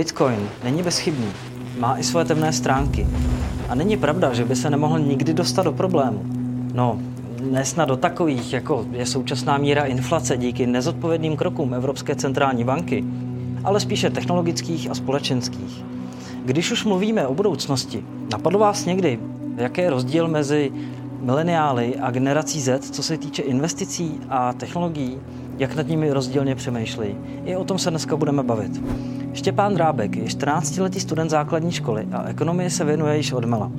Bitcoin 0.00 0.48
není 0.64 0.82
bezchybný, 0.82 1.26
má 1.78 1.98
i 1.98 2.02
svoje 2.02 2.24
temné 2.24 2.52
stránky. 2.52 3.06
A 3.68 3.74
není 3.74 3.96
pravda, 3.96 4.32
že 4.32 4.44
by 4.44 4.56
se 4.56 4.70
nemohl 4.70 4.98
nikdy 4.98 5.34
dostat 5.34 5.62
do 5.62 5.72
problému. 5.72 6.22
No, 6.74 6.98
nesnad 7.50 7.88
do 7.88 7.96
takových, 7.96 8.52
jako 8.52 8.86
je 8.92 9.06
současná 9.06 9.58
míra 9.58 9.84
inflace 9.84 10.36
díky 10.36 10.66
nezodpovědným 10.66 11.36
krokům 11.36 11.74
Evropské 11.74 12.14
centrální 12.14 12.64
banky, 12.64 13.04
ale 13.64 13.80
spíše 13.80 14.10
technologických 14.10 14.90
a 14.90 14.94
společenských. 14.94 15.84
Když 16.44 16.70
už 16.70 16.84
mluvíme 16.84 17.26
o 17.26 17.34
budoucnosti, 17.34 18.04
napadlo 18.32 18.58
vás 18.58 18.84
někdy, 18.84 19.18
jaký 19.56 19.80
je 19.80 19.90
rozdíl 19.90 20.28
mezi 20.28 20.72
mileniály 21.20 21.96
a 21.96 22.10
generací 22.10 22.60
Z, 22.60 22.90
co 22.90 23.02
se 23.02 23.18
týče 23.18 23.42
investicí 23.42 24.20
a 24.28 24.52
technologií, 24.52 25.18
jak 25.58 25.76
nad 25.76 25.88
nimi 25.88 26.12
rozdílně 26.12 26.54
přemýšlejí. 26.54 27.16
I 27.44 27.56
o 27.56 27.64
tom 27.64 27.78
se 27.78 27.90
dneska 27.90 28.16
budeme 28.16 28.42
bavit. 28.42 28.80
Štěpán 29.32 29.74
Drábek 29.74 30.16
je 30.16 30.24
14-letý 30.24 31.00
student 31.00 31.30
základní 31.30 31.72
školy 31.72 32.06
a 32.12 32.28
ekonomii 32.28 32.70
se 32.70 32.84
věnuje 32.84 33.16
již 33.16 33.32
od 33.32 33.44
mala. 33.44 33.72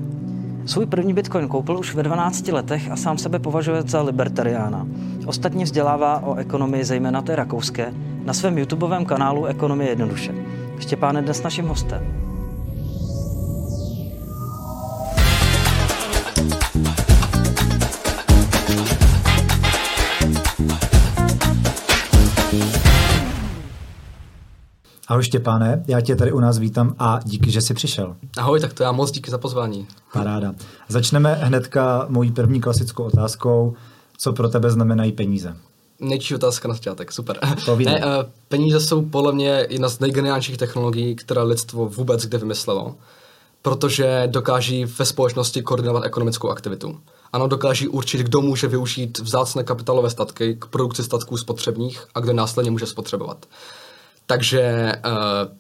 Svůj 0.66 0.86
první 0.86 1.14
bitcoin 1.14 1.48
koupil 1.48 1.78
už 1.78 1.96
ve 1.96 2.04
12 2.04 2.48
letech 2.48 2.92
a 2.92 2.96
sám 2.96 3.18
sebe 3.18 3.40
považuje 3.40 3.82
za 3.82 4.02
libertariána. 4.02 4.88
Ostatně 5.26 5.66
vzdělává 5.66 6.24
o 6.24 6.36
ekonomii, 6.36 6.84
zejména 6.84 7.22
té 7.22 7.36
rakouské, 7.36 7.94
na 8.26 8.34
svém 8.34 8.58
YouTubeovém 8.58 9.06
kanálu 9.06 9.46
Ekonomie 9.46 9.90
jednoduše. 9.90 10.36
Štěpán 10.80 11.16
je 11.16 11.22
dnes 11.22 11.44
naším 11.44 11.68
hostem. 11.68 12.31
Ahoj 25.12 25.24
Štěpáne, 25.24 25.84
já 25.88 26.02
tě 26.02 26.16
tady 26.16 26.32
u 26.32 26.40
nás 26.40 26.58
vítám 26.58 26.96
a 27.00 27.20
díky, 27.24 27.52
že 27.52 27.62
jsi 27.62 27.74
přišel. 27.74 28.16
Ahoj, 28.38 28.60
tak 28.60 28.74
to 28.74 28.84
já 28.84 28.92
moc 28.92 29.12
díky 29.12 29.32
za 29.32 29.38
pozvání. 29.38 29.88
Paráda. 30.14 30.54
Začneme 30.88 31.34
hnedka 31.34 32.06
mojí 32.10 32.32
první 32.32 32.62
klasickou 32.62 33.04
otázkou. 33.04 33.74
Co 34.18 34.34
pro 34.34 34.50
tebe 34.50 34.72
znamenají 34.72 35.12
peníze? 35.12 35.58
Nejčí 36.00 36.36
otázka 36.36 36.68
na 36.68 36.74
začátek, 36.74 37.12
super. 37.12 37.40
Ne, 37.86 38.06
uh, 38.06 38.12
peníze 38.48 38.80
jsou 38.80 39.02
podle 39.02 39.34
mě 39.34 39.68
jedna 39.70 39.90
z 39.90 40.00
nejgeniálnějších 40.00 40.58
technologií, 40.58 41.16
která 41.16 41.44
lidstvo 41.44 41.90
vůbec 41.90 42.26
kde 42.26 42.38
vymyslelo, 42.38 42.96
protože 43.62 44.24
dokáží 44.32 44.86
ve 44.86 45.06
společnosti 45.06 45.62
koordinovat 45.62 46.06
ekonomickou 46.06 46.50
aktivitu. 46.50 47.00
Ano, 47.34 47.48
dokáží 47.48 47.88
určit, 47.88 48.22
kdo 48.22 48.42
může 48.42 48.68
využít 48.68 49.20
vzácné 49.20 49.64
kapitálové 49.64 50.10
statky 50.10 50.56
k 50.60 50.66
produkci 50.66 51.04
statků 51.04 51.38
spotřebních 51.38 52.06
a 52.16 52.20
kdo 52.20 52.34
následně 52.34 52.72
může 52.72 52.86
spotřebovat. 52.86 53.46
Takže 54.32 54.94
uh, 55.06 55.12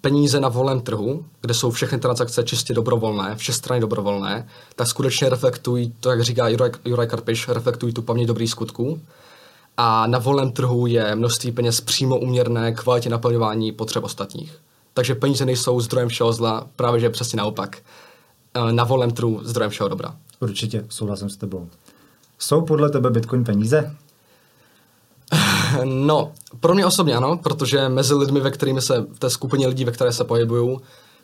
peníze 0.01 0.39
na 0.39 0.49
volném 0.49 0.81
trhu, 0.81 1.25
kde 1.41 1.53
jsou 1.53 1.71
všechny 1.71 1.99
transakce 1.99 2.43
čistě 2.43 2.73
dobrovolné, 2.73 3.37
strany 3.51 3.81
dobrovolné, 3.81 4.47
tak 4.75 4.87
skutečně 4.87 5.29
reflektují, 5.29 5.93
to 5.99 6.09
jak 6.09 6.21
říká 6.21 6.47
Juraj, 6.47 6.71
Juraj 6.85 7.07
Karpiš, 7.07 7.47
reflektují 7.47 7.93
tu 7.93 8.01
paměť 8.01 8.27
dobrých 8.27 8.51
skutků. 8.51 9.01
A 9.77 10.07
na 10.07 10.19
volném 10.19 10.51
trhu 10.51 10.87
je 10.87 11.15
množství 11.15 11.51
peněz 11.51 11.81
přímo 11.81 12.19
uměrné 12.19 12.71
kvalitě 12.71 13.09
naplňování 13.09 13.71
potřeb 13.71 14.03
ostatních. 14.03 14.57
Takže 14.93 15.15
peníze 15.15 15.45
nejsou 15.45 15.79
zdrojem 15.79 16.09
všeho 16.09 16.33
zla, 16.33 16.67
právě 16.75 16.99
že 16.99 17.09
přesně 17.09 17.37
naopak. 17.37 17.77
Uh, 18.57 18.71
na 18.71 18.83
volném 18.83 19.11
trhu 19.11 19.39
zdrojem 19.43 19.71
všeho 19.71 19.89
dobra. 19.89 20.15
Určitě, 20.39 20.85
souhlasím 20.89 21.29
s 21.29 21.37
tebou. 21.37 21.69
Jsou 22.39 22.61
podle 22.61 22.89
tebe 22.89 23.09
Bitcoin 23.09 23.43
peníze? 23.43 23.95
No, 25.83 26.31
pro 26.59 26.73
mě 26.73 26.85
osobně 26.85 27.15
ano, 27.15 27.37
protože 27.37 27.89
mezi 27.89 28.13
lidmi, 28.13 28.39
ve 28.39 28.51
kterými 28.51 28.81
se, 28.81 29.05
v 29.13 29.19
té 29.19 29.29
skupině 29.29 29.67
lidí, 29.67 29.85
ve 29.85 29.91
které 29.91 30.11
se 30.11 30.23
pohybují, 30.23 30.77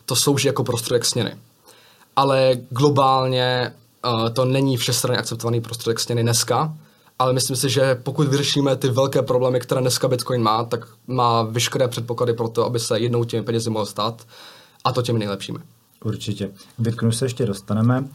to 0.06 0.16
slouží 0.16 0.46
jako 0.46 0.64
prostředek 0.64 1.04
směny. 1.04 1.36
Ale 2.16 2.52
globálně 2.70 3.74
uh, 4.04 4.28
to 4.30 4.44
není 4.44 4.76
všestranně 4.76 5.18
akceptovaný 5.18 5.60
prostředek 5.60 6.00
směny 6.00 6.22
dneska, 6.22 6.74
ale 7.18 7.32
myslím 7.32 7.56
si, 7.56 7.68
že 7.68 7.94
pokud 7.94 8.28
vyřešíme 8.28 8.76
ty 8.76 8.88
velké 8.88 9.22
problémy, 9.22 9.60
které 9.60 9.80
dneska 9.80 10.08
Bitcoin 10.08 10.42
má, 10.42 10.64
tak 10.64 10.88
má 11.06 11.42
veškeré 11.42 11.88
předpoklady 11.88 12.32
pro 12.32 12.48
to, 12.48 12.64
aby 12.64 12.78
se 12.78 12.98
jednou 12.98 13.24
těmi 13.24 13.42
penězi 13.42 13.70
mohl 13.70 13.86
stát 13.86 14.26
a 14.84 14.92
to 14.92 15.02
těmi 15.02 15.18
nejlepšími. 15.18 15.58
Určitě. 16.04 16.48
K 16.76 16.80
Bitcoinu 16.80 17.12
se 17.12 17.24
ještě 17.24 17.46
dostaneme. 17.46 18.08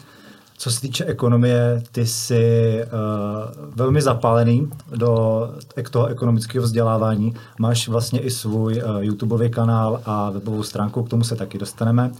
Co 0.64 0.72
se 0.72 0.82
týče 0.82 1.06
ekonomie, 1.06 1.84
ty 1.92 2.06
jsi 2.06 2.80
uh, 2.84 3.74
velmi 3.76 4.02
zapálený 4.02 4.72
do 4.96 5.50
toho 5.92 6.06
ekonomického 6.06 6.64
vzdělávání. 6.64 7.34
Máš 7.60 7.88
vlastně 7.88 8.20
i 8.20 8.32
svůj 8.32 8.84
uh, 8.84 9.04
YouTubeový 9.04 9.50
kanál 9.50 10.02
a 10.06 10.30
webovou 10.30 10.64
stránku, 10.64 11.04
k 11.04 11.10
tomu 11.10 11.24
se 11.24 11.36
taky 11.36 11.58
dostaneme. 11.58 12.12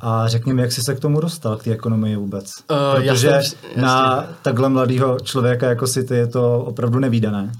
A 0.00 0.28
řekni 0.28 0.54
mi, 0.54 0.62
jak 0.62 0.72
jsi 0.72 0.82
se 0.82 0.94
k 0.94 1.00
tomu 1.00 1.20
dostal, 1.20 1.56
k 1.56 1.64
té 1.64 1.70
ekonomii 1.70 2.16
vůbec? 2.16 2.54
Uh, 2.70 2.76
Protože 2.94 3.28
jasný, 3.28 3.58
na 3.76 4.16
jasný. 4.16 4.34
takhle 4.42 4.68
mladého 4.68 5.20
člověka 5.20 5.68
jako 5.68 5.86
si 5.86 6.04
ty 6.04 6.14
je 6.14 6.26
to 6.26 6.58
opravdu 6.58 6.98
nevýdané. 6.98 7.52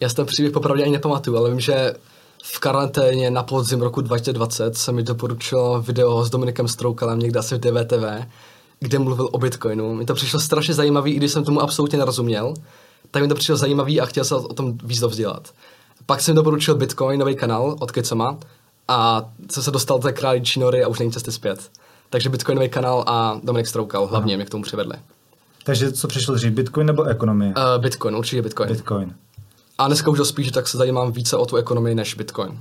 Já 0.00 0.08
si 0.08 0.14
ten 0.14 0.26
příběh 0.26 0.52
popravdě 0.52 0.82
ani 0.82 0.92
nepamatuju, 0.92 1.36
ale 1.36 1.50
vím, 1.50 1.60
že 1.60 1.94
v 2.42 2.58
karanténě 2.58 3.30
na 3.30 3.42
podzim 3.42 3.80
roku 3.80 4.00
2020 4.00 4.76
se 4.76 4.92
mi 4.92 5.02
doporučilo 5.02 5.82
video 5.82 6.24
s 6.24 6.30
Dominikem 6.30 6.68
Stroukalem 6.68 7.18
někde 7.18 7.40
asi 7.40 7.54
v 7.54 7.58
DVTV, 7.58 8.26
kde 8.80 8.98
mluvil 8.98 9.28
o 9.32 9.38
Bitcoinu. 9.38 9.94
Mi 9.94 10.04
to 10.04 10.14
přišlo 10.14 10.40
strašně 10.40 10.74
zajímavý, 10.74 11.12
i 11.12 11.16
když 11.16 11.32
jsem 11.32 11.44
tomu 11.44 11.62
absolutně 11.62 11.98
nerozuměl, 11.98 12.54
tak 13.10 13.22
mi 13.22 13.28
to 13.28 13.34
přišlo 13.34 13.56
zajímavý 13.56 14.00
a 14.00 14.06
chtěl 14.06 14.24
jsem 14.24 14.36
o 14.36 14.54
tom 14.54 14.78
víc 14.84 15.00
dovzdělat. 15.00 15.52
Pak 16.06 16.20
jsem 16.20 16.34
doporučil 16.34 16.74
Bitcoin, 16.74 17.20
nový 17.20 17.36
kanál 17.36 17.76
od 17.80 17.90
Kecoma 17.90 18.38
a 18.88 19.30
jsem 19.50 19.62
se 19.62 19.70
dostal 19.70 19.98
do 19.98 20.02
té 20.02 20.12
králičí 20.12 20.60
nory 20.60 20.84
a 20.84 20.88
už 20.88 20.98
není 20.98 21.12
cesty 21.12 21.32
zpět. 21.32 21.70
Takže 22.10 22.28
Bitcoinový 22.28 22.68
kanál 22.68 23.04
a 23.06 23.40
Dominik 23.42 23.66
Stroukal 23.66 24.06
hlavně 24.06 24.36
mě 24.36 24.46
k 24.46 24.50
tomu 24.50 24.62
přivedli. 24.62 24.94
Takže 25.64 25.92
co 25.92 26.08
přišlo 26.08 26.34
dřív, 26.34 26.52
Bitcoin 26.52 26.86
nebo 26.86 27.04
ekonomie? 27.04 27.54
Uh, 27.56 27.82
Bitcoin, 27.82 28.16
určitě 28.16 28.42
Bitcoin. 28.42 28.68
Bitcoin. 28.68 29.14
A 29.78 29.86
dneska 29.86 30.10
už 30.10 30.28
spíš, 30.28 30.50
tak 30.50 30.68
se 30.68 30.78
zajímám 30.78 31.12
více 31.12 31.36
o 31.36 31.46
tu 31.46 31.56
ekonomii 31.56 31.94
než 31.94 32.14
Bitcoin. 32.14 32.58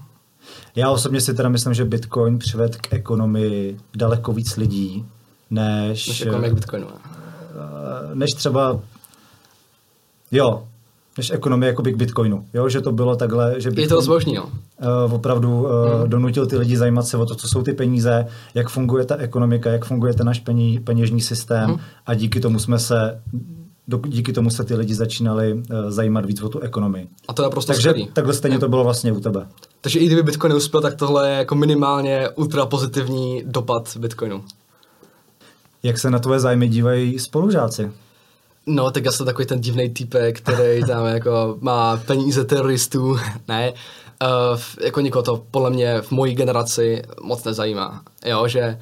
Já 0.75 0.89
osobně 0.89 1.21
si 1.21 1.33
teda 1.33 1.49
myslím, 1.49 1.73
že 1.73 1.85
Bitcoin 1.85 2.39
přived 2.39 2.75
k 2.75 2.93
ekonomii 2.93 3.77
daleko 3.95 4.33
víc 4.33 4.57
lidí, 4.57 5.05
než... 5.49 6.07
Než 6.07 6.21
ekonomik 6.21 6.53
Bitcoinu. 6.53 6.87
Eh, 6.87 8.15
než 8.15 8.29
třeba... 8.35 8.79
Jo, 10.31 10.63
než 11.17 11.31
ekonomie 11.31 11.67
jako 11.67 11.83
k 11.83 11.95
Bitcoinu. 11.95 12.45
Jo, 12.53 12.69
že 12.69 12.81
to 12.81 12.91
bylo 12.91 13.15
takhle, 13.15 13.61
že 13.61 13.69
Bitcoin, 13.69 13.83
Je 13.83 13.89
to 13.89 14.01
zbožný, 14.01 14.33
jo. 14.33 14.43
Uh, 15.05 15.13
opravdu 15.13 15.61
uh, 15.61 15.69
hmm. 15.69 16.09
donutil 16.09 16.45
ty 16.45 16.57
lidi 16.57 16.77
zajímat 16.77 17.07
se 17.07 17.17
o 17.17 17.25
to, 17.25 17.35
co 17.35 17.47
jsou 17.47 17.63
ty 17.63 17.73
peníze, 17.73 18.27
jak 18.53 18.69
funguje 18.69 19.05
ta 19.05 19.15
ekonomika, 19.15 19.71
jak 19.71 19.85
funguje 19.85 20.13
ten 20.13 20.25
náš 20.25 20.39
pení, 20.39 20.79
peněžní 20.79 21.21
systém 21.21 21.69
hmm. 21.69 21.79
a 22.05 22.13
díky 22.13 22.39
tomu 22.39 22.59
jsme 22.59 22.79
se 22.79 23.21
díky 24.07 24.33
tomu 24.33 24.49
se 24.49 24.63
ty 24.63 24.75
lidi 24.75 24.95
začínali 24.95 25.53
uh, 25.53 25.61
zajímat 25.89 26.25
víc 26.25 26.41
o 26.41 26.49
tu 26.49 26.59
ekonomii. 26.59 27.07
A 27.27 27.33
to 27.33 27.43
je 27.43 27.49
prostě 27.49 27.73
Takže 27.73 27.89
skvělý. 27.89 28.09
takhle 28.13 28.33
stejně 28.33 28.59
to 28.59 28.69
bylo 28.69 28.83
vlastně 28.83 29.11
u 29.11 29.19
tebe. 29.19 29.47
Takže 29.81 29.99
i 29.99 30.05
kdyby 30.05 30.23
Bitcoin 30.23 30.51
neuspěl, 30.51 30.81
tak 30.81 30.95
tohle 30.95 31.29
je 31.29 31.37
jako 31.37 31.55
minimálně 31.55 32.29
ultra 32.29 32.65
pozitivní 32.65 33.43
dopad 33.45 33.97
Bitcoinu. 33.97 34.43
Jak 35.83 35.99
se 35.99 36.11
na 36.11 36.19
tvoje 36.19 36.39
zájmy 36.39 36.67
dívají 36.67 37.19
spolužáci? 37.19 37.91
No, 38.65 38.91
tak 38.91 39.05
já 39.05 39.11
jsem 39.11 39.25
takový 39.25 39.45
ten 39.45 39.61
divný 39.61 39.89
typek, 39.89 40.37
který 40.41 40.83
tam 40.87 41.05
jako 41.05 41.57
má 41.61 41.97
peníze 41.97 42.45
teroristů. 42.45 43.17
ne, 43.47 43.73
uh, 43.73 44.59
jako 44.81 45.01
nikoho 45.01 45.23
to 45.23 45.43
podle 45.51 45.69
mě 45.69 46.01
v 46.01 46.11
mojí 46.11 46.35
generaci 46.35 47.03
moc 47.21 47.43
nezajímá. 47.43 48.01
Jo, 48.25 48.47
že 48.47 48.79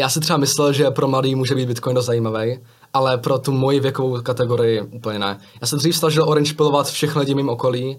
já 0.00 0.08
si 0.08 0.20
třeba 0.20 0.36
myslel, 0.36 0.72
že 0.72 0.90
pro 0.90 1.08
mladý 1.08 1.34
může 1.34 1.54
být 1.54 1.66
Bitcoin 1.66 1.94
dost 1.94 2.06
zajímavý, 2.06 2.58
ale 2.92 3.18
pro 3.18 3.38
tu 3.38 3.52
moji 3.52 3.80
věkovou 3.80 4.20
kategorii 4.20 4.80
úplně 4.80 5.18
ne. 5.18 5.38
Já 5.60 5.66
jsem 5.66 5.78
dřív 5.78 5.96
snažil 5.96 6.28
orange 6.28 6.54
pilovat 6.54 6.90
všechny 6.90 7.20
lidi 7.20 7.34
mým 7.34 7.48
okolí 7.48 7.98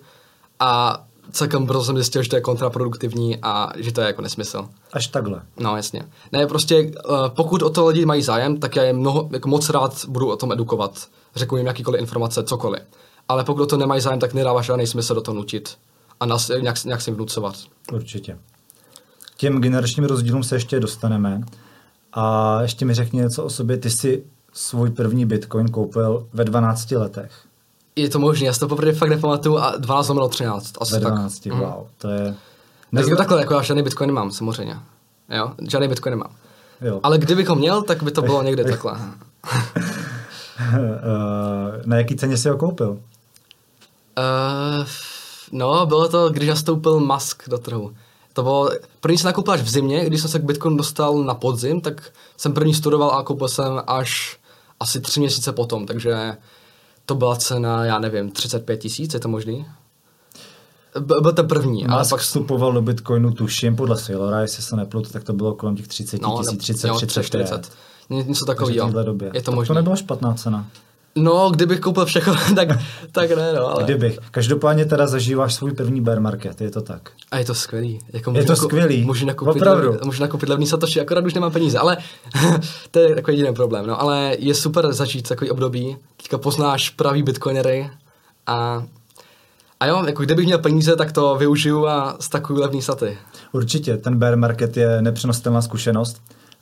a 0.59 1.03
celkem 1.31 1.65
brzo 1.65 1.83
jsem 1.83 1.95
zjistil, 1.95 2.23
že 2.23 2.29
to 2.29 2.35
je 2.35 2.41
kontraproduktivní 2.41 3.37
a 3.41 3.71
že 3.77 3.91
to 3.91 4.01
je 4.01 4.07
jako 4.07 4.21
nesmysl. 4.21 4.69
Až 4.93 5.07
takhle. 5.07 5.41
No, 5.59 5.75
jasně. 5.75 6.03
Ne, 6.31 6.47
prostě 6.47 6.81
uh, 6.83 7.27
pokud 7.27 7.61
o 7.61 7.69
to 7.69 7.87
lidi 7.87 8.05
mají 8.05 8.21
zájem, 8.21 8.57
tak 8.57 8.75
já 8.75 8.83
je 8.83 8.93
mnoho, 8.93 9.29
jako 9.31 9.49
moc 9.49 9.69
rád 9.69 10.05
budu 10.07 10.29
o 10.29 10.35
tom 10.35 10.51
edukovat. 10.51 11.07
Řeknu 11.35 11.57
jim 11.57 11.67
jakýkoliv 11.67 12.01
informace, 12.01 12.43
cokoliv. 12.43 12.81
Ale 13.29 13.43
pokud 13.43 13.61
o 13.61 13.65
to 13.65 13.77
nemají 13.77 14.01
zájem, 14.01 14.19
tak 14.19 14.33
nedává 14.33 14.61
žádný 14.61 14.87
smysl 14.87 15.15
do 15.15 15.21
toho 15.21 15.35
nutit 15.35 15.77
a 16.19 16.25
nás, 16.25 16.51
nějak, 16.61 16.83
nějak 16.83 17.01
si 17.01 17.11
vnucovat. 17.11 17.55
Určitě. 17.93 18.37
Těm 19.37 19.61
generačním 19.61 20.05
rozdílům 20.05 20.43
se 20.43 20.55
ještě 20.55 20.79
dostaneme. 20.79 21.41
A 22.13 22.57
ještě 22.61 22.85
mi 22.85 22.93
řekni 22.93 23.19
něco 23.19 23.43
o 23.43 23.49
sobě. 23.49 23.77
Ty 23.77 23.89
jsi 23.89 24.23
svůj 24.53 24.89
první 24.89 25.25
bitcoin 25.25 25.67
koupil 25.67 26.27
ve 26.33 26.43
12 26.43 26.91
letech. 26.91 27.31
Je 27.95 28.09
to 28.09 28.19
možné, 28.19 28.45
já 28.45 28.53
si 28.53 28.59
to 28.59 28.67
poprvé 28.67 28.93
fakt 28.93 29.09
nepamatuju 29.09 29.57
a 29.57 29.77
12 29.77 30.07
lomeno 30.07 30.29
13. 30.29 30.73
Asi 30.81 30.93
Ve 30.93 30.99
12, 30.99 31.39
tak. 31.39 31.53
wow, 31.53 31.61
mm. 31.61 31.87
to 31.97 32.09
je... 32.09 32.35
Nezna... 32.91 33.15
takhle, 33.15 33.39
jako 33.39 33.53
já 33.53 33.61
žádný 33.61 33.83
bitcoin 33.83 34.07
nemám, 34.07 34.31
samozřejmě. 34.31 34.79
Jo, 35.29 35.51
žádný 35.67 35.87
bitcoin 35.87 36.11
nemám. 36.11 36.31
Jo. 36.81 36.99
Ale 37.03 37.17
kdybych 37.17 37.47
ho 37.47 37.55
měl, 37.55 37.81
tak 37.81 38.03
by 38.03 38.11
to 38.11 38.21
bylo 38.21 38.43
někde 38.47 38.63
takhle. 38.63 38.97
Eh, 40.59 41.81
na 41.85 41.97
jaký 41.97 42.15
ceně 42.15 42.37
jsi 42.37 42.49
ho 42.49 42.57
koupil? 42.57 42.89
Uh, 42.89 44.85
no, 45.51 45.85
bylo 45.85 46.09
to, 46.09 46.29
když 46.29 46.49
nastoupil 46.49 46.99
Musk 46.99 47.49
do 47.49 47.57
trhu. 47.57 47.93
To 48.33 48.43
bylo, 48.43 48.69
první 48.99 49.17
jsem 49.17 49.27
nakoupil 49.27 49.53
až 49.53 49.61
v 49.61 49.69
zimě, 49.69 50.05
když 50.05 50.21
jsem 50.21 50.29
se 50.29 50.39
k 50.39 50.43
Bitcoinu 50.43 50.77
dostal 50.77 51.23
na 51.23 51.33
podzim, 51.33 51.81
tak 51.81 52.11
jsem 52.37 52.53
první 52.53 52.73
studoval 52.73 53.11
a 53.11 53.23
koupil 53.23 53.47
jsem 53.47 53.81
až 53.87 54.39
asi 54.79 55.01
tři 55.01 55.19
měsíce 55.19 55.51
potom, 55.51 55.85
takže 55.85 56.37
to 57.11 57.15
byla 57.15 57.35
cena, 57.35 57.85
já 57.85 57.99
nevím, 57.99 58.31
35 58.31 58.77
tisíc, 58.77 59.13
je 59.13 59.19
to 59.19 59.27
možný? 59.27 59.65
Byl 60.99 61.33
ten 61.33 61.47
první. 61.47 61.83
Musk 61.83 61.93
ale 61.93 62.05
pak 62.09 62.19
vstupoval 62.19 62.73
do 62.73 62.81
Bitcoinu, 62.81 63.31
tuším, 63.31 63.75
podle 63.75 63.97
Sailora, 63.97 64.41
jestli 64.41 64.63
se 64.63 64.75
neplutu, 64.75 65.09
tak 65.09 65.23
to 65.23 65.33
bylo 65.33 65.55
kolem 65.55 65.75
těch 65.75 65.87
30 65.87 66.21
no, 66.21 66.37
tisíc, 66.37 66.59
30, 66.59 66.87
no, 66.87 66.95
30, 66.95 67.23
40. 67.23 67.71
Něco 68.09 68.45
takového. 68.45 68.93
Je 69.33 69.41
to, 69.41 69.51
možné. 69.51 69.67
to 69.67 69.73
nebyla 69.73 69.95
špatná 69.95 70.33
cena. 70.33 70.67
No, 71.15 71.49
kdybych 71.49 71.79
koupil 71.79 72.05
všechno, 72.05 72.35
tak, 72.55 72.69
tak 73.11 73.29
ne, 73.29 73.53
no, 73.53 73.67
ale... 73.67 73.83
Kdybych. 73.83 74.19
Každopádně 74.31 74.85
teda 74.85 75.07
zažíváš 75.07 75.53
svůj 75.53 75.71
první 75.71 76.01
bear 76.01 76.19
market, 76.19 76.61
je 76.61 76.71
to 76.71 76.81
tak. 76.81 77.11
A 77.31 77.37
je 77.37 77.45
to 77.45 77.55
skvělý. 77.55 77.99
Jako 78.13 78.33
je 78.35 78.43
to 78.43 78.55
skvělý, 78.55 79.05
můžu 79.05 79.25
nakoupit, 79.25 79.61
Opravdu. 79.61 79.97
můžu 80.05 80.21
nakoupit 80.21 80.49
levný 80.49 80.67
satoshi, 80.67 81.01
akorát 81.01 81.25
už 81.25 81.33
nemám 81.33 81.51
peníze, 81.51 81.77
ale 81.77 81.97
to 82.91 82.99
je 82.99 83.15
takový 83.15 83.37
jediný 83.37 83.55
problém, 83.55 83.87
no, 83.87 84.01
ale 84.01 84.35
je 84.39 84.55
super 84.55 84.93
začít 84.93 85.29
takový 85.29 85.51
období, 85.51 85.97
teďka 86.17 86.37
poznáš 86.37 86.89
pravý 86.89 87.23
bitcoinery 87.23 87.89
a 88.47 88.83
a 89.79 89.85
jo, 89.85 90.03
jako 90.05 90.23
kdybych 90.23 90.45
měl 90.45 90.57
peníze, 90.57 90.95
tak 90.95 91.11
to 91.11 91.35
využiju 91.35 91.87
a 91.87 92.17
stakuju 92.19 92.59
levný 92.59 92.81
saty. 92.81 93.17
Určitě, 93.51 93.97
ten 93.97 94.17
bear 94.17 94.37
market 94.37 94.77
je 94.77 95.01
nepřenositelná 95.01 95.61
zkušenost 95.61 96.21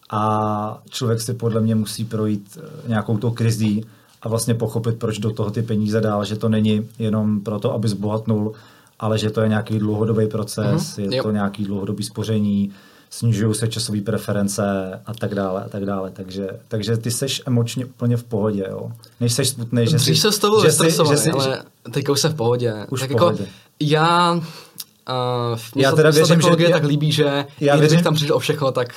a 0.10 0.82
člověk 0.90 1.22
si 1.22 1.34
podle 1.34 1.62
mě 1.62 1.76
musí 1.76 2.06
projít 2.06 2.58
eh, 2.58 2.88
nějakou 2.88 3.18
tou 3.18 3.32
krizí, 3.32 3.86
a 4.22 4.30
vlastně 4.30 4.54
pochopit, 4.54 5.00
proč 5.00 5.18
do 5.20 5.32
toho 5.32 5.52
ty 5.52 5.62
peníze 5.62 6.02
dál, 6.02 6.26
že 6.26 6.36
to 6.36 6.50
není 6.50 6.90
jenom 7.00 7.42
proto, 7.42 7.74
aby 7.74 7.88
zbohatnul, 7.88 8.54
ale 9.00 9.18
že 9.18 9.30
to 9.30 9.42
je 9.42 9.50
nějaký 9.50 9.80
dlouhodobý 9.80 10.28
proces, 10.28 10.98
mm-hmm. 10.98 11.12
je 11.12 11.18
jo. 11.18 11.24
to 11.24 11.32
nějaký 11.32 11.66
dlouhodobý 11.66 12.04
spoření, 12.04 12.72
snižují 13.10 13.56
se 13.56 13.68
časové 13.68 14.02
preference 14.02 14.62
a 15.06 15.14
tak 15.14 15.36
dále 15.36 15.64
a 15.64 15.70
tak 15.70 15.86
dále. 15.86 16.12
Takže, 16.12 16.50
takže 16.68 16.98
ty 16.98 17.12
seš 17.12 17.42
emočně 17.46 17.86
úplně 17.86 18.18
v 18.18 18.24
pohodě, 18.24 18.66
jo. 18.70 18.92
Nejseš 19.20 19.50
smutný, 19.50 19.88
že 19.88 20.00
jsi... 20.00 20.16
se 20.16 20.32
s 20.32 20.40
tobou 20.40 20.64
že 20.64 20.72
jsi, 20.72 20.92
že 21.10 21.18
jsi, 21.18 21.32
ale 21.32 21.64
teďka 21.92 22.12
už 22.12 22.20
jsem 22.20 22.32
v 22.32 22.36
pohodě. 22.36 22.74
Už 22.90 23.00
tak 23.00 23.12
v 23.12 23.16
pohodě. 23.16 23.44
Jako, 23.44 23.54
já... 23.80 24.34
Uh, 24.34 25.60
já 25.76 25.92
teda 25.92 26.10
věřím, 26.10 26.42
že... 26.42 26.50
Já, 26.58 26.70
tak 26.70 26.84
líbí, 26.84 27.12
že 27.12 27.46
já 27.60 27.76
věřím, 27.76 28.04
tam 28.04 28.16
přišel 28.16 28.36
o 28.36 28.40
všechno, 28.40 28.72
tak, 28.72 28.88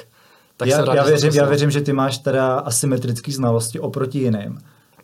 tak 0.56 0.68
já, 0.68 0.76
jsem 0.76 0.84
rád, 0.84 0.94
já, 0.94 1.04
věřím, 1.04 1.32
já 1.34 1.46
věřím, 1.46 1.70
že 1.70 1.80
ty 1.80 1.92
máš 1.92 2.18
teda 2.18 2.54
asymetrické 2.54 3.32
znalosti 3.32 3.80
oproti 3.80 4.18
jiným 4.18 4.58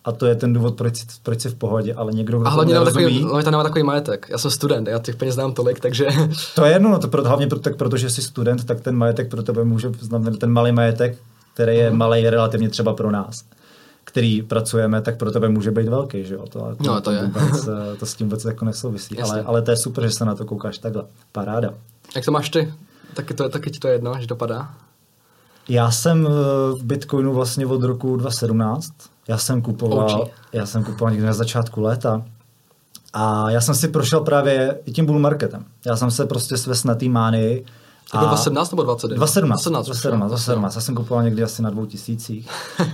a 0.08 0.12
to 0.12 0.26
je 0.26 0.34
ten 0.34 0.52
důvod, 0.52 0.76
proč, 0.76 1.04
proč 1.22 1.40
jsi 1.40 1.48
v 1.48 1.54
pohodě, 1.54 1.94
ale 1.94 2.12
někdo, 2.12 2.38
kdo 2.38 2.46
a 2.46 2.50
hlavně 2.50 2.74
takový, 2.74 3.22
hlavně 3.22 3.44
tam 3.44 3.50
nemá 3.50 3.62
takový 3.62 3.82
majetek. 3.82 4.26
Já 4.30 4.38
jsem 4.38 4.50
student, 4.50 4.88
já 4.88 4.98
těch 4.98 5.16
peněz 5.16 5.34
znám 5.34 5.52
tolik, 5.52 5.80
takže... 5.80 6.06
To 6.54 6.64
je 6.64 6.72
jedno, 6.72 6.90
no 6.90 6.98
to 6.98 7.08
pro, 7.08 7.24
hlavně 7.24 7.46
proto, 7.46 7.62
tak 7.62 7.76
protože 7.76 8.10
jsi 8.10 8.22
student, 8.22 8.64
tak 8.64 8.80
ten 8.80 8.96
majetek 8.96 9.30
pro 9.30 9.42
tebe 9.42 9.64
může 9.64 9.90
znamenat 10.00 10.38
ten 10.38 10.50
malý 10.50 10.72
majetek, 10.72 11.18
který 11.54 11.76
je 11.76 11.88
hmm. 11.88 11.98
malý 11.98 12.30
relativně 12.30 12.68
třeba 12.68 12.94
pro 12.94 13.10
nás 13.10 13.44
který 14.04 14.42
pracujeme, 14.42 15.02
tak 15.02 15.16
pro 15.16 15.30
tebe 15.30 15.48
může 15.48 15.70
být 15.70 15.88
velký, 15.88 16.24
že 16.24 16.34
jo? 16.34 16.44
To, 16.48 16.58
to, 16.58 16.76
no, 16.80 17.00
to, 17.00 17.10
je. 17.10 17.22
Vůbec, 17.22 17.68
to 17.98 18.06
s 18.06 18.14
tím 18.14 18.26
vůbec 18.26 18.44
jako 18.44 18.64
nesouvisí, 18.64 19.18
ale, 19.18 19.42
ale 19.42 19.62
to 19.62 19.70
je 19.70 19.76
super, 19.76 20.04
že 20.04 20.10
se 20.10 20.24
na 20.24 20.34
to 20.34 20.44
koukáš 20.44 20.78
takhle. 20.78 21.04
Paráda. 21.32 21.74
Jak 22.16 22.24
to 22.24 22.32
máš 22.32 22.48
ty? 22.48 22.74
Taky, 23.14 23.34
to, 23.34 23.48
taky 23.48 23.70
ti 23.70 23.78
to 23.78 23.88
jedno, 23.88 24.14
že 24.20 24.26
dopadá? 24.26 24.74
Já 25.68 25.90
jsem 25.90 26.24
v 26.72 26.84
Bitcoinu 26.84 27.32
vlastně 27.34 27.66
od 27.66 27.82
roku 27.82 28.16
2017, 28.16 28.92
já 29.28 29.38
jsem 29.38 29.62
kupoval, 29.62 30.28
já 30.52 30.66
jsem 30.66 30.84
kupoval 30.84 31.10
někdy 31.10 31.26
na 31.26 31.32
začátku 31.32 31.80
léta 31.80 32.22
a 33.12 33.50
já 33.50 33.60
jsem 33.60 33.74
si 33.74 33.88
prošel 33.88 34.20
právě 34.20 34.78
i 34.86 34.92
tím 34.92 35.06
bull 35.06 35.18
marketem. 35.18 35.64
Já 35.86 35.96
jsem 35.96 36.10
se 36.10 36.26
prostě 36.26 36.56
svést 36.56 36.84
na 36.84 36.94
té 36.94 37.08
mány. 37.08 37.64
A 38.12 38.18
2017 38.18 38.70
nebo 38.70 38.82
20? 38.82 39.08
2017. 39.08 39.62
2017, 39.64 40.30
2017, 40.30 40.74
Já 40.74 40.80
jsem 40.80 40.94
kupoval 40.94 41.24
někdy 41.24 41.42
asi 41.42 41.62
na 41.62 41.70
dvou 41.70 41.86
tisících. 41.86 42.48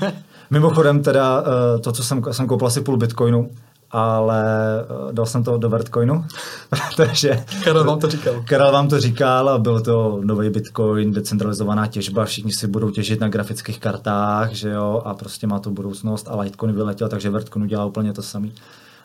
Mimochodem 0.51 1.03
teda 1.03 1.45
eh, 1.47 1.79
to, 1.79 1.93
co 1.93 2.03
jsem, 2.03 2.23
jsem 2.31 2.47
koupil 2.47 2.67
asi 2.67 2.81
půl 2.81 2.97
bitcoinu, 2.97 3.51
ale 3.95 4.45
eh, 4.81 5.13
dal 5.13 5.27
jsem 5.27 5.45
to 5.45 5.59
do 5.59 5.69
Vertcoinu, 5.69 6.25
takže... 6.97 7.45
Karel 7.65 7.85
vám 7.85 7.99
to 7.99 8.11
říkal. 8.11 8.35
Karel 8.49 8.73
vám 8.73 8.89
to 8.89 9.01
říkal 9.01 9.49
a 9.49 9.59
byl 9.59 9.81
to 9.81 10.21
nový 10.25 10.51
Bitcoin, 10.51 11.13
decentralizovaná 11.13 11.87
těžba, 11.87 12.25
všichni 12.25 12.53
si 12.53 12.67
budou 12.67 12.91
těžit 12.91 13.21
na 13.21 13.29
grafických 13.29 13.81
kartách, 13.81 14.53
že 14.53 14.71
jo, 14.71 15.03
a 15.05 15.15
prostě 15.15 15.47
má 15.47 15.59
to 15.59 15.71
budoucnost 15.71 16.29
a 16.31 16.41
Litecoin 16.41 16.75
vyletěl, 16.75 17.09
takže 17.09 17.31
Vertcoin 17.31 17.65
udělal 17.65 17.89
úplně 17.89 18.13
to 18.13 18.23
samé. 18.23 18.49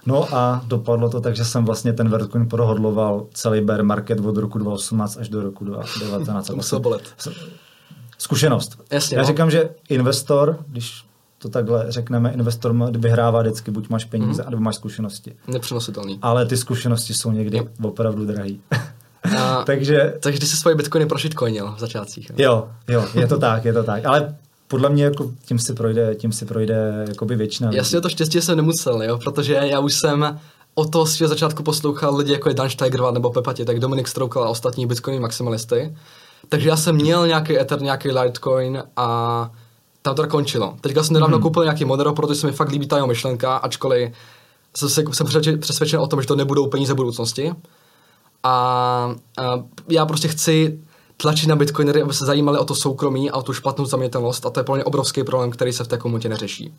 No 0.05 0.35
a 0.35 0.61
dopadlo 0.67 1.09
to 1.09 1.21
tak, 1.21 1.35
že 1.35 1.45
jsem 1.45 1.65
vlastně 1.65 1.93
ten 1.93 2.09
Vertcoin 2.09 2.47
prohodloval 2.47 3.25
celý 3.33 3.61
bear 3.61 3.83
market 3.83 4.19
od 4.19 4.37
roku 4.37 4.57
2018 4.57 5.17
až 5.17 5.29
do 5.29 5.41
roku 5.41 5.65
2019. 5.65 6.47
To 6.47 6.55
musel 6.55 6.79
bolet. 6.79 7.01
Zkušenost. 8.17 8.79
Jasně, 8.91 9.17
Já 9.17 9.21
no. 9.21 9.27
říkám, 9.27 9.51
že 9.51 9.69
investor, 9.89 10.59
když 10.67 11.08
to 11.41 11.49
takhle 11.49 11.85
řekneme, 11.87 12.31
investor 12.31 12.91
vyhrává 12.97 13.41
vždycky, 13.41 13.71
buď 13.71 13.89
máš 13.89 14.05
peníze, 14.05 14.43
mm. 14.43 14.49
nebo 14.49 14.63
máš 14.63 14.75
zkušenosti. 14.75 15.35
Nepřenositelný. 15.47 16.19
Ale 16.21 16.45
ty 16.45 16.57
zkušenosti 16.57 17.13
jsou 17.13 17.31
někdy 17.31 17.57
jo. 17.57 17.65
opravdu 17.81 18.25
drahý. 18.25 18.61
A, 19.37 19.63
takže, 19.65 20.13
takže 20.19 20.47
se 20.47 20.55
svoje 20.55 20.75
bitcoiny 20.75 21.05
prošitcoinil 21.05 21.73
v 21.75 21.79
začátcích. 21.79 22.31
Jo, 22.37 22.69
jo, 22.87 23.05
je 23.13 23.27
to 23.27 23.37
tak, 23.37 23.65
je 23.65 23.73
to 23.73 23.83
tak. 23.83 24.05
Ale 24.05 24.35
podle 24.67 24.89
mě 24.89 25.03
jako 25.03 25.31
tím 25.45 25.59
si 25.59 25.73
projde, 25.73 26.15
tím 26.15 26.31
si 26.31 26.45
projde 26.45 27.05
jakoby 27.07 27.35
většina. 27.35 27.71
Jasně, 27.73 28.01
to 28.01 28.09
štěstí 28.09 28.41
jsem 28.41 28.57
nemusel, 28.57 29.03
jo, 29.03 29.17
protože 29.17 29.53
já 29.53 29.79
už 29.79 29.93
jsem 29.93 30.39
od 30.75 30.91
toho 30.91 31.05
svého 31.05 31.29
začátku 31.29 31.63
poslouchal 31.63 32.15
lidi 32.15 32.31
jako 32.31 32.49
je 32.49 32.55
Dan 32.55 32.69
Steigerwald 32.69 33.13
nebo 33.13 33.29
Pepati, 33.29 33.65
tak 33.65 33.79
Dominik 33.79 34.07
Stroukal 34.07 34.43
a 34.43 34.49
ostatní 34.49 34.85
bitcoin 34.85 35.21
maximalisty. 35.21 35.95
Takže 36.49 36.69
já 36.69 36.77
jsem 36.77 36.95
měl 36.95 37.27
nějaký 37.27 37.59
Ether, 37.59 37.81
nějaký 37.81 38.11
Litecoin 38.11 38.83
a 38.97 39.51
tam 40.01 40.15
to 40.15 40.27
končilo. 40.27 40.75
Teďka 40.81 41.03
jsem 41.03 41.13
nedávno 41.13 41.37
mm. 41.37 41.41
koupil 41.43 41.63
nějaký 41.63 41.85
Monero, 41.85 42.13
protože 42.13 42.39
se 42.39 42.47
mi 42.47 42.53
fakt 42.53 42.69
líbí 42.69 42.87
ta 42.87 42.95
jeho 42.95 43.07
myšlenka, 43.07 43.57
ačkoliv 43.57 44.11
jsem, 44.77 44.89
se, 44.89 45.03
jsem 45.11 45.27
přesvědčen 45.59 45.99
o 45.99 46.07
tom, 46.07 46.21
že 46.21 46.27
to 46.27 46.35
nebudou 46.35 46.67
peníze 46.67 46.93
budoucnosti. 46.93 47.51
A, 48.43 49.15
a 49.37 49.63
já 49.87 50.05
prostě 50.05 50.27
chci 50.27 50.79
tlačit 51.17 51.49
na 51.49 51.55
bitcoinery, 51.55 52.01
aby 52.01 52.13
se 52.13 52.25
zajímali 52.25 52.57
o 52.57 52.65
to 52.65 52.75
soukromí 52.75 53.31
a 53.31 53.35
o 53.35 53.41
tu 53.41 53.53
špatnou 53.53 53.85
zamětelnost 53.85 54.45
a 54.45 54.49
to 54.49 54.59
je 54.59 54.63
pro 54.63 54.75
mě 54.75 54.83
obrovský 54.83 55.23
problém, 55.23 55.51
který 55.51 55.73
se 55.73 55.83
v 55.83 55.87
té 55.87 55.97
komunitě 55.97 56.29
neřeší. 56.29 56.73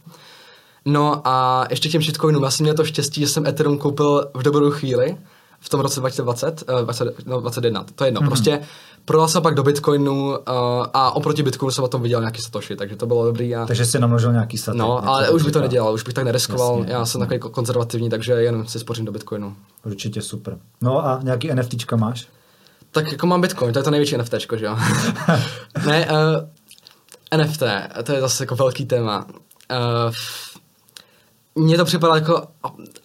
No 0.85 1.21
a 1.25 1.67
ještě 1.71 1.89
těm 1.89 2.03
shitcoinům, 2.03 2.43
já 2.43 2.51
jsem 2.51 2.65
měl 2.65 2.75
to 2.75 2.85
štěstí, 2.85 3.21
že 3.21 3.29
jsem 3.29 3.47
Ethereum 3.47 3.79
koupil 3.79 4.31
v 4.35 4.43
dobrou 4.43 4.71
chvíli, 4.71 5.17
v 5.61 5.69
tom 5.69 5.81
roce 5.81 6.01
2020, 6.01 6.63
uh, 6.73 6.81
20, 6.81 7.27
no, 7.27 7.41
21, 7.41 7.85
to 7.95 8.05
je 8.05 8.09
jedno. 8.09 8.21
Mm-hmm. 8.21 8.27
Prostě 8.27 8.61
prodal 9.05 9.29
jsem 9.29 9.43
pak 9.43 9.55
do 9.55 9.63
Bitcoinu 9.63 10.29
uh, 10.29 10.37
a 10.95 11.11
oproti 11.17 11.43
Bitcoinu 11.43 11.71
jsem 11.71 11.85
o 11.85 11.89
tom 11.89 12.03
viděl 12.03 12.21
nějaký 12.21 12.43
satoshi, 12.43 12.77
takže 12.77 12.97
to 12.97 13.07
bylo 13.07 13.25
dobrý. 13.25 13.57
A... 13.57 13.67
Takže 13.67 13.87
jsi 13.87 13.99
namnožil 13.99 14.33
nějaký 14.33 14.59
satoshi. 14.59 14.79
No, 14.79 15.09
ale 15.09 15.31
už 15.31 15.43
bych 15.43 15.53
to 15.53 15.61
nedělal, 15.61 15.95
už 15.95 16.03
bych 16.03 16.15
tak 16.15 16.25
nereskoval. 16.25 16.79
Jasně, 16.79 16.93
Já 16.93 17.07
jsem 17.07 17.21
takový 17.21 17.41
konzervativní, 17.41 18.11
takže 18.11 18.33
jen 18.33 18.67
si 18.67 18.79
spořím 18.79 19.05
do 19.05 19.13
Bitcoinu. 19.13 19.57
Určitě 19.85 20.23
super. 20.23 20.59
No 20.81 21.07
a 21.07 21.21
nějaký 21.23 21.55
NFTčka 21.55 21.97
máš? 21.97 22.29
Tak 22.91 23.13
jako 23.13 23.27
mám 23.27 23.41
Bitcoin, 23.41 23.73
to 23.73 23.79
je 23.79 23.83
to 23.83 23.91
největší 23.91 24.17
NFT, 24.17 24.35
že 24.57 24.65
jo? 24.67 24.77
ne, 25.87 26.07
uh, 26.07 26.17
eh, 27.33 27.37
NFT, 27.37 27.63
to 28.03 28.13
je 28.13 28.21
zase 28.21 28.43
jako 28.43 28.57
velký 28.57 28.87
téma. 28.87 29.27
Uh, 29.27 30.15
mně 31.55 31.77
to 31.77 31.85
připadá 31.85 32.15
jako 32.15 32.43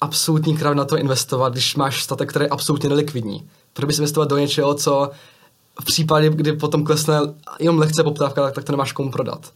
absolutní 0.02 0.58
krav 0.58 0.76
na 0.76 0.86
to 0.86 0.98
investovat, 0.98 1.54
když 1.54 1.76
máš 1.76 2.04
statek, 2.04 2.30
který 2.30 2.46
je 2.46 2.50
absolutně 2.50 2.90
nelikvidní. 2.90 3.50
Proč 3.74 3.88
bys 3.88 3.98
investovat 3.98 4.30
do 4.30 4.38
něčeho, 4.38 4.74
co 4.74 5.12
v 5.82 5.86
případě, 5.86 6.30
kdy 6.30 6.54
potom 6.54 6.84
klesne 6.84 7.20
jenom 7.60 7.80
lehce 7.80 8.04
poptávka, 8.04 8.42
tak, 8.42 8.54
tak 8.54 8.64
to 8.64 8.72
nemáš 8.72 8.92
komu 8.92 9.12
prodat. 9.12 9.52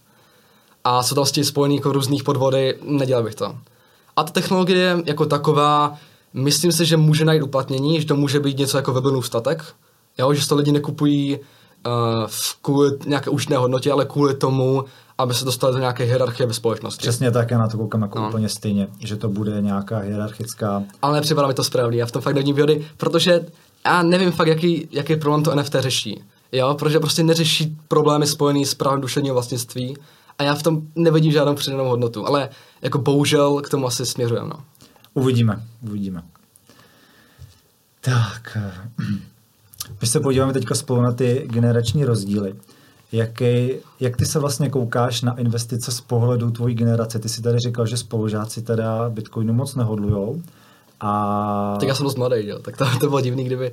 A 0.83 1.03
jsou 1.03 1.15
to 1.15 1.21
vlastně 1.21 1.43
spojený 1.43 1.75
jako 1.75 1.91
různých 1.91 2.23
podvody, 2.23 2.77
nedělal 2.83 3.23
bych 3.23 3.35
to. 3.35 3.55
A 4.15 4.23
ta 4.23 4.31
technologie 4.31 4.97
jako 5.05 5.25
taková, 5.25 5.95
myslím 6.33 6.71
si, 6.71 6.85
že 6.85 6.97
může 6.97 7.25
najít 7.25 7.43
uplatnění, 7.43 8.01
že 8.01 8.07
to 8.07 8.15
může 8.15 8.39
být 8.39 8.57
něco 8.57 8.77
jako 8.77 8.93
webinů 8.93 9.21
statek, 9.21 9.63
jo, 10.17 10.33
že 10.33 10.47
to 10.47 10.55
lidi 10.55 10.71
nekupují 10.71 11.39
uh, 11.39 12.29
kvůli 12.61 12.91
nějaké 13.05 13.29
užitné 13.29 13.57
hodnotě, 13.57 13.91
ale 13.91 14.05
kvůli 14.05 14.33
tomu, 14.33 14.85
aby 15.17 15.33
se 15.33 15.45
dostali 15.45 15.73
do 15.73 15.79
nějaké 15.79 16.03
hierarchie 16.03 16.47
ve 16.47 16.53
společnosti. 16.53 17.01
Přesně 17.01 17.31
tak, 17.31 17.51
já 17.51 17.57
na 17.57 17.67
to 17.67 17.77
koukám 17.77 18.01
jako 18.01 18.19
no. 18.19 18.27
úplně 18.27 18.49
stejně, 18.49 18.87
že 18.99 19.15
to 19.15 19.29
bude 19.29 19.61
nějaká 19.61 19.97
hierarchická. 19.97 20.83
Ale 21.01 21.15
nepřipadá 21.15 21.47
mi 21.47 21.53
to 21.53 21.63
správný, 21.63 21.97
já 21.97 22.05
v 22.05 22.11
tom 22.11 22.21
fakt 22.21 22.35
nevím 22.35 22.55
výhody, 22.55 22.87
protože 22.97 23.45
já 23.85 24.03
nevím 24.03 24.31
fakt, 24.31 24.47
jaký, 24.47 24.87
jaký 24.91 25.15
problém 25.15 25.43
to 25.43 25.55
NFT 25.55 25.75
řeší. 25.79 26.23
Jo, 26.51 26.75
protože 26.79 26.99
prostě 26.99 27.23
neřeší 27.23 27.77
problémy 27.87 28.27
spojené 28.27 28.65
s 28.65 28.73
právem 28.73 29.01
duševního 29.01 29.35
vlastnictví 29.35 29.97
a 30.39 30.43
já 30.43 30.55
v 30.55 30.63
tom 30.63 30.81
nevidím 30.95 31.31
žádnou 31.31 31.55
přidanou 31.55 31.85
hodnotu, 31.85 32.27
ale 32.27 32.49
jako 32.81 32.97
bohužel 32.97 33.61
k 33.61 33.69
tomu 33.69 33.87
asi 33.87 34.05
směřujeme. 34.05 34.49
No. 34.49 34.63
Uvidíme, 35.13 35.63
uvidíme. 35.81 36.23
Tak, 38.01 38.57
my 40.01 40.07
se 40.07 40.19
podíváme 40.19 40.53
teďka 40.53 40.75
spolu 40.75 41.01
na 41.01 41.11
ty 41.11 41.47
generační 41.51 42.05
rozdíly. 42.05 42.55
Jaký, 43.11 43.71
jak 43.99 44.17
ty 44.17 44.25
se 44.25 44.39
vlastně 44.39 44.69
koukáš 44.69 45.21
na 45.21 45.39
investice 45.39 45.91
z 45.91 46.01
pohledu 46.01 46.51
tvojí 46.51 46.75
generace? 46.75 47.19
Ty 47.19 47.29
si 47.29 47.41
tady 47.41 47.59
říkal, 47.59 47.85
že 47.85 47.97
spolužáci 47.97 48.61
teda 48.61 49.09
Bitcoinu 49.09 49.53
moc 49.53 49.75
nehodlujou. 49.75 50.41
A... 50.99 51.77
Tak 51.79 51.89
já 51.89 51.95
jsem 51.95 52.03
dost 52.03 52.15
mladý, 52.15 52.47
jo? 52.47 52.59
tak 52.59 52.77
to, 52.77 52.85
to 52.99 53.07
bylo 53.07 53.21
divný, 53.21 53.43
kdyby... 53.43 53.71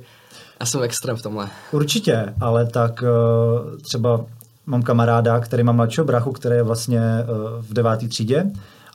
Já 0.59 0.65
jsem 0.65 0.83
extrém 0.83 1.17
v 1.17 1.21
tomhle. 1.21 1.47
Určitě, 1.71 2.33
ale 2.41 2.65
tak 2.65 3.03
uh, 3.03 3.77
třeba 3.77 4.25
mám 4.65 4.83
kamaráda, 4.83 5.39
který 5.39 5.63
má 5.63 5.71
mladšího 5.71 6.05
brachu, 6.05 6.31
který 6.31 6.55
je 6.55 6.63
vlastně 6.63 6.99
uh, 6.99 7.61
v 7.61 7.73
devátý 7.73 8.07
třídě 8.07 8.45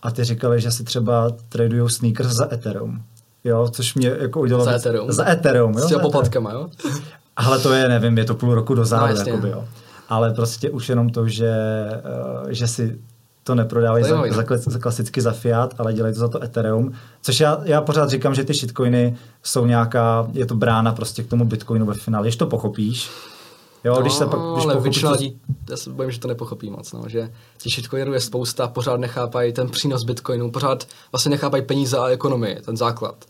a 0.02 0.10
ty 0.10 0.24
říkali, 0.24 0.60
že 0.60 0.70
si 0.70 0.84
třeba 0.84 1.30
tradují 1.48 1.90
sneakers 1.90 2.30
za 2.32 2.52
Ethereum. 2.52 3.02
Jo, 3.44 3.68
což 3.68 3.94
mě 3.94 4.08
jako 4.20 4.40
udělalo... 4.40 4.64
Za 4.64 4.72
Ethereum? 4.72 5.12
Za 5.12 5.28
Ethereum, 5.28 5.72
jo. 5.72 5.84
S 5.84 5.86
těma 5.86 6.00
poplatkama, 6.00 6.52
jo? 6.52 6.68
Ale 7.36 7.58
to 7.58 7.72
je, 7.72 7.88
nevím, 7.88 8.18
je 8.18 8.24
to 8.24 8.34
půl 8.34 8.54
roku 8.54 8.74
dozadu, 8.74 9.14
no, 9.14 9.20
jakoby, 9.20 9.50
jo. 9.50 9.64
Ale 10.08 10.34
prostě 10.34 10.70
už 10.70 10.88
jenom 10.88 11.10
to, 11.10 11.28
že, 11.28 11.54
uh, 12.42 12.50
že 12.50 12.68
si 12.68 13.00
to 13.44 13.54
neprodávají 13.54 14.04
za, 14.04 14.22
za, 14.30 14.44
za, 14.56 14.78
klasicky 14.78 15.20
za 15.20 15.32
fiat, 15.32 15.74
ale 15.78 15.92
dělají 15.92 16.14
to 16.14 16.20
za 16.20 16.28
to 16.28 16.44
Ethereum. 16.44 16.92
Což 17.22 17.40
já, 17.40 17.60
já 17.64 17.80
pořád 17.80 18.10
říkám, 18.10 18.34
že 18.34 18.44
ty 18.44 18.54
shitcoiny 18.54 19.16
jsou 19.42 19.66
nějaká, 19.66 20.28
je 20.32 20.46
to 20.46 20.54
brána 20.54 20.92
prostě 20.92 21.22
k 21.22 21.26
tomu 21.26 21.44
Bitcoinu 21.44 21.86
ve 21.86 21.94
finále, 21.94 22.24
když 22.24 22.36
to 22.36 22.46
pochopíš. 22.46 23.10
Jo, 23.84 23.94
no, 23.94 24.00
když 24.00 24.12
se 24.12 24.26
pak, 24.26 24.40
když 24.52 24.64
ale 24.64 24.80
většina 24.80 25.10
lidí, 25.10 25.40
já 25.70 25.76
se 25.76 25.90
bojím, 25.90 26.10
že 26.10 26.20
to 26.20 26.28
nepochopí 26.28 26.70
moc, 26.70 26.92
no, 26.92 27.02
že 27.06 27.30
ti 27.58 27.70
shitcoinerů 27.70 28.12
je 28.12 28.20
spousta, 28.20 28.68
pořád 28.68 29.00
nechápají 29.00 29.52
ten 29.52 29.68
přínos 29.68 30.04
Bitcoinu, 30.04 30.50
pořád 30.50 30.86
vlastně 31.12 31.30
nechápají 31.30 31.62
peníze 31.62 31.98
a 31.98 32.08
ekonomii, 32.08 32.60
ten 32.64 32.76
základ. 32.76 33.24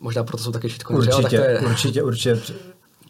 Možná 0.00 0.24
proto 0.24 0.42
jsou 0.42 0.52
taky 0.52 0.68
shitcoineři, 0.68 1.08
určitě, 1.08 1.38
ale 1.38 1.48
tak 1.48 1.60
to 1.60 1.64
je. 1.64 1.70
Určitě, 1.70 2.02
určitě. 2.02 2.40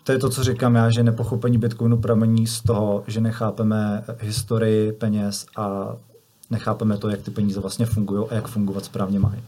To 0.05 0.13
je 0.13 0.19
to, 0.19 0.31
co 0.31 0.45
říkám 0.45 0.75
já, 0.75 0.91
že 0.91 1.03
nepochopení 1.03 1.59
Bitcoinu 1.59 1.97
pramení 1.97 2.47
z 2.47 2.61
toho, 2.61 3.05
že 3.07 3.21
nechápeme 3.21 4.05
historii 4.21 4.93
peněz 4.93 5.47
a 5.57 5.97
nechápeme 6.53 6.99
to, 6.99 7.09
jak 7.09 7.23
ty 7.23 7.31
peníze 7.31 7.61
vlastně 7.61 7.87
fungují 7.87 8.27
a 8.31 8.35
jak 8.35 8.49
fungovat 8.49 8.85
správně 8.85 9.19
mají. 9.19 9.43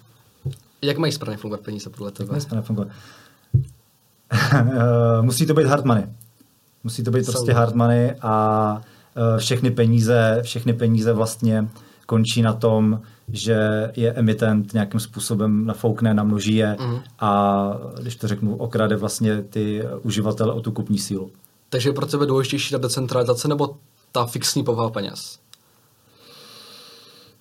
Jak 0.82 0.98
mají 0.98 1.12
správně 1.12 1.36
fungovat 1.36 1.60
peníze 1.60 1.90
podle 1.90 2.10
tebe? 2.10 2.24
Jak 2.24 2.30
mají 2.30 2.40
správně 2.40 2.66
fungovat? 2.66 2.88
Eh, 4.54 5.22
musí 5.22 5.46
to 5.46 5.54
být 5.54 5.66
hard 5.66 5.84
money. 5.84 6.04
Musí 6.84 7.04
to 7.04 7.10
být 7.10 7.26
prostě 7.26 7.52
hard 7.52 7.74
money 7.74 8.14
a 8.22 8.80
eh, 9.16 9.38
všechny 9.38 9.70
peníze, 9.70 10.38
všechny 10.42 10.72
peníze 10.72 11.12
vlastně 11.12 11.68
končí 12.06 12.42
na 12.42 12.52
tom, 12.52 13.00
že 13.28 13.90
je 13.96 14.12
emitent 14.12 14.74
nějakým 14.74 15.00
způsobem 15.00 15.66
nafoukne, 15.66 16.14
namnoží 16.14 16.54
je 16.54 16.76
mm. 16.80 16.98
a 17.20 17.62
když 18.00 18.16
to 18.16 18.28
řeknu, 18.28 18.56
okrade 18.56 18.96
vlastně 18.96 19.42
ty 19.42 19.82
uživatele 20.02 20.52
o 20.52 20.60
tu 20.60 20.72
kupní 20.72 20.98
sílu. 20.98 21.30
Takže 21.68 21.88
je 21.88 21.92
pro 21.92 22.06
tebe 22.06 22.26
důležitější 22.26 22.70
ta 22.70 22.78
decentralizace 22.78 23.48
nebo 23.48 23.76
ta 24.12 24.26
fixní 24.26 24.64
povaha 24.64 24.90
peněz? 24.90 25.38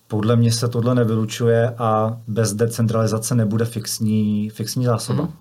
Podle 0.08 0.36
mě 0.36 0.52
se 0.52 0.68
tohle 0.68 0.94
nevylučuje 0.94 1.74
a 1.78 2.18
bez 2.28 2.52
decentralizace 2.52 3.34
nebude 3.34 3.64
fixní, 3.64 4.50
fixní 4.50 4.84
zásoba. 4.84 5.22
Mm. 5.22 5.32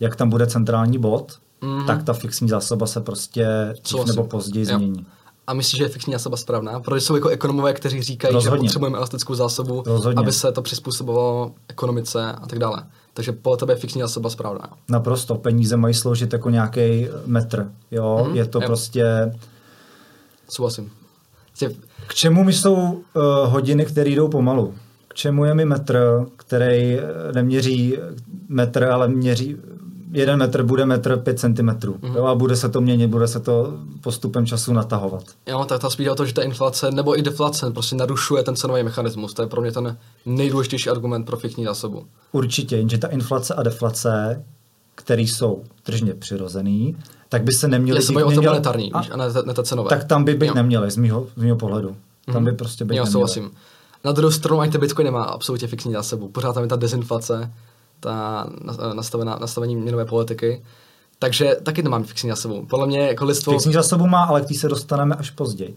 Jak 0.00 0.16
tam 0.16 0.30
bude 0.30 0.46
centrální 0.46 0.98
bod, 0.98 1.38
mm. 1.60 1.86
tak 1.86 2.02
ta 2.02 2.12
fixní 2.12 2.48
zásoba 2.48 2.86
se 2.86 3.00
prostě 3.00 3.74
dřív 3.84 4.04
nebo 4.06 4.24
později 4.24 4.66
jo. 4.70 4.76
změní. 4.76 5.06
A 5.46 5.54
myslíš, 5.54 5.78
že 5.78 5.84
je 5.84 5.88
fixní 5.88 6.12
zásoba 6.12 6.36
správná? 6.36 6.80
Protože 6.80 7.00
jsou 7.00 7.14
jako 7.14 7.28
ekonomové, 7.28 7.72
kteří 7.72 8.02
říkají, 8.02 8.34
Rozhodně. 8.34 8.58
že 8.58 8.60
potřebujeme 8.60 8.96
elastickou 8.96 9.34
zásobu, 9.34 9.82
Rozhodně. 9.86 10.20
aby 10.20 10.32
se 10.32 10.52
to 10.52 10.62
přizpůsobovalo 10.62 11.54
ekonomice 11.68 12.32
a 12.32 12.46
tak 12.46 12.58
dále. 12.58 12.86
Takže 13.14 13.32
podle 13.32 13.56
tebe 13.56 13.72
je 13.72 13.76
fixní 13.76 14.00
zásoba 14.00 14.30
správná. 14.30 14.70
Naprosto. 14.88 15.34
Peníze 15.34 15.76
mají 15.76 15.94
sloužit 15.94 16.32
jako 16.32 16.50
nějaký 16.50 17.08
metr. 17.26 17.70
Jo? 17.90 18.26
Mm, 18.28 18.36
je 18.36 18.46
to 18.46 18.58
jo. 18.58 18.66
prostě... 18.66 19.32
Souhlasím. 20.48 20.90
K 22.06 22.14
čemu 22.14 22.44
mi 22.44 22.52
jsou 22.52 22.74
uh, 22.74 23.02
hodiny, 23.44 23.84
které 23.84 24.10
jdou 24.10 24.28
pomalu? 24.28 24.74
K 25.08 25.14
čemu 25.14 25.44
je 25.44 25.54
mi 25.54 25.64
metr, 25.64 26.26
který 26.36 26.98
neměří 27.32 27.96
metr, 28.48 28.84
ale 28.84 29.08
měří 29.08 29.56
jeden 30.12 30.38
metr 30.38 30.62
bude 30.62 30.86
metr 30.86 31.16
pět 31.16 31.38
centimetrů. 31.38 31.94
Mm-hmm. 31.94 32.16
Jo, 32.16 32.24
a 32.24 32.34
bude 32.34 32.56
se 32.56 32.68
to 32.68 32.80
měnit, 32.80 33.06
bude 33.06 33.28
se 33.28 33.40
to 33.40 33.78
postupem 34.00 34.46
času 34.46 34.72
natahovat. 34.72 35.24
Jo, 35.46 35.64
tak 35.64 35.80
ta 35.80 35.90
spíš 35.90 36.08
to, 36.16 36.26
že 36.26 36.34
ta 36.34 36.42
inflace 36.42 36.90
nebo 36.90 37.18
i 37.18 37.22
deflace 37.22 37.70
prostě 37.70 37.96
narušuje 37.96 38.42
ten 38.42 38.56
cenový 38.56 38.82
mechanismus. 38.82 39.34
To 39.34 39.42
je 39.42 39.48
pro 39.48 39.60
mě 39.60 39.72
ten 39.72 39.96
nejdůležitější 40.26 40.90
argument 40.90 41.24
pro 41.24 41.36
fikční 41.36 41.64
zásobu. 41.64 42.06
Určitě, 42.32 42.76
jenže 42.76 42.98
ta 42.98 43.08
inflace 43.08 43.54
a 43.54 43.62
deflace, 43.62 44.44
které 44.94 45.22
jsou 45.22 45.62
tržně 45.82 46.14
přirozený, 46.14 46.96
tak 47.28 47.42
by 47.42 47.52
se 47.52 47.68
neměly... 47.68 48.00
Já 48.18 48.26
o 48.26 48.30
to 48.30 48.42
monetární, 48.42 48.92
a, 48.92 48.98
a 48.98 49.16
ne, 49.16 49.24
ne 49.46 49.54
ta 49.54 49.62
cenové. 49.62 49.88
Tak 49.88 50.04
tam 50.04 50.24
by 50.24 50.34
být 50.34 50.46
jo. 50.46 50.54
neměly, 50.54 50.90
z 50.90 50.96
mého, 50.96 51.26
z 51.36 51.42
mého 51.42 51.56
pohledu. 51.56 51.96
Tam 52.32 52.44
by 52.44 52.50
mhm. 52.50 52.56
prostě 52.56 52.84
být 52.84 52.96
jo, 52.96 53.06
souhlasím. 53.06 53.50
Na 54.04 54.12
druhou 54.12 54.30
stranu 54.30 54.60
ani 54.60 54.72
ten 54.72 54.80
Bitcoin 54.80 55.04
nemá 55.04 55.24
absolutně 55.24 55.68
fixní 55.68 55.92
zásobu. 55.92 56.28
Pořád 56.28 56.52
tam 56.52 56.62
je 56.62 56.68
ta 56.68 56.76
dezinflace, 56.76 57.52
ta 58.00 58.46
nastavená, 58.92 59.38
nastavení 59.40 59.76
měnové 59.76 60.04
politiky. 60.04 60.62
Takže 61.18 61.56
taky 61.62 61.82
nemám 61.82 62.04
fixní 62.04 62.30
zásobu. 62.30 62.66
Podle 62.70 62.86
mě 62.86 63.00
jako 63.00 63.24
lidstvo... 63.24 63.52
Fixní 63.52 63.72
zásobu 63.72 64.06
má, 64.06 64.24
ale 64.24 64.40
k 64.40 64.56
se 64.56 64.68
dostaneme 64.68 65.14
až 65.14 65.30
později. 65.30 65.74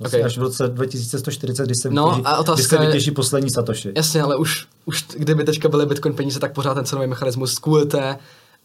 Vlastně 0.00 0.18
okay. 0.18 0.26
až 0.26 0.38
v 0.38 0.40
roce 0.40 0.68
2140, 0.68 1.66
kdy 1.66 1.74
se, 1.74 1.90
no, 1.90 2.08
vytěží, 2.08 2.24
a 2.24 2.36
otázka 2.36 2.76
kdy 2.76 2.84
se 2.84 2.86
vytěží 2.86 3.10
poslední 3.10 3.50
satoshi. 3.50 3.92
Jasně, 3.96 4.22
ale 4.22 4.36
už, 4.36 4.66
už 4.84 5.06
kdyby 5.16 5.44
teďka 5.44 5.68
byly 5.68 5.86
Bitcoin 5.86 6.14
peníze, 6.14 6.40
tak 6.40 6.52
pořád 6.52 6.74
ten 6.74 6.84
cenový 6.84 7.06
mechanismus 7.06 7.58
kvůli 7.58 7.86
té 7.86 8.18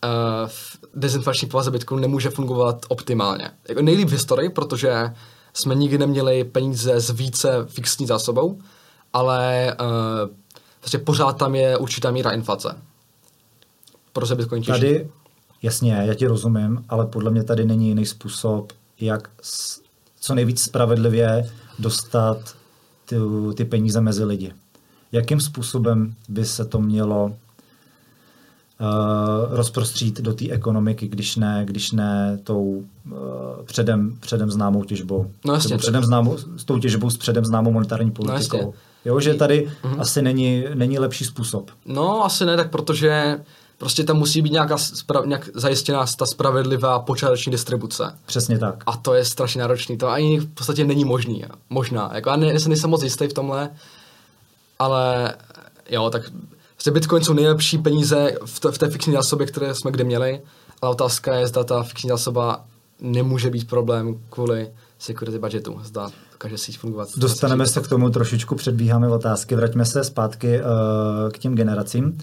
uh, 0.03 0.49
dezinflační 0.93 1.47
povaze 1.47 1.71
Bitcoinu 1.71 2.01
nemůže 2.01 2.29
fungovat 2.29 2.85
optimálně. 2.89 3.51
Jako 3.69 3.81
nejlíp 3.81 4.09
v 4.09 4.11
historii, 4.11 4.49
protože 4.49 5.13
jsme 5.53 5.75
nikdy 5.75 5.97
neměli 5.97 6.43
peníze 6.43 6.93
s 6.93 7.09
více 7.09 7.65
fixní 7.67 8.07
zásobou, 8.07 8.59
ale 9.13 9.75
uh, 9.81 10.35
prostě 10.79 10.97
pořád 10.97 11.37
tam 11.37 11.55
je 11.55 11.77
určitá 11.77 12.11
míra 12.11 12.31
inflace. 12.31 12.75
Pro 14.13 14.35
Bitcoin 14.35 14.63
těžší. 14.63 14.79
Tady, 14.79 15.09
jasně, 15.61 15.93
já 15.93 16.13
ti 16.13 16.27
rozumím, 16.27 16.85
ale 16.89 17.05
podle 17.05 17.31
mě 17.31 17.43
tady 17.43 17.65
není 17.65 17.87
jiný 17.87 18.05
způsob, 18.05 18.71
jak 18.99 19.29
co 20.19 20.35
nejvíc 20.35 20.61
spravedlivě 20.61 21.51
dostat 21.79 22.55
ty, 23.05 23.15
ty 23.55 23.65
peníze 23.65 24.01
mezi 24.01 24.23
lidi. 24.23 24.53
Jakým 25.11 25.39
způsobem 25.39 26.15
by 26.29 26.45
se 26.45 26.65
to 26.65 26.79
mělo 26.79 27.35
rozprostřít 29.49 30.21
do 30.21 30.33
té 30.33 30.49
ekonomiky, 30.49 31.07
když 31.07 31.35
ne, 31.35 31.63
když 31.65 31.91
ne 31.91 32.39
tou 32.43 32.83
uh, 33.11 33.17
předem, 33.65 34.17
předem 34.19 34.51
známou 34.51 34.83
těžbou. 34.83 35.31
No 35.45 35.53
jasně. 35.53 35.77
Předem 35.77 36.03
známou, 36.03 36.37
s 36.57 36.63
tou 36.63 36.79
těžbou 36.79 37.09
s 37.09 37.17
předem 37.17 37.45
známou 37.45 37.71
monetární 37.71 38.05
no 38.09 38.11
politikou. 38.11 38.65
No 38.65 38.73
Jo, 39.05 39.19
že 39.19 39.33
tady 39.33 39.67
mm-hmm. 39.83 40.01
asi 40.01 40.21
není, 40.21 40.63
není 40.73 40.99
lepší 40.99 41.25
způsob. 41.25 41.71
No, 41.85 42.25
asi 42.25 42.45
ne, 42.45 42.57
tak 42.57 42.69
protože 42.69 43.39
prostě 43.77 44.03
tam 44.03 44.17
musí 44.17 44.41
být 44.41 44.51
nějaká 44.51 44.75
spra- 44.75 45.25
nějak 45.27 45.49
zajistěná 45.53 46.05
ta 46.17 46.25
spravedlivá 46.25 46.99
počáteční 46.99 47.51
distribuce. 47.51 48.03
Přesně 48.25 48.59
tak. 48.59 48.83
A 48.85 48.97
to 48.97 49.13
je 49.13 49.25
strašně 49.25 49.61
náročný. 49.61 49.97
To 49.97 50.07
ani 50.07 50.39
v 50.39 50.47
podstatě 50.47 50.85
není 50.85 51.05
možný. 51.05 51.45
Možná. 51.69 52.11
Jako 52.13 52.29
já 52.29 52.35
ne, 52.35 52.53
nejsem 52.67 52.89
moc 52.89 53.03
jistý 53.03 53.27
v 53.27 53.33
tomhle, 53.33 53.69
ale 54.79 55.33
jo, 55.89 56.09
tak 56.09 56.31
prostě 56.83 56.91
Bitcoin 56.91 57.23
jsou 57.23 57.33
nejlepší 57.33 57.77
peníze 57.77 58.35
v, 58.45 58.59
t- 58.59 58.71
v 58.71 58.77
té 58.77 58.89
fixní 58.89 59.13
zásobě, 59.13 59.47
které 59.47 59.75
jsme 59.75 59.91
kdy 59.91 60.03
měli, 60.03 60.41
ale 60.81 60.91
otázka 60.91 61.35
je, 61.35 61.47
zda 61.47 61.63
ta 61.63 61.83
fixní 61.83 62.09
zásoba 62.09 62.65
nemůže 63.01 63.49
být 63.49 63.67
problém 63.67 64.19
kvůli 64.29 64.71
security 64.99 65.39
budgetu. 65.39 65.79
Zda 65.83 66.09
dokáže 66.31 66.57
síť 66.57 66.79
fungovat. 66.79 67.09
Dostaneme 67.17 67.67
se 67.67 67.81
k 67.81 67.87
tomu 67.87 68.09
trošičku, 68.09 68.55
předbíháme 68.55 69.09
otázky. 69.09 69.55
Vraťme 69.55 69.85
se 69.85 70.03
zpátky 70.03 70.59
uh, 70.59 71.31
k 71.31 71.37
těm 71.37 71.55
generacím. 71.55 72.17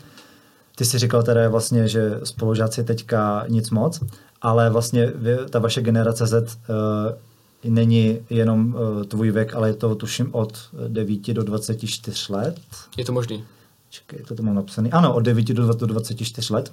Ty 0.76 0.84
jsi 0.84 0.98
říkal 0.98 1.22
teda 1.22 1.48
vlastně, 1.48 1.88
že 1.88 2.20
spolužáci 2.24 2.84
teďka 2.84 3.44
nic 3.48 3.70
moc, 3.70 4.00
ale 4.42 4.70
vlastně 4.70 5.12
vy, 5.14 5.36
ta 5.50 5.58
vaše 5.58 5.82
generace 5.82 6.26
Z 6.26 6.34
uh, 6.34 7.72
není 7.72 8.18
jenom 8.30 8.74
uh, 8.74 9.04
tvůj 9.04 9.30
věk, 9.30 9.54
ale 9.54 9.68
je 9.68 9.74
to 9.74 9.94
tuším 9.94 10.34
od 10.34 10.58
9 10.88 11.32
do 11.32 11.42
24 11.42 12.32
let. 12.32 12.56
Je 12.96 13.04
to 13.04 13.12
možný. 13.12 13.44
Čekej, 13.90 14.22
to, 14.28 14.34
to 14.34 14.42
mám 14.42 14.54
napsaný. 14.54 14.92
Ano, 14.92 15.14
od 15.14 15.20
9 15.20 15.46
do 15.46 15.86
24 15.86 16.52
let, 16.54 16.72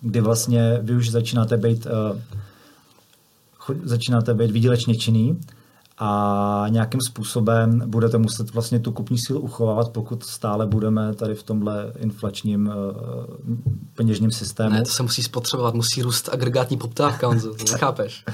kdy 0.00 0.20
vlastně 0.20 0.78
vy 0.82 0.96
už 0.96 1.10
začínáte 1.10 1.56
být, 1.56 1.86
uh, 1.86 3.76
začínáte 3.84 4.34
být 4.34 4.50
výdělečně 4.50 4.94
činný 4.94 5.40
a 5.98 6.66
nějakým 6.68 7.00
způsobem 7.00 7.82
budete 7.86 8.18
muset 8.18 8.54
vlastně 8.54 8.78
tu 8.78 8.92
kupní 8.92 9.18
sílu 9.18 9.40
uchovávat, 9.40 9.90
pokud 9.90 10.24
stále 10.24 10.66
budeme 10.66 11.14
tady 11.14 11.34
v 11.34 11.42
tomhle 11.42 11.92
inflačním 11.98 12.66
uh, 12.66 12.74
peněžním 13.94 14.30
systému. 14.30 14.70
Ne, 14.70 14.82
to 14.82 14.90
se 14.90 15.02
musí 15.02 15.22
spotřebovat, 15.22 15.74
musí 15.74 16.02
růst 16.02 16.28
agregátní 16.32 16.76
poptávka, 16.76 17.28
on 17.28 17.40
to 17.40 17.54
nechápeš. 17.72 18.24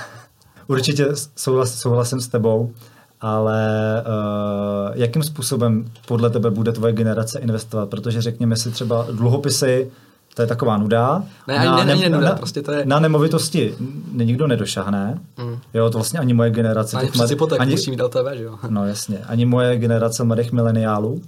Určitě 0.66 1.06
souhlas, 1.36 1.78
souhlasím 1.78 2.20
s 2.20 2.28
tebou, 2.28 2.72
ale 3.20 4.02
uh, 4.06 4.96
jakým 4.96 5.22
způsobem 5.22 5.90
podle 6.06 6.30
tebe 6.30 6.50
bude 6.50 6.72
tvoje 6.72 6.92
generace 6.92 7.38
investovat? 7.38 7.88
Protože 7.88 8.22
řekněme 8.22 8.56
si 8.56 8.70
třeba 8.70 9.06
dluhopisy, 9.12 9.90
to 10.36 10.42
je 10.42 10.48
taková 10.48 10.76
nuda. 10.76 11.22
Ne, 11.48 11.58
ani 11.58 11.66
na, 11.66 11.84
ne, 11.84 11.96
ne, 11.96 12.08
nuda, 12.08 12.28
na, 12.28 12.34
prostě 12.34 12.62
to 12.62 12.72
je... 12.72 12.86
Na 12.86 13.00
nemovitosti 13.00 13.74
nikdo 14.12 14.46
nedošahne. 14.46 15.20
Mm. 15.38 15.58
Jo, 15.74 15.90
to 15.90 15.98
vlastně 15.98 16.20
ani 16.20 16.34
moje 16.34 16.50
generace. 16.50 16.96
Ani 16.96 17.10
přes 17.10 17.30
hypoték 17.30 17.60
ani, 17.60 17.70
musí 17.70 17.90
mít 17.90 18.00
LTV, 18.00 18.34
že 18.34 18.42
jo? 18.42 18.58
No 18.68 18.86
jasně, 18.86 19.18
ani 19.18 19.46
moje 19.46 19.78
generace 19.78 20.24
mladých 20.24 20.52
mileniálů. 20.52 21.22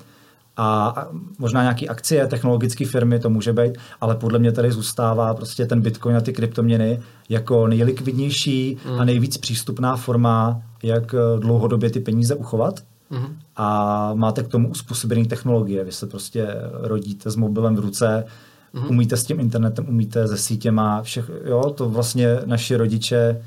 a 0.56 0.94
možná 1.38 1.62
nějaký 1.62 1.88
akcie, 1.88 2.26
technologické 2.26 2.86
firmy, 2.86 3.18
to 3.18 3.30
může 3.30 3.52
být, 3.52 3.78
ale 4.00 4.16
podle 4.16 4.38
mě 4.38 4.52
tady 4.52 4.72
zůstává 4.72 5.34
prostě 5.34 5.66
ten 5.66 5.80
Bitcoin 5.80 6.16
a 6.16 6.20
ty 6.20 6.32
kryptoměny 6.32 7.00
jako 7.28 7.66
nejlikvidnější 7.66 8.78
mm. 8.84 9.00
a 9.00 9.04
nejvíc 9.04 9.38
přístupná 9.38 9.96
forma, 9.96 10.62
jak 10.82 11.14
eh, 11.14 11.40
dlouhodobě 11.40 11.90
ty 11.90 12.00
peníze 12.00 12.34
uchovat. 12.34 12.80
Mm. 13.10 13.38
A 13.56 14.10
máte 14.14 14.42
k 14.42 14.48
tomu 14.48 14.68
uspůsobené 14.68 15.24
technologie. 15.24 15.84
Vy 15.84 15.92
se 15.92 16.06
prostě 16.06 16.46
rodíte 16.72 17.30
s 17.30 17.36
mobilem 17.36 17.76
v 17.76 17.78
ruce, 17.78 18.24
mm. 18.72 18.86
umíte 18.88 19.16
s 19.16 19.24
tím 19.24 19.40
internetem, 19.40 19.88
umíte 19.88 20.28
se 20.28 20.36
sítěma, 20.36 21.02
všech, 21.02 21.30
jo, 21.44 21.70
to 21.70 21.88
vlastně 21.88 22.38
naši 22.44 22.76
rodiče 22.76 23.42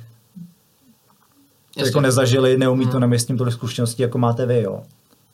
jako 1.77 2.01
nezažili, 2.01 2.57
neumí 2.57 2.85
mm. 2.85 2.91
to, 2.91 2.99
nemí 2.99 3.19
s 3.19 3.25
tím 3.25 3.37
tolik 3.37 3.53
zkušeností, 3.53 4.01
jako 4.01 4.17
máte 4.17 4.45
vy, 4.45 4.61
jo. 4.61 4.83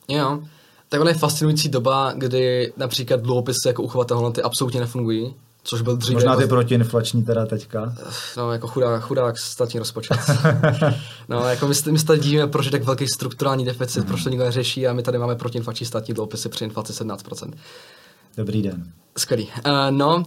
Jo, 0.08 0.40
tak 0.88 1.00
je 1.08 1.14
fascinující 1.14 1.68
doba, 1.68 2.12
kdy 2.16 2.72
například 2.76 3.20
dluhopisy 3.20 3.68
jako 3.68 3.82
uchovatelné 3.82 4.22
hodnoty 4.22 4.42
absolutně 4.42 4.80
nefungují, 4.80 5.34
což 5.62 5.82
byl 5.82 5.96
dříve... 5.96 6.14
Možná 6.14 6.36
ty 6.36 6.42
jako... 6.42 6.48
protiinflační 6.48 7.24
teda 7.24 7.46
teďka. 7.46 7.94
No, 8.36 8.52
jako 8.52 8.66
chudák, 8.66 9.02
chudák 9.02 9.38
státní 9.38 9.78
rozpočet. 9.78 10.18
no, 11.28 11.48
jako 11.48 11.68
my, 11.68 11.74
my 11.90 11.98
se 11.98 12.06
tady 12.06 12.20
dívíme, 12.20 12.46
proč 12.46 12.66
je 12.66 12.72
tak 12.72 12.84
velký 12.84 13.08
strukturální 13.08 13.64
deficit, 13.64 14.06
proč 14.06 14.22
to 14.22 14.28
nikdo 14.28 14.44
neřeší 14.44 14.86
a 14.86 14.92
my 14.92 15.02
tady 15.02 15.18
máme 15.18 15.36
protiinflační 15.36 15.86
státní 15.86 16.14
dluhopisy 16.14 16.48
při 16.48 16.64
inflaci 16.64 16.92
17%. 16.92 17.52
Dobrý 18.36 18.62
den. 18.62 18.92
Skvělý. 19.16 19.44
Uh, 19.44 19.72
no, 19.90 20.24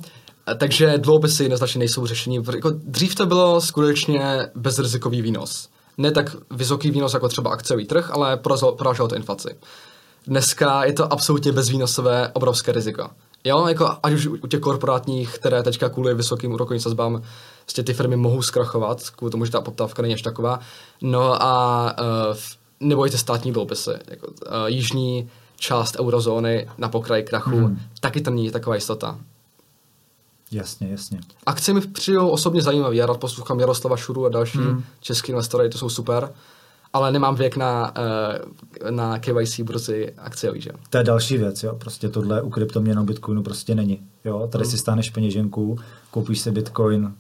takže 0.58 0.98
dluhopisy 0.98 1.44
jednoznačně 1.44 1.80
nejsou 1.80 2.06
řešení. 2.06 2.36
Jako 2.56 2.70
dřív 2.70 3.16
to 3.16 3.26
bylo 3.26 3.62
skutečně 3.62 4.50
bezrizikový 4.56 5.22
výnos. 5.22 5.70
Ne 5.98 6.12
tak 6.12 6.36
vysoký 6.52 6.92
výnos 6.92 7.14
jako 7.14 7.30
třeba 7.30 7.52
akciový 7.52 7.86
trh, 7.86 8.12
ale 8.12 8.38
poraželo 8.78 9.08
to 9.08 9.16
inflaci. 9.16 9.56
Dneska 10.28 10.86
je 10.86 10.94
to 10.94 11.14
absolutně 11.14 11.52
bezvýnosové 11.52 12.30
obrovské 12.34 12.72
riziko. 12.72 13.10
Jo, 13.44 13.68
jako 13.68 13.98
ať 14.04 14.14
už 14.14 14.28
u 14.28 14.48
těch 14.48 14.60
korporátních, 14.60 15.38
které 15.38 15.64
teďka 15.64 15.90
kvůli 15.90 16.14
vysokým 16.14 16.54
úrokovým 16.54 16.82
sazbám 16.82 17.22
vlastně 17.66 17.84
ty 17.84 17.94
firmy 17.94 18.16
mohou 18.16 18.42
zkrachovat, 18.42 19.10
kvůli 19.10 19.32
tomu, 19.32 19.46
že 19.46 19.52
ta 19.52 19.62
poptávka 19.62 20.02
není 20.02 20.14
až 20.14 20.22
taková. 20.22 20.60
No 21.02 21.44
a 21.44 21.96
uh, 22.00 22.38
nebojte 22.80 23.18
státní 23.18 23.52
dluhopisy. 23.52 23.92
Jako, 24.08 24.28
uh, 24.28 24.34
jižní 24.66 25.30
část 25.56 26.00
eurozóny 26.00 26.70
na 26.78 26.90
pokraji 26.90 27.24
krachu, 27.24 27.50
hmm. 27.50 27.80
taky 28.00 28.22
tam 28.22 28.36
není 28.36 28.52
taková 28.52 28.76
jistota. 28.76 29.20
Jasně, 30.52 30.88
jasně. 30.92 31.20
Akce 31.46 31.74
mi 31.74 31.82
přijdou 31.82 32.30
osobně 32.30 32.62
zajímavé. 32.62 32.96
Já 32.96 33.06
rád 33.06 33.20
poslouchám 33.20 33.60
Jaroslava 33.60 33.98
Šuru 33.98 34.26
a 34.26 34.30
další 34.30 34.58
hmm. 34.58 34.84
český 35.00 35.32
investory, 35.32 35.70
to 35.70 35.78
jsou 35.78 35.90
super 35.90 36.34
ale 36.94 37.12
nemám 37.12 37.36
věk 37.36 37.58
na, 37.58 37.94
uh, 38.84 38.92
na 38.92 39.20
KYC 39.20 39.60
burzy 39.60 40.14
akciový, 40.18 40.62
že? 40.62 40.70
To 40.90 40.98
je 40.98 41.04
další 41.04 41.38
věc, 41.38 41.64
jo. 41.64 41.76
Prostě 41.76 42.10
tohle 42.10 42.42
u 42.42 42.50
kryptoměnou 42.50 43.04
Bitcoinu 43.04 43.44
prostě 43.44 43.76
není. 43.76 44.00
Jo, 44.26 44.48
tady 44.52 44.64
hmm. 44.64 44.72
si 44.72 44.78
stáneš 44.78 45.10
peněženku, 45.10 45.80
koupíš 46.12 46.40
si 46.40 46.52
Bitcoin, 46.52 47.14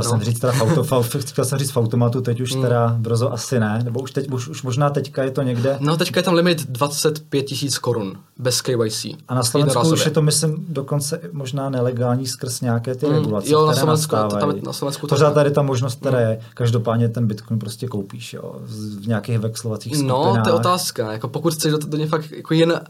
Chtěl 0.00 0.10
no. 0.12 0.18
jsem 0.18 0.20
říct 0.20 0.40
teda 0.40 0.52
v, 0.52 0.62
auto, 0.62 1.02
chtěl 1.20 1.44
jsem 1.44 1.58
říct 1.58 1.70
v 1.70 1.76
automatu, 1.76 2.20
teď 2.20 2.40
už 2.40 2.54
mm. 2.54 2.62
teda 2.62 2.96
brzo 2.98 3.32
asi 3.32 3.60
ne, 3.60 3.80
nebo 3.84 4.00
už, 4.00 4.10
teď, 4.10 4.30
už, 4.30 4.48
už 4.48 4.62
možná 4.62 4.90
teďka 4.90 5.22
je 5.22 5.30
to 5.30 5.42
někde. 5.42 5.76
No 5.80 5.96
teďka 5.96 6.20
je 6.20 6.24
tam 6.24 6.34
limit 6.34 6.70
25 6.70 7.42
tisíc 7.42 7.78
korun 7.78 8.18
bez 8.38 8.60
KYC. 8.60 9.06
A 9.28 9.34
na 9.34 9.42
Slovensku 9.42 9.92
už 9.92 10.04
je 10.04 10.10
to, 10.10 10.22
myslím, 10.22 10.66
dokonce 10.68 11.20
možná 11.32 11.70
nelegální 11.70 12.26
skrz 12.26 12.60
nějaké 12.60 12.94
ty 12.94 13.06
mm. 13.06 13.12
regulace, 13.12 13.52
jo, 13.52 13.66
na 13.66 13.74
Slovensku, 13.74 14.16
tam 14.40 14.52
na 14.62 14.72
Slovensku 14.72 15.06
Pořád 15.06 15.34
tady 15.34 15.50
ta 15.50 15.62
možnost, 15.62 16.00
která 16.00 16.18
mm. 16.18 16.24
je, 16.24 16.40
každopádně 16.54 17.08
ten 17.08 17.26
Bitcoin 17.26 17.58
prostě 17.58 17.86
koupíš, 17.86 18.32
jo, 18.32 18.54
v 19.00 19.08
nějakých 19.08 19.38
vexlovacích 19.38 19.96
skupinách. 19.96 20.36
No, 20.36 20.42
to 20.42 20.48
je 20.48 20.54
otázka, 20.54 21.12
jako 21.12 21.28
pokud 21.28 21.54
chceš 21.54 21.72
do, 21.72 21.78
do 21.78 21.96
něj 21.96 22.06
fakt 22.06 22.32
jako 22.32 22.54
jen 22.54 22.80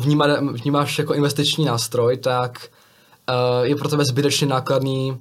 vnímat, 0.00 0.40
vnímáš 0.52 0.98
jako 0.98 1.14
investiční 1.14 1.64
nástroj, 1.64 2.16
tak 2.16 2.68
uh, 3.28 3.66
je 3.66 3.76
pro 3.76 3.88
tebe 3.88 4.04
zbytečně 4.04 4.46
nákladný 4.46 5.18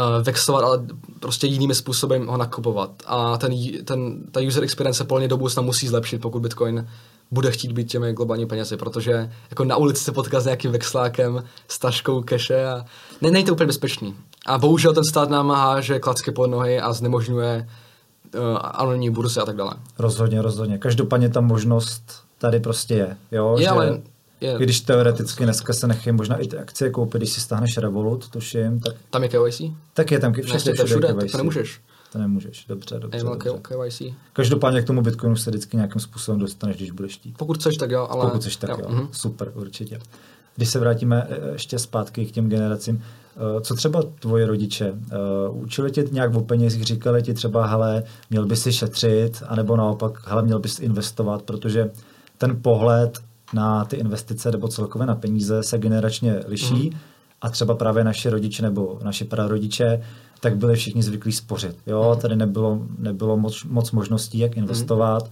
uh, 0.00 0.24
vexlovat, 0.24 0.64
ale 0.64 0.86
prostě 1.20 1.46
jinými 1.46 1.74
způsoby 1.74 2.16
ho 2.26 2.36
nakupovat. 2.36 2.90
A 3.06 3.36
ten, 3.36 3.52
ten, 3.84 4.22
ta 4.30 4.40
user 4.40 4.64
experience 4.64 4.98
se 4.98 5.04
plně 5.04 5.28
do 5.28 5.36
budoucna 5.36 5.62
musí 5.62 5.88
zlepšit, 5.88 6.20
pokud 6.20 6.42
Bitcoin 6.42 6.88
bude 7.30 7.50
chtít 7.50 7.72
být 7.72 7.90
těmi 7.90 8.12
globální 8.12 8.46
penězi, 8.46 8.76
protože 8.76 9.32
jako 9.50 9.64
na 9.64 9.76
ulici 9.76 10.04
se 10.04 10.12
potká 10.12 10.40
s 10.40 10.44
nějakým 10.44 10.72
vexlákem, 10.72 11.44
s 11.68 11.78
taškou 11.78 12.22
keše 12.22 12.66
a 12.66 12.84
ne, 13.20 13.30
není 13.30 13.44
to 13.44 13.52
úplně 13.52 13.66
bezpečný. 13.66 14.16
A 14.46 14.58
bohužel 14.58 14.94
ten 14.94 15.04
stát 15.04 15.30
nám 15.30 15.50
háže 15.50 15.98
klacky 15.98 16.30
pod 16.30 16.46
nohy 16.46 16.80
a 16.80 16.92
znemožňuje 16.92 17.68
uh, 18.34 18.58
anonimní 18.62 19.10
burzy 19.10 19.40
a 19.40 19.44
tak 19.44 19.56
dále. 19.56 19.74
Rozhodně, 19.98 20.42
rozhodně. 20.42 20.78
Každopádně 20.78 21.28
ta 21.28 21.40
možnost 21.40 22.02
tady 22.38 22.60
prostě 22.60 22.94
je. 22.94 23.16
Jo, 23.32 23.56
je, 23.58 23.64
že... 23.64 23.68
ale 23.68 24.00
je, 24.40 24.56
když 24.58 24.80
teoreticky 24.80 25.44
dneska 25.44 25.72
se 25.72 25.86
nechají 25.86 26.16
možná 26.16 26.36
i 26.36 26.48
ty 26.48 26.58
akcie 26.58 26.90
koupit, 26.90 27.18
když 27.18 27.32
si 27.32 27.40
stáhneš 27.40 27.78
Revolut, 27.78 28.28
tuším, 28.28 28.80
tak... 28.80 28.94
Tam 29.10 29.22
je 29.22 29.28
KYC? 29.28 29.62
Tak 29.94 30.10
je 30.10 30.18
tam 30.18 30.32
všechny 30.32 30.58
všude, 30.58 30.74
všude, 30.74 31.08
všude 31.08 31.22
KYC. 31.22 31.32
to 31.32 31.38
nemůžeš. 31.38 31.80
To 32.12 32.18
nemůžeš, 32.18 32.64
dobře, 32.68 32.98
dobře. 32.98 33.24
dobře. 33.24 33.50
KYC. 33.62 34.14
Každopádně 34.32 34.82
k 34.82 34.86
tomu 34.86 35.02
Bitcoinu 35.02 35.36
se 35.36 35.50
vždycky 35.50 35.76
nějakým 35.76 36.00
způsobem 36.00 36.40
dostaneš, 36.40 36.76
když 36.76 36.90
budeš 36.90 37.14
chtít. 37.14 37.34
Pokud 37.38 37.58
chceš, 37.58 37.76
tak 37.76 37.90
jo, 37.90 38.06
ale... 38.10 38.24
Pokud 38.24 38.40
chceš, 38.40 38.56
tak 38.56 38.70
jo. 38.70 38.76
jo. 38.80 38.88
Mm-hmm. 38.88 39.08
Super, 39.12 39.52
určitě. 39.54 39.98
Když 40.56 40.68
se 40.68 40.78
vrátíme 40.78 41.26
e, 41.30 41.52
ještě 41.52 41.78
zpátky 41.78 42.26
k 42.26 42.30
těm 42.30 42.48
generacím, 42.48 43.02
e, 43.58 43.60
co 43.60 43.74
třeba 43.74 44.02
tvoje 44.20 44.46
rodiče? 44.46 44.86
E, 44.86 44.94
učili 45.50 45.90
tě 45.90 46.04
nějak 46.12 46.34
o 46.34 46.40
penězích, 46.40 46.84
říkali 46.84 47.22
ti 47.22 47.34
třeba, 47.34 47.66
hele, 47.66 48.02
měl 48.30 48.46
bys 48.46 48.62
si 48.62 48.72
šetřit, 48.72 49.42
anebo 49.46 49.76
naopak, 49.76 50.28
hele, 50.28 50.42
měl 50.42 50.58
bys 50.58 50.80
investovat, 50.80 51.42
protože 51.42 51.90
ten 52.38 52.62
pohled 52.62 53.18
na 53.52 53.84
ty 53.84 53.96
investice 53.96 54.50
nebo 54.50 54.68
celkově 54.68 55.06
na 55.06 55.14
peníze 55.14 55.62
se 55.62 55.78
generačně 55.78 56.40
liší 56.46 56.90
mm. 56.90 56.98
a 57.40 57.50
třeba 57.50 57.74
právě 57.74 58.04
naše 58.04 58.30
rodiče 58.30 58.62
nebo 58.62 58.98
naše 59.02 59.24
prarodiče 59.24 60.02
tak 60.40 60.56
byli 60.56 60.76
všichni 60.76 61.02
zvyklí 61.02 61.32
spořit. 61.32 61.76
Jo, 61.86 62.12
mm. 62.14 62.20
tady 62.20 62.36
nebylo, 62.36 62.82
nebylo 62.98 63.36
moc, 63.36 63.64
moc 63.64 63.90
možností, 63.90 64.38
jak 64.38 64.56
investovat. 64.56 65.24
Mm. 65.24 65.30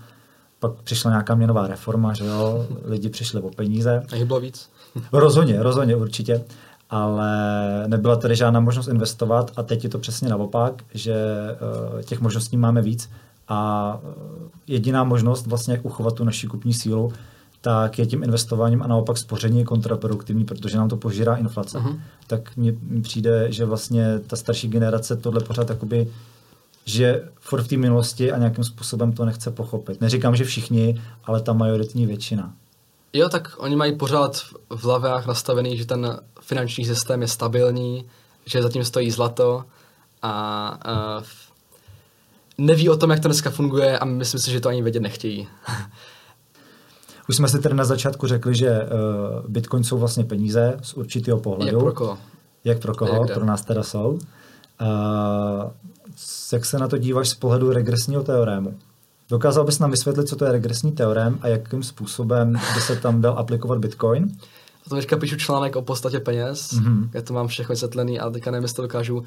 Pak 0.61 0.73
přišla 0.73 1.11
nějaká 1.11 1.35
měnová 1.35 1.67
reforma, 1.67 2.15
že 2.15 2.25
jo, 2.25 2.67
lidi 2.85 3.09
přišli 3.09 3.41
o 3.41 3.51
peníze. 3.51 4.03
A 4.13 4.17
jich 4.17 4.25
bylo 4.25 4.41
víc. 4.41 4.69
rozhodně, 5.13 5.63
rozhodně, 5.63 5.97
určitě. 5.97 6.45
Ale 6.91 7.31
nebyla 7.87 8.17
tady 8.17 8.37
žádná 8.37 8.61
možnost 8.61 8.89
investovat 8.89 9.51
a 9.57 9.63
teď 9.63 9.85
je 9.85 9.91
to 9.91 9.99
přesně 9.99 10.29
naopak, 10.29 10.83
že 10.95 11.15
uh, 11.95 12.03
těch 12.03 12.21
možností 12.21 12.57
máme 12.57 12.83
víc 12.83 13.11
a 13.49 14.01
uh, 14.03 14.13
jediná 14.67 15.05
možnost 15.05 15.47
vlastně, 15.47 15.75
jak 15.75 15.85
uchovat 15.85 16.15
tu 16.15 16.25
naši 16.25 16.47
kupní 16.47 16.75
sílu, 16.75 17.13
tak 17.61 17.99
je 17.99 18.07
tím 18.07 18.23
investováním 18.23 18.83
a 18.83 18.87
naopak 18.87 19.19
spoření 19.19 19.65
kontraproduktivní, 19.65 20.45
protože 20.45 20.79
nám 20.79 20.89
to 20.89 20.97
požírá 20.97 21.37
inflace. 21.37 21.79
Uh-huh. 21.79 22.01
Tak 22.27 22.57
mně 22.57 22.75
přijde, 23.03 23.53
že 23.53 23.65
vlastně 23.65 24.19
ta 24.27 24.37
starší 24.37 24.69
generace 24.69 25.17
tohle 25.17 25.41
pořád 25.41 25.71
jakoby 25.71 26.09
že 26.89 27.29
furt 27.41 27.63
v 27.63 27.69
té 27.69 27.77
minulosti 27.77 28.33
a 28.33 28.39
nějakým 28.39 28.65
způsobem 28.65 29.13
to 29.13 29.25
nechce 29.25 29.51
pochopit. 29.51 30.01
Neříkám, 30.01 30.37
že 30.37 30.45
všichni, 30.45 31.03
ale 31.25 31.43
ta 31.43 31.53
majoritní 31.53 32.07
většina. 32.07 32.53
Jo, 33.13 33.29
tak 33.29 33.55
oni 33.59 33.77
mají 33.77 33.97
pořád 33.97 34.37
v 34.71 34.85
hlavách 34.85 35.27
nastavený, 35.27 35.77
že 35.77 35.87
ten 35.87 36.21
finanční 36.41 36.85
systém 36.85 37.23
je 37.23 37.29
stabilní, 37.29 38.05
že 38.47 38.63
zatím 38.63 38.85
stojí 38.85 39.11
zlato 39.11 39.65
a, 40.23 40.33
a 40.85 41.23
neví 42.59 42.89
o 42.89 42.97
tom, 42.97 43.11
jak 43.11 43.21
to 43.21 43.29
dneska 43.29 43.51
funguje 43.51 43.99
a 43.99 44.05
myslím 44.05 44.41
si, 44.41 44.51
že 44.51 44.61
to 44.61 44.69
ani 44.69 44.83
vědět 44.83 45.01
nechtějí. 45.01 45.49
Už 47.29 47.37
jsme 47.37 47.49
si 47.49 47.59
tedy 47.59 47.75
na 47.75 47.85
začátku 47.85 48.27
řekli, 48.27 48.55
že 48.55 48.81
uh, 48.83 49.51
Bitcoin 49.51 49.85
jsou 49.85 49.99
vlastně 49.99 50.25
peníze 50.25 50.77
z 50.83 50.95
určitého 50.95 51.41
pohledu. 51.41 51.77
Jak 51.77 51.85
pro 51.85 51.93
koho? 51.93 52.19
Jak 52.65 52.79
pro 52.79 52.95
koho? 52.95 53.15
Jak 53.15 53.35
pro 53.35 53.45
nás 53.45 53.65
teda 53.65 53.83
jsou. 53.83 54.09
Uh, 54.11 55.71
jak 56.53 56.65
se 56.65 56.79
na 56.79 56.89
to 56.89 56.99
díváš 56.99 57.29
z 57.29 57.35
pohledu 57.35 57.73
regresního 57.73 58.23
teorému? 58.23 58.75
Dokázal 59.31 59.65
bys 59.65 59.79
nám 59.79 59.91
vysvětlit, 59.91 60.29
co 60.29 60.37
to 60.37 60.45
je 60.45 60.53
regresní 60.53 60.93
teorém 60.93 61.39
a 61.43 61.49
jakým 61.49 61.83
způsobem 61.83 62.53
by 62.75 62.81
se 62.81 62.97
tam 62.97 63.21
dal 63.21 63.39
aplikovat 63.39 63.79
Bitcoin? 63.79 64.39
A 64.87 64.89
to 64.89 64.97
teďka 64.97 65.17
píšu 65.17 65.37
článek 65.37 65.77
o 65.77 65.83
podstatě 65.83 66.21
peněz, 66.21 66.73
mm-hmm. 66.73 67.09
já 67.15 67.23
to 67.23 67.35
mám 67.35 67.49
všechno 67.49 67.73
vysvětlený 67.73 68.21
a 68.21 68.31
teďka 68.31 68.51
nevím, 68.51 68.65
jestli 68.65 68.77
to 68.77 68.83
dokážu 68.83 69.23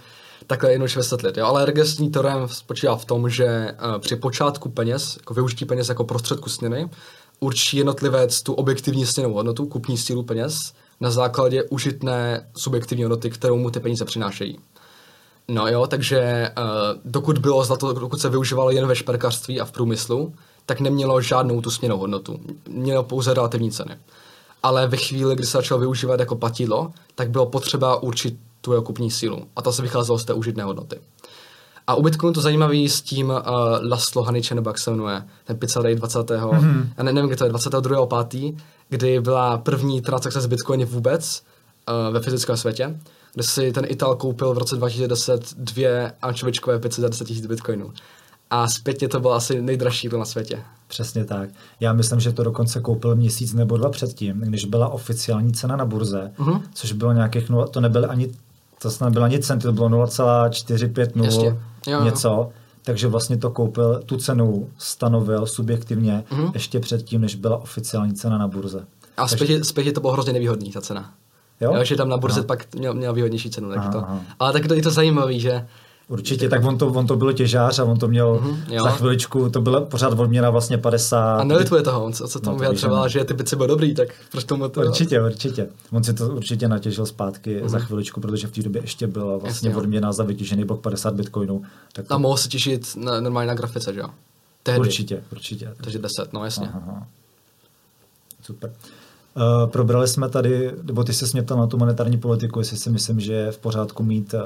takhle 0.47 0.71
jednoduše 0.71 0.99
vysvětlit. 0.99 1.37
Jo? 1.37 1.45
Ale 1.45 1.65
regresní 1.65 2.09
teorém 2.09 2.47
spočívá 2.47 2.95
v 2.95 3.05
tom, 3.05 3.29
že 3.29 3.75
uh, 3.85 3.99
při 3.99 4.15
počátku 4.15 4.69
peněz, 4.69 5.15
jako 5.17 5.33
využití 5.33 5.65
peněz 5.65 5.89
jako 5.89 6.03
prostředku 6.03 6.49
směny, 6.49 6.89
určí 7.43 7.77
jednotlivec 7.77 8.41
tu 8.41 8.53
objektivní 8.53 9.05
stěnou 9.05 9.33
hodnotu, 9.33 9.65
kupní 9.65 9.97
sílu 9.97 10.23
peněz, 10.23 10.73
na 10.99 11.11
základě 11.11 11.63
užitné 11.63 12.49
subjektivní 12.57 13.03
hodnoty, 13.03 13.29
kterou 13.29 13.57
mu 13.57 13.71
ty 13.71 13.79
peníze 13.79 14.05
přinášejí. 14.05 14.59
No 15.47 15.67
jo, 15.67 15.87
takže 15.87 16.49
uh, 16.57 17.01
dokud 17.05 17.37
bylo 17.37 17.63
zlato, 17.63 17.93
dokud 17.93 18.21
se 18.21 18.29
využívalo 18.29 18.71
jen 18.71 18.87
ve 18.87 18.95
šperkařství 18.95 19.61
a 19.61 19.65
v 19.65 19.71
průmyslu, 19.71 20.33
tak 20.65 20.79
nemělo 20.79 21.21
žádnou 21.21 21.61
tu 21.61 21.71
směnou 21.71 21.97
hodnotu. 21.97 22.39
Mělo 22.69 23.03
pouze 23.03 23.33
relativní 23.33 23.71
ceny. 23.71 23.97
Ale 24.63 24.87
ve 24.87 24.97
chvíli, 24.97 25.35
kdy 25.35 25.45
se 25.45 25.57
začalo 25.57 25.79
využívat 25.79 26.19
jako 26.19 26.35
platidlo, 26.35 26.91
tak 27.15 27.29
bylo 27.29 27.45
potřeba 27.45 28.03
určit 28.03 28.35
tu 28.61 28.71
jeho 28.71 28.83
kupní 28.83 29.11
sílu. 29.11 29.47
A 29.55 29.61
to 29.61 29.73
se 29.73 29.81
vycházelo 29.81 30.19
z 30.19 30.25
té 30.25 30.33
užitné 30.33 30.63
hodnoty. 30.63 30.99
A 31.91 31.95
u 31.95 32.01
Bitcoinu 32.01 32.33
to 32.33 32.41
zajímavý 32.41 32.89
s 32.89 33.01
tím 33.01 33.29
uh, 33.29 33.35
Laszlo 33.89 34.23
Haniče, 34.23 34.55
nebo 34.55 34.69
jak 34.69 34.79
se 34.79 34.91
jmenuje, 34.91 35.23
ten 35.43 35.57
Pizza 35.57 35.81
Day 35.81 35.95
20. 35.95 36.19
Mm-hmm. 36.19 36.87
Já 36.97 37.03
ne, 37.03 37.13
nevím, 37.13 37.27
kdy 37.27 37.35
to 37.35 37.43
je, 37.43 37.49
22. 37.49 38.23
5. 38.23 38.53
kdy 38.89 39.21
byla 39.21 39.57
první 39.57 40.01
transakce 40.01 40.41
z 40.41 40.45
Bitcoinu 40.45 40.85
vůbec 40.85 41.43
uh, 41.89 42.13
ve 42.13 42.19
fyzickém 42.19 42.57
světě, 42.57 42.99
kde 43.33 43.43
si 43.43 43.71
ten 43.71 43.85
Ital 43.87 44.15
koupil 44.15 44.53
v 44.53 44.57
roce 44.57 44.75
2010 44.75 45.53
dvě 45.57 46.13
ančovičkové 46.21 46.79
pice 46.79 47.01
za 47.01 47.09
10 47.09 47.29
000 47.29 47.41
bitcoinů. 47.47 47.93
A 48.49 48.67
zpětně 48.67 49.07
to 49.07 49.19
bylo 49.19 49.33
asi 49.33 49.61
nejdražší 49.61 50.09
na 50.17 50.25
světě. 50.25 50.59
Přesně 50.87 51.25
tak. 51.25 51.49
Já 51.79 51.93
myslím, 51.93 52.19
že 52.19 52.31
to 52.31 52.43
dokonce 52.43 52.79
koupil 52.79 53.15
měsíc 53.15 53.53
nebo 53.53 53.77
dva 53.77 53.89
předtím, 53.89 54.39
když 54.39 54.65
byla 54.65 54.89
oficiální 54.89 55.53
cena 55.53 55.75
na 55.75 55.85
burze, 55.85 56.31
uh-huh. 56.37 56.61
což 56.73 56.91
bylo 56.91 57.13
nějakých, 57.13 57.49
nula, 57.49 57.67
to 57.67 57.81
nebyly 57.81 58.05
ani, 58.05 58.31
to 58.81 58.91
snad 58.91 59.09
nebylo 59.09 59.25
ani 59.25 59.39
centy, 59.39 59.63
to 59.63 59.71
bylo 59.71 59.89
0,450 59.89 61.57
něco. 62.03 62.49
Takže 62.83 63.07
vlastně 63.07 63.37
to 63.37 63.49
koupil, 63.49 64.01
tu 64.05 64.17
cenu 64.17 64.69
stanovil 64.77 65.45
subjektivně 65.45 66.23
uh-huh. 66.31 66.51
ještě 66.53 66.79
předtím, 66.79 67.21
než 67.21 67.35
byla 67.35 67.57
oficiální 67.57 68.13
cena 68.13 68.37
na 68.37 68.47
burze. 68.47 68.85
A 69.17 69.27
Takže... 69.27 69.63
zpětě, 69.63 69.91
to 69.91 70.01
bylo 70.01 70.13
hrozně 70.13 70.33
nevýhodný, 70.33 70.71
ta 70.71 70.81
cena. 70.81 71.11
Jo? 71.61 71.75
jo 71.75 71.83
že 71.83 71.95
tam 71.95 72.09
na 72.09 72.17
burze 72.17 72.39
aha. 72.39 72.47
pak 72.47 72.75
měl, 72.75 72.93
měl 72.93 73.13
výhodnější 73.13 73.49
cenu. 73.49 73.69
Tak 73.69 73.91
to. 73.91 74.05
Ale 74.39 74.53
tak 74.53 74.67
to 74.67 74.73
je 74.73 74.81
to 74.81 74.91
zajímavé, 74.91 75.39
že 75.39 75.67
Určitě, 76.07 76.49
tak 76.49 76.65
on 76.65 76.77
to, 76.77 76.87
on 76.87 77.07
to 77.07 77.15
byl 77.15 77.33
těžář 77.33 77.79
a 77.79 77.83
on 77.83 77.99
to 77.99 78.07
měl 78.07 78.35
mm-hmm, 78.35 78.83
za 78.83 78.91
chviličku, 78.91 79.49
to 79.49 79.61
byla 79.61 79.81
pořád 79.81 80.19
odměna 80.19 80.49
vlastně 80.49 80.77
50. 80.77 81.39
A 81.39 81.43
nelituje 81.43 81.81
toho, 81.81 82.05
on 82.05 82.13
se, 82.13 82.27
se 82.27 82.39
tomu 82.39 82.55
no, 82.55 82.59
vyjadřoval, 82.59 83.09
že 83.09 83.23
ty 83.23 83.33
pici 83.33 83.55
byly 83.55 83.67
dobrý, 83.67 83.95
tak 83.95 84.07
proč 84.31 84.43
tomu 84.43 84.69
to... 84.69 84.81
Určitě, 84.81 85.21
určitě. 85.21 85.67
On 85.91 86.03
si 86.03 86.13
to 86.13 86.27
určitě 86.27 86.67
natěžil 86.67 87.05
zpátky 87.05 87.61
mm-hmm. 87.61 87.67
za 87.67 87.79
chviličku, 87.79 88.21
protože 88.21 88.47
v 88.47 88.51
té 88.51 88.61
době 88.61 88.81
ještě 88.81 89.07
byla 89.07 89.37
vlastně 89.37 89.69
Jasně, 89.69 89.81
odměna 89.81 90.11
za 90.11 90.23
vytěžený 90.23 90.65
blok 90.65 90.81
50 90.81 91.13
bitcoinů. 91.13 91.61
Tak 91.93 92.07
to... 92.07 92.13
A 92.13 92.17
mohl 92.17 92.37
se 92.37 92.47
těšit 92.47 92.95
na, 92.95 93.19
normálně 93.19 93.47
na 93.47 93.53
grafice, 93.53 93.93
že 93.93 93.99
jo? 93.99 94.07
Tehdy. 94.63 94.79
Určitě, 94.79 95.23
určitě. 95.31 95.73
Takže 95.83 95.99
10, 95.99 96.33
no 96.33 96.45
jasně. 96.45 96.67
Aha, 96.67 96.83
aha. 96.87 97.07
Super. 98.41 98.73
Uh, 99.35 99.69
probrali 99.69 100.07
jsme 100.07 100.29
tady, 100.29 100.71
nebo 100.83 101.03
ty 101.03 101.13
se 101.13 101.25
mě 101.33 101.45
na 101.55 101.67
tu 101.67 101.77
monetární 101.77 102.17
politiku, 102.17 102.59
jestli 102.59 102.77
si 102.77 102.89
myslím, 102.89 103.19
že 103.19 103.33
je 103.33 103.51
v 103.51 103.57
pořádku 103.57 104.03
mít 104.03 104.33
uh, 104.33 104.41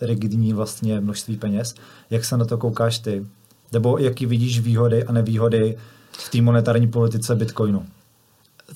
rigidní 0.00 0.52
vlastně 0.52 1.00
množství 1.00 1.36
peněz. 1.36 1.74
Jak 2.10 2.24
se 2.24 2.36
na 2.36 2.44
to 2.44 2.58
koukáš 2.58 2.98
ty? 2.98 3.26
Nebo 3.72 3.98
jaký 3.98 4.26
vidíš 4.26 4.60
výhody 4.60 5.04
a 5.04 5.12
nevýhody 5.12 5.78
v 6.12 6.28
té 6.30 6.42
monetární 6.42 6.88
politice 6.88 7.34
Bitcoinu? 7.34 7.86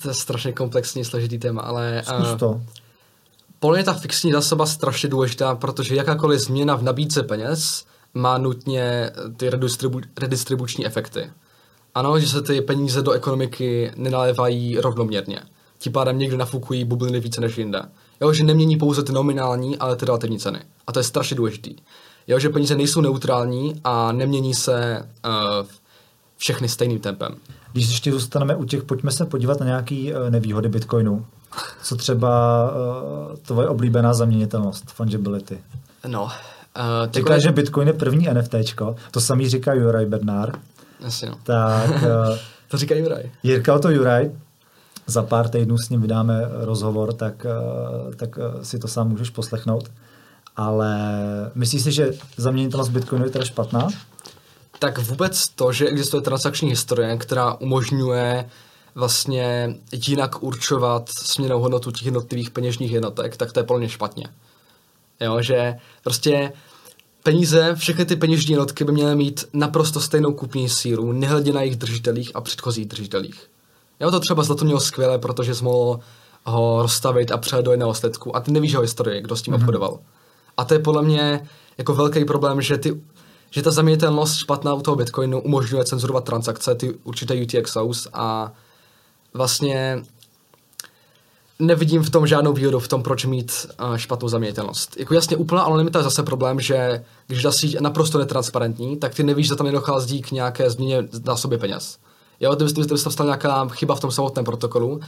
To 0.01 0.07
je 0.07 0.13
strašně 0.13 0.51
komplexní, 0.51 1.05
složitý 1.05 1.37
téma, 1.37 1.61
ale... 1.61 2.03
Zkus 2.05 2.39
to. 2.39 2.49
Uh, 2.49 2.61
podle 3.59 3.77
mě 3.77 3.85
ta 3.85 3.93
fixní 3.93 4.31
zásoba 4.31 4.65
strašně 4.65 5.09
důležitá, 5.09 5.55
protože 5.55 5.95
jakákoliv 5.95 6.39
změna 6.39 6.75
v 6.75 6.83
nabídce 6.83 7.23
peněz 7.23 7.85
má 8.13 8.37
nutně 8.37 9.11
ty 9.37 9.49
redistribu- 9.49 10.03
redistribuční 10.19 10.85
efekty. 10.85 11.31
Ano, 11.95 12.19
že 12.19 12.27
se 12.27 12.41
ty 12.41 12.61
peníze 12.61 13.01
do 13.01 13.11
ekonomiky 13.11 13.91
nenalévají 13.95 14.77
rovnoměrně. 14.79 15.39
Tím 15.77 15.93
pádem 15.93 16.19
někde 16.19 16.37
nafukují 16.37 16.83
bubliny 16.85 17.19
více 17.19 17.41
než 17.41 17.57
jinde. 17.57 17.81
Jo, 18.21 18.33
že 18.33 18.43
nemění 18.43 18.77
pouze 18.77 19.03
ty 19.03 19.11
nominální, 19.11 19.77
ale 19.77 19.95
ty 19.95 20.05
relativní 20.05 20.39
ceny. 20.39 20.59
A 20.87 20.91
to 20.91 20.99
je 20.99 21.03
strašně 21.03 21.35
důležitý. 21.35 21.75
Jo, 22.27 22.39
že 22.39 22.49
peníze 22.49 22.75
nejsou 22.75 23.01
neutrální 23.01 23.81
a 23.83 24.11
nemění 24.11 24.53
se 24.53 25.07
uh, 25.25 25.67
všechny 26.37 26.69
stejným 26.69 26.99
tempem. 26.99 27.35
Když 27.71 27.89
ještě 27.89 28.11
zůstaneme 28.11 28.55
u 28.55 28.65
těch, 28.65 28.83
pojďme 28.83 29.11
se 29.11 29.25
podívat 29.25 29.59
na 29.59 29.65
nějaké 29.65 29.95
uh, 29.95 30.29
nevýhody 30.29 30.69
Bitcoinu. 30.69 31.25
Co 31.83 31.95
třeba 31.95 32.63
uh, 32.71 33.35
tvoje 33.35 33.67
oblíbená 33.67 34.13
zaměnitelnost, 34.13 34.91
fungibility? 34.91 35.57
No. 36.07 36.23
Uh, 36.23 36.31
Říká, 37.11 37.39
že 37.39 37.51
Bitcoin 37.51 37.87
je 37.87 37.93
první 37.93 38.27
NFTčko, 38.33 38.95
to 39.11 39.21
samý 39.21 39.49
říká 39.49 39.73
Juraj 39.73 40.05
Bernard. 40.05 40.59
Asi 41.05 41.25
no. 41.25 41.35
Tak, 41.43 41.89
uh, 41.89 42.37
to 42.67 42.77
říká 42.77 42.95
Juraj. 42.95 43.31
Jirkal 43.43 43.79
to 43.79 43.89
Juraj, 43.89 44.31
za 45.09 45.23
pár 45.23 45.49
týdnů 45.49 45.77
s 45.77 45.89
ním 45.89 46.01
vydáme 46.01 46.41
rozhovor, 46.51 47.13
tak, 47.13 47.45
eh, 47.45 48.15
tak 48.15 48.39
eh, 48.39 48.65
si 48.65 48.79
to 48.79 48.87
sám 48.87 49.09
můžeš 49.09 49.29
poslechnout. 49.29 49.91
Ale 50.55 50.95
myslíš 51.55 51.83
si, 51.83 51.91
že 51.91 52.11
zaměnitelnost 52.37 52.91
Bitcoinu 52.91 53.25
je 53.25 53.31
teda 53.31 53.45
špatná? 53.45 53.87
Tak 54.79 54.97
vůbec 54.97 55.47
to, 55.47 55.71
že 55.71 55.87
existuje 55.87 56.21
transakční 56.21 56.69
historie, 56.69 57.17
která 57.17 57.53
umožňuje 57.53 58.49
vlastně 58.95 59.75
jinak 60.07 60.43
určovat 60.43 61.09
směnou 61.09 61.59
hodnotu 61.59 61.91
těch 61.91 62.05
jednotlivých 62.05 62.49
peněžních 62.49 62.91
jednotek, 62.91 63.37
tak 63.37 63.51
to 63.51 63.59
je 63.59 63.63
plně 63.63 63.89
špatně. 63.89 64.27
Jo, 65.19 65.41
že 65.41 65.75
prostě 66.03 66.51
peníze, 67.23 67.75
všechny 67.75 68.05
ty 68.05 68.15
peněžní 68.15 68.51
jednotky 68.51 68.83
by 68.83 68.91
měly 68.91 69.15
mít 69.15 69.45
naprosto 69.53 70.01
stejnou 70.01 70.33
kupní 70.33 70.69
sílu, 70.69 71.11
nehledě 71.11 71.53
na 71.53 71.61
jejich 71.61 71.75
držitelích 71.75 72.31
a 72.33 72.41
předchozích 72.41 72.85
držitelích. 72.85 73.49
Jo, 73.99 74.11
to 74.11 74.19
třeba 74.19 74.43
zlato 74.43 74.65
mělo 74.65 74.79
skvěle, 74.79 75.19
protože 75.19 75.55
jsi 75.55 75.63
mohl 75.63 75.99
ho 76.45 76.81
rozstavit 76.81 77.31
a 77.31 77.37
přejet 77.37 77.63
do 77.63 77.71
jiného 77.71 77.93
sledku 77.93 78.35
a 78.35 78.39
ty 78.39 78.51
nevíš 78.51 78.75
o 78.75 78.81
historii, 78.81 79.21
kdo 79.21 79.35
s 79.35 79.41
tím 79.41 79.53
mm-hmm. 79.53 79.57
obchodoval. 79.57 79.99
A 80.57 80.65
to 80.65 80.73
je 80.73 80.79
podle 80.79 81.01
mě 81.01 81.47
jako 81.77 81.93
velký 81.93 82.25
problém, 82.25 82.61
že 82.61 82.77
ty 82.77 83.01
že 83.51 83.61
ta 83.61 83.71
zaměnitelnost 83.71 84.37
špatná 84.37 84.73
u 84.73 84.81
toho 84.81 84.95
Bitcoinu 84.95 85.41
umožňuje 85.41 85.85
cenzurovat 85.85 86.23
transakce, 86.23 86.75
ty 86.75 86.93
určité 87.03 87.41
UTXOs 87.41 88.07
a 88.13 88.53
vlastně 89.33 90.03
nevidím 91.59 92.03
v 92.03 92.09
tom 92.09 92.27
žádnou 92.27 92.53
výhodu 92.53 92.79
v 92.79 92.87
tom, 92.87 93.03
proč 93.03 93.25
mít 93.25 93.51
uh, 93.81 93.95
špatnou 93.95 94.29
zaměnitelnost. 94.29 94.97
Jako 94.99 95.13
jasně, 95.13 95.37
úplná 95.37 95.61
anonymita 95.61 95.99
je 95.99 96.03
zase 96.03 96.23
problém, 96.23 96.59
že 96.59 97.05
když 97.27 97.43
ta 97.43 97.51
síť 97.51 97.79
naprosto 97.79 98.17
netransparentní, 98.17 98.97
tak 98.97 99.15
ty 99.15 99.23
nevíš, 99.23 99.47
že 99.47 99.55
tam 99.55 99.65
nedochází 99.65 100.21
k 100.21 100.31
nějaké 100.31 100.69
změně 100.69 101.07
násobě 101.25 101.57
peněz. 101.57 101.97
Jo, 102.39 102.55
kdyby, 102.55 102.71
kdyby 102.71 102.97
se 102.97 103.11
stala 103.11 103.27
nějaká 103.27 103.67
chyba 103.67 103.95
v 103.95 103.99
tom 103.99 104.11
samotném 104.11 104.45
protokolu, 104.45 104.99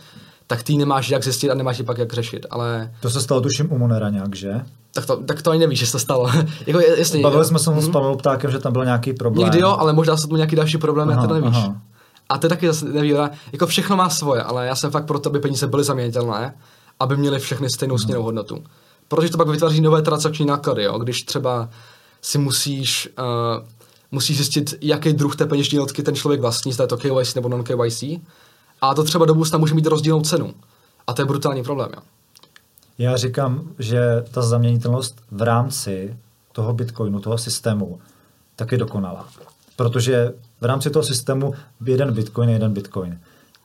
tak 0.47 0.63
ty 0.63 0.77
nemáš 0.77 1.09
jak 1.09 1.23
zjistit 1.23 1.49
a 1.49 1.53
nemáš 1.53 1.81
pak 1.81 1.97
jak 1.97 2.13
řešit, 2.13 2.45
ale... 2.49 2.91
To 3.01 3.09
se 3.09 3.21
stalo 3.21 3.41
tuším 3.41 3.71
u 3.71 3.77
Monera 3.77 4.09
nějak, 4.09 4.35
že? 4.35 4.61
Tak 4.93 5.05
to, 5.05 5.17
tak 5.17 5.41
to 5.41 5.51
ani 5.51 5.59
nevíš, 5.59 5.79
že 5.79 5.85
se 5.85 5.91
to 5.91 5.99
stalo. 5.99 6.29
jako, 6.67 6.79
jasně, 6.79 7.21
Bavili 7.21 7.45
jsme 7.45 7.59
se 7.59 7.71
s 7.71 7.83
mhm. 7.83 7.91
Pavelou 7.91 8.15
Ptákem, 8.15 8.51
že 8.51 8.59
tam 8.59 8.73
byl 8.73 8.85
nějaký 8.85 9.13
problém. 9.13 9.43
Někdy 9.43 9.59
jo, 9.59 9.75
ale 9.79 9.93
možná 9.93 10.17
se 10.17 10.27
tu 10.27 10.35
nějaký 10.35 10.55
další 10.55 10.77
problém, 10.77 11.09
aha, 11.09 11.21
já 11.21 11.27
to 11.27 11.33
nevíš. 11.33 11.57
Aha. 11.57 11.75
A 12.29 12.37
to 12.37 12.45
je 12.45 12.49
taky 12.49 12.67
zase 12.67 12.85
nevýhoda. 12.85 13.31
Jako 13.51 13.67
všechno 13.67 13.95
má 13.95 14.09
svoje, 14.09 14.43
ale 14.43 14.67
já 14.67 14.75
jsem 14.75 14.91
fakt 14.91 15.05
proto, 15.05 15.29
aby 15.29 15.39
peníze 15.39 15.67
byly 15.67 15.83
zaměnitelné, 15.83 16.53
aby 16.99 17.17
měly 17.17 17.39
všechny 17.39 17.69
stejnou 17.69 17.95
mhm. 17.95 18.01
směnou 18.03 18.23
hodnotu. 18.23 18.63
Protože 19.07 19.29
to 19.29 19.37
pak 19.37 19.47
vytváří 19.47 19.81
nové 19.81 20.01
transakční 20.01 20.45
náklady, 20.45 20.83
jo? 20.83 20.99
když 20.99 21.23
třeba 21.23 21.69
si 22.21 22.37
musíš 22.37 23.09
uh, 23.19 23.65
musí 24.11 24.35
zjistit, 24.35 24.73
jaký 24.81 25.13
druh 25.13 25.35
té 25.35 25.45
peněžní 25.45 25.75
jednotky 25.75 26.03
ten 26.03 26.15
člověk 26.15 26.41
vlastní, 26.41 26.73
zda 26.73 26.83
je 26.83 26.87
to 26.87 26.97
KYC 26.97 27.35
nebo 27.35 27.49
non-KYC. 27.49 28.03
A 28.81 28.93
to 28.93 29.03
třeba 29.03 29.25
do 29.25 29.33
budoucna 29.33 29.57
může 29.57 29.73
mít 29.73 29.85
rozdílnou 29.85 30.21
cenu. 30.21 30.53
A 31.07 31.13
to 31.13 31.21
je 31.21 31.25
brutální 31.25 31.63
problém. 31.63 31.89
Jo. 31.95 32.01
Já 32.97 33.17
říkám, 33.17 33.69
že 33.79 34.01
ta 34.31 34.41
zaměnitelnost 34.41 35.21
v 35.31 35.41
rámci 35.41 36.17
toho 36.51 36.73
Bitcoinu, 36.73 37.19
toho 37.19 37.37
systému, 37.37 37.99
tak 38.55 38.71
je 38.71 38.77
dokonalá. 38.77 39.27
Protože 39.75 40.33
v 40.61 40.65
rámci 40.65 40.89
toho 40.89 41.03
systému 41.03 41.53
jeden 41.85 42.13
Bitcoin 42.13 42.49
je 42.49 42.55
jeden 42.55 42.73
Bitcoin 42.73 43.19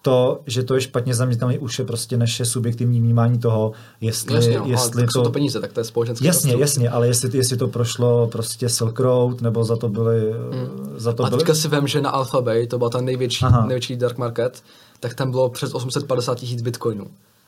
to, 0.06 0.40
že 0.46 0.62
to 0.62 0.74
je 0.74 0.80
špatně 0.80 1.14
zaměnitelné, 1.14 1.58
už 1.58 1.78
je 1.78 1.84
prostě 1.84 2.16
naše 2.16 2.44
subjektivní 2.44 3.00
vnímání 3.00 3.38
toho, 3.38 3.72
jestli, 4.00 4.34
jasně, 4.34 4.58
no, 4.58 4.64
jestli 4.66 5.04
to... 5.04 5.10
jsou 5.12 5.22
to 5.22 5.30
peníze, 5.30 5.60
tak 5.60 5.72
to 5.72 5.80
je 5.80 5.84
společenské. 5.84 6.26
Jasně, 6.26 6.52
rozdíl. 6.52 6.60
jasně, 6.60 6.90
ale 6.90 7.06
jestli, 7.06 7.38
jestli 7.38 7.56
to 7.56 7.68
prošlo 7.68 8.26
prostě 8.26 8.68
Silk 8.68 9.00
Road, 9.00 9.40
nebo 9.40 9.64
za 9.64 9.76
to 9.76 9.88
byly... 9.88 10.32
Hmm. 10.32 10.94
Za 10.96 11.12
to 11.12 11.24
A 11.24 11.30
teďka 11.30 11.44
byly... 11.44 11.56
si 11.56 11.68
vím, 11.68 11.86
že 11.86 12.00
na 12.00 12.10
Alphabay, 12.10 12.66
to 12.66 12.78
byl 12.78 12.90
ten 12.90 13.04
největší, 13.04 13.44
největší 13.60 13.96
dark 13.96 14.18
market, 14.18 14.62
tak 15.00 15.14
tam 15.14 15.30
bylo 15.30 15.50
přes 15.50 15.74
850 15.74 16.38
tisíc 16.38 16.62
bitcoinů. 16.62 17.06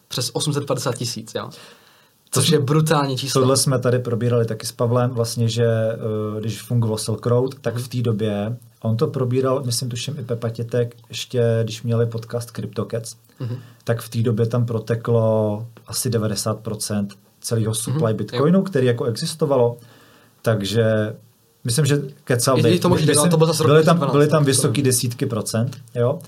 Přes 0.08 0.30
850 0.32 0.94
tisíc, 0.94 1.32
jo. 1.34 1.50
Což 2.30 2.48
je 2.48 2.58
brutální 2.58 3.16
číslo. 3.16 3.40
Tohle 3.40 3.56
jsme 3.56 3.78
tady 3.78 3.98
probírali 3.98 4.44
taky 4.44 4.66
s 4.66 4.72
Pavlem, 4.72 5.10
vlastně, 5.10 5.48
že 5.48 5.66
uh, 5.66 6.40
když 6.40 6.62
fungoval 6.62 6.98
Silk 6.98 7.26
Road, 7.26 7.54
tak 7.60 7.76
v 7.76 7.88
té 7.88 8.02
době 8.02 8.56
On 8.82 8.96
to 8.96 9.06
probíral, 9.06 9.62
myslím, 9.64 9.88
tuším 9.88 10.18
i 10.18 10.22
Pepa 10.22 10.48
Tětek, 10.48 10.96
ještě 11.08 11.60
když 11.62 11.82
měli 11.82 12.06
podcast 12.06 12.50
CryptoCats, 12.50 13.16
mm-hmm. 13.40 13.58
tak 13.84 14.00
v 14.00 14.08
té 14.08 14.22
době 14.22 14.46
tam 14.46 14.66
proteklo 14.66 15.66
asi 15.86 16.10
90% 16.10 17.08
celého 17.40 17.74
supply 17.74 18.00
mm-hmm. 18.00 18.16
Bitcoinu, 18.16 18.62
který 18.62 18.86
jako 18.86 19.04
existovalo. 19.04 19.76
Takže 20.42 21.16
myslím, 21.64 21.86
že 21.86 22.02
kecal 22.24 22.62
by. 22.62 22.78
To 22.78 22.88
možná, 22.88 23.26
to 23.28 23.36
bylo 23.36 23.54
byly, 23.64 23.84
tam, 23.84 24.10
byly 24.10 24.28
tam 24.28 24.44
vysoké 24.44 24.82
desítky 24.82 25.26
procent, 25.26 25.78
jo 25.94 26.18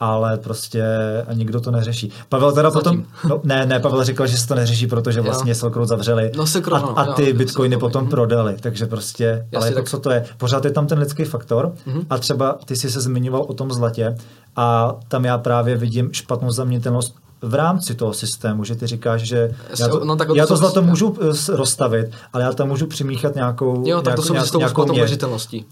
ale 0.00 0.36
prostě 0.36 0.84
a 1.26 1.32
nikdo 1.32 1.60
to 1.60 1.70
neřeší. 1.70 2.12
Pavel 2.28 2.52
teda 2.52 2.70
Zatím. 2.70 2.82
potom, 2.82 3.04
no, 3.28 3.40
ne, 3.44 3.66
ne, 3.66 3.80
Pavel 3.80 4.04
říkal, 4.04 4.26
že 4.26 4.38
se 4.38 4.48
to 4.48 4.54
neřeší, 4.54 4.86
protože 4.86 5.20
vlastně 5.20 5.54
Silk 5.54 5.76
Road 5.76 5.88
zavřeli 5.88 6.32
no, 6.36 6.46
Silk 6.46 6.68
a, 6.72 6.76
a 6.76 7.12
ty 7.12 7.30
jo, 7.30 7.36
bitcoiny 7.36 7.76
potom 7.76 8.02
mhm. 8.02 8.10
prodali, 8.10 8.56
takže 8.60 8.86
prostě, 8.86 9.24
Jasně, 9.24 9.58
ale 9.58 9.66
jako 9.66 9.76
tak... 9.76 9.88
co 9.88 9.98
to 9.98 10.10
je? 10.10 10.24
Pořád 10.36 10.64
je 10.64 10.70
tam 10.70 10.86
ten 10.86 10.98
lidský 10.98 11.24
faktor 11.24 11.72
mm-hmm. 11.86 12.06
a 12.10 12.18
třeba 12.18 12.58
ty 12.64 12.76
jsi 12.76 12.90
se 12.90 13.00
zmiňoval 13.00 13.42
o 13.48 13.54
tom 13.54 13.72
zlatě 13.72 14.16
a 14.56 14.96
tam 15.08 15.24
já 15.24 15.38
právě 15.38 15.76
vidím 15.76 16.12
špatnou 16.12 16.50
zaměnitelnost 16.50 17.14
v 17.42 17.54
rámci 17.54 17.94
toho 17.94 18.12
systému, 18.12 18.64
že 18.64 18.74
ty 18.74 18.86
říkáš, 18.86 19.20
že 19.20 19.50
já 19.78 19.88
to, 19.88 20.04
no, 20.04 20.16
tak 20.16 20.28
já 20.34 20.46
to 20.46 20.56
zlato 20.56 20.82
můžu 20.82 21.16
eh, 21.20 21.56
rozstavit, 21.56 22.06
ale 22.32 22.44
já 22.44 22.52
tam 22.52 22.68
můžu 22.68 22.86
přimíchat 22.86 23.34
nějakou 23.34 23.82
Jo, 23.86 24.02
tak 24.02 24.16
to 24.16 24.22
jsou 24.22 24.32
nějakou, 24.32 24.58
nějakou 24.58 24.86
měřitelností. 24.86 25.66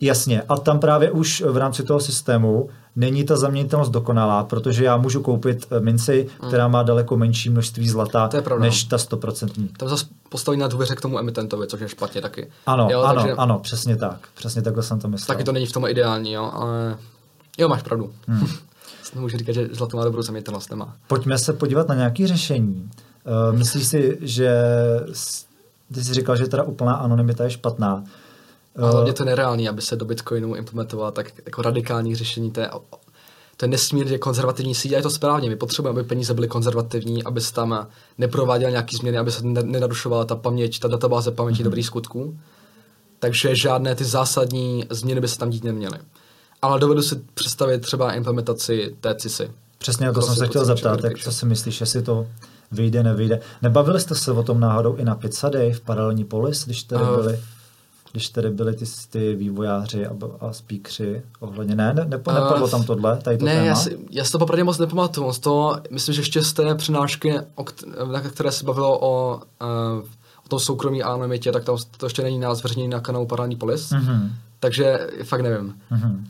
Jasně, 0.00 0.42
a 0.42 0.56
tam 0.56 0.78
právě 0.78 1.10
už 1.10 1.44
v 1.46 1.56
rámci 1.56 1.82
toho 1.82 2.00
systému 2.00 2.68
není 2.96 3.24
ta 3.24 3.36
zaměnitelnost 3.36 3.92
dokonalá, 3.92 4.44
protože 4.44 4.84
já 4.84 4.96
můžu 4.96 5.22
koupit 5.22 5.66
eh, 5.70 5.80
minci, 5.80 6.28
hmm. 6.40 6.48
která 6.48 6.68
má 6.68 6.82
daleko 6.82 7.16
menší 7.16 7.50
množství 7.50 7.88
zlata, 7.88 8.30
než 8.58 8.84
ta 8.84 8.96
100%. 8.96 9.68
Tam 9.76 9.88
zase 9.88 10.06
postaví 10.28 10.58
na 10.58 10.68
důvěře 10.68 10.94
k 10.94 11.00
tomu 11.00 11.18
emitentovi, 11.18 11.66
což 11.66 11.80
je 11.80 11.88
špatně 11.88 12.20
taky. 12.20 12.50
Ano, 12.66 12.88
jo, 12.90 13.00
ano, 13.02 13.20
takže... 13.20 13.34
ano, 13.36 13.58
přesně 13.58 13.96
tak. 13.96 14.28
Přesně 14.34 14.62
takhle 14.62 14.82
jsem 14.82 15.00
to 15.00 15.08
myslel. 15.08 15.34
Taky 15.34 15.44
to 15.44 15.52
není 15.52 15.66
v 15.66 15.72
tom 15.72 15.86
ideální, 15.86 16.32
jo, 16.32 16.50
ale 16.54 16.96
jo, 17.58 17.68
máš 17.68 17.82
pravdu. 17.82 18.12
Hmm. 18.26 18.46
Můžu 19.14 19.38
říkat, 19.38 19.52
že 19.52 19.68
zlato 19.72 19.96
má 19.96 20.04
dobrou 20.04 20.22
zaměnitelnost, 20.22 20.70
nemá. 20.70 20.94
Pojďme 21.06 21.38
se 21.38 21.52
podívat 21.52 21.88
na 21.88 21.94
nějaké 21.94 22.26
řešení. 22.26 22.90
Uh, 23.50 23.58
myslíš 23.58 23.86
si, 23.86 24.18
že 24.20 24.52
ty 25.94 26.04
jsi 26.04 26.14
říkal, 26.14 26.36
že 26.36 26.46
teda 26.46 26.62
úplná 26.62 26.94
anonymita 26.94 27.44
je 27.44 27.50
špatná. 27.50 28.04
A 28.78 28.90
hlavně 28.90 29.12
to 29.12 29.22
je 29.22 29.26
nereálný, 29.26 29.68
aby 29.68 29.82
se 29.82 29.96
do 29.96 30.04
Bitcoinu 30.04 30.54
implementovala 30.54 31.10
tak 31.10 31.32
jako 31.46 31.62
radikální 31.62 32.14
řešení. 32.14 32.50
To 32.50 32.60
je, 32.60 32.70
to 33.56 33.64
je 33.64 33.68
nesmírně 33.68 34.18
konzervativní 34.18 34.74
síť 34.74 34.92
a 34.92 34.96
je 34.96 35.02
to 35.02 35.10
správně. 35.10 35.48
My 35.48 35.56
potřebujeme, 35.56 36.00
aby 36.00 36.08
peníze 36.08 36.34
byly 36.34 36.48
konzervativní, 36.48 37.24
aby 37.24 37.40
se 37.40 37.54
tam 37.54 37.88
neprováděl 38.18 38.70
nějaký 38.70 38.96
změny, 38.96 39.18
aby 39.18 39.32
se 39.32 39.42
nenarušovala 39.44 40.24
ta 40.24 40.34
paměť, 40.36 40.78
ta 40.78 40.88
databáze 40.88 41.30
paměti 41.30 41.60
mm-hmm. 41.60 41.64
dobrých 41.64 41.86
skutků. 41.86 42.38
Takže 43.18 43.56
žádné 43.56 43.94
ty 43.94 44.04
zásadní 44.04 44.84
změny 44.90 45.20
by 45.20 45.28
se 45.28 45.38
tam 45.38 45.50
dít 45.50 45.64
neměly. 45.64 45.98
Ale 46.62 46.80
dovedu 46.80 47.02
si 47.02 47.20
představit 47.34 47.78
třeba 47.78 48.12
implementaci 48.12 48.96
té 49.00 49.14
CISy. 49.14 49.50
Přesně, 49.78 50.12
to 50.12 50.22
jsem 50.22 50.34
se 50.34 50.46
chtěl 50.46 50.64
zeptat, 50.64 51.04
jak 51.04 51.18
co 51.18 51.32
si 51.32 51.46
myslíš, 51.46 51.80
jestli 51.80 52.02
to 52.02 52.26
vyjde, 52.72 53.02
nevyjde. 53.02 53.40
Nebavili 53.62 54.00
jste 54.00 54.14
se 54.14 54.32
o 54.32 54.42
tom 54.42 54.60
náhodou 54.60 54.96
i 54.96 55.04
na 55.04 55.14
Pizza 55.14 55.48
Day 55.48 55.72
v 55.72 55.80
paralelní 55.80 56.24
polis, 56.24 56.64
když 56.64 56.82
tady 56.82 57.04
uh, 57.04 57.16
byli? 57.16 57.38
Když 58.12 58.28
tady 58.28 58.50
byli 58.50 58.74
ty, 58.74 58.84
ty 59.10 59.34
vývojáři 59.34 60.06
a, 60.06 60.16
a 60.40 60.52
speakři 60.52 61.22
ohledně, 61.40 61.74
ne, 61.74 61.94
ne 61.94 62.04
nepo, 62.04 62.32
nepadlo 62.32 62.64
uh, 62.64 62.70
tam 62.70 62.84
tohle, 62.84 63.16
tady 63.16 63.38
to 63.38 63.44
Ne, 63.44 63.54
já 63.54 63.74
si, 63.74 63.98
já 64.10 64.24
si 64.24 64.32
to 64.32 64.38
popravdě 64.38 64.64
moc 64.64 64.78
nepamatuju, 64.78 65.32
to, 65.40 65.76
myslím, 65.90 66.14
že 66.14 66.20
ještě 66.20 66.42
z 66.42 66.52
té 66.52 66.74
přednášky, 66.74 67.34
o, 67.54 67.64
na 68.12 68.20
které 68.20 68.52
se 68.52 68.64
bavilo 68.64 68.98
o, 69.00 69.36
uh, 69.36 70.08
o 70.46 70.48
tom 70.48 70.58
soukromí 70.58 71.02
a 71.02 71.08
anonymitě, 71.08 71.52
tak 71.52 71.64
tam 71.64 71.76
to 71.96 72.06
ještě 72.06 72.22
není 72.22 72.38
nás 72.38 72.58
zveřejněný 72.58 72.88
na 72.88 73.00
kanálu 73.00 73.26
Parální 73.26 73.56
Polis, 73.56 73.90
mm-hmm. 73.90 74.30
takže 74.60 74.98
fakt 75.24 75.40
nevím. 75.40 75.74
Mm-hmm. 75.92 76.24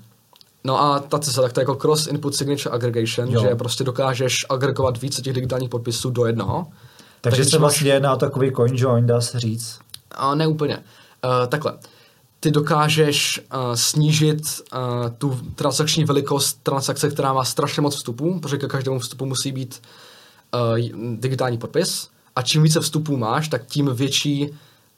No 0.64 0.82
a 0.82 0.98
ta 0.98 1.18
cesta, 1.18 1.42
tak 1.42 1.52
to 1.52 1.60
je 1.60 1.62
jako 1.62 1.74
Cross 1.74 2.06
Input 2.06 2.34
Signature 2.34 2.74
Aggregation, 2.74 3.28
jo. 3.28 3.40
že 3.40 3.54
prostě 3.54 3.84
dokážeš 3.84 4.46
agregovat 4.48 5.02
více 5.02 5.22
těch 5.22 5.32
digitálních 5.32 5.70
podpisů 5.70 6.10
do 6.10 6.26
jednoho. 6.26 6.66
Takže 7.20 7.44
se 7.44 7.58
vlastně 7.58 7.90
jedná 7.90 8.14
o 8.14 8.16
takový 8.16 8.52
coin 8.52 8.74
join, 8.76 9.06
dá 9.06 9.20
se 9.20 9.40
říct? 9.40 9.78
A 10.10 10.34
ne 10.34 10.46
úplně. 10.46 10.78
Uh, 11.24 11.46
takhle. 11.46 11.78
Ty 12.40 12.50
dokážeš 12.50 13.40
uh, 13.40 13.74
snížit 13.74 14.40
uh, 14.40 15.10
tu 15.18 15.40
transakční 15.54 16.04
velikost 16.04 16.58
transakce, 16.62 17.10
která 17.10 17.32
má 17.32 17.44
strašně 17.44 17.82
moc 17.82 17.96
vstupů, 17.96 18.40
protože 18.40 18.56
ke 18.56 18.66
každému 18.66 18.98
vstupu 18.98 19.26
musí 19.26 19.52
být 19.52 19.82
uh, 20.54 20.78
digitální 21.16 21.58
podpis. 21.58 22.08
A 22.36 22.42
čím 22.42 22.62
více 22.62 22.80
vstupů 22.80 23.16
máš, 23.16 23.48
tak 23.48 23.66
tím 23.66 23.94
větší 23.94 24.50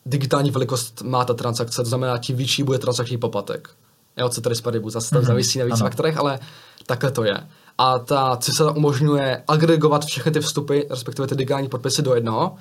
digitální 0.07 0.51
velikost 0.51 1.03
má 1.03 1.25
ta 1.25 1.35
transakce, 1.35 1.83
to 1.83 1.89
znamená, 1.89 2.19
tím 2.19 2.37
větší 2.37 2.63
bude 2.63 2.79
transakční 2.79 3.19
poplatek. 3.19 3.71
Jo, 4.17 4.29
co 4.29 4.41
tady 4.41 4.55
spadí, 4.55 4.79
zase 4.87 5.11
to 5.11 5.17
mm-hmm. 5.17 5.25
závisí 5.25 5.59
na 5.59 5.65
víc 5.65 5.75
ano. 5.75 5.87
faktorech, 5.87 6.17
ale 6.17 6.39
takhle 6.87 7.11
to 7.11 7.25
je. 7.25 7.47
A 7.79 7.99
ta 7.99 8.37
CISA 8.37 8.71
umožňuje 8.71 9.43
agregovat 9.49 10.05
všechny 10.05 10.33
ty 10.33 10.41
vstupy, 10.41 10.81
respektive 10.91 11.29
ty 11.29 11.35
digitální 11.35 11.69
podpisy 11.69 12.03
do 12.03 12.15
jednoho, 12.15 12.57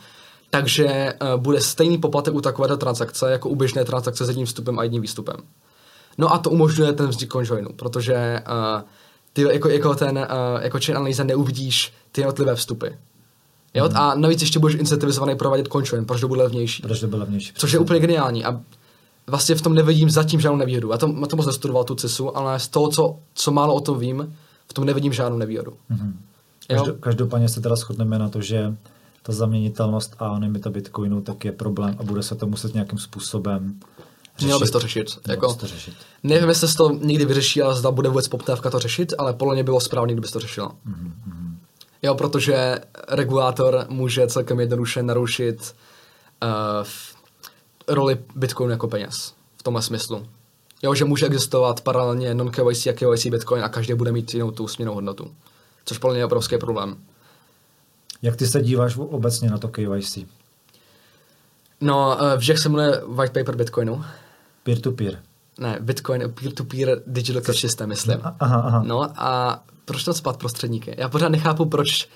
takže 0.49 1.13
uh, 1.21 1.41
bude 1.41 1.61
stejný 1.61 1.97
poplatek 1.97 2.33
u 2.33 2.41
takovéto 2.41 2.77
transakce, 2.77 3.31
jako 3.31 3.49
u 3.49 3.55
běžné 3.55 3.85
transakce 3.85 4.25
s 4.25 4.27
jedním 4.27 4.45
vstupem 4.45 4.79
a 4.79 4.83
jedním 4.83 5.01
výstupem. 5.01 5.35
No 6.17 6.33
a 6.33 6.37
to 6.37 6.49
umožňuje 6.49 6.93
ten 6.93 7.07
vznik 7.07 7.31
conjoinu, 7.31 7.69
protože 7.75 8.43
uh, 8.47 8.81
ty 9.33 9.41
jako, 9.41 9.69
jako 9.69 9.95
ten, 9.95 10.17
uh, 10.17 10.63
jako 10.63 10.79
chain 10.85 10.97
analýza 10.97 11.23
neuvidíš 11.23 11.93
ty 12.11 12.21
jednotlivé 12.21 12.55
vstupy. 12.55 12.87
Jo? 13.73 13.89
Mm. 13.89 13.97
A 13.97 14.15
navíc 14.15 14.41
ještě 14.41 14.59
budeš 14.59 14.79
incentivizovaný 14.79 15.35
provádět 15.35 15.67
conjoin, 15.67 16.05
protože 16.05 16.21
to 16.21 16.27
bude 16.27 16.41
levnější. 16.41 16.81
Protože 16.81 17.01
to 17.01 17.07
bude 17.07 17.19
levnější. 17.19 17.53
Což 17.55 17.71
je 17.71 17.79
úplně 17.79 17.99
geniální. 17.99 18.45
A 18.45 18.61
vlastně 19.27 19.55
v 19.55 19.61
tom 19.61 19.73
nevidím 19.73 20.09
zatím 20.09 20.39
žádnou 20.39 20.57
nevýhodu. 20.57 20.91
Já 20.91 20.97
to, 20.97 21.15
já 21.21 21.27
to 21.27 21.35
moc 21.35 21.45
nestudoval 21.45 21.83
tu 21.83 21.95
CISu, 21.95 22.37
ale 22.37 22.59
z 22.59 22.67
toho, 22.67 22.89
co, 22.89 23.15
co 23.33 23.51
málo 23.51 23.73
o 23.73 23.79
tom 23.79 23.99
vím, 23.99 24.35
v 24.67 24.73
tom 24.73 24.85
nevidím 24.85 25.13
žádnou 25.13 25.37
nevýhodu. 25.37 25.73
Mm-hmm. 25.91 26.13
Každopádně 26.99 27.49
se 27.49 27.61
teda 27.61 27.75
shodneme 27.75 28.19
na 28.19 28.29
to, 28.29 28.41
že 28.41 28.75
ta 29.23 29.33
zaměnitelnost 29.33 30.15
a 30.19 30.27
anonymita 30.27 30.69
Bitcoinu 30.69 31.21
tak 31.21 31.45
je 31.45 31.51
problém 31.51 31.95
a 31.99 32.03
bude 32.03 32.23
se 32.23 32.35
to 32.35 32.47
muset 32.47 32.73
nějakým 32.73 32.99
způsobem 32.99 33.79
řešit. 34.37 34.45
Mělo 34.45 34.59
bys 34.59 34.71
to 34.71 34.79
řešit. 34.79 35.07
Jako, 35.27 35.53
to 35.53 35.67
řešit. 35.67 35.93
Nevím, 36.23 36.49
jestli 36.49 36.67
se 36.67 36.77
to 36.77 36.89
někdy 36.89 37.25
vyřeší 37.25 37.61
a 37.61 37.73
zda 37.73 37.91
bude 37.91 38.09
vůbec 38.09 38.27
poptávka 38.27 38.69
to 38.69 38.79
řešit, 38.79 39.13
ale 39.17 39.33
podle 39.33 39.53
mě 39.53 39.63
bylo 39.63 39.79
správně, 39.79 40.13
kdyby 40.13 40.27
to 40.27 40.39
řešila. 40.39 40.69
Mm-hmm. 40.87 41.55
Jo, 42.03 42.15
protože 42.15 42.79
regulátor 43.07 43.85
může 43.89 44.27
celkem 44.27 44.59
jednoduše 44.59 45.03
narušit 45.03 45.75
uh, 46.43 46.87
roli 47.87 48.17
Bitcoinu 48.35 48.71
jako 48.71 48.87
peněz 48.87 49.33
v 49.57 49.63
tomhle 49.63 49.81
smyslu. 49.81 50.25
Jo, 50.83 50.95
že 50.95 51.05
může 51.05 51.25
existovat 51.25 51.81
paralelně 51.81 52.33
non-KYC 52.33 52.87
a 52.87 52.93
KYC 52.93 53.25
Bitcoin 53.25 53.63
a 53.63 53.69
každý 53.69 53.93
bude 53.93 54.11
mít 54.11 54.33
jinou 54.33 54.51
tu 54.51 54.67
směnou 54.67 54.93
hodnotu. 54.93 55.31
Což 55.85 55.97
podle 55.97 56.13
mě 56.13 56.21
je 56.21 56.25
obrovský 56.25 56.57
problém. 56.57 56.97
Jak 58.21 58.35
ty 58.35 58.47
se 58.47 58.61
díváš 58.61 58.97
obecně 58.97 59.49
na 59.49 59.57
to 59.57 59.67
KYC? 59.67 60.17
No, 61.81 62.23
eh, 62.23 62.37
v 62.37 62.41
Žech 62.41 62.59
se 62.59 62.69
jmenuje 62.69 63.01
White 63.07 63.33
Paper 63.33 63.55
Bitcoinu. 63.55 64.03
Peer-to-peer. 64.63 65.19
Ne, 65.59 65.77
Bitcoin, 65.79 66.33
peer-to-peer 66.41 67.01
digital 67.07 67.41
cash 67.41 67.59
system, 67.59 67.89
myslím. 67.89 68.19
Aha, 68.39 68.61
aha. 68.61 68.83
No 68.85 69.11
a 69.15 69.63
proč 69.85 70.03
to 70.03 70.13
spát 70.13 70.37
prostředníky? 70.37 70.95
Já 70.97 71.09
pořád 71.09 71.29
nechápu, 71.29 71.65
proč 71.65 72.09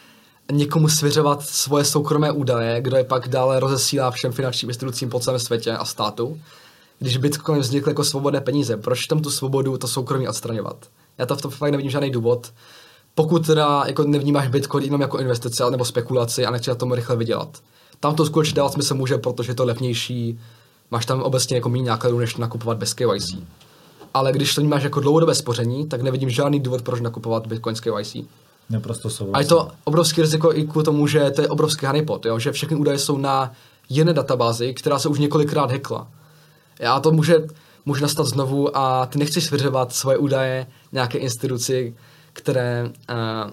někomu 0.52 0.90
svěřovat 0.90 1.42
svoje 1.42 1.86
soukromé 1.86 2.32
údaje, 2.32 2.82
kdo 2.82 2.98
je 2.98 3.04
pak 3.04 3.28
dále 3.28 3.60
rozesílá 3.60 4.12
všem 4.12 4.32
finančním 4.32 4.70
institucím 4.70 5.10
po 5.10 5.20
celém 5.20 5.40
světě 5.40 5.72
a 5.72 5.86
státu. 5.86 6.40
Když 7.00 7.18
Bitcoin 7.18 7.60
vznikl 7.60 7.90
jako 7.90 8.04
svobodné 8.04 8.42
peníze, 8.42 8.78
proč 8.78 9.08
tam 9.08 9.22
tu 9.22 9.32
svobodu, 9.32 9.78
to 9.78 9.88
soukromí 9.88 10.28
odstraňovat? 10.28 10.86
Já 11.18 11.26
to 11.26 11.36
v 11.36 11.42
tom 11.42 11.52
fakt 11.52 11.72
nevidím 11.72 11.92
žádný 11.92 12.12
důvod. 12.12 12.54
Pokud 13.16 13.46
teda 13.46 13.84
jako 13.88 14.04
nevnímáš 14.04 14.48
Bitcoin 14.48 14.84
jenom 14.84 15.02
jako 15.02 15.18
investici 15.18 15.64
nebo 15.72 15.86
spekulaci 15.86 16.46
a 16.46 16.52
nechci 16.52 16.70
na 16.70 16.76
tom 16.76 16.92
rychle 16.92 17.16
vydělat. 17.16 17.58
Tam 18.00 18.16
to 18.16 18.26
skutečně 18.26 18.56
dávat 18.56 18.74
smysl 18.74 18.96
může, 18.96 19.18
protože 19.18 19.52
je 19.52 19.56
to 19.56 19.66
levnější, 19.66 20.40
máš 20.92 21.06
tam 21.06 21.22
obecně 21.22 21.58
jako 21.58 21.70
méně 21.70 21.90
nákladů, 21.90 22.20
než 22.20 22.36
nakupovat 22.36 22.78
bez 22.78 22.94
KYC. 22.94 23.36
Ale 24.14 24.32
když 24.32 24.56
to 24.56 24.62
vnímáš 24.62 24.84
jako 24.84 25.00
dlouhodobé 25.00 25.36
spoření, 25.36 25.88
tak 25.88 26.02
nevidím 26.02 26.30
žádný 26.30 26.60
důvod, 26.60 26.82
proč 26.82 27.02
nakupovat 27.02 27.48
Bitcoin 27.48 27.76
s 27.76 27.80
KYC. 27.80 28.16
Naprosto 28.70 29.10
souhlasím. 29.10 29.36
A 29.36 29.40
je 29.40 29.46
to 29.46 29.68
obrovský 29.84 30.22
riziko 30.22 30.54
i 30.54 30.64
kvůli 30.64 30.86
tomu, 30.86 31.08
že 31.08 31.32
to 31.32 31.42
je 31.42 31.48
obrovský 31.48 31.86
honeypot, 31.86 32.26
jo? 32.26 32.40
že 32.40 32.52
všechny 32.52 32.78
údaje 32.78 32.98
jsou 32.98 33.18
na 33.18 33.52
jedné 33.90 34.14
databázi, 34.14 34.74
která 34.74 35.00
se 35.00 35.10
už 35.10 35.20
několikrát 35.20 35.72
hackla. 35.72 36.08
A 36.90 37.00
to 37.00 37.12
může, 37.12 37.36
může 37.86 38.02
nastat 38.02 38.26
znovu 38.26 38.78
a 38.78 39.06
ty 39.06 39.20
nechceš 39.20 39.44
svěřovat 39.44 39.94
svoje 39.94 40.18
údaje 40.18 40.68
nějaké 40.92 41.18
instituci, 41.18 41.96
které, 42.34 42.92
uh, 43.10 43.52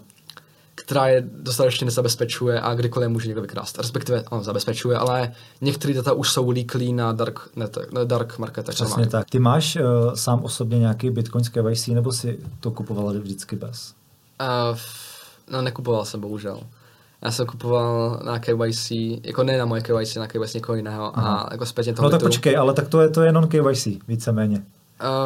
která 0.75 1.09
je 1.09 1.25
dostatečně 1.43 1.85
nezabezpečuje 1.85 2.61
a 2.61 2.75
kdykoliv 2.75 3.09
může 3.09 3.29
někdo 3.29 3.43
vykrást. 3.43 3.79
Respektive 3.79 4.25
on 4.31 4.45
zabezpečuje, 4.45 4.97
ale 4.97 5.33
některé 5.61 5.95
data 5.95 6.13
už 6.13 6.33
jsou 6.33 6.51
leaklí 6.51 6.93
na 6.93 7.13
dark, 7.13 7.41
net, 7.57 7.79
na 7.93 8.05
dark 8.05 8.39
marketech. 8.39 8.75
Přesně 8.75 8.91
normálně. 8.91 9.11
tak. 9.11 9.31
Ty 9.31 9.39
máš 9.39 9.77
uh, 9.77 10.15
sám 10.15 10.45
osobně 10.45 10.79
nějaký 10.79 11.11
bitcoin 11.11 11.45
KYC 11.45 11.87
nebo 11.87 12.13
si 12.13 12.39
to 12.61 12.71
kupoval 12.71 13.13
vždycky 13.13 13.57
bez? 13.57 13.95
Uh, 14.41 14.79
no 15.51 15.63
nekupoval 15.63 16.05
jsem 16.05 16.21
bohužel. 16.21 16.61
Já 17.23 17.31
jsem 17.31 17.47
kupoval 17.47 18.21
na 18.25 18.39
KYC, 18.39 18.91
jako 19.25 19.43
ne 19.43 19.59
na 19.59 19.65
moje 19.65 19.83
KYC, 19.83 20.17
na 20.17 20.27
KYC 20.27 20.55
někoho 20.55 20.77
jiného 20.77 21.19
Aha. 21.19 21.37
a 21.37 21.55
jako 21.55 21.67
zpětně 21.67 21.93
to 21.93 22.03
No 22.03 22.11
tak 22.11 22.21
počkej, 22.21 22.57
ale 22.57 22.75
tak 22.75 22.89
to 22.89 23.01
je, 23.01 23.09
to 23.09 23.23
je 23.23 23.33
non 23.33 23.49
KYC, 23.49 23.89
víceméně. 24.09 24.63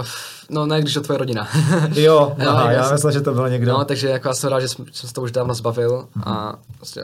Uh, 0.00 0.06
no 0.50 0.66
ne, 0.66 0.80
když 0.80 0.94
to 0.94 1.00
tvoje 1.00 1.18
rodina. 1.18 1.48
jo, 1.94 2.36
aha, 2.48 2.72
já 2.72 2.92
myslel, 2.92 3.12
že 3.12 3.20
to 3.20 3.34
bylo 3.34 3.48
někdo. 3.48 3.72
No, 3.72 3.84
takže 3.84 4.08
jako 4.08 4.28
já 4.28 4.34
jsem 4.34 4.50
rád, 4.50 4.60
že 4.60 4.68
jsem, 4.68 4.86
jsem 4.92 5.08
se 5.08 5.14
to 5.14 5.22
už 5.22 5.32
dávno 5.32 5.54
zbavil 5.54 6.08
a 6.24 6.54
vlastně 6.78 7.02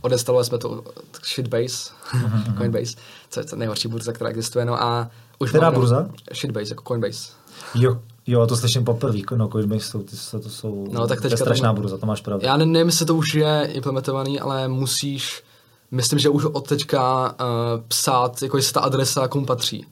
odestalovali 0.00 0.46
jsme 0.46 0.58
to 0.58 0.84
Shitbase, 1.34 1.92
uh-huh. 2.12 2.56
Coinbase, 2.58 2.96
co 3.30 3.40
je 3.40 3.44
to 3.44 3.56
nejhorší 3.56 3.88
burza, 3.88 4.12
která 4.12 4.30
existuje, 4.30 4.64
no 4.64 4.82
a 4.82 5.10
už 5.38 5.50
Která 5.50 5.70
burza? 5.70 6.08
Shitbase, 6.34 6.72
jako 6.72 6.84
Coinbase. 6.88 7.32
Jo, 7.74 7.98
Jo, 8.26 8.46
to 8.46 8.56
slyším 8.56 8.84
poprvé, 8.84 9.18
no 9.36 9.48
Coinbase 9.48 9.84
jsou, 9.84 10.02
ty, 10.02 10.16
to 10.42 10.48
jsou, 10.48 10.88
no, 10.92 11.06
tak 11.06 11.20
to 11.20 11.26
je 11.26 11.36
strašná 11.36 11.68
tam, 11.68 11.74
burza, 11.74 11.98
to 11.98 12.06
máš 12.06 12.20
pravdu. 12.20 12.46
Já 12.46 12.56
nevím, 12.56 12.86
jestli 12.86 13.06
to 13.06 13.14
už 13.14 13.34
je 13.34 13.68
implementovaný, 13.72 14.40
ale 14.40 14.68
musíš, 14.68 15.42
myslím, 15.90 16.18
že 16.18 16.28
už 16.28 16.44
od 16.44 16.68
teďka 16.68 17.30
uh, 17.30 17.36
psát, 17.88 18.42
jako 18.42 18.56
jestli 18.56 18.72
ta 18.72 18.80
adresa 18.80 19.28
komu 19.28 19.46
patří. 19.46 19.86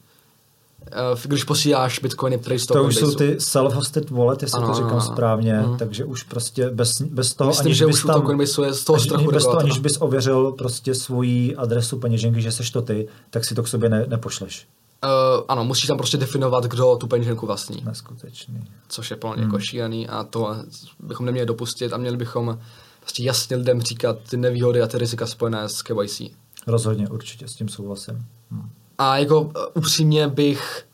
Uh, 1.13 1.21
když 1.25 1.45
posíláš 1.45 1.99
bitcoiny 1.99 2.39
toho 2.39 2.59
To 2.67 2.85
už 2.85 2.97
jsou 2.97 3.15
ty 3.15 3.37
self-hosted 3.37 4.11
wallet, 4.11 4.43
jestli 4.43 4.59
ano, 4.59 4.69
to 4.69 4.75
říkám 4.75 5.01
správně, 5.01 5.53
hmm. 5.53 5.79
takže 5.79 6.05
už 6.05 6.23
prostě 6.23 6.71
bez, 6.71 7.03
bez 7.03 7.35
toho, 7.35 7.51
Myslím, 7.51 7.67
aniž 7.67 7.79
že 7.79 7.87
bys 7.87 7.97
už 7.97 8.03
tam, 8.03 8.41
je 8.41 8.47
z 8.75 8.85
toho 8.85 9.01
strachu 9.01 9.31
bez 9.31 9.45
toho, 9.45 9.59
aniž 9.59 9.79
bys 9.79 9.97
ověřil 10.01 10.53
prostě 10.53 10.95
svoji 10.95 11.57
adresu 11.57 11.99
peněženky, 11.99 12.43
že 12.43 12.53
seš 12.53 12.71
to 12.71 12.83
ty, 12.83 13.09
tak 13.31 13.45
si 13.45 13.55
to 13.55 13.63
k 13.63 13.69
sobě 13.69 13.89
ne, 13.89 14.05
nepošleš. 14.09 14.69
Uh, 15.05 15.45
ano, 15.49 15.65
musíš 15.65 15.87
tam 15.87 15.97
prostě 15.97 16.17
definovat, 16.17 16.65
kdo 16.65 16.97
tu 16.97 17.07
peněženku 17.07 17.47
vlastní. 17.47 17.83
Neskutečný. 17.85 18.65
Což 18.89 19.11
je 19.11 19.17
plně 19.17 19.31
jako 19.31 19.41
hmm. 19.41 19.51
jako 19.51 19.59
šílený 19.59 20.09
a 20.09 20.25
to 20.25 20.57
bychom 20.99 21.27
neměli 21.27 21.47
dopustit 21.47 21.93
a 21.93 21.97
měli 21.97 22.17
bychom 22.17 22.59
prostě 23.01 23.23
jasně 23.23 23.57
lidem 23.57 23.81
říkat 23.81 24.19
ty 24.31 24.37
nevýhody 24.37 24.83
a 24.83 24.87
ty 24.87 24.99
rizika 24.99 25.27
spojené 25.27 25.69
s 25.69 25.83
KYC. 25.83 26.23
Rozhodně, 26.67 27.09
určitě, 27.09 27.49
s 27.49 27.55
tím 27.55 27.69
souhlasím. 27.69 28.27
Hmm. 28.51 28.71
A 29.01 29.17
jako 29.19 29.41
uh, 29.41 29.51
upřímně 29.75 30.29
bych 30.29 30.87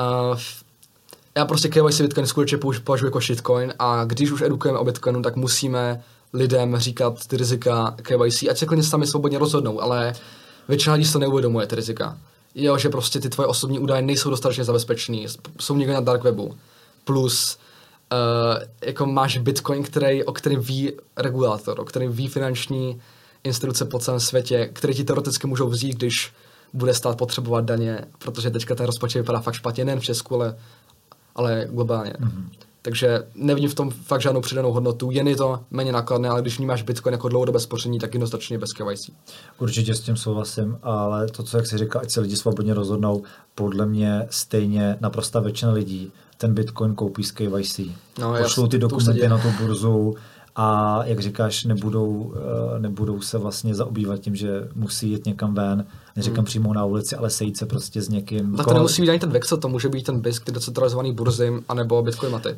uh, 0.00 0.38
já 1.36 1.44
prostě 1.44 1.68
KYC 1.68 2.00
Bitcoin 2.00 2.26
skutečně 2.26 2.58
považuji 2.84 3.06
jako 3.06 3.20
shitcoin. 3.20 3.74
A 3.78 4.04
když 4.04 4.30
už 4.30 4.42
edukujeme 4.42 4.78
o 4.78 4.84
Bitcoinu, 4.84 5.22
tak 5.22 5.36
musíme 5.36 6.02
lidem 6.32 6.76
říkat 6.76 7.26
ty 7.26 7.36
rizika 7.36 7.94
KYC, 8.02 8.42
ať 8.42 8.58
se 8.58 8.66
klidně 8.66 8.84
sami 8.84 9.06
svobodně 9.06 9.38
rozhodnou, 9.38 9.82
ale 9.82 10.12
většina 10.68 10.94
lidí 10.94 11.06
se 11.06 11.18
neuvědomuje 11.18 11.66
ty 11.66 11.76
rizika. 11.76 12.18
Jo, 12.54 12.78
že 12.78 12.88
prostě 12.88 13.20
ty 13.20 13.28
tvoje 13.28 13.46
osobní 13.46 13.78
údaje 13.78 14.02
nejsou 14.02 14.30
dostatečně 14.30 14.64
zabezpečený, 14.64 15.26
jsou 15.60 15.76
někde 15.76 15.94
na 15.94 16.00
dark 16.00 16.24
webu. 16.24 16.56
Plus 17.04 17.58
uh, 18.12 18.62
jako 18.84 19.06
máš 19.06 19.38
Bitcoin, 19.38 19.82
který, 19.82 20.24
o 20.24 20.32
kterém 20.32 20.60
ví 20.60 20.92
regulátor, 21.16 21.80
o 21.80 21.84
kterém 21.84 22.12
ví 22.12 22.28
finanční 22.28 23.00
instituce 23.44 23.84
po 23.84 23.98
celém 23.98 24.20
světě, 24.20 24.70
které 24.72 24.94
ti 24.94 25.04
teoreticky 25.04 25.46
můžou 25.46 25.68
vzít, 25.68 25.96
když 25.96 26.32
bude 26.72 26.94
stát 26.94 27.18
potřebovat 27.18 27.64
daně, 27.64 28.04
protože 28.18 28.50
teďka 28.50 28.74
ten 28.74 28.86
rozpočet 28.86 29.18
vypadá 29.18 29.40
fakt 29.40 29.54
špatně, 29.54 29.84
nejen 29.84 30.00
v 30.00 30.04
Česku, 30.04 30.34
ale, 30.34 30.56
ale 31.34 31.66
globálně. 31.70 32.12
Mm-hmm. 32.12 32.44
Takže 32.82 33.22
nevidím 33.34 33.70
v 33.70 33.74
tom 33.74 33.90
fakt 33.90 34.20
žádnou 34.20 34.40
přidanou 34.40 34.72
hodnotu, 34.72 35.10
jen 35.10 35.28
je 35.28 35.36
to 35.36 35.60
méně 35.70 35.92
nákladné, 35.92 36.28
ale 36.28 36.42
když 36.42 36.58
vnímáš 36.58 36.82
Bitcoin 36.82 37.12
jako 37.12 37.28
dlouhodobé 37.28 37.60
spoření, 37.60 37.98
tak 37.98 38.14
jednoznačně 38.14 38.58
bez 38.58 38.72
KYC. 38.72 39.10
Určitě 39.58 39.94
s 39.94 40.00
tím 40.00 40.16
souhlasím, 40.16 40.78
ale 40.82 41.26
to, 41.26 41.42
co 41.42 41.56
jak 41.56 41.66
si 41.66 41.78
říká, 41.78 42.00
ať 42.00 42.10
se 42.10 42.20
lidi 42.20 42.36
svobodně 42.36 42.74
rozhodnou, 42.74 43.22
podle 43.54 43.86
mě 43.86 44.26
stejně 44.30 44.96
naprosta 45.00 45.40
většina 45.40 45.72
lidí 45.72 46.12
ten 46.36 46.54
Bitcoin 46.54 46.94
koupí 46.94 47.24
z 47.24 47.32
KYC. 47.32 47.80
No, 48.18 48.34
Pošlou 48.42 48.66
ty 48.66 48.78
dokumenty 48.78 49.28
na 49.28 49.38
tu 49.38 49.48
burzu, 49.60 50.14
a 50.62 51.00
jak 51.04 51.20
říkáš, 51.20 51.64
nebudou, 51.64 52.34
eh, 52.36 52.78
nebudou 52.78 53.20
se 53.20 53.38
vlastně 53.38 53.74
zaobývat 53.74 54.20
tím, 54.20 54.36
že 54.36 54.68
musí 54.74 55.10
jít 55.10 55.26
někam 55.26 55.54
ven, 55.54 55.86
neříkám 56.16 56.36
hmm. 56.36 56.44
přímo 56.44 56.74
na 56.74 56.84
ulici, 56.84 57.16
ale 57.16 57.30
sejít 57.30 57.56
se 57.56 57.66
prostě 57.66 58.02
s 58.02 58.08
někým. 58.08 58.56
Tak 58.56 58.66
to 58.66 58.74
nemusí 58.74 59.02
být 59.02 59.10
ani 59.10 59.18
ten 59.18 59.30
Vexel, 59.30 59.58
to 59.58 59.68
může 59.68 59.88
být 59.88 60.06
ten 60.06 60.20
BISK, 60.20 60.44
ty 60.44 60.52
decentralizovaný 60.52 61.12
burzy, 61.12 61.52
anebo 61.68 62.02
Bitcoin 62.02 62.32
maty. 62.32 62.56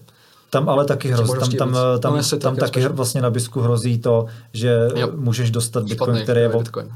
Tam 0.51 0.69
ale 0.69 0.85
taky 0.85 1.13
hrozí, 1.13 1.33
tam, 1.33 1.39
tam, 1.41 1.73
tam, 2.01 2.17
no, 2.17 2.39
tam, 2.39 2.57
taky 2.57 2.83
spíš. 2.83 2.93
vlastně 2.93 3.23
na 3.23 3.31
Bisku 3.31 3.61
hrozí 3.61 3.99
to, 3.99 4.27
že 4.53 4.89
jo. 4.97 5.11
můžeš 5.17 5.51
dostat 5.51 5.85
Bitcoin, 5.85 6.09
Špatný, 6.09 6.23
který 6.23 6.41
je 6.41 6.49
Bitcoin. 6.49 6.89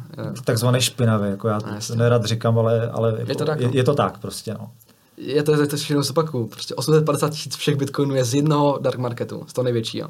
takzvaný 0.45 0.81
špinavý, 0.81 1.31
jako 1.31 1.49
já 1.49 1.61
to 1.61 1.67
no, 1.71 1.97
nerad 1.97 2.25
říkám, 2.25 2.59
ale, 2.59 2.91
ale 2.91 3.19
je, 3.27 3.35
to 3.35 3.45
tak, 3.45 3.61
je, 3.61 3.67
no. 3.67 3.73
je 3.75 3.85
to 3.85 3.95
tak 3.95 4.19
prostě. 4.19 4.55
No. 4.55 4.71
Je 5.17 5.43
to, 5.43 5.61
je 5.61 5.67
to 5.67 5.77
všechno 5.77 6.03
zopaku. 6.03 6.47
Prostě 6.47 6.75
850 6.75 7.29
tisíc 7.29 7.57
všech 7.57 7.77
bitcoinů 7.77 8.15
je 8.15 8.25
z 8.25 8.35
jednoho 8.35 8.79
dark 8.83 8.99
marketu, 8.99 9.45
z 9.47 9.53
toho 9.53 9.65
největšího. 9.65 10.09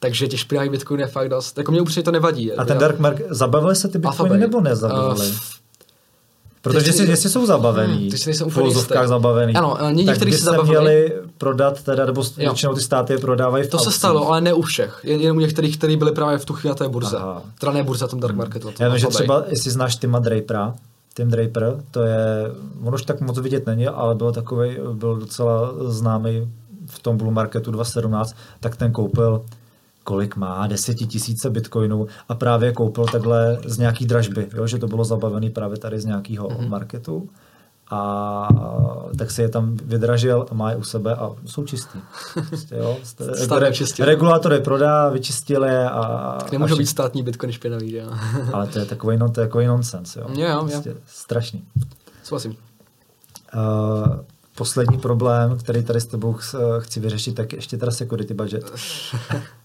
Takže 0.00 0.28
těch 0.28 0.40
špinavých 0.40 0.70
bitcoinů 0.70 1.02
je 1.02 1.06
fakt 1.06 1.28
dost. 1.28 1.58
Jako 1.58 1.72
mě 1.72 1.80
upřímně 1.80 2.04
to 2.04 2.10
nevadí. 2.10 2.52
A 2.52 2.64
ten 2.64 2.74
já... 2.74 2.80
dark 2.80 2.98
market, 2.98 3.26
zabavili 3.30 3.76
se 3.76 3.88
ty 3.88 3.98
bitcoiny 3.98 4.38
nebo 4.38 4.60
nezabavili? 4.60 5.26
Uh, 5.26 5.34
Protože 6.62 6.86
jestli, 6.86 7.10
jestli 7.10 7.30
jsou 7.30 7.46
zabavený, 7.46 8.10
hmm, 8.10 8.50
v 8.50 8.54
filozofkách 8.54 9.08
zabavený, 9.08 9.54
ano, 9.54 9.76
někteří 9.90 10.32
se 10.32 10.44
zabavili. 10.44 10.68
měli 10.68 11.12
prodat, 11.38 11.82
teda, 11.82 12.06
nebo 12.06 12.22
jo. 12.22 12.30
většinou 12.36 12.74
ty 12.74 12.80
státy 12.80 13.12
je 13.12 13.18
prodávají 13.18 13.64
v 13.64 13.70
To 13.70 13.78
se 13.78 13.90
stalo, 13.90 14.28
ale 14.28 14.40
ne 14.40 14.52
u 14.52 14.62
všech. 14.62 15.00
Jen, 15.02 15.20
jen 15.20 15.36
u 15.36 15.40
některých, 15.40 15.78
kteří 15.78 15.96
byli 15.96 16.12
právě 16.12 16.38
v 16.38 16.44
tu 16.44 16.52
chvíli 16.52 16.68
na 16.68 16.74
té 16.74 16.88
burze. 16.88 17.16
Aha. 17.16 17.42
Teda 17.60 17.72
ne 17.72 17.82
burze, 17.82 18.08
tom 18.08 18.20
dark 18.20 18.34
marketu. 18.34 18.70
Já 18.80 18.88
vím, 18.88 18.98
že 18.98 19.06
třeba, 19.06 19.44
jestli 19.48 19.70
znáš 19.70 19.96
Tima 19.96 20.18
Drapera, 20.18 20.74
Tim 21.14 21.30
Draper, 21.30 21.76
to 21.90 22.02
je, 22.02 22.16
on 22.84 22.94
už 22.94 23.02
tak 23.02 23.20
moc 23.20 23.38
vidět 23.38 23.66
není, 23.66 23.86
ale 23.86 24.14
byl 24.14 24.32
takový, 24.32 24.76
byl 24.92 25.16
docela 25.16 25.72
známý 25.86 26.52
v 26.86 26.98
tom 26.98 27.16
bull 27.16 27.30
marketu 27.30 27.70
2017, 27.70 28.36
tak 28.60 28.76
ten 28.76 28.92
koupil 28.92 29.42
kolik 30.08 30.36
má, 30.36 30.66
desetitisíce 30.66 31.50
bitcoinů 31.50 32.06
a 32.28 32.34
právě 32.34 32.72
koupil 32.72 33.04
takhle 33.04 33.58
z 33.64 33.78
nějaký 33.78 34.06
dražby, 34.06 34.48
jo, 34.54 34.66
že 34.66 34.78
to 34.78 34.86
bylo 34.86 35.04
zabavené 35.04 35.50
právě 35.50 35.78
tady 35.78 36.00
z 36.00 36.04
nějakého 36.04 36.48
mm-hmm. 36.48 36.68
marketu 36.68 37.28
a 37.90 38.48
tak 39.18 39.30
si 39.30 39.42
je 39.42 39.48
tam 39.48 39.76
vydražil 39.76 40.46
a 40.50 40.54
má 40.54 40.70
je 40.70 40.76
u 40.76 40.82
sebe 40.82 41.14
a 41.14 41.30
jsou 41.46 41.64
čistý. 41.64 41.98
Prostě, 42.48 42.74
jo. 42.74 42.96
Re, 43.58 43.70
regulátor 44.06 44.52
je 44.52 44.60
prodá, 44.60 45.08
vyčistil 45.08 45.64
je 45.64 45.90
a... 45.90 46.36
Tak 46.40 46.52
nemůžou 46.52 46.76
být 46.76 46.86
státní 46.86 47.22
bitcoin 47.22 47.52
špinavý, 47.52 47.94
jo. 47.94 48.10
Ale 48.52 48.66
to 48.66 48.78
je 48.78 48.84
takový, 48.84 49.16
no, 49.16 49.30
to 49.30 49.40
je 49.40 49.46
takový 49.46 49.66
nonsens, 49.66 50.16
jo. 50.16 50.26
Jo, 50.34 50.48
jo, 50.48 50.68
prostě. 50.70 50.96
Strašný. 51.06 51.64
Souhlasím. 52.22 52.56
Uh, 53.54 54.16
poslední 54.56 54.98
problém, 54.98 55.58
který 55.58 55.82
tady 55.82 56.00
s 56.00 56.06
tebou 56.06 56.36
chci 56.78 57.00
vyřešit, 57.00 57.34
tak 57.34 57.52
ještě 57.52 57.76
teda 57.76 57.92
security 57.92 58.34
budget. 58.34 58.72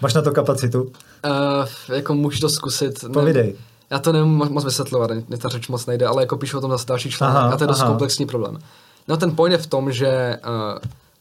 Máš 0.00 0.14
na 0.14 0.22
to 0.22 0.32
kapacitu? 0.32 0.82
Uh, 0.82 1.94
jako 1.94 2.14
můžu 2.14 2.40
to 2.40 2.48
zkusit. 2.48 3.04
Povidej. 3.12 3.46
Ne, 3.46 3.58
já 3.90 3.98
to 3.98 4.12
nemůžu 4.12 4.52
moc 4.52 4.64
vysvětlovat, 4.64 5.10
mě 5.28 5.38
ta 5.38 5.48
řeč 5.48 5.68
moc 5.68 5.86
nejde, 5.86 6.06
ale 6.06 6.22
jako 6.22 6.36
píšu 6.36 6.58
o 6.58 6.60
tom 6.60 6.70
zase 6.70 6.86
další 6.86 7.10
článek 7.10 7.36
aha, 7.36 7.50
a 7.52 7.56
to 7.56 7.64
je 7.64 7.68
dost 7.68 7.80
aha. 7.80 7.88
komplexní 7.88 8.26
problém. 8.26 8.58
No 9.08 9.16
ten 9.16 9.36
point 9.36 9.52
je 9.52 9.58
v 9.58 9.66
tom, 9.66 9.92
že 9.92 10.38
uh, 10.46 10.78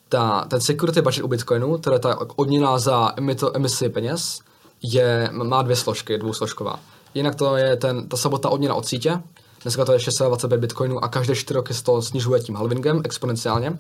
ta, 0.10 0.46
ten 0.50 0.62
security 0.62 1.02
budget 1.02 1.24
u 1.24 1.28
Bitcoinu, 1.28 1.78
teda 1.78 2.00
ta 2.00 2.18
odměna 2.36 2.80
za 2.80 3.14
emito, 3.18 3.56
emisi 3.56 3.90
peněz, 3.90 4.40
je, 4.84 5.30
má 5.32 5.62
dvě 5.62 5.76
složky, 5.76 6.18
dvousložková. 6.18 6.80
Jinak 7.14 7.36
to 7.36 7.56
je 7.56 7.76
ten, 7.76 8.08
ta 8.08 8.18
samotná 8.18 8.50
odměna 8.50 8.76
od 8.76 8.86
sítě, 8.86 9.22
dneska 9.64 9.86
to 9.86 9.94
je 9.94 10.00
625 10.00 10.58
bitcoinů 10.58 11.04
a 11.04 11.08
každé 11.08 11.36
4 11.36 11.56
roky 11.56 11.74
se 11.74 11.84
to 11.84 12.02
snižuje 12.02 12.40
tím 12.40 12.56
halvingem 12.56 13.02
exponenciálně. 13.04 13.80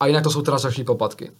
A 0.00 0.06
jinak 0.06 0.24
to 0.24 0.30
jsou 0.30 0.42
transakční 0.42 0.84
poplatky. 0.84 1.30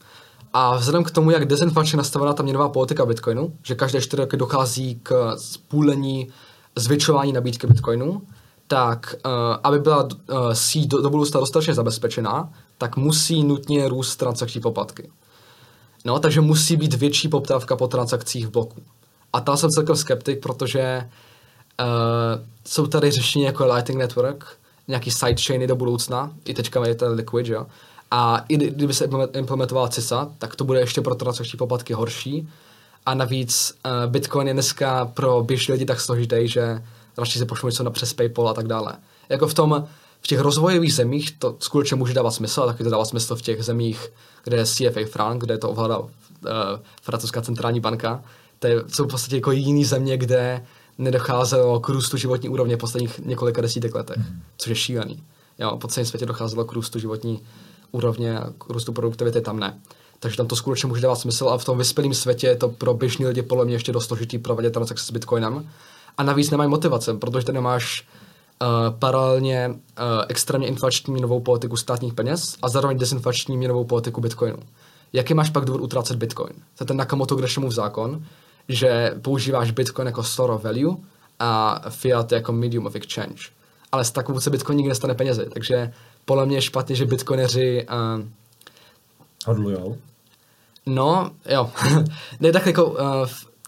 A 0.52 0.76
vzhledem 0.76 1.04
k 1.04 1.10
tomu, 1.10 1.30
jak 1.30 1.44
dezinflačně 1.44 1.96
nastavená 1.96 2.32
ta 2.32 2.42
měnová 2.42 2.68
politika 2.68 3.06
Bitcoinu, 3.06 3.52
že 3.62 3.74
každé 3.74 4.00
čtyři 4.00 4.22
roky 4.22 4.36
dochází 4.36 5.00
k 5.02 5.36
spůlení 5.36 6.28
zvětšování 6.76 7.32
nabídky 7.32 7.66
Bitcoinu, 7.66 8.22
tak 8.66 9.14
uh, 9.24 9.30
aby 9.62 9.78
byla 9.78 10.02
uh, 10.02 10.08
síť 10.52 10.88
do, 10.88 11.02
do 11.02 11.10
budoucna 11.10 11.40
dostatečně 11.40 11.74
zabezpečená, 11.74 12.52
tak 12.78 12.96
musí 12.96 13.44
nutně 13.44 13.88
růst 13.88 14.16
transakční 14.16 14.60
poplatky. 14.60 15.10
No, 16.04 16.18
takže 16.18 16.40
musí 16.40 16.76
být 16.76 16.94
větší 16.94 17.28
poptávka 17.28 17.76
po 17.76 17.88
transakcích 17.88 18.46
v 18.46 18.50
bloku. 18.50 18.82
A 19.32 19.40
tam 19.40 19.56
jsem 19.56 19.70
celkem 19.70 19.96
skeptik, 19.96 20.40
protože 20.40 21.10
uh, 21.80 21.86
jsou 22.66 22.86
tady 22.86 23.10
řešení 23.10 23.44
jako 23.44 23.66
Lightning 23.66 24.00
Network, 24.00 24.46
nějaký 24.88 25.10
sidechainy 25.10 25.66
do 25.66 25.76
budoucna, 25.76 26.32
i 26.44 26.54
teďka 26.54 26.86
je 26.86 26.94
ten 26.94 27.12
Liquid, 27.12 27.46
jo, 27.46 27.66
a 28.14 28.44
i 28.48 28.56
kdyby 28.56 28.94
se 28.94 29.08
implementovala 29.32 29.88
CISA, 29.88 30.30
tak 30.38 30.56
to 30.56 30.64
bude 30.64 30.80
ještě 30.80 31.00
pro 31.00 31.14
transakční 31.14 31.56
poplatky 31.56 31.92
horší. 31.92 32.48
A 33.06 33.14
navíc 33.14 33.74
uh, 33.86 34.12
Bitcoin 34.12 34.48
je 34.48 34.52
dneska 34.52 35.04
pro 35.04 35.42
běžné 35.42 35.72
lidi 35.72 35.84
tak 35.84 36.00
složitý, 36.00 36.48
že 36.48 36.82
radši 37.18 37.38
si 37.38 37.44
pošlu 37.44 37.68
něco 37.68 37.82
na 37.82 37.90
přes 37.90 38.12
PayPal 38.12 38.48
a 38.48 38.54
tak 38.54 38.66
dále. 38.66 38.92
Jako 39.28 39.46
v 39.46 39.54
tom, 39.54 39.84
v 40.20 40.26
těch 40.26 40.40
rozvojových 40.40 40.94
zemích 40.94 41.38
to 41.38 41.56
skutečně 41.58 41.96
může 41.96 42.14
dávat 42.14 42.30
smysl, 42.30 42.62
a 42.62 42.66
taky 42.66 42.84
to 42.84 42.90
dává 42.90 43.04
smysl 43.04 43.36
v 43.36 43.42
těch 43.42 43.64
zemích, 43.64 44.12
kde 44.44 44.56
je 44.56 44.66
CFA 44.66 45.00
franc, 45.10 45.40
kde 45.40 45.58
to 45.58 45.70
ovládá 45.70 45.98
uh, 45.98 46.08
francouzská 47.02 47.42
centrální 47.42 47.80
banka. 47.80 48.22
To 48.58 48.66
je, 48.66 48.82
jsou 48.88 49.04
v 49.04 49.08
podstatě 49.08 49.36
jako 49.36 49.52
jiný 49.52 49.84
země, 49.84 50.16
kde 50.16 50.64
nedocházelo 50.98 51.80
k 51.80 51.88
růstu 51.88 52.16
životní 52.16 52.48
úrovně 52.48 52.76
v 52.76 52.78
posledních 52.78 53.18
několika 53.18 53.62
desítek 53.62 53.94
letech, 53.94 54.16
mm. 54.16 54.42
což 54.56 54.68
je 54.68 54.76
šílený. 54.76 55.22
Jo, 55.58 55.76
po 55.76 55.88
celém 55.88 56.06
světě 56.06 56.26
docházelo 56.26 56.64
k 56.64 56.72
růstu 56.72 56.98
životní 56.98 57.40
úrovně 57.92 58.40
růstu 58.68 58.92
produktivity 58.92 59.40
tam 59.40 59.60
ne. 59.60 59.80
Takže 60.20 60.36
tam 60.36 60.46
to 60.46 60.56
skutečně 60.56 60.86
může 60.86 61.00
dávat 61.00 61.16
smysl, 61.16 61.48
ale 61.48 61.58
v 61.58 61.64
tom 61.64 61.78
vyspělém 61.78 62.14
světě 62.14 62.46
je 62.46 62.56
to 62.56 62.68
pro 62.68 62.94
běžní 62.94 63.26
lidi 63.26 63.42
podle 63.42 63.64
mě 63.64 63.74
ještě 63.74 63.92
dost 63.92 64.06
složitý 64.06 64.38
provádět 64.38 64.70
transakce 64.70 65.04
s 65.04 65.10
Bitcoinem. 65.10 65.70
A 66.18 66.22
navíc 66.22 66.50
nemají 66.50 66.70
motivace, 66.70 67.14
protože 67.14 67.46
tady 67.46 67.60
máš 67.60 68.08
uh, 68.62 68.98
paralelně 68.98 69.68
uh, 69.68 69.74
extrémně 70.28 70.68
inflační 70.68 71.12
měnovou 71.12 71.40
politiku 71.40 71.76
státních 71.76 72.14
peněz 72.14 72.56
a 72.62 72.68
zároveň 72.68 72.98
dezinflační 72.98 73.56
měnovou 73.56 73.84
politiku 73.84 74.20
Bitcoinu. 74.20 74.58
Jaký 75.12 75.34
máš 75.34 75.50
pak 75.50 75.64
důvod 75.64 75.82
utrácet 75.82 76.16
Bitcoin? 76.16 76.52
To 76.52 76.84
je 76.84 76.86
ten 76.86 76.96
Nakamoto 76.96 77.36
Gresham 77.36 77.70
zákon, 77.70 78.24
že 78.68 79.14
používáš 79.22 79.70
Bitcoin 79.70 80.06
jako 80.06 80.22
store 80.22 80.52
of 80.52 80.64
value 80.64 80.96
a 81.38 81.80
fiat 81.90 82.32
jako 82.32 82.52
medium 82.52 82.86
of 82.86 82.94
exchange. 82.94 83.42
Ale 83.92 84.04
s 84.04 84.10
takovou 84.10 84.40
se 84.40 84.50
Bitcoin 84.50 84.76
nikdy 84.76 84.88
nestane 84.88 85.14
penězi, 85.14 85.46
takže 85.52 85.92
podle 86.24 86.46
mě 86.46 86.56
je 86.56 86.62
špatně, 86.62 86.96
že 86.96 87.06
bitcoineři... 87.06 87.86
Uh, 87.90 88.24
Hodlujou? 89.46 89.96
No, 90.86 91.30
jo. 91.48 91.70
ne, 92.40 92.52
tak 92.52 92.66
jako 92.66 92.84
uh, 92.86 92.98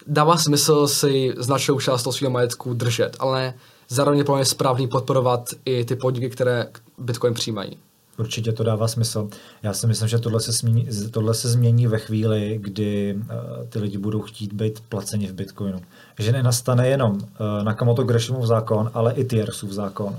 dává 0.07 0.37
smysl 0.37 0.87
si 0.87 1.33
značnou 1.37 1.79
část 1.79 2.03
toho 2.03 2.13
svého 2.13 2.31
majetku 2.31 2.73
držet, 2.73 3.17
ale 3.19 3.53
zároveň 3.89 4.17
je 4.17 4.25
podle 4.25 4.39
mě 4.39 4.45
správný 4.45 4.87
podporovat 4.87 5.49
i 5.65 5.85
ty 5.85 5.95
podniky, 5.95 6.29
které 6.29 6.67
Bitcoin 6.97 7.33
přijímají. 7.33 7.77
Určitě 8.17 8.51
to 8.51 8.63
dává 8.63 8.87
smysl. 8.87 9.29
Já 9.63 9.73
si 9.73 9.87
myslím, 9.87 10.07
že 10.07 10.19
tohle 10.19 10.39
se, 10.39 10.51
změní, 10.51 10.87
tohle 11.11 11.33
se 11.33 11.49
změní 11.49 11.87
ve 11.87 11.99
chvíli, 11.99 12.59
kdy 12.61 13.15
uh, 13.15 13.67
ty 13.69 13.79
lidi 13.79 13.97
budou 13.97 14.21
chtít 14.21 14.53
být 14.53 14.79
placeni 14.89 15.27
v 15.27 15.33
Bitcoinu. 15.33 15.81
Že 16.19 16.31
nenastane 16.31 16.87
jenom 16.87 17.13
uh, 17.13 17.19
Nakamoto 17.63 18.03
Greshamův 18.03 18.45
zákon, 18.45 18.91
ale 18.93 19.13
i 19.13 19.23
Tiersův 19.23 19.71
zákon, 19.71 20.17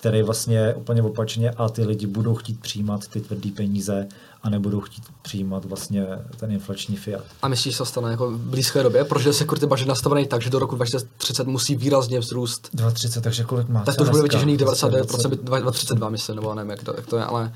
který 0.00 0.22
vlastně 0.22 0.74
úplně 0.74 1.02
opačně 1.02 1.50
a 1.50 1.68
ty 1.68 1.84
lidi 1.84 2.06
budou 2.06 2.34
chtít 2.34 2.60
přijímat 2.60 3.08
ty 3.08 3.20
tvrdé 3.20 3.50
peníze 3.56 4.08
a 4.42 4.50
nebudou 4.50 4.80
chtít 4.80 5.04
přijímat 5.22 5.64
vlastně 5.64 6.06
ten 6.36 6.52
inflační 6.52 6.96
fiat. 6.96 7.24
A 7.42 7.48
myslíš, 7.48 7.74
že 7.74 7.78
se 7.78 7.86
stane 7.86 8.10
jako 8.10 8.30
v 8.30 8.38
blízké 8.38 8.82
době? 8.82 9.04
Protože 9.04 9.32
se 9.32 9.44
kurty 9.44 9.66
baže 9.66 9.86
nastavený 9.86 10.26
tak, 10.26 10.42
že 10.42 10.50
do 10.50 10.58
roku 10.58 10.74
2030 10.76 11.46
musí 11.46 11.76
výrazně 11.76 12.20
vzrůst. 12.20 12.68
2030, 12.74 13.20
takže 13.20 13.44
kolik 13.44 13.68
má? 13.68 13.84
Tak 13.84 13.96
to 13.96 14.02
už 14.02 14.10
bude 14.10 14.22
vytěžený 14.22 14.58
99%, 14.58 15.30
2032, 15.30 16.08
myslím, 16.08 16.36
nebo 16.36 16.54
nevím, 16.54 16.70
jak 16.70 16.82
to, 16.82 16.94
jak 16.96 17.06
to 17.06 17.16
je, 17.16 17.24
ale 17.24 17.52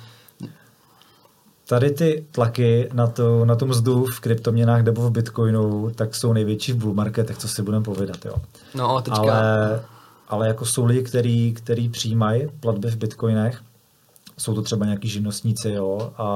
tady 1.66 1.90
ty 1.90 2.26
tlaky 2.32 2.88
na, 2.92 3.06
to, 3.06 3.44
na 3.44 3.56
tu 3.56 3.66
mzdu 3.66 4.04
v 4.04 4.20
kryptoměnách 4.20 4.82
nebo 4.82 5.02
v 5.02 5.10
bitcoinu, 5.10 5.90
tak 5.94 6.14
jsou 6.14 6.32
největší 6.32 6.72
v 6.72 6.76
bull 6.76 6.94
marketech, 6.94 7.38
co 7.38 7.48
si 7.48 7.62
budeme 7.62 7.84
povědat. 7.84 8.24
Jo. 8.24 8.34
No, 8.74 9.02
teďka... 9.02 9.20
Ale, 9.20 9.82
ale 10.32 10.48
jako 10.48 10.64
jsou 10.64 10.84
lidi, 10.84 11.02
který, 11.02 11.52
který 11.52 11.88
přijímají 11.88 12.48
platby 12.60 12.90
v 12.90 12.96
bitcoinech, 12.96 13.62
jsou 14.38 14.54
to 14.54 14.62
třeba 14.62 14.86
nějaký 14.86 15.08
živnostníci, 15.08 15.70
jo. 15.70 16.12
A, 16.16 16.26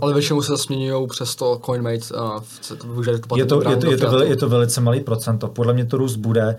Ale 0.00 0.12
většinou 0.12 0.42
se 0.42 0.58
směňují 0.58 1.06
přes 1.08 1.36
to 1.36 1.60
CoinMate 1.64 2.14
a 2.18 2.40
je 3.36 3.44
to, 3.44 3.70
je, 3.70 3.76
to, 3.76 3.90
je, 3.90 3.96
to, 3.96 4.22
je 4.22 4.36
to 4.36 4.48
velice 4.48 4.80
malý 4.80 5.00
procento. 5.00 5.48
Podle 5.48 5.72
mě 5.74 5.84
to 5.84 5.96
růst 5.96 6.16
bude. 6.16 6.56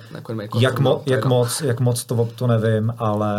Jak, 0.59 0.79
mo, 0.79 1.01
jak, 1.05 1.25
moc, 1.25 1.61
jak 1.61 1.79
moc 1.79 2.05
to, 2.05 2.29
to 2.35 2.47
nevím, 2.47 2.93
ale... 2.97 3.35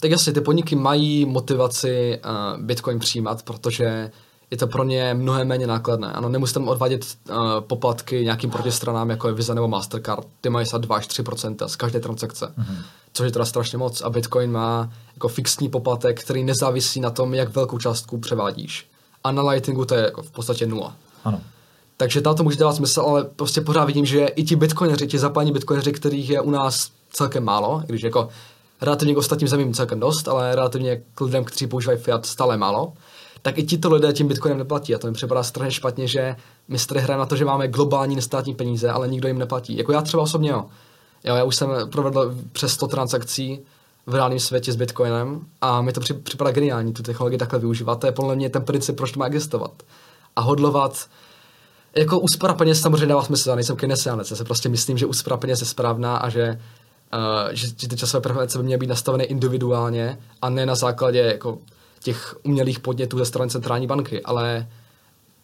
Tak 0.00 0.10
jasně, 0.10 0.32
ty 0.32 0.40
podniky 0.40 0.76
mají 0.76 1.26
motivaci 1.26 2.20
uh, 2.24 2.64
Bitcoin 2.64 2.98
přijímat, 2.98 3.42
protože 3.42 4.10
je 4.50 4.56
to 4.56 4.66
pro 4.66 4.84
ně 4.84 5.14
mnohem 5.14 5.48
méně 5.48 5.66
nákladné. 5.66 6.12
Ano, 6.12 6.28
nemusíte 6.28 6.60
tam 6.60 6.68
odvádět 6.68 7.04
uh, 7.30 7.36
poplatky 7.60 8.24
nějakým 8.24 8.50
protistranám, 8.50 9.10
jako 9.10 9.28
je 9.28 9.34
Visa 9.34 9.54
nebo 9.54 9.68
Mastercard. 9.68 10.26
Ty 10.40 10.50
mají 10.50 10.66
snad 10.66 10.82
2 10.82 10.96
až 10.96 11.08
3% 11.08 11.68
z 11.68 11.76
každé 11.76 12.00
transakce. 12.00 12.46
Mm-hmm. 12.46 12.76
Což 13.12 13.24
je 13.24 13.32
teda 13.32 13.44
strašně 13.44 13.78
moc. 13.78 14.00
A 14.00 14.10
Bitcoin 14.10 14.52
má 14.52 14.90
jako 15.14 15.28
fixní 15.28 15.68
poplatek, 15.68 16.22
který 16.22 16.44
nezávisí 16.44 17.00
na 17.00 17.10
tom, 17.10 17.34
jak 17.34 17.54
velkou 17.54 17.78
částku 17.78 18.18
převádíš. 18.18 18.90
A 19.24 19.32
na 19.32 19.42
Lightningu 19.42 19.84
to 19.84 19.94
je 19.94 20.02
jako 20.02 20.22
v 20.22 20.30
podstatě 20.30 20.66
nula. 20.66 20.96
Ano. 21.24 21.40
Takže 21.96 22.20
tam 22.20 22.36
to 22.36 22.42
může 22.42 22.56
dávat 22.56 22.76
smysl, 22.76 23.00
ale 23.00 23.24
prostě 23.24 23.60
pořád 23.60 23.84
vidím, 23.84 24.06
že 24.06 24.26
i 24.26 24.44
ti 24.44 24.56
bitcoineři, 24.56 25.06
ti 25.06 25.18
zapálení 25.18 25.52
bitcoineři, 25.52 25.92
kterých 25.92 26.30
je 26.30 26.40
u 26.40 26.50
nás 26.50 26.90
celkem 27.10 27.44
málo, 27.44 27.82
i 27.84 27.86
když 27.86 28.02
jako 28.02 28.28
relativně 28.80 29.14
k 29.14 29.18
ostatním 29.18 29.48
zemím 29.48 29.74
celkem 29.74 30.00
dost, 30.00 30.28
ale 30.28 30.54
relativně 30.54 31.02
k 31.14 31.20
lidem, 31.20 31.44
kteří 31.44 31.66
používají 31.66 31.98
fiat 31.98 32.26
stále 32.26 32.56
málo, 32.56 32.92
tak 33.42 33.58
i 33.58 33.62
tito 33.62 33.94
lidé 33.94 34.12
tím 34.12 34.28
bitcoinem 34.28 34.58
neplatí. 34.58 34.94
A 34.94 34.98
to 34.98 35.06
mi 35.06 35.12
připadá 35.12 35.42
strašně 35.42 35.72
špatně, 35.72 36.06
že 36.06 36.36
my 36.68 36.78
tady 36.78 37.00
hrajeme 37.00 37.20
na 37.20 37.26
to, 37.26 37.36
že 37.36 37.44
máme 37.44 37.68
globální 37.68 38.16
nestátní 38.16 38.54
peníze, 38.54 38.90
ale 38.90 39.08
nikdo 39.08 39.28
jim 39.28 39.38
neplatí. 39.38 39.76
Jako 39.76 39.92
já 39.92 40.02
třeba 40.02 40.22
osobně, 40.22 40.50
jo. 40.50 40.64
jo 41.24 41.34
já 41.34 41.44
už 41.44 41.56
jsem 41.56 41.70
provedl 41.92 42.34
přes 42.52 42.72
100 42.72 42.86
transakcí 42.86 43.60
v 44.06 44.14
reálném 44.14 44.38
světě 44.38 44.72
s 44.72 44.76
Bitcoinem 44.76 45.40
a 45.60 45.82
mi 45.82 45.92
to 45.92 46.00
připadá 46.22 46.50
geniální, 46.50 46.92
tu 46.92 47.02
technologii 47.02 47.38
takhle 47.38 47.58
využívat. 47.58 48.00
To 48.00 48.06
je 48.06 48.12
podle 48.12 48.36
mě 48.36 48.50
ten 48.50 48.62
princip, 48.62 48.96
proč 48.96 49.12
to 49.12 49.18
má 49.18 49.26
existovat. 49.26 49.82
A 50.36 50.40
hodlovat 50.40 51.08
jako 51.96 52.20
úspora 52.20 52.54
peněz 52.54 52.80
samozřejmě 52.80 53.06
dává 53.06 53.22
smysl, 53.22 53.48
já 53.48 53.54
nejsem 53.54 53.76
keynesiánec, 53.76 54.30
já 54.30 54.36
se 54.36 54.44
prostě 54.44 54.68
myslím, 54.68 54.98
že 54.98 55.06
úspora 55.06 55.36
peněz 55.36 55.60
je 55.60 55.66
správná 55.66 56.16
a 56.16 56.28
že, 56.28 56.60
uh, 57.14 57.52
že 57.52 57.74
ty 57.74 57.96
časové 57.96 58.20
preference 58.20 58.58
by 58.58 58.64
měly 58.64 58.78
být 58.78 58.86
nastaveny 58.86 59.24
individuálně 59.24 60.18
a 60.42 60.50
ne 60.50 60.66
na 60.66 60.74
základě 60.74 61.18
jako 61.18 61.58
těch 62.00 62.36
umělých 62.42 62.80
podnětů 62.80 63.18
ze 63.18 63.24
strany 63.24 63.50
centrální 63.50 63.86
banky, 63.86 64.22
ale 64.22 64.68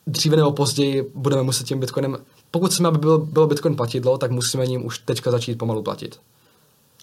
dříve 0.06 0.36
nebo 0.36 0.52
později 0.52 1.10
budeme 1.14 1.42
muset 1.42 1.66
tím 1.66 1.80
bitcoinem, 1.80 2.16
pokud 2.50 2.70
chceme, 2.70 2.88
aby 2.88 2.98
bylo, 2.98 3.18
bylo 3.18 3.46
bitcoin 3.46 3.76
platidlo, 3.76 4.18
tak 4.18 4.30
musíme 4.30 4.66
ním 4.66 4.86
už 4.86 4.98
teďka 4.98 5.30
začít 5.30 5.58
pomalu 5.58 5.82
platit. 5.82 6.20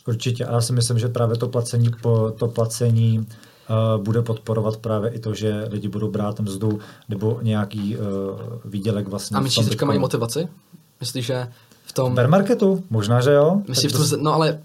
Určitě. 0.08 0.46
A 0.46 0.54
já 0.54 0.62
si 0.62 0.74
myslím, 0.74 1.00
že 1.00 1.08
právě 1.08 1.38
to 1.38 1.48
placení, 1.48 1.90
po, 2.02 2.34
to 2.40 2.48
placení 2.48 3.20
uh, 3.20 4.04
bude 4.04 4.22
podporovat 4.22 4.78
právě 4.78 5.10
i 5.10 5.20
to, 5.20 5.34
že 5.34 5.68
lidi 5.70 5.88
budou 5.88 6.12
brát 6.12 6.40
mzdu 6.40 6.80
nebo 7.10 7.40
nějaký 7.42 7.98
uh, 7.98 8.04
výdělek 8.66 9.08
vlastně. 9.08 9.38
A 9.38 9.40
myslíš, 9.40 9.66
že 9.66 9.70
teďka 9.70 9.86
mají 9.86 10.00
motivaci? 10.00 10.48
Myslíš, 11.00 11.26
že 11.26 11.48
v 11.86 11.94
tom... 11.94 12.16
Bear 12.16 12.30
marketu? 12.30 12.84
Možná, 12.90 13.22
že 13.22 13.32
jo. 13.32 13.62
Myslíš, 13.68 13.94
v 13.94 14.10
tom, 14.10 14.24
no 14.24 14.34
ale... 14.34 14.60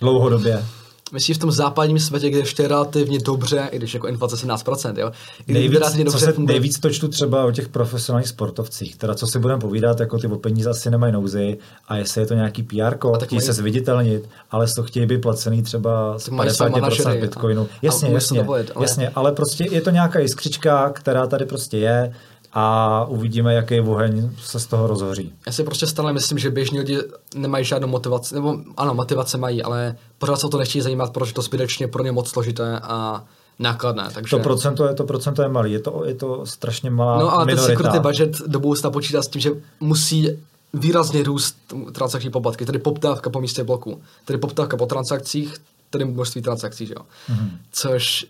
Dlouhodobě. 0.00 0.64
Myslím, 1.12 1.34
v 1.34 1.38
tom 1.38 1.52
západním 1.52 1.98
světě, 1.98 2.30
kde 2.30 2.38
ještě 2.38 2.68
relativně 2.68 3.18
dobře, 3.18 3.68
i 3.72 3.76
když 3.76 3.94
jako 3.94 4.08
inflace 4.08 4.36
17%, 4.36 4.98
jo? 4.98 5.12
nejvíc, 5.48 5.72
dobře 5.72 6.10
co 6.10 6.18
se, 6.18 6.34
nejvíc 6.38 6.78
to 6.78 6.90
čtu 6.90 7.08
třeba 7.08 7.44
o 7.44 7.50
těch 7.50 7.68
profesionálních 7.68 8.28
sportovcích, 8.28 8.96
teda 8.96 9.14
co 9.14 9.26
si 9.26 9.38
budeme 9.38 9.60
povídat, 9.60 10.00
jako 10.00 10.18
ty 10.18 10.26
o 10.26 10.38
peníze 10.38 10.70
asi 10.70 10.90
nemají 10.90 11.12
nouzy 11.12 11.58
a 11.88 11.96
jestli 11.96 12.20
je 12.20 12.26
to 12.26 12.34
nějaký 12.34 12.62
PR, 12.62 12.96
chtějí 13.16 13.38
mají... 13.38 13.40
se 13.46 13.52
zviditelnit, 13.52 14.28
ale 14.50 14.66
to 14.74 14.82
chtějí 14.82 15.06
být 15.06 15.20
placený 15.20 15.62
třeba 15.62 16.18
z 16.18 16.28
50% 16.28 17.20
bitcoinu. 17.20 17.68
Jasně, 17.82 18.10
jasně, 18.10 18.40
dovolit, 18.40 18.70
ale... 18.74 18.84
jasně, 18.84 19.08
ale 19.08 19.32
prostě 19.32 19.64
je 19.70 19.80
to 19.80 19.90
nějaká 19.90 20.18
jiskřička, 20.18 20.90
která 20.90 21.26
tady 21.26 21.46
prostě 21.46 21.78
je 21.78 22.14
a 22.58 23.04
uvidíme, 23.08 23.54
jaký 23.54 23.80
oheň 23.80 24.30
se 24.38 24.60
z 24.60 24.66
toho 24.66 24.86
rozhoří. 24.86 25.32
Já 25.46 25.52
si 25.52 25.64
prostě 25.64 25.86
stále 25.86 26.12
myslím, 26.12 26.38
že 26.38 26.50
běžní 26.50 26.78
lidi 26.78 26.98
nemají 27.34 27.64
žádnou 27.64 27.88
motivaci, 27.88 28.34
nebo 28.34 28.58
ano, 28.76 28.94
motivace 28.94 29.38
mají, 29.38 29.62
ale 29.62 29.96
pořád 30.18 30.36
se 30.36 30.46
o 30.46 30.50
to 30.50 30.58
nechtějí 30.58 30.82
zajímat, 30.82 31.12
protože 31.12 31.34
to 31.34 31.42
zbytečně 31.42 31.88
pro 31.88 32.04
ně 32.04 32.12
moc 32.12 32.30
složité 32.30 32.80
a 32.82 33.24
nákladné. 33.58 34.08
Takže... 34.14 34.36
To 34.36 34.42
procento 34.42 34.86
je, 34.86 34.94
to 34.94 35.04
procento 35.04 35.42
je 35.42 35.48
malý, 35.48 35.72
je 35.72 35.80
to, 35.80 36.02
je 36.04 36.14
to 36.14 36.46
strašně 36.46 36.90
malá 36.90 37.18
No 37.18 37.38
a 37.38 37.46
ten 37.46 37.58
security 37.58 38.00
budget 38.00 38.40
do 38.46 38.60
budoucna 38.60 38.90
počítá 38.90 39.22
s 39.22 39.28
tím, 39.28 39.40
že 39.40 39.50
musí 39.80 40.28
výrazně 40.74 41.22
růst 41.22 41.56
transakční 41.92 42.30
poplatky, 42.30 42.66
tedy 42.66 42.78
poptávka 42.78 43.30
po 43.30 43.40
místě 43.40 43.64
bloku, 43.64 44.00
tedy 44.24 44.38
poptávka 44.38 44.76
po 44.76 44.86
transakcích, 44.86 45.54
tedy 45.90 46.04
množství 46.04 46.42
transakcí, 46.42 46.86
že 46.86 46.94
jo. 46.96 47.02
Mm-hmm. 47.30 47.50
Což 47.72 48.26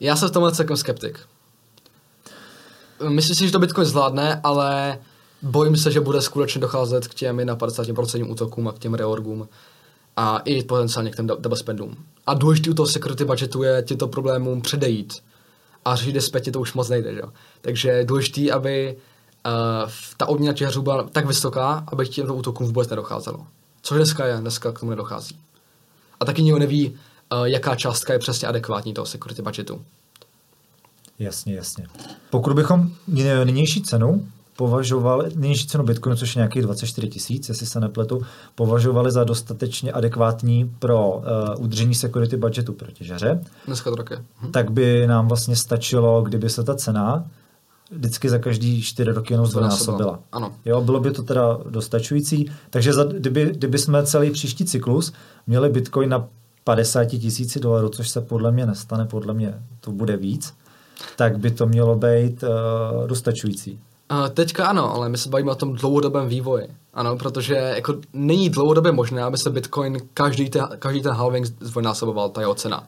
já 0.00 0.16
jsem 0.16 0.28
v 0.28 0.32
tomhle 0.32 0.52
celkem 0.52 0.76
skeptik. 0.76 1.20
Myslím 3.08 3.36
si, 3.36 3.46
že 3.46 3.52
to 3.52 3.58
Bitcoin 3.58 3.86
zvládne, 3.86 4.40
ale 4.44 4.98
bojím 5.42 5.76
se, 5.76 5.90
že 5.90 6.00
bude 6.00 6.22
skutečně 6.22 6.60
docházet 6.60 7.08
k 7.08 7.14
těm 7.14 7.46
na 7.46 7.56
50% 7.56 8.30
útokům 8.30 8.68
a 8.68 8.72
k 8.72 8.78
těm 8.78 8.94
reorgům 8.94 9.48
a 10.16 10.38
i 10.38 10.62
potenciálně 10.62 11.10
k 11.10 11.16
těm 11.16 11.26
double 11.26 11.56
spendům. 11.56 11.96
A 12.26 12.34
důležitý 12.34 12.70
u 12.70 12.74
toho 12.74 12.86
security 12.86 13.24
budgetu 13.24 13.62
je 13.62 13.82
těmto 13.82 14.08
problémům 14.08 14.62
předejít. 14.62 15.22
A 15.84 15.96
řešit 15.96 16.20
zpětně 16.20 16.52
to 16.52 16.60
už 16.60 16.74
moc 16.74 16.88
nejde. 16.88 17.14
Že? 17.14 17.22
Takže 17.60 17.88
je 17.88 18.04
důležitý, 18.04 18.52
aby 18.52 18.96
uh, 19.46 19.90
ta 20.16 20.26
odměna 20.26 20.52
těžařů 20.52 20.82
byla 20.82 21.02
tak 21.02 21.26
vysoká, 21.26 21.84
aby 21.92 22.06
k 22.06 22.08
těmto 22.08 22.34
útokům 22.34 22.66
vůbec 22.66 22.88
nedocházelo. 22.88 23.46
Což 23.82 23.96
dneska 23.96 24.26
je, 24.26 24.36
dneska 24.36 24.72
k 24.72 24.80
tomu 24.80 24.90
nedochází. 24.90 25.38
A 26.20 26.24
taky 26.24 26.42
nikdo 26.42 26.58
neví, 26.58 26.88
uh, 27.32 27.44
jaká 27.44 27.74
částka 27.74 28.12
je 28.12 28.18
přesně 28.18 28.48
adekvátní 28.48 28.94
toho 28.94 29.06
security 29.06 29.42
budgetu. 29.42 29.84
Jasně, 31.18 31.54
jasně. 31.54 31.86
Pokud 32.30 32.52
bychom 32.52 32.90
nynější 33.44 33.82
cenu 33.82 34.26
považovali, 34.56 35.30
nynější 35.34 35.66
cenu 35.66 35.84
Bitcoinu, 35.84 36.16
což 36.16 36.36
je 36.36 36.40
nějakých 36.40 36.62
24 36.62 37.08
tisíc, 37.08 37.48
jestli 37.48 37.66
se 37.66 37.80
nepletu, 37.80 38.22
považovali 38.54 39.10
za 39.10 39.24
dostatečně 39.24 39.92
adekvátní 39.92 40.74
pro 40.78 41.10
uh, 41.16 41.64
udržení 41.64 41.94
security 41.94 42.36
budgetu 42.36 42.72
pro 42.72 42.90
těžaře. 42.90 43.44
Dneska 43.66 43.90
to 43.90 43.96
také. 43.96 44.16
Hm. 44.16 44.52
Tak 44.52 44.70
by 44.70 45.06
nám 45.06 45.28
vlastně 45.28 45.56
stačilo, 45.56 46.22
kdyby 46.22 46.50
se 46.50 46.64
ta 46.64 46.74
cena 46.74 47.24
vždycky 47.90 48.28
za 48.28 48.38
každý 48.38 48.82
čtyři 48.82 49.12
roky 49.12 49.34
jenom 49.34 49.46
zdvojnásobila. 49.46 50.20
Ano. 50.32 50.52
Jo, 50.64 50.80
bylo 50.80 51.00
by 51.00 51.10
to 51.10 51.22
teda 51.22 51.58
dostačující. 51.70 52.50
Takže 52.70 52.92
za, 52.92 53.04
kdyby, 53.04 53.52
kdyby 53.54 53.78
jsme 53.78 54.06
celý 54.06 54.30
příští 54.30 54.64
cyklus 54.64 55.12
měli 55.46 55.68
Bitcoin 55.68 56.10
na 56.10 56.28
50 56.64 57.04
tisíci 57.04 57.60
dolarů, 57.60 57.88
což 57.88 58.08
se 58.08 58.20
podle 58.20 58.52
mě 58.52 58.66
nestane, 58.66 59.04
podle 59.04 59.34
mě 59.34 59.54
to 59.80 59.92
bude 59.92 60.16
víc, 60.16 60.54
tak 61.16 61.38
by 61.38 61.50
to 61.50 61.66
mělo 61.66 61.96
být 61.96 62.42
uh, 62.42 63.06
dostačující. 63.06 63.80
Uh, 64.12 64.28
teďka 64.28 64.66
ano, 64.66 64.94
ale 64.94 65.08
my 65.08 65.18
se 65.18 65.28
bavíme 65.28 65.50
o 65.50 65.54
tom 65.54 65.74
dlouhodobém 65.74 66.28
vývoji. 66.28 66.68
Ano, 66.94 67.16
protože 67.16 67.54
jako 67.54 67.94
není 68.12 68.50
dlouhodobě 68.50 68.92
možné, 68.92 69.22
aby 69.22 69.38
se 69.38 69.50
Bitcoin 69.50 69.98
každý, 70.14 70.50
te, 70.50 70.60
každý 70.78 71.02
ten 71.02 71.12
halving 71.12 71.46
zdvojnásoboval, 71.46 72.28
ta 72.28 72.40
jeho 72.40 72.54
cena. 72.54 72.86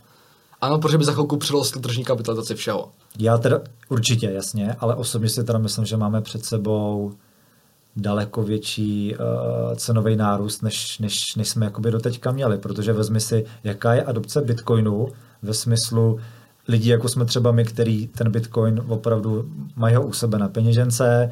Ano, 0.60 0.78
protože 0.78 0.98
by 0.98 1.04
za 1.04 1.12
chvilku 1.12 1.36
přirostl 1.36 1.80
tržní 1.80 2.04
kapitalizaci 2.04 2.54
všeho. 2.54 2.88
Já 3.18 3.38
teda 3.38 3.60
určitě, 3.88 4.30
jasně, 4.30 4.76
ale 4.80 4.94
osobně 4.94 5.28
si 5.28 5.44
teda 5.44 5.58
myslím, 5.58 5.84
že 5.84 5.96
máme 5.96 6.22
před 6.22 6.44
sebou 6.44 7.12
daleko 7.96 8.42
větší 8.42 9.14
uh, 9.14 9.74
cenový 9.74 10.16
nárůst, 10.16 10.62
než, 10.62 10.98
než, 10.98 11.34
než 11.36 11.48
jsme 11.48 11.66
jakoby 11.66 11.90
doteďka 11.90 12.32
měli, 12.32 12.58
protože 12.58 12.92
vezmi 12.92 13.20
si, 13.20 13.44
jaká 13.64 13.94
je 13.94 14.02
adopce 14.02 14.40
Bitcoinu 14.40 15.08
ve 15.42 15.54
smyslu, 15.54 16.18
lidí, 16.68 16.88
jako 16.88 17.08
jsme 17.08 17.24
třeba 17.24 17.52
my, 17.52 17.64
který 17.64 18.06
ten 18.06 18.30
Bitcoin 18.30 18.82
opravdu 18.88 19.44
mají 19.76 19.94
ho 19.94 20.06
u 20.06 20.12
sebe 20.12 20.38
na 20.38 20.48
peněžence, 20.48 21.30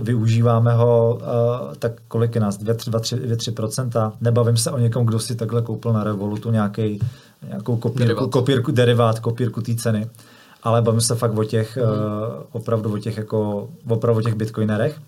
využíváme 0.00 0.74
ho, 0.74 1.18
uh, 1.20 1.74
tak 1.78 1.92
kolik 2.08 2.34
je 2.34 2.40
nás, 2.40 2.58
2-3%, 2.58 4.12
nebavím 4.20 4.56
se 4.56 4.70
o 4.70 4.78
někom, 4.78 5.06
kdo 5.06 5.18
si 5.18 5.34
takhle 5.34 5.62
koupil 5.62 5.92
na 5.92 6.04
Revolutu 6.04 6.50
nějaký 6.50 6.98
nějakou 7.48 7.76
kopírku, 7.76 7.98
derivát. 7.98 8.30
kopírku, 8.30 8.72
derivát, 8.72 9.20
kopírku 9.20 9.60
té 9.60 9.74
ceny. 9.74 10.06
Ale 10.62 10.82
bavíme 10.82 11.00
se 11.00 11.14
fakt 11.14 11.38
o 11.38 11.44
těch, 11.44 11.76
mm. 11.76 11.82
uh, 11.82 11.88
opravdu 12.52 12.94
o 12.94 12.98
těch, 12.98 13.16
jako, 13.16 13.68
opravdu 13.88 14.18
o 14.18 14.22
těch 14.22 14.34
bitcoinerech 14.34 15.00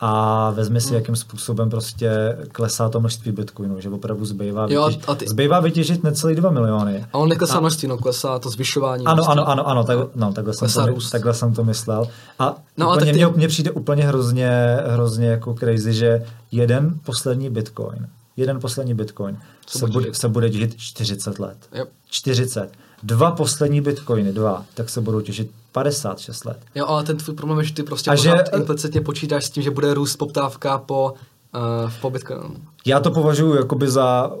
a 0.00 0.50
vezmi 0.50 0.80
si, 0.80 0.88
hmm. 0.88 0.94
jakým 0.96 1.16
způsobem 1.16 1.70
prostě 1.70 2.38
klesá 2.52 2.88
to 2.88 3.00
množství 3.00 3.32
bitcoinů, 3.32 3.80
že 3.80 3.90
opravdu 3.90 4.24
zbývá, 4.24 4.66
vytěž, 4.66 4.98
jo, 5.08 5.14
ty... 5.14 5.28
zbývá 5.28 5.60
vytěžit 5.60 6.04
necelý 6.04 6.34
2 6.34 6.50
miliony. 6.50 7.06
A 7.12 7.18
on 7.18 7.28
neklesá 7.28 7.60
množství, 7.60 7.88
no 7.88 7.98
klesá 7.98 8.38
to 8.38 8.50
zvyšování. 8.50 9.04
Ano, 9.04 9.14
množství. 9.14 9.32
ano, 9.32 9.48
ano, 9.48 9.68
ano, 9.68 9.84
tak, 9.84 9.98
no, 10.14 10.32
takhle, 10.32 10.54
jsem 10.54 10.68
to, 10.68 10.86
růst. 10.86 11.10
takhle 11.10 11.34
jsem 11.34 11.54
to 11.54 11.64
myslel. 11.64 12.08
A 12.38 12.56
no, 12.76 12.94
úplně, 12.96 13.12
ty... 13.12 13.26
mně, 13.36 13.48
přijde 13.48 13.70
úplně 13.70 14.04
hrozně, 14.04 14.50
hrozně 14.86 15.26
jako 15.26 15.54
crazy, 15.54 15.92
že 15.92 16.26
jeden 16.52 16.94
poslední 17.04 17.50
bitcoin, 17.50 18.08
jeden 18.36 18.60
poslední 18.60 18.94
bitcoin 18.94 19.38
se 19.66 19.86
bude, 19.86 20.14
se 20.14 20.28
bude 20.28 20.50
těžit 20.50 20.76
40 20.76 21.38
let. 21.38 21.56
Yep. 21.72 21.88
40 22.10 22.70
dva 23.02 23.30
poslední 23.30 23.80
bitcoiny, 23.80 24.32
dva, 24.32 24.64
tak 24.74 24.88
se 24.88 25.00
budou 25.00 25.20
těšit 25.20 25.50
56 25.72 26.44
let. 26.44 26.58
Jo, 26.74 26.86
ale 26.86 27.04
ten 27.04 27.16
tvůj 27.16 27.36
problém 27.36 27.58
je, 27.58 27.64
že 27.64 27.74
ty 27.74 27.82
prostě 27.82 28.10
a 28.10 28.14
že, 28.14 28.34
implicitně 28.56 29.00
počítáš 29.00 29.44
s 29.44 29.50
tím, 29.50 29.62
že 29.62 29.70
bude 29.70 29.94
růst 29.94 30.16
poptávka 30.16 30.78
po, 30.78 31.14
uh, 31.54 31.90
po 32.00 32.10
bitcoinu. 32.10 32.56
Já 32.86 33.00
to 33.00 33.10
považuji 33.10 33.54
jakoby 33.54 33.90
za 33.90 34.32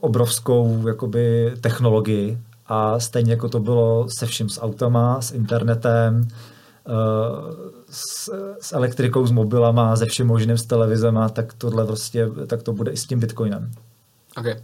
obrovskou 0.00 0.86
jakoby 0.86 1.54
technologii 1.60 2.38
a 2.66 3.00
stejně 3.00 3.32
jako 3.32 3.48
to 3.48 3.60
bylo 3.60 4.06
se 4.08 4.26
vším 4.26 4.48
s 4.48 4.60
autama, 4.60 5.20
s 5.20 5.32
internetem, 5.32 6.28
uh, 6.88 7.54
s, 7.90 8.30
s 8.60 8.72
elektrikou, 8.72 9.26
s 9.26 9.30
mobilama, 9.30 9.96
se 9.96 10.06
vším 10.06 10.26
možným, 10.26 10.58
s 10.58 10.66
televizema, 10.66 11.28
tak 11.28 11.52
tohle 11.52 11.86
prostě, 11.86 12.28
tak 12.46 12.62
to 12.62 12.72
bude 12.72 12.90
i 12.90 12.96
s 12.96 13.06
tím 13.06 13.20
bitcoinem. 13.20 13.70
Okay. 14.38 14.60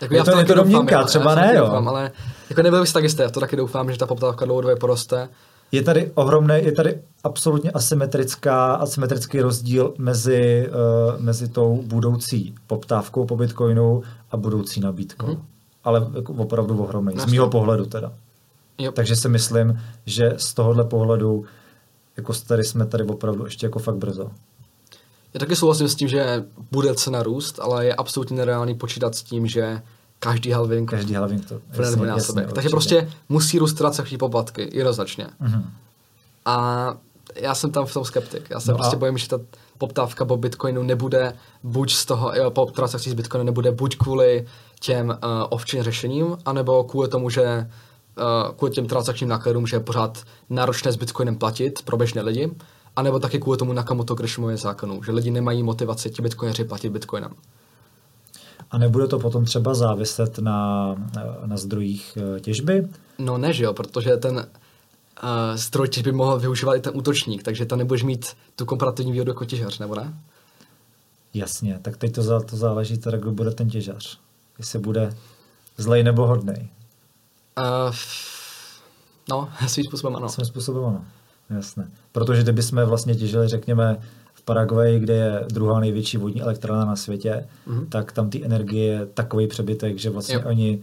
Jako 0.00 0.14
je 0.14 0.24
to, 0.24 0.38
je 0.38 0.44
to 0.44 0.54
domněnka, 0.54 0.98
já, 0.98 1.04
třeba 1.04 1.30
já 1.30 1.36
ne, 1.36 1.54
jo. 1.56 1.64
Doufám, 1.64 1.88
ale 1.88 2.10
jako 2.50 2.62
nebyl 2.62 2.80
bych 2.80 2.92
tak 2.92 3.02
jistý, 3.02 3.22
já 3.22 3.30
to 3.30 3.40
taky 3.40 3.56
doufám, 3.56 3.92
že 3.92 3.98
ta 3.98 4.06
poptávka 4.06 4.44
dlouhodobě 4.44 4.76
poroste. 4.76 5.28
Je 5.72 5.82
tady 5.82 6.10
ohromné, 6.14 6.60
je 6.60 6.72
tady 6.72 6.98
absolutně 7.24 7.70
asymetrická, 7.70 8.74
asymetrický 8.74 9.40
rozdíl 9.40 9.94
mezi, 9.98 10.68
uh, 10.68 11.20
mezi 11.20 11.48
tou 11.48 11.82
budoucí 11.86 12.54
poptávkou 12.66 13.24
po 13.24 13.36
Bitcoinu 13.36 14.02
a 14.30 14.36
budoucí 14.36 14.80
nabídkou. 14.80 15.26
Mm-hmm. 15.26 15.42
Ale 15.84 16.06
jako 16.14 16.32
opravdu 16.32 16.82
ohromný, 16.82 17.18
z 17.18 17.26
mýho 17.26 17.50
pohledu 17.50 17.84
teda. 17.84 18.12
Yep. 18.78 18.94
Takže 18.94 19.16
si 19.16 19.28
myslím, 19.28 19.80
že 20.06 20.32
z 20.36 20.54
tohohle 20.54 20.84
pohledu 20.84 21.44
jako 22.16 22.32
tady 22.48 22.64
jsme 22.64 22.86
tady 22.86 23.04
opravdu 23.04 23.44
ještě 23.44 23.66
jako 23.66 23.78
fakt 23.78 23.96
brzo. 23.96 24.30
Já 25.34 25.40
taky 25.40 25.56
souhlasím 25.56 25.88
s 25.88 25.94
tím, 25.94 26.08
že 26.08 26.44
bude 26.70 26.94
cena 26.94 27.22
růst, 27.22 27.60
ale 27.60 27.86
je 27.86 27.94
absolutně 27.94 28.36
nereálný 28.36 28.74
počítat 28.74 29.14
s 29.14 29.22
tím, 29.22 29.46
že 29.46 29.82
každý 30.18 30.50
halving, 30.50 30.90
každý 30.90 31.14
halving 31.14 31.48
to 31.48 31.60
jasně, 31.72 32.06
jasně, 32.06 32.42
Takže 32.42 32.50
určitě. 32.50 32.70
prostě 32.70 33.08
musí 33.28 33.58
růst 33.58 33.74
transakční 33.74 34.18
poplatky, 34.18 34.70
jednoznačně. 34.72 35.26
Mm-hmm. 35.42 35.62
A 36.44 36.96
já 37.34 37.54
jsem 37.54 37.70
tam 37.70 37.86
v 37.86 37.92
tom 37.92 38.04
skeptik. 38.04 38.50
Já 38.50 38.60
se 38.60 38.70
no 38.70 38.76
prostě 38.76 38.96
a... 38.96 38.98
bojím, 38.98 39.18
že 39.18 39.28
ta 39.28 39.38
poptávka 39.78 40.24
po 40.24 40.36
Bitcoinu 40.36 40.82
nebude 40.82 41.34
buď 41.62 41.92
z 41.92 42.06
toho, 42.06 42.32
jo, 42.34 42.50
po 42.50 42.66
transakcí 42.66 43.10
z 43.10 43.14
Bitcoinu 43.14 43.44
nebude 43.44 43.72
buď 43.72 43.96
kvůli 43.96 44.46
těm 44.80 45.08
uh, 45.08 45.14
off 45.48 45.64
řešením, 45.66 46.36
anebo 46.44 46.84
kvůli 46.84 47.08
tomu, 47.08 47.30
že 47.30 47.70
uh, 48.18 48.54
kvůli 48.56 48.72
těm 48.72 48.86
transakčním 48.86 49.28
nákladům, 49.28 49.66
že 49.66 49.76
je 49.76 49.80
pořád 49.80 50.24
náročné 50.50 50.92
s 50.92 50.96
Bitcoinem 50.96 51.36
platit 51.36 51.82
pro 51.82 51.96
běžné 51.96 52.22
lidi, 52.22 52.50
anebo 52.96 53.18
taky 53.18 53.38
kvůli 53.40 53.58
tomu 53.58 53.72
Nakamoto 53.72 54.14
Grishamově 54.14 54.56
zákonu, 54.56 55.02
že 55.02 55.12
lidi 55.12 55.30
nemají 55.30 55.62
motivaci 55.62 56.10
ti 56.10 56.22
bitcoineři 56.22 56.64
platit 56.64 56.90
bitcoinem. 56.90 57.32
A 58.70 58.78
nebude 58.78 59.06
to 59.06 59.18
potom 59.18 59.44
třeba 59.44 59.74
záviset 59.74 60.38
na, 60.38 60.88
na 61.46 61.56
zdrojích 61.56 62.18
eh, 62.36 62.40
těžby? 62.40 62.88
No 63.18 63.38
ne, 63.38 63.52
že 63.52 63.64
jo, 63.64 63.72
protože 63.72 64.16
ten 64.16 64.36
uh, 64.36 64.42
zdroj 65.54 65.88
těžby 65.88 66.12
mohl 66.12 66.38
využívat 66.38 66.74
i 66.74 66.80
ten 66.80 66.92
útočník, 66.96 67.42
takže 67.42 67.66
tam 67.66 67.78
nebudeš 67.78 68.02
mít 68.02 68.26
tu 68.56 68.66
komparativní 68.66 69.12
výhodu 69.12 69.30
jako 69.30 69.44
těžař, 69.44 69.78
nebo 69.78 69.94
ne? 69.94 70.14
Jasně, 71.34 71.78
tak 71.82 71.96
teď 71.96 72.14
to, 72.14 72.22
za, 72.22 72.40
to 72.40 72.56
záleží 72.56 72.98
teda, 72.98 73.18
kdo 73.18 73.32
bude 73.32 73.50
ten 73.50 73.68
těžař. 73.68 74.18
Jestli 74.58 74.78
bude 74.78 75.16
zlej 75.76 76.02
nebo 76.02 76.26
hodnej. 76.26 76.68
Uh, 77.58 77.94
no, 79.30 79.48
svým 79.66 79.84
způsobem 79.84 80.16
ano. 80.16 80.28
Svým 80.28 80.46
způsobem 80.46 80.84
ano. 80.84 81.04
Jasné. 81.50 81.90
Protože 82.12 82.42
kdybychom 82.42 82.84
vlastně 82.84 83.14
těžili, 83.14 83.48
řekněme, 83.48 83.96
v 84.34 84.42
Paraguaji, 84.42 85.00
kde 85.00 85.14
je 85.14 85.44
druhá 85.48 85.80
největší 85.80 86.16
vodní 86.16 86.42
elektrárna 86.42 86.84
na 86.84 86.96
světě, 86.96 87.48
mm-hmm. 87.68 87.88
tak 87.88 88.12
tam 88.12 88.30
ty 88.30 88.44
energie 88.44 88.84
je 88.84 89.06
takový 89.06 89.46
přebytek, 89.46 89.98
že 89.98 90.10
vlastně 90.10 90.34
jo. 90.34 90.42
oni, 90.44 90.80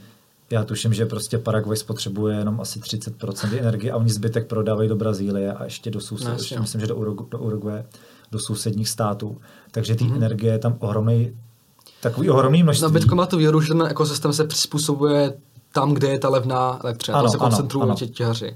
já 0.49 0.64
tuším, 0.64 0.93
že 0.93 1.05
prostě 1.05 1.38
Paraguay 1.38 1.78
spotřebuje 1.78 2.38
jenom 2.38 2.62
asi 2.62 2.80
30% 2.80 3.59
energie 3.59 3.93
a 3.93 3.97
oni 3.97 4.09
zbytek 4.09 4.47
prodávají 4.47 4.89
do 4.89 4.95
Brazílie 4.95 5.53
a 5.53 5.64
ještě 5.64 5.91
do 5.91 6.01
soused, 6.01 6.28
no, 6.28 6.34
ještě 6.34 6.59
myslím, 6.59 6.82
že 6.82 6.88
do, 6.88 6.95
Urugu, 6.95 7.28
do 7.32 7.39
Uruguay, 7.39 7.84
do 8.32 8.39
sousedních 8.39 8.89
států. 8.89 9.38
Takže 9.72 9.95
ty 9.95 10.03
mm-hmm. 10.03 10.16
energie 10.16 10.53
je 10.53 10.59
tam 10.59 10.76
ohromný, 10.80 11.38
takový 12.01 12.30
ohromný 12.30 12.64
množství. 12.64 12.84
No 12.84 12.89
Bitcoin 12.89 13.18
má 13.18 13.26
tu 13.26 13.38
výhodu, 13.38 13.62
že 13.62 13.68
ten 13.68 13.88
ekosystém 13.89 14.34
se 14.34 14.47
přizpůsobuje 14.47 15.34
tam, 15.74 15.93
kde 15.93 16.09
je 16.09 16.20
ta 16.20 16.30
levná 16.30 16.80
elektřina. 16.84 17.18
Ano, 17.18 17.24
tam 17.24 17.32
se 17.32 17.38
koncentrují 17.38 17.95
těžaři 17.95 18.55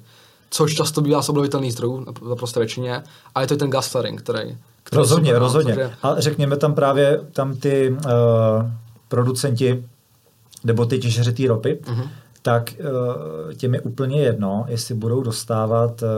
což 0.56 0.74
často 0.74 1.02
bývá 1.02 1.22
z 1.22 1.30
obnovitelných 1.30 1.74
zdrojů, 1.74 2.06
naprosto 2.30 2.60
většině, 2.60 3.04
a 3.36 3.42
je 3.42 3.48
to 3.48 3.58
ten 3.58 3.70
gas 3.70 3.88
flaring, 3.88 4.22
který... 4.22 4.58
který 4.84 5.00
rozhodně, 5.00 5.30
super, 5.30 5.42
rozhodně. 5.42 5.76
Takže... 5.76 5.96
A 6.04 6.16
řekněme 6.22 6.58
tam 6.58 6.74
právě 6.74 7.22
tam 7.32 7.56
ty 7.56 7.90
uh, 7.90 7.98
producenti 9.08 9.86
nebo 10.64 10.86
ty 10.86 11.00
těžeři 11.00 11.34
té 11.34 11.48
ropy, 11.48 11.80
uh-huh. 11.84 12.10
tak 12.42 12.74
uh, 12.80 13.54
těm 13.54 13.74
je 13.74 13.82
úplně 13.82 14.22
jedno, 14.22 14.66
jestli 14.68 14.96
budou 14.96 15.22
dostávat, 15.22 16.02
uh, 16.02 16.10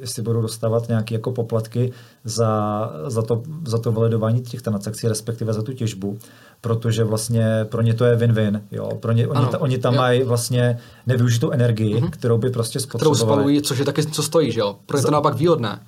jestli 0.00 0.22
budou 0.22 0.42
dostávat 0.42 0.88
nějaké 0.88 1.14
jako 1.14 1.32
poplatky 1.32 1.92
za, 2.24 2.92
za, 3.06 3.22
to, 3.22 3.42
za 3.66 3.78
to 3.78 3.92
validování 3.92 4.42
těch 4.42 4.62
transakcí, 4.62 5.08
respektive 5.08 5.52
za 5.52 5.62
tu 5.62 5.72
těžbu, 5.72 6.18
protože 6.64 7.04
vlastně 7.04 7.66
pro 7.68 7.82
ně 7.82 7.94
to 7.94 8.04
je 8.04 8.16
win-win. 8.16 8.60
Jo? 8.70 8.88
Pro 9.00 9.12
ně, 9.12 9.28
oni, 9.28 9.46
ta, 9.46 9.60
oni 9.60 9.78
tam 9.78 9.94
jo. 9.94 10.00
mají 10.00 10.22
vlastně 10.22 10.78
nevyužitou 11.06 11.50
energii, 11.50 11.94
mm-hmm. 11.94 12.10
kterou 12.10 12.38
by 12.38 12.50
prostě 12.50 12.80
spotřebovali. 12.80 13.16
Kterou 13.16 13.32
spalují, 13.32 13.62
což 13.62 13.78
je 13.78 13.84
taky, 13.84 14.06
co 14.06 14.22
stojí, 14.22 14.52
že 14.52 14.60
jo? 14.60 14.76
Pro 14.86 14.98
ně 14.98 15.04
to 15.04 15.10
naopak 15.10 15.34
výhodné. 15.34 15.80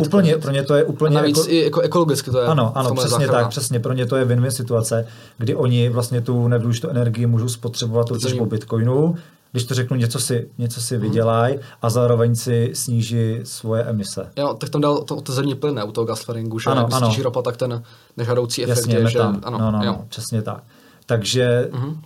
Úplně, 0.00 0.36
pro 0.36 0.50
ně 0.50 0.62
to 0.62 0.74
je 0.74 0.84
úplně... 0.84 1.16
A 1.16 1.20
navíc 1.20 1.38
jako, 1.38 1.50
i 1.50 1.64
jako 1.64 1.80
ekologicky 1.80 2.30
to 2.30 2.38
je. 2.38 2.46
Ano, 2.46 2.72
ano, 2.74 2.94
přesně 2.94 3.10
záchrana. 3.10 3.32
tak, 3.32 3.48
přesně. 3.48 3.80
Pro 3.80 3.92
ně 3.92 4.06
to 4.06 4.16
je 4.16 4.24
win-win 4.24 4.48
situace, 4.48 5.06
kdy 5.38 5.54
oni 5.54 5.88
vlastně 5.88 6.20
tu 6.20 6.48
nevyužitou 6.48 6.88
energii 6.88 7.26
můžou 7.26 7.48
spotřebovat 7.48 8.08
tu 8.08 8.16
těžbu 8.16 8.46
bitcoinu, 8.46 9.14
když 9.52 9.64
to 9.64 9.74
řeknu, 9.74 9.96
něco 9.96 10.18
si, 10.18 10.48
něco 10.58 10.80
si 10.80 10.94
hmm. 10.94 11.02
vydělají 11.02 11.58
a 11.82 11.90
zároveň 11.90 12.34
si 12.34 12.70
sníží 12.74 13.40
svoje 13.44 13.82
emise. 13.82 14.30
Jo, 14.36 14.54
tak 14.54 14.70
tam 14.70 14.80
dal 14.80 15.02
to, 15.02 15.32
zemní 15.32 15.54
plyn, 15.54 15.80
u 15.86 15.92
toho 15.92 16.04
gasflaringu, 16.04 16.58
že 16.58 16.70
ano, 16.70 16.88
ano. 16.92 17.06
sníží 17.06 17.22
ropa, 17.22 17.42
tak 17.42 17.56
ten 17.56 17.82
nežádoucí 18.16 18.64
efekt 18.64 18.76
Jasně, 18.76 18.94
je, 18.94 19.10
že... 19.10 19.18
Ano, 19.18 19.40
no, 19.50 19.70
no, 19.70 19.84
jo. 19.84 19.92
no, 19.92 20.04
přesně 20.08 20.42
tak. 20.42 20.62
Takže 21.06 21.68
hmm 21.72 22.02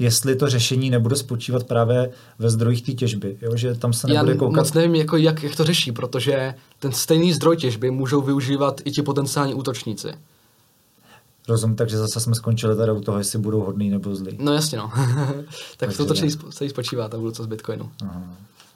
jestli 0.00 0.36
to 0.36 0.48
řešení 0.48 0.90
nebude 0.90 1.16
spočívat 1.16 1.64
právě 1.64 2.10
ve 2.38 2.50
zdrojích 2.50 2.82
té 2.82 2.92
těžby, 2.92 3.36
jo? 3.42 3.56
že 3.56 3.74
tam 3.74 3.92
se 3.92 4.06
nebude 4.06 4.32
Já 4.32 4.38
koukat... 4.38 4.64
moc 4.64 4.72
nevím, 4.72 4.94
jako 4.94 5.16
jak, 5.16 5.42
jak 5.42 5.56
to 5.56 5.64
řeší, 5.64 5.92
protože 5.92 6.54
ten 6.78 6.92
stejný 6.92 7.32
zdroj 7.32 7.56
těžby 7.56 7.90
můžou 7.90 8.20
využívat 8.20 8.80
i 8.84 8.90
ti 8.90 9.02
potenciální 9.02 9.54
útočníci. 9.54 10.08
Rozumím, 11.50 11.76
takže 11.76 11.98
zase 11.98 12.20
jsme 12.20 12.34
skončili 12.34 12.76
tady 12.76 12.92
u 12.92 13.00
toho, 13.00 13.18
jestli 13.18 13.38
budou 13.38 13.60
hodný 13.60 13.90
nebo 13.90 14.14
zlý. 14.14 14.36
No 14.40 14.52
jasně, 14.52 14.78
no. 14.78 14.92
tak 15.76 15.90
v 15.90 15.96
to 15.96 16.14
celý 16.50 16.70
spočívá 16.70 17.08
ta 17.08 17.18
budoucnost 17.18 17.46
Bitcoinu. 17.46 17.90
Aha. 18.02 18.22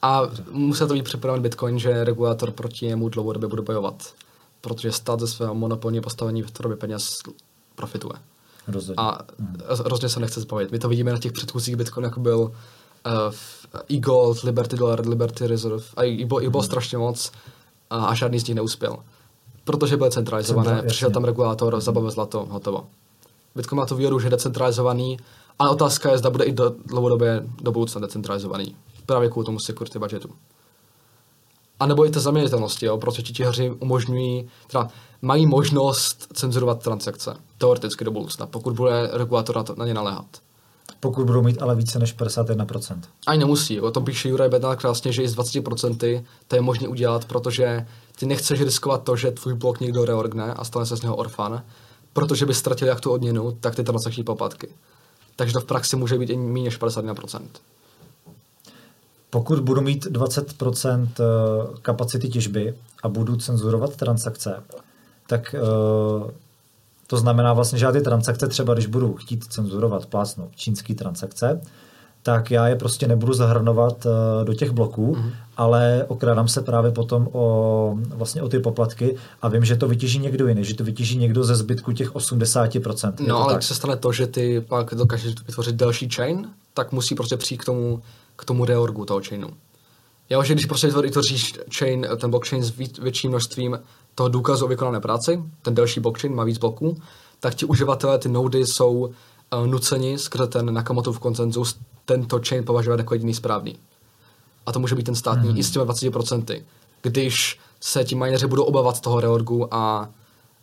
A 0.03 0.23
musí 0.51 0.79
to 0.79 0.95
být 0.95 1.05
připraven 1.05 1.43
Bitcoin, 1.43 1.79
že 1.79 2.05
regulátor 2.05 2.51
proti 2.51 2.87
němu 2.87 3.09
dlouhodobě 3.09 3.49
bude 3.49 3.63
bojovat. 3.63 4.15
Protože 4.61 4.93
stát 4.93 5.21
ze 5.21 5.27
svého 5.27 5.55
monopolního 5.55 6.03
postavení 6.03 6.43
v 6.43 6.51
tvorbě 6.51 6.77
peněz 6.77 7.09
profituje. 7.75 8.15
Rozhodně. 8.69 8.95
A 8.97 9.19
hmm. 9.39 9.57
rozhodně 9.79 10.09
se 10.09 10.21
nechce 10.21 10.41
zbavit. 10.41 10.73
My 10.73 10.79
to 10.79 10.89
vidíme 10.89 11.13
na 11.13 11.19
těch 11.19 11.33
předchozích 11.33 11.77
Bitcoin, 11.77 12.05
jako 12.05 12.21
byl 12.21 12.39
uh, 12.41 12.53
e-gold, 13.93 14.43
Liberty 14.43 14.77
Dollar, 14.77 15.09
Liberty 15.09 15.47
Reserve. 15.47 15.85
A 15.97 16.03
i 16.03 16.25
bylo, 16.25 16.41
hmm. 16.41 16.63
strašně 16.63 16.99
moc 16.99 17.33
a, 17.91 18.05
a 18.05 18.15
žádný 18.15 18.41
z 18.41 18.47
nich 18.47 18.55
neuspěl 18.55 18.97
protože 19.65 19.97
byly 19.97 20.11
centralizované, 20.11 20.71
Centra, 20.71 20.89
přišel 20.89 21.11
tam 21.11 21.25
regulátor, 21.25 21.81
zabavil 21.81 22.11
zlato, 22.11 22.47
hotovo. 22.51 22.87
Bitcoin 23.55 23.79
má 23.79 23.87
tu 23.87 23.97
výhodu, 23.97 24.19
že 24.19 24.27
je 24.27 24.31
decentralizovaný, 24.31 25.19
ale 25.59 25.71
otázka 25.71 26.11
je, 26.11 26.19
zda 26.19 26.31
bude 26.31 26.45
i 26.45 26.53
do, 26.53 26.75
dlouhodobě 26.87 27.43
do 27.63 27.73
budoucna 27.73 28.01
decentralizovaný. 28.01 28.77
Právě 29.07 29.31
kvůli 29.31 29.47
tomu 29.47 29.59
security 29.59 29.99
budgetu. 29.99 30.31
A 31.81 31.87
nebo 31.87 32.07
i 32.07 32.11
té 32.11 32.21
zaměnitelnosti, 32.21 32.87
jo, 32.87 32.99
protože 32.99 33.23
ti 33.23 33.33
těhaři 33.33 33.71
umožňují, 33.71 34.49
teda 34.67 34.89
mají 35.23 35.47
možnost 35.47 36.27
cenzurovat 36.33 36.83
transakce, 36.83 37.37
teoreticky 37.59 38.05
do 38.05 38.11
budoucna, 38.11 38.47
pokud 38.47 38.75
bude 38.75 39.11
regulátor 39.13 39.57
na, 39.57 39.63
to, 39.63 39.75
na 39.75 39.87
ně 39.87 39.95
naléhat. 39.95 40.27
Pokud 41.01 41.27
budou 41.27 41.43
mít 41.43 41.63
ale 41.63 41.75
více 41.75 41.99
než 41.99 42.17
51%. 42.17 43.01
Ani 43.27 43.39
nemusí, 43.39 43.81
o 43.81 43.91
tom 43.91 44.05
píše 44.05 44.29
Juraj 44.29 44.49
Bednár 44.49 44.77
krásně, 44.77 45.13
že 45.13 45.23
i 45.23 45.29
s 45.29 45.37
20% 45.37 46.25
to 46.49 46.57
je 46.57 46.63
možné 46.63 46.89
udělat, 46.89 47.25
protože 47.25 47.87
ty 48.19 48.27
nechceš 48.27 48.61
riskovat 48.61 49.03
to, 49.03 49.17
že 49.17 49.31
tvůj 49.31 49.55
blok 49.55 49.81
někdo 49.81 50.05
reorgne 50.05 50.55
a 50.55 50.65
stane 50.65 50.87
se 50.87 50.97
z 50.97 51.03
něho 51.03 51.17
orfan, 51.17 51.63
protože 52.13 52.47
by 52.47 52.55
ztratil 52.55 52.89
jak 52.89 53.01
tu 53.01 53.11
odměnu, 53.11 53.53
tak 53.61 53.75
ty 53.75 53.85
transakční 53.85 54.25
poplatky. 54.25 54.69
takže 55.37 55.53
to 55.53 55.61
v 55.61 55.65
praxi 55.65 55.97
může 55.97 56.19
být 56.19 56.31
i 56.31 56.37
méně 56.37 56.65
než 56.65 56.81
51%. 56.81 57.41
Pokud 59.31 59.61
budu 59.61 59.81
mít 59.81 60.07
20% 60.07 61.09
eh, 61.21 61.25
kapacity 61.83 62.29
těžby 62.29 62.75
a 63.03 63.09
budu 63.09 63.37
cenzurovat 63.37 63.97
transakce, 63.97 64.63
tak 65.27 65.55
uh, 65.55 66.31
to 67.07 67.17
znamená 67.17 67.53
vlastně, 67.53 67.79
že 67.79 67.85
já 67.85 67.93
ty 67.93 68.01
transakce 68.01 68.49
třeba, 68.49 68.75
když 68.75 68.87
budu 68.87 69.15
chtít 69.15 69.45
cenzurovat 69.45 70.07
plásno 70.07 70.49
čínský 70.55 70.95
transakce, 70.95 71.61
tak 72.23 72.51
já 72.51 72.69
je 72.69 72.77
prostě 72.77 73.09
nebudu 73.09 73.33
zahrnovat 73.33 74.07
uh, 74.07 74.45
do 74.45 74.55
těch 74.55 74.71
bloků, 74.71 75.15
mm-hmm. 75.15 75.33
ale 75.57 76.05
okrádám 76.09 76.49
se 76.49 76.63
právě 76.63 76.91
potom 76.91 77.29
o, 77.33 77.97
vlastně 78.09 78.43
o 78.43 78.49
ty 78.49 78.59
poplatky 78.59 79.17
a 79.43 79.49
vím, 79.49 79.65
že 79.65 79.77
to 79.77 79.89
vytěží 79.89 80.19
někdo 80.19 80.49
jiný, 80.49 80.65
že 80.65 80.75
to 80.75 80.85
vytěží 80.85 81.19
někdo 81.19 81.45
ze 81.45 81.57
zbytku 81.57 81.93
těch 81.93 82.15
80%. 82.15 83.13
No, 83.27 83.37
ale 83.37 83.47
tak? 83.47 83.57
když 83.57 83.69
se 83.69 83.75
stane 83.75 83.97
to, 83.97 84.13
že 84.13 84.27
ty 84.27 84.61
pak 84.61 84.95
dokážeš 84.95 85.35
vytvořit 85.47 85.77
další 85.77 86.09
chain, 86.09 86.51
tak 86.75 86.93
musí 86.93 87.15
prostě 87.15 87.37
přijít 87.37 87.59
k 87.59 87.65
tomu, 87.65 88.03
k 88.37 88.45
tomu 88.45 88.65
reorgu 88.65 89.05
toho 89.05 89.21
chainu. 89.29 89.49
Jo, 90.31 90.43
že 90.43 90.55
když 90.55 90.67
prostě 90.67 90.87
vytvoříš 90.87 91.55
chain, 91.79 92.07
ten 92.21 92.31
blockchain 92.31 92.63
s 92.63 92.73
větším 92.99 93.31
množstvím 93.31 93.79
toho 94.15 94.29
důkazu 94.29 94.65
o 94.65 94.69
vykonané 94.69 95.01
práci, 95.01 95.43
ten 95.63 95.75
další 95.75 96.01
blockchain 96.01 96.35
má 96.35 96.45
víc 96.45 96.59
bloků, 96.59 96.97
tak 97.41 97.55
ti 97.55 97.67
uživatelé, 97.67 98.19
ty 98.19 98.29
nody 98.29 98.67
jsou 98.67 98.93
uh, 98.93 99.67
nuceni 99.67 100.19
skrze 100.19 100.47
ten 100.47 100.75
Nakamotoův 100.75 101.19
koncenzus 101.19 101.77
tento 102.05 102.41
chain 102.49 102.65
považovat 102.65 102.99
jako 102.99 103.15
jediný 103.15 103.35
správný. 103.35 103.79
A 104.67 104.73
to 104.73 104.81
může 104.81 104.95
být 104.95 105.07
ten 105.07 105.15
státní 105.15 105.49
mm. 105.49 105.57
i 105.57 105.63
s 105.63 105.71
těmi 105.71 105.85
20%, 105.85 106.63
když 107.03 107.61
se 107.81 108.05
ti 108.05 108.15
mineři 108.15 108.47
budou 108.47 108.63
obávat 108.63 109.01
toho 109.01 109.21
reorgu 109.21 109.75
a, 109.75 110.09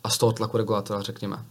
a 0.04 0.10
z 0.10 0.18
toho 0.18 0.32
tlaku 0.32 0.56
regulátora, 0.56 1.02
řekněme. 1.02 1.44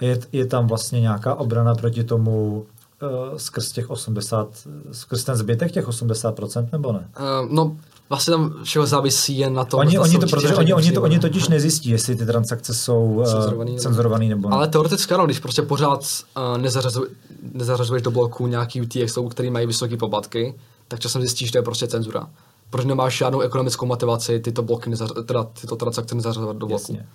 Je, 0.00 0.20
je 0.32 0.46
tam 0.46 0.66
vlastně 0.66 1.00
nějaká 1.00 1.34
obrana 1.34 1.74
proti 1.74 2.04
tomu 2.04 2.66
uh, 3.02 3.36
skrz 3.36 3.72
těch 3.72 3.90
80, 3.90 4.48
skrz 4.92 5.24
ten 5.24 5.36
zbytek 5.36 5.72
těch 5.72 5.88
80%, 5.88 6.68
nebo 6.72 6.92
ne? 6.92 7.08
Uh, 7.20 7.52
no, 7.52 7.76
vlastně 8.08 8.30
tam 8.30 8.54
všeho 8.62 8.86
závisí 8.86 9.38
jen 9.38 9.54
na 9.54 9.64
tom, 9.64 9.80
oni, 9.80 9.98
oni 9.98 10.18
to, 10.18 10.26
protože 10.26 10.54
oni, 10.54 10.74
oni, 10.74 10.92
to, 10.92 11.02
oni 11.02 11.18
totiž 11.18 11.48
nezjistí, 11.48 11.90
jestli 11.90 12.16
ty 12.16 12.26
transakce 12.26 12.74
jsou 12.74 13.04
uh, 13.04 13.24
cenzurovaný, 13.24 13.78
cenzurovaný 13.78 14.28
nebo 14.28 14.48
ne. 14.48 14.56
Ale 14.56 14.68
teoreticky 14.68 15.14
ano, 15.14 15.26
když 15.26 15.38
prostě 15.38 15.62
pořád 15.62 16.00
uh, 16.00 16.58
nezařazuješ, 16.58 17.12
nezařazuješ 17.52 18.02
do 18.02 18.10
bloku 18.10 18.46
nějaký 18.46 18.82
UTX, 18.82 19.18
který 19.30 19.50
mají 19.50 19.66
vysoké 19.66 19.96
poplatky, 19.96 20.54
tak 20.88 21.00
časem 21.00 21.22
zjistíš, 21.22 21.48
že 21.48 21.52
to 21.52 21.58
je 21.58 21.62
prostě 21.62 21.86
cenzura. 21.86 22.28
Protože 22.70 22.88
nemáš 22.88 23.18
žádnou 23.18 23.40
ekonomickou 23.40 23.86
motivaci 23.86 24.40
tyto 24.40 24.62
bloky, 24.62 24.90
nezař- 24.90 25.24
teda 25.24 25.44
tyto 25.44 25.76
transakce 25.76 26.14
nezařazovat 26.14 26.56
do 26.56 26.66
bloku. 26.66 26.92
Jasně. 26.92 27.06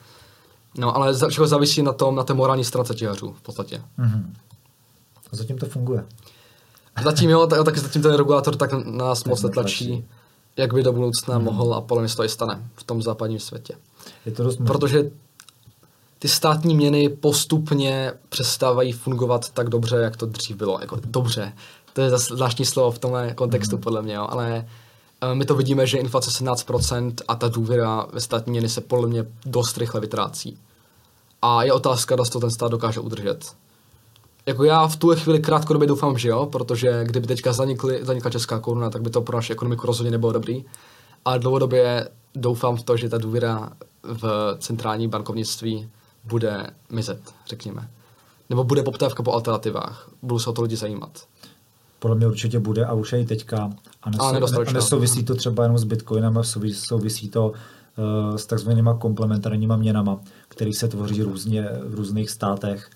No, 0.78 0.96
ale 0.96 1.14
všeho 1.30 1.48
závisí 1.48 1.82
na 1.84 1.94
tom, 1.94 2.16
na 2.16 2.24
té 2.24 2.34
morální 2.34 2.64
stránce 2.64 2.94
těhařů 2.94 3.36
v 3.38 3.42
podstatě. 3.42 3.82
Mm-hmm. 4.00 4.24
Zatím 5.32 5.58
to 5.58 5.66
funguje. 5.66 6.06
Zatím 7.04 7.30
jo, 7.30 7.48
tak, 7.48 7.66
tak 7.66 7.78
zatím 7.78 8.02
ten 8.02 8.14
regulátor 8.14 8.56
tak 8.56 8.74
na 8.74 9.06
nás 9.06 9.24
moc 9.26 9.42
netlačí, 9.42 10.06
jak 10.58 10.74
by 10.74 10.84
do 10.84 10.94
budoucna 10.94 11.36
hmm. 11.36 11.46
mohl 11.46 11.74
a 11.74 11.82
podle 11.82 12.04
mě 12.04 12.16
to 12.16 12.24
i 12.24 12.30
stane 12.30 12.70
v 12.76 12.84
tom 12.84 13.02
západním 13.02 13.40
světě. 13.40 13.74
Je 14.26 14.32
to 14.32 14.44
dost 14.44 14.58
Protože 14.58 15.12
ty 16.20 16.28
státní 16.28 16.76
měny 16.76 17.10
postupně 17.10 18.14
přestávají 18.30 18.92
fungovat 18.92 19.50
tak 19.50 19.70
dobře, 19.70 19.96
jak 19.96 20.18
to 20.18 20.26
dřív 20.26 20.56
bylo. 20.56 20.78
Jako 20.82 20.98
dobře, 21.04 21.54
to 21.94 22.02
je 22.02 22.10
zase 22.10 22.36
zvláštní 22.36 22.66
slovo 22.66 22.92
v 22.92 23.00
tomhle 23.00 23.34
kontextu 23.34 23.76
hmm. 23.76 23.84
podle 23.84 24.02
mě, 24.02 24.14
jo. 24.14 24.28
ale 24.30 24.68
uh, 25.24 25.36
my 25.36 25.46
to 25.46 25.56
vidíme, 25.56 25.88
že 25.88 25.98
inflace 25.98 26.44
17% 26.44 27.14
a 27.28 27.36
ta 27.36 27.48
důvěra 27.48 28.06
ve 28.14 28.22
státní 28.22 28.52
měny 28.52 28.70
se 28.70 28.82
podle 28.82 29.08
mě 29.08 29.26
dost 29.46 29.78
rychle 29.78 30.02
vytrácí. 30.02 30.58
A 31.42 31.64
je 31.64 31.74
otázka, 31.74 32.16
zda 32.16 32.26
to 32.26 32.40
ten 32.40 32.52
stát 32.52 32.72
dokáže 32.72 33.00
udržet 33.00 33.56
jako 34.46 34.64
já 34.64 34.88
v 34.88 34.96
tuhle 34.96 35.16
chvíli 35.16 35.40
krátkodobě 35.40 35.88
doufám, 35.88 36.18
že 36.18 36.30
jo, 36.30 36.46
protože 36.46 37.04
kdyby 37.04 37.28
teďka 37.28 37.54
zanikly, 37.54 38.06
zanikla 38.06 38.32
česká 38.32 38.60
koruna, 38.60 38.90
tak 38.90 39.02
by 39.02 39.10
to 39.10 39.22
pro 39.22 39.38
naši 39.38 39.54
ekonomiku 39.54 39.88
rozhodně 39.88 40.12
nebylo 40.12 40.32
dobrý. 40.32 40.66
Ale 41.26 41.40
dlouhodobě 41.40 42.10
doufám 42.36 42.78
v 42.78 42.84
to, 42.84 42.98
že 42.98 43.10
ta 43.10 43.18
důvěra 43.18 43.70
v 44.04 44.56
centrální 44.60 45.08
bankovnictví 45.08 45.90
bude 46.24 46.68
mizet, 46.90 47.20
řekněme. 47.48 47.90
Nebo 48.50 48.64
bude 48.64 48.84
poptávka 48.84 49.24
po 49.24 49.34
alternativách. 49.34 50.10
Budou 50.22 50.40
se 50.40 50.50
o 50.50 50.54
to 50.54 50.62
lidi 50.62 50.76
zajímat. 50.76 51.10
Podle 52.00 52.18
mě 52.18 52.28
určitě 52.28 52.60
bude 52.60 52.86
a 52.86 52.94
už 52.94 53.14
je 53.14 53.22
i 53.22 53.26
teďka. 53.26 53.70
A, 54.04 54.10
nesou, 54.10 54.62
a 54.68 54.72
nesouvisí 54.72 55.24
to 55.24 55.36
třeba 55.36 55.64
jenom 55.64 55.78
s 55.78 55.84
Bitcoinem, 55.84 56.38
a 56.38 56.44
souvisí 56.74 57.30
to 57.30 57.52
uh, 57.52 58.36
s 58.36 58.46
takzvanýma 58.46 58.94
komplementárníma 58.94 59.76
měnama, 59.76 60.20
které 60.48 60.74
se 60.74 60.88
tvoří 60.88 61.24
různě 61.24 61.70
v 61.86 61.96
různých 61.96 62.30
státech 62.30 62.90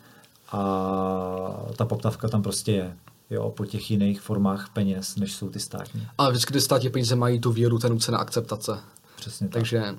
a 0.56 1.74
ta 1.76 1.86
poptavka 1.86 2.28
tam 2.28 2.44
prostě 2.44 2.72
je. 2.72 2.98
Jo, 3.30 3.50
po 3.50 3.66
těch 3.66 3.92
jiných 3.92 4.22
formách 4.22 4.70
peněz, 4.74 5.16
než 5.16 5.34
jsou 5.34 5.50
ty 5.50 5.60
státní. 5.60 6.08
Ale 6.18 6.32
vždycky 6.32 6.54
ty 6.54 6.62
státní 6.62 6.90
peníze 6.90 7.16
mají 7.16 7.40
tu 7.40 7.52
víru, 7.52 7.80
ten 7.80 7.92
nucená 7.92 8.18
akceptace. 8.18 8.80
Přesně 9.16 9.48
tak. 9.48 9.54
Takže... 9.54 9.96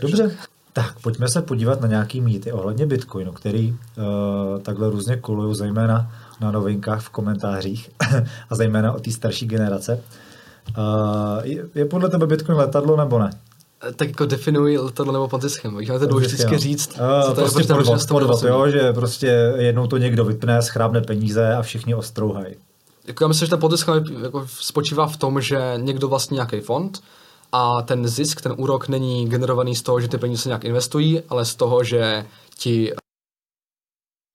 Dobře, 0.00 0.36
tak 0.72 1.00
pojďme 1.00 1.28
se 1.28 1.42
podívat 1.42 1.80
na 1.80 1.88
nějaký 1.88 2.20
mýty 2.20 2.52
ohledně 2.52 2.86
Bitcoinu, 2.86 3.32
který 3.32 3.72
uh, 3.72 4.60
takhle 4.62 4.90
různě 4.90 5.16
kolují, 5.16 5.54
zejména 5.54 6.12
na 6.40 6.50
novinkách 6.50 7.00
v 7.00 7.10
komentářích 7.10 7.90
a 8.50 8.54
zejména 8.54 8.92
o 8.92 9.00
té 9.00 9.10
starší 9.10 9.46
generace. 9.46 10.02
Uh, 10.78 10.84
je, 11.42 11.64
je 11.74 11.84
podle 11.84 12.08
tebe 12.08 12.26
Bitcoin 12.26 12.58
letadlo 12.58 12.96
nebo 12.96 13.18
ne? 13.18 13.30
Tak 13.96 14.08
jako 14.08 14.26
definuji 14.26 14.78
letadlo 14.78 15.12
nebo 15.12 15.28
ponzi 15.28 15.50
schéma. 15.50 15.78
Víš, 15.78 15.88
to 15.88 16.06
důležité 16.06 16.34
vždycky 16.34 16.58
říct, 16.58 16.90
uh, 16.90 17.26
co 17.26 17.34
to 17.34 17.40
prostě 17.40 17.62
je, 17.62 17.66
podvod, 17.66 18.08
podvod, 18.08 18.42
jo, 18.42 18.68
že 18.68 18.92
prostě 18.92 19.54
jednou 19.56 19.86
to 19.86 19.96
někdo 19.96 20.24
vypne, 20.24 20.62
schrábne 20.62 21.00
peníze 21.00 21.54
a 21.54 21.62
všichni 21.62 21.94
ostrouhají. 21.94 22.54
Jako 23.06 23.24
já 23.24 23.28
myslím, 23.28 23.46
že 23.46 23.50
ten 23.50 23.60
ponzi 23.60 23.84
jako 24.22 24.46
spočívá 24.46 25.06
v 25.06 25.16
tom, 25.16 25.40
že 25.40 25.74
někdo 25.76 26.08
vlastní 26.08 26.34
nějaký 26.34 26.60
fond 26.60 27.02
a 27.52 27.82
ten 27.82 28.08
zisk, 28.08 28.40
ten 28.40 28.54
úrok 28.56 28.88
není 28.88 29.28
generovaný 29.28 29.76
z 29.76 29.82
toho, 29.82 30.00
že 30.00 30.08
ty 30.08 30.18
peníze 30.18 30.42
se 30.42 30.48
nějak 30.48 30.64
investují, 30.64 31.22
ale 31.28 31.44
z 31.44 31.54
toho, 31.54 31.84
že 31.84 32.26
ti 32.58 32.92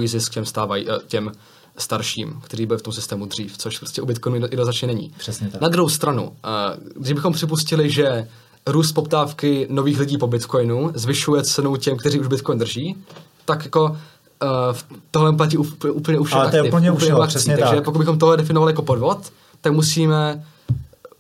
zisk 0.06 0.34
těm 0.34 0.46
stávají, 0.46 0.90
eh, 0.90 1.00
těm 1.08 1.32
starším, 1.78 2.42
kteří 2.44 2.66
byli 2.66 2.80
v 2.80 2.82
tom 2.82 2.94
systému 2.94 3.26
dřív, 3.26 3.58
což 3.58 3.80
prostě 3.80 4.02
u 4.02 4.06
Bitcoinu 4.06 4.48
jednoznačně 4.52 4.88
není. 4.88 5.14
Přesně 5.18 5.50
tak. 5.50 5.62
Na 5.62 5.70
druhou 5.70 5.90
stranu, 5.90 6.38
eh, 6.46 6.78
když 6.96 7.14
bychom 7.14 7.34
připustili, 7.34 7.90
že 7.90 8.28
růst 8.68 8.92
poptávky 8.92 9.68
nových 9.70 10.00
lidí 10.00 10.18
po 10.18 10.28
Bitcoinu 10.28 10.92
zvyšuje 10.96 11.44
cenu 11.44 11.76
těm, 11.76 11.98
kteří 11.98 12.20
už 12.20 12.28
Bitcoin 12.28 12.60
drží, 12.60 12.98
tak 13.46 13.66
jako 13.66 13.84
uh, 13.90 14.78
tohle 15.12 15.34
platí 15.34 15.58
úplně, 15.58 15.92
úplně 15.92 16.20
u 16.20 16.24
všech 16.24 16.40
Ale 16.40 16.50
to 16.50 16.56
je 16.56 16.64
úplně 16.64 16.92
u 16.92 16.96
všech, 16.96 17.16
přesně 17.28 17.58
Takže 17.58 17.76
tak. 17.76 17.84
pokud 17.84 18.00
bychom 18.00 18.20
tohle 18.20 18.38
definovali 18.38 18.72
jako 18.72 18.82
podvod, 18.82 19.32
tak 19.62 19.74
musíme 19.74 20.46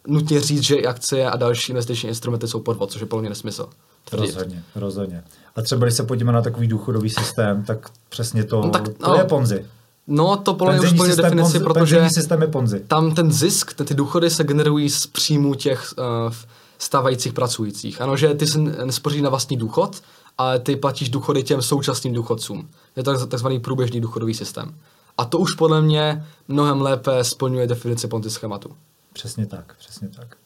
nutně 0.07 0.41
říct, 0.41 0.63
že 0.63 0.75
i 0.75 0.85
akcie 0.85 1.29
a 1.29 1.37
další 1.37 1.71
investiční 1.71 2.09
instrumenty 2.09 2.47
jsou 2.47 2.59
podvod, 2.59 2.91
což 2.91 3.01
je 3.01 3.07
mě 3.19 3.29
nesmysl. 3.29 3.69
Tvrdit. 4.09 4.25
Rozhodně, 4.25 4.63
rozhodně. 4.75 5.23
A 5.55 5.61
třeba 5.61 5.85
když 5.85 5.95
se 5.95 6.03
podíváme 6.03 6.35
na 6.35 6.41
takový 6.41 6.67
důchodový 6.67 7.09
systém, 7.09 7.63
tak 7.63 7.89
přesně 8.09 8.43
to, 8.43 8.61
no, 8.61 8.69
tak, 8.69 8.83
to 8.83 9.09
no, 9.09 9.15
je 9.15 9.23
Ponzi. 9.23 9.65
No, 10.07 10.37
to 10.37 10.53
podle 10.53 10.77
mě 10.77 10.87
už 10.87 10.93
plně 10.93 11.15
definici, 11.15 11.41
ponzi, 11.41 11.59
protože 11.59 12.09
systém 12.09 12.41
je 12.41 12.47
Ponzi. 12.47 12.79
tam 12.79 13.15
ten 13.15 13.31
zisk, 13.31 13.73
ten, 13.73 13.87
ty 13.87 13.93
důchody 13.93 14.29
se 14.29 14.43
generují 14.43 14.89
z 14.89 15.07
příjmu 15.07 15.55
těch 15.55 15.93
uh, 15.97 16.33
stávajících 16.77 17.33
pracujících. 17.33 18.01
Ano, 18.01 18.17
že 18.17 18.33
ty 18.33 18.47
se 18.47 18.59
nespoří 18.59 19.21
na 19.21 19.29
vlastní 19.29 19.57
důchod, 19.57 20.01
ale 20.37 20.59
ty 20.59 20.75
platíš 20.75 21.09
důchody 21.09 21.43
těm 21.43 21.61
současným 21.61 22.13
důchodcům. 22.13 22.69
Je 22.95 23.03
to 23.03 23.27
takzvaný 23.27 23.59
průběžný 23.59 24.01
důchodový 24.01 24.33
systém. 24.33 24.75
A 25.17 25.25
to 25.25 25.37
už 25.37 25.53
podle 25.53 25.81
mě 25.81 26.25
mnohem 26.47 26.81
lépe 26.81 27.23
splňuje 27.23 27.67
definici 27.67 28.07
Ponzi 28.07 28.29
schématu. 28.29 28.75
Přesně 29.13 29.45
tak, 29.45 29.75
přesně 29.79 30.09
tak. 30.09 30.37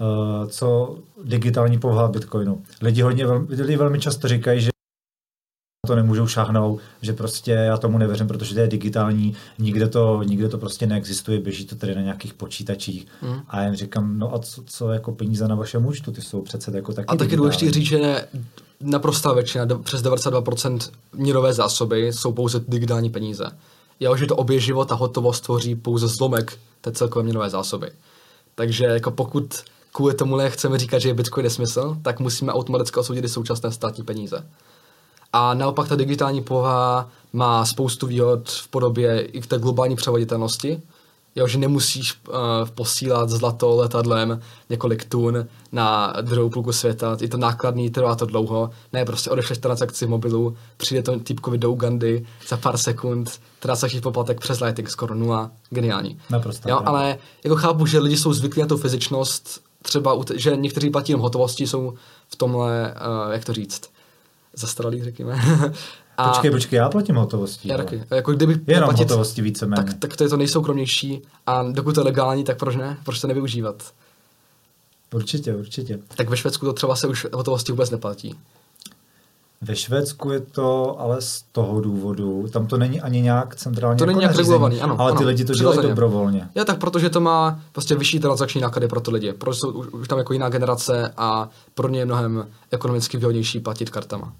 Uh, 0.00 0.48
co 0.48 0.98
digitální 1.24 1.78
povaha 1.78 2.08
Bitcoinu? 2.08 2.62
Lidi, 2.82 3.02
hodně, 3.02 3.26
lidi 3.48 3.76
velmi 3.76 4.00
často 4.00 4.28
říkají, 4.28 4.60
že 4.60 4.70
to 5.86 5.96
nemůžou 5.96 6.26
šáhnout, 6.26 6.80
že 7.02 7.12
prostě 7.12 7.50
já 7.50 7.76
tomu 7.76 7.98
nevěřím, 7.98 8.28
protože 8.28 8.54
to 8.54 8.60
je 8.60 8.66
digitální, 8.66 9.36
nikde 9.58 9.88
to, 9.88 10.22
nikde 10.22 10.48
to 10.48 10.58
prostě 10.58 10.86
neexistuje, 10.86 11.40
běží 11.40 11.66
to 11.66 11.76
tady 11.76 11.94
na 11.94 12.00
nějakých 12.00 12.34
počítačích. 12.34 13.06
Mm. 13.22 13.40
A 13.48 13.60
já 13.60 13.66
jim 13.66 13.74
říkám, 13.74 14.18
no 14.18 14.34
a 14.34 14.38
co, 14.38 14.62
co 14.66 14.92
jako 14.92 15.12
peníze 15.12 15.48
na 15.48 15.54
vašem 15.54 15.86
účtu, 15.86 16.12
ty 16.12 16.22
jsou 16.22 16.42
přece 16.42 16.72
jako 16.74 16.92
taky 16.92 17.06
A 17.06 17.16
taky 17.16 17.36
důležité 17.36 17.70
říct, 17.70 17.86
že 17.86 18.26
naprostá 18.80 19.32
většina, 19.32 19.66
přes 19.82 20.02
92% 20.02 20.78
měnové 21.12 21.52
zásoby 21.52 22.12
jsou 22.12 22.32
pouze 22.32 22.60
digitální 22.68 23.10
peníze. 23.10 23.44
Jo, 24.00 24.16
že 24.16 24.26
to 24.26 24.36
obě 24.36 24.60
život 24.60 24.92
a 24.92 24.94
hotovost 24.94 25.44
tvoří 25.44 25.74
pouze 25.74 26.08
zlomek 26.08 26.58
té 26.80 26.92
celkové 26.92 27.22
měnové 27.22 27.50
zásoby. 27.50 27.90
Takže 28.54 28.84
jako 28.84 29.10
pokud 29.10 29.64
kvůli 29.92 30.14
tomu 30.14 30.38
chceme 30.48 30.78
říkat, 30.78 30.98
že 30.98 31.08
je 31.08 31.14
Bitcoin 31.14 31.44
nesmysl, 31.44 31.96
tak 32.02 32.20
musíme 32.20 32.52
automaticky 32.52 33.00
osoudit 33.00 33.24
i 33.24 33.28
současné 33.28 33.72
státní 33.72 34.04
peníze. 34.04 34.46
A 35.32 35.54
naopak 35.54 35.88
ta 35.88 35.96
digitální 35.96 36.42
povaha 36.42 37.08
má 37.32 37.64
spoustu 37.64 38.06
výhod 38.06 38.48
v 38.48 38.68
podobě 38.68 39.20
i 39.20 39.40
k 39.40 39.46
té 39.46 39.58
globální 39.58 39.96
převoditelnosti, 39.96 40.82
Jo, 41.36 41.46
že 41.48 41.58
nemusíš 41.58 42.14
uh, 42.28 42.34
posílat 42.74 43.30
zlato 43.30 43.76
letadlem 43.76 44.40
několik 44.70 45.04
tun 45.04 45.46
na 45.72 46.14
druhou 46.20 46.50
půlku 46.50 46.72
světa, 46.72 47.16
je 47.20 47.28
to 47.28 47.36
nákladný, 47.36 47.90
trvá 47.90 48.14
to 48.14 48.26
dlouho. 48.26 48.70
Ne, 48.92 49.04
prostě 49.04 49.30
odešleš 49.30 49.58
transakci 49.58 50.06
v 50.06 50.08
mobilu, 50.08 50.56
přijde 50.76 51.02
to 51.02 51.18
typkovi 51.18 51.58
do 51.58 51.70
Ugandy 51.70 52.26
za 52.48 52.56
pár 52.56 52.76
sekund, 52.76 53.40
transakční 53.60 54.00
poplatek 54.00 54.40
přes 54.40 54.60
Lightning 54.60 54.90
skoro 54.90 55.14
nula, 55.14 55.50
geniální. 55.70 56.18
Naprosto. 56.30 56.68
Jo, 56.68 56.82
ale 56.84 57.18
jako 57.44 57.56
chápu, 57.56 57.86
že 57.86 57.98
lidi 57.98 58.16
jsou 58.16 58.32
zvyklí 58.32 58.62
na 58.62 58.68
tu 58.68 58.76
fyzičnost, 58.76 59.60
třeba, 59.82 60.18
že 60.34 60.56
někteří 60.56 60.90
platí 60.90 61.12
jenom 61.12 61.22
hotovosti, 61.22 61.66
jsou 61.66 61.94
v 62.28 62.36
tomhle, 62.36 62.94
uh, 63.26 63.32
jak 63.32 63.44
to 63.44 63.52
říct, 63.52 63.90
zastaralý, 64.56 65.04
řekněme. 65.04 65.40
A 66.18 66.28
počkej, 66.28 66.50
počkej, 66.50 66.76
já 66.76 66.88
platím 66.88 67.16
hotovostí. 67.16 67.68
Já 67.68 67.76
taky. 67.76 68.02
Jako 68.10 68.32
kdyby 68.32 68.60
Jenom 68.66 68.88
platit, 68.88 69.02
hotovosti 69.02 69.42
víceméně. 69.42 69.82
Tak, 69.82 69.94
tak 69.94 70.16
to 70.16 70.24
je 70.24 70.30
to 70.30 70.36
nejsoukromnější 70.36 71.22
a 71.46 71.62
dokud 71.62 71.94
to 71.94 72.00
je 72.00 72.04
legální, 72.04 72.44
tak 72.44 72.58
proč 72.58 72.76
ne? 72.76 72.98
Proč 73.04 73.20
to 73.20 73.26
nevyužívat? 73.26 73.92
Určitě, 75.14 75.54
určitě. 75.54 75.98
Tak 76.16 76.30
ve 76.30 76.36
Švédsku 76.36 76.66
to 76.66 76.72
třeba 76.72 76.96
se 76.96 77.06
už 77.06 77.26
hotovosti 77.32 77.72
vůbec 77.72 77.90
neplatí. 77.90 78.38
Ve 79.60 79.76
Švédsku 79.76 80.30
je 80.30 80.40
to 80.40 81.00
ale 81.00 81.20
z 81.20 81.44
toho 81.52 81.80
důvodu, 81.80 82.46
tam 82.52 82.66
to 82.66 82.76
není 82.76 83.00
ani 83.00 83.20
nějak 83.20 83.56
centrálně 83.56 83.98
To 83.98 84.04
jako 84.04 84.06
není 84.06 84.20
nějak 84.20 84.36
regulovaný, 84.36 84.80
ano. 84.80 84.96
Ale 84.98 85.10
ano, 85.10 85.18
ty 85.18 85.24
lidi 85.24 85.44
to 85.44 85.52
dělají 85.52 85.82
dobrovolně. 85.82 86.48
Já 86.54 86.64
tak, 86.64 86.78
protože 86.78 87.10
to 87.10 87.20
má 87.20 87.60
prostě 87.72 87.94
vyšší 87.94 88.20
transakční 88.20 88.60
náklady 88.60 88.88
pro 88.88 89.00
ty 89.00 89.10
lidi. 89.10 89.32
Protože 89.32 89.60
jsou 89.60 89.70
už, 89.70 89.86
už 89.86 90.08
tam 90.08 90.18
jako 90.18 90.32
jiná 90.32 90.48
generace 90.48 91.12
a 91.16 91.48
pro 91.74 91.88
ně 91.88 91.98
je 91.98 92.04
mnohem 92.04 92.46
ekonomicky 92.70 93.16
výhodnější 93.16 93.60
platit 93.60 93.90
kartama. 93.90 94.32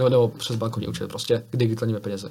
Nebo, 0.00 0.08
nebo 0.08 0.28
přes 0.28 0.56
bankovní 0.56 0.88
účet, 0.88 1.08
prostě 1.08 1.42
k 1.50 1.56
digitálními 1.56 2.00
penězi. 2.00 2.28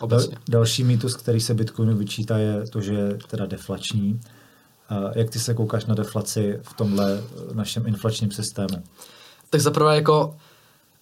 Obecně. 0.00 0.36
Další 0.48 0.84
mýtus, 0.84 1.14
který 1.14 1.40
se 1.40 1.54
Bitcoinu 1.54 1.96
vyčítá, 1.96 2.38
je 2.38 2.66
to, 2.66 2.80
že 2.80 2.92
je 2.92 3.18
teda 3.28 3.46
deflační. 3.46 4.20
Jak 5.14 5.30
ty 5.30 5.38
se 5.38 5.54
koukáš 5.54 5.86
na 5.86 5.94
deflaci 5.94 6.58
v 6.62 6.74
tomhle 6.74 7.20
našem 7.52 7.86
inflačním 7.86 8.30
systému? 8.30 8.82
Tak 9.50 9.60
zaprvé 9.60 9.94
jako 9.94 10.36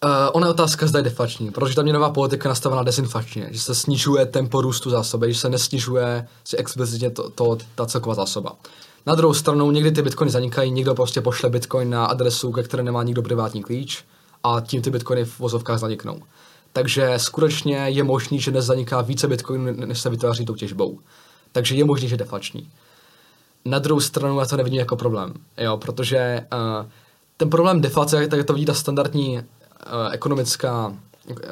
Uh, 0.04 0.10
ona 0.32 0.46
je 0.46 0.50
otázka, 0.50 0.86
zda 0.86 0.98
je 0.98 1.02
deflační, 1.02 1.50
protože 1.50 1.74
ta 1.74 1.82
měnová 1.82 2.10
politika 2.10 2.48
je 2.48 2.50
nastavená 2.50 2.82
dezinflačně, 2.82 3.48
že 3.50 3.60
se 3.60 3.74
snižuje 3.74 4.26
tempo 4.26 4.60
růstu 4.60 4.90
zásoby, 4.90 5.32
že 5.32 5.40
se 5.40 5.48
nesnižuje 5.48 6.28
si 6.44 6.56
explicitně 6.56 7.10
to, 7.10 7.30
to, 7.30 7.58
ta 7.74 7.86
celková 7.86 8.14
zásoba. 8.14 8.56
Na 9.06 9.14
druhou 9.14 9.34
stranu 9.34 9.70
někdy 9.70 9.90
ty 9.90 10.02
bitcoiny 10.02 10.30
zanikají, 10.30 10.70
někdo 10.70 10.94
prostě 10.94 11.20
pošle 11.20 11.50
bitcoin 11.50 11.90
na 11.90 12.06
adresu, 12.06 12.52
ke 12.52 12.62
které 12.62 12.82
nemá 12.82 13.02
nikdo 13.02 13.22
privátní 13.22 13.62
klíč 13.62 14.04
a 14.44 14.60
tím 14.60 14.82
ty 14.82 14.90
bitcoiny 14.90 15.24
v 15.24 15.38
vozovkách 15.38 15.78
zaniknou. 15.78 16.20
Takže 16.72 17.12
skutečně 17.16 17.76
je 17.76 18.04
možný, 18.04 18.40
že 18.40 18.50
dnes 18.50 18.64
zaniká 18.64 19.00
více 19.00 19.28
bitcoinů, 19.28 19.72
než 19.72 20.00
se 20.00 20.10
vytváří 20.10 20.44
tou 20.44 20.54
těžbou. 20.54 20.98
Takže 21.52 21.74
je 21.74 21.84
možný, 21.84 22.08
že 22.08 22.16
deflační. 22.16 22.70
Na 23.64 23.78
druhou 23.78 24.00
stranu 24.00 24.40
já 24.40 24.46
to 24.46 24.56
nevidím 24.56 24.78
jako 24.78 24.96
problém, 24.96 25.34
jo, 25.58 25.76
protože 25.76 26.46
uh, 26.52 26.86
ten 27.36 27.50
problém 27.50 27.80
deflace, 27.80 28.28
tak 28.28 28.46
to 28.46 28.52
vidí 28.52 28.66
ta 28.66 28.74
standardní 28.74 29.38
uh, 29.38 29.42
ekonomická, 30.12 30.96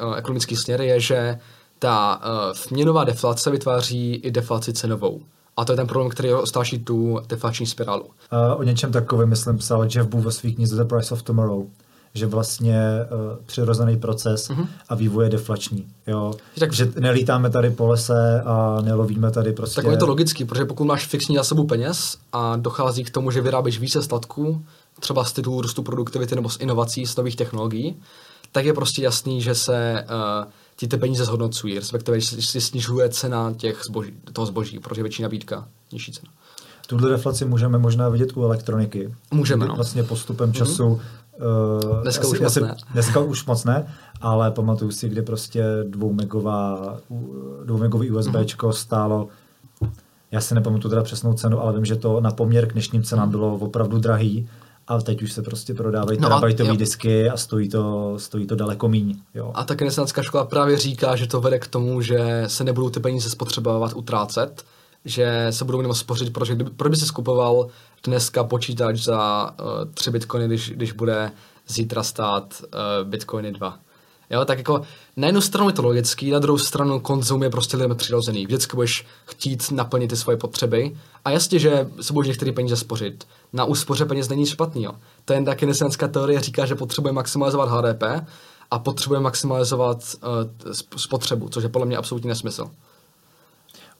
uh, 0.05 0.17
ekonomický 0.17 0.55
směr, 0.55 0.81
je, 0.81 0.99
že 0.99 1.39
ta 1.79 2.21
uh, 2.25 2.57
měnová 2.71 3.03
deflace 3.03 3.51
vytváří 3.51 4.15
i 4.15 4.31
deflaci 4.31 4.73
cenovou. 4.73 5.21
A 5.57 5.65
to 5.65 5.71
je 5.71 5.75
ten 5.75 5.87
problém, 5.87 6.09
který 6.09 6.33
ostáší 6.33 6.79
tu 6.79 7.19
deflační 7.27 7.65
spirálu. 7.65 8.03
Uh, 8.03 8.59
o 8.59 8.63
něčem 8.63 8.91
takovém, 8.91 9.29
myslím, 9.29 9.57
psal 9.57 9.83
Jeff 9.83 10.09
Boo 10.09 10.21
ve 10.21 10.31
svých 10.31 10.55
knize 10.55 10.75
The 10.75 10.83
Price 10.83 11.13
of 11.13 11.23
Tomorrow 11.23 11.65
že 12.13 12.25
vlastně 12.25 12.79
uh, 13.03 13.45
přirozený 13.45 13.97
proces 13.97 14.49
mm-hmm. 14.49 14.67
a 14.89 14.95
vývoj 14.95 15.25
je 15.25 15.29
deflační. 15.29 15.87
Jo? 16.07 16.33
Tak, 16.59 16.73
že 16.73 16.91
nelítáme 16.99 17.49
tady 17.49 17.69
po 17.69 17.87
lese 17.87 18.41
a 18.45 18.81
nelovíme 18.81 19.31
tady 19.31 19.53
prostě... 19.53 19.81
Tak 19.81 19.91
je 19.91 19.97
to 19.97 20.07
logický, 20.07 20.45
protože 20.45 20.65
pokud 20.65 20.83
máš 20.83 21.07
fixní 21.07 21.35
zásobu 21.35 21.63
peněz 21.63 22.17
a 22.33 22.55
dochází 22.55 23.03
k 23.03 23.09
tomu, 23.09 23.31
že 23.31 23.41
vyrábíš 23.41 23.79
více 23.79 24.01
statků, 24.01 24.65
třeba 24.99 25.23
z 25.23 25.33
titulu 25.33 25.61
růstu 25.61 25.83
produktivity 25.83 26.35
nebo 26.35 26.49
z 26.49 26.57
inovací, 26.59 27.05
z 27.05 27.15
nových 27.15 27.35
technologií, 27.35 27.95
tak 28.51 28.65
je 28.65 28.73
prostě 28.73 29.01
jasný, 29.01 29.41
že 29.41 29.55
se 29.55 30.05
uh, 30.09 30.51
ti 30.75 30.87
ty 30.87 30.97
peníze 30.97 31.25
zhodnocují, 31.25 31.79
respektive 31.79 32.19
že 32.19 32.41
si 32.41 32.61
snižuje 32.61 33.09
cena 33.09 33.53
těch 33.57 33.81
zboží, 33.85 34.13
toho 34.33 34.45
zboží, 34.45 34.79
protože 34.79 34.99
je 34.99 35.03
větší 35.03 35.21
nabídka, 35.21 35.67
nižší 35.91 36.11
cena. 36.11 36.31
Tuhle 36.87 37.09
deflaci 37.09 37.45
můžeme 37.45 37.77
možná 37.77 38.09
vidět 38.09 38.37
u 38.37 38.43
elektroniky. 38.43 39.13
Můžeme, 39.31 39.65
no. 39.67 39.75
Vlastně 39.75 40.03
postupem 40.03 40.53
času 40.53 40.83
mm-hmm 40.83 41.22
Uh, 41.39 42.01
dneska 42.01 42.27
asi, 42.27 42.31
už 42.31 42.39
moc 42.39 42.55
ne. 42.55 42.75
Dneska 42.93 43.19
už 43.19 43.45
moc 43.45 43.63
ne, 43.63 43.85
ale 44.21 44.51
pamatuju 44.51 44.91
si, 44.91 45.09
kdy 45.09 45.21
prostě 45.21 45.63
dvoumegová, 45.87 46.97
dvoumegový 47.65 48.11
USB 48.11 48.29
mm-hmm. 48.29 48.71
stálo, 48.71 49.27
já 50.31 50.41
si 50.41 50.55
nepamatuju 50.55 50.89
teda 50.89 51.03
přesnou 51.03 51.33
cenu, 51.33 51.61
ale 51.61 51.73
vím, 51.73 51.85
že 51.85 51.95
to 51.95 52.21
na 52.21 52.31
poměr 52.31 52.67
k 52.67 52.73
dnešním 52.73 53.03
cenám 53.03 53.29
bylo 53.29 53.55
opravdu 53.55 53.99
drahý, 53.99 54.49
a 54.87 55.01
teď 55.01 55.21
už 55.21 55.33
se 55.33 55.41
prostě 55.41 55.73
prodávají 55.73 56.19
no 56.19 56.27
terabajtové 56.27 56.77
disky 56.77 57.29
a 57.29 57.37
stojí 57.37 57.69
to, 57.69 58.13
stojí 58.19 58.47
to 58.47 58.55
daleko 58.55 58.87
míň. 58.87 59.15
Jo. 59.33 59.51
A 59.53 59.63
ta 59.63 59.75
kinesická 59.75 60.21
škola 60.21 60.45
právě 60.45 60.77
říká, 60.77 61.15
že 61.15 61.27
to 61.27 61.41
vede 61.41 61.59
k 61.59 61.67
tomu, 61.67 62.01
že 62.01 62.43
se 62.47 62.63
nebudou 62.63 62.89
ty 62.89 62.99
peníze 62.99 63.29
spotřebovat 63.29 63.93
utrácet, 63.95 64.63
že 65.05 65.47
se 65.49 65.65
budou 65.65 65.79
jenom 65.79 65.93
spořit, 65.93 66.33
protože 66.33 66.55
kdyby, 66.55 66.69
proč 66.69 66.89
by 66.89 66.95
si 66.95 67.05
skupoval 67.05 67.67
dneska 68.03 68.43
počítač 68.43 68.99
za 68.99 69.51
uh, 69.51 69.91
3 69.93 70.11
bitcoiny, 70.11 70.47
když, 70.47 70.69
když 70.69 70.91
bude 70.91 71.31
zítra 71.67 72.03
stát 72.03 72.61
uh, 72.61 73.09
bitcoiny 73.09 73.51
2. 73.51 73.79
Jo, 74.29 74.45
tak 74.45 74.57
jako 74.57 74.81
na 75.17 75.27
jednu 75.27 75.41
stranu 75.41 75.69
je 75.69 75.73
to 75.73 75.81
logický, 75.81 76.31
na 76.31 76.39
druhou 76.39 76.57
stranu 76.57 76.99
konzum 76.99 77.43
je 77.43 77.49
prostě 77.49 77.77
lidem 77.77 77.97
přirozený. 77.97 78.45
Vždycky 78.45 78.75
budeš 78.75 79.05
chtít 79.25 79.71
naplnit 79.71 80.07
ty 80.07 80.15
svoje 80.15 80.37
potřeby 80.37 80.97
a 81.25 81.29
jasně, 81.29 81.59
že 81.59 81.89
se 82.01 82.13
budeš 82.13 82.27
některé 82.27 82.51
peníze 82.51 82.75
spořit. 82.75 83.27
Na 83.53 83.65
úspoře 83.65 84.05
peněz 84.05 84.29
není 84.29 84.45
špatný. 84.45 84.83
Jo. 84.83 84.91
To 85.25 85.33
je 85.33 85.37
jen 85.37 85.45
ta 85.45 85.55
keynesianská 85.55 86.07
teorie 86.07 86.39
říká, 86.39 86.65
že 86.65 86.75
potřebuje 86.75 87.13
maximalizovat 87.13 87.69
HDP 87.69 88.03
a 88.71 88.79
potřebuje 88.79 89.19
maximalizovat 89.19 89.97
uh, 90.65 90.71
spotřebu, 90.97 91.49
což 91.49 91.63
je 91.63 91.69
podle 91.69 91.87
mě 91.87 91.97
absolutní 91.97 92.27
nesmysl. 92.27 92.69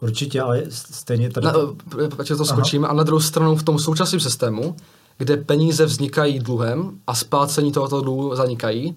Určitě, 0.03 0.41
ale 0.41 0.63
stejně 0.69 1.29
tady... 1.29 1.45
Na, 1.45 1.51
to... 1.51 1.75
to 2.37 2.45
skočím. 2.45 2.85
A 2.85 2.93
na 2.93 3.03
druhou 3.03 3.19
stranu 3.19 3.55
v 3.55 3.63
tom 3.63 3.79
současném 3.79 4.19
systému, 4.19 4.75
kde 5.17 5.37
peníze 5.37 5.85
vznikají 5.85 6.39
dluhem 6.39 6.99
a 7.07 7.15
splácení 7.15 7.71
tohoto 7.71 8.01
dluhu 8.01 8.35
zanikají, 8.35 8.95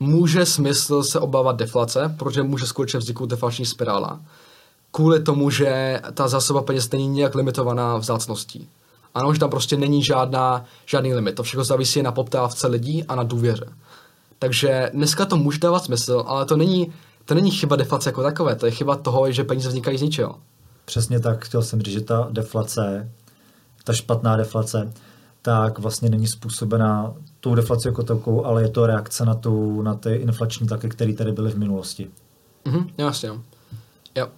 může 0.00 0.46
smysl 0.46 1.02
se 1.02 1.20
obávat 1.20 1.56
deflace, 1.56 2.14
protože 2.18 2.42
může 2.42 2.66
skutečně 2.66 2.98
vzniknout 2.98 3.26
deflační 3.26 3.66
spirála. 3.66 4.20
Kvůli 4.90 5.22
tomu, 5.22 5.50
že 5.50 6.00
ta 6.14 6.28
zásoba 6.28 6.62
peněz 6.62 6.90
není 6.90 7.08
nějak 7.08 7.34
limitovaná 7.34 7.96
vzácností. 7.96 8.68
Ano, 9.14 9.34
že 9.34 9.40
tam 9.40 9.50
prostě 9.50 9.76
není 9.76 10.02
žádná, 10.02 10.64
žádný 10.86 11.14
limit. 11.14 11.34
To 11.34 11.42
všechno 11.42 11.64
závisí 11.64 12.02
na 12.02 12.12
poptávce 12.12 12.66
lidí 12.66 13.04
a 13.04 13.14
na 13.14 13.22
důvěře. 13.22 13.66
Takže 14.38 14.90
dneska 14.94 15.24
to 15.24 15.36
může 15.36 15.58
dávat 15.58 15.84
smysl, 15.84 16.24
ale 16.26 16.44
to 16.44 16.56
není 16.56 16.92
to 17.24 17.34
není 17.34 17.50
chyba 17.50 17.76
deflace 17.76 18.08
jako 18.08 18.22
takové, 18.22 18.56
to 18.56 18.66
je 18.66 18.72
chyba 18.72 18.96
toho, 18.96 19.32
že 19.32 19.44
peníze 19.44 19.68
vznikají 19.68 19.98
z 19.98 20.02
ničeho. 20.02 20.38
Přesně 20.84 21.20
tak, 21.20 21.44
chtěl 21.44 21.62
jsem 21.62 21.82
říct, 21.82 21.94
že 21.94 22.00
ta 22.00 22.28
deflace, 22.30 23.12
ta 23.84 23.92
špatná 23.92 24.36
deflace, 24.36 24.92
tak 25.42 25.78
vlastně 25.78 26.10
není 26.10 26.26
způsobená 26.26 27.14
tou 27.40 27.54
deflací 27.54 27.88
jako 27.88 28.02
takovou, 28.02 28.44
ale 28.44 28.62
je 28.62 28.68
to 28.68 28.86
reakce 28.86 29.24
na, 29.24 29.34
tu, 29.34 29.82
na 29.82 29.94
ty 29.94 30.14
inflační 30.14 30.66
tlaky, 30.66 30.88
které 30.88 31.14
tady 31.14 31.32
byly 31.32 31.50
v 31.50 31.58
minulosti. 31.58 32.10
Mhm, 32.64 32.90
jasně. 32.98 33.30
Jo. 34.14 34.28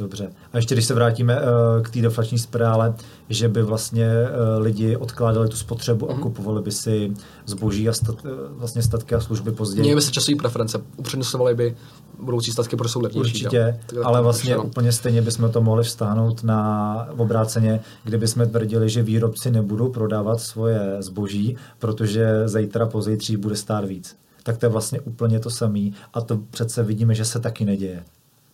Dobře. 0.00 0.32
A 0.52 0.56
ještě 0.56 0.74
když 0.74 0.84
se 0.84 0.94
vrátíme 0.94 1.40
uh, 1.40 1.82
k 1.82 1.90
té 1.90 2.00
deflační 2.00 2.38
spirále, 2.38 2.94
že 3.28 3.48
by 3.48 3.62
vlastně 3.62 4.06
uh, 4.06 4.62
lidi 4.62 4.96
odkládali 4.96 5.48
tu 5.48 5.56
spotřebu 5.56 6.06
mm-hmm. 6.06 6.10
a 6.10 6.14
mhm. 6.14 6.22
kupovali 6.22 6.62
by 6.62 6.72
si 6.72 7.12
zboží 7.46 7.88
a 7.88 7.92
stat, 7.92 8.24
uh, 8.24 8.30
vlastně 8.50 8.82
statky 8.82 9.14
a 9.14 9.20
služby 9.20 9.52
později. 9.52 9.80
Měli 9.80 9.94
by 9.94 10.02
se 10.02 10.12
časové 10.12 10.36
preference, 10.36 10.80
upřednostňovali 10.96 11.54
by 11.54 11.76
budoucí 12.22 12.52
statky, 12.52 12.76
protože 12.76 12.92
jsou 12.92 13.00
levnější. 13.00 13.30
Určitě, 13.30 13.78
jo? 13.92 14.02
ale 14.04 14.22
vlastně 14.22 14.56
no. 14.56 14.62
úplně 14.62 14.92
stejně 14.92 15.22
bychom 15.22 15.50
to 15.50 15.60
mohli 15.60 15.84
vztáhnout 15.84 16.44
na 16.44 17.08
obráceně, 17.16 17.80
kdybychom 18.04 18.48
tvrdili, 18.48 18.90
že 18.90 19.02
výrobci 19.02 19.50
nebudou 19.50 19.88
prodávat 19.88 20.40
svoje 20.40 20.96
zboží, 20.98 21.56
protože 21.78 22.48
zítra 22.48 22.86
pozítří 22.86 23.36
bude 23.36 23.56
stát 23.56 23.84
víc. 23.84 24.16
Tak 24.42 24.58
to 24.58 24.66
je 24.66 24.70
vlastně 24.70 25.00
úplně 25.00 25.40
to 25.40 25.50
samé 25.50 25.90
a 26.14 26.20
to 26.20 26.38
přece 26.50 26.82
vidíme, 26.82 27.14
že 27.14 27.24
se 27.24 27.40
taky 27.40 27.64
neděje. 27.64 28.04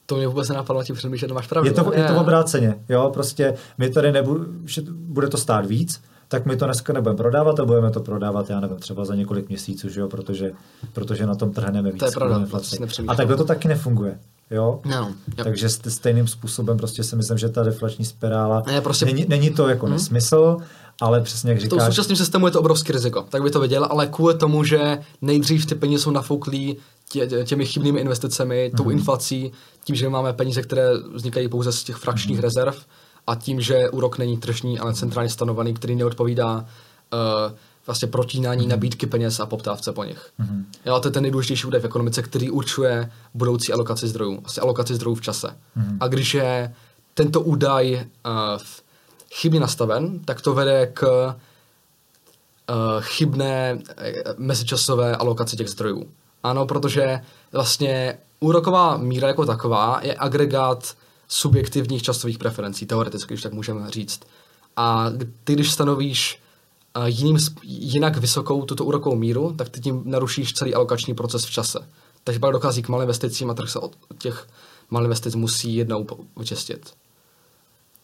To 0.07 0.17
mě 0.17 0.29
vůbec 0.29 0.49
nenapadlo 0.49 0.85
tím 0.85 0.97
přemýšlet, 0.97 1.31
máš 1.31 1.47
pravdu. 1.47 1.69
Je 1.69 1.75
to, 1.75 1.93
je 1.95 2.05
to 2.05 2.21
obráceně, 2.21 2.75
jo, 2.89 3.11
prostě 3.15 3.55
my 3.79 3.91
tady 3.91 4.13
nebudu, 4.13 4.47
že 4.65 4.83
bude 4.91 5.29
to 5.29 5.37
stát 5.37 5.67
víc, 5.67 6.01
tak 6.29 6.47
my 6.47 6.57
to 6.57 6.65
dneska 6.65 6.93
nebudeme 6.93 7.17
prodávat 7.17 7.61
a 7.61 7.65
budeme 7.65 7.91
to 7.91 8.01
prodávat, 8.01 8.51
já 8.51 8.61
nevím, 8.61 8.77
třeba 8.77 9.05
za 9.05 9.15
několik 9.15 9.49
měsíců, 9.49 9.89
že 9.89 10.01
jo, 10.01 10.09
protože, 10.09 10.53
protože 10.93 11.27
na 11.27 11.35
tom 11.35 11.53
trhneme 11.53 11.93
víc. 11.93 12.01
To 12.01 12.07
je 12.07 12.13
pravda, 12.13 12.47
a 13.09 13.15
takhle 13.15 13.37
to 13.37 13.45
taky 13.45 13.69
nefunguje. 13.69 14.19
Jo? 14.51 14.81
No, 14.85 14.97
jo. 15.39 15.45
Takže 15.45 15.69
stejným 15.69 16.29
způsobem 16.29 16.77
prostě 16.77 17.05
si 17.05 17.17
myslím, 17.17 17.39
že 17.39 17.49
ta 17.49 17.63
deflační 17.63 18.05
spirála 18.05 18.63
ne, 18.67 18.81
prostě... 18.81 19.05
není, 19.05 19.27
není 19.29 19.51
to 19.51 19.69
jako 19.69 19.87
hmm. 19.87 19.93
nesmysl, 19.93 20.57
ale 21.01 21.21
přesně 21.21 21.51
jak 21.51 21.61
říkáš... 21.61 21.83
V 21.83 21.87
současném 21.87 22.17
systému 22.17 22.47
je 22.47 22.53
to 22.53 22.61
obrovský 22.61 22.93
riziko, 22.93 23.27
tak 23.29 23.43
by 23.43 23.51
to 23.51 23.61
viděl, 23.61 23.87
ale 23.91 24.07
kvůli 24.07 24.35
tomu, 24.35 24.65
že 24.65 24.99
nejdřív 25.23 25.67
ty 25.67 25.75
peníze 25.75 26.03
jsou 26.03 26.11
nafouklí 26.11 26.77
tě, 27.09 27.27
těmi 27.45 27.67
chybnými 27.67 28.01
investicemi, 28.01 28.73
tou 28.77 28.85
mm-hmm. 28.85 28.93
inflací, 28.93 29.53
tím, 29.85 29.97
že 29.97 30.09
máme 30.09 30.33
peníze, 30.33 30.63
které 30.63 30.89
vznikají 31.15 31.49
pouze 31.49 31.73
z 31.73 31.85
těch 31.85 31.97
frakčních 31.97 32.39
mm-hmm. 32.39 32.43
rezerv 32.43 32.77
A 33.27 33.35
tím, 33.35 33.61
že 33.61 33.91
úrok 33.91 34.19
není 34.19 34.39
tržní, 34.39 34.79
ale 34.79 34.95
centrálně 34.95 35.31
stanovený, 35.31 35.75
který 35.75 35.97
neodpovídá 35.97 36.57
uh, 36.57 37.53
vlastně 37.87 38.09
protínání 38.09 38.65
mm. 38.65 38.71
nabídky 38.71 39.07
peněz 39.07 39.41
a 39.41 39.47
poptávce 39.47 39.93
po 39.93 40.05
nich. 40.05 40.31
Mm. 40.39 40.67
Jo, 40.87 41.01
to 41.01 41.09
je 41.09 41.13
ten 41.13 41.23
nejdůležitější 41.23 41.67
údaj 41.67 41.81
v 41.81 41.85
ekonomice, 41.85 42.23
který 42.23 42.51
určuje 42.51 43.11
budoucí 43.35 43.73
alokaci 43.73 44.09
zdrojů, 44.09 44.41
vlastně 44.41 44.61
alokaci 44.61 44.95
zdrojů 44.95 45.15
v 45.17 45.21
čase. 45.21 45.57
Mm. 45.75 45.99
A 46.01 46.09
když 46.09 46.35
je 46.35 46.75
tento 47.15 47.41
údaj 47.41 47.95
uh, 47.95 48.03
chybně 49.35 49.61
nastaven, 49.61 50.21
tak 50.25 50.41
to 50.41 50.55
vede 50.55 50.87
k 50.87 51.27
uh, 51.27 51.35
chybné 53.01 53.79
mezičasové 54.37 55.17
alokaci 55.17 55.57
těch 55.57 55.69
zdrojů. 55.69 56.11
Ano, 56.47 56.67
protože 56.67 57.21
vlastně 57.53 58.19
úroková 58.41 58.97
míra 58.97 59.29
jako 59.29 59.47
taková 59.47 60.01
je 60.03 60.15
agregát 60.19 60.95
subjektivních 61.29 62.03
časových 62.03 62.39
preferencí, 62.39 62.87
teoreticky, 62.87 63.35
když 63.35 63.43
tak 63.43 63.53
můžeme 63.53 63.91
říct. 63.91 64.21
A 64.77 65.11
ty, 65.45 65.53
když 65.53 65.71
stanovíš 65.71 66.41
jiným, 67.05 67.39
jinak 67.63 68.17
vysokou 68.17 68.65
tuto 68.65 68.85
úrokovou 68.85 69.17
míru, 69.17 69.53
tak 69.53 69.69
ty 69.69 69.81
tím 69.81 70.03
narušíš 70.05 70.53
celý 70.53 70.75
alokační 70.75 71.15
proces 71.15 71.45
v 71.45 71.51
čase. 71.51 71.79
Takže 72.25 72.41
pak 72.41 72.53
dochází 72.53 72.83
k 72.83 72.89
malým 72.89 73.03
investicím 73.03 73.51
a 73.51 73.55
trh 73.55 73.71
se 73.71 73.79
od 73.79 73.97
těch 74.19 74.49
malých 74.91 75.05
investic 75.05 75.35
musí 75.35 75.77
jednou 75.77 76.07
vyčistit. 76.37 76.93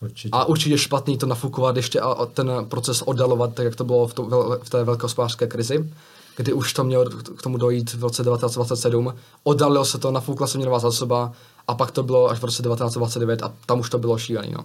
Určitě. 0.01 0.29
A 0.33 0.45
určitě 0.45 0.79
špatný 0.79 1.19
to 1.19 1.27
nafukovat 1.27 1.77
ještě 1.77 2.01
a 2.01 2.27
ten 2.27 2.51
proces 2.69 3.03
oddalovat, 3.07 3.55
tak 3.55 3.65
jak 3.65 3.77
to 3.77 3.85
bylo 3.85 4.07
v, 4.07 4.15
to, 4.15 4.59
v 4.63 4.71
té 4.71 4.85
velké 4.85 5.03
hospodářské 5.03 5.47
krizi, 5.47 5.91
kdy 6.37 6.53
už 6.53 6.73
to 6.73 6.85
mělo 6.85 7.05
k 7.37 7.43
tomu 7.43 7.59
dojít 7.59 7.95
v 7.95 8.03
roce 8.03 8.23
1927. 8.23 9.15
Oddalilo 9.43 9.85
se 9.85 9.99
to, 9.99 10.11
nafukla 10.11 10.47
se 10.47 10.59
měnová 10.59 10.79
zásoba 10.79 11.33
a 11.69 11.75
pak 11.75 11.91
to 11.91 12.03
bylo 12.03 12.31
až 12.31 12.39
v 12.39 12.45
roce 12.45 12.63
1929 12.63 13.43
a 13.43 13.53
tam 13.67 13.81
už 13.81 13.91
to 13.91 13.99
bylo 13.99 14.19
šílený. 14.19 14.53
No. 14.53 14.65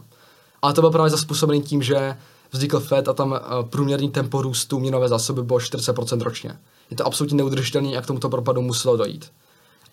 Ale 0.61 0.73
to 0.73 0.81
bylo 0.81 0.91
právě 0.91 1.09
zaspůsobený 1.09 1.61
tím, 1.61 1.83
že 1.83 2.17
vznikl 2.51 2.79
FED 2.79 3.07
a 3.07 3.13
tam 3.13 3.31
uh, 3.31 3.37
průměrný 3.69 4.09
tempo 4.09 4.41
růstu 4.41 4.79
měnové 4.79 5.07
zásoby 5.07 5.43
bylo 5.43 5.59
40% 5.59 6.21
ročně. 6.21 6.59
Je 6.89 6.97
to 6.97 7.07
absolutně 7.07 7.37
neudržitelné, 7.37 7.91
jak 7.91 8.03
k 8.03 8.07
tomuto 8.07 8.29
propadu 8.29 8.61
muselo 8.61 8.97
dojít. 8.97 9.31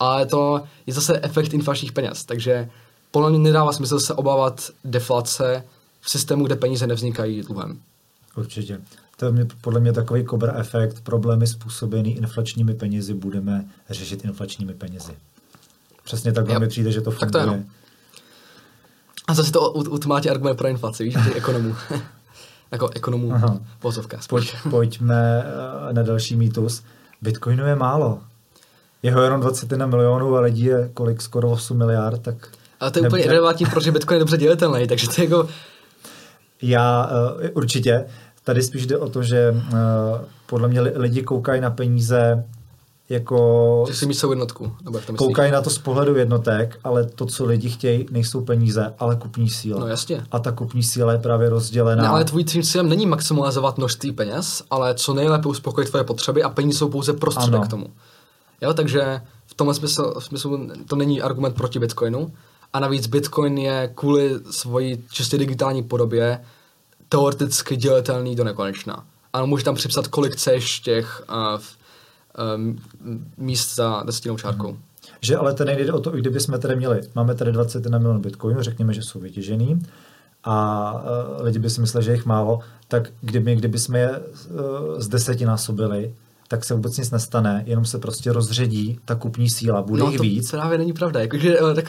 Ale 0.01 0.27
to 0.27 0.63
je 0.87 0.95
zase 0.95 1.21
efekt 1.23 1.55
inflačních 1.55 1.93
peněz, 1.93 2.25
takže 2.25 2.71
podle 3.11 3.31
mě 3.31 3.39
nedává 3.39 3.73
smysl 3.73 4.01
se 4.01 4.15
obávat 4.15 4.71
deflace 4.85 5.65
v 6.01 6.11
systému, 6.11 6.45
kde 6.47 6.57
peníze 6.57 6.87
nevznikají 6.87 7.43
dluhem. 7.43 7.81
Určitě. 8.37 8.81
To 9.17 9.27
je 9.27 9.47
podle 9.61 9.81
mě 9.81 9.93
takový 9.93 10.25
kobra 10.25 10.55
efekt. 10.57 11.01
Problémy 11.01 11.47
způsobený 11.47 12.17
inflačními 12.17 12.75
penězi 12.75 13.15
budeme 13.15 13.65
řešit 13.91 14.25
inflačními 14.25 14.75
penězi. 14.75 15.13
Přesně 16.05 16.33
tak 16.33 16.59
mi 16.59 16.69
přijde, 16.69 16.93
že 16.93 17.01
to 17.01 17.11
funguje. 17.11 17.31
Tak 17.31 17.33
to 17.33 17.39
je, 17.39 17.47
no. 17.47 17.65
A 19.27 19.35
zase 19.35 19.53
to 19.53 19.73
utmátí 19.73 20.31
argument 20.31 20.57
pro 20.57 20.69
inflaci, 20.69 21.05
víš, 21.05 21.15
těch 21.15 21.37
ekonomů. 21.37 21.75
jako 22.73 22.91
ekonomů 22.95 23.33
pozovka. 23.79 24.19
Pojď, 24.29 24.55
pojďme 24.71 25.45
eh, 25.91 25.93
na 25.93 26.03
další 26.03 26.37
mýtus. 26.37 26.83
Bitcoinu 27.23 27.67
je 27.67 27.77
málo. 27.77 28.21
Jeho 29.03 29.23
jenom 29.23 29.41
21 29.41 29.87
milionů 29.87 30.37
a 30.37 30.41
lidí 30.41 30.65
je 30.65 30.91
kolik, 30.95 31.23
skoro 31.23 31.51
8 31.51 31.79
miliard, 31.79 32.23
tak... 32.23 32.49
Ale 32.81 32.91
to 32.91 32.99
je 32.99 33.09
úplně 33.09 33.23
irrelevantní, 33.25 33.67
protože 33.67 33.93
Bitcoin 33.93 34.17
je 34.17 34.19
dobře 34.19 34.37
dělitelný, 34.37 34.87
takže 34.87 35.07
to 35.07 35.13
je 35.17 35.25
jako... 35.25 35.49
Já 36.63 37.07
uh, 37.07 37.49
určitě. 37.53 38.05
Tady 38.45 38.63
spíš 38.63 38.87
jde 38.87 38.99
o 38.99 39.09
to, 39.09 39.23
že 39.23 39.51
uh, 39.51 39.79
podle 40.47 40.69
mě 40.69 40.81
lidi 40.81 41.23
koukají 41.23 41.61
na 41.61 41.71
peníze 41.71 42.45
jako... 43.09 43.87
Si 43.93 44.07
myslí 44.07 44.31
jednotku. 44.31 44.73
Nebo 44.85 44.99
jak 44.99 45.07
to 45.07 45.15
koukají 45.15 45.53
na 45.53 45.63
to 45.63 45.71
z 45.71 45.79
pohledu 45.79 46.17
jednotek, 46.17 46.79
ale 46.85 47.05
to, 47.05 47.27
co 47.27 47.45
lidi 47.45 47.69
chtějí, 47.69 48.07
nejsou 48.11 48.41
peníze, 48.41 48.95
ale 48.99 49.17
kupní 49.17 49.51
síla. 49.51 49.81
No 49.81 49.87
jasně. 49.87 50.27
A 50.31 50.39
ta 50.39 50.53
kupní 50.53 50.83
síla 50.83 51.13
je 51.13 51.19
právě 51.19 51.49
rozdělená. 51.49 52.03
Ne, 52.03 52.09
ale 52.09 52.25
tvůj 52.25 52.45
cílem 52.45 52.89
není 52.89 53.07
maximalizovat 53.07 53.79
množství 53.79 54.13
peněz, 54.13 54.63
ale 54.71 54.95
co 54.95 55.15
nejlépe 55.15 55.49
uspokojit 55.49 55.89
tvoje 55.89 56.05
potřeby 56.05 56.43
a 56.43 56.49
peníze 56.49 56.79
jsou 56.79 56.89
pouze 56.89 57.13
prostředek 57.13 57.63
k 57.63 57.69
tomu. 57.69 57.87
Jo, 58.61 58.75
takže 58.75 59.21
v 59.47 59.55
tomhle 59.55 59.75
smyslu, 59.75 60.21
v 60.21 60.25
smyslu 60.25 60.69
to 60.89 60.97
není 60.97 61.23
argument 61.23 61.55
proti 61.55 61.79
Bitcoinu. 61.79 62.33
A 62.73 62.81
navíc 62.81 63.07
Bitcoin 63.07 63.59
je 63.59 63.93
kvůli 63.95 64.31
svoji 64.51 65.05
čistě 65.11 65.39
digitální 65.39 65.83
podobě 65.83 66.41
teoreticky 67.15 67.77
dělitelný 67.77 68.37
do 68.37 68.45
nekonečna. 68.45 69.05
Ano, 69.33 69.47
můžeš 69.47 69.65
tam 69.65 69.75
připsat, 69.75 70.07
kolik 70.09 70.33
chceš 70.33 70.81
těch 70.81 71.25
uh, 71.29 71.61
um, 72.57 72.79
míst 73.37 73.75
za 73.75 74.03
desetinou 74.07 74.37
čárkou. 74.37 74.69
Hmm. 74.69 74.79
Že 75.21 75.37
ale 75.37 75.55
to 75.55 75.65
nejde 75.65 75.93
o 75.93 76.01
to, 76.01 76.17
i 76.17 76.21
kdyby 76.21 76.41
jsme 76.41 76.59
tady 76.59 76.77
měli, 76.77 77.01
máme 77.15 77.35
tady 77.35 77.53
21 77.53 77.99
milionů 77.99 78.21
bitcoinů, 78.21 78.63
řekněme, 78.63 78.95
že 78.95 79.03
jsou 79.03 79.21
vytěžený 79.21 79.83
a 80.45 80.93
uh, 80.93 81.45
lidi 81.45 81.59
by 81.59 81.71
si 81.71 81.81
mysleli, 81.81 82.05
že 82.05 82.13
jich 82.13 82.27
málo, 82.27 82.61
tak 82.89 83.13
kdyby, 83.21 83.57
kdyby 83.57 83.79
jsme 83.79 83.99
je 83.99 84.11
uh, 84.19 85.01
z 85.01 85.09
deseti 85.09 85.45
násobili, 85.45 86.15
tak 86.49 86.65
se 86.65 86.75
vůbec 86.75 86.99
nic 86.99 87.11
nestane, 87.11 87.63
jenom 87.67 87.85
se 87.85 87.99
prostě 87.99 88.33
rozředí 88.33 88.99
ta 89.05 89.15
kupní 89.15 89.51
síla, 89.51 89.83
bude 89.83 90.03
no, 90.03 90.09
jich 90.09 90.17
to 90.17 90.23
víc. 90.23 90.51
právě 90.51 90.79
není 90.79 90.93
pravda, 90.93 91.21
jakože 91.21 91.59
tak 91.75 91.89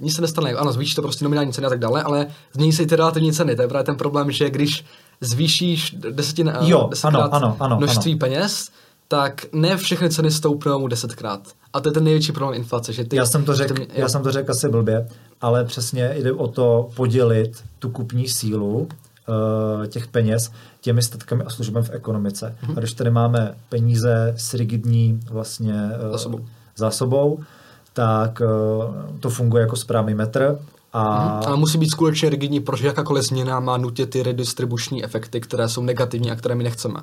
nic 0.00 0.14
se 0.14 0.22
nestane, 0.22 0.52
ano, 0.52 0.72
zvýší 0.72 0.94
to 0.94 1.02
prostě 1.02 1.24
nominální 1.24 1.52
ceny 1.52 1.66
a 1.66 1.70
tak 1.70 1.78
dále, 1.78 2.02
ale 2.02 2.26
změní 2.52 2.72
se 2.72 2.82
i 2.82 2.86
ty 2.86 2.96
relativní 2.96 3.32
ceny, 3.32 3.56
to 3.56 3.62
je 3.62 3.68
právě 3.68 3.84
ten 3.84 3.96
problém, 3.96 4.30
že 4.30 4.50
když 4.50 4.84
zvýšíš 5.20 5.96
desetin, 6.10 6.52
jo, 6.60 6.90
ano, 7.02 7.34
ano, 7.34 7.56
ano, 7.60 7.76
množství 7.76 8.12
ano. 8.12 8.18
peněz, 8.18 8.70
tak 9.08 9.46
ne 9.52 9.76
všechny 9.76 10.10
ceny 10.10 10.30
stoupnou 10.30 10.86
desetkrát. 10.86 11.40
A 11.72 11.80
to 11.80 11.88
je 11.88 11.92
ten 11.92 12.04
největší 12.04 12.32
problém 12.32 12.56
inflace. 12.60 12.92
Že 12.92 13.04
ty, 13.04 13.16
já 13.16 13.26
jsem 13.26 13.44
to 13.44 13.54
řekl 13.54 13.74
já 13.92 14.08
jsem 14.08 14.22
to 14.22 14.32
řekl 14.32 14.50
asi 14.50 14.68
blbě, 14.68 15.08
ale 15.40 15.64
přesně 15.64 16.14
jde 16.16 16.32
o 16.32 16.48
to 16.48 16.90
podělit 16.94 17.64
tu 17.78 17.90
kupní 17.90 18.28
sílu 18.28 18.88
těch 19.86 20.06
peněz 20.06 20.52
těmi 20.80 21.02
statkami 21.02 21.44
a 21.44 21.50
službami 21.50 21.86
v 21.86 21.90
ekonomice. 21.90 22.56
Mm-hmm. 22.62 22.72
A 22.76 22.78
když 22.78 22.92
tady 22.92 23.10
máme 23.10 23.54
peníze 23.68 24.34
s 24.36 24.54
rigidní 24.54 25.20
vlastně 25.30 25.90
uh, 26.04 26.10
zásobou. 26.12 26.44
zásobou, 26.76 27.40
tak 27.92 28.40
uh, 28.40 29.18
to 29.20 29.30
funguje 29.30 29.60
jako 29.60 29.76
správný 29.76 30.14
metr 30.14 30.58
a... 30.92 31.02
Mm-hmm. 31.02 31.48
Ale 31.48 31.56
musí 31.56 31.78
být 31.78 31.90
skutečně 31.90 32.30
rigidní, 32.30 32.60
protože 32.60 32.86
jakákoliv 32.86 33.24
změna 33.24 33.60
má 33.60 33.76
nutně 33.76 34.06
ty 34.06 34.22
redistribuční 34.22 35.04
efekty, 35.04 35.40
které 35.40 35.68
jsou 35.68 35.82
negativní 35.82 36.30
a 36.30 36.36
které 36.36 36.54
my 36.54 36.64
nechceme. 36.64 37.00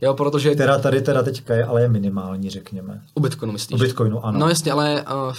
Jo, 0.00 0.14
protože... 0.14 0.54
Která 0.54 0.78
tady 0.78 1.00
teda 1.00 1.22
teďka 1.22 1.54
je, 1.54 1.64
ale 1.64 1.82
je 1.82 1.88
minimální, 1.88 2.50
řekněme. 2.50 3.02
U 3.14 3.20
Bitcoinu 3.20 3.52
myslíš? 3.52 3.80
U 3.80 3.84
Bitcoinu, 3.84 4.24
ano. 4.26 4.38
No 4.38 4.48
jasně, 4.48 4.72
ale 4.72 5.02
uh, 5.02 5.32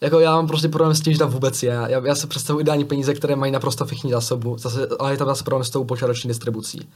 jako 0.00 0.20
já 0.20 0.36
mám 0.36 0.46
prostě 0.46 0.68
problém 0.68 0.94
s 0.94 1.00
tím, 1.00 1.12
že 1.12 1.18
tam 1.18 1.30
vůbec 1.30 1.62
je. 1.62 1.72
Já, 1.88 2.06
já 2.06 2.14
se 2.14 2.26
představuji 2.26 2.60
ideální 2.60 2.84
peníze, 2.84 3.14
které 3.14 3.36
mají 3.36 3.52
naprosto 3.52 3.86
všichni 3.86 4.10
zásobu, 4.10 4.58
zase, 4.58 4.88
ale 4.98 5.12
je 5.12 5.16
tam 5.16 5.28
zase 5.28 5.44
problém 5.44 5.64
s 5.64 5.70
tou 5.70 5.84
počáteční 5.84 6.28
distribucí. 6.28 6.88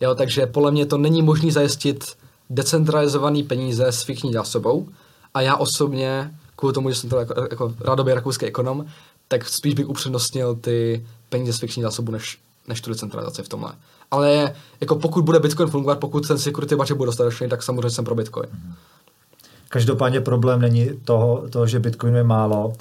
Jo, 0.00 0.14
takže 0.14 0.46
podle 0.46 0.70
mě 0.70 0.86
to 0.86 0.98
není 0.98 1.22
možné 1.22 1.52
zajistit 1.52 2.04
decentralizovaný 2.50 3.42
peníze 3.42 3.86
s 3.86 4.02
fikční 4.02 4.32
zásobou 4.32 4.88
a 5.34 5.40
já 5.40 5.56
osobně, 5.56 6.34
kvůli 6.56 6.74
tomu, 6.74 6.90
že 6.90 6.94
jsem 6.94 7.10
to 7.10 7.16
jako, 7.16 7.34
jako 7.50 7.74
rádoby 7.80 8.14
rakouský 8.14 8.46
ekonom, 8.46 8.86
tak 9.28 9.48
spíš 9.48 9.74
bych 9.74 9.88
upřednostnil 9.88 10.54
ty 10.54 11.06
peníze 11.28 11.52
s 11.52 11.58
fikční 11.58 11.82
zásobu 11.82 12.12
než, 12.12 12.38
než 12.68 12.80
tu 12.80 12.90
decentralizaci 12.90 13.42
v 13.42 13.48
tomhle. 13.48 13.72
Ale 14.10 14.54
jako 14.80 14.96
pokud 14.96 15.24
bude 15.24 15.40
Bitcoin 15.40 15.70
fungovat, 15.70 15.98
pokud 15.98 16.28
ten 16.28 16.38
security 16.38 16.76
budget 16.76 16.96
bude 16.96 17.06
dostatečný, 17.06 17.48
tak 17.48 17.62
samozřejmě 17.62 17.90
jsem 17.90 18.04
pro 18.04 18.14
Bitcoin. 18.14 18.48
Každopádně 19.68 20.20
problém 20.20 20.60
není 20.60 20.90
toho, 21.04 21.44
toho, 21.50 21.66
že 21.66 21.78
Bitcoin 21.78 22.14
je 22.14 22.24
málo. 22.24 22.72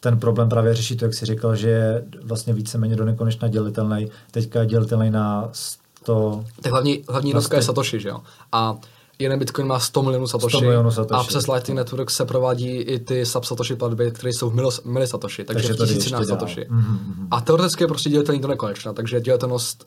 Ten 0.00 0.18
problém 0.18 0.48
právě 0.48 0.74
řeší 0.74 0.96
to, 0.96 1.04
jak 1.04 1.14
jsi 1.14 1.26
říkal, 1.26 1.56
že 1.56 1.68
je 1.68 2.04
vlastně 2.22 2.52
víceméně 2.52 2.96
do 2.96 3.04
nekonečna 3.04 3.48
dělitelný. 3.48 4.10
Teďka 4.30 4.60
je 4.60 4.66
dělitelný 4.66 5.10
na 5.10 5.48
100... 5.52 6.44
Tak 6.62 6.72
hlavní, 6.72 7.04
hlavní 7.08 7.32
notka 7.32 7.56
je 7.56 7.62
Satoshi, 7.62 8.00
že 8.00 8.08
jo? 8.08 8.20
A 8.52 8.76
jeden 9.18 9.38
Bitcoin 9.38 9.66
má 9.66 9.80
100 9.80 10.02
milionů 10.02 10.26
Satoshi, 10.26 10.56
100 10.56 10.60
milionů 10.60 10.90
Satoshi. 10.90 11.20
a 11.20 11.24
přes 11.24 11.46
Lightning 11.46 11.76
Network 11.76 12.10
se 12.10 12.24
provádí 12.24 12.68
i 12.68 12.98
ty 12.98 13.22
sub-Satoshi 13.26 13.76
platby, 13.76 14.10
které 14.10 14.32
jsou 14.32 14.50
v 14.50 14.80
mili 14.84 15.06
Satoshi, 15.06 15.44
takže, 15.44 15.68
takže 15.68 15.84
v 15.84 15.86
tisícinách 15.86 16.24
Satoshi. 16.24 16.66
Mm-hmm. 16.70 17.28
A 17.30 17.40
teoreticky 17.40 17.84
je 17.84 17.88
prostě 17.88 18.10
dělitelný 18.10 18.40
do 18.40 18.48
nekonečna, 18.48 18.92
takže 18.92 19.20
dělitelnost 19.20 19.86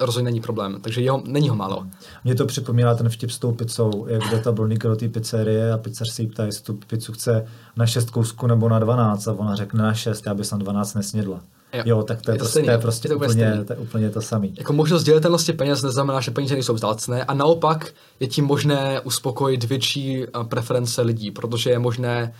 rozhodně 0.00 0.24
není 0.24 0.40
problém, 0.40 0.78
takže 0.80 1.00
jeho, 1.00 1.22
není 1.26 1.48
ho 1.48 1.56
málo. 1.56 1.86
Mně 2.24 2.34
to 2.34 2.46
připomíná 2.46 2.94
ten 2.94 3.08
vtip 3.08 3.30
s 3.30 3.38
tou 3.38 3.52
pizzou, 3.52 4.06
jak 4.08 4.30
jde 4.30 4.38
ta 4.38 4.52
bolníka 4.52 4.88
do 4.88 4.96
té 4.96 5.08
pizzerie 5.08 5.72
a 5.72 5.78
pizzař 5.78 6.10
si 6.10 6.26
ptá, 6.26 6.44
jestli 6.44 6.64
tu 6.64 6.74
pizzu 6.86 7.12
chce 7.12 7.46
na 7.76 7.86
šest 7.86 8.10
kousků 8.10 8.46
nebo 8.46 8.68
na 8.68 8.78
12 8.78 9.28
a 9.28 9.32
ona 9.32 9.56
řekne 9.56 9.82
na 9.82 9.94
šest, 9.94 10.26
já 10.26 10.34
bych 10.34 10.52
na 10.52 10.58
12 10.58 10.94
nesnědla. 10.94 11.40
Jo, 11.72 11.82
jo 11.86 12.02
tak 12.02 12.22
to 12.22 12.30
je, 12.30 12.34
je 12.34 12.38
to, 12.38 12.44
prostě, 12.44 12.62
to 12.62 12.70
je 12.70 12.78
prostě 12.78 13.08
to 13.08 13.16
úplně, 13.16 13.64
to 13.66 13.72
je 13.72 13.78
úplně 13.78 14.10
to 14.10 14.22
samé. 14.22 14.48
Jako 14.56 14.72
možnost 14.72 15.02
dělitelnosti 15.02 15.52
peněz 15.52 15.82
neznamená, 15.82 16.20
že 16.20 16.30
peníze 16.30 16.54
nejsou 16.54 16.74
vzácné 16.74 17.24
a 17.24 17.34
naopak 17.34 17.92
je 18.20 18.26
tím 18.26 18.44
možné 18.44 19.00
uspokojit 19.00 19.64
větší 19.64 20.26
uh, 20.26 20.44
preference 20.44 21.02
lidí, 21.02 21.30
protože 21.30 21.70
je 21.70 21.78
možné 21.78 22.34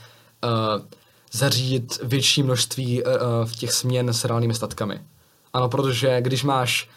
uh, 0.45 0.83
zařídit 1.33 1.99
větší 2.03 2.43
množství 2.43 3.03
uh, 3.03 3.11
v 3.45 3.57
těch 3.57 3.73
směn 3.73 4.09
s 4.09 4.25
reálnými 4.25 4.55
statkami. 4.55 5.01
Ano, 5.53 5.69
protože 5.69 6.21
když 6.21 6.45
máš 6.45 6.89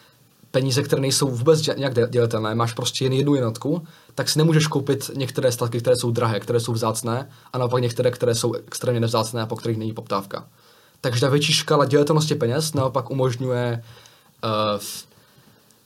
peníze, 0.56 0.84
které 0.84 1.02
nejsou 1.02 1.28
vůbec 1.28 1.68
nějak 1.78 1.94
dělitelné, 2.10 2.56
máš 2.56 2.74
prostě 2.74 3.06
jen 3.06 3.14
jednu 3.14 3.36
jednotku, 3.36 3.84
tak 4.16 4.30
si 4.30 4.40
nemůžeš 4.40 4.68
koupit 4.68 5.12
některé 5.16 5.52
statky, 5.52 5.80
které 5.80 5.96
jsou 5.96 6.12
drahé, 6.12 6.40
které 6.40 6.60
jsou 6.60 6.74
vzácné, 6.74 7.30
a 7.54 7.58
naopak 7.58 7.82
některé, 7.82 8.12
které 8.12 8.36
jsou 8.36 8.54
extrémně 8.54 9.00
nevzácné 9.00 9.42
a 9.42 9.46
po 9.46 9.56
kterých 9.56 9.78
není 9.78 9.94
poptávka. 9.94 10.48
Takže 11.02 11.22
ta 11.22 11.30
větší 11.30 11.54
škála 11.54 11.86
dělitelnosti 11.86 12.36
peněz 12.36 12.74
naopak 12.74 13.12
umožňuje 13.12 13.84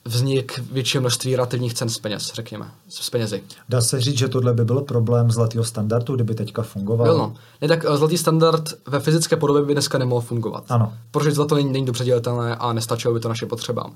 vznik 0.05 0.59
většího 0.71 1.01
množství 1.01 1.35
relativních 1.35 1.73
cen 1.73 1.89
z 1.89 1.97
peněz, 1.97 2.31
řekněme, 2.33 2.71
z 2.89 3.09
penězi. 3.09 3.43
Dá 3.69 3.81
se 3.81 4.01
říct, 4.01 4.17
že 4.17 4.27
tohle 4.27 4.53
by 4.53 4.65
byl 4.65 4.81
problém 4.81 5.31
zlatého 5.31 5.63
standardu, 5.63 6.15
kdyby 6.15 6.35
teďka 6.35 6.61
fungoval? 6.61 7.07
Byl 7.07 7.17
no. 7.17 7.35
Ne, 7.61 7.67
tak 7.67 7.85
eh, 7.85 7.97
zlatý 7.97 8.17
standard 8.17 8.63
ve 8.87 8.99
fyzické 8.99 9.35
podobě 9.35 9.63
by 9.63 9.73
dneska 9.73 9.97
nemohl 9.97 10.21
fungovat. 10.21 10.63
Ano. 10.69 10.93
Protože 11.11 11.31
zlato 11.31 11.55
není, 11.55 11.71
není 11.71 11.85
dobře 11.85 12.05
dělitelné 12.05 12.55
a 12.55 12.73
nestačilo 12.73 13.13
by 13.13 13.19
to 13.19 13.29
našim 13.29 13.47
potřebám. 13.47 13.95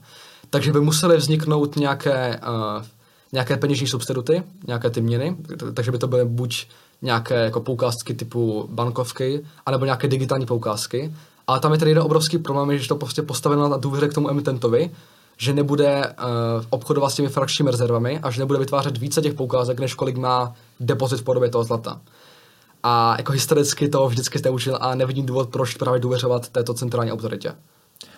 Takže 0.54 0.72
by 0.72 0.82
musely 0.82 1.18
vzniknout 1.18 1.76
nějaké, 1.76 2.40
uh, 2.48 2.86
nějaké 3.32 3.58
peněžní 3.58 3.88
substituty, 3.88 4.44
nějaké 4.68 4.90
ty 4.90 5.02
měny, 5.02 5.38
takže 5.74 5.92
by 5.92 5.98
to 5.98 6.08
byly 6.08 6.26
buď 6.26 6.68
nějaké 7.02 7.36
jako 7.36 7.62
poukázky 7.62 8.14
typu 8.14 8.70
bankovky, 8.72 9.46
anebo 9.66 9.86
nějaké 9.86 10.08
digitální 10.08 10.46
poukázky. 10.46 11.14
Ale 11.48 11.60
tam 11.60 11.72
je 11.72 11.78
tady 11.78 11.92
jeden 11.92 12.04
obrovský 12.04 12.38
problém, 12.38 12.78
že 12.78 12.88
to 12.88 12.96
prostě 12.96 13.22
postaveno 13.22 13.70
na 13.70 13.78
důvěře 13.78 14.08
k 14.08 14.14
tomu 14.14 14.30
emitentovi, 14.30 14.92
že 15.38 15.54
nebude 15.54 16.08
uh, 16.08 16.66
obchodovat 16.70 17.12
s 17.12 17.16
těmi 17.16 17.30
frakčními 17.30 17.72
rezervami 17.72 18.20
a 18.20 18.32
že 18.32 18.40
nebude 18.42 18.60
vytvářet 18.60 18.98
více 18.98 19.22
těch 19.22 19.34
poukázek, 19.34 19.80
než 19.80 19.94
kolik 19.94 20.18
má 20.18 20.54
depozit 20.80 21.20
v 21.20 21.24
podobě 21.24 21.50
toho 21.50 21.64
zlata. 21.64 22.02
A 22.84 23.16
jako 23.18 23.32
historicky 23.32 23.90
to 23.90 24.08
vždycky 24.08 24.40
jste 24.40 24.50
učil 24.50 24.78
a 24.82 24.96
nevidím 24.96 25.26
důvod, 25.26 25.50
proč 25.50 25.76
právě 25.76 26.00
důvěřovat 26.00 26.50
této 26.50 26.74
centrální 26.74 27.12
autoritě. 27.12 27.56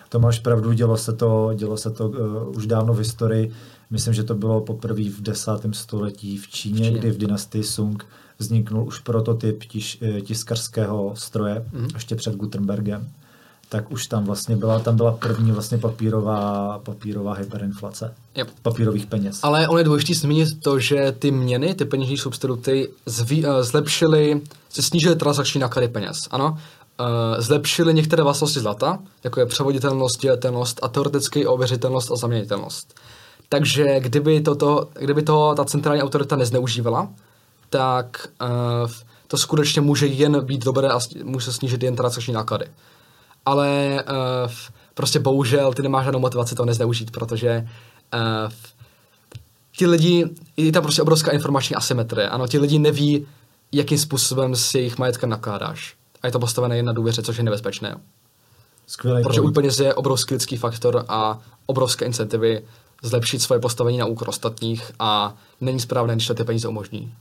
To 0.08 0.18
máš 0.18 0.38
pravdu, 0.38 0.72
dělo 0.72 0.96
se 0.96 1.12
to, 1.12 1.50
dělo 1.54 1.76
se 1.76 1.90
to 1.90 2.08
uh, 2.08 2.56
už 2.56 2.66
dávno 2.66 2.94
v 2.94 2.98
historii. 2.98 3.52
Myslím, 3.90 4.14
že 4.14 4.22
to 4.22 4.34
bylo 4.34 4.60
poprvé 4.60 5.02
v 5.02 5.20
desátém 5.20 5.74
století 5.74 6.38
v 6.38 6.48
Číně, 6.48 6.80
v 6.80 6.84
Číně, 6.84 6.98
kdy 6.98 7.10
v 7.10 7.18
dynastii 7.18 7.64
Sung 7.64 8.06
vzniknul 8.38 8.86
už 8.86 8.98
prototyp 8.98 9.64
tis, 9.64 9.96
eh, 10.02 10.20
tiskarského 10.20 11.12
stroje, 11.16 11.66
mm-hmm. 11.72 11.94
ještě 11.94 12.14
před 12.14 12.36
Gutenbergem 12.36 13.08
tak 13.68 13.90
už 13.90 14.06
tam 14.06 14.24
vlastně 14.24 14.56
byla, 14.56 14.78
tam 14.78 14.96
byla 14.96 15.12
první 15.12 15.52
vlastně 15.52 15.78
papírová, 15.78 16.78
papírová 16.78 17.34
hyperinflace. 17.34 18.14
Yep. 18.34 18.48
Papírových 18.62 19.06
peněz. 19.06 19.40
Ale 19.42 19.68
on 19.68 19.78
je 19.78 19.84
důležité 19.84 20.14
zmínit 20.14 20.60
to, 20.60 20.78
že 20.78 21.12
ty 21.18 21.30
měny, 21.30 21.74
ty 21.74 21.84
peněžní 21.84 22.18
substituty 22.18 22.90
zví, 23.06 23.46
uh, 23.46 23.62
zlepšily, 23.62 24.40
se 24.68 24.82
snížily 24.82 25.16
transakční 25.16 25.60
náklady 25.60 25.88
peněz. 25.88 26.16
Ano, 26.30 26.58
uh, 27.00 27.06
zlepšily 27.38 27.94
některé 27.94 28.22
vlastnosti 28.22 28.60
zlata, 28.60 28.98
jako 29.24 29.40
je 29.40 29.46
převoditelnost, 29.46 30.20
dělitelnost 30.20 30.80
a 30.82 30.88
teoreticky 30.88 31.46
ověřitelnost 31.46 32.12
a 32.12 32.16
zaměnitelnost. 32.16 33.00
Takže 33.48 34.00
kdyby, 34.00 34.40
toto, 34.40 34.88
kdyby 35.00 35.22
to 35.22 35.54
ta 35.56 35.64
centrální 35.64 36.02
autorita 36.02 36.36
nezneužívala, 36.36 37.08
tak 37.70 38.28
uh, 38.42 38.90
to 39.26 39.36
skutečně 39.36 39.80
může 39.80 40.06
jen 40.06 40.44
být 40.44 40.64
dobré 40.64 40.88
a 40.88 40.98
může 41.24 41.52
snížit 41.52 41.82
jen 41.82 41.96
transakční 41.96 42.34
náklady 42.34 42.66
ale 43.46 44.02
uh, 44.08 44.50
prostě 44.94 45.18
bohužel 45.18 45.72
ty 45.72 45.82
nemáš 45.82 46.04
žádnou 46.04 46.20
motivaci 46.20 46.54
to 46.54 46.64
nezneužít, 46.64 47.10
protože 47.10 47.68
uh, 48.14 48.52
ti 49.76 49.86
lidi, 49.86 50.26
je 50.56 50.72
tam 50.72 50.82
prostě 50.82 51.02
obrovská 51.02 51.30
informační 51.30 51.76
asymetrie. 51.76 52.28
Ano, 52.28 52.46
ti 52.46 52.58
lidi 52.58 52.78
neví, 52.78 53.26
jakým 53.72 53.98
způsobem 53.98 54.56
s 54.56 54.74
jejich 54.74 54.98
majetkem 54.98 55.30
nakládáš. 55.30 55.94
A 56.22 56.26
je 56.26 56.32
to 56.32 56.38
postavené 56.38 56.76
jen 56.76 56.86
na 56.86 56.92
důvěře, 56.92 57.22
což 57.22 57.36
je 57.36 57.44
nebezpečné. 57.44 58.00
Skvělý 58.86 59.22
Protože 59.22 59.40
point. 59.40 59.50
úplně 59.50 59.70
je 59.82 59.94
obrovský 59.94 60.34
lidský 60.34 60.56
faktor 60.56 61.04
a 61.08 61.38
obrovské 61.66 62.04
incentivy 62.04 62.64
zlepšit 63.02 63.42
svoje 63.42 63.60
postavení 63.60 63.98
na 63.98 64.06
úkor 64.06 64.28
ostatních 64.28 64.92
a 64.98 65.36
není 65.60 65.80
správné, 65.80 66.14
když 66.14 66.26
to 66.26 66.34
ty 66.34 66.44
peníze 66.44 66.68
umožní. 66.68 67.14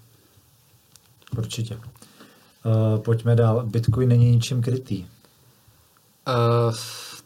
Určitě. 1.37 1.75
Uh, 1.75 2.99
pojďme 2.99 3.35
dál. 3.35 3.63
Bitcoin 3.65 4.09
není 4.09 4.31
ničím 4.31 4.61
krytý. 4.61 5.05
Uh, 6.27 6.75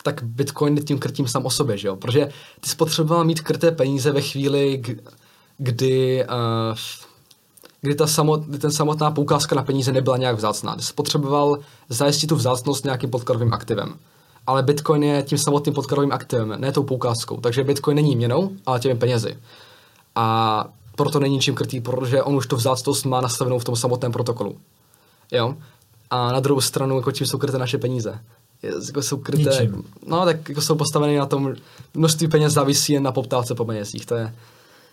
tak 0.03 0.23
Bitcoin 0.23 0.77
je 0.77 0.83
tím 0.83 0.99
krytím 0.99 1.27
sám 1.27 1.45
o 1.45 1.49
sobě, 1.49 1.77
že 1.77 1.87
jo? 1.87 1.95
Protože 1.95 2.29
ty 2.59 2.69
spotřeboval 2.69 3.25
mít 3.25 3.41
kryté 3.41 3.71
peníze 3.71 4.11
ve 4.11 4.21
chvíli, 4.21 4.81
kdy, 5.57 6.25
uh, 6.25 6.77
kdy, 7.81 7.95
ta 7.95 8.07
samot, 8.07 8.41
kdy 8.41 8.57
ten 8.57 8.71
samotná 8.71 9.11
poukázka 9.11 9.55
na 9.55 9.63
peníze 9.63 9.91
nebyla 9.91 10.17
nějak 10.17 10.35
vzácná. 10.35 10.75
Ty 10.75 10.81
spotřeboval 10.81 11.59
zajistit 11.89 12.27
tu 12.27 12.35
vzácnost 12.35 12.83
nějakým 12.83 13.09
podkladovým 13.09 13.53
aktivem. 13.53 13.95
Ale 14.47 14.63
Bitcoin 14.63 15.03
je 15.03 15.23
tím 15.23 15.37
samotným 15.37 15.73
podkladovým 15.73 16.11
aktivem, 16.11 16.55
ne 16.57 16.71
tou 16.71 16.83
poukázkou. 16.83 17.37
Takže 17.37 17.63
Bitcoin 17.63 17.95
není 17.95 18.15
měnou, 18.15 18.51
ale 18.65 18.79
těmi 18.79 18.99
penězi. 18.99 19.37
A 20.15 20.65
proto 20.95 21.19
není 21.19 21.39
čím 21.39 21.55
krytý, 21.55 21.81
protože 21.81 22.23
on 22.23 22.35
už 22.35 22.47
tu 22.47 22.55
vzácnost 22.55 23.05
má 23.05 23.21
nastavenou 23.21 23.59
v 23.59 23.63
tom 23.63 23.75
samotném 23.75 24.11
protokolu. 24.11 24.57
Jo? 25.31 25.55
A 26.09 26.31
na 26.31 26.39
druhou 26.39 26.61
stranu, 26.61 26.95
jako 26.95 27.11
tím 27.11 27.27
jsou 27.27 27.37
kryté 27.37 27.57
naše 27.57 27.77
peníze 27.77 28.19
jako 28.63 29.01
jsou 29.01 29.17
kryté, 29.17 29.49
Ničím. 29.49 29.83
no 30.07 30.25
tak 30.25 30.49
jako 30.49 30.61
jsou 30.61 30.75
postaveny 30.75 31.17
na 31.17 31.25
tom, 31.25 31.53
množství 31.93 32.27
peněz 32.27 32.53
závisí 32.53 32.93
jen 32.93 33.03
na 33.03 33.11
poptávce 33.11 33.55
po 33.55 33.65
penězích, 33.65 34.05
to 34.05 34.15
je 34.15 34.35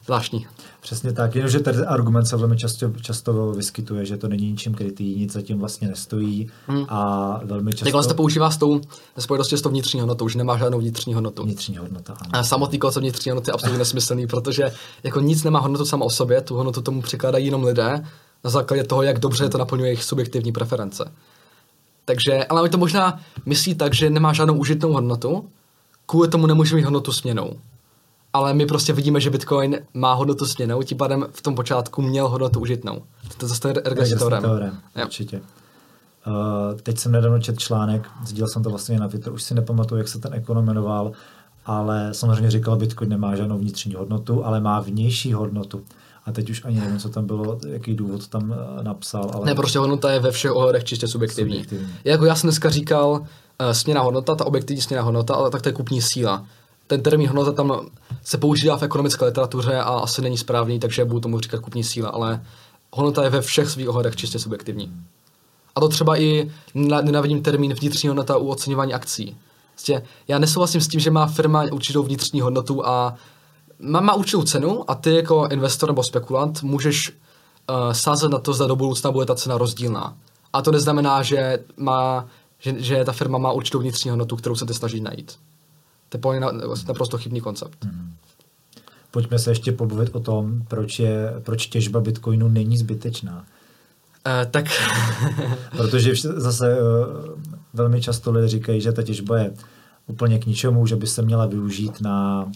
zvláštní. 0.07 0.47
Přesně 0.81 1.13
tak, 1.13 1.35
jenomže 1.35 1.61
ten 1.61 1.85
argument 1.89 2.27
se 2.27 2.37
velmi 2.37 2.57
často, 2.57 2.93
často 3.01 3.53
vyskytuje, 3.53 4.07
že 4.07 4.17
to 4.17 4.29
není 4.29 4.51
ničím 4.51 4.75
krytý, 4.75 5.17
nic 5.17 5.33
zatím 5.33 5.59
vlastně 5.59 5.89
nestojí 5.89 6.49
hmm. 6.67 6.85
a 6.89 7.41
velmi 7.45 7.73
často... 7.73 7.85
Tak 7.85 7.95
on 7.95 8.03
se 8.03 8.09
to 8.09 8.15
používá 8.15 8.51
s 8.51 8.57
tou 8.57 8.81
spojitosti 9.19 9.57
s 9.57 9.63
tou 9.63 9.69
vnitřní 9.71 10.01
hodnotou, 10.01 10.29
že 10.29 10.39
nemá 10.39 10.59
žádnou 10.59 10.79
vnitřní 10.79 11.15
hodnotu. 11.15 11.43
Vnitřní 11.43 11.77
hodnota, 11.77 12.13
ano. 12.21 12.31
A 12.33 12.45
samotný 12.45 12.79
koncept 12.79 13.03
vnitřní 13.03 13.31
hodnoty 13.31 13.51
je 13.51 13.53
absolutně 13.53 13.79
nesmyslný, 13.79 14.27
protože 14.27 14.73
jako 15.03 15.21
nic 15.21 15.45
nemá 15.45 15.59
hodnotu 15.61 15.85
samo 15.85 16.05
o 16.05 16.11
sobě, 16.11 16.41
tu 16.41 16.55
hodnotu 16.57 16.83
tomu 16.83 17.03
překládají 17.03 17.47
jenom 17.47 17.65
lidé 17.65 18.05
na 18.45 18.51
základě 18.51 18.85
toho, 18.85 19.03
jak 19.03 19.19
dobře 19.19 19.49
to 19.49 19.59
naplňuje 19.59 19.89
jejich 19.89 20.05
subjektivní 20.05 20.53
preference. 20.53 21.13
Takže, 22.05 22.45
ale 22.45 22.63
oni 22.63 22.71
to 22.71 22.79
možná 22.79 23.21
myslí 23.47 23.75
tak, 23.75 23.95
že 23.95 24.11
nemá 24.11 24.33
žádnou 24.33 24.55
užitnou 24.55 24.93
hodnotu, 24.93 25.49
kvůli 26.07 26.29
tomu 26.29 26.47
nemůže 26.47 26.77
mít 26.77 26.85
hodnotu 26.85 27.13
směnou. 27.13 27.51
Ale 28.37 28.55
my 28.55 28.67
prostě 28.67 28.93
vidíme, 28.93 29.21
že 29.21 29.31
Bitcoin 29.31 29.79
má 29.95 30.15
hodnotu 30.15 30.47
směnou, 30.47 30.83
tím 30.83 30.99
pádem 30.99 31.27
v 31.33 31.43
tom 31.43 31.55
počátku 31.55 32.03
měl 32.03 32.29
hodnotu 32.29 32.61
užitnou. 32.61 33.03
To 33.39 33.45
je 33.45 33.49
zase 33.49 33.73
regresní 33.73 34.19
teorem. 34.19 34.43
teorem 34.43 34.79
určitě. 35.05 35.41
Uh, 36.27 36.81
teď 36.81 36.99
jsem 36.99 37.13
nedávno 37.13 37.39
četl 37.39 37.59
článek, 37.59 38.09
sdílel 38.25 38.49
jsem 38.49 38.63
to 38.63 38.71
vlastně 38.71 38.99
na 38.99 39.09
Twitter, 39.09 39.33
už 39.33 39.43
si 39.43 39.55
nepamatuju, 39.55 39.99
jak 39.99 40.09
se 40.09 40.19
ten 40.19 40.35
ekonom 40.35 40.65
jmenoval, 40.65 41.13
ale 41.67 42.09
samozřejmě 42.13 42.51
říkal, 42.51 42.77
Bitcoin 42.77 43.11
nemá 43.11 43.37
žádnou 43.37 43.59
vnitřní 43.59 43.95
hodnotu, 43.95 44.45
ale 44.45 44.61
má 44.61 44.81
vnější 44.81 45.33
hodnotu. 45.33 45.83
A 46.27 46.33
teď 46.33 46.51
už 46.51 46.65
ani 46.65 46.81
nevím, 46.81 46.99
co 46.99 47.09
tam 47.09 47.27
bylo, 47.27 47.59
jaký 47.69 47.95
důvod 47.95 48.29
tam 48.29 48.51
uh, 48.51 48.83
napsal. 48.83 49.31
Ale... 49.35 49.47
Ne, 49.47 49.55
prostě 49.55 49.79
hodnota 49.79 50.11
je 50.11 50.21
ve 50.21 50.31
všech 50.31 50.53
ohledech 50.53 50.85
čistě 50.85 51.09
subjektivní. 51.09 51.53
subjektivní. 51.53 51.95
Jako 52.05 52.25
já 52.25 52.35
jsem 52.35 52.49
dneska 52.49 52.71
říkal, 52.71 53.11
uh, 53.11 53.71
směna 53.73 54.01
hodnota, 54.01 54.35
ta 54.35 54.47
objektivní 54.47 54.83
směna 54.83 55.03
hodnota, 55.03 55.35
ale 55.35 55.51
tak 55.51 55.63
to 55.63 55.69
je 55.69 55.73
kupní 55.73 56.03
síla. 56.03 56.47
Ten 56.87 57.03
termín 57.03 57.29
hodnota 57.29 57.53
tam 57.53 57.87
se 58.25 58.39
používá 58.39 58.77
v 58.77 58.83
ekonomické 58.83 59.25
literatuře 59.25 59.77
a 59.77 59.85
asi 59.85 60.23
není 60.23 60.39
správný, 60.39 60.81
takže 60.81 61.05
budu 61.05 61.21
tomu 61.21 61.41
říkat 61.41 61.61
kupní 61.61 61.85
síla, 61.85 62.09
ale 62.09 62.43
hodnota 62.93 63.25
je 63.25 63.31
ve 63.31 63.41
všech 63.41 63.71
svých 63.71 63.89
ohledech 63.89 64.17
čistě 64.17 64.39
subjektivní. 64.39 64.93
A 65.75 65.81
to 65.81 65.89
třeba 65.89 66.21
i 66.21 66.51
nenavidím 66.75 67.43
termín 67.43 67.75
vnitřní 67.75 68.09
hodnota 68.09 68.37
u 68.37 68.49
oceňování 68.49 68.95
akcí. 68.95 69.37
Prostě 69.73 70.03
já 70.29 70.39
nesouhlasím 70.39 70.81
s 70.81 70.89
tím, 70.89 71.01
že 71.01 71.11
má 71.11 71.27
firma 71.27 71.65
určitou 71.73 72.03
vnitřní 72.03 72.41
hodnotu 72.41 72.87
a 72.87 73.15
má, 73.79 74.01
má 74.01 74.15
určitou 74.15 74.43
cenu 74.43 74.91
a 74.91 74.95
ty 74.95 75.15
jako 75.15 75.49
investor 75.51 75.89
nebo 75.89 76.03
spekulant 76.03 76.63
můžeš 76.63 77.11
uh, 77.11 77.93
sázet 77.93 78.29
na 78.29 78.39
to, 78.39 78.53
zda 78.53 78.67
do 78.67 78.77
budoucna 78.77 79.11
bude 79.11 79.27
ta 79.27 79.35
cena 79.35 79.59
rozdílná. 79.59 80.17
A 80.53 80.63
to 80.63 80.71
neznamená, 80.71 81.23
že, 81.23 81.59
má, 81.77 82.27
že, 82.59 82.75
že 82.79 83.05
ta 83.05 83.13
firma 83.13 83.39
má 83.39 83.53
určitou 83.53 83.79
vnitřní 83.79 84.11
hodnotu, 84.11 84.37
kterou 84.37 84.55
se 84.55 84.67
ty 84.67 84.75
snaží 84.75 85.01
najít. 85.01 85.39
To 86.09 86.33
je 86.33 86.41
naprosto 86.89 87.19
chybný 87.19 87.41
koncept. 87.41 87.85
Hmm. 87.85 88.15
Pojďme 89.11 89.39
se 89.39 89.51
ještě 89.51 89.73
pobavit 89.73 90.11
o 90.13 90.21
tom, 90.21 90.63
proč, 90.69 90.99
je, 90.99 91.35
proč 91.43 91.67
těžba 91.67 92.01
bitcoinu 92.01 92.49
není 92.49 92.79
zbytečná. 92.79 93.45
Uh, 94.27 94.51
tak... 94.51 94.65
Protože 95.77 96.15
zase 96.37 96.79
uh, 96.81 96.87
velmi 97.75 98.03
často 98.03 98.33
lidé 98.33 98.49
říkají, 98.49 98.81
že 98.81 98.93
ta 98.93 99.03
těžba 99.03 99.39
je 99.39 99.55
úplně 100.07 100.39
k 100.39 100.47
ničemu, 100.47 100.87
že 100.87 100.97
by 100.97 101.07
se 101.07 101.23
měla 101.23 101.47
využít 101.47 102.01
na 102.01 102.47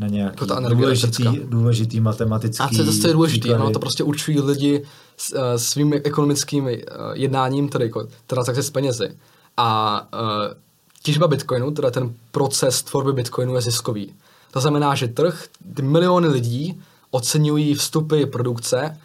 na 0.00 0.06
nějaký 0.06 0.44
jako 0.50 0.68
důležitý, 0.68 1.24
důležitý 1.44 2.00
matematický... 2.00 2.64
A 2.64 2.68
co 2.68 2.80
je 2.80 2.84
zase 2.84 3.12
důležitý, 3.12 3.48
no, 3.48 3.70
to 3.70 3.78
prostě 3.78 4.04
určují 4.04 4.40
lidi 4.40 4.84
s, 5.16 5.32
uh, 5.32 5.40
svým 5.56 5.92
ekonomickým 5.92 6.64
uh, 6.64 6.70
jednáním, 7.12 7.68
tedy 7.68 7.84
jako 7.84 8.08
transakce 8.26 8.62
s 8.62 8.70
penězi. 8.70 9.10
A 9.56 10.00
uh, 10.14 10.54
těžba 11.02 11.28
bitcoinu, 11.28 11.70
teda 11.70 11.90
ten 11.90 12.14
proces 12.30 12.82
tvorby 12.82 13.12
bitcoinu 13.12 13.54
je 13.54 13.60
ziskový. 13.60 14.14
To 14.50 14.60
znamená, 14.60 14.94
že 14.94 15.08
trh, 15.08 15.44
ty 15.74 15.82
miliony 15.82 16.28
lidí 16.28 16.82
oceňují 17.10 17.74
vstupy 17.74 18.24
produkce 18.24 18.98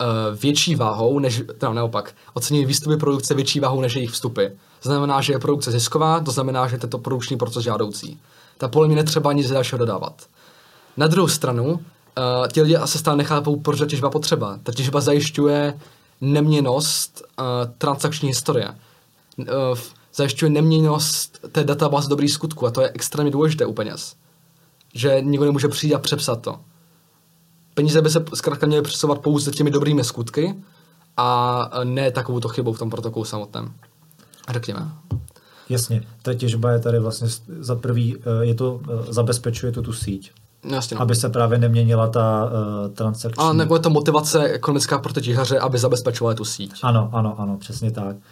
uh, 0.00 0.38
větší 0.38 0.74
váhou, 0.74 1.18
než, 1.18 1.42
teda 1.58 1.72
naopak, 1.72 2.14
oceňují 2.34 2.66
výstupy 2.66 2.96
produkce 2.96 3.34
větší 3.34 3.60
váhou 3.60 3.80
než 3.80 3.94
jejich 3.94 4.10
vstupy. 4.10 4.44
To 4.82 4.88
znamená, 4.88 5.20
že 5.20 5.32
je 5.32 5.38
produkce 5.38 5.70
zisková, 5.70 6.20
to 6.20 6.30
znamená, 6.30 6.68
že 6.68 6.74
je 6.74 6.80
tento 6.80 6.98
produkční 6.98 7.36
proces 7.36 7.64
žádoucí. 7.64 8.20
Ta 8.58 8.68
podle 8.68 8.88
mě 8.88 8.96
netřeba 8.96 9.32
nic 9.32 9.50
dalšího 9.50 9.78
dodávat. 9.78 10.26
Na 10.96 11.06
druhou 11.06 11.28
stranu, 11.28 11.64
uh, 11.72 11.80
ti 12.52 12.62
lidé 12.62 12.76
asi 12.76 12.98
stále 12.98 13.16
nechápou, 13.16 13.60
proč 13.60 13.80
je 13.80 13.86
těžba 13.86 14.10
potřeba. 14.10 14.58
Ta 14.62 14.72
těžba 14.72 15.00
zajišťuje 15.00 15.78
neměnost 16.20 17.22
uh, 17.38 17.44
transakční 17.78 18.28
historie. 18.28 18.74
Uh, 19.38 19.46
zajišťuje 20.14 20.50
neměnost 20.50 21.38
té 21.52 21.64
databáze 21.64 22.08
dobrých 22.08 22.32
skutků 22.32 22.66
a 22.66 22.70
to 22.70 22.80
je 22.82 22.90
extrémně 22.94 23.30
důležité 23.30 23.66
u 23.66 23.72
peněz. 23.72 24.14
že 24.94 25.20
nikdo 25.20 25.44
nemůže 25.44 25.68
přijít 25.68 25.94
a 25.94 25.98
přepsat 25.98 26.42
to. 26.42 26.60
Peníze 27.74 28.02
by 28.02 28.10
se 28.10 28.24
zkrátka 28.34 28.66
měly 28.66 28.82
přesouvat 28.82 29.18
pouze 29.18 29.50
těmi 29.50 29.70
dobrými 29.70 30.04
skutky 30.04 30.54
a 31.16 31.70
ne 31.84 32.10
takovou 32.10 32.40
to 32.40 32.48
chybou 32.48 32.72
v 32.72 32.78
tom 32.78 32.90
protokolu 32.90 33.24
samotném. 33.24 33.72
Řekněme. 34.50 34.92
Jasně, 35.68 36.02
ta 36.22 36.34
těžba 36.34 36.70
je 36.70 36.78
tady 36.78 36.98
vlastně 36.98 37.28
za 37.58 37.76
prvý, 37.76 38.16
eh, 38.16 38.44
je 38.44 38.54
to, 38.54 38.80
eh, 38.84 39.12
zabezpečuje 39.12 39.72
to 39.72 39.82
tu 39.82 39.92
síť. 39.92 40.32
Jasně, 40.70 40.94
no. 40.94 41.02
Aby 41.02 41.14
se 41.14 41.28
právě 41.28 41.58
neměnila 41.58 42.08
ta 42.08 42.44
uh, 42.44 42.94
transakční... 42.94 43.44
A 43.44 43.52
nebo 43.52 43.74
je 43.74 43.80
to 43.80 43.90
motivace 43.90 44.44
ekonomická 44.44 44.98
pro 44.98 45.12
ty 45.12 45.20
těžaře, 45.20 45.58
aby 45.58 45.78
zabezpečovali 45.78 46.36
tu 46.36 46.44
síť. 46.44 46.72
Ano, 46.82 47.10
ano, 47.12 47.34
ano, 47.38 47.56
přesně 47.56 47.90
tak. 47.90 48.16
Uh, 48.16 48.22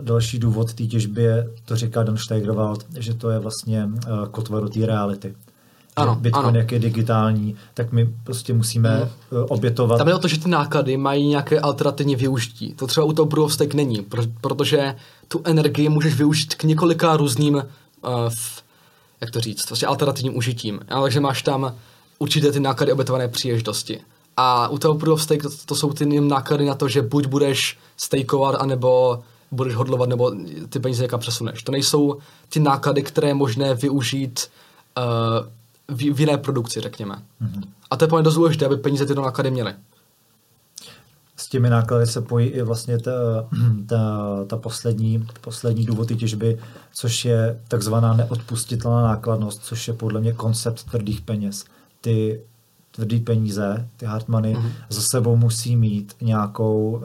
další 0.00 0.38
důvod 0.38 0.74
té 0.74 0.84
těžby 0.84 1.22
je, 1.22 1.50
to 1.64 1.76
říká 1.76 2.02
Dan 2.02 2.16
Steigerwald, 2.16 2.86
že 2.98 3.14
to 3.14 3.30
je 3.30 3.38
vlastně 3.38 3.84
uh, 3.84 4.26
kotva 4.30 4.60
do 4.60 4.68
té 4.68 4.86
reality. 4.86 5.34
Ano, 5.96 6.14
Bitcoin, 6.14 6.46
ano. 6.46 6.58
jak 6.58 6.72
je 6.72 6.78
digitální, 6.78 7.56
tak 7.74 7.92
my 7.92 8.14
prostě 8.24 8.52
musíme 8.52 8.96
hmm. 8.98 9.44
obětovat. 9.48 9.98
Tam 9.98 10.08
je 10.08 10.14
o 10.14 10.18
to, 10.18 10.28
že 10.28 10.40
ty 10.40 10.48
náklady 10.48 10.96
mají 10.96 11.28
nějaké 11.28 11.60
alternativní 11.60 12.16
využití. 12.16 12.74
To 12.74 12.86
třeba 12.86 13.06
u 13.06 13.12
toho 13.12 13.26
Proof 13.26 13.46
of 13.46 13.52
Stake 13.52 13.74
není, 13.74 14.06
protože 14.40 14.96
tu 15.28 15.40
energii 15.44 15.88
můžeš 15.88 16.14
využít 16.14 16.54
k 16.54 16.64
několika 16.64 17.16
různým, 17.16 17.54
uh, 17.54 17.62
v, 18.28 18.62
jak 19.20 19.30
to 19.30 19.40
říct, 19.40 19.70
vlastně 19.70 19.88
alternativním 19.88 20.36
užitím. 20.36 20.80
Ale 20.88 21.02
takže 21.02 21.20
máš 21.20 21.42
tam 21.42 21.74
určité 22.18 22.52
ty 22.52 22.60
náklady 22.60 22.92
obětované 22.92 23.28
příležitosti. 23.28 24.00
A 24.36 24.68
u 24.68 24.78
toho 24.78 24.94
Proof 24.94 25.14
of 25.14 25.22
Stake 25.22 25.42
to, 25.42 25.48
to 25.66 25.74
jsou 25.74 25.92
ty 25.92 26.20
náklady 26.20 26.66
na 26.66 26.74
to, 26.74 26.88
že 26.88 27.02
buď 27.02 27.26
budeš 27.26 27.78
stakeovat, 27.96 28.54
anebo 28.54 29.20
budeš 29.50 29.74
hodlovat, 29.74 30.08
nebo 30.08 30.32
ty 30.68 30.78
peníze 30.78 31.02
někam 31.02 31.20
přesuneš. 31.20 31.62
To 31.62 31.72
nejsou 31.72 32.18
ty 32.48 32.60
náklady, 32.60 33.02
které 33.02 33.28
je 33.28 33.34
možné 33.34 33.74
využít 33.74 34.46
uh, 34.98 35.46
v, 35.96 36.14
v 36.14 36.20
jiné 36.20 36.38
produkci, 36.38 36.80
řekněme. 36.80 37.14
Mm-hmm. 37.14 37.62
A 37.90 37.96
to 37.96 38.04
je 38.04 38.08
poměrně 38.08 38.24
dost 38.24 38.34
důležité, 38.34 38.66
aby 38.66 38.76
peníze 38.76 39.06
tyto 39.06 39.22
náklady 39.22 39.50
měly. 39.50 39.74
S 41.36 41.48
těmi 41.48 41.70
náklady 41.70 42.06
se 42.06 42.20
pojí 42.20 42.48
i 42.48 42.62
vlastně 42.62 42.98
ta, 42.98 43.10
ta, 43.86 44.26
ta 44.46 44.56
poslední, 44.56 45.26
poslední 45.40 45.84
důvod 45.84 46.08
těžby, 46.18 46.58
což 46.92 47.24
je 47.24 47.60
takzvaná 47.68 48.14
neodpustitelná 48.14 49.02
nákladnost, 49.02 49.64
což 49.64 49.88
je 49.88 49.94
podle 49.94 50.20
mě 50.20 50.32
koncept 50.32 50.84
tvrdých 50.84 51.20
peněz. 51.20 51.64
Ty 52.00 52.40
tvrdý 53.00 53.20
peníze, 53.20 53.88
ty 53.96 54.06
hard 54.06 54.28
money, 54.28 54.54
mm-hmm. 54.54 54.70
za 54.88 55.00
sebou 55.00 55.36
musí 55.36 55.76
mít 55.76 56.12
nějakou, 56.20 57.02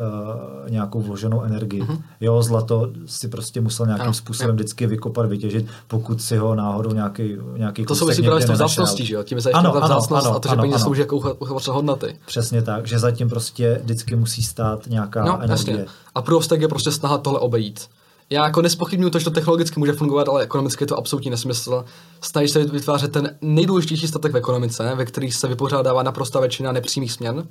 uh, 0.66 0.70
nějakou 0.70 1.02
vloženou 1.02 1.42
energii. 1.42 1.84
Mm-hmm. 1.84 2.02
Jo, 2.22 2.42
zlato 2.42 2.92
si 3.06 3.28
prostě 3.28 3.62
musel 3.62 3.86
nějakým 3.86 4.04
ano, 4.04 4.14
způsobem 4.14 4.56
vždycky 4.56 4.88
vykopat, 4.88 5.26
vytěžit, 5.26 5.66
pokud 5.88 6.22
si 6.22 6.38
ho 6.38 6.56
náhodou 6.56 6.94
nějaký, 6.94 7.38
nějaký 7.58 7.86
To 7.86 7.96
souvisí 7.96 8.22
právě 8.22 8.42
s 8.42 8.46
tou 8.46 8.54
vzácností, 8.54 9.06
že 9.06 9.16
jo? 9.16 9.24
Tím 9.24 9.42
se 9.42 9.50
ještě 9.50 9.62
ta 9.64 9.86
vzácnost 9.86 10.28
a 10.28 10.40
to, 10.40 10.50
že 10.50 10.56
peníze 10.56 10.80
slouží 10.80 11.02
jako 11.02 11.16
uchovač 11.16 11.68
hodnoty. 11.68 12.18
Přesně 12.26 12.62
tak, 12.62 12.88
že 12.88 13.00
zatím 13.00 13.30
prostě 13.30 13.80
vždycky 13.84 14.16
musí 14.16 14.44
stát 14.44 14.88
nějaká 14.88 15.26
no, 15.26 15.42
energie. 15.42 15.78
Jasně. 15.78 15.86
A 16.16 16.22
proof 16.22 16.52
je 16.52 16.68
prostě 16.68 16.92
snaha 16.92 17.18
tohle 17.18 17.40
obejít 17.40 17.88
já 18.30 18.46
jako 18.46 18.62
nespochybnuju 18.62 19.10
to, 19.10 19.20
že 19.20 19.26
to 19.26 19.32
technologicky 19.32 19.80
může 19.80 19.94
fungovat, 19.94 20.30
ale 20.30 20.44
ekonomicky 20.44 20.84
je 20.84 20.88
to 20.88 20.98
absolutní 20.98 21.32
nesmysl. 21.32 21.86
Snaží 22.22 22.48
se 22.48 22.64
vytvářet 22.64 23.12
ten 23.12 23.38
nejdůležitější 23.42 24.08
statek 24.08 24.32
v 24.32 24.38
ekonomice, 24.38 24.96
ve 24.96 25.06
který 25.06 25.32
se 25.32 25.48
vypořádává 25.48 26.04
naprosto 26.04 26.40
většina 26.40 26.72
nepřímých 26.72 27.12
směn. 27.12 27.48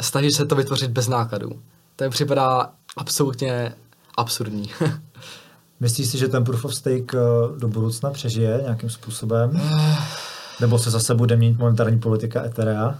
Snaží 0.00 0.30
se 0.30 0.46
to 0.46 0.54
vytvořit 0.54 0.90
bez 0.90 1.08
nákladů. 1.08 1.50
To 1.96 2.04
mi 2.04 2.10
připadá 2.10 2.70
absolutně 2.96 3.74
absurdní. 4.16 4.70
Myslíš 5.80 6.08
si, 6.08 6.18
že 6.18 6.28
ten 6.28 6.44
proof 6.44 6.64
of 6.64 6.74
stake 6.74 7.14
eh, 7.14 7.58
do 7.58 7.68
budoucna 7.68 8.10
přežije 8.10 8.60
nějakým 8.62 8.90
způsobem? 8.90 9.60
Nebo 10.60 10.78
se 10.78 10.90
zase 10.90 11.14
bude 11.14 11.36
měnit 11.36 11.58
monetární 11.58 11.98
politika 11.98 12.44
Etherea? 12.44 12.98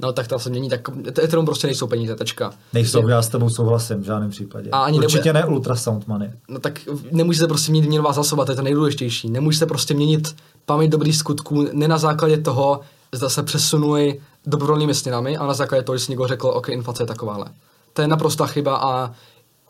No 0.00 0.12
tak 0.12 0.28
to 0.28 0.38
se 0.38 0.50
mění, 0.50 0.68
tak 0.68 0.88
Ethereum 1.08 1.46
prostě 1.46 1.66
nejsou 1.66 1.86
peníze, 1.86 2.16
tečka. 2.16 2.52
Nejsou, 2.72 3.08
já 3.08 3.22
s 3.22 3.28
tebou 3.28 3.50
souhlasím 3.50 4.00
v 4.00 4.04
žádném 4.04 4.30
případě. 4.30 4.70
A 4.70 4.82
ani 4.82 4.98
Určitě 4.98 5.32
nebude... 5.32 5.52
ne 5.52 5.54
ultrasound 5.56 6.08
money. 6.08 6.30
No 6.48 6.58
tak 6.58 6.80
nemůže 7.12 7.38
se 7.38 7.46
prostě 7.46 7.70
měnit 7.70 7.88
měnová 7.88 8.12
zásoba, 8.12 8.44
to 8.44 8.52
je 8.52 8.56
to 8.56 8.62
nejdůležitější. 8.62 9.30
Nemůže 9.30 9.58
se 9.58 9.66
prostě 9.66 9.94
měnit 9.94 10.36
paměť 10.66 10.90
dobrých 10.90 11.16
skutků, 11.16 11.66
ne 11.72 11.88
na 11.88 11.98
základě 11.98 12.38
toho, 12.38 12.80
zda 13.12 13.28
se 13.28 13.42
přesunuje 13.42 14.14
dobrovolnými 14.46 14.94
stěnami, 14.94 15.36
ale 15.36 15.48
na 15.48 15.54
základě 15.54 15.82
toho, 15.82 15.98
že 15.98 16.04
si 16.04 16.12
někdo 16.12 16.26
řekl, 16.26 16.46
OK, 16.46 16.68
inflace 16.68 17.02
je 17.02 17.06
takováhle. 17.06 17.46
To 17.92 18.02
je 18.02 18.08
naprostá 18.08 18.46
chyba 18.46 18.76
a 18.76 19.12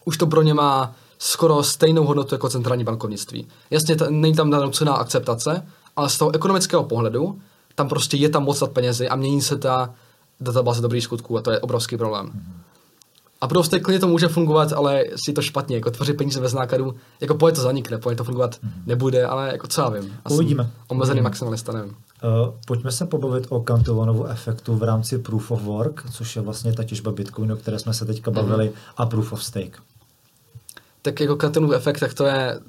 už 0.04 0.16
to 0.16 0.26
pro 0.26 0.42
ně 0.42 0.54
má 0.54 0.94
skoro 1.18 1.62
stejnou 1.62 2.04
hodnotu 2.04 2.34
jako 2.34 2.48
centrální 2.48 2.84
bankovnictví. 2.84 3.48
Jasně, 3.70 3.96
t- 3.96 4.10
není 4.10 4.34
tam 4.34 4.50
nucená 4.50 4.94
akceptace, 4.94 5.66
ale 5.96 6.08
z 6.08 6.18
toho 6.18 6.34
ekonomického 6.34 6.84
pohledu 6.84 7.38
tam 7.74 7.88
prostě 7.88 8.16
je 8.16 8.28
tam 8.28 8.44
moc 8.44 8.62
penězi 8.72 9.08
a 9.08 9.16
mění 9.16 9.42
se 9.42 9.58
ta 9.58 9.94
databáze 10.40 10.82
dobrých 10.82 11.04
skutků 11.04 11.38
a 11.38 11.42
to 11.42 11.50
je 11.50 11.60
obrovský 11.60 11.96
problém. 11.96 12.26
Mm-hmm. 12.26 12.52
A 13.40 13.48
prostě 13.48 13.80
klidně 13.80 14.00
to 14.00 14.08
může 14.08 14.28
fungovat, 14.28 14.72
ale 14.72 15.04
si 15.16 15.32
to 15.32 15.42
špatně, 15.42 15.76
jako 15.76 15.90
tvořit 15.90 16.16
peníze 16.16 16.40
bez 16.40 16.52
nákladů, 16.52 16.94
jako 17.20 17.34
pojď 17.34 17.54
to 17.54 17.60
zanikne, 17.60 17.98
pojď 17.98 18.18
to 18.18 18.24
fungovat 18.24 18.54
mm-hmm. 18.54 18.82
nebude, 18.86 19.26
ale 19.26 19.48
jako 19.52 19.66
co 19.66 19.80
já 19.80 19.88
vím. 19.88 20.16
Uvidíme. 20.30 20.70
Omezený 20.88 21.20
mm-hmm. 21.20 21.24
maximalista, 21.24 21.72
nevím. 21.72 21.90
Uh, 21.90 22.54
pojďme 22.66 22.92
se 22.92 23.06
pobavit 23.06 23.46
o 23.48 23.60
Cantillanovu 23.60 24.26
efektu 24.26 24.76
v 24.76 24.82
rámci 24.82 25.18
Proof 25.18 25.50
of 25.50 25.62
Work, 25.62 26.10
což 26.10 26.36
je 26.36 26.42
vlastně 26.42 26.72
ta 26.72 26.84
těžba 26.84 27.12
Bitcoinu, 27.12 27.54
o 27.54 27.58
které 27.58 27.78
jsme 27.78 27.94
se 27.94 28.04
teďka 28.04 28.30
bavili, 28.30 28.68
mm-hmm. 28.68 28.92
a 28.96 29.06
Proof 29.06 29.32
of 29.32 29.44
Stake. 29.44 29.78
Tak 31.02 31.20
jako 31.20 31.36
Cantillonův 31.36 31.76
efekt, 31.76 32.00
tak 32.00 32.14
to 32.14 32.24
je 32.24 32.60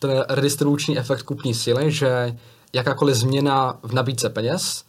ten 0.00 0.24
redistribuční 0.28 0.98
efekt 0.98 1.22
kupní 1.22 1.54
síly, 1.54 1.92
že 1.92 2.36
jakákoliv 2.72 3.16
změna 3.16 3.78
v 3.82 3.92
nabídce 3.92 4.28
peněz 4.28 4.84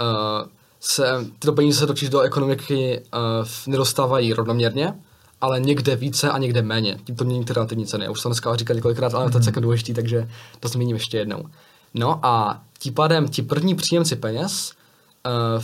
uh, 0.00 0.48
se 0.80 1.26
tyto 1.38 1.52
peníze 1.52 1.78
se 1.78 1.86
totiž 1.86 2.08
do 2.08 2.20
ekonomiky 2.20 3.00
uh, 3.00 3.46
nedostávají 3.66 4.32
rovnoměrně, 4.32 4.94
ale 5.40 5.60
někde 5.60 5.96
více 5.96 6.30
a 6.30 6.38
někde 6.38 6.62
méně. 6.62 6.98
Tím 7.04 7.16
to 7.16 7.24
mění 7.24 7.44
ty 7.44 7.52
relativní 7.52 7.86
ceny. 7.86 8.04
Já 8.04 8.10
už 8.10 8.20
jsem 8.20 8.28
dneska 8.28 8.56
říkal 8.56 8.76
několikrát, 8.76 9.14
ale 9.14 9.26
mm-hmm. 9.26 9.32
to 9.32 9.38
je 9.38 9.44
celkem 9.44 9.62
důležitý, 9.62 9.94
takže 9.94 10.28
to 10.60 10.68
zmíním 10.68 10.96
ještě 10.96 11.18
jednou. 11.18 11.44
No 11.94 12.26
a 12.26 12.62
tím 12.78 12.94
pádem 12.94 13.28
ti 13.28 13.42
první 13.42 13.74
příjemci 13.74 14.16
peněz 14.16 14.72
uh, 15.26 15.62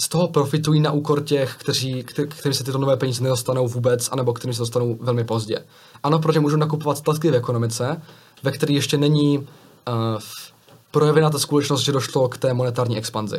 z 0.00 0.08
toho 0.08 0.28
profitují 0.28 0.80
na 0.80 0.92
úkor 0.92 1.24
těch, 1.24 1.56
kteří, 1.56 2.04
kteří 2.28 2.54
se 2.54 2.64
tyto 2.64 2.78
nové 2.78 2.96
peníze 2.96 3.22
nedostanou 3.22 3.68
vůbec, 3.68 4.08
anebo 4.12 4.32
kteří 4.32 4.54
se 4.54 4.58
dostanou 4.58 4.98
velmi 5.00 5.24
pozdě. 5.24 5.64
Ano, 6.02 6.18
protože 6.18 6.40
můžou 6.40 6.56
nakupovat 6.56 6.98
statky 6.98 7.30
v 7.30 7.34
ekonomice, 7.34 8.02
ve 8.42 8.52
které 8.52 8.72
ještě 8.72 8.98
není 8.98 9.38
uh, 9.38 9.44
projevena 10.90 11.30
ta 11.30 11.38
skutečnost, 11.38 11.80
že 11.80 11.92
došlo 11.92 12.28
k 12.28 12.38
té 12.38 12.54
monetární 12.54 12.98
expanzi. 12.98 13.38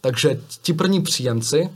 Takže 0.00 0.40
ti 0.62 0.72
první 0.72 1.02
příjemci 1.02 1.70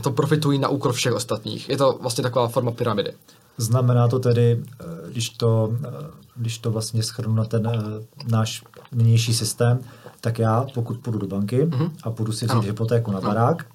to 0.00 0.10
profitují 0.10 0.58
na 0.58 0.68
úkor 0.68 0.92
všech 0.92 1.12
ostatních. 1.12 1.68
Je 1.68 1.76
to 1.76 1.98
vlastně 2.00 2.22
taková 2.22 2.48
forma 2.48 2.70
pyramidy. 2.70 3.12
Znamená 3.58 4.08
to 4.08 4.18
tedy, 4.18 4.62
eh, 4.80 4.84
když 5.10 5.30
to, 5.30 5.76
eh, 5.84 5.90
když 6.36 6.58
to 6.58 6.70
vlastně 6.70 7.02
schrnu 7.02 7.34
na 7.34 7.44
ten 7.44 7.66
eh, 7.66 7.80
náš 8.28 8.64
nynější 8.92 9.34
systém, 9.34 9.78
tak 10.20 10.38
já, 10.38 10.66
pokud 10.74 10.98
půjdu 10.98 11.18
do 11.18 11.26
banky 11.26 11.66
mm-hmm. 11.66 11.90
a 12.02 12.10
půjdu 12.10 12.32
si 12.32 12.46
vzít 12.46 12.64
hypotéku 12.64 13.12
na 13.12 13.20
barák, 13.20 13.60
ano. 13.60 13.70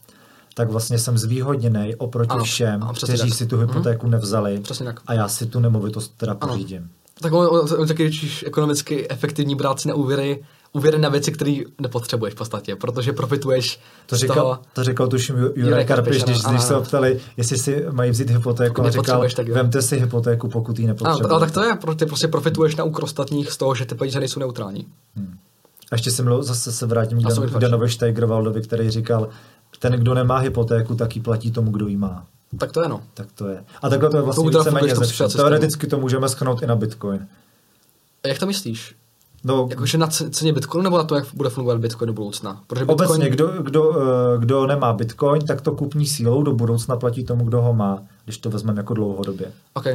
tak 0.54 0.72
vlastně 0.72 1.00
jsem 1.00 1.18
zvýhodněný 1.18 1.96
oproti 1.96 2.32
ano, 2.32 2.44
všem, 2.44 2.84
ano, 2.84 2.94
kteří 2.94 3.30
tak. 3.30 3.38
si 3.38 3.46
tu 3.46 3.58
hypotéku 3.58 4.08
mm-hmm. 4.08 4.10
nevzali 4.10 4.62
tak. 4.84 5.02
a 5.08 5.14
já 5.14 5.28
si 5.28 5.46
tu 5.46 5.60
nemovitost 5.60 6.14
teda 6.18 6.36
pořídím. 6.36 6.90
Tak 7.22 7.34
on, 7.34 7.48
on, 7.52 7.82
on 7.82 7.88
taky 7.88 8.12
ekonomicky 8.46 9.10
efektivní 9.10 9.56
brát 9.56 9.80
si 9.80 9.88
na 9.88 9.96
úvěry 9.96 10.44
úvěry 10.74 11.00
na 11.00 11.10
věci, 11.10 11.32
které 11.32 11.58
nepotřebuješ 11.82 12.34
v 12.34 12.38
podstatě, 12.38 12.76
protože 12.76 13.14
profituješ 13.14 13.80
to 14.06 14.18
říkal, 14.18 14.36
toho... 14.36 14.60
To 14.74 14.84
říkal 14.84 15.08
tuším 15.08 15.36
Jurek 15.56 15.88
Karpiš, 15.88 16.24
když, 16.24 16.42
když 16.42 16.62
se 16.62 16.76
optali, 16.76 17.20
jestli 17.38 17.58
si 17.58 17.86
mají 17.92 18.12
vzít 18.12 18.30
hypotéku, 18.30 18.82
a 18.82 18.90
říkal, 18.90 19.26
tak 19.36 19.50
vemte 19.50 19.82
si 19.82 20.00
hypotéku, 20.00 20.50
pokud 20.50 20.80
ji 20.80 20.88
nepotřebujete. 20.88 21.30
Ano, 21.30 21.40
tak 21.40 21.52
to 21.52 21.64
je, 21.64 21.78
ty 21.96 22.06
prostě 22.06 22.28
profituješ 22.28 22.76
na 22.76 22.84
úkor 22.84 23.04
ostatních 23.04 23.52
z 23.52 23.58
toho, 23.58 23.76
že 23.76 23.86
ty 23.86 23.96
peníze 23.96 24.20
nejsou 24.20 24.40
neutrální. 24.40 24.88
Hmm. 25.16 25.38
A 25.92 25.96
ještě 25.96 26.12
jsem 26.12 26.44
zase 26.44 26.72
se 26.72 26.86
vrátím 26.86 27.22
k 27.24 27.60
Danovi 27.60 27.90
Steigerwaldovi, 27.90 28.62
který 28.62 28.90
říkal, 28.90 29.30
ten, 29.80 29.94
kdo 29.94 30.14
nemá 30.14 30.38
hypotéku, 30.38 30.96
tak 30.96 31.16
ji 31.16 31.22
platí 31.22 31.52
tomu, 31.52 31.72
kdo 31.72 31.88
ji 31.88 31.98
má. 31.98 32.26
Tak 32.60 32.72
to 32.72 32.84
je 32.84 32.90
no. 32.90 33.02
Tak 33.14 33.28
to 33.32 33.48
je. 33.48 33.64
A 33.82 33.90
takhle 33.90 34.10
to 34.10 34.18
je 34.18 34.24
vlastně 34.24 34.50
víceméně 34.50 34.94
Teoreticky 35.36 35.88
to 35.88 36.00
můžeme 36.00 36.30
schnout 36.30 36.64
i 36.64 36.68
na 36.68 36.76
Bitcoin. 36.76 37.28
A 38.24 38.28
jak 38.28 38.40
to 38.40 38.46
myslíš? 38.46 38.96
No, 39.44 39.68
Jakože 39.70 39.98
na 39.98 40.08
ceně 40.08 40.54
Bitcoinu 40.54 40.84
nebo 40.84 40.98
na 40.98 41.04
to, 41.04 41.16
jak 41.16 41.26
bude 41.34 41.50
fungovat 41.50 41.80
Bitcoin 41.80 42.08
do 42.08 42.14
budoucna? 42.14 42.62
Protože 42.68 42.86
Bitcoin... 42.86 43.10
Obecně, 43.10 43.30
kdo, 43.30 43.48
kdo, 43.48 44.02
eh, 44.02 44.38
kdo 44.40 44.68
nemá 44.68 44.94
Bitcoin, 44.94 45.46
tak 45.46 45.62
to 45.62 45.72
kupní 45.72 46.06
sílou 46.06 46.44
do 46.44 46.54
budoucna 46.54 46.96
platí 46.96 47.24
tomu, 47.24 47.46
kdo 47.46 47.62
ho 47.62 47.74
má, 47.74 48.00
když 48.26 48.38
to 48.38 48.50
vezmeme 48.50 48.80
jako 48.80 48.94
dlouhodobě. 48.94 49.52
OK. 49.74 49.86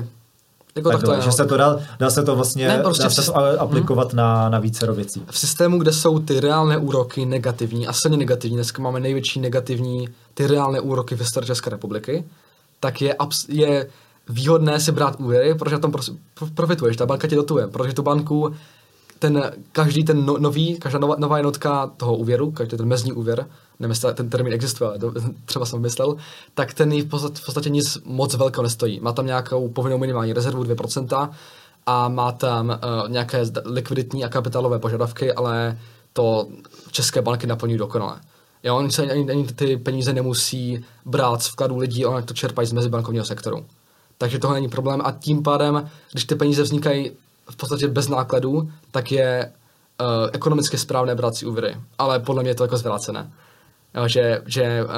Jako 0.77 0.91
tak, 0.91 1.01
tak 1.01 1.07
to 1.07 1.15
je, 1.15 1.21
že 1.21 1.27
no. 1.27 1.33
se 1.33 1.45
to 1.45 1.57
dá, 1.57 1.79
dá 1.99 2.11
se 2.11 2.23
to 2.23 2.37
vlastně 2.37 2.69
ne, 2.69 2.79
prostě 2.79 3.03
dá 3.03 3.11
se 3.11 3.27
to 3.27 3.61
aplikovat 3.61 4.13
hmm. 4.13 4.17
na, 4.17 4.49
na 4.49 4.59
více 4.59 4.93
věcí. 4.93 5.23
V 5.31 5.39
systému, 5.39 5.79
kde 5.79 5.93
jsou 5.93 6.19
ty 6.19 6.41
reálné 6.41 6.79
úroky 6.79 7.27
negativní 7.27 7.87
a 7.87 7.93
silně 7.93 8.17
negativní, 8.17 8.57
dneska 8.57 8.83
máme 8.83 9.01
největší 9.01 9.41
negativní 9.41 10.09
ty 10.35 10.47
reálné 10.47 10.81
úroky 10.81 11.15
v 11.15 11.19
historii 11.19 11.47
České 11.47 11.71
republiky, 11.71 12.25
tak 12.81 13.03
je, 13.03 13.17
je 13.49 13.87
výhodné 14.29 14.81
si 14.81 14.93
brát 14.93 15.17
úvěry, 15.21 15.55
protože 15.55 15.77
na 15.77 15.81
tom 15.81 15.93
profituješ, 16.55 16.97
ta 16.97 17.07
banka 17.07 17.29
tě 17.29 17.37
dotuje, 17.37 17.67
protože 17.67 17.93
tu 17.93 18.03
banku 18.03 18.55
ten, 19.25 19.53
každý 19.73 20.05
ten 20.05 20.27
no, 20.27 20.39
nový, 20.39 20.77
každá 20.77 20.99
nová, 20.99 21.17
nová 21.19 21.37
jednotka 21.37 21.87
toho 21.97 22.17
úvěru, 22.17 22.51
každý 22.51 22.77
ten 22.77 22.87
mezní 22.87 23.13
úvěr, 23.13 23.47
nevím, 23.81 23.91
jestli 23.91 24.15
ten 24.15 24.31
termín 24.31 24.53
existuje, 24.53 24.91
ale 24.91 24.99
třeba 25.45 25.67
jsem 25.67 25.81
myslel, 25.81 26.17
tak 26.55 26.75
ten 26.75 27.03
v 27.03 27.09
podstatě, 27.09 27.35
v 27.35 27.45
podstatě 27.45 27.71
nic 27.71 27.99
moc 28.05 28.35
velkého 28.35 28.63
nestojí. 28.63 29.01
Má 29.01 29.13
tam 29.13 29.27
nějakou 29.27 29.69
povinnou 29.69 29.99
minimální 29.99 30.33
rezervu 30.33 30.63
2% 30.63 31.31
a 31.87 32.09
má 32.09 32.33
tam 32.33 32.69
uh, 32.69 33.11
nějaké 33.11 33.43
likviditní 33.65 34.25
a 34.25 34.29
kapitálové 34.29 34.79
požadavky, 34.79 35.33
ale 35.33 35.79
to 36.13 36.49
české 36.91 37.23
banky 37.23 37.47
naplňují 37.47 37.79
dokonale. 37.79 38.21
Jo, 38.63 38.77
oni 38.77 38.91
se 38.91 39.03
ani, 39.03 39.31
ani 39.31 39.45
ty 39.45 39.77
peníze 39.77 40.13
nemusí 40.13 40.85
brát 41.05 41.43
z 41.43 41.47
vkladů 41.49 41.77
lidí, 41.77 42.07
oni 42.07 42.27
to 42.27 42.35
čerpají 42.35 42.69
z 42.69 42.73
mezibankovního 42.73 43.25
sektoru. 43.25 43.67
Takže 44.19 44.39
tohle 44.39 44.57
není 44.57 44.69
problém 44.69 45.01
a 45.05 45.13
tím 45.13 45.43
pádem, 45.43 45.91
když 46.13 46.25
ty 46.25 46.35
peníze 46.35 46.63
vznikají 46.63 47.11
v 47.51 47.57
podstatě 47.57 47.89
bez 47.89 48.09
nákladů, 48.09 48.71
tak 48.91 49.13
je 49.13 49.53
uh, 50.01 50.07
ekonomicky 50.33 50.79
správné 50.79 51.15
brát 51.15 51.35
si 51.35 51.47
úvěry. 51.47 51.77
Ale 51.99 52.21
podle 52.21 52.43
mě 52.43 52.51
je 52.51 52.55
to 52.55 52.65
jako 52.65 52.77
zvrácené. 52.77 53.33
Jo, 53.95 54.09
že 54.09 54.43
že 54.47 54.85
uh, 54.85 54.91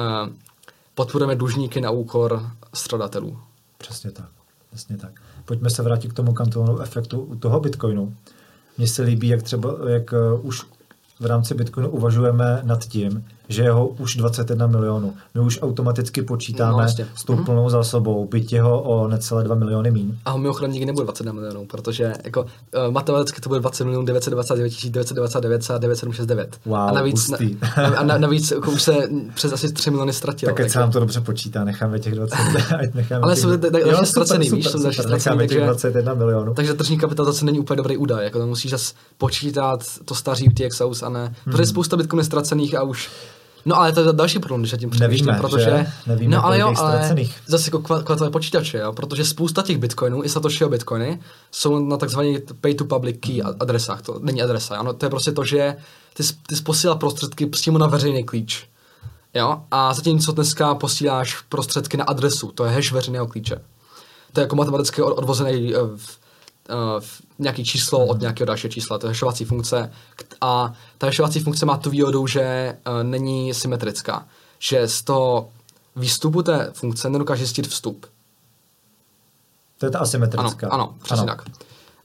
podporujeme 0.95 1.35
dlužníky 1.35 1.81
na 1.81 1.91
úkor 1.91 2.49
stradatelů. 2.73 3.39
Přesně 3.77 4.11
tak. 4.11 4.29
Přesně 4.71 4.97
tak. 4.97 5.11
Pojďme 5.45 5.69
se 5.69 5.83
vrátit 5.83 6.13
k 6.13 6.15
tomu 6.15 6.33
kantonovu 6.33 6.79
efektu 6.79 7.19
u 7.19 7.35
toho 7.35 7.59
Bitcoinu. 7.59 8.15
Mně 8.77 8.87
se 8.87 9.01
líbí, 9.01 9.27
jak 9.27 9.43
třeba, 9.43 9.69
jak 9.87 10.11
uh, 10.11 10.45
už 10.45 10.65
v 11.19 11.25
rámci 11.25 11.53
Bitcoinu 11.53 11.89
uvažujeme 11.89 12.61
nad 12.63 12.85
tím, 12.85 13.25
že 13.49 13.63
je 13.63 13.71
ho 13.71 13.87
už 13.87 14.15
21 14.15 14.67
milionů. 14.67 15.13
My 15.33 15.41
už 15.41 15.59
automaticky 15.61 16.21
počítáme 16.21 16.71
no, 16.71 16.77
vlastně. 16.77 17.07
s 17.15 17.23
tou 17.23 17.33
mm-hmm. 17.33 17.45
plnou 17.45 17.69
zásobou, 17.69 18.27
byť 18.27 18.53
jeho 18.53 18.81
o 18.81 19.07
necelé 19.07 19.43
2 19.43 19.55
miliony 19.55 19.91
mín. 19.91 20.17
A 20.25 20.37
mimochodem 20.37 20.71
nikdy 20.71 20.85
nebude 20.85 21.03
21 21.03 21.33
milionů, 21.33 21.65
protože 21.65 22.13
jako 22.23 22.41
uh, 22.41 22.91
matematicky 22.91 23.41
to 23.41 23.49
bude 23.49 23.59
20 23.59 23.83
milionů 23.83 24.05
929 24.05 24.73
999 24.89 25.71
a 25.71 25.77
9769. 25.77 26.59
Wow, 26.65 26.77
a 26.77 26.91
navíc, 26.91 27.29
na, 27.29 27.37
a 27.97 28.03
na, 28.03 28.17
navíc 28.17 28.51
jako 28.51 28.71
už 28.71 28.81
se 28.81 28.95
přes 29.33 29.53
asi 29.53 29.73
3 29.73 29.89
miliony 29.89 30.13
ztratilo. 30.13 30.49
Tak, 30.49 30.57
tak 30.57 30.71
se 30.71 30.79
nám 30.79 30.91
to 30.91 30.99
dobře 30.99 31.21
počítá, 31.21 31.63
necháme 31.63 31.99
těch 31.99 32.15
20. 32.15 32.35
necháme 32.93 33.21
Ale 33.21 33.35
jsou 33.35 33.57
další 33.57 34.05
ztracený, 34.05 34.49
víš, 34.49 34.67
jsou 34.67 34.83
další 34.83 35.01
ztracený, 35.01 35.37
takže, 35.37 35.65
21 35.65 36.13
milionů. 36.13 36.53
Takže 36.53 36.73
tržní 36.73 36.97
kapitalizace 36.97 37.45
není 37.45 37.59
úplně 37.59 37.77
dobrý 37.77 37.97
údaj, 37.97 38.23
jako 38.23 38.39
to 38.39 38.47
musíš 38.47 38.71
zase 38.71 38.93
počítat 39.17 39.83
to 40.05 40.15
staří 40.15 40.47
UTXOs 40.47 41.03
a 41.03 41.09
ne, 41.09 41.23
hmm. 41.23 41.35
protože 41.43 41.65
spousta 41.65 41.97
bitcoinů 41.97 42.23
ztracených 42.23 42.75
a 42.75 42.83
už 42.83 43.09
No 43.67 43.79
ale 43.79 43.91
to 43.91 43.99
je 43.99 44.13
další 44.13 44.39
problém, 44.39 44.61
když 44.61 44.71
já 44.71 44.77
tím 44.77 44.89
přemýšlím, 44.89 45.35
protože... 45.41 45.63
Že? 45.63 45.87
Nevíme, 46.07 46.35
no 46.35 46.45
ale 46.45 46.59
jo, 46.59 46.73
ale 46.77 47.15
zase 47.47 47.67
jako 47.67 47.79
kvalitové 47.79 48.29
počítače, 48.29 48.77
jo, 48.77 48.93
protože 48.93 49.25
spousta 49.25 49.61
těch 49.61 49.77
bitcoinů, 49.77 50.23
i 50.23 50.29
Satoshiho 50.29 50.69
bitcoiny, 50.69 51.19
jsou 51.51 51.79
na 51.79 51.97
takzvaných 51.97 52.39
pay 52.61 52.73
to 52.73 52.85
public 52.85 53.17
key 53.19 53.41
adresách, 53.59 54.01
to 54.01 54.19
není 54.21 54.41
adresa, 54.41 54.77
ano, 54.77 54.93
to 54.93 55.05
je 55.05 55.09
prostě 55.09 55.31
to, 55.31 55.45
že 55.45 55.75
ty, 56.13 56.23
ty 56.23 56.55
posílá 56.63 56.95
prostředky 56.95 57.45
přímo 57.45 57.77
na 57.77 57.87
veřejný 57.87 58.23
klíč. 58.23 58.69
Jo? 59.33 59.61
A 59.71 59.93
zatímco 59.93 60.31
dneska 60.31 60.75
posíláš 60.75 61.41
prostředky 61.49 61.97
na 61.97 62.03
adresu, 62.03 62.51
to 62.51 62.65
je 62.65 62.71
hash 62.71 62.91
veřejného 62.91 63.27
klíče. 63.27 63.61
To 64.33 64.39
je 64.39 64.43
jako 64.43 64.55
matematicky 64.55 65.01
odvozený 65.01 65.75
eh, 65.75 65.79
uh, 66.69 67.03
nějaký 67.39 67.65
číslo 67.65 68.05
od 68.05 68.21
nějakého 68.21 68.45
dalšího 68.45 68.71
čísla, 68.71 68.97
to 68.97 69.07
je 69.07 69.11
hashovací 69.11 69.45
funkce. 69.45 69.91
A 70.41 70.73
ta 70.97 71.07
hashovací 71.07 71.39
funkce 71.39 71.65
má 71.65 71.77
tu 71.77 71.89
výhodu, 71.89 72.27
že 72.27 72.77
uh, 72.87 73.03
není 73.03 73.53
symetrická. 73.53 74.27
Že 74.59 74.87
z 74.87 75.01
toho 75.01 75.49
výstupu 75.95 76.43
té 76.43 76.71
funkce 76.73 77.09
nedokáže 77.09 77.45
zjistit 77.45 77.67
vstup. 77.67 78.05
To 79.77 79.85
je 79.85 79.89
ta 79.89 79.99
asymetrická. 79.99 80.67
Ano, 80.67 80.83
ano 80.83 80.95
přesně 81.03 81.23
ano. 81.23 81.35
tak. 81.35 81.43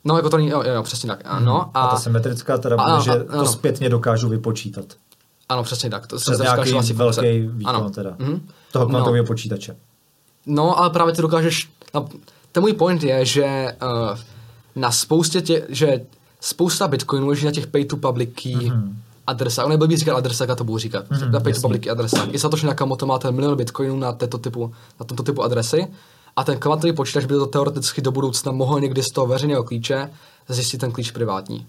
No, 0.05 0.17
jako 0.17 0.31
to 0.31 0.37
není, 0.37 0.49
jo, 0.49 0.63
jo, 0.63 0.83
přesně 0.83 1.07
tak. 1.07 1.27
Hmm. 1.27 1.45
No, 1.45 1.71
a, 1.75 1.83
a 1.83 1.91
ta 1.91 1.97
symetrická 1.97 2.59
teda 2.59 2.77
bude, 2.77 2.93
ano, 2.93 3.03
že 3.03 3.11
ano. 3.11 3.45
to 3.45 3.47
zpětně 3.47 3.89
dokážu 3.89 4.29
vypočítat. 4.29 4.85
Ano, 5.49 5.63
přesně 5.63 5.91
tak. 5.91 6.07
To 6.07 6.17
Přes 6.17 6.39
nějaký 6.39 6.73
velký 6.73 6.93
funkce. 6.93 7.21
výkon 7.23 7.77
ano. 7.77 7.91
teda. 7.91 8.11
Mm-hmm. 8.11 8.41
Toho 8.73 8.87
kvantového 8.87 9.23
no. 9.23 9.27
počítače. 9.27 9.77
No, 10.47 10.79
ale 10.79 10.91
právě 10.91 11.15
ty 11.15 11.23
dokážeš... 11.23 11.71
No, 11.95 12.09
ten 12.53 12.61
můj 12.61 12.73
point 12.73 13.03
je, 13.03 13.25
že 13.25 13.77
uh, 13.83 14.19
na 14.77 14.91
spoustě 14.91 15.41
tě, 15.41 15.67
že 15.69 16.01
spousta 16.41 16.89
bitcoinů 16.89 17.29
leží 17.29 17.47
na 17.47 17.53
těch 17.53 17.67
pay 17.67 17.85
to 17.85 17.97
public 17.97 18.31
key 18.43 18.57
mm-hmm. 18.57 18.95
adresách. 19.27 19.69
Nebo 19.69 19.87
by 19.87 19.97
říkal 19.97 20.17
adresách, 20.17 20.49
já 20.49 20.55
to 20.55 20.65
budu 20.65 20.79
říkat. 20.79 21.09
Mm-hmm, 21.09 21.31
na 21.31 21.41
pay 21.41 21.55
to 21.55 21.61
public 21.61 21.83
key 21.83 21.91
adresách. 21.91 22.29
I 22.33 22.39
Satoshi 22.39 22.67
Nakamoto 22.67 23.07
má 23.07 23.19
ten 23.19 23.35
milion 23.35 23.57
bitcoinů 23.57 23.99
na, 23.99 24.13
této 24.13 24.39
typu, 24.39 24.75
na 25.01 25.07
tomto 25.07 25.23
typu 25.23 25.43
adresy. 25.43 25.87
A 26.37 26.45
ten 26.45 26.59
kvantový 26.59 26.93
počítač 26.93 27.25
by 27.25 27.35
to 27.35 27.47
teoreticky 27.47 28.01
do 28.01 28.13
budoucna 28.13 28.53
mohl 28.53 28.81
někdy 28.81 29.03
z 29.03 29.11
toho 29.11 29.27
veřejného 29.27 29.65
klíče 29.65 30.11
zjistit 30.49 30.79
ten 30.79 30.93
klíč 30.93 31.11
privátní. 31.11 31.67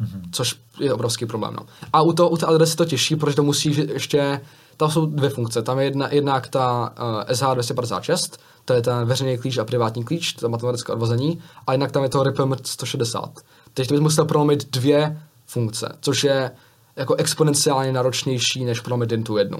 Mm-hmm. 0.00 0.20
Což 0.32 0.56
je 0.80 0.92
obrovský 0.92 1.26
problém. 1.26 1.54
No. 1.54 1.66
A 1.92 2.02
u, 2.02 2.12
to, 2.12 2.28
u 2.28 2.36
té 2.36 2.46
adresy 2.46 2.76
to 2.76 2.84
těžší, 2.84 3.16
protože 3.16 3.36
to 3.36 3.42
musí 3.42 3.76
ještě 3.92 4.40
tam 4.76 4.90
jsou 4.90 5.06
dvě 5.06 5.30
funkce. 5.30 5.62
Tam 5.62 5.78
je 5.78 5.84
jedna, 5.84 6.08
jednak 6.12 6.48
ta 6.48 6.92
uh, 7.00 7.32
SH256, 7.34 8.32
to 8.64 8.74
je 8.74 8.82
ten 8.82 9.06
veřejný 9.06 9.38
klíč 9.38 9.58
a 9.58 9.64
privátní 9.64 10.04
klíč, 10.04 10.32
to 10.32 10.48
matematické 10.48 10.92
odvození, 10.92 11.42
a 11.66 11.72
jinak 11.72 11.92
tam 11.92 12.02
je 12.02 12.08
to 12.08 12.22
Ripple 12.22 12.56
160. 12.62 13.30
Teď 13.74 13.90
bys 13.90 14.00
musel 14.00 14.24
prolomit 14.24 14.70
dvě 14.70 15.22
funkce, 15.46 15.96
což 16.00 16.24
je 16.24 16.50
jako 16.96 17.14
exponenciálně 17.14 17.92
náročnější, 17.92 18.64
než 18.64 18.80
prolomit 18.80 19.12
jen 19.12 19.24
tu 19.24 19.36
jednu. 19.36 19.58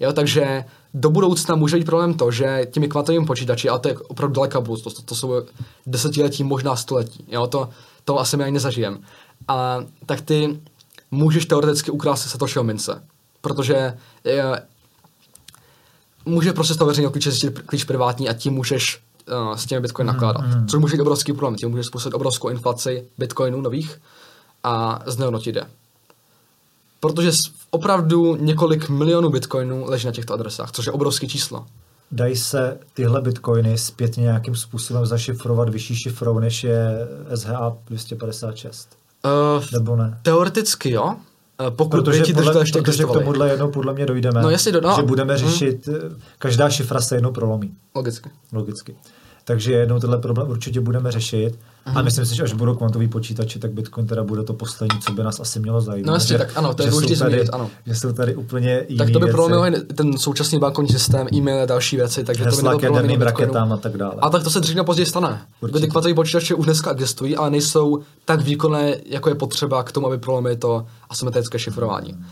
Jo, 0.00 0.12
takže 0.12 0.64
do 0.94 1.10
budoucna 1.10 1.54
může 1.54 1.76
být 1.76 1.86
problém 1.86 2.14
to, 2.14 2.30
že 2.30 2.66
těmi 2.70 2.88
kvantovými 2.88 3.26
počítači, 3.26 3.68
a 3.68 3.78
to 3.78 3.88
je 3.88 3.98
opravdu 3.98 4.34
daleká 4.34 4.60
budoucnost, 4.60 4.94
to, 4.94 5.02
to 5.02 5.14
jsou 5.14 5.42
desetiletí, 5.86 6.44
možná 6.44 6.76
století, 6.76 7.24
jo, 7.28 7.46
to, 7.46 7.68
to 8.04 8.18
asi 8.18 8.36
my 8.36 8.44
ani 8.44 8.52
nezažijem. 8.52 9.00
A 9.48 9.84
tak 10.06 10.20
ty 10.20 10.60
můžeš 11.10 11.46
teoreticky 11.46 11.90
ukrást 11.90 12.28
Satoshiho 12.28 12.64
mince 12.64 13.02
protože 13.44 13.98
je, 14.24 14.42
eh, 14.42 14.62
může 16.24 16.52
prostě 16.52 16.74
z 16.74 16.76
toho 16.76 16.88
veřejného 16.88 17.12
klíče 17.12 17.30
zjistit 17.30 17.58
klíč 17.58 17.84
privátní 17.84 18.28
a 18.28 18.32
tím 18.32 18.52
můžeš 18.52 19.02
uh, 19.48 19.56
s 19.56 19.66
těmi 19.66 19.80
bitcoiny 19.80 20.10
mhm, 20.10 20.16
nakládat. 20.16 20.46
Mm, 20.46 20.60
mm. 20.60 20.68
Což 20.68 20.80
může 20.80 20.96
být 20.96 21.02
obrovský 21.02 21.32
problém. 21.32 21.56
Tím 21.56 21.68
můžeš 21.68 21.86
způsobit 21.86 22.14
obrovskou 22.14 22.48
inflaci 22.48 23.04
bitcoinů 23.18 23.60
nových 23.60 24.00
a 24.64 25.02
znehodnotit 25.06 25.56
je. 25.56 25.64
Protože 27.00 27.30
opravdu 27.70 28.36
několik 28.36 28.88
milionů 28.88 29.30
bitcoinů 29.30 29.84
leží 29.86 30.06
na 30.06 30.12
těchto 30.12 30.34
adresách, 30.34 30.72
což 30.72 30.86
je 30.86 30.92
obrovské 30.92 31.26
číslo. 31.26 31.66
Dají 32.10 32.36
se 32.36 32.78
tyhle 32.94 33.20
bitcoiny 33.20 33.78
zpětně 33.78 34.22
nějakým 34.22 34.56
způsobem 34.56 35.06
zašifrovat 35.06 35.68
vyšší 35.68 35.96
šifrou, 35.96 36.38
než 36.38 36.64
je 36.64 37.08
SHA 37.34 37.76
256? 37.86 38.88
Uh, 39.24 39.64
Nebo 39.72 39.96
ne? 39.96 40.18
Teoreticky 40.22 40.90
jo, 40.90 41.16
pokud 41.70 41.90
protože 41.90 42.18
by 42.18 42.26
ti 42.26 42.34
podle, 42.34 42.62
ještě 42.62 42.82
protože 42.82 43.04
k 43.04 43.06
tomuhle 43.06 43.50
jednou 43.50 43.70
podle 43.70 43.94
mě 43.94 44.06
dojdeme, 44.06 44.42
no, 44.42 44.50
jestli 44.50 44.72
do, 44.72 44.80
no. 44.80 44.96
že 44.96 45.02
budeme 45.02 45.38
řešit, 45.38 45.86
hmm. 45.86 46.20
každá 46.38 46.70
šifra 46.70 47.00
se 47.00 47.16
jednou 47.16 47.32
prolomí. 47.32 47.74
Logicky. 47.94 48.30
Logicky. 48.52 48.96
Takže 49.44 49.72
jednou 49.72 50.00
tenhle 50.00 50.18
problém 50.18 50.50
určitě 50.50 50.80
budeme 50.80 51.12
řešit. 51.12 51.58
Mm. 51.86 51.98
A 51.98 52.02
myslím 52.02 52.26
si, 52.26 52.36
že 52.36 52.42
až 52.42 52.52
budou 52.52 52.74
kvantový 52.74 53.08
počítače, 53.08 53.58
tak 53.58 53.72
Bitcoin 53.72 54.06
teda 54.06 54.22
bude 54.24 54.42
to 54.42 54.54
poslední, 54.54 55.00
co 55.00 55.12
by 55.12 55.22
nás 55.22 55.40
asi 55.40 55.60
mělo 55.60 55.80
zajímat. 55.80 56.06
No 56.06 56.14
jasně, 56.14 56.38
tak 56.38 56.56
ano, 56.56 56.74
to 56.74 56.82
je 56.82 56.90
důležité 56.90 57.16
zmínit, 57.16 57.48
ano. 57.52 57.70
Že 57.86 57.94
jsou 57.94 58.12
tady 58.12 58.34
úplně 58.34 58.84
jiné 58.88 59.04
Tak 59.04 59.12
to 59.12 59.20
by 59.20 59.30
prolomilo 59.30 59.64
ten 59.94 60.18
současný 60.18 60.58
bankovní 60.58 60.90
systém, 60.90 61.26
e-mail 61.34 61.62
a 61.62 61.66
další 61.66 61.96
věci, 61.96 62.24
takže 62.24 62.44
Hesla 62.44 62.72
to 62.72 62.78
by 62.78 62.90
nebylo 62.90 63.24
raketám 63.24 63.72
a 63.72 63.76
tak 63.76 63.96
dále. 63.96 64.14
A 64.18 64.30
tak 64.30 64.42
to 64.42 64.50
se 64.50 64.60
dřív 64.60 64.76
na 64.76 64.84
později 64.84 65.06
stane. 65.06 65.42
Ty 65.80 65.88
kvantový 65.88 66.14
počítače 66.14 66.54
už 66.54 66.64
dneska 66.64 66.90
existují, 66.90 67.36
ale 67.36 67.50
nejsou 67.50 68.02
tak 68.24 68.40
výkonné, 68.40 68.96
jako 69.06 69.28
je 69.28 69.34
potřeba 69.34 69.82
k 69.82 69.92
tomu, 69.92 70.06
aby 70.06 70.18
prolomili 70.18 70.56
to 70.56 70.86
asymetrické 71.10 71.58
šifrování. 71.58 72.12
Mm. 72.12 72.24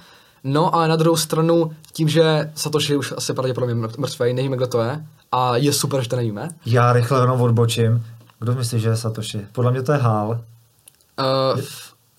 No 0.45 0.75
a 0.75 0.87
na 0.87 0.97
druhou 0.97 1.17
stranu, 1.17 1.71
tím, 1.93 2.09
že 2.09 2.51
Satoshi 2.55 2.97
už 2.97 3.15
asi 3.17 3.35
pravděpodobně 3.35 3.75
mrtvý, 3.75 4.33
nevíme, 4.33 4.57
kdo 4.57 4.67
to 4.67 4.81
je, 4.83 5.07
a 5.33 5.57
je 5.57 5.73
super, 5.73 6.03
že 6.03 6.09
to 6.09 6.17
nevíme. 6.17 6.49
Já 6.67 6.93
rychle 6.93 7.21
jenom 7.21 7.41
odbočím. 7.41 8.05
Kdo 8.43 8.55
myslí, 8.55 8.81
že 8.81 8.89
je 8.89 8.97
Satoshi? 8.97 9.47
Podle 9.53 9.71
mě 9.71 9.83
to 9.83 9.93
je 9.93 9.99
Hál. 9.99 10.29
Uh, 10.31 11.61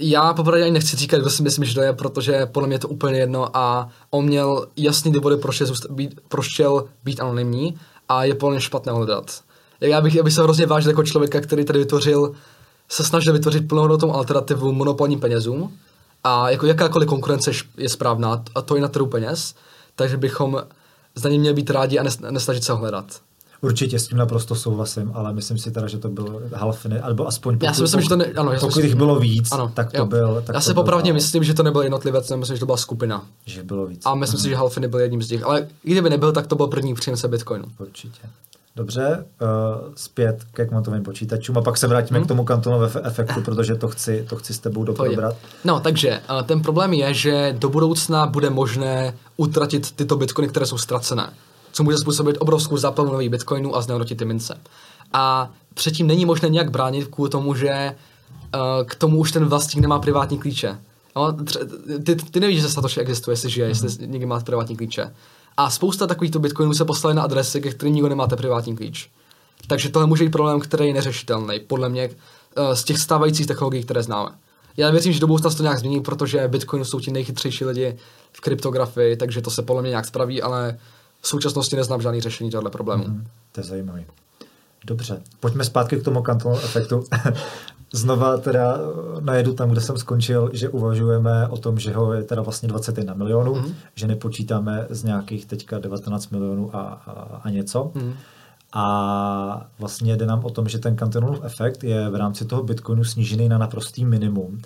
já 0.01 0.33
popravdě 0.33 0.63
ani 0.63 0.71
nechci 0.71 0.97
říkat, 0.97 1.17
kdo 1.17 1.29
si 1.29 1.43
myslím, 1.43 1.65
že 1.65 1.73
to 1.73 1.81
je, 1.81 1.93
protože 1.93 2.45
podle 2.45 2.67
mě 2.67 2.75
je 2.75 2.79
to 2.79 2.87
úplně 2.87 3.19
jedno 3.19 3.57
a 3.57 3.89
on 4.09 4.25
měl 4.25 4.67
jasný 4.77 5.11
důvody, 5.11 5.37
proč, 5.37 5.59
je 5.59 5.67
být, 5.89 6.19
proč 6.27 6.53
chtěl 6.53 6.85
být 7.03 7.21
anonymní 7.21 7.79
a 8.09 8.23
je 8.23 8.35
podle 8.35 8.53
mě 8.53 8.61
špatné 8.61 8.93
hledat. 8.93 9.41
Já 9.81 10.01
bych, 10.01 10.15
já 10.15 10.23
bych 10.23 10.33
se 10.33 10.43
hrozně 10.43 10.65
vážil 10.65 10.91
jako 10.91 11.03
člověka, 11.03 11.41
který 11.41 11.65
tady 11.65 11.79
vytvořil, 11.79 12.31
se 12.89 13.03
snažil 13.03 13.33
vytvořit 13.33 13.67
plnohodnotou 13.67 14.11
alternativu 14.11 14.71
monopolním 14.71 15.19
penězům 15.19 15.77
a 16.23 16.49
jako 16.49 16.65
jakákoliv 16.65 17.09
konkurence 17.09 17.51
je 17.77 17.89
správná 17.89 18.43
a 18.55 18.61
to 18.61 18.75
je 18.75 18.81
na 18.81 18.87
trhu 18.87 19.05
peněz, 19.05 19.55
takže 19.95 20.17
bychom 20.17 20.63
za 21.15 21.29
ním 21.29 21.41
měli 21.41 21.55
být 21.55 21.69
rádi 21.69 21.99
a 21.99 22.03
nesnažit 22.31 22.63
se 22.63 22.73
hledat. 22.73 23.05
Určitě 23.63 23.99
s 23.99 24.07
tím 24.07 24.17
naprosto 24.17 24.55
souhlasím, 24.55 25.11
ale 25.13 25.33
myslím 25.33 25.57
si 25.57 25.71
teda, 25.71 25.87
že 25.87 25.97
to 25.97 26.09
byl 26.09 26.41
halfiny, 26.53 27.01
nebo 27.07 27.27
aspoň 27.27 27.55
pokud, 27.57 27.65
já 27.65 27.73
si 27.73 27.81
myslím, 27.81 28.01
že 28.01 28.09
to 28.09 28.15
ne, 28.15 28.25
ano, 28.25 28.51
pokud 28.59 28.83
jich 28.83 28.95
bylo 28.95 29.19
víc, 29.19 29.51
ano, 29.51 29.71
tak 29.73 29.91
to 29.91 29.97
jo. 29.97 30.05
byl. 30.05 30.43
Tak 30.45 30.53
já 30.53 30.61
si 30.61 30.73
popravdě 30.73 31.13
myslím, 31.13 31.43
že 31.43 31.53
to 31.53 31.63
nebyl 31.63 31.81
jednotlivec, 31.81 32.31
myslím, 32.35 32.55
že 32.55 32.59
to 32.59 32.65
byla 32.65 32.77
skupina. 32.77 33.25
Že 33.45 33.63
bylo 33.63 33.85
víc. 33.85 34.01
A 34.05 34.15
myslím 34.15 34.37
Aha. 34.37 34.43
si, 34.43 34.49
že 34.49 34.55
Halfiny 34.55 34.87
byl 34.87 34.99
jedním 34.99 35.21
z 35.21 35.27
těch. 35.27 35.43
Ale 35.43 35.67
kdyby 35.83 36.09
nebyl, 36.09 36.31
tak 36.31 36.47
to 36.47 36.55
byl 36.55 36.67
první 36.67 36.93
příjemce 36.93 37.27
Bitcoinu. 37.27 37.65
Určitě. 37.79 38.21
Dobře, 38.75 39.25
uh, 39.41 39.93
zpět 39.95 40.43
ke 40.51 40.65
kvantovým 40.65 41.03
počítačům 41.03 41.57
a 41.57 41.61
pak 41.61 41.77
se 41.77 41.87
vrátíme 41.87 42.19
hmm. 42.19 42.25
k 42.25 42.27
tomu 42.27 42.43
kantonovému 42.43 43.05
efektu, 43.05 43.41
protože 43.41 43.75
to 43.75 43.87
chci, 43.87 44.25
to 44.29 44.35
chci 44.35 44.53
s 44.53 44.59
tebou 44.59 44.83
doprobrat. 44.83 45.35
No, 45.63 45.79
takže 45.79 46.19
uh, 46.29 46.41
ten 46.41 46.61
problém 46.61 46.93
je, 46.93 47.13
že 47.13 47.55
do 47.57 47.69
budoucna 47.69 48.25
bude 48.25 48.49
možné 48.49 49.13
utratit 49.37 49.91
tyto 49.91 50.15
bitcoiny, 50.15 50.47
které 50.47 50.65
jsou 50.65 50.77
ztracené, 50.77 51.29
co 51.73 51.83
může 51.83 51.97
způsobit 51.97 52.37
obrovskou 52.39 52.77
záplavu 52.77 53.11
nových 53.11 53.29
bitcoinů 53.29 53.75
a 53.75 53.81
znehodnotit 53.81 54.17
ty 54.17 54.25
mince. 54.25 54.59
A 55.13 55.51
předtím 55.73 56.07
není 56.07 56.25
možné 56.25 56.49
nějak 56.49 56.71
bránit 56.71 57.07
kvůli 57.07 57.29
tomu, 57.29 57.55
že 57.55 57.95
uh, 58.55 58.61
k 58.85 58.95
tomu 58.95 59.17
už 59.17 59.31
ten 59.31 59.45
vlastník 59.45 59.81
nemá 59.81 59.99
privátní 59.99 60.37
klíče. 60.37 60.79
No, 61.15 61.37
ty, 62.03 62.15
ty 62.15 62.39
nevíš, 62.39 62.61
že 62.61 62.69
Satoshi 62.69 62.99
existuje, 62.99 63.33
jestli 63.33 63.49
žije, 63.49 63.71
mm-hmm. 63.71 63.83
jestli 63.83 64.07
někdy 64.07 64.25
má 64.25 64.39
privátní 64.39 64.77
klíče. 64.77 65.13
A 65.57 65.69
spousta 65.69 66.07
takovýchto 66.07 66.39
bitcoinů 66.39 66.73
se 66.73 66.85
poslali 66.85 67.15
na 67.15 67.23
adresy, 67.23 67.61
ke 67.61 67.71
kterým 67.71 67.95
nikdo 67.95 68.09
nemáte 68.09 68.35
privátní 68.35 68.75
klíč. 68.75 69.09
Takže 69.67 69.89
tohle 69.89 70.07
může 70.07 70.23
být 70.23 70.31
problém, 70.31 70.59
který 70.59 70.87
je 70.87 70.93
neřešitelný, 70.93 71.59
podle 71.59 71.89
mě, 71.89 72.09
eh, 72.55 72.75
z 72.75 72.83
těch 72.83 72.97
stávajících 72.97 73.47
technologií, 73.47 73.83
které 73.83 74.03
známe. 74.03 74.29
Já 74.77 74.91
věřím, 74.91 75.13
že 75.13 75.19
do 75.19 75.27
budoucna 75.27 75.49
se 75.49 75.57
to 75.57 75.63
nějak 75.63 75.79
změní, 75.79 76.01
protože 76.01 76.47
Bitcoin 76.47 76.85
jsou 76.85 76.99
ti 76.99 77.11
nejchytřejší 77.11 77.65
lidi 77.65 77.97
v 78.31 78.41
kryptografii, 78.41 79.17
takže 79.17 79.41
to 79.41 79.51
se 79.51 79.61
podle 79.61 79.81
mě 79.81 79.89
nějak 79.89 80.05
spraví, 80.05 80.41
ale 80.41 80.77
v 81.23 81.27
současnosti 81.27 81.75
neznám 81.75 82.01
žádný 82.01 82.21
řešení 82.21 82.51
tohle 82.51 82.69
problému. 82.69 83.03
Mm, 83.03 83.27
to 83.51 83.61
je 83.61 83.63
zajímavé. 83.63 84.03
Dobře, 84.85 85.21
pojďme 85.39 85.63
zpátky 85.63 85.97
k 85.97 86.03
tomu 86.03 86.21
Cantillon 86.21 86.59
efektu. 86.63 87.03
Znova 87.93 88.37
teda 88.37 88.77
najedu 89.19 89.53
tam, 89.53 89.69
kde 89.69 89.81
jsem 89.81 89.97
skončil, 89.97 90.49
že 90.53 90.69
uvažujeme 90.69 91.47
o 91.47 91.57
tom, 91.57 91.79
že 91.79 91.93
ho 91.93 92.13
je 92.13 92.23
teda 92.23 92.41
vlastně 92.41 92.69
21 92.69 93.13
milionů, 93.13 93.55
mm. 93.55 93.73
že 93.95 94.07
nepočítáme 94.07 94.87
z 94.89 95.03
nějakých 95.03 95.45
teďka 95.45 95.79
19 95.79 96.29
milionů 96.29 96.75
a, 96.75 96.79
a, 96.79 97.41
a 97.43 97.49
něco. 97.49 97.91
Mm. 97.95 98.13
A 98.73 99.67
vlastně 99.79 100.17
jde 100.17 100.25
nám 100.25 100.45
o 100.45 100.49
tom, 100.49 100.69
že 100.69 100.79
ten 100.79 100.97
Cantonův 100.97 101.39
efekt 101.43 101.83
je 101.83 102.09
v 102.09 102.15
rámci 102.15 102.45
toho 102.45 102.63
Bitcoinu 102.63 103.03
snížený 103.03 103.49
na 103.49 103.57
naprostý 103.57 104.05
minimum, 104.05 104.61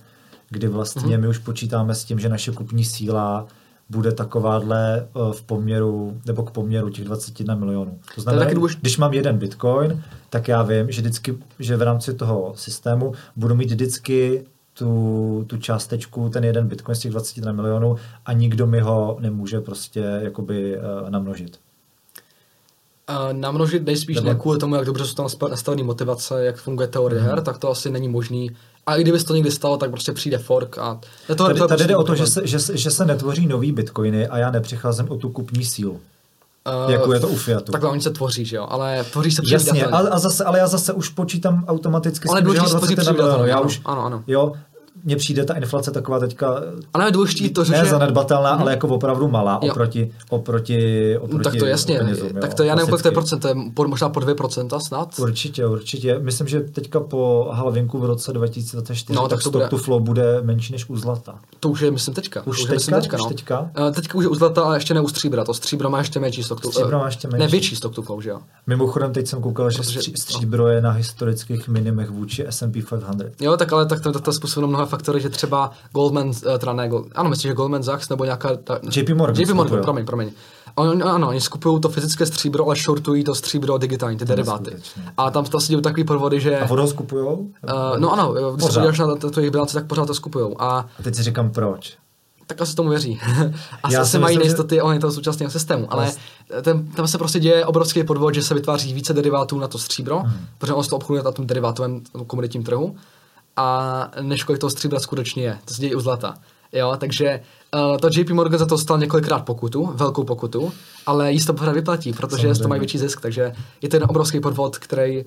kdy 0.49 0.67
vlastně 0.67 1.17
mm. 1.17 1.21
my 1.21 1.27
už 1.27 1.37
počítáme 1.37 1.95
s 1.95 2.03
tím, 2.03 2.19
že 2.19 2.29
naše 2.29 2.51
kupní 2.51 2.85
síla 2.85 3.47
bude 3.89 4.11
takováhle 4.11 4.99
eh, 4.99 5.33
v 5.33 5.41
poměru, 5.41 6.21
nebo 6.25 6.43
k 6.43 6.51
poměru 6.51 6.89
těch 6.89 7.05
21 7.05 7.55
milionů. 7.55 7.99
To 8.15 8.21
znamená, 8.21 8.51
to 8.51 8.67
když 8.81 8.97
mám 8.97 9.13
jeden 9.13 9.37
bitcoin, 9.37 10.03
tak 10.29 10.47
já 10.47 10.63
vím, 10.63 10.91
že 10.91 11.01
vždycky, 11.01 11.37
že 11.59 11.77
v 11.77 11.81
rámci 11.81 12.13
toho 12.13 12.53
systému 12.55 13.13
budu 13.35 13.55
mít 13.55 13.69
vždycky 13.69 14.45
tu, 14.73 15.43
tu 15.47 15.57
částečku, 15.57 16.29
ten 16.29 16.43
jeden 16.43 16.67
bitcoin 16.67 16.95
z 16.95 16.99
těch 16.99 17.11
21 17.11 17.51
milionů 17.51 17.95
a 18.25 18.33
nikdo 18.33 18.67
mi 18.67 18.79
ho 18.79 19.17
nemůže 19.19 19.61
prostě 19.61 20.19
jakoby 20.21 20.77
uh, 20.77 21.09
namnožit. 21.09 21.59
Uh, 23.09 23.33
namnožit 23.33 23.85
nejspíš 23.85 24.15
Nebo... 24.15 24.29
ne 24.29 24.35
kvůli 24.35 24.59
tomu, 24.59 24.75
jak 24.75 24.85
dobře 24.85 25.05
jsou 25.05 25.15
tam 25.15 25.49
nastavené 25.49 25.83
motivace, 25.83 26.45
jak 26.45 26.57
funguje 26.57 26.87
teorie 26.87 27.21
mm. 27.21 27.27
her, 27.27 27.41
tak 27.41 27.57
to 27.57 27.69
asi 27.69 27.91
není 27.91 28.07
možný 28.07 28.51
a 28.87 28.95
i 28.95 29.01
kdyby 29.01 29.19
se 29.19 29.25
to 29.25 29.35
někdy 29.35 29.51
stalo, 29.51 29.77
tak 29.77 29.89
prostě 29.89 30.11
přijde 30.11 30.37
fork 30.37 30.77
a... 30.77 30.99
To, 31.27 31.35
tady 31.35 31.59
to 31.59 31.67
tady 31.67 31.87
jde 31.87 31.95
o 31.95 32.03
to, 32.03 32.15
že 32.15 32.27
se, 32.27 32.47
že, 32.47 32.57
že 32.73 32.91
se 32.91 33.05
netvoří 33.05 33.47
nový 33.47 33.71
bitcoiny 33.71 34.27
a 34.27 34.37
já 34.37 34.51
nepřicházím 34.51 35.09
o 35.09 35.17
tu 35.17 35.29
kupní 35.29 35.65
sílu. 35.65 35.99
Uh, 36.85 36.91
jako 36.91 37.13
je 37.13 37.19
to 37.19 37.27
u 37.27 37.35
Fiatu. 37.35 37.71
Takhle 37.71 37.89
oni 37.89 38.01
se 38.01 38.09
tvoří, 38.09 38.45
že 38.45 38.55
jo, 38.55 38.67
ale 38.69 39.03
tvoří 39.11 39.31
se 39.31 39.41
Jasně, 39.51 39.85
a, 39.85 39.97
a 39.97 40.19
zase, 40.19 40.43
ale 40.43 40.59
já 40.59 40.67
zase 40.67 40.93
už 40.93 41.09
počítám 41.09 41.65
automaticky 41.67 42.29
ale 42.29 42.41
s 42.41 42.43
tím, 42.43 42.53
že 42.53 42.95
20 42.95 43.11
milionů. 43.11 43.45
Já 43.45 43.59
už, 43.59 43.81
ano, 43.85 44.05
ano. 44.05 44.23
Jo, 44.27 44.53
mně 45.07 45.15
přijde 45.15 45.45
ta 45.45 45.53
inflace 45.53 45.91
taková 45.91 46.19
teďka 46.19 46.61
ale 46.93 47.07
je 47.07 47.11
důležitý 47.11 47.49
to, 47.49 47.63
že... 47.63 47.71
Ne 47.71 47.85
zanedbatelná, 47.85 48.51
hmm. 48.53 48.61
ale 48.61 48.71
jako 48.71 48.87
opravdu 48.87 49.27
malá 49.27 49.59
jo. 49.63 49.71
oproti, 49.71 50.11
oproti, 50.29 51.17
oproti 51.17 51.43
Tak 51.43 51.55
to 51.55 51.65
jasně, 51.65 51.97
penězům, 51.97 52.29
tak 52.41 52.53
to 52.53 52.63
já 52.63 52.75
nevím, 52.75 52.89
kolik 52.89 53.01
to 53.01 53.07
je 53.07 53.11
procent, 53.11 53.39
to 53.39 53.47
je 53.47 53.55
možná 53.87 54.09
po 54.09 54.19
2% 54.19 54.79
snad? 54.87 55.19
Určitě, 55.19 55.65
určitě. 55.65 56.19
Myslím, 56.19 56.47
že 56.47 56.59
teďka 56.59 56.99
po 56.99 57.49
halvinku 57.51 57.99
v 57.99 58.05
roce 58.05 58.33
2024 58.33 59.15
no, 59.15 59.27
tak, 59.27 59.43
tak 59.43 59.53
to 59.53 59.67
to 59.69 59.77
flow 59.77 59.99
bude 59.99 60.41
menší 60.41 60.73
než 60.73 60.89
u 60.89 60.97
zlata. 60.97 61.39
To 61.59 61.69
už 61.69 61.81
je, 61.81 61.91
myslím, 61.91 62.15
teďka. 62.15 62.41
Už, 62.41 62.47
už 62.47 62.61
teďka? 62.61 62.73
Myslím 62.73 63.01
teďka, 63.01 63.17
no. 63.17 63.23
už 63.23 63.29
teďka? 63.29 63.59
Uh, 63.59 63.91
teďka 63.91 64.17
už 64.17 64.23
je 64.23 64.29
u 64.29 64.35
zlata, 64.35 64.63
ale 64.63 64.75
ještě 64.77 64.93
ne 64.93 65.01
u 65.01 65.07
stříbra. 65.07 65.43
To 65.43 65.53
stříbro 65.53 65.89
má 65.89 65.97
ještě 65.97 66.19
menší 66.19 66.43
stock 66.43 66.61
to 66.61 66.71
Stříbro 66.71 66.99
má 66.99 67.05
ještě 67.05 67.27
menší. 67.27 67.39
Ne, 67.39 67.47
větší 67.47 67.75
stock 67.75 67.95
to 67.95 68.01
flow, 68.01 68.21
že 68.21 68.29
jo. 68.29 68.39
Mimochodem, 68.67 69.13
teď 69.13 69.27
jsem 69.27 69.41
koukal, 69.41 69.69
že 69.69 69.77
Protože, 69.77 70.11
stříbro 70.15 70.67
je 70.67 70.81
na 70.81 70.91
historických 70.91 71.67
minimech 71.67 72.09
vůči 72.09 72.45
S&P 72.49 72.81
500. 72.81 73.41
Jo, 73.41 73.57
tak 73.57 73.73
ale 73.73 73.85
tak 73.85 73.99
to, 73.99 74.11
to, 74.11 74.19
to 74.19 74.33
způsobilo 74.33 74.67
mnoha 74.67 74.85
faktory, 74.97 75.21
že 75.21 75.29
třeba 75.29 75.71
Goldman, 75.91 76.27
uh, 76.27 76.57
teda 76.57 76.73
ne, 76.73 76.89
ano, 77.15 77.29
myslím, 77.29 77.49
že 77.49 77.55
Goldman 77.55 77.83
Sachs 77.83 78.09
nebo 78.09 78.25
nějaká... 78.25 78.55
Ta, 78.55 78.79
JP 78.91 79.09
Morgan. 79.09 79.41
JP 79.41 79.49
Morgan, 79.49 79.81
promiň, 79.81 80.05
promiň. 80.05 80.31
On, 80.75 81.03
ano, 81.03 81.27
oni 81.27 81.41
skupují 81.41 81.81
to 81.81 81.89
fyzické 81.89 82.25
stříbro, 82.25 82.65
ale 82.65 82.75
shortují 82.75 83.23
to 83.23 83.35
stříbro 83.35 83.77
digitální, 83.77 84.17
ty 84.17 84.25
deriváty. 84.25 84.77
A 85.17 85.31
tam 85.31 85.45
to 85.45 85.59
se 85.59 85.67
dějí 85.67 85.81
takový 85.81 86.03
podvody, 86.03 86.39
že... 86.39 86.59
A 86.59 86.65
vodu 86.65 86.87
skupujou? 86.87 87.35
Uh, 87.35 87.49
no 87.97 88.13
ano, 88.13 88.33
když 88.55 88.67
se 88.67 88.73
podíváš 88.73 88.99
na 88.99 89.15
to, 89.15 89.31
to 89.31 89.39
jejich 89.39 89.51
bilanci, 89.51 89.73
tak 89.73 89.87
pořád 89.87 90.05
to 90.05 90.13
skupujou. 90.13 90.61
A, 90.61 90.79
a 90.99 91.03
teď 91.03 91.15
si 91.15 91.23
říkám 91.23 91.49
proč. 91.49 91.97
Tak 92.47 92.61
asi 92.61 92.75
tomu 92.75 92.89
věří. 92.89 93.19
asi 93.83 93.95
Já 93.95 94.05
se 94.05 94.19
mají 94.19 94.37
nejistoty 94.37 94.75
že... 94.75 94.81
ohledně 94.81 95.01
toho 95.01 95.13
současného 95.13 95.51
systému. 95.51 95.93
Ale 95.93 96.11
ten, 96.61 96.87
tam 96.87 97.07
se 97.07 97.17
prostě 97.17 97.39
děje 97.39 97.65
obrovský 97.65 98.03
podvod, 98.03 98.33
že 98.33 98.43
se 98.43 98.53
vytváří 98.53 98.93
více 98.93 99.13
derivátů 99.13 99.59
na 99.59 99.67
to 99.67 99.77
stříbro, 99.77 100.19
hmm. 100.19 100.33
protože 100.57 100.73
on 100.73 100.83
se 100.83 100.89
to 100.89 100.95
obchoduje 100.95 101.23
na 101.23 101.31
tom 101.31 101.47
derivátovém 101.47 102.01
komoditním 102.27 102.63
trhu. 102.63 102.95
A 103.57 104.11
než 104.21 104.43
kolik 104.43 104.61
toho 104.61 104.69
stříbra 104.69 104.99
skutečně 104.99 105.43
je. 105.43 105.57
To 105.65 105.73
se 105.73 105.81
děje 105.81 105.95
u 105.95 105.99
zlata. 105.99 106.33
Jo, 106.73 106.95
takže 106.99 107.41
uh, 107.75 107.97
to 107.97 108.09
JP 108.11 108.29
Morgan 108.29 108.59
za 108.59 108.65
to 108.65 108.77
stal 108.77 108.99
několikrát 108.99 109.39
pokutu, 109.39 109.91
velkou 109.95 110.23
pokutu, 110.23 110.71
ale 111.05 111.31
jí 111.31 111.45
to 111.45 111.53
pořád 111.53 111.71
vyplatí, 111.71 112.13
protože 112.13 112.41
Samozřejmě. 112.41 112.63
to 112.63 112.67
mají 112.67 112.79
větší 112.79 112.97
zisk, 112.97 113.21
takže 113.21 113.53
je 113.81 113.89
to 113.89 113.95
jeden 113.95 114.09
obrovský 114.09 114.39
podvod, 114.39 114.77
který 114.77 115.25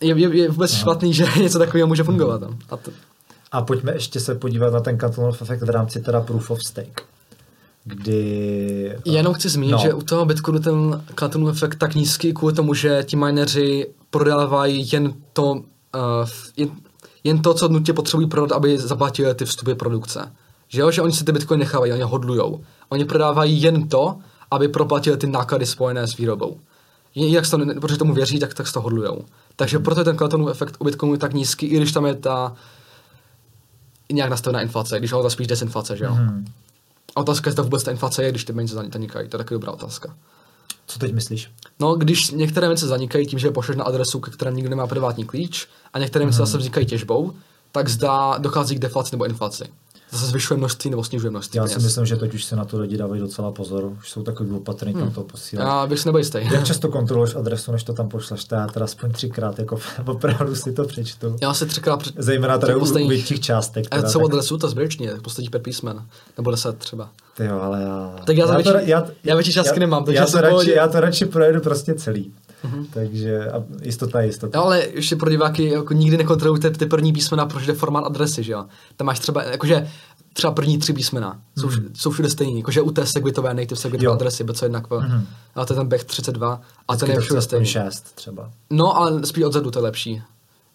je, 0.00 0.18
je, 0.18 0.36
je 0.36 0.50
vůbec 0.50 0.72
no. 0.72 0.78
špatný, 0.78 1.14
že 1.14 1.26
něco 1.40 1.58
takového 1.58 1.88
může 1.88 2.04
fungovat. 2.04 2.40
No. 2.40 2.48
A, 2.70 2.76
to... 2.76 2.90
a 3.52 3.62
pojďme 3.62 3.92
ještě 3.92 4.20
se 4.20 4.34
podívat 4.34 4.72
na 4.72 4.80
ten 4.80 4.98
Cantonov 4.98 5.42
efekt 5.42 5.62
v 5.62 5.70
rámci 5.70 6.00
teda 6.00 6.20
Proof 6.20 6.50
of 6.50 6.58
Stake 6.66 7.02
kdy... 7.84 8.96
Jenom 9.04 9.34
chci 9.34 9.48
zmínit, 9.48 9.72
no. 9.72 9.78
že 9.78 9.94
u 9.94 10.02
toho 10.02 10.24
Bitcoinu 10.24 10.60
ten 10.60 11.04
Cantonov 11.14 11.56
efekt 11.56 11.76
tak 11.76 11.94
nízký 11.94 12.34
kvůli 12.34 12.54
tomu, 12.54 12.74
že 12.74 13.02
ti 13.02 13.16
mineři 13.16 13.86
prodávají 14.10 14.88
jen 14.92 15.14
to, 15.32 15.52
uh, 15.52 15.60
jen, 16.56 16.70
jen 17.24 17.42
to, 17.42 17.54
co 17.54 17.68
nutně 17.68 17.94
potřebují 17.94 18.28
prodat, 18.28 18.56
aby 18.56 18.78
zaplatili 18.78 19.34
ty 19.34 19.44
vstupy 19.44 19.74
produkce. 19.74 20.32
Že 20.68 20.80
jo, 20.80 20.90
že 20.90 21.02
oni 21.02 21.12
si 21.12 21.24
ty 21.24 21.32
bitcoiny 21.32 21.60
nechávají, 21.60 21.92
oni 21.92 22.02
hodlujou. 22.02 22.64
Oni 22.88 23.04
prodávají 23.04 23.62
jen 23.62 23.88
to, 23.88 24.18
aby 24.50 24.68
proplatili 24.68 25.16
ty 25.16 25.26
náklady 25.26 25.66
spojené 25.66 26.06
s 26.06 26.16
výrobou. 26.16 26.60
Jak 27.14 27.50
to, 27.50 27.58
protože 27.80 27.96
tomu 27.96 28.14
věří, 28.14 28.38
tak, 28.38 28.54
tak 28.54 28.72
to 28.72 28.80
hodlujou. 28.80 29.24
Takže 29.56 29.78
proto 29.78 30.00
je 30.00 30.04
ten 30.04 30.16
Clintonův 30.16 30.50
efekt 30.50 30.76
u 30.78 30.84
Bitcoinu 30.84 31.16
tak 31.16 31.32
nízký, 31.32 31.66
i 31.66 31.76
když 31.76 31.92
tam 31.92 32.06
je 32.06 32.14
ta 32.14 32.54
nějak 34.12 34.30
nastavená 34.30 34.62
inflace, 34.62 34.98
když 34.98 35.10
to 35.10 35.30
spíš 35.30 35.46
desinflace, 35.46 35.96
že 35.96 36.04
jo. 36.04 36.14
Mm. 36.14 36.44
A 37.16 37.20
otázka 37.20 37.48
je, 37.48 37.52
zda 37.52 37.62
vůbec 37.62 37.82
ta 37.82 37.90
inflace 37.90 38.22
je, 38.22 38.30
když 38.30 38.44
ty 38.44 38.52
peníze 38.52 38.74
zanikají. 38.92 39.28
To 39.28 39.36
je 39.36 39.38
taky 39.38 39.54
dobrá 39.54 39.72
otázka. 39.72 40.14
Co 40.86 40.98
teď 40.98 41.12
myslíš? 41.12 41.50
No, 41.80 41.94
když 41.94 42.30
některé 42.30 42.68
věci 42.68 42.86
zanikají 42.86 43.26
tím, 43.26 43.38
že 43.38 43.50
pošleš 43.50 43.76
na 43.76 43.84
adresu, 43.84 44.20
ke 44.20 44.30
které 44.30 44.52
nikdo 44.52 44.70
nemá 44.70 44.86
privátní 44.86 45.24
klíč, 45.24 45.68
a 45.92 45.98
některé 45.98 46.24
věci 46.24 46.40
mm. 46.40 46.46
zase 46.46 46.58
vznikají 46.58 46.86
těžbou, 46.86 47.32
tak 47.72 47.88
zda 47.88 48.38
dochází 48.38 48.74
k 48.74 48.78
deflaci 48.78 49.08
nebo 49.12 49.24
inflaci 49.24 49.64
zase 50.14 50.26
zvyšuje 50.26 50.58
množství 50.58 50.90
nebo 50.90 51.04
snižuje 51.04 51.30
množství. 51.30 51.56
Já 51.56 51.66
si 51.66 51.74
peněz. 51.74 51.84
myslím, 51.84 52.06
že 52.06 52.16
teď 52.16 52.34
už 52.34 52.44
se 52.44 52.56
na 52.56 52.64
to 52.64 52.78
lidi 52.78 52.96
dávají 52.96 53.20
docela 53.20 53.52
pozor. 53.52 53.84
Už 53.84 54.10
jsou 54.10 54.22
takový 54.22 54.50
opatrný, 54.50 54.92
hmm. 54.92 55.02
kam 55.02 55.10
to 55.12 55.22
posílají. 55.22 55.68
Já 55.68 55.86
bych 55.86 56.00
si 56.00 56.08
nebyl 56.08 56.18
jistý. 56.18 56.38
Jak 56.52 56.64
často 56.66 56.88
kontroluješ 56.88 57.34
adresu, 57.34 57.72
než 57.72 57.82
to 57.82 57.92
tam 57.92 58.08
pošleš? 58.08 58.44
To 58.44 58.54
já 58.54 58.66
teda 58.66 58.84
aspoň 58.84 59.12
třikrát, 59.12 59.58
jako 59.58 59.78
opravdu 60.06 60.56
si 60.56 60.72
to 60.72 60.84
přečtu. 60.84 61.36
Já 61.42 61.54
si 61.54 61.66
třikrát 61.66 61.96
přečtu. 61.96 62.22
Zejména 62.22 62.58
tady 62.58 62.74
u 62.74 63.08
větších 63.08 63.40
částek. 63.40 63.86
A 63.90 64.02
co 64.02 64.18
tak... 64.18 64.28
adresu, 64.28 64.58
to 64.58 64.68
zbytečně, 64.68 65.10
posledních 65.22 65.50
pět 65.50 65.62
písmen. 65.62 66.06
Nebo 66.36 66.50
deset 66.50 66.78
třeba. 66.78 67.10
Ty 67.36 67.44
jo, 67.44 67.60
ale 67.60 67.82
já... 67.82 68.14
Tak 68.24 68.36
já, 68.36 68.46
já, 68.46 68.54
větší, 68.54 68.72
to, 68.72 68.78
já, 68.78 69.04
já 69.24 69.34
větší 69.34 69.52
částky 69.52 69.76
já, 69.76 69.80
nemám, 69.80 70.04
takže 70.04 70.18
já 70.18 70.26
to, 70.26 70.40
radši, 70.40 70.70
já 70.70 70.88
to 70.88 71.00
radši 71.00 71.26
projedu 71.26 71.60
prostě 71.60 71.94
celý. 71.94 72.32
Mm-hmm. 72.64 72.86
Takže 72.90 73.50
a 73.50 73.64
jistota 73.82 74.20
je 74.20 74.26
jistota. 74.26 74.58
No, 74.58 74.64
ale 74.64 74.86
ještě 74.92 75.16
pro 75.16 75.30
diváky 75.30 75.70
jako 75.70 75.94
nikdy 75.94 76.16
nekontrolujte 76.16 76.70
ty 76.70 76.86
první 76.86 77.12
písmena, 77.12 77.46
protože 77.46 77.66
jde 77.66 77.74
formát 77.78 78.04
adresy, 78.04 78.42
že 78.42 78.52
jo. 78.52 78.64
Tam 78.96 79.06
máš 79.06 79.18
třeba, 79.18 79.42
jakože 79.42 79.88
třeba 80.32 80.52
první 80.52 80.78
tři 80.78 80.92
písmena 80.92 81.40
jsou, 81.58 81.66
mm. 81.66 81.90
jsou 81.94 82.10
všude 82.10 82.30
stejný, 82.30 82.56
jakože 82.58 82.80
u 82.80 82.90
té 82.90 83.06
segwitové 83.06 83.54
native 83.54 83.80
segwit 83.80 84.06
adresy, 84.06 84.44
co 84.52 84.64
jednak, 84.64 84.90
mm. 84.90 85.26
a 85.54 85.64
to 85.64 85.72
je 85.72 85.76
ten 85.76 85.88
back 85.88 86.04
32 86.04 86.60
a 86.88 86.92
Vždycky 86.92 87.06
ten 87.06 87.14
je 87.14 87.20
všude 87.20 87.42
stejný. 87.42 87.66
6 87.66 88.14
třeba. 88.14 88.50
No, 88.70 88.96
ale 88.96 89.26
spíš 89.26 89.44
odzadu 89.44 89.70
to 89.70 89.78
je 89.78 89.82
lepší. 89.82 90.22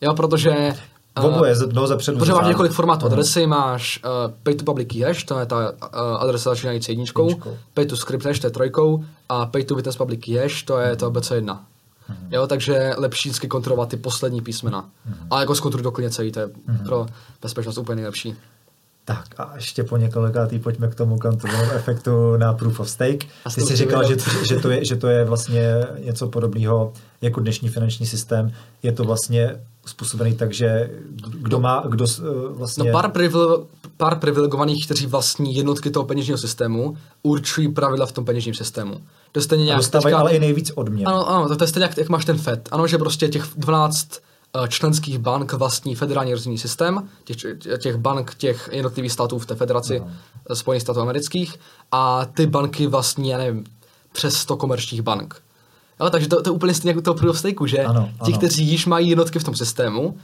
Jo, 0.02 0.14
protože 0.14 0.73
v 1.20 1.26
oboje, 1.26 1.56
uh, 1.56 1.74
no, 1.74 1.88
zepředu. 1.88 2.18
Protože 2.18 2.34
máš 2.34 2.48
několik 2.48 2.72
formátů 2.72 3.06
uh-huh. 3.06 3.12
adresy, 3.12 3.48
máš 3.48 4.00
uh, 4.06 4.34
pay 4.44 4.56
to 4.56 4.64
public 4.64 4.96
hash, 4.96 5.24
to 5.24 5.40
je 5.40 5.46
ta 5.46 5.58
uh, 5.58 6.22
adresa 6.22 6.50
začínající 6.50 6.91
jedničkou, 6.91 7.28
jedničkou, 7.28 7.58
pay 7.74 7.86
to 7.86 7.98
script 7.98 8.26
hash, 8.26 8.40
to 8.40 8.48
je 8.48 8.52
trojkou, 8.52 9.04
a 9.30 9.46
pay 9.46 9.64
to 9.64 9.76
witness 9.76 9.98
public 9.98 10.28
hash, 10.28 10.64
to 10.64 10.78
je 10.78 10.96
to 10.96 11.12
BC1. 11.12 11.46
Uh-huh. 11.46 12.16
Jo, 12.32 12.48
takže 12.48 12.94
lepší 12.98 13.30
vždycky 13.30 13.48
kontrolovat 13.48 13.90
ty 13.90 13.98
poslední 13.98 14.41
písmena. 14.41 14.82
Uh-huh. 14.82 15.28
A 15.32 15.40
jako 15.40 15.56
zkontruj 15.56 15.84
doklidně 15.84 16.10
celý, 16.10 16.32
to 16.32 16.40
je 16.40 16.48
uh-huh. 16.48 16.84
pro 16.86 17.06
bezpečnost 17.41 17.78
úplně 17.78 17.96
nejlepší. 17.96 18.36
Tak 19.10 19.26
a 19.38 19.52
ještě 19.56 19.84
po 19.84 19.98
několikátý 19.98 20.60
pojďme 20.60 20.88
k 20.88 20.96
tomu 20.96 21.18
kantovému 21.18 21.72
efektu 21.72 22.38
na 22.38 22.54
proof 22.54 22.80
of 22.80 22.90
stake. 22.90 23.26
Ty 23.56 23.62
jsi 23.62 23.76
říkal, 23.76 24.08
že, 24.08 24.16
že, 24.48 24.56
to 24.56 24.70
je, 24.70 24.86
že 24.86 24.96
to 24.96 25.08
je 25.08 25.26
vlastně 25.26 25.88
něco 26.06 26.28
podobného 26.28 26.94
jako 27.22 27.40
dnešní 27.40 27.70
finanční 27.70 28.06
systém. 28.06 28.52
Je 28.84 28.91
to 28.91 29.04
vlastně 29.04 29.62
způsobený 29.90 30.36
tak, 30.36 30.53
že 30.53 30.90
kdo 31.32 31.60
má, 31.60 31.84
kdo 31.90 32.06
uh, 32.06 32.57
vlastně... 32.57 32.84
No 32.84 32.91
pár, 32.91 33.11
privile, 33.11 33.57
pár 33.98 34.20
privilegovaných, 34.20 34.86
kteří 34.86 35.06
vlastní 35.06 35.56
jednotky 35.56 35.91
toho 35.91 36.06
peněžního 36.06 36.38
systému, 36.38 36.98
určují 37.24 37.68
pravidla 37.68 38.06
v 38.06 38.11
tom 38.11 38.26
peněžním 38.26 38.53
systému. 38.56 39.02
To 39.32 39.41
stejně 39.41 39.66
nějak... 39.66 39.80
Dostávají 39.80 40.14
teďka, 40.14 40.20
ale 40.20 40.32
i 40.32 40.40
nejvíc 40.40 40.72
odměn. 40.76 41.07
Ano, 41.07 41.30
ano, 41.30 41.56
to 41.56 41.64
je 41.64 41.68
stejně 41.68 41.86
jak, 41.86 41.98
jak 41.98 42.10
máš 42.10 42.26
ten 42.26 42.38
FED. 42.38 42.70
Ano, 42.72 42.88
že 42.88 42.98
prostě 42.98 43.28
těch 43.28 43.44
12 43.56 44.22
Eh, 44.56 44.68
členských 44.68 45.18
bank 45.18 45.53
vlastní 45.53 45.95
federální 45.95 46.34
rozhodní 46.34 46.57
systém, 46.57 47.10
těch, 47.24 47.38
těch 47.78 47.98
bank 47.98 48.36
těch 48.36 48.70
jednotlivých 48.72 49.11
států 49.11 49.40
v 49.40 49.45
té 49.45 49.56
federaci 49.56 49.99
no. 49.99 50.56
Spojených 50.56 50.82
států 50.82 50.99
amerických 50.99 51.60
a 51.91 52.26
ty 52.26 52.48
banky 52.48 52.88
vlastní, 52.88 53.30
já 53.30 53.38
nevím, 53.38 53.64
přes 54.11 54.38
100 54.38 54.57
komerčních 54.57 55.02
bank. 55.02 55.41
Jo, 56.02 56.10
takže 56.10 56.28
to, 56.28 56.42
to 56.42 56.50
je 56.50 56.54
úplně 56.54 56.74
stejně 56.74 56.92
jako 56.92 57.02
toho 57.02 57.16
proof 57.16 57.46
of 57.60 57.70
že 57.70 57.84
ano, 57.84 58.10
ti, 58.26 58.32
ano. 58.32 58.38
kteří 58.38 58.66
již 58.66 58.86
mají 58.86 59.10
jednotky 59.10 59.40
v 59.40 59.44
tom 59.44 59.56
systému, 59.56 60.08
uh, 60.08 60.16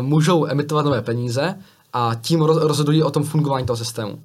můžou 0.00 0.46
emitovat 0.46 0.84
nové 0.84 1.02
peníze 1.02 1.54
a 1.92 2.14
tím 2.14 2.42
roz, 2.42 2.56
rozhodují 2.56 3.02
o 3.02 3.10
tom 3.10 3.24
fungování 3.24 3.66
toho 3.66 3.76
systému. 3.76 4.18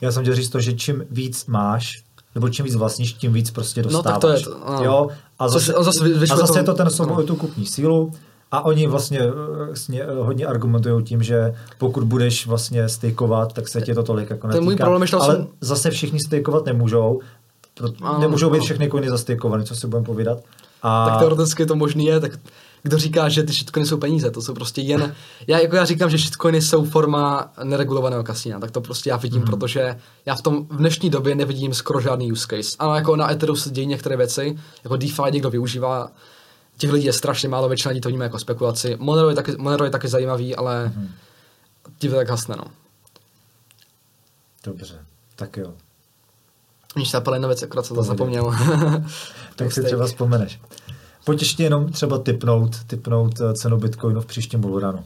Já 0.00 0.12
jsem 0.12 0.22
chtěl 0.22 0.34
říct 0.34 0.48
to, 0.48 0.60
že 0.60 0.72
čím 0.72 1.04
víc 1.10 1.46
máš, 1.46 2.02
nebo 2.34 2.48
čím 2.48 2.64
víc 2.64 2.74
vlastníš, 2.74 3.12
tím 3.12 3.32
víc 3.32 3.50
prostě 3.50 3.82
dostáváš. 3.82 4.04
No 4.04 4.12
tak 4.12 4.20
to 4.20 4.28
je 4.28 4.40
to. 4.40 4.84
Jo, 4.84 5.08
a 5.38 5.48
zase, 5.48 5.66
Což, 5.66 5.74
a 5.78 5.82
zase, 5.82 6.04
a 6.32 6.36
zase 6.36 6.58
je 6.58 6.62
to 6.62 6.74
ten 6.74 6.90
souboj 6.90 7.24
tu 7.24 7.36
kupní 7.36 7.66
sílu, 7.66 8.12
a 8.54 8.64
oni 8.64 8.86
vlastně, 8.86 9.20
vlastně 9.66 10.04
hodně 10.20 10.46
argumentují 10.46 11.04
tím, 11.04 11.22
že 11.22 11.54
pokud 11.78 12.04
budeš 12.04 12.46
vlastně 12.46 12.88
stejkovat, 12.88 13.52
tak 13.52 13.68
se 13.68 13.80
tě 13.80 13.94
to 13.94 14.02
tolik 14.02 14.30
jako 14.30 14.46
netýká. 14.46 14.64
můj 14.64 14.76
problém 14.76 15.02
je, 15.02 15.08
Ale 15.20 15.36
jsem... 15.36 15.46
zase 15.60 15.90
všichni 15.90 16.20
stejkovat 16.20 16.66
nemůžou. 16.66 17.20
Ano, 18.02 18.18
nemůžou 18.18 18.50
být 18.50 18.62
všechny 18.62 18.90
coiny 18.90 19.10
zastejkované, 19.10 19.64
co 19.64 19.74
si 19.74 19.86
budeme 19.86 20.06
povídat. 20.06 20.38
A... 20.82 21.08
Tak 21.08 21.18
teoreticky 21.18 21.66
to 21.66 21.76
možný 21.76 22.06
je, 22.06 22.20
tak 22.20 22.38
kdo 22.82 22.98
říká, 22.98 23.28
že 23.28 23.42
ty 23.42 23.52
shitcoiny 23.52 23.86
jsou 23.86 23.96
peníze, 23.96 24.30
to 24.30 24.42
jsou 24.42 24.54
prostě 24.54 24.80
jen, 24.80 25.14
já, 25.46 25.58
jako 25.58 25.76
já 25.76 25.84
říkám, 25.84 26.10
že 26.10 26.18
shitcoiny 26.18 26.62
jsou 26.62 26.84
forma 26.84 27.52
neregulovaného 27.62 28.24
kasína, 28.24 28.60
tak 28.60 28.70
to 28.70 28.80
prostě 28.80 29.10
já 29.10 29.16
vidím, 29.16 29.40
mm. 29.40 29.46
protože 29.46 30.00
já 30.26 30.34
v 30.34 30.42
tom 30.42 30.66
v 30.66 30.76
dnešní 30.76 31.10
době 31.10 31.34
nevidím 31.34 31.74
skoro 31.74 32.00
žádný 32.00 32.32
use 32.32 32.46
case. 32.50 32.76
Ano, 32.78 32.94
jako 32.94 33.16
na 33.16 33.32
Etheru 33.32 33.56
se 33.56 33.70
dějí 33.70 33.86
některé 33.86 34.16
věci, 34.16 34.58
jako 34.84 34.96
DeFi 34.96 35.22
někdo 35.30 35.50
využívá, 35.50 36.10
těch 36.76 36.92
lidí 36.92 37.06
je 37.06 37.12
strašně 37.12 37.48
málo, 37.48 37.68
většina 37.68 37.90
lidí 37.90 38.00
to 38.00 38.08
vnímá 38.08 38.24
jako 38.24 38.38
spekulaci. 38.38 38.96
Monero 39.00 39.28
je 39.28 39.34
taky, 39.34 39.56
Monero 39.58 39.84
je 39.84 39.90
taky 39.90 40.08
zajímavý, 40.08 40.56
ale 40.56 40.92
mm-hmm. 40.96 41.08
ti 41.98 42.08
to 42.08 42.14
tak 42.14 42.28
hasne, 42.28 42.56
no. 42.58 42.64
Dobře, 44.64 44.94
tak 45.36 45.56
jo. 45.56 45.74
Na 47.38 47.48
věc, 47.48 47.62
akorát 47.62 47.86
jsem 47.86 47.96
to 47.96 48.02
zapomněl. 48.02 48.54
tak 49.56 49.72
si 49.72 49.82
třeba 49.82 50.06
vzpomeneš. 50.06 50.60
Pojď 51.24 51.40
ještě 51.40 51.62
jenom 51.62 51.92
třeba 51.92 52.18
typnout, 52.18 52.84
typnout 52.86 53.40
eh, 53.40 53.54
cenu 53.54 53.78
Bitcoinu 53.78 54.20
v 54.20 54.26
příštím 54.26 54.60
bullrunu. 54.60 55.04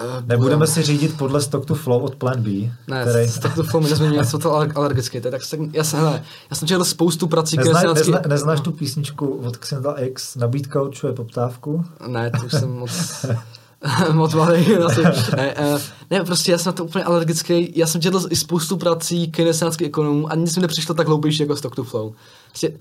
Uh, 0.00 0.26
Nebudeme 0.26 0.66
si 0.66 0.82
řídit 0.82 1.18
podle 1.18 1.40
Stock 1.40 1.66
to 1.66 1.74
Flow 1.74 2.04
od 2.04 2.14
Plan 2.14 2.42
B. 2.42 2.50
Ne, 2.88 3.06
který... 3.08 3.28
Stock 3.28 3.54
to 3.54 3.62
Flow 3.62 3.82
mi 3.82 3.90
nezmění, 3.90 4.16
já 4.16 4.24
jsem 4.24 4.40
to 4.40 4.54
alergický. 4.54 5.20
Tak 5.20 5.44
se, 5.44 5.56
já, 5.72 5.84
jsem, 5.84 5.98
hele, 5.98 6.22
já 6.50 6.56
jsem 6.56 6.68
četl 6.68 6.84
spoustu 6.84 7.26
prací, 7.26 7.56
Nezna, 7.56 7.80
které 7.80 7.94
nezna, 7.94 8.20
Neznáš 8.26 8.60
tu 8.60 8.72
písničku 8.72 9.26
od 9.26 9.56
Xendal 9.56 9.94
X, 9.98 10.36
nabídka 10.36 10.82
určuje 10.82 11.12
poptávku? 11.12 11.84
Ne, 12.06 12.30
to 12.30 12.46
už 12.46 12.52
jsem 12.52 12.70
moc... 12.70 13.26
moc 14.12 14.34
malý. 14.34 14.66
ne, 15.36 15.54
uh, 15.54 15.80
ne, 16.10 16.24
prostě 16.24 16.52
já 16.52 16.58
jsem 16.58 16.70
na 16.70 16.72
to 16.72 16.84
úplně 16.84 17.04
alergický. 17.04 17.72
Já 17.76 17.86
jsem 17.86 18.00
četl 18.00 18.26
i 18.30 18.36
spoustu 18.36 18.76
prací 18.76 19.30
keynesiánských 19.30 19.86
ekonomů 19.86 20.32
a 20.32 20.34
nic 20.34 20.56
mi 20.56 20.62
nepřišlo 20.62 20.94
tak 20.94 21.06
hloupější 21.06 21.42
jako 21.42 21.56
Stock 21.56 21.74
to 21.74 21.84
Flow. 21.84 22.12
Prostě, 22.48 22.78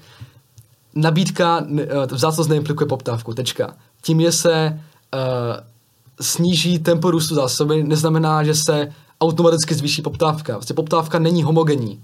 nabídka, 0.96 1.60
uh, 1.60 1.80
vzácnost 2.12 2.50
neimplikuje 2.50 2.88
poptávku, 2.88 3.34
tečka. 3.34 3.74
Tím 4.02 4.20
je 4.20 4.32
se 4.32 4.80
uh, 5.14 5.20
sníží 6.22 6.80
tempo 6.80 7.12
růstu 7.12 7.36
zásoby, 7.36 7.84
neznamená, 7.84 8.44
že 8.44 8.56
se 8.56 8.94
automaticky 9.22 9.76
zvýší 9.76 10.02
poptávka. 10.02 10.54
Vlastně 10.54 10.74
poptávka 10.74 11.20
není 11.20 11.44
homogenní. 11.44 12.04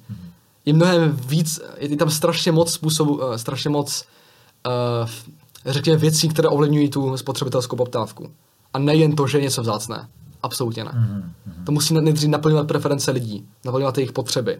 Je 0.65 0.73
mnohem 0.73 1.19
víc, 1.25 1.59
je 1.77 1.97
tam 1.97 2.09
strašně 2.09 2.51
moc 2.51 2.73
způsobů, 2.73 3.15
uh, 3.15 3.35
strašně 3.35 3.69
moc, 3.69 4.05
uh, 5.03 5.09
řekněme, 5.65 5.97
věcí, 5.97 6.29
které 6.29 6.49
ovlivňují 6.49 6.89
tu 6.89 7.17
spotřebitelskou 7.17 7.75
poptávku. 7.75 8.29
A 8.73 8.79
nejen 8.79 9.15
to, 9.15 9.27
že 9.27 9.37
je 9.37 9.43
něco 9.43 9.61
vzácné. 9.61 10.07
Absolutně 10.43 10.83
ne. 10.83 10.91
Mm-hmm. 10.91 11.63
To 11.65 11.71
musí 11.71 11.93
nejdřív 11.93 12.29
naplňovat 12.29 12.67
preference 12.67 13.11
lidí, 13.11 13.47
naplňovat 13.65 13.97
jejich 13.97 14.11
potřeby. 14.11 14.59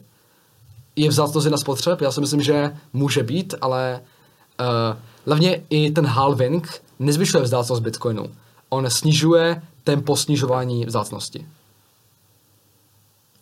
Je 0.95 1.09
vzácnost 1.09 1.45
jedna 1.45 1.57
spotřeb? 1.57 2.01
Já 2.01 2.11
si 2.11 2.21
myslím, 2.21 2.41
že 2.41 2.71
může 2.93 3.23
být, 3.23 3.53
ale 3.61 4.01
uh, 4.59 4.97
hlavně 5.25 5.61
i 5.69 5.91
ten 5.91 6.05
halving 6.05 6.81
nezvyšuje 6.99 7.43
vzácnost 7.43 7.83
Bitcoinu 7.83 8.29
on 8.69 8.89
snižuje 8.89 9.61
tempo 9.83 10.15
snižování 10.15 10.85
vzácnosti. 10.85 11.45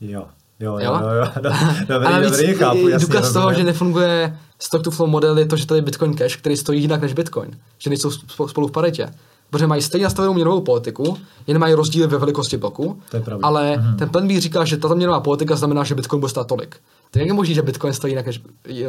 Jo, 0.01 0.27
jo, 0.59 0.77
jo, 0.79 0.99
jo, 1.01 1.09
jo. 1.09 1.31
dobrý, 1.87 2.07
a 2.07 2.19
dobrý, 2.19 2.53
chápu, 2.53 2.87
jasně, 2.87 3.07
důkaz 3.07 3.33
toho, 3.33 3.53
že 3.53 3.63
nefunguje 3.63 4.39
stock 4.59 4.83
to 4.83 4.91
flow 4.91 5.09
model 5.09 5.37
je 5.37 5.45
to, 5.45 5.55
že 5.55 5.67
tady 5.67 5.77
je 5.77 5.81
Bitcoin 5.81 6.17
Cash, 6.17 6.37
který 6.37 6.57
stojí 6.57 6.81
jinak 6.81 7.01
než 7.01 7.13
Bitcoin, 7.13 7.59
že 7.77 7.89
nejsou 7.89 8.11
spolu 8.47 8.67
v 8.67 8.71
paritě. 8.71 9.13
Protože 9.49 9.67
mají 9.67 9.81
stejně 9.81 10.03
nastavenou 10.03 10.33
měnovou 10.33 10.61
politiku, 10.61 11.17
jen 11.47 11.59
mají 11.59 11.73
rozdíly 11.73 12.07
ve 12.07 12.17
velikosti 12.17 12.57
bloku, 12.57 13.01
to 13.11 13.17
je 13.17 13.23
pravda. 13.23 13.47
ale 13.47 13.77
mhm. 13.77 13.97
ten 13.97 14.09
plan 14.09 14.27
B 14.27 14.41
říká, 14.41 14.65
že 14.65 14.77
tato 14.77 14.95
měnová 14.95 15.19
politika 15.19 15.55
znamená, 15.55 15.83
že 15.83 15.95
Bitcoin 15.95 16.19
bude 16.19 16.29
stát 16.29 16.47
tolik. 16.47 16.75
To 17.11 17.19
jak 17.19 17.27
je 17.27 17.33
možné, 17.33 17.53
že 17.53 17.61
Bitcoin 17.61 17.93
stojí 17.93 18.11
jinak 18.11 18.25
než, 18.25 18.41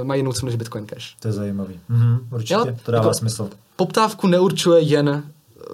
mají 0.02 0.18
jinou 0.18 0.32
cenu 0.32 0.46
než 0.46 0.56
Bitcoin 0.56 0.86
Cash? 0.86 1.16
To 1.20 1.28
je 1.28 1.32
zajímavý. 1.32 1.80
Mhm, 1.88 2.18
určitě, 2.32 2.54
jo? 2.54 2.66
to 2.84 2.92
dává 2.92 3.04
jako, 3.04 3.14
smysl. 3.14 3.48
Poptávku 3.76 4.26
neurčuje 4.26 4.80
jen 4.80 5.24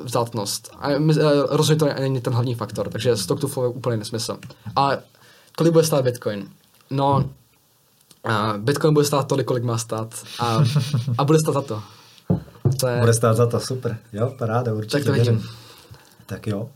vzácnost. 0.02 0.70
A 0.78 0.90
eh, 0.90 0.98
rozhodně 1.50 1.78
to 1.78 2.00
není 2.00 2.20
ten 2.20 2.32
hlavní 2.32 2.54
faktor, 2.54 2.88
takže 2.88 3.16
stock 3.16 3.40
to 3.40 3.48
flow 3.48 3.64
je 3.64 3.70
úplně 3.70 3.96
nesmysl. 3.96 4.38
A 4.76 4.90
kolik 5.56 5.72
bude 5.72 5.84
stát 5.84 6.04
Bitcoin? 6.04 6.48
No, 6.90 7.30
uh, 8.26 8.58
Bitcoin 8.58 8.94
bude 8.94 9.06
stát 9.06 9.28
tolik, 9.28 9.46
kolik 9.46 9.64
má 9.64 9.78
stát 9.78 10.14
a, 10.40 10.64
a 11.18 11.24
bude 11.24 11.38
stát 11.38 11.52
za 11.52 11.62
to. 11.62 11.82
To 12.80 12.88
je... 12.88 13.00
Bude 13.00 13.14
stát 13.14 13.36
za 13.36 13.46
to, 13.46 13.60
super. 13.60 13.96
Jo, 14.12 14.34
paráda, 14.38 14.74
určitě. 14.74 14.96
Tak 14.96 15.04
to 15.04 15.12
vidím. 15.12 15.42
Tak 16.26 16.46
jo, 16.46 16.68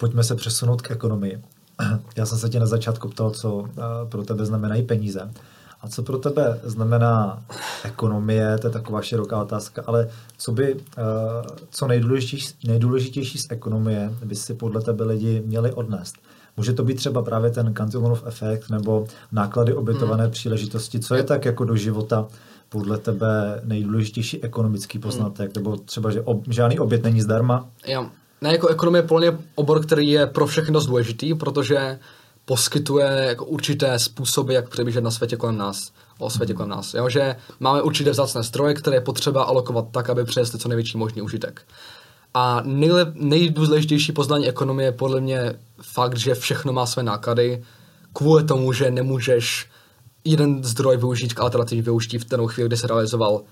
pojďme 0.00 0.24
se 0.24 0.34
přesunout 0.34 0.82
k 0.82 0.90
ekonomii. 0.90 1.42
Já 2.16 2.26
jsem 2.26 2.38
se 2.38 2.48
tě 2.48 2.60
na 2.60 2.66
začátku 2.66 3.08
ptal, 3.08 3.30
co 3.30 3.54
uh, 3.54 3.66
pro 4.08 4.22
tebe 4.22 4.46
znamenají 4.46 4.82
peníze. 4.82 5.30
A 5.80 5.88
co 5.88 6.02
pro 6.02 6.18
tebe 6.18 6.60
znamená 6.64 7.42
ekonomie, 7.84 8.58
to 8.58 8.66
je 8.66 8.72
taková 8.72 9.02
široká 9.02 9.42
otázka, 9.42 9.82
ale 9.86 10.08
co 10.38 10.52
by, 10.52 10.74
uh, 10.74 10.80
co 11.70 11.86
nejdůležitější, 11.86 12.54
nejdůležitější 12.66 13.38
z 13.38 13.46
ekonomie 13.50 14.12
by 14.24 14.36
si 14.36 14.54
podle 14.54 14.82
tebe 14.82 15.04
lidi 15.04 15.42
měli 15.46 15.72
odnést? 15.72 16.16
Může 16.56 16.72
to 16.72 16.84
být 16.84 16.94
třeba 16.94 17.22
právě 17.22 17.50
ten 17.50 17.74
Cantillonův 17.74 18.22
efekt 18.26 18.70
nebo 18.70 19.06
náklady 19.32 19.74
obětované 19.74 20.22
hmm. 20.22 20.32
příležitosti. 20.32 21.00
Co 21.00 21.14
je 21.14 21.22
tak 21.22 21.44
jako 21.44 21.64
do 21.64 21.76
života 21.76 22.26
podle 22.68 22.98
tebe 22.98 23.60
nejdůležitější 23.64 24.42
ekonomický 24.44 24.98
poznatek? 24.98 25.56
Hmm. 25.56 25.64
Nebo 25.64 25.76
třeba, 25.76 26.10
že 26.10 26.22
ob, 26.22 26.42
žádný 26.50 26.78
obět 26.78 27.02
není 27.02 27.20
zdarma? 27.20 27.68
Jo. 27.86 28.06
Ne, 28.40 28.52
jako 28.52 28.68
ekonomie 28.68 29.02
je 29.02 29.08
plně 29.08 29.38
obor, 29.54 29.86
který 29.86 30.10
je 30.10 30.26
pro 30.26 30.46
všechny 30.46 30.72
dost 30.72 30.86
důležitý, 30.86 31.34
protože 31.34 31.98
poskytuje 32.44 33.06
jako 33.06 33.44
určité 33.44 33.98
způsoby, 33.98 34.54
jak 34.54 34.68
přemýšlet 34.68 35.04
na 35.04 35.10
světě 35.10 35.36
kolem 35.36 35.56
nás, 35.56 35.92
o 36.18 36.30
světě 36.30 36.54
kolem 36.54 36.68
nás. 36.68 36.94
Jo? 36.94 37.08
Že 37.08 37.36
máme 37.60 37.82
určité 37.82 38.10
vzácné 38.10 38.44
stroje, 38.44 38.74
které 38.74 38.96
je 38.96 39.00
potřeba 39.00 39.42
alokovat 39.42 39.86
tak, 39.90 40.10
aby 40.10 40.24
přinesly 40.24 40.58
co 40.58 40.68
největší 40.68 40.98
možný 40.98 41.22
užitek. 41.22 41.62
A 42.34 42.62
nejlep, 42.64 43.08
nejdůležitější 43.14 44.12
poznání 44.12 44.48
ekonomie 44.48 44.88
je 44.88 44.92
podle 44.92 45.20
mě 45.20 45.54
fakt, 45.82 46.16
že 46.18 46.34
všechno 46.34 46.72
má 46.72 46.86
své 46.86 47.02
náklady, 47.02 47.64
kvůli 48.12 48.44
tomu, 48.44 48.72
že 48.72 48.90
nemůžeš 48.90 49.66
jeden 50.26 50.64
zdroj 50.64 50.96
využít 50.96 51.34
k 51.34 51.40
alternativní 51.40 51.82
využití 51.82 52.18
v 52.18 52.24
ten 52.24 52.46
chvíli, 52.46 52.68
kdy 52.68 52.76
se 52.76 52.86
realizoval 52.86 53.42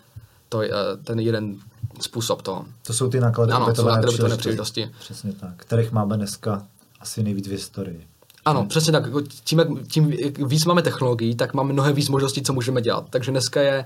to, 0.49 0.63
eh, 0.63 0.69
ten 1.05 1.21
jeden 1.21 1.57
způsob 2.01 2.43
toho. 2.43 2.65
To 2.87 2.93
jsou 2.93 3.09
ty 3.09 3.21
náklady 3.21 3.53
ano, 3.53 3.67
náklady 3.67 4.07
příležitosti. 4.07 4.39
příležitosti. 4.39 4.91
Přesně 4.99 5.33
tak, 5.33 5.53
kterých 5.57 5.93
máme 5.93 6.17
dneska 6.17 6.63
asi 7.01 7.23
nejvíc 7.23 7.49
v 7.49 7.51
historii. 7.51 8.07
Ano, 8.45 8.61
hmm. 8.61 8.69
přesně 8.69 8.93
tak. 8.93 9.05
Jako 9.05 9.21
tím, 9.45 9.59
jak, 9.59 9.69
tím 9.89 10.13
jak 10.13 10.39
víc 10.39 10.65
máme 10.65 10.83
technologií, 10.83 11.35
tak 11.35 11.55
máme 11.55 11.73
mnohem 11.73 11.95
víc 11.95 12.09
možností, 12.09 12.43
co 12.43 12.53
můžeme 12.53 12.83
dělat. 12.83 13.07
Takže 13.11 13.31
dneska 13.31 13.63
je 13.63 13.85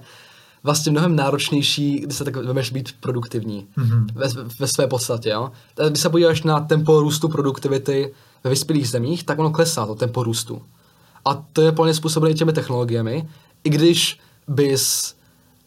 vlastně 0.63 0.93
mnohem 0.93 1.17
náročnější, 1.17 2.01
když 2.01 2.17
se 2.17 2.25
tak 2.25 2.37
vemeš 2.37 2.71
být 2.71 2.95
produktivní 3.01 3.67
mm-hmm. 3.79 4.07
ve, 4.15 4.29
ve 4.59 4.67
své 4.67 4.87
podstatě. 4.87 5.29
Jo? 5.29 5.51
Když 5.89 6.01
se 6.01 6.09
podíváš 6.09 6.43
na 6.43 6.61
tempo 6.61 7.01
růstu 7.01 7.29
produktivity 7.29 8.15
ve 8.45 8.51
vyspělých 8.51 8.89
zemích, 8.89 9.25
tak 9.25 9.39
ono 9.39 9.51
klesá, 9.51 9.87
to 9.87 9.95
tempo 9.95 10.23
růstu. 10.23 10.63
A 11.29 11.45
to 11.53 11.63
je 11.63 11.73
plně 11.73 11.95
způsobené 11.95 12.35
těmi 12.35 12.53
technologiemi, 12.53 13.29
i 13.65 13.71
když 13.71 14.21
bys 14.49 15.15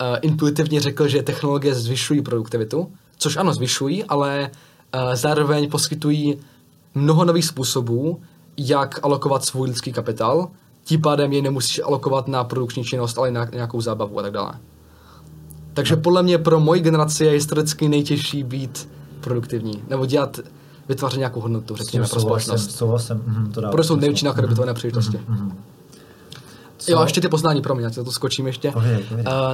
uh, 0.02 0.18
intuitivně 0.22 0.82
řekl, 0.82 1.08
že 1.08 1.24
technologie 1.24 1.76
zvyšují 1.76 2.22
produktivitu, 2.22 2.92
což 3.18 3.38
ano, 3.38 3.54
zvyšují, 3.54 4.04
ale 4.04 4.50
uh, 4.96 5.16
zároveň 5.16 5.70
poskytují 5.70 6.38
mnoho 6.96 7.26
nových 7.26 7.46
způsobů, 7.46 8.22
jak 8.58 9.00
alokovat 9.04 9.46
svůj 9.46 9.68
lidský 9.68 9.94
kapitál, 9.94 10.50
tím 10.84 11.02
pádem 11.02 11.34
je 11.34 11.42
nemusíš 11.42 11.82
alokovat 11.84 12.28
na 12.28 12.44
produkční 12.44 12.84
činnost, 12.84 13.18
ale 13.18 13.32
na 13.32 13.46
nějakou 13.46 13.82
zábavu 13.82 14.20
a 14.20 14.22
tak 14.22 14.32
dále. 14.32 14.54
Takže 15.74 15.96
podle 15.96 16.24
mě 16.24 16.38
pro 16.38 16.60
moji 16.60 16.82
generaci 16.82 17.26
je 17.26 17.32
historicky 17.32 17.90
nejtěžší 17.90 18.44
být 18.44 18.90
produktivní, 19.22 19.84
nebo 19.88 20.06
dělat, 20.06 20.40
vytvářet 20.92 21.18
nějakou 21.18 21.42
hodnotu, 21.42 21.76
řekněme, 21.76 22.08
pro 22.08 22.20
společnost. 22.20 22.72
Souhlasím, 22.72 23.16
mm, 23.16 23.52
to 23.52 23.62
Proto 23.62 23.84
jsou 23.84 23.96
největší 23.96 24.26
náklady 24.26 24.48
mm, 24.48 24.74
příležitosti. 24.74 25.18
Mm, 25.28 25.36
mm. 25.36 25.64
Co? 26.78 26.92
Jo, 26.92 26.98
a 26.98 27.04
ještě 27.04 27.22
ty 27.22 27.30
poznání, 27.30 27.62
pro 27.62 27.76
mě, 27.76 27.84
já 27.84 27.90
to 27.90 28.12
skočím 28.12 28.48
ještě. 28.48 28.72
Uh, 28.72 28.82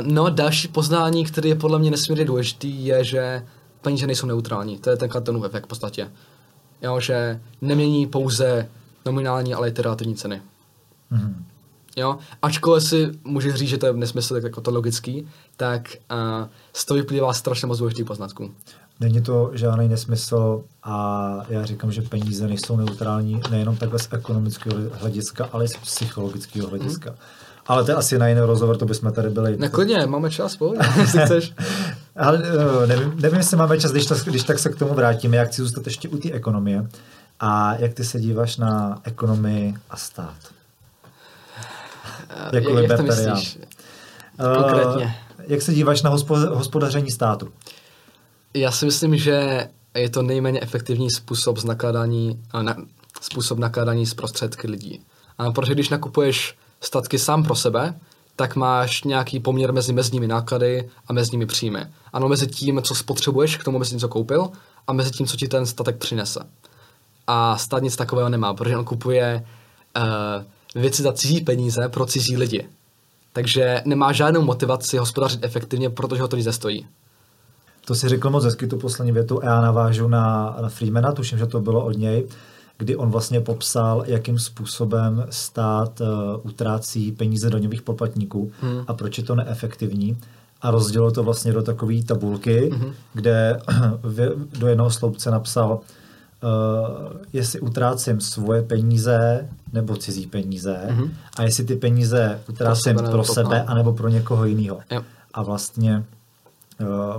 no, 0.01 0.29
další 0.29 0.67
poznání, 0.67 1.25
který 1.25 1.49
je 1.49 1.55
podle 1.55 1.79
mě 1.79 1.91
nesmírně 1.91 2.25
důležitý, 2.25 2.85
je, 2.85 3.03
že 3.03 3.45
peníze 3.81 4.07
nejsou 4.07 4.27
neutrální. 4.27 4.77
To 4.77 4.89
je 4.89 4.97
ten 4.97 5.09
Clintonův 5.09 5.45
efekt 5.45 5.65
v 5.65 5.67
podstatě. 5.67 6.11
Jo, 6.81 6.99
že 6.99 7.41
nemění 7.61 8.07
pouze 8.07 8.69
nominální, 9.05 9.53
ale 9.53 9.69
i 9.69 9.71
ty 9.71 9.81
relativní 9.81 10.15
ceny. 10.15 10.41
Mm-hmm. 11.11 11.33
Jo, 11.97 12.17
ačkoliv 12.41 12.83
si 12.83 13.11
může 13.23 13.57
říct, 13.57 13.69
že 13.69 13.77
to 13.77 13.85
je 13.85 13.93
nesmysl, 13.93 14.33
tak 14.33 14.43
jako 14.43 14.61
to 14.61 14.71
logický, 14.71 15.27
tak 15.57 15.95
uh, 16.11 16.47
z 16.73 16.85
toho 16.85 16.95
vyplývá 16.97 17.33
strašně 17.33 17.67
moc 17.67 17.77
důležitých 17.77 18.05
poznatků. 18.05 18.51
Není 18.99 19.21
to 19.21 19.51
žádný 19.53 19.89
nesmysl 19.89 20.63
a 20.83 21.39
já 21.49 21.65
říkám, 21.65 21.91
že 21.91 22.01
peníze 22.01 22.47
nejsou 22.47 22.77
neutrální 22.77 23.41
nejenom 23.51 23.77
takhle 23.77 23.99
z 23.99 24.07
ekonomického 24.11 24.77
hlediska, 24.91 25.49
ale 25.51 25.65
i 25.65 25.67
z 25.67 25.77
psychologického 25.77 26.69
hlediska. 26.69 27.09
Hmm. 27.09 27.19
Ale 27.67 27.83
to 27.83 27.91
je 27.91 27.95
asi 27.95 28.17
na 28.17 28.27
jiný 28.27 28.41
rozhovor, 28.41 28.77
to 28.77 28.85
bychom 28.85 29.13
tady 29.13 29.29
byli. 29.29 29.57
Neklidně, 29.57 30.05
máme 30.05 30.29
čas, 30.29 30.55
pojď, 30.55 30.79
jestli 30.97 31.19
chceš. 31.25 31.53
Ale 32.15 32.43
eh, 32.83 32.87
nevím, 32.87 33.13
nevím, 33.21 33.37
jestli 33.37 33.57
máme 33.57 33.79
čas, 33.79 33.91
když, 33.91 34.05
to, 34.05 34.15
když 34.25 34.43
tak 34.43 34.59
se 34.59 34.69
k 34.69 34.75
tomu 34.75 34.93
vrátíme. 34.93 35.37
Já 35.37 35.45
chci 35.45 35.61
zůstat 35.61 35.85
ještě 35.85 36.09
u 36.09 36.17
té 36.17 36.31
ekonomie. 36.31 36.87
A 37.39 37.75
jak 37.75 37.93
ty 37.93 38.03
se 38.03 38.19
díváš 38.19 38.57
na 38.57 39.01
ekonomii 39.03 39.75
a 39.89 39.97
stát? 39.97 40.35
Uh, 42.49 42.55
jako 42.55 42.79
jak, 42.79 42.89
jak 42.89 42.97
to 42.97 43.03
myslíš? 43.03 43.59
Uh, 44.39 44.63
Konkrétně. 44.63 45.15
Jak 45.47 45.61
se 45.61 45.73
díváš 45.73 46.01
na 46.01 46.09
hospodaření 46.49 47.11
státu? 47.11 47.49
Já 48.59 48.71
si 48.71 48.85
myslím, 48.85 49.17
že 49.17 49.67
je 49.95 50.09
to 50.09 50.21
nejméně 50.21 50.61
efektivní 50.61 51.11
způsob 51.11 51.57
z 51.57 51.65
nakladání, 51.65 52.43
na, 52.61 52.75
způsob 53.21 53.59
nakladání 53.59 54.05
z 54.05 54.13
prostředky 54.13 54.67
lidí. 54.67 55.01
A 55.37 55.51
protože 55.51 55.73
když 55.73 55.89
nakupuješ 55.89 56.55
statky 56.81 57.19
sám 57.19 57.43
pro 57.43 57.55
sebe, 57.55 57.99
tak 58.35 58.55
máš 58.55 59.03
nějaký 59.03 59.39
poměr 59.39 59.73
mezi 59.73 59.93
mezními 59.93 60.27
náklady 60.27 60.89
a 61.07 61.13
mezními 61.13 61.45
příjmy. 61.45 61.85
Ano, 62.13 62.27
mezi 62.27 62.47
tím, 62.47 62.81
co 62.81 62.95
spotřebuješ 62.95 63.57
k 63.57 63.63
tomu, 63.63 63.79
mezi 63.79 63.89
tím, 63.89 63.99
co 63.99 64.07
koupil, 64.07 64.49
a 64.87 64.93
mezi 64.93 65.11
tím, 65.11 65.27
co 65.27 65.37
ti 65.37 65.47
ten 65.47 65.65
statek 65.65 65.97
přinese. 65.97 66.39
A 67.27 67.57
stát 67.57 67.83
nic 67.83 67.95
takového 67.95 68.29
nemá, 68.29 68.53
protože 68.53 68.77
on 68.77 68.85
kupuje 68.85 69.45
uh, 69.97 70.81
věci 70.81 71.03
za 71.03 71.13
cizí 71.13 71.41
peníze 71.41 71.89
pro 71.89 72.05
cizí 72.05 72.37
lidi. 72.37 72.69
Takže 73.33 73.81
nemá 73.85 74.11
žádnou 74.11 74.41
motivaci 74.41 74.97
hospodařit 74.97 75.43
efektivně, 75.43 75.89
protože 75.89 76.21
ho 76.21 76.27
to 76.27 76.35
nic 76.35 76.45
nestojí. 76.45 76.87
To 77.87 77.95
si 77.95 78.09
řekl 78.09 78.29
moc 78.29 78.43
hezky, 78.43 78.67
tu 78.67 78.77
poslední 78.77 79.11
větu, 79.11 79.43
a 79.43 79.45
já 79.45 79.61
navážu 79.61 80.07
na, 80.07 80.57
na 80.61 80.69
Freemana, 80.69 81.11
tuším, 81.11 81.37
že 81.37 81.45
to 81.45 81.59
bylo 81.59 81.85
od 81.85 81.97
něj, 81.97 82.27
kdy 82.77 82.95
on 82.95 83.09
vlastně 83.09 83.41
popsal, 83.41 84.03
jakým 84.05 84.39
způsobem 84.39 85.25
stát 85.29 86.01
uh, 86.01 86.07
utrácí 86.43 87.11
peníze 87.11 87.49
daňových 87.49 87.81
poplatníků 87.81 88.51
hmm. 88.61 88.83
a 88.87 88.93
proč 88.93 89.17
je 89.17 89.23
to 89.23 89.35
neefektivní. 89.35 90.17
A 90.61 90.71
rozdělil 90.71 91.11
to 91.11 91.23
vlastně 91.23 91.53
do 91.53 91.61
takové 91.61 92.03
tabulky, 92.03 92.69
hmm. 92.73 92.91
kde 93.13 93.59
do 94.59 94.67
jednoho 94.67 94.91
sloupce 94.91 95.31
napsal, 95.31 95.71
uh, 95.71 95.79
jestli 97.33 97.59
utrácím 97.59 98.21
svoje 98.21 98.61
peníze 98.61 99.49
nebo 99.73 99.95
cizí 99.95 100.27
peníze 100.27 100.79
hmm. 100.89 101.11
a 101.37 101.43
jestli 101.43 101.63
ty 101.63 101.75
peníze 101.75 102.39
utrácím 102.49 102.95
pro 102.95 103.05
sebe, 103.05 103.11
pro 103.11 103.23
sebe 103.23 103.63
anebo 103.63 103.93
pro 103.93 104.07
někoho 104.07 104.45
jiného. 104.45 104.79
A 105.33 105.43
vlastně 105.43 106.03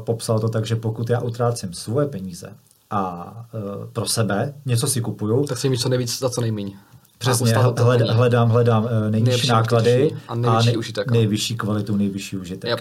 popsal 0.04 0.40
to 0.40 0.48
tak, 0.48 0.66
že 0.66 0.76
pokud 0.76 1.10
já 1.10 1.20
utrácím 1.20 1.72
svoje 1.72 2.06
peníze 2.06 2.50
a 2.90 3.32
uh, 3.54 3.86
pro 3.92 4.06
sebe 4.06 4.54
něco 4.66 4.86
si 4.86 5.00
kupuju, 5.00 5.44
tak 5.46 5.58
si 5.58 5.68
mít 5.68 5.80
co 5.80 5.88
nejvíc 5.88 6.18
za 6.18 6.30
co 6.30 6.40
nejméně. 6.40 6.72
Přesně, 7.18 7.52
hled, 7.52 7.78
hledám, 8.08 8.48
hledám 8.48 8.84
uh, 8.84 8.90
nejnižší, 9.10 9.48
náklady 9.48 10.10
a 10.28 10.34
nejvyšší, 10.34 10.74
a 10.74 10.78
užitek, 10.78 11.06
no. 11.06 11.12
nejvyšší 11.12 11.56
kvalitu, 11.56 11.96
nejvyšší 11.96 12.36
užitek. 12.36 12.70
Yep. 12.70 12.80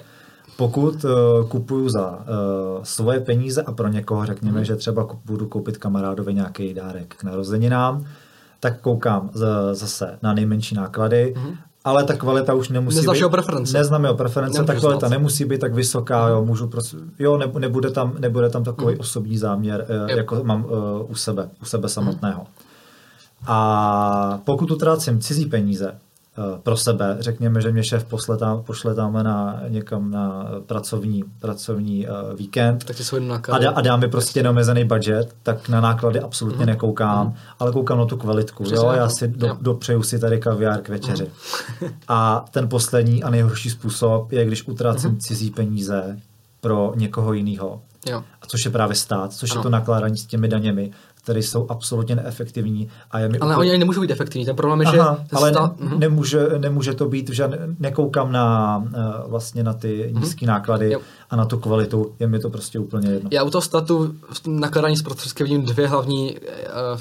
Pokud 0.58 1.04
uh, 1.04 1.12
kupuju 1.48 1.90
za 1.90 2.12
uh, 2.12 2.84
svoje 2.84 3.20
peníze 3.20 3.62
a 3.62 3.72
pro 3.72 3.88
někoho 3.88 4.26
řekněme, 4.26 4.58
mm. 4.58 4.66
že 4.66 4.76
třeba 4.76 5.08
budu 5.26 5.48
koupit 5.48 5.78
kamarádovi 5.78 6.34
nějaký 6.34 6.74
dárek 6.74 7.16
k 7.16 7.24
narozeninám, 7.24 8.06
tak 8.60 8.82
koukám 8.82 9.30
z, 9.34 9.45
zase 9.72 10.20
na 10.22 10.34
nejmenší 10.34 10.76
náklady 10.76 11.34
mm 11.38 11.56
ale 11.88 12.03
ta 12.03 12.14
kvalita 12.14 12.53
už 12.53 12.69
nemusí 12.69 12.97
Neznáš 12.97 13.15
být. 13.15 13.19
jeho 13.19 13.30
preference. 13.30 13.77
Neznám 13.77 14.03
jeho 14.03 14.15
preference, 14.15 14.64
ta 14.64 14.76
kvalita 14.76 15.07
znát. 15.07 15.18
nemusí 15.18 15.45
být 15.45 15.61
tak 15.61 15.73
vysoká, 15.73 16.27
jo, 16.27 16.45
můžu 16.45 16.68
prostě, 16.68 16.97
jo, 17.19 17.38
ne, 17.38 17.51
nebude 17.59 17.91
tam, 17.91 18.15
nebude 18.19 18.49
tam 18.49 18.64
takový 18.64 18.93
mm. 18.93 18.99
osobní 18.99 19.38
záměr, 19.38 19.85
yep. 19.89 20.09
Eh, 20.09 20.18
jako 20.18 20.43
mám 20.43 20.65
uh, 20.65 20.72
u 21.11 21.15
sebe, 21.15 21.49
u 21.61 21.65
sebe 21.65 21.89
samotného. 21.89 22.41
Mm. 22.41 22.47
A 23.47 24.39
pokud 24.43 24.72
utrácím 24.72 25.19
cizí 25.19 25.45
peníze, 25.45 25.95
pro 26.64 26.77
sebe. 26.77 27.18
Řekněme, 27.19 27.61
že 27.61 27.72
mě 27.72 27.84
šéf 27.84 28.05
posle 28.05 28.38
tam, 28.38 28.64
pošle 28.64 28.95
tam 28.95 29.14
na 29.14 29.61
někam 29.68 30.11
na 30.11 30.45
pracovní, 30.65 31.23
pracovní 31.39 32.07
uh, 32.07 32.38
víkend 32.38 32.84
tak 32.84 33.49
a, 33.49 33.57
dá, 33.57 33.72
a 33.72 33.81
dá 33.81 33.97
mi 33.97 34.07
prostě 34.07 34.43
neomezený 34.43 34.85
budget, 34.85 35.35
tak 35.43 35.69
na 35.69 35.81
náklady 35.81 36.19
absolutně 36.19 36.65
mm. 36.65 36.69
nekoukám, 36.69 37.27
mm. 37.27 37.34
ale 37.59 37.72
koukám 37.72 37.97
na 37.97 38.05
tu 38.05 38.18
kvalitku. 38.18 38.64
jo? 38.72 38.91
Já 38.95 39.09
si 39.09 39.27
do, 39.27 39.57
dopřeju 39.61 40.03
si 40.03 40.19
tady 40.19 40.39
kaviár 40.39 40.81
k 40.81 40.89
večeři. 40.89 41.31
Mm. 41.81 41.89
a 42.07 42.45
ten 42.51 42.69
poslední 42.69 43.23
a 43.23 43.30
nejhorší 43.30 43.69
způsob 43.69 44.31
je, 44.31 44.45
když 44.45 44.68
utrácím 44.68 45.09
mm. 45.09 45.18
cizí 45.18 45.51
peníze 45.51 46.19
pro 46.61 46.93
někoho 46.95 47.34
jiného. 47.34 47.81
A 48.41 48.47
což 48.47 48.65
je 48.65 48.72
právě 48.72 48.95
stát, 48.95 49.34
což 49.34 49.51
ano. 49.51 49.59
je 49.59 49.64
to 49.64 49.69
nakládání 49.69 50.18
s 50.18 50.26
těmi 50.26 50.47
daněmi, 50.47 50.91
které 51.28 51.40
jsou 51.40 51.66
absolutně 51.70 52.16
neefektivní. 52.16 52.90
A 53.12 53.20
je 53.20 53.30
mi 53.30 53.40
ale 53.40 53.56
úplně... 53.56 53.70
oni 53.70 53.80
nemůžou 53.80 54.02
být 54.02 54.12
efektivní. 54.12 54.45
Ten 54.45 54.56
problém 54.56 54.82
je, 54.82 54.88
Aha, 54.88 55.18
že... 55.22 55.36
Ale 55.38 55.49
stá... 55.52 55.62
ne, 55.80 55.88
mhm. 55.88 55.99
nemůže, 55.99 56.48
nemůže 56.58 56.94
to 56.94 57.06
být, 57.06 57.30
že 57.30 57.49
nekoukám 57.80 58.32
na 58.32 58.78
uh, 58.78 59.32
vlastně 59.32 59.64
na 59.64 59.74
ty 59.74 59.88
mm-hmm. 59.88 60.20
nízké 60.20 60.45
náklady 60.45 60.91
jo. 60.91 60.99
a 61.30 61.36
na 61.36 61.45
tu 61.45 61.58
kvalitu. 61.58 62.16
Je 62.20 62.28
mi 62.28 62.40
to 62.40 62.49
prostě 62.49 62.80
úplně 62.80 63.10
jedno. 63.10 63.30
Já 63.34 63.44
u 63.44 63.49
toho 63.49 63.62
statu 63.62 64.14
nakládání 64.48 64.98
s 64.98 65.02
prostředky 65.02 65.44
vidím 65.44 65.66
dvě 65.66 65.88
hlavní 65.88 66.36
uh, 66.36 66.99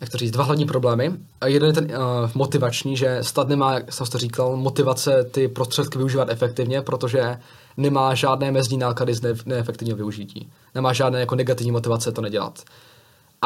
jak 0.00 0.10
to 0.10 0.18
říct, 0.18 0.30
dva 0.30 0.44
hlavní 0.44 0.66
problémy. 0.66 1.12
A 1.40 1.46
jeden 1.46 1.68
je 1.68 1.74
ten 1.74 1.84
uh, 1.84 2.30
motivační, 2.34 2.96
že 2.96 3.18
stát 3.22 3.48
nemá, 3.48 3.74
jak 3.74 3.92
jsem 3.92 4.06
to 4.06 4.18
říkal, 4.18 4.56
motivace 4.56 5.24
ty 5.30 5.48
prostředky 5.48 5.98
využívat 5.98 6.30
efektivně, 6.30 6.82
protože 6.82 7.38
nemá 7.76 8.14
žádné 8.14 8.50
mezní 8.50 8.78
náklady 8.78 9.14
z 9.14 9.44
neefektivního 9.46 9.96
využití. 9.96 10.50
Nemá 10.74 10.92
žádné 10.92 11.20
jako 11.20 11.34
negativní 11.34 11.72
motivace 11.72 12.12
to 12.12 12.20
nedělat. 12.20 12.62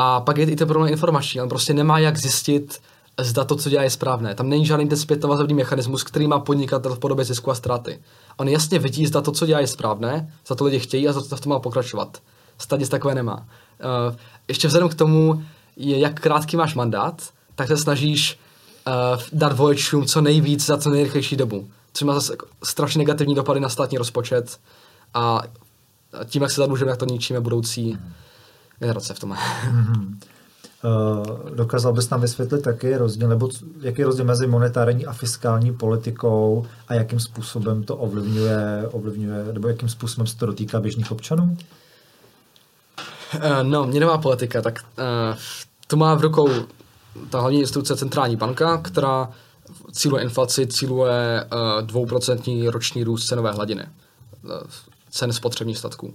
A 0.03 0.21
pak 0.21 0.39
je 0.39 0.51
i 0.51 0.57
ten 0.57 0.69
problém 0.69 0.93
informační, 0.93 1.41
on 1.41 1.49
prostě 1.49 1.75
nemá 1.75 1.99
jak 1.99 2.17
zjistit, 2.17 2.81
zda 3.21 3.45
to, 3.45 3.57
co 3.57 3.71
dělá, 3.71 3.83
je 3.83 3.91
správné. 3.91 4.35
Tam 4.35 4.49
není 4.49 4.67
žádný 4.67 4.89
ten 4.89 4.99
zpětnovazební 4.99 5.55
mechanismus, 5.55 6.05
který 6.05 6.27
má 6.27 6.39
podnikatel 6.39 6.95
v 6.95 6.99
podobě 6.99 7.25
zisku 7.25 7.51
a 7.51 7.55
ztráty. 7.55 8.01
On 8.37 8.49
jasně 8.49 8.79
vidí, 8.79 9.07
zda 9.07 9.21
to, 9.21 9.33
co 9.33 9.47
dělá, 9.47 9.61
je 9.61 9.67
správné, 9.67 10.33
za 10.47 10.55
to 10.55 10.65
lidi 10.65 10.79
chtějí 10.79 11.09
a 11.09 11.13
za 11.13 11.21
to 11.21 11.37
v 11.37 11.41
tom 11.41 11.51
má 11.51 11.59
pokračovat. 11.59 12.19
Nic 12.79 12.89
takové 12.89 13.15
nemá. 13.15 13.37
Uh, 13.37 14.17
ještě 14.49 14.69
vzhledem 14.69 14.89
k 14.89 14.95
tomu, 14.95 15.43
je, 15.77 15.99
jak 15.99 16.21
krátký 16.21 16.57
máš 16.57 16.75
mandát, 16.75 17.23
tak 17.55 17.69
se 17.69 17.77
snažíš 17.77 18.39
uh, 18.87 19.23
dát 19.33 19.57
voličům 19.57 20.07
co 20.07 20.21
nejvíc 20.21 20.67
za 20.67 20.79
co 20.79 20.91
nejrychlejší 20.91 21.37
dobu. 21.37 21.69
Což 21.93 22.03
má 22.07 22.15
zase 22.15 22.37
strašně 22.65 22.99
negativní 22.99 23.35
dopady 23.35 23.61
na 23.61 23.69
státní 23.69 23.99
rozpočet 23.99 24.59
a 25.15 25.43
tím, 26.25 26.43
jak 26.43 26.51
se 26.51 26.61
zadlužujeme, 26.61 26.91
jak 26.91 26.99
to 26.99 27.05
ničíme 27.05 27.41
budoucí 27.41 27.99
generace 28.81 29.15
v 29.15 29.19
tom. 29.19 29.31
Mm-hmm. 29.31 30.17
Uh, 30.85 31.51
dokázal 31.51 31.93
bys 31.93 32.11
nám 32.11 32.21
vysvětlit, 32.21 32.67
jaký 32.67 32.87
je 32.87 32.99
rozdíl, 32.99 33.29
nebo 33.29 33.49
jaký 33.81 34.01
je 34.01 34.07
rozdíl 34.07 34.25
mezi 34.25 34.47
monetární 34.47 35.07
a 35.07 35.13
fiskální 35.13 35.73
politikou 35.73 36.67
a 36.89 36.95
jakým 36.95 37.21
způsobem 37.21 37.83
to 37.83 37.97
ovlivňuje, 37.97 38.89
ovlivňuje 38.93 39.53
nebo 39.53 39.69
jakým 39.69 39.89
způsobem 39.89 40.27
se 40.27 40.37
to 40.37 40.47
dotýká 40.47 40.81
běžných 40.81 41.13
občanů? 41.13 41.57
Uh, 43.35 43.41
no, 43.63 43.87
měnová 43.87 44.19
politika, 44.19 44.63
tak 44.63 44.79
uh, 44.99 45.39
to 45.87 45.97
má 45.97 46.15
v 46.15 46.21
rukou 46.21 46.49
ta 47.31 47.41
hlavní 47.41 47.61
instituce 47.61 47.97
centrální 47.97 48.37
banka, 48.37 48.79
která 48.79 49.31
cíluje 49.93 50.23
inflaci, 50.23 50.67
cíluje 50.67 51.47
dvouprocentní 51.81 52.69
roční 52.69 53.05
růst 53.05 53.27
cenové 53.27 53.53
hladiny, 53.53 53.87
cen 55.11 55.33
spotřebních 55.33 55.79
statků. 55.79 56.15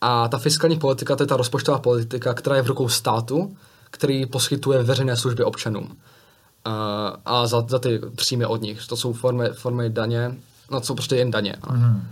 A 0.00 0.28
ta 0.28 0.38
fiskální 0.38 0.78
politika, 0.78 1.16
to 1.16 1.22
je 1.22 1.26
ta 1.26 1.36
rozpočtová 1.36 1.78
politika, 1.78 2.34
která 2.34 2.56
je 2.56 2.62
v 2.62 2.66
rukou 2.66 2.88
státu, 2.88 3.56
který 3.90 4.26
poskytuje 4.26 4.82
veřejné 4.82 5.16
služby 5.16 5.44
občanům. 5.44 5.84
Uh, 6.66 6.72
a 7.24 7.46
za, 7.46 7.64
za 7.68 7.78
ty 7.78 8.00
příjmy 8.16 8.46
od 8.46 8.62
nich. 8.62 8.86
To 8.86 8.96
jsou 8.96 9.12
formy, 9.12 9.48
formy 9.52 9.90
daně, 9.90 10.34
no 10.70 10.80
to 10.80 10.86
jsou 10.86 10.94
prostě 10.94 11.16
jen 11.16 11.30
daně. 11.30 11.56
Mm. 11.70 12.08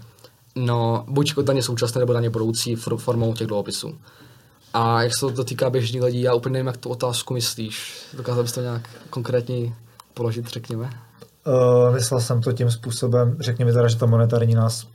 No, 0.54 1.04
buď 1.08 1.34
daně 1.42 1.62
současné 1.62 1.98
nebo 1.98 2.12
daně 2.12 2.30
budoucí 2.30 2.74
formou 2.76 3.34
těch 3.34 3.46
dluhopisů. 3.46 3.98
A 4.74 5.02
jak 5.02 5.14
se 5.14 5.20
to 5.20 5.30
dotýká 5.30 5.70
běžných 5.70 6.02
lidí, 6.02 6.22
já 6.22 6.34
úplně 6.34 6.52
nevím, 6.52 6.66
jak 6.66 6.76
tu 6.76 6.88
otázku 6.88 7.34
myslíš. 7.34 8.02
Dokázal 8.16 8.42
bys 8.42 8.52
to 8.52 8.60
nějak 8.60 8.88
konkrétně 9.10 9.74
položit, 10.14 10.48
řekněme? 10.48 10.90
Uh, 11.46 11.94
myslel 11.94 12.20
jsem 12.20 12.42
to 12.42 12.52
tím 12.52 12.70
způsobem, 12.70 13.36
řekněme 13.40 13.72
teda, 13.72 13.88
že 13.88 13.96
ta 13.96 14.06
monetární 14.06 14.54
nás 14.54 14.86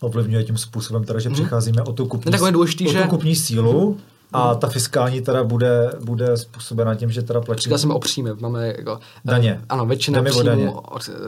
ovlivňuje 0.00 0.44
tím 0.44 0.58
způsobem, 0.58 1.04
teda, 1.04 1.18
že 1.18 1.28
mm. 1.28 1.34
přicházíme 1.34 1.82
o 1.82 1.92
tu 1.92 2.06
kupní, 2.06 2.32
no, 2.32 2.50
důležitý, 2.50 2.88
o 2.88 3.02
tu 3.02 3.08
kupní 3.08 3.36
sílu 3.36 3.96
a 4.32 4.54
ta 4.54 4.68
fiskální 4.68 5.20
teda 5.20 5.44
bude, 5.44 5.92
bude 6.04 6.36
způsobena 6.36 6.94
tím, 6.94 7.10
že 7.10 7.22
teda 7.22 7.40
platí... 7.40 7.62
Říkal 7.62 7.78
jsem 7.78 7.90
o 7.90 7.98
příjmy, 7.98 8.30
máme 8.40 8.66
jako... 8.66 8.98
Daně. 9.24 9.60
Ano, 9.68 9.86
většina 9.86 10.22
příjmů 10.22 10.80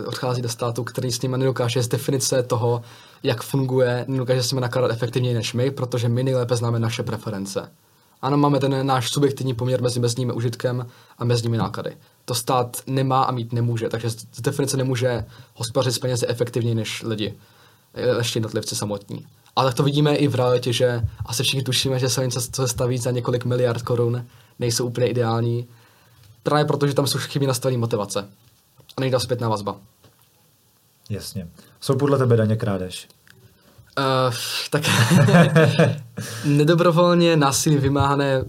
odchází 0.06 0.42
do 0.42 0.48
státu, 0.48 0.84
který 0.84 1.12
s 1.12 1.22
nimi 1.22 1.38
nedokáže 1.38 1.82
z 1.82 1.88
definice 1.88 2.42
toho, 2.42 2.82
jak 3.22 3.42
funguje, 3.42 4.04
nedokáže 4.08 4.42
s 4.42 4.52
nimi 4.52 4.60
nakládat 4.60 4.90
efektivněji 4.90 5.34
než 5.34 5.54
my, 5.54 5.70
protože 5.70 6.08
my 6.08 6.22
nejlépe 6.22 6.56
známe 6.56 6.78
naše 6.78 7.02
preference. 7.02 7.68
Ano, 8.22 8.36
máme 8.36 8.60
ten 8.60 8.86
náš 8.86 9.10
subjektivní 9.10 9.54
poměr 9.54 9.82
mezi 9.82 10.00
mezními 10.00 10.32
užitkem 10.32 10.86
a 11.18 11.24
mezními 11.24 11.56
náklady. 11.56 11.96
To 12.24 12.34
stát 12.34 12.76
nemá 12.86 13.22
a 13.22 13.30
mít 13.30 13.52
nemůže, 13.52 13.88
takže 13.88 14.10
z 14.10 14.40
definice 14.40 14.76
nemůže 14.76 15.24
hospodařit 15.54 15.94
s 15.94 15.98
penězi 15.98 16.26
efektivněji 16.26 16.74
než 16.74 17.02
lidi, 17.02 17.34
ještě 17.94 18.36
jednotlivci 18.36 18.76
samotní. 18.76 19.26
Ale 19.56 19.68
tak 19.68 19.76
to 19.76 19.82
vidíme 19.82 20.14
i 20.16 20.28
v 20.28 20.34
realitě, 20.34 20.72
že 20.72 21.02
asi 21.26 21.42
všichni 21.42 21.62
tušíme, 21.62 21.98
že 21.98 22.08
silnice, 22.08 22.40
co 22.40 22.62
se 22.62 22.68
staví 22.68 22.98
za 22.98 23.10
několik 23.10 23.44
miliard 23.44 23.82
korun, 23.82 24.26
nejsou 24.58 24.86
úplně 24.86 25.08
ideální. 25.08 25.68
Právě 26.42 26.64
proto, 26.64 26.86
že 26.86 26.94
tam 26.94 27.06
jsou 27.06 27.18
chybí 27.18 27.46
nastavení 27.46 27.78
motivace. 27.78 28.28
A 28.96 29.00
nejde 29.00 29.20
zpětná 29.20 29.48
vazba. 29.48 29.76
Jasně. 31.10 31.48
Jsou 31.80 31.96
podle 31.96 32.18
tebe 32.18 32.36
daně 32.36 32.56
krádež? 32.56 33.08
Uh, 33.98 34.34
tak 34.70 34.82
nedobrovolně 36.44 37.36
násilí 37.36 37.76
vymáhané 37.76 38.42
uh, 38.42 38.48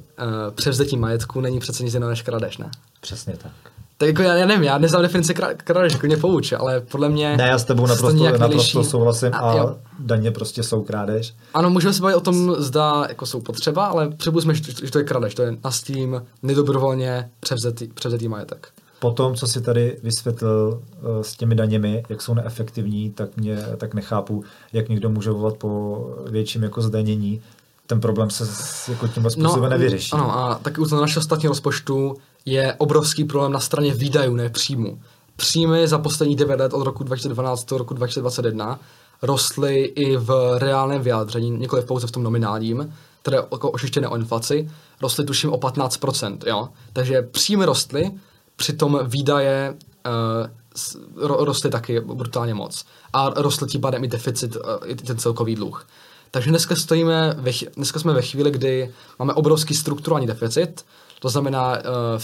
převzetí 0.56 0.98
majetku 0.98 1.42
není 1.42 1.60
přece 1.60 1.84
nic 1.84 1.94
jiného 1.94 2.10
než 2.10 2.22
krádež, 2.22 2.58
ne? 2.58 2.72
Přesně 3.02 3.38
tak. 3.38 3.52
Tak 4.00 4.08
jako 4.08 4.22
já, 4.22 4.36
já 4.36 4.46
nevím, 4.46 4.64
já 4.64 4.78
neznám 4.78 5.02
definici 5.02 5.34
krádeže, 5.34 5.96
jako 5.96 6.08
mě 6.08 6.18
pouč, 6.18 6.52
ale 6.52 6.82
podle 6.82 7.10
mě... 7.10 7.38
Ne, 7.38 7.48
já 7.48 7.58
s 7.58 7.64
tebou 7.64 7.88
naprosto, 7.88 8.38
naprosto 8.38 8.84
souhlasím 8.84 9.34
a, 9.34 9.38
a 9.38 9.76
daně 10.00 10.32
prostě 10.32 10.64
jsou 10.64 10.84
krádež. 10.84 11.36
Ano, 11.54 11.70
můžeme 11.70 11.94
se 11.94 12.02
bavit 12.02 12.16
o 12.16 12.22
tom, 12.22 12.56
zda 12.58 13.06
jako 13.10 13.26
jsou 13.26 13.42
potřeba, 13.42 13.86
ale 13.86 14.10
připustíme, 14.10 14.54
že 14.54 14.92
to 14.92 14.98
je 14.98 15.04
krádež, 15.04 15.36
to 15.36 15.42
je 15.42 15.58
tím 15.84 16.24
nedobrovolně 16.44 17.30
převzetý, 17.40 17.88
převzetý 17.88 18.28
majetek. 18.28 18.68
Po 19.00 19.12
tom, 19.12 19.36
co 19.36 19.48
si 19.48 19.62
tady 19.62 19.98
vysvětlil 20.04 20.82
uh, 21.02 21.22
s 21.22 21.38
těmi 21.38 21.56
daněmi, 21.56 22.04
jak 22.10 22.22
jsou 22.22 22.34
neefektivní, 22.34 23.10
tak 23.10 23.38
mě 23.38 23.58
tak 23.78 23.94
nechápu, 23.94 24.44
jak 24.74 24.90
někdo 24.90 25.10
může 25.10 25.32
volat 25.32 25.58
po 25.58 26.00
větším 26.30 26.64
jako 26.64 26.82
zdanění. 26.82 27.42
Ten 27.88 28.00
problém 28.00 28.30
se 28.30 28.44
jako 28.92 29.08
tímhle 29.08 29.32
způsobem 29.32 29.64
no, 29.64 29.70
nevyřeší. 29.70 30.12
Ano, 30.12 30.38
a 30.38 30.56
taky 30.56 30.82
u 30.82 30.96
našeho 30.96 31.24
státního 31.24 31.52
rozpočtu 31.52 32.16
je 32.46 32.74
obrovský 32.78 33.24
problém 33.24 33.52
na 33.52 33.60
straně 33.60 33.94
výdajů, 33.94 34.36
ne 34.36 34.50
příjmu. 34.50 35.02
Příjmy 35.36 35.88
za 35.88 35.98
poslední 35.98 36.36
9 36.36 36.60
let 36.60 36.74
od 36.74 36.84
roku 36.84 37.04
2012 37.04 37.66
do 37.66 37.78
roku 37.78 37.94
2021 37.94 38.80
rostly 39.22 39.84
i 39.84 40.18
v 40.18 40.58
reálném 40.58 41.02
vyjádření, 41.02 41.52
nikoli 41.52 41.82
pouze 41.82 42.08
v 42.08 42.12
tom 42.12 42.24
nominálním, 42.24 42.94
které 43.22 43.38
jako 43.38 43.72
ošištěné 43.72 44.08
o 44.08 44.16
inflaci, 44.16 44.70
rostly 45.02 45.26
tuším 45.26 45.54
o 45.54 45.58
15%, 45.58 46.38
jo. 46.46 46.70
Takže 46.94 47.22
příjmy 47.22 47.66
rostly, 47.66 48.12
přitom 48.56 49.00
výdaje 49.04 49.76
uh, 50.06 51.46
rostly 51.46 51.70
taky 51.70 52.00
brutálně 52.00 52.54
moc. 52.54 52.86
A 53.14 53.30
rostl 53.30 53.68
tím 53.68 53.82
pádem 53.82 54.04
i 54.04 54.08
deficit, 54.08 54.56
uh, 54.56 54.62
i 54.86 54.96
ten 54.96 55.18
celkový 55.18 55.56
dluh. 55.56 55.88
Takže 56.32 56.50
dneska, 56.50 56.76
stojíme 56.76 57.36
ve, 57.38 57.52
dneska 57.76 58.00
jsme 58.00 58.14
ve 58.14 58.22
chvíli, 58.22 58.52
kdy 58.52 58.94
máme 59.20 59.34
obrovský 59.34 59.76
strukturální 59.76 60.28
deficit, 60.28 60.86
to 61.20 61.30
znamená 61.30 61.72
uh, 61.72 62.22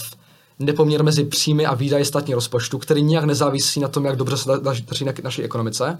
nepoměr 0.58 1.04
mezi 1.04 1.24
příjmy 1.24 1.66
a 1.66 1.74
výdaje 1.74 2.04
státní 2.04 2.34
rozpočtu, 2.34 2.78
který 2.78 3.02
nijak 3.02 3.24
nezávisí 3.24 3.80
na 3.80 3.88
tom, 3.88 4.04
jak 4.04 4.16
dobře 4.16 4.36
se 4.36 4.50
daří 4.60 5.04
na 5.04 5.12
naší 5.22 5.42
ekonomice. 5.42 5.98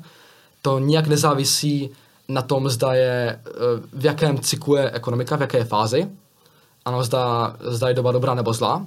To 0.63 0.79
nijak 0.79 1.07
nezávisí 1.07 1.91
na 2.29 2.43
tom, 2.43 2.69
zda 2.69 2.95
je, 2.95 3.41
uh, 3.47 4.01
v 4.01 4.05
jakém 4.05 4.39
cyklu 4.39 4.77
je 4.77 4.91
ekonomika, 4.91 5.37
v 5.37 5.41
jaké 5.41 5.59
je 5.59 5.65
fázi. 5.65 6.09
Ano, 6.85 7.05
zda, 7.05 7.57
zda 7.61 7.89
je 7.89 7.95
doba 7.95 8.13
dobrá 8.13 8.35
nebo 8.35 8.53
zlá. 8.53 8.87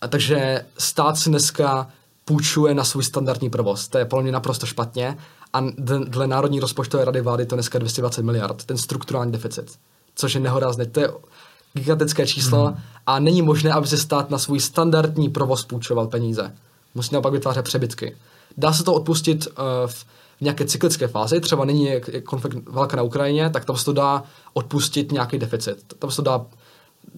A 0.00 0.08
takže 0.08 0.64
stát 0.78 1.18
si 1.18 1.30
dneska 1.30 1.88
půjčuje 2.24 2.74
na 2.74 2.84
svůj 2.84 3.04
standardní 3.04 3.50
provoz. 3.50 3.88
To 3.88 3.98
je 3.98 4.04
podle 4.04 4.22
mě 4.22 4.32
naprosto 4.32 4.66
špatně. 4.66 5.18
A 5.52 5.60
dle 6.04 6.26
Národní 6.26 6.60
rozpočtové 6.60 7.04
rady 7.04 7.20
vlády 7.20 7.46
to 7.46 7.56
dneska 7.56 7.78
220 7.78 8.22
miliard, 8.22 8.64
ten 8.64 8.78
strukturální 8.78 9.32
deficit. 9.32 9.78
Což 10.14 10.34
je 10.34 10.40
nehorázné. 10.40 10.86
To 10.86 11.00
je 11.00 11.08
gigantické 11.74 12.26
číslo 12.26 12.66
hmm. 12.66 12.76
a 13.06 13.18
není 13.18 13.42
možné, 13.42 13.72
aby 13.72 13.86
se 13.86 13.96
stát 13.96 14.30
na 14.30 14.38
svůj 14.38 14.60
standardní 14.60 15.28
provoz 15.28 15.64
půjčoval 15.64 16.06
peníze. 16.06 16.54
Musí 16.94 17.14
naopak 17.14 17.32
vytvářet 17.32 17.64
přebytky. 17.64 18.16
Dá 18.56 18.72
se 18.72 18.84
to 18.84 18.94
odpustit 18.94 19.46
uh, 19.46 19.54
v 19.86 20.06
nějaké 20.40 20.64
cyklické 20.64 21.08
fázi, 21.08 21.40
třeba 21.40 21.64
není 21.64 21.90
konflikt 22.24 22.68
válka 22.68 22.96
na 22.96 23.02
Ukrajině, 23.02 23.50
tak 23.50 23.64
tam 23.64 23.76
se 23.76 23.84
to 23.84 23.92
dá 23.92 24.22
odpustit 24.52 25.12
nějaký 25.12 25.38
deficit. 25.38 25.94
Tam 25.98 26.10
se 26.10 26.16
to 26.16 26.22
dá 26.22 26.46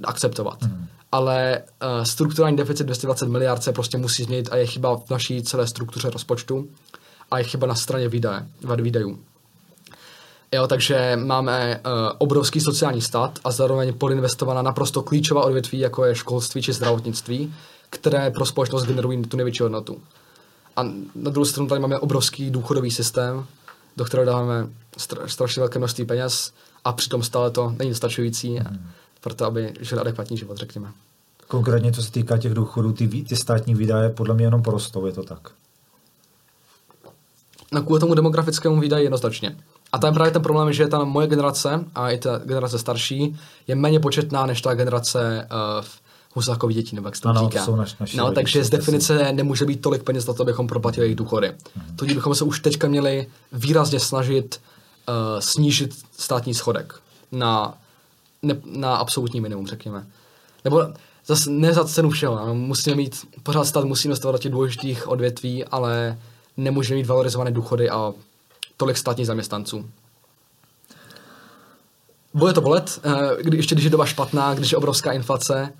akceptovat. 0.04 0.62
Hmm. 0.62 0.86
Ale 1.12 1.62
uh, 1.98 2.04
strukturální 2.04 2.56
deficit 2.56 2.84
220 2.84 3.28
miliard 3.28 3.62
se 3.62 3.72
prostě 3.72 3.98
musí 3.98 4.24
změnit 4.24 4.48
a 4.52 4.56
je 4.56 4.66
chyba 4.66 4.96
v 4.96 5.10
naší 5.10 5.42
celé 5.42 5.66
struktuře 5.66 6.10
rozpočtu 6.10 6.68
a 7.30 7.38
je 7.38 7.44
chyba 7.44 7.66
na 7.66 7.74
straně 7.74 8.08
výdaje, 8.08 8.46
výdajů. 8.76 9.18
Jo, 10.54 10.66
takže 10.66 11.16
máme 11.16 11.80
uh, 11.86 11.92
obrovský 12.18 12.60
sociální 12.60 13.02
stát 13.02 13.38
a 13.44 13.50
zároveň 13.50 13.92
podinvestovaná 13.92 14.62
naprosto 14.62 15.02
klíčová 15.02 15.44
odvětví, 15.44 15.78
jako 15.78 16.04
je 16.04 16.14
školství 16.14 16.62
či 16.62 16.72
zdravotnictví, 16.72 17.54
které 17.90 18.30
pro 18.30 18.46
společnost 18.46 18.84
generují 18.84 19.22
tu 19.22 19.36
největší 19.36 19.62
hodnotu. 19.62 20.02
A 20.76 20.82
na 21.14 21.30
druhou 21.30 21.44
stranu 21.44 21.68
tady 21.68 21.80
máme 21.80 21.98
obrovský 21.98 22.50
důchodový 22.50 22.90
systém, 22.90 23.46
do 23.96 24.04
kterého 24.04 24.26
dáváme 24.26 24.66
stra- 24.98 25.26
strašně 25.26 25.60
velké 25.60 25.78
množství 25.78 26.04
peněz 26.04 26.52
a 26.84 26.92
přitom 26.92 27.22
stále 27.22 27.50
to 27.50 27.74
není 27.78 27.90
dostačující 27.90 28.56
hmm. 28.56 28.86
proto, 29.20 29.44
aby 29.44 29.74
žili 29.80 30.00
adekvátní 30.00 30.36
život, 30.36 30.56
řekněme. 30.56 30.92
Konkrétně, 31.46 31.92
co 31.92 32.02
se 32.02 32.12
týká 32.12 32.38
těch 32.38 32.54
důchodů, 32.54 32.92
ty, 32.92 33.08
ty 33.08 33.36
státní 33.36 33.74
výdaje 33.74 34.10
podle 34.10 34.34
mě 34.34 34.44
jenom 34.44 34.62
porostou, 34.62 35.06
je 35.06 35.12
to 35.12 35.22
tak? 35.22 35.50
No 37.72 37.82
kvůli 37.82 38.00
tomu 38.00 38.14
demografickému 38.14 38.80
výdaji 38.80 39.04
jednoznačně. 39.04 39.56
A 39.92 39.98
to 39.98 40.06
je 40.06 40.12
právě 40.12 40.32
ten 40.32 40.42
problém, 40.42 40.72
že 40.72 40.88
ta 40.88 41.04
moje 41.04 41.26
generace 41.26 41.84
a 41.94 42.10
i 42.10 42.18
ta 42.18 42.38
generace 42.38 42.78
starší 42.78 43.36
je 43.68 43.74
méně 43.74 44.00
početná 44.00 44.46
než 44.46 44.60
ta 44.60 44.74
generace 44.74 45.48
uh, 45.80 45.84
Husákových 46.34 46.76
dětí, 46.76 46.96
nebo 46.96 47.08
jak 47.08 47.16
se 47.16 47.22
to 47.22 47.28
ano, 47.28 47.40
říká. 47.40 47.58
To 47.58 47.64
jsou 47.64 47.76
naš, 47.76 47.96
naši 48.00 48.16
no, 48.16 48.32
takže 48.32 48.64
z 48.64 48.70
definice 48.70 49.32
nemůže 49.32 49.64
být 49.64 49.82
tolik 49.82 50.02
peněz 50.02 50.26
na 50.26 50.34
to, 50.34 50.42
abychom 50.42 50.66
proplatili 50.66 51.06
jejich 51.06 51.16
důchody. 51.16 51.52
Hmm. 51.74 51.96
Tudíž 51.96 52.14
bychom 52.14 52.34
se 52.34 52.44
už 52.44 52.60
teďka 52.60 52.88
měli 52.88 53.26
výrazně 53.52 54.00
snažit 54.00 54.60
uh, 55.08 55.14
snížit 55.40 55.94
státní 56.18 56.54
schodek 56.54 56.94
na, 57.32 57.74
ne, 58.42 58.54
na 58.64 58.96
absolutní 58.96 59.40
minimum, 59.40 59.66
řekněme. 59.66 60.06
Nebo 60.64 60.86
zase 61.26 61.50
ne 61.50 61.72
za 61.72 61.84
cenu 61.84 62.10
všeho. 62.10 62.46
No, 62.46 62.54
musíme 62.54 62.96
mít, 62.96 63.16
pořád 63.42 63.64
stát 63.64 63.84
musí 63.84 64.08
investovat 64.08 64.32
do 64.32 64.38
těch 64.38 64.52
důležitých 64.52 65.08
odvětví, 65.08 65.64
ale 65.64 66.18
nemůžeme 66.56 66.98
mít 66.98 67.06
valorizované 67.06 67.50
důchody 67.50 67.90
a 67.90 68.12
tolik 68.80 68.96
státních 68.96 69.26
zaměstnanců. 69.26 69.90
Bude 72.34 72.52
to 72.52 72.60
bolet, 72.60 73.00
eh, 73.04 73.42
kdy, 73.42 73.56
ještě 73.56 73.74
když 73.74 73.84
je 73.84 73.90
doba 73.90 74.06
špatná, 74.06 74.54
když 74.54 74.72
je 74.72 74.78
obrovská 74.78 75.12
inflace 75.12 75.72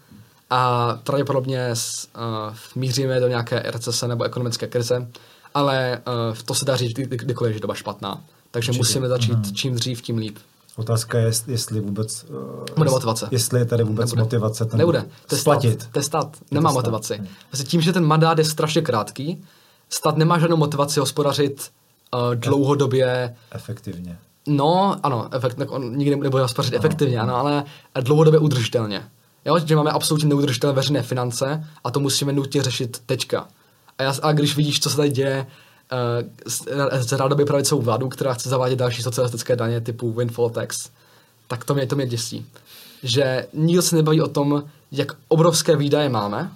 a 0.50 0.94
pravděpodobně 1.04 1.68
uh, 1.70 2.54
míříme 2.74 3.20
do 3.20 3.28
nějaké 3.28 3.62
recese 3.64 4.08
nebo 4.08 4.24
ekonomické 4.24 4.66
krize, 4.66 5.08
ale 5.54 6.02
uh, 6.06 6.36
to 6.44 6.54
se 6.54 6.64
dá 6.64 6.76
říct 6.76 6.92
kdy, 6.92 7.16
kdykoliv 7.16 7.54
je 7.54 7.60
doba 7.60 7.74
špatná. 7.74 8.20
Takže 8.50 8.70
Určitě. 8.70 8.78
musíme 8.78 9.08
začít 9.08 9.46
mm. 9.46 9.54
čím 9.54 9.74
dřív, 9.74 10.02
tím 10.02 10.16
líp. 10.16 10.38
Otázka 10.76 11.18
je, 11.18 11.32
jestli 11.46 11.80
vůbec... 11.80 12.24
Uh, 12.24 12.64
Bude 12.76 12.90
motivace. 12.90 13.28
Jestli 13.30 13.58
je 13.58 13.64
tady 13.64 13.84
vůbec 13.84 14.10
Nebude. 14.10 14.22
motivace 14.22 14.64
ten 14.64 14.78
Nebude. 14.78 15.04
Je 15.32 15.38
splatit. 15.38 15.88
Stát. 16.00 16.36
Nemá 16.50 16.72
motivaci. 16.72 17.22
Vlastně 17.50 17.66
tím, 17.68 17.80
že 17.80 17.92
ten 17.92 18.04
mandát 18.04 18.38
je 18.38 18.44
strašně 18.44 18.82
krátký, 18.82 19.44
stát 19.90 20.16
nemá 20.16 20.38
žádnou 20.38 20.56
motivaci 20.56 21.00
hospodařit 21.00 21.70
uh, 22.14 22.34
dlouhodobě... 22.34 23.36
Efektivně. 23.50 24.18
No, 24.46 24.96
ano, 25.02 25.28
efekt, 25.34 25.58
on 25.68 25.96
nikdy 25.96 26.16
nebude 26.16 26.42
hospodařit 26.42 26.74
efektivně, 26.74 27.20
ano, 27.20 27.36
ale 27.36 27.64
dlouhodobě 28.00 28.40
udržitelně. 28.40 29.10
Jo, 29.44 29.58
že 29.58 29.76
máme 29.76 29.90
absolutně 29.90 30.28
neudržitelné 30.28 30.76
veřejné 30.76 31.02
finance 31.02 31.64
a 31.84 31.90
to 31.90 32.00
musíme 32.00 32.32
nutně 32.32 32.62
řešit 32.62 33.02
teďka. 33.06 33.48
A, 33.98 34.02
já, 34.02 34.14
a 34.22 34.32
když 34.32 34.56
vidíš, 34.56 34.80
co 34.80 34.90
se 34.90 34.96
tady 34.96 35.10
děje 35.10 35.46
uh, 36.92 37.00
z 37.00 37.12
rádoby 37.12 37.44
pravicovou 37.44 37.82
vládu, 37.82 38.08
která 38.08 38.34
chce 38.34 38.48
zavádět 38.48 38.76
další 38.76 39.02
socialistické 39.02 39.56
daně 39.56 39.80
typu 39.80 40.12
windfall 40.12 40.50
tax, 40.50 40.90
tak 41.46 41.64
to 41.64 41.74
mě, 41.74 41.86
to 41.86 41.96
mě 41.96 42.06
děsí. 42.06 42.46
Že 43.02 43.46
nikdo 43.52 43.82
se 43.82 43.96
nebaví 43.96 44.20
o 44.20 44.28
tom, 44.28 44.62
jak 44.92 45.12
obrovské 45.28 45.76
výdaje 45.76 46.08
máme 46.08 46.50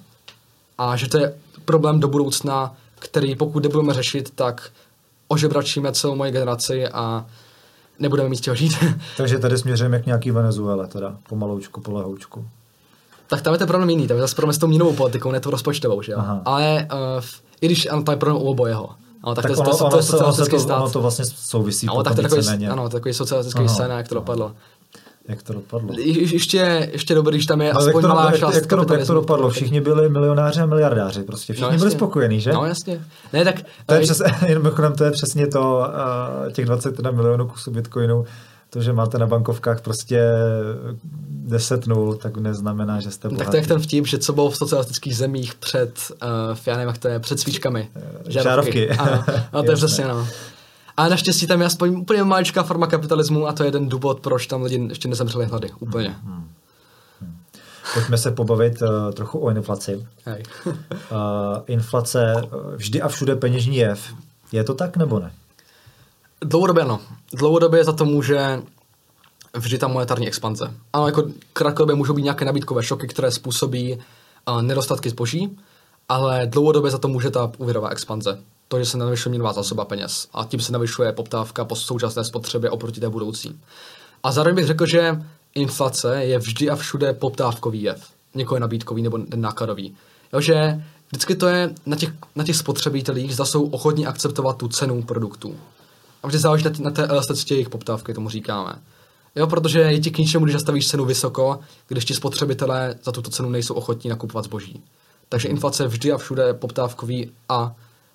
a 0.79 0.97
že 0.97 1.09
to 1.09 1.19
je 1.19 1.35
problém 1.65 2.01
do 2.01 2.09
budoucna, 2.09 2.77
který 2.99 3.37
pokud 3.37 3.63
nebudeme 3.63 3.95
řešit, 3.95 4.31
tak 4.35 4.71
ožebračíme 5.35 5.93
celou 5.93 6.15
moji 6.15 6.33
generaci 6.33 6.89
a 6.89 7.27
nebudeme 7.99 8.29
mít 8.29 8.41
čeho 8.41 8.57
žít. 8.57 8.73
Takže 9.17 9.39
tady 9.39 9.59
směřujeme 9.59 10.01
k 10.01 10.07
nějaký 10.07 10.31
Venezuele, 10.31 10.87
teda 10.87 11.17
pomaloučku, 11.29 11.81
polehoučku. 11.81 12.47
Tak 13.27 13.43
tam 13.43 13.53
je 13.53 13.59
ten 13.59 13.69
problém 13.69 13.91
jiný, 13.91 14.07
tam 14.07 14.17
je 14.17 14.21
zase 14.21 14.37
problém 14.37 14.53
s 14.55 14.59
tou 14.59 14.67
měnovou 14.67 14.93
politikou, 14.93 15.31
ne 15.31 15.41
to 15.41 15.51
rozpočtovou, 15.51 16.03
že 16.03 16.13
jo. 16.13 16.19
Aha. 16.19 16.43
Ale 16.45 16.89
uh, 16.93 17.25
i 17.61 17.67
když 17.67 17.87
ano, 17.87 18.03
to 18.03 18.11
je 18.11 18.17
problém 18.17 18.43
u 18.43 18.47
obojeho. 18.47 18.91
Ano, 19.23 19.35
tak, 19.35 19.43
tak 19.43 19.57
to, 19.57 19.61
ono, 19.61 19.71
to, 19.71 19.79
to, 19.79 19.91
to, 19.91 19.97
je 19.97 20.03
socialistický 20.03 20.59
stát. 20.59 20.77
Ono 20.77 20.91
to 20.91 21.01
vlastně 21.01 21.25
souvisí 21.25 21.89
ano, 21.89 22.03
tak 22.03 22.15
to 22.15 22.21
je 22.21 22.29
takový, 22.29 22.67
ano, 22.67 22.89
takový 22.89 23.15
socialistický 23.15 23.69
scéna, 23.69 23.97
jak 23.97 24.09
to 24.09 24.15
dopadlo. 24.15 24.53
Jak 25.29 25.43
to 25.43 25.53
dopadlo? 25.53 25.95
Je, 25.99 26.35
ještě, 26.35 26.89
ještě 26.93 27.15
dobrý, 27.15 27.37
když 27.37 27.47
tam 27.47 27.61
je 27.61 27.73
aspoň 27.73 28.03
to, 28.03 28.09
malá 28.09 28.33
část 28.33 28.55
jak, 28.55 28.67
to, 28.67 28.95
jak 28.95 29.07
to 29.07 29.15
dopadlo? 29.15 29.51
Všichni 29.51 29.81
byli 29.81 30.09
milionáři 30.09 30.61
a 30.61 30.67
miliardáři, 30.67 31.23
prostě 31.23 31.53
všichni 31.53 31.73
no, 31.73 31.79
byli 31.79 31.91
spokojení, 31.91 32.41
že? 32.41 32.53
No 32.53 32.67
jasně. 32.67 33.05
Ne, 33.33 33.45
tak, 33.45 33.55
to, 33.87 33.95
je 33.95 34.01
přes, 34.01 34.23
to 34.99 35.05
je 35.05 35.11
přesně 35.11 35.47
to, 35.47 35.87
uh, 36.47 36.53
těch 36.53 36.65
21 36.65 37.11
milionů 37.11 37.47
kusů 37.47 37.71
bitcoinů, 37.71 38.25
to, 38.71 38.83
že 38.83 38.93
máte 38.93 39.19
na 39.19 39.27
bankovkách 39.27 39.81
prostě 39.81 40.21
10 41.29 41.87
nul, 41.87 42.15
tak 42.15 42.37
neznamená, 42.37 43.01
že 43.01 43.11
jste 43.11 43.29
bohatý. 43.29 43.45
Tak 43.45 43.51
to 43.51 43.57
je 43.57 43.67
ten 43.67 43.81
vtip, 43.81 44.07
že 44.07 44.19
co 44.19 44.33
bylo 44.33 44.51
v 44.51 44.57
socialistických 44.57 45.17
zemích 45.17 45.55
před, 45.55 45.99
uh, 46.51 46.59
já 46.67 46.77
nevím, 46.77 46.89
jak 46.89 46.99
to 46.99 47.09
je, 47.09 47.19
před 47.19 47.41
svíčkami. 47.41 47.89
Žárovky. 48.29 48.89
Žárovky. 48.89 48.91
Ano, 48.91 49.25
no, 49.53 49.63
to 49.63 49.71
je 49.71 49.77
přesně, 49.77 50.05
no. 50.05 50.29
A 50.97 51.09
naštěstí 51.09 51.47
tam 51.47 51.61
je 51.61 51.67
aspoň 51.67 52.01
úplně 52.01 52.25
maličká 52.25 52.63
forma 52.63 52.87
kapitalismu 52.87 53.47
a 53.47 53.53
to 53.53 53.63
je 53.63 53.67
jeden 53.67 53.89
důvod, 53.89 54.21
proč 54.21 54.47
tam 54.47 54.63
lidi 54.63 54.87
ještě 54.89 55.09
nezemřeli 55.09 55.47
hlady. 55.47 55.71
Úplně. 55.79 56.09
Hmm. 56.09 56.51
Hmm. 57.21 57.37
Pojďme 57.95 58.19
se 58.19 58.31
pobavit 58.31 58.83
uh, 58.83 59.13
trochu 59.13 59.39
o 59.39 59.51
inflaci. 59.51 60.07
Hej. 60.25 60.43
uh, 60.67 60.75
inflace 61.67 62.35
vždy 62.77 63.03
a 63.03 63.09
všude 63.09 63.37
peněžní 63.37 63.77
jev. 63.77 64.15
Je 64.53 64.65
to 64.65 64.75
tak 64.75 64.97
nebo 64.97 65.19
ne? 65.19 65.33
Dlouhodobě 66.41 66.85
no. 66.85 67.01
Dlouhodobě 67.33 67.85
za 67.85 67.93
to 67.93 68.05
může 68.05 68.63
vždy 69.57 69.79
ta 69.79 69.89
monetární 69.89 70.27
expanze. 70.27 70.71
Ano, 70.93 71.07
jako 71.07 71.25
krátkodobě 71.53 71.95
můžou 71.95 72.15
být 72.15 72.23
nějaké 72.23 72.45
nabídkové 72.45 72.83
šoky, 72.83 73.07
které 73.07 73.31
způsobí 73.31 73.99
uh, 74.49 74.63
nedostatky 74.63 75.11
zboží, 75.11 75.59
ale 76.09 76.47
dlouhodobě 76.47 76.91
za 76.91 76.99
to 76.99 77.09
může 77.09 77.31
ta 77.31 77.53
úvěrová 77.59 77.89
expanze 77.89 78.39
to, 78.75 78.79
že 78.85 78.91
se 78.91 78.99
navyšuje 78.99 79.31
měnová 79.31 79.53
zásoba 79.53 79.85
peněz 79.85 80.29
a 80.33 80.45
tím 80.45 80.61
se 80.61 80.73
navyšuje 80.73 81.13
poptávka 81.13 81.65
po 81.65 81.77
současné 81.77 82.25
spotřebě 82.25 82.71
oproti 82.71 83.01
té 83.01 83.09
budoucí. 83.09 83.61
A 84.23 84.33
zároveň 84.33 84.55
bych 84.57 84.67
řekl, 84.67 84.87
že 84.87 85.23
inflace 85.55 86.25
je 86.25 86.39
vždy 86.39 86.71
a 86.71 86.77
všude 86.77 87.13
poptávkový 87.13 87.83
jev. 87.83 88.03
Je 88.35 88.61
nabídkový 88.61 89.03
nebo 89.03 89.19
nákladový. 89.35 89.95
Jo, 90.33 90.41
že 90.41 90.85
vždycky 91.09 91.37
to 91.37 91.47
je 91.47 91.75
na 91.87 91.97
těch, 91.97 92.13
na 92.37 92.45
těch 92.45 92.57
spotřebitelích, 92.57 93.35
zda 93.35 93.45
jsou 93.45 93.65
ochotní 93.65 94.07
akceptovat 94.07 94.57
tu 94.57 94.69
cenu 94.69 95.03
produktů. 95.03 95.57
A 96.23 96.27
vždy 96.27 96.39
záleží 96.39 96.65
na, 96.65 96.71
na 96.79 96.91
té 96.91 97.07
elasticitě 97.07 97.55
jejich 97.55 97.69
poptávky, 97.69 98.15
tomu 98.15 98.29
říkáme. 98.29 98.73
Jo, 99.37 99.47
protože 99.47 99.81
je 99.81 100.01
ti 100.01 100.11
k 100.11 100.19
ničemu, 100.19 100.45
když 100.45 100.55
nastavíš 100.55 100.89
cenu 100.89 101.05
vysoko, 101.05 101.59
když 101.89 102.05
ti 102.05 102.15
spotřebitelé 102.15 102.95
za 103.05 103.13
tuto 103.13 103.31
cenu 103.31 103.51
nejsou 103.51 103.75
ochotní 103.75 104.11
nakupovat 104.11 104.45
zboží. 104.45 104.83
Takže 105.29 105.49
inflace 105.49 105.87
vždy 105.87 106.13
a 106.13 106.19
všude 106.19 106.55
poptávkový 106.55 107.31
a 107.49 107.75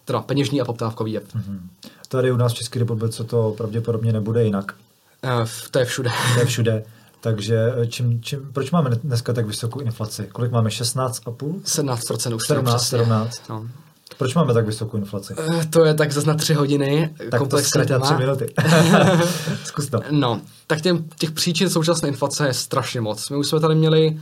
teda 0.09 0.21
peněžní 0.21 0.61
a 0.61 0.65
poptávkový 0.65 1.11
jev. 1.11 1.23
Mm-hmm. 1.23 1.59
Tady 2.07 2.31
u 2.31 2.37
nás 2.37 2.53
v 2.53 2.55
České 2.55 2.79
republice 2.79 3.23
to 3.23 3.53
pravděpodobně 3.57 4.13
nebude 4.13 4.43
jinak. 4.43 4.73
Uh, 5.23 5.47
to 5.71 5.79
je 5.79 5.85
všude. 5.85 6.09
To 6.33 6.39
je 6.39 6.45
všude. 6.45 6.83
Takže 7.21 7.73
eh, 7.81 7.87
čím, 7.87 8.21
čím, 8.21 8.39
proč 8.53 8.71
máme 8.71 8.89
dneska 8.89 9.33
tak 9.33 9.45
vysokou 9.45 9.79
inflaci? 9.79 10.29
Kolik 10.31 10.51
máme? 10.51 10.69
16,5? 10.69 11.61
17% 11.61 12.35
už 12.35 12.47
17, 12.47 12.87
17. 12.87 13.41
No. 13.49 13.67
Proč 14.17 14.35
máme 14.35 14.53
tak 14.53 14.65
vysokou 14.65 14.97
inflaci? 14.97 15.33
Uh, 15.33 15.63
to 15.63 15.85
je 15.85 15.93
tak 15.93 16.11
zase 16.11 16.27
na 16.27 16.33
tři 16.33 16.53
hodiny. 16.53 17.15
Tak 17.31 17.47
to 17.47 17.57
zkrátí 17.57 17.91
na 17.91 17.99
tři 17.99 18.13
minuty. 18.13 18.53
Zkus 19.63 19.89
to. 19.89 19.99
No, 20.11 20.41
tak 20.67 20.81
těm, 20.81 21.05
těch 21.19 21.31
příčin 21.31 21.69
současné 21.69 22.07
inflace 22.07 22.47
je 22.47 22.53
strašně 22.53 23.01
moc. 23.01 23.29
My 23.29 23.37
už 23.37 23.47
jsme 23.47 23.59
tady 23.59 23.75
měli 23.75 24.09
uh, 24.09 24.19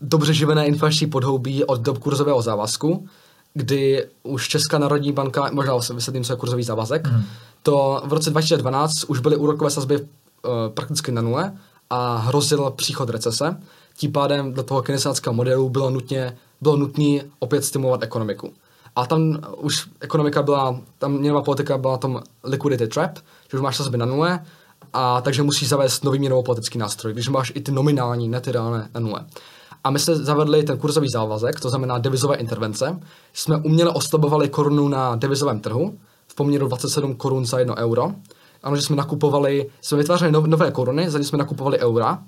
dobře 0.00 0.34
živené 0.34 0.66
inflační 0.66 1.06
podhoubí 1.06 1.64
od 1.64 1.80
dob 1.80 1.98
kurzového 1.98 2.42
závazku, 2.42 3.08
kdy 3.54 4.06
už 4.22 4.48
Česká 4.48 4.78
národní 4.78 5.12
banka, 5.12 5.50
možná 5.52 5.80
se 5.80 5.94
vysvětlím, 5.94 6.24
co 6.24 6.32
je 6.32 6.36
kurzový 6.36 6.62
závazek, 6.62 7.06
mm. 7.06 7.22
to 7.62 8.02
v 8.04 8.12
roce 8.12 8.30
2012 8.30 9.04
už 9.04 9.20
byly 9.20 9.36
úrokové 9.36 9.70
sazby 9.70 10.00
uh, 10.00 10.06
prakticky 10.74 11.12
na 11.12 11.22
nule 11.22 11.52
a 11.90 12.16
hrozil 12.16 12.70
příchod 12.70 13.10
recese. 13.10 13.56
Tím 13.96 14.12
pádem 14.12 14.52
do 14.52 14.62
toho 14.62 14.82
keynesiánského 14.82 15.34
modelu 15.34 15.68
bylo, 15.68 15.90
nutně, 15.90 16.36
bylo 16.60 16.76
nutné 16.76 17.20
opět 17.38 17.64
stimulovat 17.64 18.02
ekonomiku. 18.02 18.52
A 18.96 19.06
tam 19.06 19.38
už 19.56 19.88
ekonomika 20.00 20.42
byla, 20.42 20.80
tam 20.98 21.12
měnová 21.12 21.42
politika 21.42 21.78
byla 21.78 21.98
tom 21.98 22.22
liquidity 22.44 22.86
trap, 22.86 23.18
že 23.50 23.56
už 23.56 23.60
máš 23.60 23.76
sazby 23.76 23.98
na 23.98 24.06
nule, 24.06 24.40
a 24.92 25.20
takže 25.20 25.42
musíš 25.42 25.68
zavést 25.68 26.04
nový 26.04 26.18
měnovou 26.18 26.42
politický 26.42 26.78
nástroj, 26.78 27.12
když 27.12 27.28
máš 27.28 27.52
i 27.54 27.60
ty 27.60 27.72
nominální, 27.72 28.28
ne 28.28 28.40
ty 28.40 28.52
reálné 28.52 28.88
na 28.94 29.00
nule. 29.00 29.24
A 29.84 29.90
my 29.90 29.98
jsme 29.98 30.16
zavedli 30.16 30.62
ten 30.62 30.78
kurzový 30.78 31.08
závazek, 31.08 31.60
to 31.60 31.70
znamená 31.70 31.98
devizové 31.98 32.36
intervence. 32.36 33.00
Jsme 33.32 33.56
uměle 33.56 33.90
oslabovali 33.90 34.48
korunu 34.48 34.88
na 34.88 35.16
devizovém 35.16 35.60
trhu 35.60 35.98
v 36.26 36.34
poměru 36.34 36.68
27 36.68 37.14
korun 37.14 37.46
za 37.46 37.58
1 37.58 37.76
euro. 37.76 38.12
Ano, 38.62 38.76
že 38.76 38.82
jsme 38.82 38.96
nakupovali, 38.96 39.70
jsme 39.80 39.98
vytvářeli 39.98 40.32
nové 40.32 40.70
koruny, 40.70 41.10
za 41.10 41.18
ně 41.18 41.24
jsme 41.24 41.38
nakupovali 41.38 41.78
eura 41.78 42.22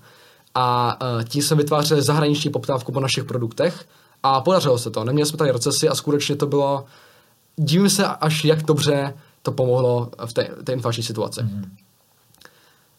a 0.55 0.97
uh, 1.17 1.23
tím 1.23 1.43
jsme 1.43 1.57
vytvářeli 1.57 2.03
zahraniční 2.03 2.51
poptávku 2.51 2.93
po 2.93 3.01
našich 3.01 3.25
produktech 3.25 3.85
a 4.23 4.41
podařilo 4.41 4.79
se 4.79 4.91
to. 4.91 5.05
Neměli 5.05 5.27
jsme 5.27 5.39
tady 5.39 5.51
recesi 5.51 5.89
a 5.89 5.95
skutečně 5.95 6.37
to 6.37 6.47
bylo, 6.47 6.85
divím 7.57 7.91
se 7.91 8.07
až 8.07 8.45
jak 8.45 8.63
dobře 8.63 9.15
to 9.43 9.53
pomohlo 9.53 10.11
v 10.27 10.33
té, 10.33 10.49
té 10.65 10.73
inflační 10.73 11.03
situaci. 11.03 11.41
Mm-hmm. 11.41 11.65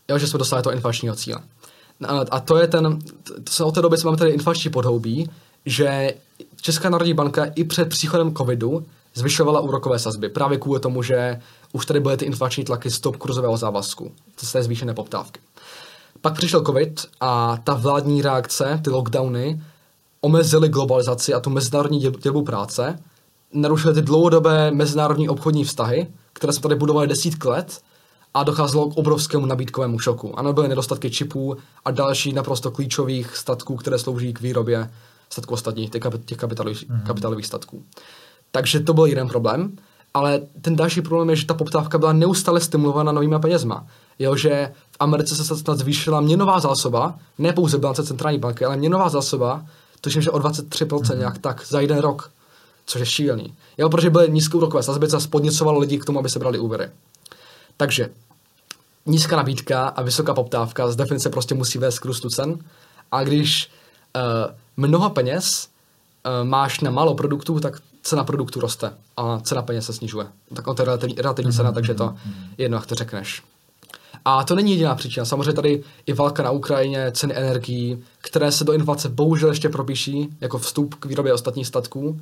Jo, 0.09 0.17
že 0.17 0.27
jsme 0.27 0.39
dostali 0.39 0.63
to 0.63 0.71
inflačního 0.71 1.15
cíle. 1.15 1.39
A 2.31 2.39
to 2.39 2.57
je 2.57 2.67
ten, 2.67 2.99
to 3.43 3.51
se 3.51 3.63
od 3.63 3.75
té 3.75 3.81
doby, 3.81 3.97
co 3.97 4.07
máme 4.07 4.17
tady 4.17 4.31
inflační 4.31 4.71
podhoubí, 4.71 5.29
že 5.65 6.13
Česká 6.61 6.89
národní 6.89 7.13
banka 7.13 7.45
i 7.45 7.63
před 7.63 7.89
příchodem 7.89 8.35
covidu 8.35 8.85
zvyšovala 9.13 9.59
úrokové 9.59 9.99
sazby. 9.99 10.29
Právě 10.29 10.57
kvůli 10.57 10.79
tomu, 10.79 11.03
že 11.03 11.39
už 11.73 11.85
tady 11.85 11.99
byly 11.99 12.17
ty 12.17 12.25
inflační 12.25 12.63
tlaky 12.63 12.91
stop 12.91 13.17
kurzového 13.17 13.57
závazku, 13.57 14.11
z 14.37 14.51
té 14.51 14.63
zvýšené 14.63 14.93
poptávky. 14.93 15.39
Pak 16.21 16.33
přišel 16.33 16.63
covid 16.65 17.05
a 17.21 17.57
ta 17.63 17.73
vládní 17.73 18.21
reakce, 18.21 18.81
ty 18.83 18.89
lockdowny, 18.89 19.61
omezily 20.21 20.69
globalizaci 20.69 21.33
a 21.33 21.39
tu 21.39 21.49
mezinárodní 21.49 21.99
dělbu 21.99 22.43
práce, 22.43 22.99
narušily 23.53 23.93
ty 23.93 24.01
dlouhodobé 24.01 24.71
mezinárodní 24.71 25.29
obchodní 25.29 25.63
vztahy, 25.63 26.07
které 26.33 26.53
jsme 26.53 26.61
tady 26.61 26.75
budovali 26.75 27.07
desítky 27.07 27.47
let 27.47 27.81
a 28.35 28.43
docházelo 28.43 28.89
k 28.89 28.97
obrovskému 28.97 29.45
nabídkovému 29.45 29.99
šoku. 29.99 30.39
Ano, 30.39 30.53
byly 30.53 30.67
nedostatky 30.67 31.11
čipů 31.11 31.57
a 31.85 31.91
další 31.91 32.33
naprosto 32.33 32.71
klíčových 32.71 33.37
statků, 33.37 33.75
které 33.75 33.99
slouží 33.99 34.33
k 34.33 34.41
výrobě 34.41 34.91
statků 35.29 35.53
ostatních, 35.53 35.89
těch, 35.89 36.03
těch 36.25 36.37
kapitálových, 36.37 36.89
mm-hmm. 36.89 37.03
kapitálových 37.03 37.45
statků. 37.45 37.83
Takže 38.51 38.79
to 38.79 38.93
byl 38.93 39.05
jeden 39.05 39.27
problém, 39.27 39.77
ale 40.13 40.41
ten 40.61 40.75
další 40.75 41.01
problém 41.01 41.29
je, 41.29 41.35
že 41.35 41.45
ta 41.45 41.53
poptávka 41.53 41.97
byla 41.97 42.13
neustále 42.13 42.61
stimulována 42.61 43.11
novýma 43.11 43.39
penězma. 43.39 43.87
Jo, 44.19 44.35
že 44.35 44.71
v 44.91 44.97
Americe 44.99 45.35
se 45.35 45.57
snad 45.57 45.77
zvýšila 45.77 46.21
měnová 46.21 46.59
zásoba, 46.59 47.15
ne 47.37 47.53
pouze 47.53 47.77
bilance 47.77 48.03
centrální 48.03 48.39
banky, 48.39 48.65
ale 48.65 48.77
měnová 48.77 49.09
zásoba, 49.09 49.65
tuším, 50.01 50.21
že 50.21 50.31
o 50.31 50.39
23% 50.39 50.87
mm-hmm. 50.87 51.17
nějak 51.17 51.37
tak 51.37 51.67
za 51.67 51.79
jeden 51.79 51.97
rok, 51.97 52.31
což 52.85 52.99
je 52.99 53.05
šílený. 53.05 53.53
Jo, 53.77 53.89
protože 53.89 54.09
byly 54.09 54.31
nízké 54.31 54.57
úrokové 54.57 54.83
sazby, 54.83 55.07
co 55.07 55.19
podněcovalo 55.29 55.79
lidi 55.79 55.97
k 55.97 56.05
tomu, 56.05 56.19
aby 56.19 56.29
se 56.29 56.39
brali 56.39 56.59
úvěry. 56.59 56.89
Takže 57.77 58.09
nízká 59.05 59.35
nabídka 59.35 59.87
a 59.87 60.01
vysoká 60.01 60.33
poptávka 60.33 60.91
z 60.91 60.95
definice 60.95 61.29
prostě 61.29 61.55
musí 61.55 61.77
vést 61.77 61.99
k 61.99 62.05
růstu 62.05 62.29
cen. 62.29 62.59
A 63.11 63.23
když 63.23 63.71
uh, 64.15 64.21
mnoho 64.77 65.09
peněz 65.09 65.67
uh, 66.25 66.47
máš 66.47 66.79
na 66.79 66.91
málo 66.91 67.15
produktů, 67.15 67.59
tak 67.59 67.81
cena 68.01 68.23
produktu 68.23 68.59
roste 68.59 68.93
a 69.17 69.39
cena 69.39 69.61
peněz 69.61 69.85
se 69.85 69.93
snižuje. 69.93 70.27
Tak 70.53 70.65
to 70.65 70.75
je 70.79 70.85
relativní, 70.85 71.15
relativní 71.15 71.53
cena, 71.53 71.71
takže 71.71 71.93
to 71.93 72.15
jedno, 72.57 72.77
jak 72.77 72.85
to 72.85 72.95
řekneš. 72.95 73.43
A 74.25 74.43
to 74.43 74.55
není 74.55 74.71
jediná 74.71 74.95
příčina. 74.95 75.25
Samozřejmě 75.25 75.53
tady 75.53 75.83
i 76.05 76.13
válka 76.13 76.43
na 76.43 76.51
Ukrajině, 76.51 77.11
ceny 77.11 77.35
energií, 77.35 78.03
které 78.21 78.51
se 78.51 78.63
do 78.63 78.73
inflace 78.73 79.09
bohužel 79.09 79.49
ještě 79.49 79.69
propíší 79.69 80.29
jako 80.41 80.57
vstup 80.57 80.95
k 80.95 81.05
výrobě 81.05 81.33
ostatních 81.33 81.67
statků. 81.67 82.21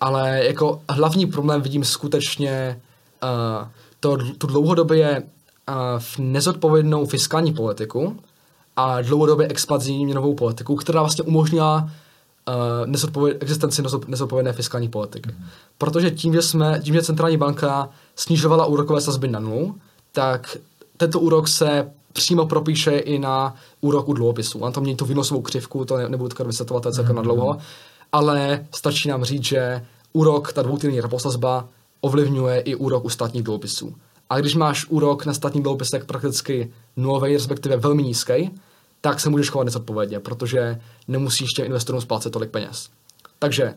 Ale 0.00 0.44
jako 0.44 0.82
hlavní 0.88 1.26
problém 1.26 1.62
vidím 1.62 1.84
skutečně 1.84 2.80
uh, 3.22 3.68
to, 4.00 4.16
tu 4.16 4.46
dlouhodobě 4.46 5.22
v 5.98 6.18
nezodpovědnou 6.18 7.06
fiskální 7.06 7.52
politiku 7.52 8.16
a 8.76 9.02
dlouhodobě 9.02 9.48
expanzivní 9.48 10.04
měnovou 10.04 10.34
politiku, 10.34 10.76
která 10.76 11.00
vlastně 11.00 11.24
umožnila 11.24 11.90
uh, 12.48 12.86
nezodpověd, 12.86 13.42
existenci 13.42 13.82
nezodpovědné 14.06 14.52
fiskální 14.52 14.88
politiky. 14.88 15.30
Mm. 15.38 15.44
Protože 15.78 16.10
tím, 16.10 16.34
že 16.34 16.42
jsme, 16.42 16.80
tím, 16.84 16.94
že 16.94 17.02
centrální 17.02 17.36
banka 17.36 17.88
snižovala 18.16 18.66
úrokové 18.66 19.00
sazby 19.00 19.28
na 19.28 19.40
nulu, 19.40 19.74
tak 20.12 20.56
tento 20.96 21.20
úrok 21.20 21.48
se 21.48 21.90
přímo 22.12 22.46
propíše 22.46 22.98
i 22.98 23.18
na 23.18 23.54
úrok 23.80 24.08
u 24.08 24.12
dluhopisů. 24.12 24.58
On 24.58 24.72
to 24.72 24.80
mění 24.80 24.96
tu 24.96 25.04
výnosovou 25.04 25.42
křivku, 25.42 25.84
to 25.84 25.96
ne, 25.96 26.08
nebudu 26.08 26.44
vysvětlovat, 26.44 26.82
to 26.82 26.88
je 26.88 26.92
celkem 26.92 27.12
mm. 27.12 27.16
na 27.16 27.22
dlouho, 27.22 27.58
ale 28.12 28.66
stačí 28.74 29.08
nám 29.08 29.24
říct, 29.24 29.44
že 29.44 29.84
úrok, 30.12 30.52
ta 30.52 30.62
dvoutýdenní 30.62 31.00
reposazba 31.00 31.68
ovlivňuje 32.00 32.60
i 32.60 32.74
úrok 32.74 33.04
u 33.04 33.08
státních 33.08 33.42
dluhopisů 33.42 33.94
A 34.30 34.38
když 34.38 34.54
máš 34.54 34.86
úrok 34.88 35.26
na 35.26 35.34
státní 35.34 35.62
dluhopisek 35.62 36.04
prakticky 36.04 36.72
nulový, 36.96 37.32
respektive 37.32 37.76
velmi 37.76 38.02
nízký, 38.02 38.50
tak 39.00 39.20
se 39.20 39.30
můžeš 39.30 39.50
chovat 39.50 39.64
nezodpovědně, 39.64 40.20
protože 40.20 40.80
nemusíš 41.08 41.50
těm 41.50 41.66
investorům 41.66 42.00
splácet 42.00 42.32
tolik 42.32 42.50
peněz. 42.50 42.88
Takže 43.38 43.74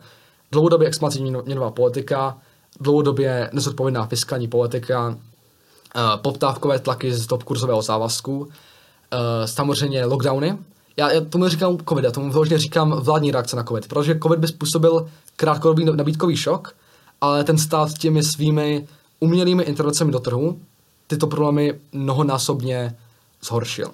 dlouhodobě 0.52 0.88
expanzivní 0.88 1.34
měnová 1.46 1.72
politika, 1.72 2.38
dlouhodobě 2.80 3.50
nezodpovědná 3.54 4.06
fiskální 4.06 4.48
politika, 4.48 5.08
uh, 5.08 5.16
poptávkové 6.22 6.80
tlaky 6.80 7.14
z 7.14 7.28
top 7.28 7.44
kurzového 7.44 7.82
závazku, 7.82 8.40
uh, 8.40 8.48
samozřejmě 9.46 10.06
lockdowny. 10.06 10.58
Já, 10.98 11.12
já 11.12 11.22
tomu 11.22 11.48
říkám 11.48 11.78
COVID, 11.90 12.06
já 12.06 12.12
tomu 12.12 12.32
vyloženě 12.32 12.60
říkám 12.60 12.92
vládní 12.92 13.32
reakce 13.32 13.56
na 13.56 13.64
COVID, 13.64 13.88
protože 13.88 14.20
COVID 14.24 14.40
by 14.40 14.48
způsobil 14.48 15.08
krátkodobý 15.36 15.86
nabídkový 15.86 16.38
šok, 16.38 16.76
ale 17.22 17.44
ten 17.44 17.58
stát 17.58 17.94
těmi 17.94 18.24
svými 18.24 18.88
umělými 19.22 19.64
intervencemi 19.64 20.12
do 20.12 20.20
trhu 20.20 20.60
tyto 21.08 21.28
problémy 21.28 21.80
mnohonásobně 21.92 22.96
zhoršil. 23.42 23.92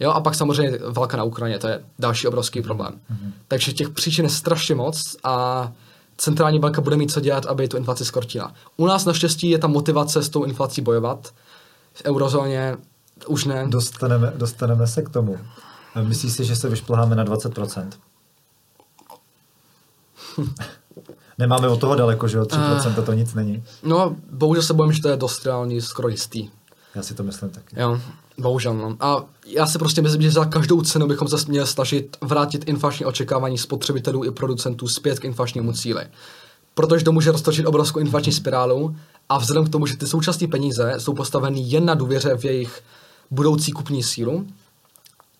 Jo, 0.00 0.10
a 0.10 0.20
pak 0.20 0.34
samozřejmě 0.34 0.78
válka 0.90 1.16
na 1.16 1.24
Ukrajině, 1.24 1.58
to 1.58 1.68
je 1.68 1.84
další 1.98 2.26
obrovský 2.28 2.62
problém. 2.62 2.92
Mm-hmm. 2.92 3.32
Takže 3.48 3.72
těch 3.72 3.90
příčin 3.90 4.24
je 4.24 4.30
strašně 4.30 4.74
moc 4.74 5.16
a 5.24 5.72
centrální 6.16 6.58
banka 6.58 6.80
bude 6.80 6.96
mít 6.96 7.12
co 7.12 7.20
dělat, 7.20 7.46
aby 7.46 7.68
tu 7.68 7.76
inflaci 7.76 8.04
skortila. 8.04 8.54
U 8.76 8.86
nás 8.86 9.04
naštěstí 9.04 9.50
je 9.50 9.58
ta 9.58 9.66
motivace 9.66 10.22
s 10.22 10.28
tou 10.28 10.44
inflací 10.44 10.80
bojovat. 10.80 11.34
V 11.92 12.02
eurozóně 12.04 12.76
už 13.26 13.44
ne. 13.44 13.66
Dostaneme, 13.68 14.32
dostaneme 14.36 14.86
se 14.86 15.02
k 15.02 15.08
tomu. 15.08 15.38
Myslíš 16.02 16.32
si, 16.32 16.44
že 16.44 16.56
se 16.56 16.68
vyšplháme 16.68 17.16
na 17.16 17.24
20%? 17.24 17.88
Nemáme 21.42 21.68
od 21.68 21.80
toho 21.80 21.94
daleko, 21.94 22.28
že 22.28 22.38
jo? 22.38 22.44
3% 22.44 22.98
uh, 22.98 23.04
to 23.04 23.12
nic 23.12 23.34
není. 23.34 23.62
No, 23.82 24.16
bohužel 24.32 24.62
se 24.62 24.74
bojím, 24.74 24.92
že 24.92 25.02
to 25.02 25.08
je 25.08 25.16
dost 25.16 25.46
reálný, 25.46 25.80
skoro 25.80 26.08
jistý. 26.08 26.50
Já 26.94 27.02
si 27.02 27.14
to 27.14 27.22
myslím 27.22 27.50
taky. 27.50 27.80
Jo, 27.80 28.00
bohužel. 28.38 28.74
No. 28.74 28.96
A 29.00 29.24
já 29.46 29.66
si 29.66 29.78
prostě 29.78 30.02
myslím, 30.02 30.22
že 30.22 30.30
za 30.30 30.44
každou 30.44 30.82
cenu 30.82 31.06
bychom 31.06 31.28
se 31.28 31.36
měli 31.48 31.66
snažit 31.66 32.16
vrátit 32.20 32.68
inflační 32.68 33.06
očekávání 33.06 33.58
spotřebitelů 33.58 34.24
i 34.24 34.30
producentů 34.30 34.88
zpět 34.88 35.18
k 35.18 35.24
inflačnímu 35.24 35.72
cíli. 35.72 36.06
Protože 36.74 37.04
to 37.04 37.12
může 37.12 37.32
roztočit 37.32 37.66
obrovskou 37.66 38.00
inflační 38.00 38.32
spirálu 38.32 38.96
a 39.28 39.38
vzhledem 39.38 39.64
k 39.64 39.68
tomu, 39.68 39.86
že 39.86 39.96
ty 39.96 40.06
současné 40.06 40.48
peníze 40.48 40.94
jsou 40.98 41.14
postaveny 41.14 41.60
jen 41.60 41.84
na 41.84 41.94
důvěře 41.94 42.36
v 42.36 42.44
jejich 42.44 42.82
budoucí 43.30 43.72
kupní 43.72 44.02
sílu, 44.02 44.46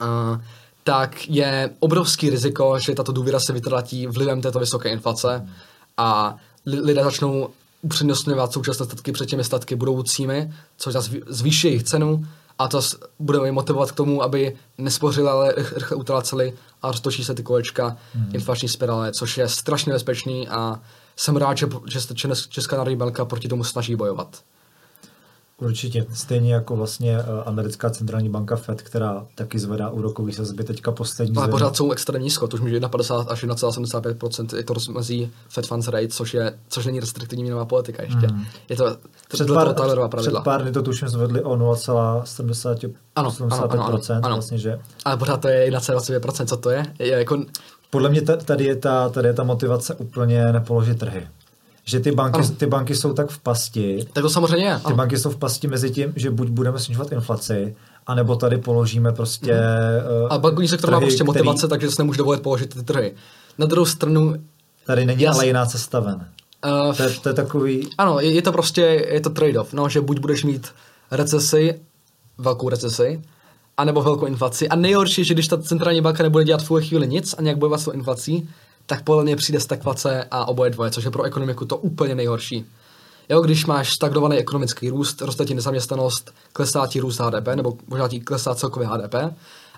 a, 0.01 0.41
tak 0.85 1.29
je 1.29 1.70
obrovský 1.79 2.31
riziko, 2.31 2.79
že 2.79 2.95
tato 2.95 3.12
důvěra 3.12 3.41
se 3.41 3.53
vytratí 3.53 4.07
vlivem 4.07 4.41
této 4.41 4.59
vysoké 4.59 4.89
inflace 4.89 5.49
a 5.97 6.36
lidé 6.66 7.05
začnou 7.05 7.48
upřednostňovat 7.82 8.52
současné 8.52 8.86
statky 8.86 9.12
před 9.12 9.27
těmi 9.27 9.44
statky 9.44 9.77
budoucími, 9.77 10.52
což 10.77 10.93
zase 10.93 11.10
zvýší 11.27 11.66
jejich 11.66 11.82
cenu 11.82 12.27
a 12.59 12.69
to 12.69 12.81
bude 13.19 13.39
je 13.44 13.52
motivovat 13.52 13.93
k 13.93 13.94
tomu, 13.94 14.23
aby 14.23 14.56
nespořili, 14.78 15.28
ale 15.28 15.55
rychle 15.56 15.97
utráceli 15.97 16.52
a 16.82 16.90
roztočí 16.90 17.24
se 17.24 17.35
ty 17.35 17.43
kolečka 17.43 17.97
hmm. 18.14 18.31
inflační 18.35 18.69
spirále, 18.69 19.12
což 19.12 19.39
je 19.39 19.48
strašně 19.48 19.90
nebezpečný 19.90 20.48
a 20.48 20.81
jsem 21.16 21.36
rád, 21.36 21.59
že, 21.59 21.69
že 21.86 22.01
Česká 22.48 22.77
národní 22.77 22.97
banka 22.97 23.24
proti 23.24 23.48
tomu 23.48 23.64
snaží 23.64 23.97
bojovat. 23.97 24.43
Určitě. 25.59 26.07
Stejně 26.15 26.55
jako 26.55 26.77
vlastně 26.77 27.19
eh, 27.19 27.24
americká 27.45 27.91
centrální 27.91 28.29
banka 28.29 28.57
Fed, 28.57 28.83
která 28.83 29.27
taky 29.35 29.59
zvedá 29.59 29.91
úrokový 29.91 30.33
sazby 30.33 30.65
teďka 30.65 30.93
poslední. 30.93 31.37
Ale 31.37 31.49
pořád 31.49 31.77
jsou 31.77 31.93
extrémně 31.93 32.24
nízko, 32.24 32.49
to 32.49 32.57
už 32.57 32.61
může 32.61 32.81
1,50 32.81 33.27
až 33.29 33.45
1,75% 33.45 34.57
je 34.57 34.65
to 34.65 34.74
rozmezí 34.74 35.31
Fed 35.49 35.66
funds 35.66 35.89
rate, 35.89 36.09
což, 36.09 36.35
je, 36.35 36.59
což 36.69 36.87
není 36.87 37.01
restriktivní 37.01 37.43
měnová 37.43 37.65
politika 37.65 38.03
ještě. 38.03 38.27
Mm. 38.27 38.45
Je 38.69 38.77
to, 38.77 38.97
před 39.29 39.49
pár, 39.49 39.74
to 39.74 40.09
pravidla. 40.09 40.09
před 40.09 40.45
pár 40.45 40.62
dny 40.62 40.73
to 40.73 40.83
tuším 40.83 41.09
zvedli 41.09 41.43
o 41.43 41.57
0,75 41.57 42.93
ano, 43.16 43.35
ano, 43.41 43.55
ano, 43.55 43.83
ano, 43.83 44.01
ano. 44.23 44.37
vlastně, 44.37 44.59
že... 44.59 44.79
Ale 45.05 45.16
pořád 45.16 45.41
to 45.41 45.49
je 45.49 45.70
1,25% 45.70 46.47
co 46.47 46.57
to 46.57 46.70
je? 46.70 46.87
je 46.99 47.09
jako... 47.09 47.45
Podle 47.91 48.09
mě 48.09 48.23
tady 48.23 48.65
je, 48.65 48.77
ta, 48.77 49.09
tady 49.09 49.29
je 49.29 49.35
ta 49.35 49.45
motivace 49.45 49.95
úplně 49.95 50.53
nepoložit 50.53 50.99
trhy 50.99 51.29
že 51.84 52.00
ty 52.00 52.12
banky, 52.12 52.42
ty 52.42 52.66
banky 52.66 52.94
jsou 52.94 53.12
tak 53.12 53.30
v 53.30 53.38
pasti. 53.38 54.06
Tak 54.12 54.22
to 54.22 54.30
samozřejmě 54.30 54.66
je. 54.66 54.80
Ty 54.86 54.92
banky 54.92 55.18
jsou 55.18 55.30
v 55.30 55.36
pasti 55.36 55.66
mezi 55.66 55.90
tím, 55.90 56.12
že 56.16 56.30
buď 56.30 56.48
budeme 56.48 56.78
snižovat 56.78 57.12
inflaci, 57.12 57.76
anebo 58.06 58.36
tady 58.36 58.59
položíme 58.59 59.12
prostě. 59.12 59.52
Mm. 59.52 60.22
Uh, 60.22 60.32
a 60.32 60.38
bankovní 60.38 60.68
sektor 60.68 60.90
trhy, 60.90 61.00
má 61.00 61.00
prostě 61.00 61.24
motivace, 61.24 61.66
který... 61.66 61.68
takže 61.68 61.90
se 61.90 62.02
nemůže 62.02 62.18
dovolit 62.18 62.42
položit 62.42 62.74
ty 62.74 62.82
trhy. 62.82 63.12
Na 63.59 63.66
druhou 63.66 63.86
stranu. 63.86 64.34
Tady 64.86 65.06
není 65.06 65.26
ale 65.26 65.46
jiná 65.46 65.66
cesta 65.66 66.00
ven. 66.00 66.26
Uh, 66.86 66.96
to, 66.96 67.02
je, 67.02 67.10
to 67.10 67.28
je 67.28 67.34
takový. 67.34 67.88
Ano, 67.98 68.20
je, 68.20 68.30
je 68.30 68.42
to 68.42 68.52
prostě 68.52 68.80
je 69.10 69.20
to 69.20 69.30
trade-off, 69.30 69.72
no, 69.72 69.88
že 69.88 70.00
buď 70.00 70.20
budeš 70.20 70.44
mít 70.44 70.68
recesi, 71.10 71.80
velkou 72.38 72.68
recesi, 72.68 73.22
anebo 73.76 74.02
velkou 74.02 74.26
inflaci. 74.26 74.68
A 74.68 74.76
nejhorší 74.76 75.20
je, 75.20 75.24
že 75.24 75.34
když 75.34 75.48
ta 75.48 75.59
centrální 75.59 76.00
banka 76.00 76.22
nebude 76.22 76.44
dělat 76.44 76.62
v 76.62 76.80
chvíli 76.80 77.09
nic 77.09 77.34
a 77.38 77.42
nějak 77.42 77.59
bojovat 77.59 77.80
s 77.80 77.84
tou 77.84 77.90
inflací, 77.90 78.48
tak 78.86 79.02
podle 79.02 79.22
mě 79.22 79.36
přijde 79.36 79.60
stagflace 79.60 80.24
a 80.30 80.48
oboje 80.48 80.70
dvoje, 80.70 80.90
což 80.90 81.04
je 81.04 81.10
pro 81.10 81.22
ekonomiku 81.22 81.64
to 81.64 81.76
úplně 81.76 82.14
nejhorší. 82.14 82.66
Jo, 83.28 83.40
když 83.40 83.66
máš 83.66 83.94
stagnovaný 83.94 84.36
ekonomický 84.36 84.90
růst, 84.90 85.22
roste 85.22 85.44
ti 85.44 85.54
nezaměstnanost, 85.54 86.34
klesá 86.52 86.86
ti 86.86 87.00
růst 87.00 87.20
HDP, 87.20 87.48
nebo 87.54 87.78
možná 87.86 88.09
ti 88.09 88.20
klesá 88.20 88.54
celkově 88.54 88.88
HDP, 88.88 89.14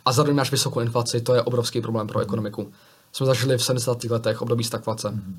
a 0.05 0.13
zároveň 0.13 0.37
máš 0.37 0.51
vysokou 0.51 0.81
inflaci, 0.81 1.21
to 1.21 1.35
je 1.35 1.43
obrovský 1.43 1.81
problém 1.81 2.07
pro 2.07 2.21
ekonomiku. 2.21 2.73
Jsme 3.13 3.27
zažili 3.27 3.59
v 3.59 3.65
70. 3.65 4.05
letech 4.05 4.43
období 4.43 4.65
stagflace. 4.65 5.09
Mm-hmm. 5.09 5.35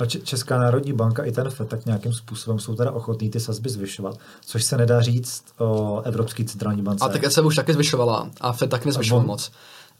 A 0.00 0.06
Česká 0.06 0.58
národní 0.58 0.92
banka 0.92 1.24
i 1.24 1.32
ten 1.32 1.50
FED 1.50 1.68
tak 1.68 1.86
nějakým 1.86 2.12
způsobem 2.12 2.58
jsou 2.58 2.74
teda 2.74 2.92
ochotní 2.92 3.30
ty 3.30 3.40
sazby 3.40 3.70
zvyšovat, 3.70 4.16
což 4.46 4.64
se 4.64 4.76
nedá 4.76 5.00
říct 5.00 5.44
o 5.58 6.00
Evropské 6.04 6.44
centrální 6.44 6.82
bance. 6.82 7.04
A 7.04 7.08
tak 7.08 7.24
ECB 7.24 7.44
už 7.44 7.56
taky 7.56 7.72
zvyšovala 7.72 8.30
a 8.40 8.52
FED 8.52 8.70
taky 8.70 8.88
nezvyšoval 8.88 9.26
moc. 9.26 9.50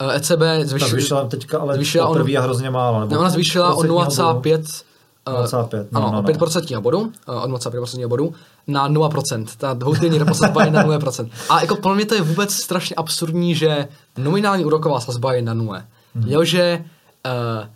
ECB 0.09 0.43
eh, 0.43 0.61
e 0.61 0.67
zvyšila, 0.67 0.91
zvýšila 0.91 1.25
teďka, 1.25 1.59
ale 1.59 1.75
zvýšila 1.75 2.09
on, 2.09 2.23
hrozně 2.23 2.71
málo. 2.71 3.01
Nebo 3.01 3.13
ne, 3.13 3.19
ona 3.19 3.31
zvýšila 3.31 3.75
o 3.75 3.83
0,5 3.83 4.85
0,5, 5.27 5.87
no, 5.93 6.01
ano, 6.01 6.11
no, 6.13 6.23
no. 6.23 6.29
5% 6.29 6.81
bodu, 6.81 6.99
uh, 6.99 7.43
od 7.43 7.51
0,5% 7.51 8.09
bodu 8.09 8.35
na 8.67 8.89
0%. 8.89 9.47
Ta 9.57 9.75
dvoutýdenní 9.75 10.19
repo 10.19 10.35
sazba 10.35 10.65
je 10.65 10.71
na 10.71 10.85
0%. 10.85 11.31
A 11.51 11.61
jako 11.61 11.77
pro 11.77 11.95
mě 11.95 12.07
to 12.07 12.15
je 12.15 12.23
vůbec 12.23 12.55
strašně 12.55 12.97
absurdní, 12.97 13.55
že 13.55 13.89
nominální 14.19 14.65
úroková 14.65 15.01
sazba 15.01 15.33
je 15.33 15.43
na 15.43 15.55
0. 15.55 15.83
Hmm. 16.15 16.29
Jo, 16.29 16.45
že, 16.45 16.85
uh, 17.27 17.69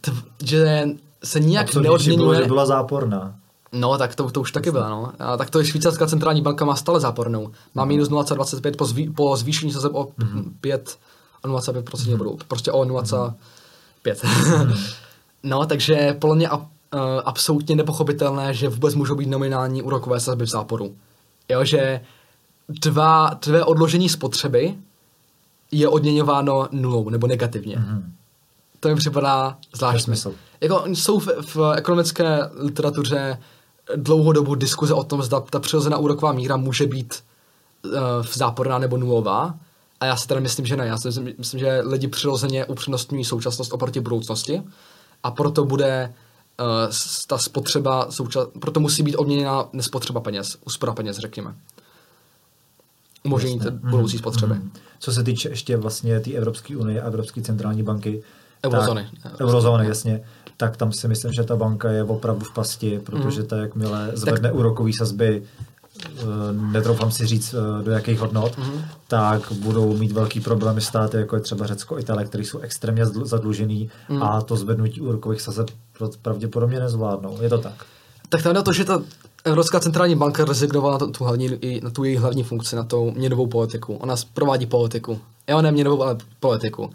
t, 0.00 0.12
že 0.44 0.88
se 1.24 1.40
nijak 1.40 1.74
neodměňuje... 1.74 2.36
Bylo, 2.36 2.48
byla 2.48 2.66
záporná. 2.66 3.34
No, 3.76 3.98
tak 3.98 4.14
to, 4.14 4.30
to 4.30 4.40
už 4.40 4.52
taky 4.52 4.70
byla, 4.70 4.88
no. 4.88 5.12
A 5.18 5.36
tak 5.36 5.50
to 5.50 5.58
je 5.58 5.64
švýcarská 5.64 6.06
centrální 6.06 6.42
banka 6.42 6.64
má 6.64 6.76
stále 6.76 7.00
zápornou. 7.00 7.50
Má 7.74 7.84
mhm. 7.84 7.88
minus 7.88 8.08
0,25 8.08 8.76
po, 8.76 8.84
zví, 8.84 9.10
po 9.10 9.36
zvýšení 9.36 9.72
sazeb 9.72 9.94
o 9.94 10.04
mm-hmm. 10.04 10.44
5 10.60 10.98
o 11.44 11.48
0,5% 11.48 11.82
mm-hmm. 11.82 12.16
budou. 12.16 12.38
Prostě 12.48 12.72
o 12.72 12.84
0,5. 12.84 13.34
Mm-hmm. 14.04 14.94
no, 15.42 15.66
takže 15.66 16.16
podle 16.18 16.36
mě 16.36 16.48
a, 16.48 16.56
uh, 16.56 16.64
absolutně 17.24 17.76
nepochopitelné, 17.76 18.54
že 18.54 18.68
vůbec 18.68 18.94
můžou 18.94 19.14
být 19.14 19.28
nominální 19.28 19.82
úrokové 19.82 20.20
sazby 20.20 20.44
v 20.44 20.48
záporu. 20.48 20.96
Jo, 21.48 21.64
že 21.64 22.00
dva, 22.68 23.30
dvě 23.46 23.64
odložení 23.64 24.08
spotřeby 24.08 24.74
je 25.70 25.88
odměňováno 25.88 26.68
nulou 26.72 27.10
nebo 27.10 27.26
negativně. 27.26 27.76
Mm-hmm. 27.76 28.02
To 28.80 28.88
mi 28.88 28.96
připadá 28.96 29.58
zvláštní. 29.74 30.00
Smysl. 30.00 30.34
Jako 30.60 30.84
jsou 30.86 31.18
v, 31.18 31.28
v 31.54 31.72
ekonomické 31.76 32.38
literatuře 32.54 33.38
dlouhodobu 33.96 34.54
diskuze 34.54 34.94
o 34.94 35.04
tom, 35.04 35.22
zda 35.22 35.40
ta 35.40 35.60
přirozená 35.60 35.98
úroková 35.98 36.32
míra 36.32 36.56
může 36.56 36.86
být 36.86 37.22
uh, 37.84 37.92
záporná 38.32 38.78
nebo 38.78 38.96
nulová. 38.96 39.54
A 40.00 40.06
já 40.06 40.16
si 40.16 40.28
teda 40.28 40.40
myslím, 40.40 40.66
že 40.66 40.76
ne. 40.76 40.86
Já 40.86 40.98
si 40.98 41.34
myslím, 41.38 41.60
že 41.60 41.82
lidi 41.84 42.08
přirozeně 42.08 42.64
upřednostňují 42.64 43.24
současnost 43.24 43.72
oproti 43.72 44.00
budoucnosti 44.00 44.62
a 45.22 45.30
proto 45.30 45.64
bude 45.64 46.14
uh, 46.60 46.66
ta 47.26 47.38
spotřeba, 47.38 48.10
součas, 48.10 48.48
proto 48.60 48.80
musí 48.80 49.02
být 49.02 49.16
odměněna 49.16 49.68
nespotřeba 49.72 50.20
peněz, 50.20 50.56
úspora 50.64 50.92
peněz, 50.92 51.18
řekněme. 51.18 51.54
Umožnění 53.24 53.60
budoucí 53.90 54.18
spotřeby. 54.18 54.54
Mm. 54.54 54.70
Co 54.98 55.12
se 55.12 55.22
týče 55.22 55.48
ještě 55.48 55.76
vlastně 55.76 56.20
té 56.20 56.32
Evropské 56.32 56.76
unie 56.76 57.02
a 57.02 57.06
Evropské 57.06 57.42
centrální 57.42 57.82
banky, 57.82 58.22
Eurozóny. 58.64 59.08
Tak, 59.22 59.40
eurozóny, 59.40 59.86
jasně 59.88 60.24
tak 60.56 60.76
tam 60.76 60.92
si 60.92 61.08
myslím, 61.08 61.32
že 61.32 61.44
ta 61.44 61.56
banka 61.56 61.90
je 61.90 62.04
opravdu 62.04 62.44
v 62.44 62.52
pasti, 62.54 63.00
protože 63.04 63.40
mm. 63.40 63.46
ta 63.46 63.56
jakmile 63.56 64.10
zvedne 64.14 64.48
tak... 64.48 64.58
úrokový 64.58 64.92
sazby, 64.92 65.42
eh, 65.42 66.22
netroufám 66.52 67.10
si 67.10 67.26
říct 67.26 67.54
eh, 67.54 67.84
do 67.84 67.90
jakých 67.90 68.18
hodnot, 68.18 68.58
mm. 68.58 68.82
tak 69.08 69.52
budou 69.52 69.96
mít 69.96 70.12
velký 70.12 70.40
problémy 70.40 70.80
státy, 70.80 71.16
jako 71.16 71.36
je 71.36 71.42
třeba 71.42 71.66
Řecko, 71.66 71.98
Itálie, 71.98 72.26
které 72.26 72.44
jsou 72.44 72.58
extrémně 72.58 73.06
zadlužený 73.06 73.90
mm. 74.08 74.22
a 74.22 74.42
to 74.42 74.56
zvednutí 74.56 75.00
úrokových 75.00 75.40
sazeb 75.40 75.70
pravděpodobně 76.22 76.80
nezvládnou. 76.80 77.38
Je 77.42 77.48
to 77.48 77.58
tak? 77.58 77.84
Tak 78.28 78.42
tam 78.42 78.54
na 78.54 78.62
to, 78.62 78.72
že 78.72 78.84
ta 78.84 79.02
Evropská 79.44 79.80
centrální 79.80 80.16
banka 80.16 80.44
rezignovala 80.44 80.98
na 80.98 81.06
tu, 81.06 81.24
hlavní, 81.24 81.50
na 81.82 81.90
tu 81.90 82.04
její 82.04 82.16
hlavní 82.16 82.42
funkci, 82.42 82.76
na 82.76 82.82
tu 82.82 83.10
měnovou 83.10 83.46
politiku. 83.46 83.94
Ona 83.94 84.14
provádí 84.34 84.66
politiku. 84.66 85.20
Jo, 85.48 85.62
ne 85.62 85.72
měnovou, 85.72 86.02
ale 86.02 86.16
politiku. 86.40 86.90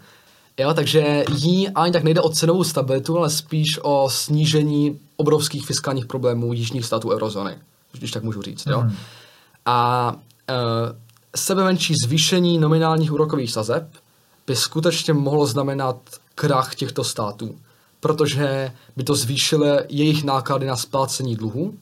Jo, 0.58 0.74
takže 0.74 1.24
jí 1.36 1.68
ani 1.68 1.92
tak 1.92 2.02
nejde 2.02 2.20
o 2.20 2.28
cenovou 2.28 2.64
stabilitu, 2.64 3.18
ale 3.18 3.30
spíš 3.30 3.78
o 3.82 4.10
snížení 4.10 5.00
obrovských 5.16 5.66
fiskálních 5.66 6.06
problémů 6.06 6.52
jižních 6.52 6.84
států 6.84 7.10
eurozóny. 7.10 7.58
když 7.92 8.10
tak 8.10 8.22
můžu 8.22 8.42
říct. 8.42 8.66
Jo? 8.66 8.82
Mm. 8.82 8.92
A 9.66 10.10
uh, 10.12 10.96
sebe 11.36 11.64
menší 11.64 11.94
zvýšení 12.02 12.58
nominálních 12.58 13.12
úrokových 13.12 13.52
sazeb 13.52 13.88
by 14.46 14.56
skutečně 14.56 15.14
mohlo 15.14 15.46
znamenat 15.46 15.96
krach 16.34 16.74
těchto 16.74 17.04
států, 17.04 17.58
protože 18.00 18.72
by 18.96 19.04
to 19.04 19.14
zvýšilo 19.14 19.66
jejich 19.88 20.24
náklady 20.24 20.66
na 20.66 20.76
splácení 20.76 21.36
dluhu 21.36 21.74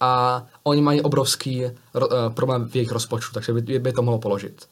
a 0.00 0.42
oni 0.62 0.82
mají 0.82 1.00
obrovský 1.02 1.62
ro, 1.94 2.08
uh, 2.08 2.14
problém 2.34 2.68
v 2.68 2.76
jejich 2.76 2.92
rozpočtu, 2.92 3.32
takže 3.34 3.52
by, 3.52 3.78
by 3.78 3.92
to 3.92 4.02
mohlo 4.02 4.18
položit. 4.18 4.66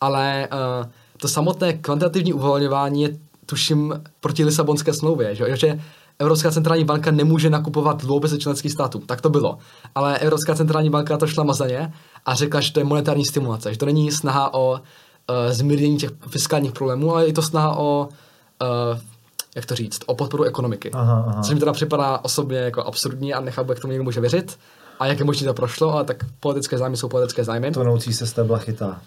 Ale 0.00 0.48
uh, 0.52 0.90
to 1.22 1.28
samotné 1.28 1.72
kvantitativní 1.72 2.32
uvolňování 2.32 3.02
je 3.02 3.18
tuším 3.46 4.02
proti 4.20 4.44
Lisabonské 4.44 4.92
smlouvě, 4.92 5.34
že, 5.34 5.56
že 5.56 5.80
Evropská 6.18 6.50
centrální 6.50 6.84
banka 6.84 7.10
nemůže 7.10 7.50
nakupovat 7.50 8.04
dluhopisy 8.04 8.38
členských 8.38 8.72
států. 8.72 8.98
Tak 9.06 9.20
to 9.20 9.30
bylo. 9.30 9.58
Ale 9.94 10.18
Evropská 10.18 10.54
centrální 10.54 10.90
banka 10.90 11.16
to 11.16 11.26
šla 11.26 11.44
mazaně 11.44 11.92
a 12.26 12.34
řekla, 12.34 12.60
že 12.60 12.72
to 12.72 12.80
je 12.80 12.84
monetární 12.84 13.24
stimulace, 13.24 13.72
že 13.72 13.78
to 13.78 13.86
není 13.86 14.12
snaha 14.12 14.54
o 14.54 14.72
uh, 14.72 14.78
zmírnění 15.50 15.96
těch 15.96 16.10
fiskálních 16.28 16.72
problémů, 16.72 17.14
ale 17.14 17.26
je 17.26 17.32
to 17.32 17.42
snaha 17.42 17.76
o, 17.76 18.08
uh, 18.62 18.98
jak 19.56 19.66
to 19.66 19.74
říct, 19.74 20.00
o 20.06 20.14
podporu 20.14 20.44
ekonomiky. 20.44 20.90
Aha, 20.90 21.24
aha. 21.28 21.42
Což 21.42 21.54
mi 21.54 21.60
teda 21.60 21.72
připadá 21.72 22.18
osobně 22.22 22.58
jako 22.58 22.82
absurdní 22.82 23.34
a 23.34 23.40
nechápu, 23.40 23.72
jak 23.72 23.80
tomu 23.80 23.92
někdo 23.92 24.04
může 24.04 24.20
věřit. 24.20 24.58
A 25.00 25.06
jak 25.06 25.18
je 25.18 25.24
možné 25.24 25.46
to 25.46 25.54
prošlo, 25.54 25.94
ale 25.94 26.04
tak 26.04 26.16
politické 26.40 26.78
zájmy 26.78 26.96
jsou 26.96 27.08
politické 27.08 27.44
zájmy. 27.44 27.70
Tonoucí 27.70 28.12
se 28.12 28.26
stebla 28.26 28.58
chytá. 28.58 29.00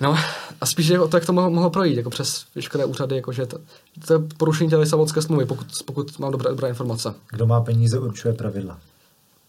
No 0.00 0.16
a 0.60 0.66
spíš 0.66 0.90
o 0.90 1.08
to, 1.08 1.16
jak 1.16 1.26
to 1.26 1.32
mohlo, 1.32 1.50
mohlo 1.50 1.70
projít, 1.70 1.96
jako 1.96 2.10
přes 2.10 2.44
veškeré 2.54 2.84
úřady, 2.84 3.16
jakože 3.16 3.46
to, 3.46 3.58
to 4.06 4.12
je 4.12 4.18
porušení 4.36 4.70
té 4.70 4.76
Lisabonské 4.76 5.22
smlouvy, 5.22 5.46
pokud, 5.46 5.66
pokud 5.84 6.18
mám 6.18 6.32
dobré, 6.32 6.50
dobré 6.50 6.68
informace. 6.68 7.14
Kdo 7.30 7.46
má 7.46 7.60
peníze, 7.60 7.98
určuje 7.98 8.34
pravidla. 8.34 8.78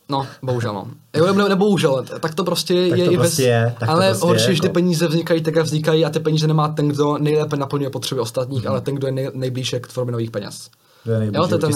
No, 0.09 0.27
bohužel, 0.41 0.73
no. 0.73 0.88
Jo, 1.15 1.34
ne, 1.34 1.55
bohužel, 1.55 2.05
tak 2.19 2.35
to 2.35 2.43
prostě 2.43 2.89
tak 2.89 2.99
je 2.99 3.05
to 3.05 3.11
i 3.11 3.17
prostě 3.17 3.41
bez... 3.41 3.47
Je, 3.47 3.76
tak 3.80 3.89
ale 3.89 4.09
prostě 4.09 4.26
horší, 4.26 4.49
je, 4.49 4.55
že 4.55 4.61
ty 4.61 4.67
jako- 4.67 4.73
peníze 4.73 5.07
vznikají 5.07 5.41
tak, 5.41 5.55
jak 5.55 5.65
vznikají 5.65 6.05
a 6.05 6.09
ty 6.09 6.19
peníze 6.19 6.47
nemá 6.47 6.67
ten, 6.67 6.88
kdo 6.88 7.17
nejlépe 7.17 7.57
naplňuje 7.57 7.89
potřeby 7.89 8.21
ostatních, 8.21 8.63
hmm. 8.63 8.71
ale 8.71 8.81
ten, 8.81 8.95
kdo 8.95 9.07
je 9.07 9.13
nej, 9.13 9.31
nejblíže 9.34 9.80
k 9.80 9.88
tvorbě 9.88 10.11
nových 10.11 10.31
peněz. 10.31 10.69
To 11.03 11.11
je 11.11 11.26
jo, 11.34 11.47
to, 11.47 11.55
je 11.55 11.59
ten, 11.59 11.73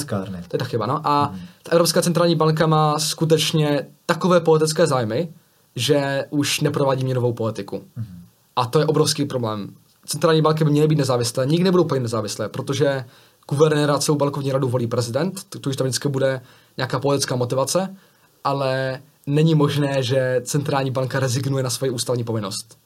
to 0.47 0.55
je 0.55 0.59
ta 0.59 0.65
chyba, 0.65 0.85
no. 0.85 1.07
A 1.07 1.25
hmm. 1.25 1.39
ta 1.63 1.71
Evropská 1.71 2.01
centrální 2.01 2.35
banka 2.35 2.67
má 2.67 2.99
skutečně 2.99 3.87
takové 4.05 4.39
politické 4.39 4.87
zájmy, 4.87 5.29
že 5.75 6.25
už 6.29 6.59
neprovádí 6.59 7.03
měnovou 7.03 7.33
politiku. 7.33 7.83
Hmm. 7.95 8.22
A 8.55 8.65
to 8.65 8.79
je 8.79 8.85
obrovský 8.85 9.25
problém. 9.25 9.75
Centrální 10.05 10.41
banky 10.41 10.63
by 10.63 10.71
měly 10.71 10.87
být 10.87 10.97
nezávislé, 10.97 11.45
nikdy 11.45 11.63
nebudou 11.63 11.83
úplně 11.83 12.01
nezávislé, 12.01 12.49
protože 12.49 13.05
guvernéra 13.49 13.99
celou 13.99 14.17
bankovní 14.17 14.51
radu 14.51 14.69
volí 14.69 14.87
prezident, 14.87 15.43
tu 15.43 15.69
už 15.69 15.75
tam 15.75 15.87
vždycky 15.87 16.09
bude 16.09 16.41
nějaká 16.77 16.99
politická 16.99 17.35
motivace, 17.35 17.95
ale 18.43 19.01
není 19.27 19.55
možné, 19.55 20.03
že 20.03 20.41
centrální 20.43 20.91
banka 20.91 21.19
rezignuje 21.19 21.63
na 21.63 21.69
svoji 21.69 21.91
ústavní 21.91 22.23
povinnost. 22.23 22.77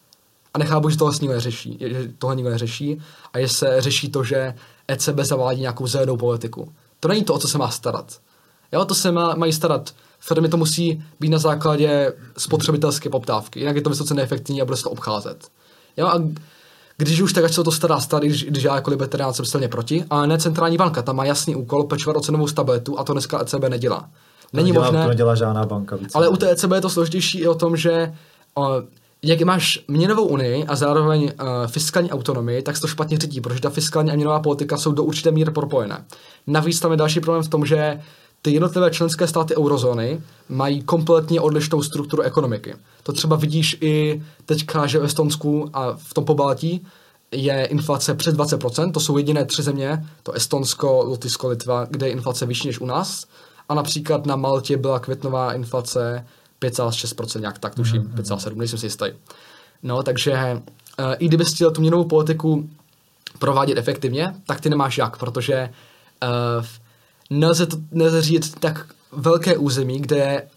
A 0.54 0.60
nechápu, 0.60 0.90
že 0.90 0.98
tohle 0.98 1.14
nikdo 1.22 1.34
neřeší, 1.34 1.78
že 1.82 2.10
tohle 2.18 2.36
nikdo 2.36 2.52
neřeší 2.52 3.02
a 3.34 3.40
že 3.40 3.48
se 3.48 3.82
řeší 3.82 4.10
to, 4.10 4.24
že 4.24 4.54
ECB 4.88 5.20
zavádí 5.20 5.62
nějakou 5.62 5.88
zelenou 5.88 6.18
politiku. 6.18 6.74
To 7.00 7.08
není 7.08 7.24
to, 7.24 7.34
o 7.34 7.40
co 7.40 7.48
se 7.48 7.58
má 7.58 7.70
starat. 7.70 8.20
Jo, 8.72 8.86
to 8.86 8.96
se 8.96 9.12
má, 9.12 9.36
mají 9.36 9.54
starat 9.54 9.94
firmy 10.20 10.50
to 10.50 10.58
musí 10.58 11.04
být 11.20 11.30
na 11.30 11.38
základě 11.38 12.14
spotřebitelské 12.38 13.10
poptávky, 13.10 13.60
jinak 13.60 13.76
je 13.76 13.82
to 13.82 13.90
vysoce 13.90 14.14
neefektivní 14.14 14.62
a 14.62 14.66
bude 14.66 14.78
se 14.78 14.84
to 14.84 14.90
obcházet. 14.90 15.52
Jo, 15.98 16.08
a 16.08 16.22
když 16.98 17.22
už 17.22 17.34
tak, 17.34 17.44
ať 17.44 17.54
se 17.54 17.64
to 17.64 17.72
stará 17.72 18.00
starý, 18.00 18.28
když, 18.28 18.44
když 18.44 18.64
já 18.64 18.76
jako 18.76 18.92
libertarián 18.92 19.34
jsem 19.34 19.46
silně 19.46 19.68
proti, 19.68 20.06
ale 20.10 20.28
ne 20.28 20.38
centrální 20.38 20.78
banka, 20.78 21.02
ta 21.02 21.14
má 21.14 21.26
jasný 21.26 21.56
úkol 21.56 21.84
pečovat 21.84 22.18
o 22.18 22.22
cenovou 22.22 22.48
stabilitu 22.48 23.00
a 23.00 23.04
to 23.04 23.14
dneska 23.14 23.42
ECB 23.42 23.64
nedělá. 23.70 24.10
Není 24.54 24.74
to 24.74 24.82
možné. 24.82 25.04
To 25.04 25.10
nedělá 25.10 25.36
žádná 25.36 25.66
banka. 25.66 25.96
Víc 25.96 26.16
ale 26.16 26.28
u 26.28 26.38
té 26.38 26.52
ECB 26.52 26.72
je 26.72 26.82
to 26.82 26.90
složitější 26.90 27.40
i 27.40 27.48
o 27.48 27.56
tom, 27.56 27.78
že 27.78 28.14
o, 28.56 28.70
jak 29.24 29.42
máš 29.42 29.80
měnovou 29.88 30.26
unii 30.26 30.66
a 30.66 30.76
zároveň 30.76 31.24
uh, 31.24 31.48
fiskální 31.68 32.12
autonomii, 32.12 32.62
tak 32.62 32.76
se 32.76 32.82
to 32.82 32.88
špatně 32.88 33.18
řídí, 33.18 33.42
protože 33.42 33.62
ta 33.62 33.70
fiskální 33.70 34.12
a 34.12 34.16
měnová 34.16 34.40
politika 34.40 34.78
jsou 34.78 34.92
do 34.92 35.04
určité 35.04 35.32
míry 35.32 35.52
propojené. 35.52 36.06
Navíc 36.48 36.80
tam 36.80 36.92
je 36.92 36.98
další 36.98 37.20
problém 37.20 37.44
v 37.44 37.50
tom, 37.50 37.66
že 37.66 38.00
ty 38.48 38.54
jednotlivé 38.54 38.92
členské 38.92 39.28
státy 39.28 39.58
eurozóny 39.58 40.22
mají 40.50 40.82
kompletně 40.82 41.42
odlišnou 41.42 41.82
strukturu 41.82 42.24
ekonomiky. 42.24 42.76
To 43.04 43.14
třeba 43.14 43.36
vidíš 43.36 43.78
i 43.82 44.24
teďka, 44.46 44.88
že 44.88 45.00
v 45.00 45.04
Estonsku 45.04 45.70
a 45.74 45.94
v 45.98 46.14
tom 46.14 46.26
pobaltí 46.26 46.88
je 47.32 47.66
inflace 47.66 48.14
přes 48.14 48.36
20%, 48.36 48.92
to 48.92 49.00
jsou 49.00 49.18
jediné 49.18 49.46
tři 49.46 49.64
země, 49.64 50.06
to 50.24 50.32
Estonsko, 50.32 51.04
Lotyšsko, 51.04 51.48
Litva, 51.48 51.86
kde 51.90 52.08
je 52.08 52.12
inflace 52.12 52.46
vyšší 52.46 52.68
než 52.68 52.80
u 52.80 52.86
nás. 52.86 53.26
A 53.70 53.74
například 53.74 54.26
na 54.26 54.36
Maltě 54.36 54.78
byla 54.78 55.00
květnová 55.00 55.54
inflace 55.54 56.26
5,6%, 56.62 57.40
nějak 57.40 57.60
tak 57.60 57.76
tuším, 57.76 58.04
mm-hmm. 58.04 58.22
5,7%, 58.22 58.56
nejsem 58.56 58.80
si 58.80 58.86
jistý. 58.86 59.06
No, 59.84 60.04
takže 60.04 60.62
uh, 61.00 61.14
i 61.20 61.28
kdyby 61.28 61.46
chtěl 61.46 61.72
tu 61.72 61.82
měnovou 61.82 62.04
politiku 62.04 62.70
provádět 63.40 63.78
efektivně, 63.78 64.36
tak 64.46 64.62
ty 64.62 64.70
nemáš 64.70 64.98
jak, 64.98 65.18
protože 65.18 65.70
uh, 66.60 66.66
nelze, 67.30 67.66
to, 67.66 67.78
nelze 67.92 68.22
říct 68.22 68.54
tak 68.60 68.86
velké 69.12 69.58
území, 69.58 70.00
kde 70.00 70.18
je 70.18 70.48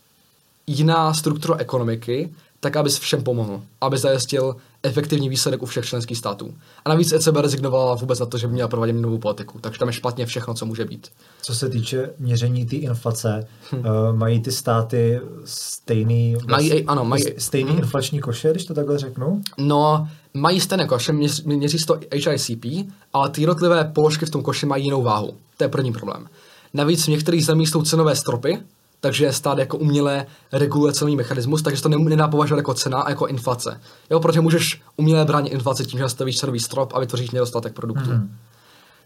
jiná 0.66 1.14
struktura 1.14 1.56
ekonomiky, 1.58 2.30
tak 2.60 2.76
aby 2.76 2.90
všem 2.90 3.22
pomohl, 3.22 3.62
aby 3.80 3.98
zajistil 3.98 4.56
efektivní 4.82 5.28
výsledek 5.28 5.62
u 5.62 5.66
všech 5.66 5.84
členských 5.84 6.18
států. 6.18 6.54
A 6.84 6.88
navíc 6.88 7.12
ECB 7.12 7.36
rezignovala 7.36 7.94
vůbec 7.94 8.18
na 8.18 8.26
to, 8.26 8.38
že 8.38 8.46
by 8.46 8.52
měla 8.52 8.68
provádět 8.68 8.92
novou 8.92 9.18
politiku, 9.18 9.58
takže 9.60 9.78
tam 9.78 9.88
je 9.88 9.92
špatně 9.92 10.26
všechno, 10.26 10.54
co 10.54 10.66
může 10.66 10.84
být. 10.84 11.08
Co 11.42 11.54
se 11.54 11.68
týče 11.68 12.10
měření 12.18 12.66
té 12.66 12.76
inflace, 12.76 13.46
hm. 13.72 13.78
uh, 13.78 14.16
mají 14.16 14.40
ty 14.40 14.52
státy 14.52 15.20
stejný, 15.44 16.36
mají, 16.48 16.84
ano, 16.84 17.04
mají, 17.04 17.24
stejný 17.38 17.72
hm. 17.72 17.78
inflační 17.78 18.20
koše, 18.20 18.50
když 18.50 18.64
to 18.64 18.74
takhle 18.74 18.98
řeknu? 18.98 19.42
No, 19.58 20.08
mají 20.34 20.60
stejné 20.60 20.86
koše, 20.86 21.12
měří, 21.12 21.42
měří 21.46 21.78
to 21.78 22.00
HICP, 22.12 22.64
ale 23.12 23.30
ty 23.30 23.40
jednotlivé 23.40 23.84
položky 23.84 24.26
v 24.26 24.30
tom 24.30 24.42
koši 24.42 24.66
mají 24.66 24.84
jinou 24.84 25.02
váhu. 25.02 25.34
To 25.56 25.64
je 25.64 25.68
první 25.68 25.92
problém. 25.92 26.26
Navíc 26.74 27.04
v 27.04 27.08
některých 27.08 27.46
zemích 27.46 27.68
jsou 27.68 27.82
cenové 27.82 28.16
stropy, 28.16 28.58
takže 29.00 29.32
stát 29.32 29.58
jako 29.58 29.76
uměle 29.76 30.26
reguluje 30.52 30.92
cenový 30.92 31.16
mechanismus, 31.16 31.62
takže 31.62 31.82
to 31.82 31.88
nedá 31.88 32.28
považovat 32.28 32.58
jako 32.58 32.74
cena 32.74 33.00
a 33.00 33.10
jako 33.10 33.26
inflace. 33.26 33.80
Jo, 34.10 34.20
protože 34.20 34.40
můžeš 34.40 34.82
uměle 34.96 35.24
bránit 35.24 35.52
inflaci 35.52 35.84
tím, 35.84 35.98
že 35.98 36.02
nastavíš 36.02 36.38
cenový 36.38 36.60
strop 36.60 36.92
a 36.94 37.00
vytvoříš 37.00 37.30
nedostatek 37.30 37.72
produktů. 37.72 38.10
Hmm. 38.10 38.36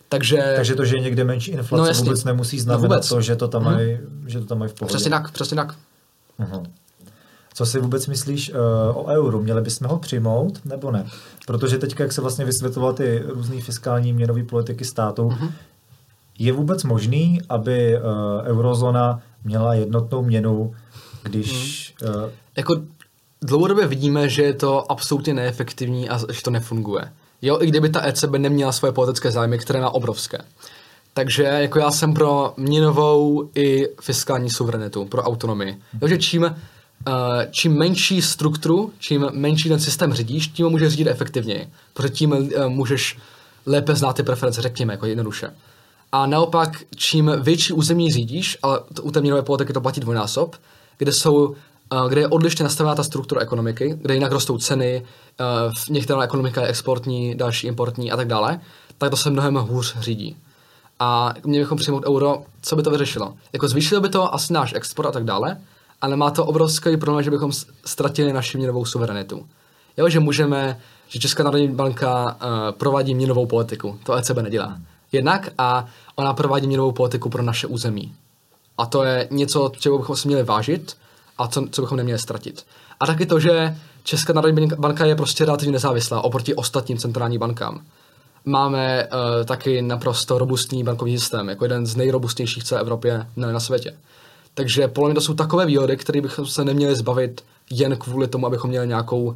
Takže, 0.09 0.53
takže 0.57 0.75
to, 0.75 0.85
že 0.85 0.97
je 0.97 1.01
někde 1.01 1.25
menší 1.25 1.51
inflace, 1.51 1.93
no, 1.93 2.05
vůbec 2.05 2.25
nemusí 2.25 2.61
znamenat 2.61 2.83
no, 2.83 2.89
vůbec. 2.89 3.09
to, 3.09 3.21
že 3.21 3.37
to 3.37 3.49
tam 3.49 3.63
hmm. 3.63 3.75
mají, 3.75 3.99
že 4.27 4.41
to 4.41 4.47
tam 4.47 4.59
mají 4.59 4.71
v 4.71 4.75
pohodě. 4.75 4.95
Přesně 4.95 5.11
tak, 5.11 5.31
přesně 5.31 5.57
tak. 5.57 5.75
Co 7.55 7.67
si 7.67 7.81
vůbec 7.81 8.07
myslíš 8.07 8.51
uh, 8.51 8.57
o 8.95 9.07
euru? 9.07 9.43
Měli 9.43 9.63
bychom 9.63 9.89
ho 9.89 9.99
přijmout 9.99 10.61
nebo 10.65 10.91
ne? 10.91 11.07
Protože 11.47 11.79
teď, 11.79 12.01
jak 12.01 12.13
se 12.13 12.21
vlastně 12.21 12.45
vysvětloval 12.45 12.93
ty 12.93 13.23
různé 13.27 13.61
fiskální 13.61 14.13
měnové 14.13 14.43
politiky 14.43 14.85
státu, 14.85 15.29
uh-huh. 15.29 15.51
Je 16.39 16.53
vůbec 16.53 16.85
možný, 16.85 17.39
aby 17.49 17.99
uh, 17.99 18.03
eurozóna 18.45 19.21
měla 19.45 19.75
jednotnou 19.75 20.23
měnu, 20.23 20.75
když... 21.23 21.95
Hmm. 22.03 22.15
Uh, 22.15 22.31
jako 22.57 22.83
dlouhodobě 23.43 23.87
vidíme, 23.87 24.29
že 24.29 24.43
je 24.43 24.55
to 24.55 24.93
absolutně 24.93 25.35
neefektivní 25.35 26.09
a 26.09 26.19
že 26.33 26.43
to 26.43 26.51
nefunguje. 26.51 27.13
Jo, 27.43 27.59
i 27.61 27.67
kdyby 27.67 27.89
ta 27.89 28.07
ECB 28.07 28.31
neměla 28.31 28.73
svoje 28.73 28.93
politické 28.93 29.31
zájmy, 29.31 29.59
které 29.59 29.81
má 29.81 29.91
obrovské. 29.91 30.39
Takže 31.15 31.43
jako 31.43 31.79
já 31.79 31.91
jsem 31.91 32.15
pro 32.15 32.55
měnovou 32.57 33.51
i 33.55 33.89
fiskální 34.01 34.51
suverenitu, 34.51 35.05
pro 35.05 35.23
autonomii. 35.23 35.79
Jo, 36.03 36.09
že 36.09 36.19
čím, 36.19 36.43
uh, 36.43 36.53
čím 37.51 37.79
menší 37.79 38.23
strukturu, 38.23 38.93
čím 38.99 39.27
menší 39.33 39.69
ten 39.69 39.81
systém 39.81 40.13
řídíš, 40.13 40.49
tím 40.49 40.65
ho 40.65 40.71
můžeš 40.71 40.91
řídit 40.91 41.07
efektivněji. 41.09 41.69
Protože 41.95 42.09
tím 42.09 42.51
můžeš 42.69 43.19
lépe 43.67 43.95
znát 43.95 44.17
ty 44.17 44.23
preference, 44.23 44.63
řekněme, 44.63 44.93
jako 44.93 45.07
jednoduše. 45.07 45.51
A 46.15 46.27
naopak, 46.27 46.83
čím 46.97 47.33
větší 47.41 47.73
území 47.73 48.13
řídíš, 48.13 48.59
ale 48.63 48.81
u 49.03 49.11
té 49.11 49.21
měnové 49.21 49.43
politiky 49.43 49.73
to 49.73 49.81
platí 49.81 50.01
dvojnásob, 50.01 50.57
kde 50.99 51.13
jsou 51.13 51.55
kde 52.09 52.21
je 52.21 52.29
odlišně 52.29 52.63
nastavená 52.63 52.95
ta 52.95 53.03
struktura 53.03 53.41
ekonomiky, 53.41 53.99
kde 54.03 54.15
jinak 54.15 54.33
rostou 54.33 54.59
ceny, 54.59 55.05
některá 55.91 56.23
ekonomika 56.23 56.63
je 56.63 56.69
exportní, 56.69 57.35
další 57.35 57.67
importní 57.67 58.13
a 58.13 58.17
tak 58.17 58.29
dále, 58.29 58.61
tak 58.99 59.11
to 59.11 59.17
se 59.17 59.31
mnohem 59.31 59.55
hůř 59.55 59.97
řídí. 60.01 60.37
A 61.01 61.35
měli 61.45 61.65
bychom 61.65 61.79
přijmout 61.79 62.07
euro, 62.07 62.43
co 62.63 62.77
by 62.77 62.83
to 62.83 62.91
vyřešilo? 62.91 63.35
Jako 63.53 63.69
zvýšilo 63.69 64.01
by 64.01 64.09
to 64.09 64.35
asi 64.35 64.53
náš 64.53 64.73
export 64.77 65.07
a 65.07 65.13
tak 65.13 65.25
dále, 65.25 65.57
ale 66.01 66.17
má 66.17 66.31
to 66.31 66.47
obrovský 66.47 66.97
problém, 66.97 67.25
že 67.25 67.31
bychom 67.31 67.53
ztratili 67.85 68.33
naši 68.33 68.59
měnovou 68.59 68.85
suverenitu. 68.85 69.47
Jo, 69.97 70.09
že 70.09 70.21
můžeme, 70.21 70.81
že 71.09 71.19
Česká 71.19 71.43
národní 71.43 71.69
banka 71.69 72.25
uh, 72.25 72.51
provádí 72.71 73.15
měnovou 73.15 73.47
politiku, 73.47 73.99
to 74.05 74.15
ECB 74.15 74.37
nedělá. 74.37 74.79
Jednak 75.13 75.49
a 75.59 75.87
ona 76.15 76.35
provádí 76.35 76.67
měnovou 76.67 76.93
politiku 76.93 77.29
pro 77.29 77.43
naše 77.43 77.67
území. 77.67 78.15
A 78.79 78.87
to 78.87 79.05
je 79.05 79.29
něco, 79.31 79.73
čeho 79.79 79.99
bychom 79.99 80.17
si 80.17 80.29
měli 80.29 80.43
vážit 80.43 80.97
a 81.39 81.49
co, 81.49 81.67
co 81.71 81.83
bychom 81.83 81.97
neměli 81.97 82.19
ztratit. 82.19 82.67
A 83.01 83.07
taky 83.07 83.27
to, 83.27 83.41
že 83.41 83.77
Česká 84.03 84.33
národní 84.33 84.69
banka 84.79 85.07
je 85.07 85.15
prostě 85.15 85.45
relativně 85.45 85.73
nezávislá 85.73 86.25
oproti 86.25 86.55
ostatním 86.55 86.99
centrálním 86.99 87.41
bankám. 87.41 87.85
Máme 88.45 89.09
uh, 89.09 89.45
taky 89.45 89.83
naprosto 89.83 90.39
robustní 90.39 90.85
bankovní 90.85 91.19
systém, 91.19 91.49
jako 91.49 91.65
jeden 91.65 91.87
z 91.87 91.97
nejrobustnějších 91.97 92.63
v 92.63 92.67
celé 92.67 92.81
Evropě 92.81 93.27
na, 93.37 93.53
na 93.53 93.61
světě. 93.61 93.97
Takže 94.55 94.89
podle 94.89 95.09
mě 95.09 95.15
to 95.15 95.21
jsou 95.21 95.35
takové 95.35 95.67
výhody, 95.67 95.97
které 95.97 96.21
bychom 96.21 96.47
se 96.47 96.65
neměli 96.65 96.97
zbavit 96.97 97.45
jen 97.71 97.97
kvůli 97.97 98.29
tomu, 98.29 98.47
abychom 98.47 98.71
měli 98.71 98.89
nějakou, 98.89 99.23
uh, 99.23 99.35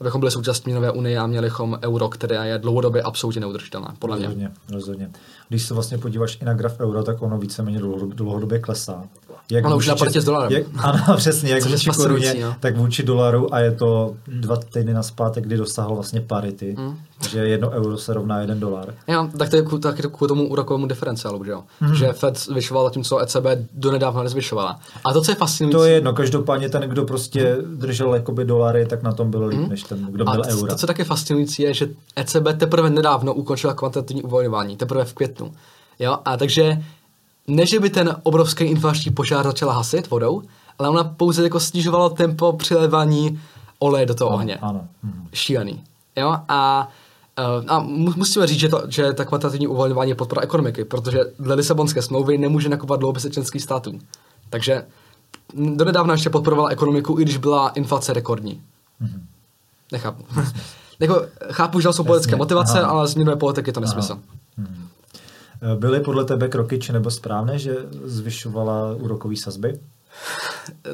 abychom 0.00 0.20
byli 0.20 0.30
součástí 0.30 0.70
měnové 0.70 0.90
unie 0.90 1.18
a 1.18 1.26
měli 1.26 1.46
bychom 1.46 1.78
euro, 1.82 2.08
které 2.08 2.48
je 2.48 2.58
dlouhodobě 2.58 3.02
absolutně 3.02 3.40
neudržitelné, 3.40 3.88
podle 3.98 4.16
rozhodně, 4.16 4.36
mě. 4.36 4.52
Rozhodně. 4.72 5.10
Když 5.50 5.62
se 5.62 5.74
vlastně 5.74 5.98
podíváš 5.98 6.38
i 6.42 6.44
na 6.44 6.54
graf 6.54 6.80
euro, 6.80 7.02
tak 7.02 7.22
ono 7.22 7.38
víceméně 7.38 7.80
dlouhodobě 8.14 8.58
klesá. 8.58 9.04
Jak 9.50 9.64
ano, 9.64 9.76
už 9.76 9.86
na 9.86 9.96
partě 9.96 10.20
s 10.20 10.24
dolarem. 10.24 10.52
Jak, 10.52 10.66
ano, 10.78 11.16
přesně, 11.16 11.50
jak 11.50 11.64
vůči 11.64 11.90
koruně, 11.90 12.34
no. 12.40 12.54
tak 12.60 12.76
vůči 12.76 13.02
dolaru 13.02 13.54
a 13.54 13.58
je 13.60 13.70
to 13.70 14.16
dva 14.26 14.56
týdny 14.56 14.94
na 14.94 15.02
zpátek, 15.02 15.44
kdy 15.44 15.56
dosáhl 15.56 15.94
vlastně 15.94 16.20
parity, 16.20 16.76
mm. 16.78 16.96
že 17.30 17.38
jedno 17.38 17.70
euro 17.70 17.98
se 17.98 18.14
rovná 18.14 18.40
jeden 18.40 18.60
dolar. 18.60 18.94
Jo, 19.08 19.28
tak 19.38 19.48
to 19.48 19.56
je 19.56 19.62
tak 19.80 19.96
je 19.96 20.02
to 20.02 20.10
kvůli 20.10 20.28
tomu 20.28 20.48
úrokovému 20.48 20.86
diferenciálu, 20.86 21.44
že 21.44 21.50
jo? 21.50 21.62
Mm. 21.80 21.94
Že 21.94 22.12
Fed 22.12 22.38
zvyšoval, 22.38 22.84
zatímco 22.84 23.18
ECB 23.18 23.46
donedávna 23.74 24.22
nezvyšovala. 24.22 24.80
A 25.04 25.12
to, 25.12 25.20
co 25.20 25.30
je 25.30 25.34
fascinující... 25.34 25.76
To 25.78 25.84
je 25.84 25.92
jedno, 25.92 26.12
každopádně 26.12 26.68
ten, 26.68 26.82
kdo 26.82 27.04
prostě 27.04 27.56
držel 27.74 28.14
jakoby 28.14 28.44
dolary, 28.44 28.86
tak 28.86 29.02
na 29.02 29.12
tom 29.12 29.30
byl 29.30 29.46
líp, 29.46 29.60
mm. 29.60 29.68
než 29.68 29.82
ten, 29.82 30.06
kdo 30.10 30.24
byl 30.24 30.42
euro. 30.46 30.66
To, 30.66 30.76
co 30.76 30.86
také 30.86 31.04
fascinující, 31.04 31.62
je, 31.62 31.74
že 31.74 31.88
ECB 32.16 32.48
teprve 32.56 32.90
nedávno 32.90 33.34
ukončila 33.34 33.74
kvantitativní 33.74 34.22
uvolňování, 34.22 34.76
teprve 34.76 35.04
v 35.04 35.14
květnu. 35.14 35.39
Jo, 35.98 36.18
a 36.24 36.36
takže 36.36 36.82
ne, 37.48 37.66
že 37.66 37.80
by 37.80 37.90
ten 37.90 38.16
obrovský 38.22 38.64
inflační 38.64 39.10
požár 39.12 39.44
začala 39.44 39.72
hasit 39.72 40.10
vodou, 40.10 40.42
ale 40.78 40.88
ona 40.88 41.04
pouze 41.04 41.42
jako 41.42 41.60
snižovala 41.60 42.08
tempo 42.08 42.52
přilévání 42.52 43.40
oleje 43.78 44.06
do 44.06 44.14
toho 44.14 44.30
ano, 44.30 44.36
ohně. 44.36 44.56
Ano. 44.56 44.88
Mhm. 45.02 45.28
Šílený. 45.32 45.84
Jo? 46.16 46.36
A, 46.48 46.88
eh, 47.38 47.66
a 47.68 47.78
musíme 47.80 48.46
říct, 48.46 48.60
že, 48.60 48.68
to, 48.68 48.82
že 48.88 49.12
ta 49.12 49.24
kvantitativní 49.24 49.66
uvolňování 49.66 50.10
je 50.10 50.14
podpora 50.14 50.42
ekonomiky, 50.42 50.84
protože 50.84 51.20
dle 51.38 51.54
Lisabonské 51.54 52.02
smlouvy 52.02 52.38
nemůže 52.38 52.68
nakupovat 52.68 53.00
dluhopisy 53.00 53.30
členských 53.30 53.62
států. 53.62 53.98
Takže 54.50 54.84
donedávna 55.54 56.14
ještě 56.14 56.30
podporovala 56.30 56.68
ekonomiku, 56.68 57.20
i 57.20 57.22
když 57.22 57.36
byla 57.36 57.68
inflace 57.68 58.12
rekordní. 58.12 58.62
Mm-hmm. 59.02 59.20
Nechápu. 59.92 60.24
jako, 61.00 61.26
chápu, 61.50 61.80
že 61.80 61.92
jsou 61.92 62.04
politické 62.04 62.36
motivace, 62.36 62.80
Aha. 62.80 62.90
ale 62.90 63.08
z 63.08 63.14
měnové 63.14 63.36
politiky 63.36 63.72
to 63.72 63.80
nesmysl. 63.80 64.12
Aha. 64.12 64.22
Mm-hmm. 64.58 64.86
Byly 65.78 66.00
podle 66.00 66.24
tebe 66.24 66.48
kroky 66.48 66.78
či 66.78 66.92
nebo 66.92 67.10
správné, 67.10 67.58
že 67.58 67.76
zvyšovala 68.04 68.94
úrokové 68.94 69.36
sazby? 69.36 69.80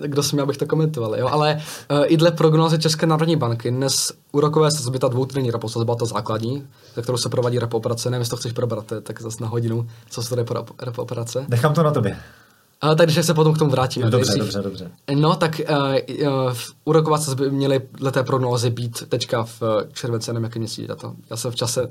Kdo 0.06 0.22
jsem, 0.22 0.40
abych 0.40 0.56
to 0.56 0.66
komentoval, 0.66 1.16
jo? 1.16 1.28
Ale 1.28 1.62
uh, 1.90 2.04
i 2.06 2.16
dle 2.16 2.30
prognózy 2.30 2.78
České 2.78 3.06
národní 3.06 3.36
banky 3.36 3.70
dnes 3.70 4.12
úrokové 4.32 4.70
sazby, 4.70 4.98
ta 4.98 5.08
dvoutýdenní 5.08 5.50
repo 5.50 5.68
sazba, 5.68 5.94
ta 5.94 6.04
základní, 6.04 6.66
za 6.94 7.02
kterou 7.02 7.18
se 7.18 7.28
provádí 7.28 7.58
repo 7.58 7.76
operace, 7.76 8.10
nevím, 8.10 8.20
jestli 8.20 8.30
to 8.30 8.36
chceš 8.36 8.52
probrat, 8.52 8.92
tak 9.02 9.22
zase 9.22 9.42
na 9.42 9.48
hodinu, 9.48 9.88
co 10.10 10.22
jsou 10.22 10.34
repo, 10.34 10.54
repo 10.82 11.02
operace. 11.02 11.46
Nechám 11.48 11.74
to 11.74 11.82
na 11.82 11.90
tobě. 11.90 12.18
Uh, 12.84 12.94
takže 12.94 13.22
se 13.22 13.34
potom 13.34 13.54
k 13.54 13.58
tomu 13.58 13.70
vrátíme. 13.70 14.10
Dobře, 14.10 14.38
dobře, 14.38 14.62
dobře, 14.62 14.62
dobře. 14.62 14.90
No, 15.14 15.36
tak 15.36 15.60
uh, 15.70 16.26
uh, 16.26 16.52
úrokové 16.84 17.18
sazby 17.18 17.50
měly 17.50 17.80
dle 17.92 18.12
té 18.12 18.22
prognózy 18.22 18.70
být 18.70 19.08
teďka 19.08 19.44
v 19.44 19.62
červenci, 19.92 20.32
nevím, 20.32 20.44
jaký 20.44 20.58
měsíc 20.58 20.90
to. 21.00 21.12
Já 21.30 21.36
jsem 21.36 21.50
v 21.50 21.56
čase 21.56 21.88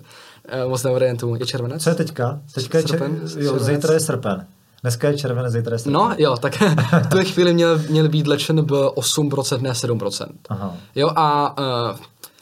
moc 0.67 0.83
neorientuju. 0.83 1.35
Je 1.35 1.45
červenec? 1.45 1.83
Co 1.83 1.89
je 1.89 1.95
teďka? 1.95 2.39
Teďka 2.53 2.77
je 2.77 2.87
srpen, 2.87 3.21
čer... 3.29 3.41
jo, 3.41 3.59
zítra 3.59 3.93
je 3.93 3.99
srpen. 3.99 4.45
Dneska 4.81 5.07
je 5.07 5.17
červené, 5.17 5.49
zítra 5.49 5.75
je 5.75 5.79
srpen. 5.79 5.93
No 5.93 6.15
jo, 6.17 6.37
tak 6.37 6.55
v 7.03 7.09
tu 7.09 7.17
chvíli 7.17 7.53
měl, 7.53 7.79
měl 7.89 8.09
být 8.09 8.27
lečen 8.27 8.65
byl 8.65 8.93
8%, 8.95 9.61
ne 9.61 9.71
7%. 9.71 10.25
Aha. 10.49 10.77
Jo 10.95 11.11
a 11.15 11.57
uh, 11.91 11.97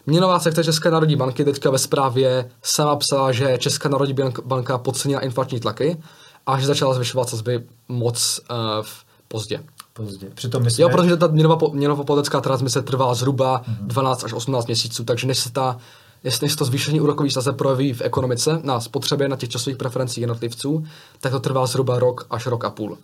Měnová 0.06 0.40
sekce 0.40 0.64
České 0.64 0.92
národní 0.92 1.16
banky 1.16 1.46
teďka 1.46 1.70
ve 1.70 1.78
zprávě 1.78 2.50
sama 2.64 2.96
psala, 2.96 3.32
že 3.32 3.58
Česká 3.58 3.90
národní 3.90 4.16
banka 4.46 4.78
podcenila 4.78 5.22
inflační 5.22 5.60
tlaky 5.60 5.98
a 6.46 6.60
že 6.60 6.68
začala 6.68 6.94
zvyšovat 6.94 7.30
sazby 7.30 7.64
moc 7.88 8.40
uh, 8.52 8.86
pozdě. 9.28 9.64
Pozdě. 9.94 10.28
Přitom 10.34 10.64
my 10.64 10.72
jsme... 10.72 10.82
Jo, 10.82 10.90
protože 10.90 11.18
ta 11.18 11.28
měnová, 11.28 11.58
měnová 11.72 12.04
politická 12.04 12.42
transmise 12.42 12.82
trvá 12.82 13.14
zhruba 13.14 13.62
uh-huh. 13.62 13.88
12 13.88 14.24
až 14.24 14.34
18 14.34 14.66
měsíců, 14.66 15.04
takže 15.04 15.28
než 15.28 15.40
se 15.40 15.52
ta 15.52 15.78
jestli 16.24 16.50
se 16.50 16.56
to 16.58 16.66
zvýšení 16.66 17.02
úrokových 17.02 17.34
sazeb 17.34 17.58
projeví 17.58 17.94
v 17.94 18.02
ekonomice, 18.02 18.60
na 18.64 18.80
spotřebě, 18.80 19.28
na 19.28 19.36
těch 19.36 19.50
časových 19.50 19.78
preferencích 19.78 20.22
jednotlivců, 20.22 20.86
tak 21.20 21.32
to 21.32 21.40
trvá 21.40 21.66
zhruba 21.66 22.00
rok 22.00 22.28
až 22.30 22.45
rok 22.45 22.66
a 22.66 22.70
půl. 22.70 22.98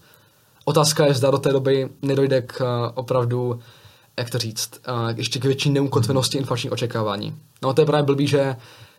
Otázka 0.66 1.06
je, 1.06 1.14
zda 1.14 1.32
do 1.32 1.38
té 1.38 1.54
doby 1.54 1.90
nedojde 2.02 2.42
k 2.42 2.62
uh, 2.62 2.92
opravdu, 2.96 3.60
jak 4.18 4.30
to 4.30 4.38
říct, 4.38 4.72
uh, 4.88 5.10
ještě 5.16 5.40
k 5.40 5.46
větší 5.46 5.70
neukotvenosti 5.70 6.38
inflačních 6.38 6.72
očekávání. 6.72 7.36
No 7.64 7.74
to 7.74 7.82
je 7.82 7.86
právě 7.86 8.04
blbý, 8.04 8.28
že 8.28 8.56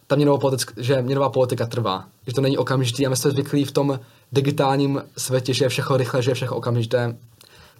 ta 0.06 0.16
měnová 0.16 0.38
politika, 0.38 0.74
že 0.76 1.02
měnová 1.02 1.28
politika 1.28 1.66
trvá. 1.66 2.04
Že 2.26 2.34
to 2.34 2.40
není 2.40 2.58
okamžitý 2.58 3.06
a 3.06 3.10
my 3.10 3.16
jsme 3.16 3.30
zvyklí 3.30 3.64
v 3.64 3.72
tom 3.72 4.00
digitálním 4.32 5.02
světě, 5.16 5.54
že 5.54 5.64
je 5.64 5.68
všechno 5.68 5.96
rychle, 5.96 6.22
že 6.22 6.30
je 6.30 6.34
všechno 6.34 6.56
okamžité. 6.56 7.16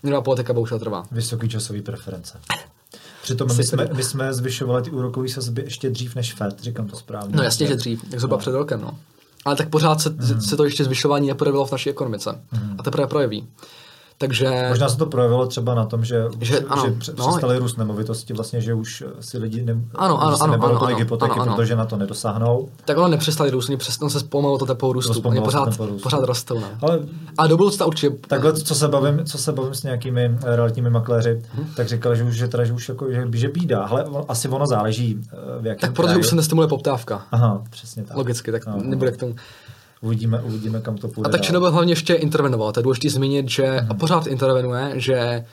Měnová 0.03 0.23
politika 0.23 0.53
bohužel 0.53 0.79
trvá. 0.79 1.05
Vysoký 1.11 1.49
časový 1.49 1.83
preference. 1.83 2.41
Přitom 3.23 3.49
my 3.57 3.65
jsme, 3.65 3.89
my 3.93 4.03
jsme 4.03 4.35
zvyšovali 4.35 4.83
ty 4.83 4.91
úrokové 4.91 5.29
sazby 5.29 5.63
ještě 5.63 5.91
dřív 5.91 6.15
než 6.15 6.35
FED, 6.35 6.63
říkám 6.63 6.87
to 6.87 6.97
správně. 6.97 7.37
No 7.37 7.43
jasně, 7.43 7.67
že 7.67 7.77
dřív, 7.77 8.05
jak 8.11 8.21
zhruba 8.21 8.37
no. 8.37 8.41
před 8.41 8.53
rokem, 8.53 8.81
no. 8.81 8.99
Ale 9.45 9.57
tak 9.57 9.69
pořád 9.69 10.01
se, 10.01 10.11
mm. 10.11 10.41
se 10.41 10.57
to 10.57 10.65
ještě 10.65 10.85
zvyšování 10.85 11.29
neprojevilo 11.29 11.67
v 11.67 11.73
naší 11.73 11.91
ekonomice. 11.91 12.41
Mm. 12.53 12.77
A 12.79 12.83
teprve 12.83 13.07
projeví. 13.07 13.49
Takže... 14.21 14.67
Možná 14.69 14.89
se 14.89 14.97
to 14.97 15.07
projevilo 15.07 15.47
třeba 15.47 15.75
na 15.75 15.85
tom, 15.85 16.05
že, 16.05 16.25
že, 16.41 16.61
ano, 16.61 16.83
že 17.03 17.13
no, 17.19 17.29
přestaly 17.29 17.59
růst 17.59 17.77
nemovitosti, 17.77 18.33
vlastně, 18.33 18.61
že 18.61 18.75
už 18.75 19.05
si 19.21 19.39
lidi 19.39 19.63
ne, 19.63 19.73
ano, 19.95 20.23
ano, 20.23 20.37
ano, 20.41 20.55
ano, 20.55 20.79
tolik 20.79 20.95
ano, 20.95 20.99
hypotéky, 20.99 21.33
ano, 21.33 21.43
ano. 21.43 21.57
protože 21.57 21.77
na 21.77 21.85
to 21.85 21.97
nedosáhnou. 21.97 22.69
Tak 22.85 22.99
ono 22.99 23.09
nepřestali 23.09 23.51
růst, 23.51 23.71
přestalo 23.77 24.11
se 24.11 24.21
zpomalilo 24.21 24.59
to 24.59 24.67
tempo 24.67 24.93
růstu, 24.93 25.21
oni 25.29 25.41
pořád, 25.41 25.79
růst. 25.79 26.03
pořád 26.03 26.25
rostou. 26.25 26.61
Ne? 26.61 26.67
Ale, 26.83 27.01
a 27.39 27.47
do 27.47 27.57
budoucna 27.57 27.87
určitě... 27.87 28.17
Takhle, 28.29 28.53
co 28.53 28.75
se 28.75 28.89
bavím, 28.89 29.25
co 29.25 29.39
se 29.39 29.53
bavím 29.53 29.75
s 29.75 29.83
nějakými 29.83 30.25
eh, 30.25 30.57
realitními 30.57 30.91
makléři, 30.91 31.43
hmm. 31.55 31.67
tak 31.77 31.89
říkali, 31.89 32.17
že 32.17 32.25
už, 32.25 32.35
že, 32.35 32.49
teda, 32.49 32.65
že 32.65 32.73
už 32.73 32.89
jako, 32.89 33.13
že, 33.13 33.29
že 33.33 33.49
bídá. 33.49 33.83
Ale 33.83 34.05
asi 34.29 34.49
ono 34.49 34.67
záleží, 34.67 35.21
eh, 35.33 35.37
v 35.63 35.67
jakém 35.67 35.89
Tak 35.89 35.97
protože 35.97 36.17
už 36.17 36.27
se 36.27 36.37
nestimuluje 36.37 36.69
poptávka. 36.69 37.23
Aha, 37.33 37.63
přesně 37.71 38.05
tak. 38.05 38.17
Logicky, 38.17 38.53
tak 38.53 38.69
Aha. 38.69 38.79
nebude 38.81 39.13
k 39.13 39.17
tomu. 39.17 39.35
Uvidíme, 40.03 40.41
uvidíme, 40.43 40.81
kam 40.81 40.97
to 40.97 41.09
půjde. 41.09 41.29
A 41.29 41.33
tak 41.33 41.45
Chernobyl 41.45 41.71
hlavně 41.71 41.93
ještě 41.93 42.15
intervenoval. 42.15 42.73
To 42.73 42.81
je 42.81 42.85
důležité 42.85 43.11
zmínit, 43.11 43.49
že 43.49 43.65
mm-hmm. 43.65 43.87
a 43.91 43.95
pořád 43.95 44.27
intervenuje, 44.27 44.93
že 44.95 45.45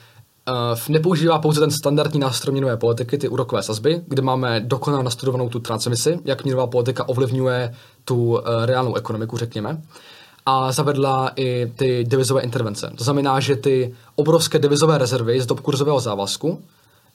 uh, 0.48 0.54
nepoužívá 0.88 1.38
pouze 1.38 1.60
ten 1.60 1.70
standardní 1.70 2.20
nástroj 2.20 2.52
měnové 2.52 2.76
politiky, 2.76 3.18
ty 3.18 3.28
úrokové 3.28 3.62
sazby, 3.62 4.02
kde 4.06 4.22
máme 4.22 4.60
dokonale 4.60 5.04
nastudovanou 5.04 5.48
tu 5.48 5.58
transmisi, 5.58 6.18
jak 6.24 6.44
měnová 6.44 6.66
politika 6.66 7.08
ovlivňuje 7.08 7.74
tu 8.04 8.30
uh, 8.30 8.40
reálnou 8.64 8.94
ekonomiku, 8.94 9.36
řekněme. 9.36 9.82
A 10.46 10.72
zavedla 10.72 11.30
i 11.36 11.72
ty 11.76 12.04
devizové 12.08 12.40
intervence. 12.40 12.92
To 12.98 13.04
znamená, 13.04 13.40
že 13.40 13.56
ty 13.56 13.94
obrovské 14.14 14.58
devizové 14.58 14.98
rezervy 14.98 15.40
z 15.40 15.46
dob 15.46 15.60
kurzového 15.60 16.00
závazku, 16.00 16.62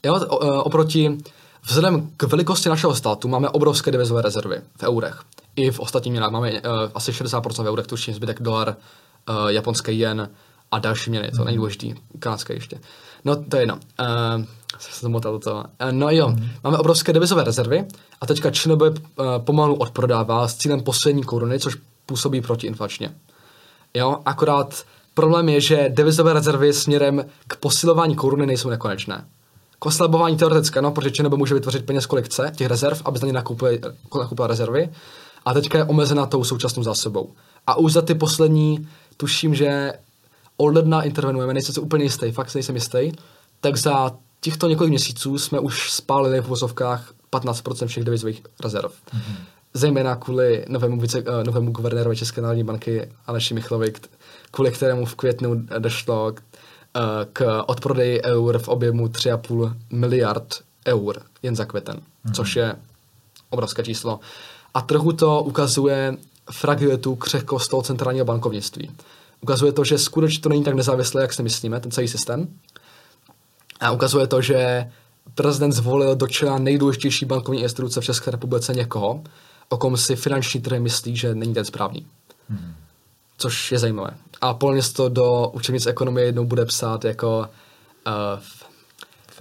jo, 0.03 0.19
oproti 0.63 1.17
Vzhledem 1.65 2.11
k 2.17 2.23
velikosti 2.23 2.69
našeho 2.69 2.95
státu 2.95 3.27
máme 3.27 3.49
obrovské 3.49 3.91
devizové 3.91 4.21
rezervy 4.21 4.61
v 4.77 4.83
eurech. 4.83 5.21
I 5.55 5.71
v 5.71 5.79
ostatních 5.79 6.11
měnách 6.11 6.31
máme 6.31 6.51
uh, 6.51 6.57
asi 6.95 7.11
60% 7.11 7.63
v 7.63 7.67
eurech, 7.67 7.87
tuším 7.87 8.13
zbytek 8.13 8.41
dolar, 8.41 8.75
uh, 9.29 9.47
japonský 9.47 9.99
jen 9.99 10.29
a 10.71 10.79
další 10.79 11.09
měny, 11.09 11.31
to 11.31 11.43
není 11.43 11.57
důležitý, 11.57 11.93
kanadské 12.19 12.53
ještě. 12.53 12.79
No, 13.25 13.35
to 13.35 13.55
je 13.55 13.61
jedno. 13.61 13.75
Uh, 13.75 14.45
se 14.79 15.09
to. 15.39 15.55
Uh, 15.55 15.63
no 15.91 16.09
jo, 16.09 16.27
mm. 16.27 16.49
máme 16.63 16.77
obrovské 16.77 17.13
devizové 17.13 17.43
rezervy 17.43 17.85
a 18.21 18.25
teďka 18.25 18.51
ČNB 18.51 18.81
uh, 18.81 18.95
pomalu 19.37 19.75
odprodává 19.75 20.47
s 20.47 20.55
cílem 20.55 20.81
poslední 20.81 21.23
koruny, 21.23 21.59
což 21.59 21.77
působí 22.05 22.41
protiinflačně. 22.41 23.15
Jo, 23.93 24.17
akorát 24.25 24.83
problém 25.13 25.49
je, 25.49 25.61
že 25.61 25.89
devizové 25.89 26.33
rezervy 26.33 26.73
směrem 26.73 27.25
k 27.47 27.55
posilování 27.55 28.15
koruny 28.15 28.45
nejsou 28.45 28.69
nekonečné 28.69 29.25
k 29.83 29.85
oslabování 29.85 30.37
teoretické, 30.37 30.81
no, 30.81 30.91
protože 30.91 31.11
ČNB 31.11 31.33
může 31.33 31.53
vytvořit 31.53 31.85
peněz 31.85 32.05
kolik 32.05 32.25
chce, 32.25 32.51
těch 32.55 32.67
rezerv, 32.67 33.01
aby 33.05 33.19
za 33.19 33.27
ně 33.27 33.33
nakoupila 33.33 34.47
rezervy, 34.47 34.89
a 35.45 35.53
teďka 35.53 35.77
je 35.77 35.83
omezena 35.83 36.25
tou 36.25 36.43
současnou 36.43 36.83
zásobou. 36.83 37.31
A 37.67 37.77
už 37.77 37.93
za 37.93 38.01
ty 38.01 38.15
poslední, 38.15 38.87
tuším, 39.17 39.55
že 39.55 39.93
od 40.57 40.65
ledna 40.75 41.01
intervenujeme, 41.01 41.53
nejsem 41.53 41.73
si 41.73 41.79
úplně 41.79 42.03
jistý, 42.03 42.31
fakt 42.31 42.53
nejsem 42.53 42.75
jistý, 42.75 43.11
tak 43.61 43.77
za 43.77 44.11
těchto 44.41 44.67
několik 44.67 44.89
měsíců 44.89 45.37
jsme 45.37 45.59
už 45.59 45.91
spálili 45.91 46.41
v 46.41 46.47
vozovkách 46.47 47.13
15% 47.31 47.87
všech 47.87 48.03
devizových 48.03 48.41
rezerv. 48.63 48.91
Mm-hmm. 48.91 49.35
Zejména 49.73 50.15
kvůli 50.15 50.65
novému, 50.67 50.99
vice, 50.99 51.21
uh, 51.21 51.43
novému 51.43 51.71
guvernérovi 51.71 52.15
České 52.15 52.41
národní 52.41 52.63
banky 52.63 53.09
Aleši 53.27 53.53
Michlovi, 53.53 53.93
kvůli 54.51 54.71
kterému 54.71 55.05
v 55.05 55.15
květnu 55.15 55.55
došlo 55.79 56.31
k 56.31 56.41
Eh, 56.41 56.62
k 57.33 57.63
odprodeji 57.65 58.21
eur 58.23 58.59
v 58.59 58.67
objemu 58.67 59.07
3,5 59.07 59.75
miliard 59.91 60.55
eur 60.87 61.21
jen 61.43 61.55
za 61.55 61.65
květen, 61.65 61.95
mm-hmm. 61.95 62.33
což 62.33 62.55
je 62.55 62.75
obrovské 63.49 63.83
číslo. 63.83 64.19
A 64.73 64.81
trhu 64.81 65.13
to 65.13 65.43
ukazuje 65.43 66.17
fragilitu, 66.51 67.15
křehkost 67.15 67.71
toho 67.71 67.81
centrálního 67.81 68.25
bankovnictví. 68.25 68.91
Ukazuje 69.41 69.71
to, 69.71 69.83
že 69.83 69.97
skutečně 69.97 70.41
to 70.41 70.49
není 70.49 70.63
tak 70.63 70.73
nezávislé, 70.73 71.21
jak 71.21 71.33
si 71.33 71.43
myslíme, 71.43 71.79
ten 71.79 71.91
celý 71.91 72.07
systém. 72.07 72.47
A 73.79 73.91
ukazuje 73.91 74.27
to, 74.27 74.41
že 74.41 74.91
prezident 75.35 75.71
zvolil 75.71 76.15
do 76.15 76.27
čela 76.27 76.57
nejdůležitější 76.57 77.25
bankovní 77.25 77.61
instituce 77.61 78.01
v 78.01 78.03
České 78.03 78.31
republice 78.31 78.73
někoho, 78.73 79.23
o 79.69 79.77
kom 79.77 79.97
si 79.97 80.15
finanční 80.15 80.61
trhy 80.61 80.79
myslí, 80.79 81.17
že 81.17 81.35
není 81.35 81.53
ten 81.53 81.65
správný. 81.65 82.07
Mm-hmm 82.51 82.82
což 83.43 83.71
je 83.71 83.79
zajímavé. 83.79 84.09
A 84.41 84.53
podle 84.53 84.73
mě 84.73 84.83
to 84.83 85.09
do 85.09 85.47
učebnic 85.53 85.85
ekonomie 85.85 86.25
jednou 86.25 86.45
bude 86.45 86.65
psát 86.65 87.05
jako, 87.05 87.49
uh, 88.07 88.39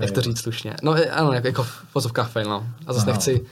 jak 0.01 0.11
to 0.11 0.21
říct 0.21 0.41
slušně, 0.41 0.77
no 0.83 0.97
ano, 1.13 1.33
jako, 1.33 1.47
jako 1.47 1.63
v 1.63 1.93
pozovkách 1.93 2.31
fail, 2.31 2.51
no. 2.51 2.67
A 2.87 2.93
zase 2.93 3.07
Aha. 3.07 3.13
nechci, 3.13 3.47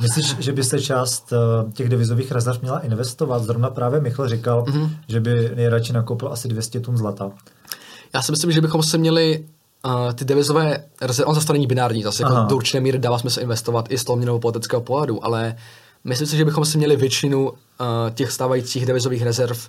Myslíš, 0.00 0.36
že 0.38 0.52
byste 0.52 0.80
část 0.80 1.32
uh, 1.32 1.72
těch 1.72 1.88
devizových 1.88 2.32
rezerv 2.32 2.62
měla 2.62 2.78
investovat? 2.78 3.42
Zrovna 3.42 3.70
právě 3.70 4.00
Michal 4.00 4.28
říkal, 4.28 4.64
mm-hmm. 4.64 4.90
že 5.08 5.20
by 5.20 5.52
nejradši 5.54 5.92
nakoupil 5.92 6.32
asi 6.32 6.48
200 6.48 6.80
tun 6.80 6.96
zlata. 6.96 7.30
Já 8.14 8.22
si 8.22 8.32
myslím, 8.32 8.52
že 8.52 8.60
bychom 8.60 8.82
se 8.82 8.98
měli 8.98 9.44
uh, 9.86 10.12
ty 10.12 10.24
devizové 10.24 10.84
rezervy, 11.00 11.26
on 11.26 11.34
zase 11.34 11.46
to 11.46 11.52
není 11.52 11.66
binární, 11.66 12.02
zase 12.02 12.22
jako 12.22 12.34
do 12.48 12.56
určité 12.56 12.80
míry 12.80 12.98
dává 12.98 13.18
smysl 13.18 13.40
investovat 13.40 13.86
i 13.88 13.98
z 13.98 14.04
toho 14.04 14.16
měnového 14.16 14.40
politického 14.40 14.82
pohledu, 14.82 15.24
ale 15.24 15.56
myslím 16.06 16.26
si, 16.26 16.36
že 16.36 16.44
bychom 16.44 16.64
si 16.64 16.78
měli 16.78 16.96
většinu 16.96 17.48
uh, 17.50 17.56
těch 18.14 18.32
stávajících 18.32 18.86
devizových 18.86 19.22
rezerv 19.22 19.68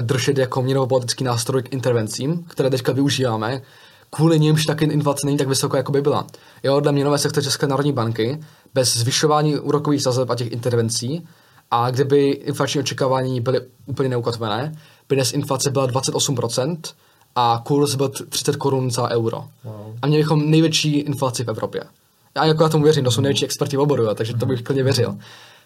držet 0.00 0.38
jako 0.38 0.62
měnovo 0.62 0.86
politický 0.86 1.24
nástroj 1.24 1.62
k 1.62 1.72
intervencím, 1.72 2.44
které 2.48 2.70
teďka 2.70 2.92
využíváme, 2.92 3.62
kvůli 4.10 4.40
nimž 4.40 4.66
taky 4.66 4.84
inflace 4.84 5.26
není 5.26 5.38
tak 5.38 5.48
vysoká, 5.48 5.76
jako 5.76 5.92
by 5.92 6.02
byla. 6.02 6.26
Jo, 6.62 6.80
dle 6.80 6.92
měnové 6.92 7.18
sekce 7.18 7.42
České 7.42 7.66
národní 7.66 7.92
banky, 7.92 8.40
bez 8.74 8.96
zvyšování 8.96 9.58
úrokových 9.58 10.02
sazeb 10.02 10.30
a 10.30 10.34
těch 10.34 10.52
intervencí, 10.52 11.28
a 11.70 11.90
kdyby 11.90 12.28
inflační 12.28 12.80
očekávání 12.80 13.40
byly 13.40 13.60
úplně 13.86 14.08
neukotvené, 14.08 14.72
by 15.08 15.14
dnes 15.14 15.32
inflace 15.32 15.70
byla 15.70 15.88
28% 15.88 16.78
a 17.36 17.62
kurz 17.66 17.94
byl 17.94 18.08
30 18.08 18.56
korun 18.56 18.90
za 18.90 19.10
euro. 19.10 19.44
Wow. 19.64 19.96
A 20.02 20.06
měli 20.06 20.22
bychom 20.22 20.50
největší 20.50 20.98
inflaci 20.98 21.44
v 21.44 21.48
Evropě. 21.48 21.82
Já 22.36 22.44
jako 22.44 22.62
já 22.62 22.68
tomu 22.68 22.84
věřím, 22.84 23.04
to 23.04 23.10
jsou 23.10 23.20
největší 23.20 23.44
experti 23.44 23.76
v 23.76 23.80
oboru, 23.80 24.14
takže 24.14 24.34
to 24.34 24.46
bych 24.46 24.62
klidně 24.62 24.82
věřil. 24.82 25.16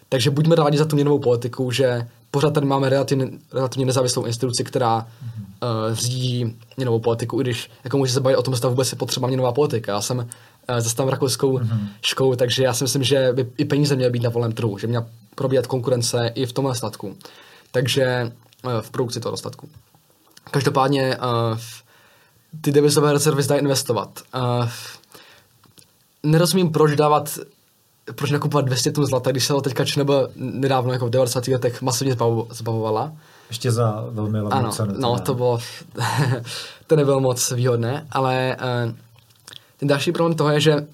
Takže 0.09 0.29
buďme 0.29 0.55
rádi 0.55 0.77
za 0.77 0.85
tu 0.85 0.95
měnovou 0.95 1.19
politiku, 1.19 1.71
že 1.71 2.07
pořád 2.31 2.53
tady 2.53 2.65
máme 2.65 2.89
relativně, 2.89 3.27
relativně 3.53 3.85
nezávislou 3.85 4.25
instituci, 4.25 4.63
která 4.63 4.95
uh, 4.97 5.95
řídí 5.95 6.55
měnovou 6.77 6.99
politiku, 6.99 7.39
i 7.39 7.43
když 7.43 7.71
jako 7.83 7.97
může 7.97 8.13
se 8.13 8.19
bavit 8.19 8.37
o 8.37 8.43
tom, 8.43 8.55
zda 8.55 8.69
vůbec 8.69 8.91
je 8.91 8.97
potřeba 8.97 9.27
měnová 9.27 9.51
politika. 9.51 9.91
Já 9.91 10.01
jsem 10.01 10.17
uh, 10.17 10.25
zastávám 10.79 11.11
rakouskou 11.11 11.57
mm-hmm. 11.57 11.89
školu, 12.01 12.35
takže 12.35 12.63
já 12.63 12.73
si 12.73 12.83
myslím, 12.83 13.03
že 13.03 13.29
by 13.33 13.47
i 13.57 13.65
peníze 13.65 13.95
měly 13.95 14.11
být 14.11 14.23
na 14.23 14.29
volném 14.29 14.51
trhu, 14.51 14.77
že 14.77 14.87
měla 14.87 15.05
probíhat 15.35 15.67
konkurence 15.67 16.31
i 16.35 16.45
v 16.45 16.53
tomhle 16.53 16.75
statku. 16.75 17.15
Takže 17.71 18.31
uh, 18.63 18.71
v 18.81 18.89
produkci 18.89 19.19
toho 19.19 19.31
dostatku. 19.31 19.69
Každopádně 20.51 21.17
uh, 21.17 21.57
ty 22.61 22.71
devizové 22.71 23.13
rezervy 23.13 23.43
zdají 23.43 23.61
investovat. 23.61 24.21
Uh, 24.35 24.69
nerozumím, 26.23 26.71
proč 26.71 26.95
dávat 26.95 27.39
proč 28.13 28.31
nakupovat 28.31 28.65
200 28.65 28.91
tun 28.91 29.05
zlata, 29.05 29.31
když 29.31 29.45
se 29.45 29.53
ho 29.53 29.61
teďka 29.61 29.85
ČNB 29.85 30.09
nedávno 30.35 30.93
jako 30.93 31.05
v 31.07 31.09
90. 31.09 31.47
letech 31.47 31.81
masivně 31.81 32.15
zbavovala. 32.49 33.13
Ještě 33.49 33.71
za 33.71 34.05
velmi 34.09 34.41
levnou 34.41 34.71
cenu. 34.71 34.93
No, 34.97 35.19
to 35.19 35.33
bylo, 35.33 35.59
to 36.87 36.95
nebylo 36.95 37.19
moc 37.19 37.51
výhodné, 37.51 38.07
ale 38.11 38.57
uh, 38.87 38.95
ten 39.77 39.87
další 39.87 40.11
problém 40.11 40.35
toho 40.37 40.49
je, 40.49 40.59
že 40.59 40.87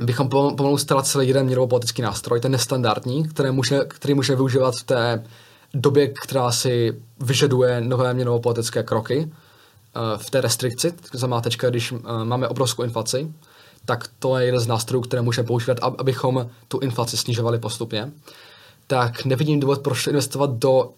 bychom 0.00 0.28
pomalu 0.28 0.78
celý 1.02 1.28
jeden 1.28 1.46
měnovo-politický 1.46 2.02
nástroj, 2.02 2.40
ten 2.40 2.52
nestandardní, 2.52 3.28
který 3.28 3.50
může, 3.50 3.80
který 3.88 4.14
může 4.14 4.34
využívat 4.34 4.74
v 4.74 4.84
té 4.84 5.24
době, 5.74 6.08
která 6.08 6.52
si 6.52 7.02
vyžaduje 7.20 7.80
nové 7.80 8.14
měnovo-politické 8.14 8.82
kroky, 8.82 9.18
uh, 9.26 10.18
v 10.18 10.30
té 10.30 10.40
restrikci, 10.40 10.92
to 10.92 11.18
znamená 11.18 11.40
teďka, 11.40 11.70
když 11.70 11.92
uh, 11.92 12.24
máme 12.24 12.48
obrovskou 12.48 12.82
inflaci, 12.82 13.32
tak 13.84 14.08
to 14.18 14.36
je 14.36 14.46
jeden 14.46 14.60
z 14.60 14.66
nástrojů, 14.66 15.02
které 15.02 15.22
můžeme 15.22 15.46
používat, 15.46 15.78
abychom 15.98 16.50
tu 16.68 16.78
inflaci 16.78 17.16
snižovali 17.16 17.58
postupně, 17.58 18.12
tak 18.86 19.24
nevidím 19.24 19.60
důvod, 19.60 19.82
proč 19.82 20.06
investovat 20.06 20.50
do 20.50 20.90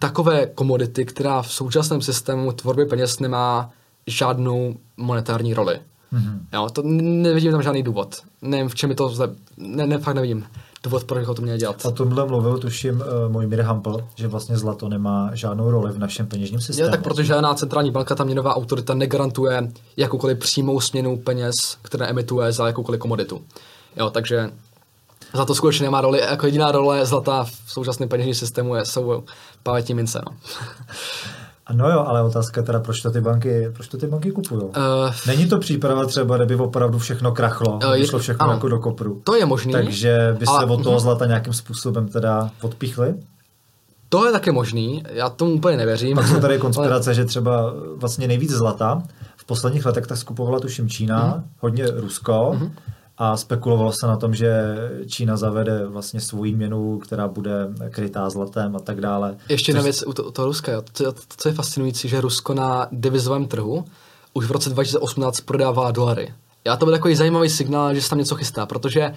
takové 0.00 0.46
komodity, 0.46 1.04
která 1.04 1.42
v 1.42 1.52
současném 1.52 2.02
systému 2.02 2.52
tvorby 2.52 2.86
peněz 2.86 3.20
nemá 3.20 3.70
žádnou 4.06 4.76
monetární 4.96 5.54
roli. 5.54 5.80
Mm-hmm. 6.12 6.38
Jo, 6.52 6.68
to 6.72 6.82
nevidím 6.84 7.52
tam 7.52 7.62
žádný 7.62 7.82
důvod. 7.82 8.22
Nevím, 8.42 8.68
v 8.68 8.74
čem 8.74 8.90
je 8.90 8.96
to 8.96 9.08
zle... 9.08 9.28
Ne, 9.56 9.86
ne, 9.86 9.98
fakt 9.98 10.14
nevím 10.14 10.46
důvod, 10.86 11.04
proč 11.04 11.20
bychom 11.20 11.34
to 11.34 11.42
měli 11.42 11.58
dělat. 11.58 11.84
O 11.84 11.90
tomhle 11.90 12.26
mluvil, 12.26 12.58
tuším, 12.58 12.94
uh, 12.94 13.32
můj 13.32 13.46
Mir 13.46 13.60
Hampel, 13.60 14.08
že 14.14 14.28
vlastně 14.28 14.56
zlato 14.56 14.88
nemá 14.88 15.30
žádnou 15.34 15.70
roli 15.70 15.92
v 15.92 15.98
našem 15.98 16.26
peněžním 16.26 16.60
systému. 16.60 16.86
Jo, 16.86 16.90
tak 16.90 17.02
protože 17.02 17.24
žádná 17.24 17.54
centrální 17.54 17.90
banka, 17.90 18.14
ta 18.14 18.24
měnová 18.24 18.56
autorita 18.56 18.94
negarantuje 18.94 19.72
jakoukoliv 19.96 20.38
přímou 20.38 20.80
směnu 20.80 21.16
peněz, 21.16 21.54
které 21.82 22.06
emituje 22.06 22.52
za 22.52 22.66
jakoukoliv 22.66 23.00
komoditu. 23.00 23.42
Jo, 23.96 24.10
takže 24.10 24.50
Zlato 25.32 25.54
skutečně 25.54 25.84
nemá 25.84 26.00
roli, 26.00 26.20
jako 26.20 26.46
jediná 26.46 26.72
role 26.72 27.06
zlata 27.06 27.44
v 27.44 27.72
současném 27.72 28.08
peněžním 28.08 28.34
systému 28.34 28.74
je, 28.74 28.84
jsou 28.84 29.24
pamětní 29.62 29.94
mince. 29.94 30.20
No. 30.26 30.36
No 31.72 31.90
jo, 31.90 32.04
ale 32.06 32.22
otázka 32.22 32.62
teda, 32.62 32.80
proč 32.80 33.02
to 33.02 33.10
ty 33.10 33.20
banky, 33.20 33.70
proč 33.72 33.88
to 33.88 33.98
ty 33.98 34.06
banky 34.06 34.32
kupují? 34.32 34.62
Uh, 34.62 34.72
Není 35.26 35.48
to 35.48 35.58
příprava 35.58 36.06
třeba, 36.06 36.36
kdyby 36.36 36.54
opravdu 36.54 36.98
všechno 36.98 37.32
krachlo, 37.32 37.80
uh, 37.86 38.04
šlo 38.04 38.18
všechno 38.18 38.44
ano, 38.44 38.52
jako 38.52 38.68
do 38.68 38.78
kopru. 38.78 39.20
To 39.24 39.34
je 39.34 39.46
možný. 39.46 39.72
Takže 39.72 40.36
by 40.38 40.46
se 40.46 40.52
ale, 40.52 40.66
od 40.66 40.82
toho 40.82 40.96
uh-huh. 40.96 41.00
zlata 41.00 41.26
nějakým 41.26 41.52
způsobem 41.52 42.08
teda 42.08 42.50
odpíchli? 42.62 43.14
To 44.08 44.26
je 44.26 44.32
také 44.32 44.52
možný, 44.52 45.02
já 45.10 45.30
tomu 45.30 45.52
úplně 45.52 45.76
nevěřím. 45.76 46.14
Pak 46.16 46.28
jsou 46.28 46.40
tady 46.40 46.58
konspirace, 46.68 47.10
ale... 47.10 47.14
že 47.14 47.24
třeba 47.24 47.74
vlastně 47.96 48.28
nejvíc 48.28 48.50
zlata 48.50 49.02
v 49.36 49.44
posledních 49.44 49.86
letech 49.86 50.06
tak 50.06 50.18
skupovala 50.18 50.60
tuším 50.60 50.88
Čína, 50.88 51.34
uh-huh. 51.36 51.42
hodně 51.60 51.86
Rusko, 51.86 52.32
uh-huh 52.32 52.70
a 53.18 53.36
spekulovalo 53.36 53.92
se 53.92 54.06
na 54.06 54.16
tom, 54.16 54.34
že 54.34 54.76
Čína 55.06 55.36
zavede 55.36 55.86
vlastně 55.86 56.20
svou 56.20 56.44
měnu, 56.44 56.98
která 56.98 57.28
bude 57.28 57.68
krytá 57.90 58.30
zlatem 58.30 58.76
a 58.76 58.78
tak 58.78 59.00
dále. 59.00 59.36
Ještě 59.48 59.70
jedna 59.70 59.82
věc 59.82 60.04
u 60.06 60.12
toho 60.12 60.30
to 60.30 60.46
Ruska. 60.46 60.72
Jo. 60.72 60.82
To, 60.92 61.12
to, 61.12 61.20
co 61.36 61.48
je 61.48 61.54
fascinující, 61.54 62.08
že 62.08 62.20
Rusko 62.20 62.54
na 62.54 62.88
devizovém 62.92 63.46
trhu 63.46 63.84
už 64.34 64.46
v 64.46 64.50
roce 64.50 64.70
2018 64.70 65.40
prodává 65.40 65.90
dolary. 65.90 66.34
Já 66.64 66.76
to 66.76 66.86
byl 66.86 66.94
takový 66.94 67.14
zajímavý 67.14 67.48
signál, 67.48 67.94
že 67.94 68.02
se 68.02 68.10
tam 68.10 68.18
něco 68.18 68.34
chystá, 68.34 68.66
protože, 68.66 69.14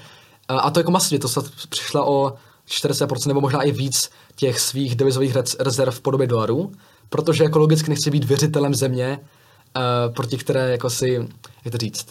a 0.47 0.71
to 0.71 0.79
jako 0.79 0.91
masivně, 0.91 1.19
to 1.19 1.27
se 1.27 1.41
přišla 1.69 2.07
o 2.07 2.33
40% 2.69 3.27
nebo 3.27 3.41
možná 3.41 3.61
i 3.61 3.71
víc 3.71 4.09
těch 4.35 4.59
svých 4.59 4.95
devizových 4.95 5.35
rezerv 5.59 5.95
v 5.95 6.01
podobě 6.01 6.27
dolarů, 6.27 6.71
protože 7.09 7.43
jako 7.43 7.59
logicky 7.59 7.89
nechci 7.89 8.11
být 8.11 8.23
věřitelem 8.23 8.75
země, 8.75 9.19
uh, 9.19 10.13
proti 10.13 10.37
které 10.37 10.71
jako 10.71 10.89
si, 10.89 11.29
jak 11.65 11.71
to 11.71 11.77
říct, 11.77 12.07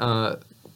uh, 0.00 0.06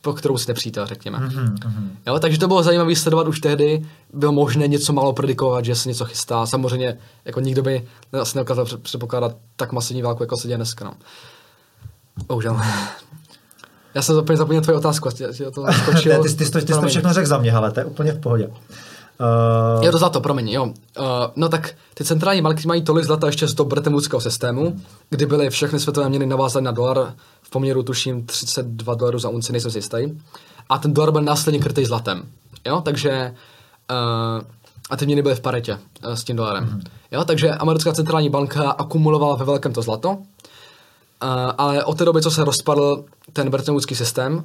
po 0.02 0.12
kterou 0.12 0.38
jste 0.38 0.54
přítel, 0.54 0.86
řekněme. 0.86 1.18
Mm-hmm. 1.18 1.88
Jo, 2.06 2.18
takže 2.18 2.38
to 2.38 2.48
bylo 2.48 2.62
zajímavé 2.62 2.96
sledovat 2.96 3.28
už 3.28 3.40
tehdy, 3.40 3.86
bylo 4.12 4.32
možné 4.32 4.68
něco 4.68 4.92
málo 4.92 5.12
predikovat, 5.12 5.64
že 5.64 5.74
se 5.74 5.88
něco 5.88 6.04
chystá. 6.04 6.46
Samozřejmě 6.46 6.98
jako 7.24 7.40
nikdo 7.40 7.62
by 7.62 7.86
asi 8.20 8.38
neukázal 8.38 8.66
předpokládat 8.82 9.36
tak 9.56 9.72
masivní 9.72 10.02
válku, 10.02 10.22
jako 10.22 10.36
se 10.36 10.48
děje 10.48 10.56
dneska. 10.56 10.84
No. 10.84 10.94
Bohužel. 12.28 12.60
Já 13.94 14.02
jsem 14.02 14.16
úplně 14.16 14.36
zapomněl 14.36 14.62
tvoji 14.62 14.78
otázku. 14.78 15.08
Já 15.40 15.50
to 15.50 15.66
skočil, 15.82 16.12
ne, 16.12 16.18
ty, 16.18 16.28
ty, 16.28 16.44
ty, 16.44 16.50
ty 16.50 16.60
jsi 16.60 16.80
to 16.80 16.88
všechno 16.88 17.12
řekl 17.12 17.28
za 17.28 17.38
mě, 17.38 17.52
ale 17.52 17.72
to 17.72 17.80
je 17.80 17.86
úplně 17.86 18.12
v 18.12 18.20
pohodě. 18.20 18.50
Uh... 19.22 19.84
Jo, 19.84 19.92
to 19.92 19.98
zlato, 19.98 20.20
promiň, 20.20 20.48
jo. 20.48 20.64
Uh, 20.64 20.72
no 21.36 21.48
tak 21.48 21.74
ty 21.94 22.04
centrální 22.04 22.42
banky 22.42 22.66
mají 22.66 22.82
tolik 22.82 23.04
zlata 23.04 23.26
ještě 23.26 23.48
z 23.48 23.54
toho 23.54 24.20
systému, 24.20 24.76
kdy 25.10 25.26
byly 25.26 25.50
všechny 25.50 25.80
světové 25.80 26.08
měny 26.08 26.26
navázané 26.26 26.64
na 26.64 26.70
dolar 26.70 27.14
v 27.42 27.50
poměru 27.50 27.82
tuším 27.82 28.26
32 28.26 28.94
dolarů 28.94 29.18
za 29.18 29.28
unci, 29.28 29.52
nejsem 29.52 29.70
si 29.70 29.78
jistý. 29.78 29.98
A 30.68 30.78
ten 30.78 30.94
dolar 30.94 31.10
byl 31.10 31.22
následně 31.22 31.60
krytý 31.60 31.84
zlatem. 31.84 32.22
Jo, 32.66 32.80
takže 32.80 33.34
uh, 33.90 34.42
a 34.90 34.96
ty 34.96 35.06
měny 35.06 35.22
byly 35.22 35.34
v 35.34 35.40
paretě 35.40 35.78
uh, 36.06 36.12
s 36.12 36.24
tím 36.24 36.36
dolarem. 36.36 36.64
Mm-hmm. 36.64 36.90
Jo, 37.10 37.24
takže 37.24 37.50
americká 37.50 37.92
centrální 37.92 38.30
banka 38.30 38.70
akumulovala 38.70 39.36
ve 39.36 39.44
velkém 39.44 39.72
to 39.72 39.82
zlato, 39.82 40.10
uh, 40.10 40.16
ale 41.58 41.84
od 41.84 41.98
té 41.98 42.04
doby, 42.04 42.22
co 42.22 42.30
se 42.30 42.44
rozpadl 42.44 43.04
ten 43.32 43.50
Bretton 43.50 43.80
systém, 43.80 44.44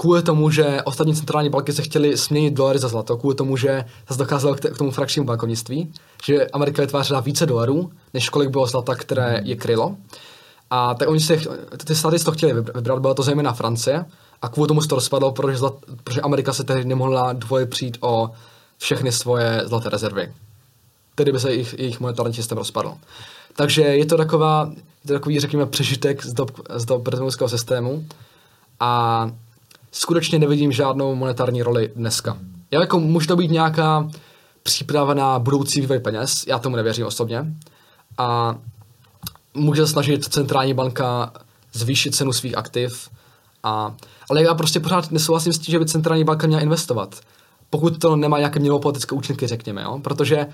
kvůli 0.00 0.22
tomu, 0.22 0.50
že 0.50 0.82
ostatní 0.84 1.14
centrální 1.14 1.50
banky 1.50 1.72
se 1.72 1.82
chtěly 1.82 2.16
směnit 2.16 2.54
dolary 2.54 2.78
za 2.78 2.88
zlato, 2.88 3.16
kvůli 3.16 3.34
tomu, 3.34 3.56
že 3.56 3.84
se 4.12 4.18
dokázalo 4.18 4.54
k, 4.54 4.78
tomu 4.78 4.90
frakčnímu 4.90 5.26
bankovnictví, 5.26 5.92
že 6.24 6.46
Amerika 6.46 6.82
vytvářela 6.82 7.20
více 7.20 7.46
dolarů, 7.46 7.90
než 8.14 8.28
kolik 8.28 8.50
bylo 8.50 8.66
zlata, 8.66 8.94
které 8.94 9.40
je 9.44 9.56
krylo. 9.56 9.96
A 10.70 10.94
tak 10.94 11.08
oni 11.08 11.20
si, 11.20 11.40
ty 11.84 11.94
státy 11.94 12.18
to 12.18 12.32
chtěli 12.32 12.54
vybrat, 12.54 12.98
byla 12.98 13.14
to 13.14 13.22
zejména 13.22 13.52
Francie, 13.52 14.04
a 14.42 14.48
kvůli 14.48 14.68
tomu 14.68 14.82
se 14.82 14.88
to 14.88 14.94
rozpadlo, 14.94 15.32
protože, 15.32 15.58
zlat, 15.58 15.74
protože 16.04 16.20
Amerika 16.20 16.52
se 16.52 16.64
tehdy 16.64 16.84
nemohla 16.84 17.32
dvoje 17.32 17.66
přijít 17.66 17.98
o 18.00 18.30
všechny 18.78 19.12
svoje 19.12 19.62
zlaté 19.64 19.88
rezervy. 19.88 20.32
Tedy 21.14 21.32
by 21.32 21.40
se 21.40 21.50
jejich, 21.50 21.78
jejich 21.78 22.00
monetární 22.00 22.34
systém 22.34 22.58
rozpadl. 22.58 22.94
Takže 23.56 23.82
je 23.82 24.06
to, 24.06 24.16
taková, 24.16 24.70
je 24.74 25.08
to 25.08 25.12
takový, 25.12 25.40
řekněme, 25.40 25.66
přežitek 25.66 26.24
z 26.24 26.32
dob, 26.32 26.50
z 26.74 26.84
dob 26.84 27.08
systému. 27.46 28.04
A 28.80 29.30
skutečně 29.92 30.38
nevidím 30.38 30.72
žádnou 30.72 31.14
monetární 31.14 31.62
roli 31.62 31.90
dneska. 31.96 32.38
Já 32.70 32.80
jako 32.80 33.00
může 33.00 33.26
to 33.26 33.36
být 33.36 33.50
nějaká 33.50 34.08
příprava 34.62 35.14
na 35.14 35.38
budoucí 35.38 35.80
vývoj 35.80 35.98
peněz, 35.98 36.44
já 36.46 36.58
tomu 36.58 36.76
nevěřím 36.76 37.06
osobně. 37.06 37.46
A 38.18 38.58
může 39.54 39.86
snažit 39.86 40.24
centrální 40.24 40.74
banka 40.74 41.32
zvýšit 41.72 42.14
cenu 42.14 42.32
svých 42.32 42.56
aktiv, 42.56 43.08
a, 43.62 43.94
ale 44.30 44.42
já 44.42 44.54
prostě 44.54 44.80
pořád 44.80 45.10
nesouhlasím 45.10 45.52
s 45.52 45.58
tím, 45.58 45.72
že 45.72 45.78
by 45.78 45.86
centrální 45.86 46.24
banka 46.24 46.46
měla 46.46 46.62
investovat. 46.62 47.20
Pokud 47.70 47.98
to 47.98 48.16
nemá 48.16 48.38
nějaké 48.38 48.60
mělo 48.60 48.78
politické 48.78 49.14
účinky, 49.14 49.46
řekněme, 49.46 49.82
jo? 49.82 50.00
protože 50.02 50.46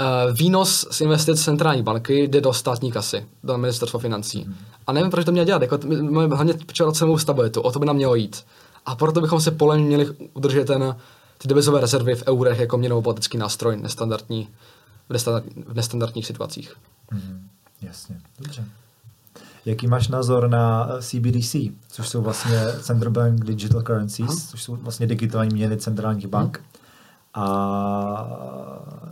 Uh, 0.00 0.36
výnos 0.36 0.86
z 0.90 1.00
investic 1.00 1.44
centrální 1.44 1.82
banky 1.82 2.28
jde 2.28 2.40
do 2.40 2.52
státní 2.52 2.92
kasy, 2.92 3.26
do 3.44 3.58
ministerstva 3.58 4.00
financí. 4.00 4.46
A 4.86 4.92
nevím, 4.92 5.10
proč 5.10 5.24
to 5.24 5.32
měl 5.32 5.44
dělat. 5.44 5.62
Jako, 5.62 5.78
máme 6.10 6.36
hlavně 6.36 6.54
cenovou 6.92 7.18
stabilitu, 7.18 7.60
o 7.60 7.72
to 7.72 7.78
by 7.78 7.86
nám 7.86 7.96
mělo 7.96 8.14
jít. 8.14 8.44
A 8.86 8.96
proto 8.96 9.20
bychom 9.20 9.40
si 9.40 9.50
podle 9.50 9.78
měli 9.78 10.06
udržet 10.34 10.64
ten, 10.64 10.96
ty 11.38 11.48
devizové 11.48 11.80
rezervy 11.80 12.14
v 12.14 12.22
eurech 12.28 12.58
jako 12.58 12.78
měnovou 12.78 13.02
politický 13.02 13.38
nástroj 13.38 13.76
nestandardní, 13.76 14.48
v, 15.08 15.12
nestandard, 15.12 15.44
v 15.66 15.74
nestandardních 15.74 16.26
situacích. 16.26 16.74
Hmm. 17.10 17.48
Jasně, 17.82 18.20
dobře. 18.38 18.64
Jaký 19.64 19.86
máš 19.86 20.08
názor 20.08 20.48
na 20.48 20.88
CBDC, 21.00 21.56
což 21.88 22.08
jsou 22.08 22.22
vlastně 22.22 22.60
Central 22.80 23.12
Bank 23.12 23.44
Digital 23.44 23.82
Currencies, 23.82 24.30
Aha. 24.30 24.38
což 24.48 24.62
jsou 24.62 24.76
vlastně 24.76 25.06
digitální 25.06 25.54
měny 25.54 25.76
centrálních 25.76 26.26
bank? 26.26 26.58
Hmm 26.58 26.66
a 27.34 28.26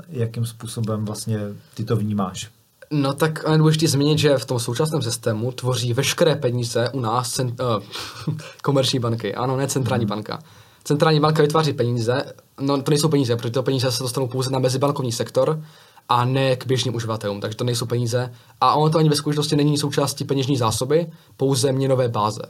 jakým 0.09 0.47
způsobem 0.47 1.05
vlastně 1.05 1.39
ty 1.75 1.85
to 1.85 1.97
vnímáš? 1.97 2.51
No 2.91 3.13
tak 3.13 3.45
ale 3.47 3.59
důležité 3.59 3.89
zmínit, 3.89 4.19
že 4.19 4.39
v 4.39 4.45
tom 4.45 4.59
současném 4.59 5.03
systému 5.03 5.53
tvoří 5.53 5.93
veškeré 5.93 6.37
peníze 6.37 6.91
u 6.93 7.01
nás 7.01 7.33
cent, 7.33 7.61
uh, 7.61 8.37
komerční 8.63 8.99
banky. 8.99 9.35
Ano, 9.35 9.57
ne 9.57 9.69
centrální 9.69 10.05
hmm. 10.05 10.09
banka. 10.09 10.39
Centrální 10.85 11.21
banka 11.21 11.43
vytváří 11.43 11.73
peníze, 11.73 12.33
no 12.61 12.83
to 12.83 12.91
nejsou 12.91 13.09
peníze, 13.09 13.37
protože 13.37 13.51
to 13.51 13.63
peníze 13.63 13.93
se 13.93 14.03
dostanou 14.03 14.29
pouze 14.29 14.51
na 14.51 14.59
mezibankovní 14.59 15.13
sektor 15.13 15.63
a 16.09 16.25
ne 16.25 16.57
k 16.57 16.67
běžným 16.67 16.95
uživatelům, 16.95 17.41
takže 17.41 17.57
to 17.57 17.65
nejsou 17.65 17.87
peníze. 17.87 18.33
A 18.61 18.75
ono 18.75 18.91
to 18.91 18.99
ani 18.99 19.09
ve 19.09 19.17
skutečnosti 19.17 19.57
není 19.57 19.79
součástí 19.79 20.25
peněžní 20.25 20.57
zásoby, 20.57 21.07
pouze 21.37 21.73
měnové 21.73 22.09
báze. 22.09 22.43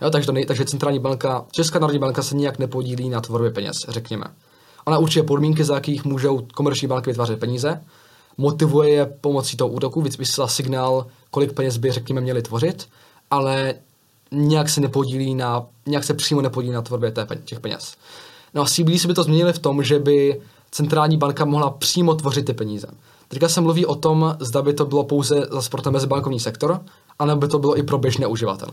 Jo, 0.00 0.10
takže, 0.10 0.26
to 0.26 0.32
nej, 0.32 0.46
takže 0.46 0.64
centrální 0.64 0.98
banka, 0.98 1.44
Česká 1.50 1.78
národní 1.78 1.98
banka 1.98 2.22
se 2.22 2.36
nijak 2.36 2.58
nepodílí 2.58 3.08
na 3.08 3.20
tvorbě 3.20 3.50
peněz, 3.50 3.76
řekněme. 3.88 4.24
Ona 4.84 4.98
určuje 4.98 5.22
podmínky, 5.22 5.64
za 5.64 5.74
jakých 5.74 6.04
můžou 6.04 6.46
komerční 6.54 6.88
banky 6.88 7.10
vytvářet 7.10 7.40
peníze, 7.40 7.80
motivuje 8.38 8.90
je 8.90 9.06
pomocí 9.06 9.56
toho 9.56 9.70
útoku, 9.70 10.00
vysílá 10.00 10.48
signál, 10.48 11.06
kolik 11.30 11.52
peněz 11.52 11.76
by, 11.76 11.92
řekněme, 11.92 12.20
měli 12.20 12.42
tvořit, 12.42 12.88
ale 13.30 13.74
nějak 14.30 14.68
se 14.68 14.80
nepodílí 14.80 15.34
na, 15.34 15.66
nějak 15.86 16.04
se 16.04 16.14
přímo 16.14 16.42
nepodílí 16.42 16.74
na 16.74 16.82
tvorbě 16.82 17.12
těch 17.44 17.60
peněz. 17.60 17.94
No 18.54 18.62
a 18.62 18.66
CBDC 18.66 19.06
by 19.06 19.14
to 19.14 19.22
změnili 19.22 19.52
v 19.52 19.58
tom, 19.58 19.82
že 19.82 19.98
by 19.98 20.40
centrální 20.70 21.16
banka 21.16 21.44
mohla 21.44 21.70
přímo 21.70 22.14
tvořit 22.14 22.46
ty 22.46 22.54
peníze. 22.54 22.86
Teďka 23.28 23.48
se 23.48 23.60
mluví 23.60 23.86
o 23.86 23.94
tom, 23.94 24.36
zda 24.40 24.62
by 24.62 24.74
to 24.74 24.86
bylo 24.86 25.04
pouze 25.04 25.46
za 25.50 25.62
pro 25.70 25.82
ten 25.82 25.92
mezibankovní 25.92 26.40
sektor, 26.40 26.80
anebo 27.18 27.40
by 27.40 27.48
to 27.48 27.58
bylo 27.58 27.78
i 27.78 27.82
pro 27.82 27.98
běžné 27.98 28.26
uživatele. 28.26 28.72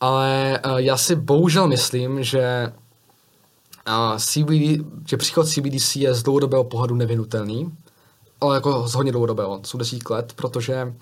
Ale 0.00 0.60
uh, 0.64 0.76
já 0.76 0.96
si 0.96 1.16
bohužel 1.16 1.68
myslím, 1.68 2.24
že 2.24 2.72
a 3.86 4.18
CBD, 4.18 4.84
že 5.08 5.16
příchod 5.16 5.48
CBDC 5.48 5.96
je 5.96 6.14
z 6.14 6.22
dlouhodobého 6.22 6.64
pohledu 6.64 6.94
nevinutelný, 6.94 7.72
ale 8.40 8.54
jako 8.54 8.88
z 8.88 8.94
hodně 8.94 9.12
dlouhodobého, 9.12 9.60
jsou 9.64 9.78
desítky 9.78 10.12
let, 10.12 10.32
protože 10.36 10.94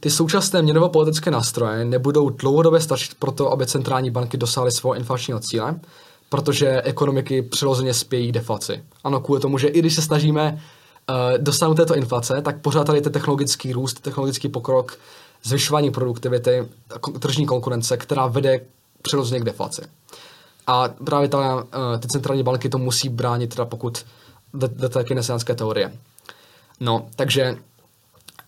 ty 0.00 0.10
současné 0.10 0.62
měnovo-politické 0.62 1.30
nástroje 1.30 1.84
nebudou 1.84 2.30
dlouhodobě 2.30 2.80
stačit 2.80 3.14
pro 3.14 3.32
to, 3.32 3.52
aby 3.52 3.66
centrální 3.66 4.10
banky 4.10 4.36
dosáhly 4.36 4.72
svého 4.72 4.94
inflačního 4.94 5.40
cíle, 5.40 5.80
protože 6.28 6.82
ekonomiky 6.82 7.42
přirozeně 7.42 7.94
spějí 7.94 8.32
deflaci. 8.32 8.82
Ano, 9.04 9.20
kvůli 9.20 9.40
tomu, 9.40 9.58
že 9.58 9.68
i 9.68 9.78
když 9.78 9.94
se 9.94 10.02
snažíme 10.02 10.52
uh, 10.52 11.16
dosáhnout 11.38 11.74
této 11.74 11.96
inflace, 11.96 12.42
tak 12.42 12.60
pořád 12.60 12.84
tady 12.84 13.00
ten 13.00 13.12
technologický 13.12 13.72
růst, 13.72 14.00
technologický 14.00 14.48
pokrok, 14.48 14.98
zvyšování 15.42 15.90
produktivity, 15.90 16.68
tržní 17.18 17.46
konkurence, 17.46 17.96
která 17.96 18.26
vede 18.26 18.60
přirozeně 19.02 19.40
k 19.40 19.44
deflaci. 19.44 19.82
A 20.66 20.88
právě 20.88 21.28
ta, 21.28 21.54
uh, 21.54 21.62
ty 22.00 22.08
centrální 22.08 22.42
banky 22.42 22.68
to 22.68 22.78
musí 22.78 23.08
bránit, 23.08 23.54
teda 23.54 23.64
pokud 23.64 24.04
jde 24.54 24.88
té 24.88 25.04
keynesiánské 25.04 25.54
teorie. 25.54 25.92
No, 26.82 27.06
takže 27.16 27.56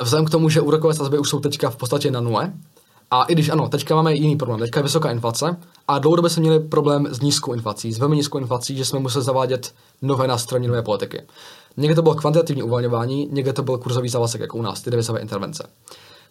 vzhledem 0.02 0.26
k 0.26 0.30
tomu, 0.30 0.48
že 0.48 0.60
úrokové 0.60 0.94
sazby 0.94 1.18
už 1.18 1.28
jsou 1.28 1.40
teďka 1.40 1.70
v 1.70 1.76
podstatě 1.76 2.10
na 2.10 2.20
nule, 2.20 2.52
a 3.10 3.22
i 3.24 3.32
když 3.32 3.48
ano, 3.48 3.68
teďka 3.68 3.94
máme 3.94 4.14
jiný 4.14 4.36
problém, 4.36 4.60
teďka 4.60 4.80
je 4.80 4.84
vysoká 4.84 5.10
inflace 5.10 5.56
a 5.88 5.98
dlouhodobě 5.98 6.30
jsme 6.30 6.40
měli 6.40 6.60
problém 6.60 7.06
s 7.10 7.20
nízkou 7.20 7.52
inflací, 7.52 7.92
s 7.92 7.98
velmi 7.98 8.16
nízkou 8.16 8.38
inflací, 8.38 8.76
že 8.76 8.84
jsme 8.84 8.98
museli 8.98 9.24
zavádět 9.24 9.74
nové 10.02 10.26
nástroje 10.26 10.68
nové 10.68 10.82
politiky. 10.82 11.22
Někde 11.76 11.94
to 11.94 12.02
bylo 12.02 12.14
kvantitativní 12.14 12.62
uvolňování, 12.62 13.28
někde 13.32 13.52
to 13.52 13.62
byl 13.62 13.78
kurzový 13.78 14.08
závazek, 14.08 14.40
jako 14.40 14.58
u 14.58 14.62
nás, 14.62 14.82
ty 14.82 14.90
devizové 14.90 15.20
intervence. 15.20 15.68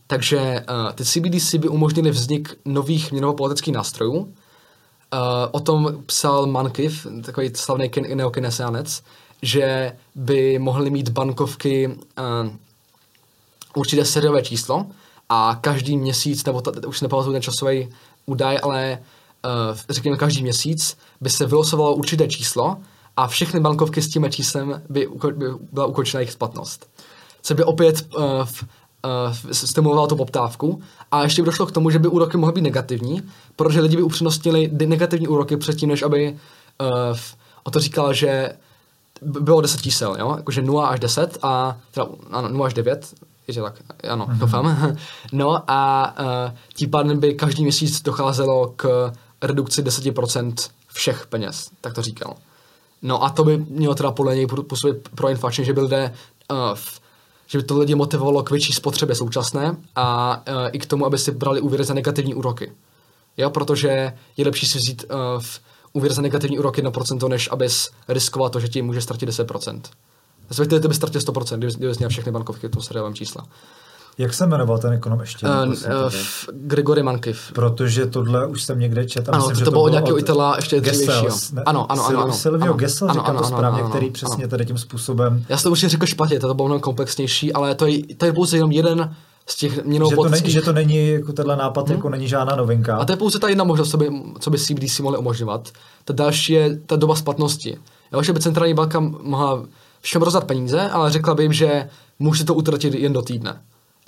Takže 0.07 0.65
uh, 0.69 0.91
ty 0.91 1.05
CBDC 1.05 1.55
by 1.55 1.67
umožnili 1.67 2.11
vznik 2.11 2.57
nových 2.65 3.11
měnovo-politických 3.11 3.73
nástrojů, 3.73 4.33
Uh, 5.13 5.19
o 5.51 5.59
tom 5.59 6.03
psal 6.05 6.45
Mankiv, 6.45 7.07
takový 7.25 7.51
slavný 7.55 7.91
neokinesianec, 8.15 9.03
že 9.43 9.91
by 10.15 10.59
mohly 10.59 10.89
mít 10.89 11.09
bankovky 11.09 11.87
uh, 11.87 11.93
určité 13.75 14.05
seriové 14.05 14.41
číslo 14.41 14.85
a 15.29 15.57
každý 15.61 15.97
měsíc, 15.97 16.45
nebo 16.45 16.61
t- 16.61 16.87
už 16.87 17.01
nepamatuju 17.01 17.33
ten 17.33 17.41
časový 17.41 17.89
údaj, 18.25 18.59
ale 18.63 18.99
uh, 19.45 19.77
řekněme 19.89 20.17
každý 20.17 20.43
měsíc 20.43 20.97
by 21.21 21.29
se 21.29 21.45
vylosovalo 21.45 21.95
určité 21.95 22.27
číslo 22.27 22.77
a 23.17 23.27
všechny 23.27 23.59
bankovky 23.59 24.01
s 24.01 24.09
tím 24.09 24.27
číslem 24.29 24.81
by, 24.89 25.07
uko- 25.07 25.33
by 25.33 25.45
byla 25.71 25.85
ukončena 25.85 26.19
jejich 26.19 26.31
splatnost. 26.31 26.89
Co 27.41 27.53
by 27.53 27.63
opět 27.63 28.07
uh, 28.17 28.23
v, 28.43 28.63
uh, 28.63 29.51
stimuloval 29.51 30.07
tu 30.07 30.15
poptávku. 30.15 30.81
A 31.11 31.23
ještě 31.23 31.41
by 31.41 31.45
došlo 31.45 31.65
k 31.65 31.71
tomu, 31.71 31.89
že 31.89 31.99
by 31.99 32.07
úroky 32.07 32.37
mohly 32.37 32.53
být 32.53 32.61
negativní, 32.61 33.21
protože 33.55 33.81
lidi 33.81 33.95
by 33.95 34.03
upřednostnili 34.03 34.69
negativní 34.85 35.27
úroky 35.27 35.57
předtím, 35.57 35.89
než 35.89 36.01
aby 36.01 36.31
uh, 36.31 37.17
o 37.63 37.71
to 37.71 37.79
říkal, 37.79 38.13
že 38.13 38.53
bylo 39.21 39.61
10 39.61 39.81
čísel, 39.81 40.15
jo? 40.19 40.33
jakože 40.37 40.61
0 40.61 40.87
až 40.87 40.99
10 40.99 41.37
a 41.41 41.77
teda 41.91 42.07
ano, 42.31 42.49
0 42.49 42.65
až 42.65 42.73
9, 42.73 43.13
je 43.47 43.61
tak, 43.61 43.75
ano, 44.09 44.25
mm-hmm. 44.25 44.37
doufám. 44.37 44.97
No 45.31 45.71
a 45.71 46.13
uh, 46.19 46.57
tím 46.73 46.89
pádem 46.89 47.19
by 47.19 47.33
každý 47.33 47.63
měsíc 47.63 48.01
docházelo 48.01 48.73
k 48.75 49.11
redukci 49.41 49.83
10% 49.83 50.53
všech 50.87 51.27
peněz, 51.27 51.69
tak 51.81 51.93
to 51.93 52.01
říkal. 52.01 52.35
No 53.01 53.23
a 53.23 53.29
to 53.29 53.43
by 53.43 53.57
mělo 53.57 53.95
teda 53.95 54.11
podle 54.11 54.35
něj 54.35 54.47
působit 54.47 55.09
pro 55.15 55.29
inflačně, 55.29 55.63
že 55.63 55.73
by 55.73 55.81
lidé 55.81 56.13
uh, 56.51 56.77
že 57.47 57.57
by 57.57 57.63
to 57.63 57.77
lidi 57.77 57.95
motivovalo 57.95 58.43
k 58.43 58.51
větší 58.51 58.73
spotřebě 58.73 59.15
současné 59.15 59.77
a 59.95 60.37
uh, 60.37 60.69
i 60.71 60.79
k 60.79 60.85
tomu, 60.85 61.05
aby 61.05 61.17
si 61.17 61.31
brali 61.31 61.61
úvěry 61.61 61.83
za 61.83 61.93
negativní 61.93 62.35
úroky. 62.35 62.71
Jo, 63.37 63.49
protože 63.49 64.13
je 64.37 64.45
lepší 64.45 64.65
si 64.65 64.77
vzít 64.77 65.05
uh, 65.09 65.41
v 65.41 65.59
úvěr 65.93 66.13
za 66.13 66.21
negativní 66.21 66.59
úroky 66.59 66.81
na 66.81 66.91
procento, 66.91 67.29
než 67.29 67.49
abys 67.51 67.89
riskoval 68.07 68.49
to, 68.49 68.59
že 68.59 68.67
ti 68.67 68.81
může 68.81 69.01
ztratit 69.01 69.29
10%. 69.29 69.81
Respektive 70.49 70.81
ty 70.81 70.87
by 70.87 70.93
ztratil 70.93 71.21
100%, 71.21 71.57
kdyby, 71.57 71.73
kdyby 71.73 71.93
měl 71.97 72.09
všechny 72.09 72.31
bankovky 72.31 72.67
v 72.67 72.71
tom 72.71 72.81
seriálním 72.81 73.15
čísle. 73.15 73.43
Jak 74.17 74.33
se 74.33 74.47
jmenoval 74.47 74.77
ten 74.77 74.93
ekonom 74.93 75.19
ještě? 75.19 75.47
Uh, 75.47 75.67
uh, 75.67 75.73
Gregory 76.53 77.03
Mankiv. 77.03 77.51
Protože 77.53 78.05
tohle 78.05 78.47
už 78.47 78.63
jsem 78.63 78.79
někde 78.79 79.05
četl. 79.05 79.31
Ano, 79.33 79.47
myslím, 79.47 79.65
to, 79.65 79.65
to 79.65 79.71
bylo 79.71 79.83
od 79.83 79.89
nějakého 79.89 80.19
Itala 80.19 80.55
ještě 80.55 80.81
dřívějšího. 80.81 81.37
Ano, 81.65 81.91
ano, 81.91 82.07
ano, 82.07 82.19
ano. 82.23 82.33
Silvio 82.33 82.63
ano, 82.63 82.73
Gessel 82.73 83.09
ano, 83.09 83.19
říkal 83.19 83.29
ano, 83.29 83.39
to 83.39 83.47
správně, 83.47 83.81
ano, 83.81 83.89
který 83.89 84.05
ano, 84.05 84.13
přesně 84.13 84.43
ano. 84.43 84.49
tady 84.49 84.65
tím 84.65 84.77
způsobem... 84.77 85.45
Já 85.49 85.57
jsem 85.57 85.63
to 85.63 85.71
už 85.71 85.79
řekl 85.79 86.05
špatně, 86.05 86.39
to 86.39 86.53
bylo 86.53 86.67
mnohem 86.67 86.81
komplexnější, 86.81 87.53
ale 87.53 87.75
to 87.75 87.85
je, 87.85 88.15
to 88.15 88.25
je 88.25 88.33
pouze 88.33 88.57
jenom 88.57 88.71
jeden 88.71 89.15
z 89.45 89.55
těch 89.55 89.83
měnou 89.83 90.09
že, 90.09 90.15
to 90.15 90.29
není, 90.29 90.51
že 90.51 90.61
to 90.61 90.73
není, 90.73 91.09
jako 91.09 91.33
tenhle 91.33 91.55
nápad, 91.55 91.87
hmm. 91.87 91.95
jako 91.95 92.09
není 92.09 92.27
žádná 92.27 92.55
novinka. 92.55 92.97
A 92.97 93.05
to 93.05 93.11
je 93.11 93.17
pouze 93.17 93.39
ta 93.39 93.49
jedna 93.49 93.63
možnost, 93.63 93.89
co 93.89 93.97
by, 93.97 94.09
co 94.39 94.49
by 94.49 94.57
CBDC 94.59 94.99
mohly 94.99 95.17
umožňovat. 95.17 95.69
Ta 96.05 96.13
další 96.13 96.53
je 96.53 96.79
ta 96.85 96.95
doba 96.95 97.15
splatnosti. 97.15 97.77
Jo, 98.13 98.23
že 98.23 98.33
by 98.33 98.39
centrální 98.39 98.73
banka 98.73 98.99
mohla 98.99 99.65
všem 100.01 100.21
rozdat 100.21 100.43
peníze, 100.43 100.81
ale 100.81 101.11
řekla 101.11 101.35
by 101.35 101.43
jim, 101.43 101.53
že 101.53 101.89
můžete 102.19 102.47
to 102.47 102.53
utratit 102.53 102.93
jen 102.93 103.13
do 103.13 103.21
týdne. 103.21 103.61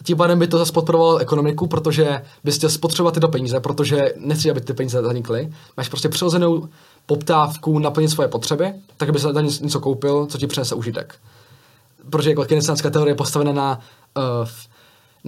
Tím 0.04 0.18
pádem 0.18 0.40
by 0.40 0.48
to 0.48 0.58
zase 0.58 0.72
podporovalo 0.72 1.18
ekonomiku, 1.18 1.68
protože 1.68 2.22
bys 2.44 2.58
chtěl 2.58 2.70
spotřebovat 2.70 3.14
tyto 3.14 3.28
peníze, 3.28 3.60
protože 3.60 4.14
nechci, 4.18 4.52
aby 4.52 4.62
ty 4.62 4.74
peníze 4.74 5.02
zanikly. 5.02 5.54
Máš 5.78 5.90
prostě 5.90 6.10
přirozenou 6.10 6.70
poptávku 7.06 7.80
naplnit 7.80 8.10
svoje 8.10 8.28
potřeby, 8.28 8.74
tak 8.98 9.10
by 9.12 9.20
se 9.20 9.34
za 9.34 9.42
něco 9.42 9.80
koupil, 9.80 10.26
co 10.26 10.38
ti 10.38 10.48
přinese 10.48 10.76
užitek. 10.76 11.16
Protože 12.10 12.30
jako 12.30 12.46
teorie 12.92 13.12
je 13.12 13.16
postavena 13.16 13.52
na, 13.52 13.80
uh, 14.18 14.24
na 14.24 14.46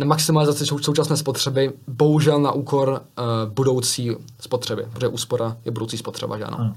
maximalizaci 0.05 0.65
současné 0.65 1.17
spotřeby, 1.17 1.73
bohužel 1.87 2.41
na 2.41 2.51
úkor 2.51 2.89
uh, 2.89 3.25
budoucí 3.53 4.11
spotřeby, 4.39 4.85
protože 4.93 5.07
úspora 5.07 5.57
je 5.65 5.71
budoucí 5.71 5.97
spotřeba, 5.97 6.37
že 6.37 6.43
ano. 6.43 6.57
Hmm. 6.57 6.75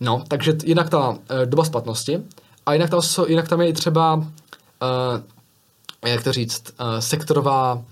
No, 0.00 0.24
takže 0.28 0.56
jinak 0.64 0.90
ta 0.90 1.08
uh, 1.08 1.16
doba 1.44 1.64
splatnosti 1.64 2.22
a 2.66 2.72
jinak, 2.72 2.90
ta, 2.90 3.00
jinak 3.26 3.48
tam 3.48 3.60
je 3.60 3.68
i 3.68 3.72
třeba 3.72 4.14
uh, 4.14 4.24
jak 6.06 6.24
to 6.24 6.32
říct, 6.32 6.62
uh, 6.80 6.98
sektorová, 6.98 7.82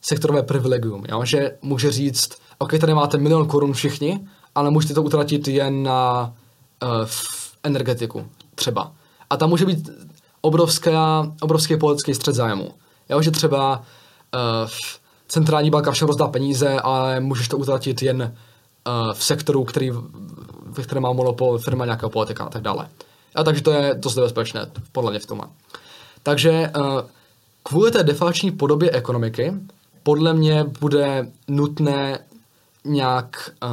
sektorové 0.00 0.42
privilegium, 0.42 1.04
jo? 1.08 1.24
že 1.24 1.56
může 1.62 1.92
říct, 1.92 2.30
OK, 2.58 2.78
tady 2.80 2.94
máte 2.94 3.18
milion 3.18 3.46
korun 3.46 3.72
všichni, 3.72 4.28
ale 4.54 4.70
můžete 4.70 4.94
to 4.94 5.02
utratit 5.02 5.48
jen 5.48 5.82
na 5.82 6.32
uh, 6.82 7.08
energetiku 7.62 8.26
třeba. 8.54 8.92
A 9.30 9.36
tam 9.36 9.48
může 9.48 9.66
být 9.66 9.90
obrovská, 10.40 11.32
obrovský 11.40 11.76
politický 11.76 12.14
střed 12.14 12.34
zájmu. 12.34 12.70
Jo? 13.08 13.22
Že 13.22 13.30
třeba 13.30 13.82
uh, 14.34 14.70
centrální 15.28 15.70
banka 15.70 15.92
všem 15.92 16.08
rozdá 16.08 16.28
peníze, 16.28 16.80
ale 16.80 17.20
můžeš 17.20 17.48
to 17.48 17.58
utratit 17.58 18.02
jen 18.02 18.22
uh, 18.22 19.12
v 19.12 19.24
sektoru, 19.24 19.64
který, 19.64 19.90
ve 20.66 20.82
kterém 20.82 21.02
má 21.02 21.12
monopol 21.12 21.58
firma 21.58 21.84
nějakého 21.84 22.10
politika 22.10 22.44
a 22.44 22.48
tak 22.48 22.62
dále. 22.62 22.88
A 23.34 23.44
takže 23.44 23.62
to 23.62 23.70
je 23.70 23.94
dost 23.94 24.16
nebezpečné, 24.16 24.70
podle 24.92 25.10
mě 25.10 25.20
v 25.20 25.26
tom. 25.26 25.40
Takže 26.22 26.72
uh, 26.76 27.00
kvůli 27.62 27.90
té 27.90 28.02
defační 28.02 28.50
podobě 28.50 28.90
ekonomiky 28.90 29.52
podle 30.02 30.34
mě 30.34 30.64
bude 30.80 31.28
nutné 31.48 32.18
nějak 32.84 33.50
uh, 33.62 33.70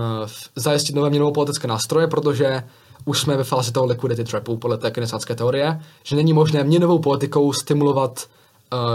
zajistit 0.55 0.95
nové 0.95 1.09
měnové 1.09 1.31
politické 1.31 1.67
nástroje, 1.67 2.07
protože 2.07 2.63
už 3.05 3.19
jsme 3.19 3.37
ve 3.37 3.43
fázi 3.43 3.71
toho 3.71 3.85
liquidity 3.85 4.23
trapu 4.23 4.57
podle 4.57 4.77
té 4.77 4.91
keynesiánské 4.91 5.35
teorie, 5.35 5.81
že 6.03 6.15
není 6.15 6.33
možné 6.33 6.63
měnovou 6.63 6.99
politikou 6.99 7.53
stimulovat 7.53 8.25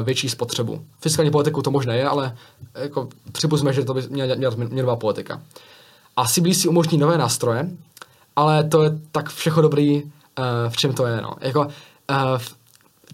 větší 0.04 0.28
spotřebu. 0.28 0.84
Fiskální 1.00 1.30
politikou 1.30 1.62
to 1.62 1.70
možné 1.70 1.96
je, 1.96 2.08
ale 2.08 2.36
jako 2.74 3.08
připustíme, 3.32 3.72
že 3.72 3.84
to 3.84 3.94
by 3.94 4.02
měla 4.08 4.34
dělat 4.34 4.56
měnová 4.56 4.96
politika. 4.96 5.42
A 6.16 6.28
CBDC 6.28 6.66
umožní 6.66 6.98
nové 6.98 7.18
nástroje, 7.18 7.70
ale 8.36 8.64
to 8.64 8.82
je 8.82 8.98
tak 9.12 9.28
všechno 9.28 9.62
dobrý, 9.62 10.02
uh, 10.02 10.10
v 10.68 10.76
čem 10.76 10.92
to 10.92 11.06
je. 11.06 11.20
No. 11.20 11.34
Jako, 11.40 11.68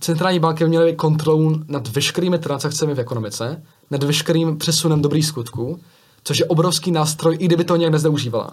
centrální 0.01 0.39
banky 0.39 0.65
měly 0.65 0.95
kontrolu 0.95 1.61
nad 1.69 1.89
veškerými 1.89 2.39
transakcemi 2.39 2.95
v 2.95 3.01
ekonomice, 3.01 3.63
nad 3.91 4.03
veškerým 4.03 4.59
přesunem 4.59 5.03
dobrých 5.03 5.27
skutků, 5.27 5.81
což 6.25 6.39
je 6.39 6.45
obrovský 6.45 6.91
nástroj, 6.91 7.37
i 7.41 7.45
kdyby 7.45 7.65
to 7.65 7.77
nějak 7.77 7.93
nezneužívala. 7.93 8.51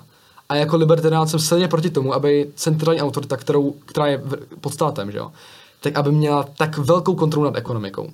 A 0.50 0.56
jako 0.56 0.78
libertarián 0.78 1.28
jsem 1.28 1.40
silně 1.40 1.68
proti 1.68 1.90
tomu, 1.90 2.14
aby 2.14 2.50
centrální 2.56 3.02
autorita, 3.02 3.38
kterou, 3.38 3.72
která 3.86 4.08
je 4.08 4.22
pod 4.62 4.74
státem, 4.74 5.12
že 5.12 5.18
jo, 5.18 5.32
tak 5.84 5.96
aby 5.96 6.12
měla 6.12 6.44
tak 6.58 6.78
velkou 6.78 7.16
kontrolu 7.16 7.46
nad 7.46 7.56
ekonomikou. 7.56 8.10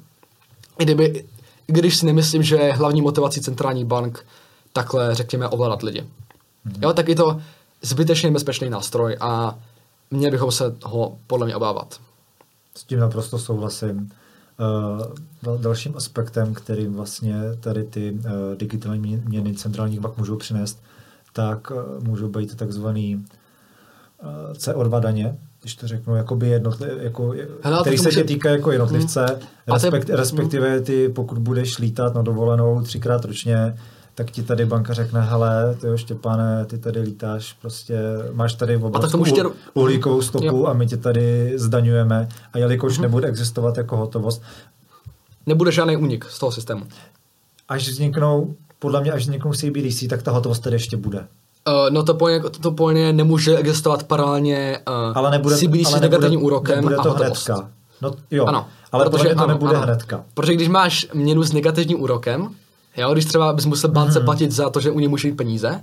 I 0.80 0.84
kdyby, 0.84 1.26
i 1.68 1.72
když 1.74 1.98
si 1.98 2.06
nemyslím, 2.06 2.44
že 2.44 2.56
je 2.56 2.74
hlavní 2.74 3.02
motivací 3.02 3.42
centrální 3.42 3.86
bank 3.86 4.26
takhle, 4.74 5.16
řekněme, 5.16 5.48
ovládat 5.48 5.84
lidi. 5.84 6.02
Mm-hmm. 6.02 6.80
Jo, 6.82 6.94
tak 6.94 7.10
je 7.10 7.16
to 7.16 7.42
zbytečně 7.82 8.30
nebezpečný 8.30 8.70
nástroj 8.70 9.18
a 9.20 9.60
měli 10.12 10.32
bychom 10.32 10.52
se 10.52 10.76
ho 10.84 11.18
podle 11.28 11.46
mě 11.46 11.56
obávat. 11.56 12.00
S 12.76 12.84
tím 12.84 13.00
naprosto 13.00 13.40
souhlasím. 13.40 14.12
Uh, 15.46 15.58
dalším 15.58 15.94
aspektem, 15.98 16.54
kterým 16.54 16.94
vlastně 16.94 17.36
tady 17.60 17.84
ty 17.84 18.12
uh, 18.12 18.22
digitální 18.58 19.22
měny 19.26 19.54
centrálních 19.54 20.00
bank 20.00 20.18
můžou 20.18 20.36
přinést, 20.36 20.82
tak 21.34 21.72
uh, 21.72 22.04
můžou 22.04 22.28
být 22.28 22.56
takzvaný 22.56 23.16
uh, 23.16 24.54
CO2 24.54 25.00
daně, 25.00 25.38
když 25.62 25.76
to 25.76 25.88
řeknu, 25.88 26.16
jakoby 26.16 26.48
jednotliv, 26.48 26.92
jako, 27.02 27.34
Hele, 27.62 27.82
který 27.82 27.98
se 27.98 28.04
může... 28.04 28.22
tě 28.22 28.24
týká 28.24 28.50
jako 28.50 28.72
jednotlivce, 28.72 29.26
hmm. 29.26 29.74
respekt, 29.74 30.06
te... 30.06 30.16
respektive 30.16 30.82
ty, 30.82 31.10
pokud 31.10 31.38
budeš 31.38 31.78
lítat 31.78 32.16
na 32.16 32.22
dovolenou 32.22 32.82
třikrát 32.82 33.26
ročně, 33.26 33.76
tak 34.16 34.32
ti 34.32 34.44
tady 34.44 34.66
banka 34.66 34.94
řekne, 34.94 35.22
hele, 35.22 35.76
ty 35.82 35.88
jo, 35.88 35.98
Štěpáne, 35.98 36.66
ty 36.66 36.78
tady 36.78 37.00
lítáš, 37.00 37.54
prostě 37.54 38.00
máš 38.32 38.54
tady 38.54 38.78
obrovskou 38.78 39.24
tě... 39.24 39.44
uhlíkovou 39.74 40.22
stopu 40.22 40.46
jo. 40.46 40.66
a 40.66 40.74
my 40.74 40.88
tě 40.88 40.98
tady 40.98 41.54
zdaňujeme 41.56 42.30
a 42.54 42.58
jelikož 42.58 42.98
uh-huh. 42.98 43.02
nebude 43.02 43.28
existovat 43.28 43.78
jako 43.78 43.98
hotovost. 43.98 44.42
Nebude 45.46 45.72
žádný 45.72 45.98
únik 45.98 46.26
z 46.26 46.40
toho 46.40 46.52
systému. 46.52 46.86
Až 47.70 47.90
vzniknou, 47.90 48.56
podle 48.80 49.02
mě, 49.02 49.12
až 49.12 49.22
vzniknou 49.22 49.54
CBDC, 49.54 50.08
tak 50.10 50.24
ta 50.24 50.32
hotovost 50.32 50.64
tady 50.64 50.76
ještě 50.76 50.98
bude. 50.98 51.28
Uh, 51.68 51.90
no 51.90 52.04
to 52.04 52.14
plně, 52.14 52.40
to, 52.40 52.50
to 52.50 52.72
plně 52.72 53.14
nemůže 53.14 53.58
existovat 53.58 54.04
paralelně 54.04 54.80
uh, 54.88 55.18
ale 55.18 55.32
nebude, 55.32 55.56
CBDC 55.56 55.86
ale 55.86 56.00
nebude, 56.00 56.00
negativním 56.02 56.44
úrokem 56.44 56.76
nebude 56.76 56.96
to 56.96 57.02
a 57.02 57.04
hotovost. 57.04 57.50
hnedka. 57.50 57.70
No 58.02 58.14
jo, 58.32 58.46
ano, 58.46 58.68
ale 58.92 59.10
protože, 59.10 59.36
to 59.36 59.40
ano, 59.40 59.48
nebude 59.48 59.76
ano. 59.76 59.86
hnedka. 59.86 60.24
Protože 60.34 60.54
když 60.54 60.68
máš 60.68 61.08
měnu 61.14 61.44
s 61.44 61.54
negativním 61.54 62.02
úrokem, 62.02 62.56
Jo, 62.98 63.14
když 63.14 63.26
třeba 63.26 63.54
bys 63.54 63.66
musel 63.66 63.92
bance 63.92 64.20
mm-hmm. 64.20 64.26
platit 64.26 64.52
za 64.52 64.70
to, 64.70 64.80
že 64.80 64.92
u 64.92 65.00
něj 65.00 65.08
může 65.08 65.28
jít 65.28 65.38
peníze, 65.38 65.82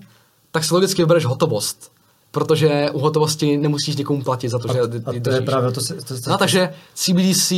tak 0.51 0.65
si 0.65 0.75
logicky 0.75 1.03
vybereš 1.03 1.25
hotovost. 1.25 1.93
Protože 2.31 2.91
u 2.93 2.99
hotovosti 2.99 3.57
nemusíš 3.57 3.97
někomu 3.97 4.23
platit 4.23 4.49
za 4.49 4.59
to, 4.59 4.71
a, 4.71 4.73
že 4.73 4.81
a 4.81 5.21
to 5.23 5.31
je 5.31 5.41
právě 5.41 5.73
to, 5.73 5.81
to, 5.81 5.95
to, 5.95 6.21
to 6.21 6.31
No, 6.31 6.39
takže 6.39 6.73
CBDC 6.95 7.53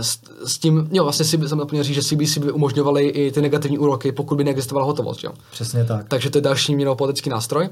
s, 0.00 0.18
s, 0.44 0.58
tím, 0.58 0.88
jo, 0.92 1.02
vlastně 1.04 1.24
si, 1.24 1.38
jsem 1.38 1.58
zapomněl 1.58 1.84
říct, 1.84 1.94
že 1.94 2.02
CBDC 2.02 2.38
by 2.38 2.52
umožňovaly 2.52 3.08
i 3.08 3.32
ty 3.32 3.42
negativní 3.42 3.78
úroky, 3.78 4.12
pokud 4.12 4.36
by 4.36 4.44
neexistovala 4.44 4.86
hotovost, 4.86 5.24
jo. 5.24 5.32
Přesně 5.50 5.84
tak. 5.84 6.08
Takže 6.08 6.30
to 6.30 6.38
je 6.38 6.42
další 6.42 6.74
měnopolitický 6.74 7.30
nástroj. 7.30 7.68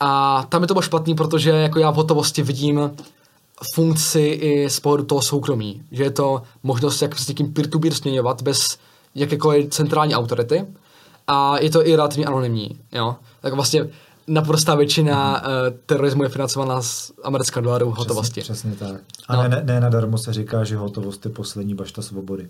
A 0.00 0.42
tam 0.48 0.62
je 0.62 0.68
to 0.68 0.74
bylo 0.74 0.82
špatný, 0.82 1.14
protože 1.14 1.50
jako 1.50 1.78
já 1.78 1.90
v 1.90 1.94
hotovosti 1.94 2.42
vidím 2.42 2.90
funkci 3.74 4.20
i 4.20 4.70
z 4.70 4.80
pohledu 4.80 5.04
toho 5.04 5.22
soukromí, 5.22 5.82
že 5.92 6.02
je 6.02 6.10
to 6.10 6.42
možnost, 6.62 7.02
jak 7.02 7.18
s 7.18 7.28
někým 7.28 7.52
peer-to-peer 7.52 7.94
směňovat 7.94 8.42
bez 8.42 8.78
jakékoliv 9.14 9.68
centrální 9.70 10.14
autority 10.14 10.66
a 11.26 11.58
je 11.58 11.70
to 11.70 11.86
i 11.86 11.96
relativně 11.96 12.26
anonymní, 12.26 12.78
jo. 12.92 13.16
Tak 13.40 13.54
vlastně 13.54 13.86
naprostá 14.30 14.74
většina 14.74 15.30
mm. 15.30 15.36
uh, 15.36 15.78
terorismu 15.86 16.22
je 16.22 16.28
financovaná 16.28 16.82
z 16.82 17.12
amerického 17.24 17.62
dolaru 17.62 17.90
hotovosti. 17.90 18.40
Přesně, 18.40 18.72
přesně 18.72 18.88
tak. 18.88 19.00
A 19.28 19.36
no. 19.36 19.48
ne, 19.48 19.62
ne 19.64 19.80
nadarmo 19.80 20.18
se 20.18 20.32
říká, 20.32 20.64
že 20.64 20.76
hotovost 20.76 21.24
je 21.24 21.30
poslední 21.30 21.74
bašta 21.74 22.02
svobody. 22.02 22.48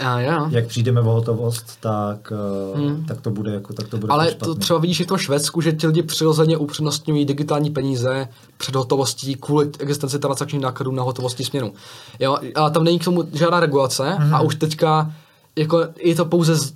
A 0.00 0.20
jo. 0.20 0.46
Jak 0.50 0.66
přijdeme 0.66 1.00
o 1.00 1.04
hotovost, 1.04 1.80
tak, 1.80 2.32
hmm. 2.74 3.04
tak 3.04 3.20
to 3.20 3.30
bude 3.30 3.54
jako 3.54 3.72
tak 3.72 3.88
to 3.88 3.98
bude 3.98 4.12
Ale 4.12 4.34
to 4.34 4.54
třeba 4.54 4.78
vidíš 4.78 5.00
i 5.00 5.04
v 5.04 5.06
tom 5.06 5.18
Švédsku, 5.18 5.60
že 5.60 5.72
ti 5.72 5.86
lidi 5.86 6.02
přirozeně 6.02 6.56
upřednostňují 6.56 7.24
digitální 7.24 7.70
peníze 7.70 8.28
před 8.56 8.74
hotovostí 8.74 9.34
kvůli 9.34 9.70
existenci 9.78 10.18
transakčních 10.18 10.62
nákladů 10.62 10.92
na 10.92 11.02
hotovosti 11.02 11.44
směnu. 11.44 11.72
Jo, 12.20 12.38
a 12.54 12.70
tam 12.70 12.84
není 12.84 12.98
k 12.98 13.04
tomu 13.04 13.24
žádná 13.32 13.60
regulace 13.60 14.10
hmm. 14.10 14.34
a 14.34 14.40
už 14.40 14.54
teďka 14.54 15.12
jako 15.56 15.84
je 15.98 16.14
to 16.14 16.24
pouze, 16.24 16.56
z, 16.56 16.74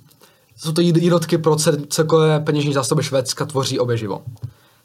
jsou 0.57 0.71
to 0.71 0.81
jednotky 0.81 1.37
procent 1.37 1.93
celkové 1.93 2.39
peněžní 2.39 2.73
zásoby 2.73 3.03
Švédska 3.03 3.45
tvoří 3.45 3.79
oběživo. 3.79 4.21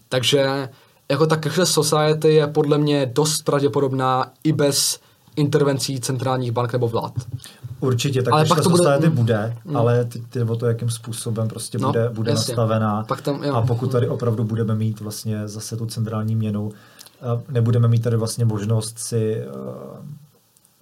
Takže 0.08 0.68
jako 1.10 1.26
ta 1.26 1.36
cashless 1.36 1.70
society 1.70 2.34
je 2.34 2.46
podle 2.46 2.78
mě 2.78 3.06
dost 3.06 3.44
pravděpodobná 3.44 4.32
i 4.44 4.52
bez 4.52 5.00
intervencí 5.36 6.00
centrálních 6.00 6.52
bank 6.52 6.72
nebo 6.72 6.88
vlád. 6.88 7.12
Určitě, 7.80 8.22
tak 8.22 8.34
ale 8.34 8.44
pak 8.44 8.62
to 8.62 8.70
bude, 8.70 8.84
society 8.84 9.08
mm, 9.08 9.16
bude, 9.16 9.56
mm. 9.64 9.76
ale 9.76 10.04
ty, 10.04 10.20
ty 10.20 10.42
o 10.42 10.56
to, 10.56 10.66
jakým 10.66 10.90
způsobem 10.90 11.48
prostě 11.48 11.78
no, 11.78 11.88
bude, 11.88 12.08
bude 12.08 12.32
nastavená. 12.32 13.04
Pak 13.08 13.22
tam, 13.22 13.44
jo. 13.44 13.54
A 13.54 13.62
pokud 13.62 13.92
tady 13.92 14.08
opravdu 14.08 14.44
budeme 14.44 14.74
mít 14.74 15.00
vlastně 15.00 15.48
zase 15.48 15.76
tu 15.76 15.86
centrální 15.86 16.36
měnu, 16.36 16.72
nebudeme 17.48 17.88
mít 17.88 18.02
tady 18.02 18.16
vlastně 18.16 18.44
možnost 18.44 18.98
si 18.98 19.44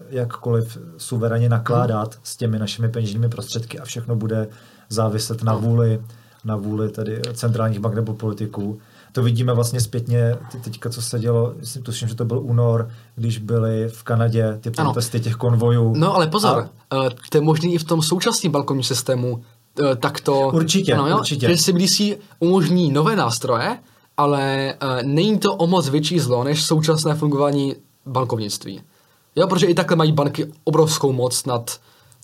jakkoliv 0.08 0.78
suverénně 0.96 1.48
nakládat 1.48 2.14
hmm. 2.14 2.20
s 2.24 2.36
těmi 2.36 2.58
našimi 2.58 2.88
peněžními 2.88 3.28
prostředky 3.28 3.78
a 3.78 3.84
všechno 3.84 4.16
bude 4.16 4.48
záviset 4.90 5.42
na 5.42 5.54
vůli, 5.54 6.00
na 6.44 6.56
vůli 6.56 6.88
tedy 6.88 7.20
centrálních 7.34 7.80
bank 7.80 7.94
nebo 7.94 8.14
politiků. 8.14 8.78
To 9.12 9.22
vidíme 9.22 9.54
vlastně 9.54 9.80
zpětně 9.80 10.36
teďka, 10.64 10.90
co 10.90 11.02
se 11.02 11.18
dělo, 11.18 11.54
tuším, 11.82 12.08
že 12.08 12.14
to 12.14 12.24
byl 12.24 12.40
únor, 12.42 12.90
když 13.16 13.38
byly 13.38 13.88
v 13.88 14.02
Kanadě 14.02 14.58
ty 14.60 14.70
protesty 14.70 15.18
ano. 15.18 15.24
těch 15.24 15.34
konvojů. 15.34 15.94
No 15.96 16.14
ale 16.14 16.26
pozor, 16.26 16.68
a... 16.90 17.06
Eh, 17.06 17.10
to 17.30 17.38
je 17.38 17.42
možný 17.42 17.74
i 17.74 17.78
v 17.78 17.84
tom 17.84 18.02
současném 18.02 18.52
bankovním 18.52 18.82
systému, 18.82 19.42
eh, 19.80 19.96
tak 19.96 20.20
to... 20.20 20.50
Určitě, 20.54 20.94
ano, 20.94 21.08
jo? 21.08 21.18
určitě. 21.18 21.48
Že 21.48 21.56
CBDC 21.56 22.00
umožní 22.38 22.92
nové 22.92 23.16
nástroje, 23.16 23.78
ale 24.16 24.74
uh, 24.82 25.02
není 25.02 25.38
to 25.38 25.54
o 25.54 25.66
moc 25.66 25.88
větší 25.88 26.20
zlo, 26.20 26.44
než 26.44 26.64
současné 26.64 27.14
fungování 27.14 27.76
bankovnictví. 28.06 28.82
Jo, 29.36 29.46
protože 29.46 29.66
i 29.66 29.74
takhle 29.74 29.96
mají 29.96 30.12
banky 30.12 30.52
obrovskou 30.64 31.12
moc 31.12 31.46
nad 31.46 31.80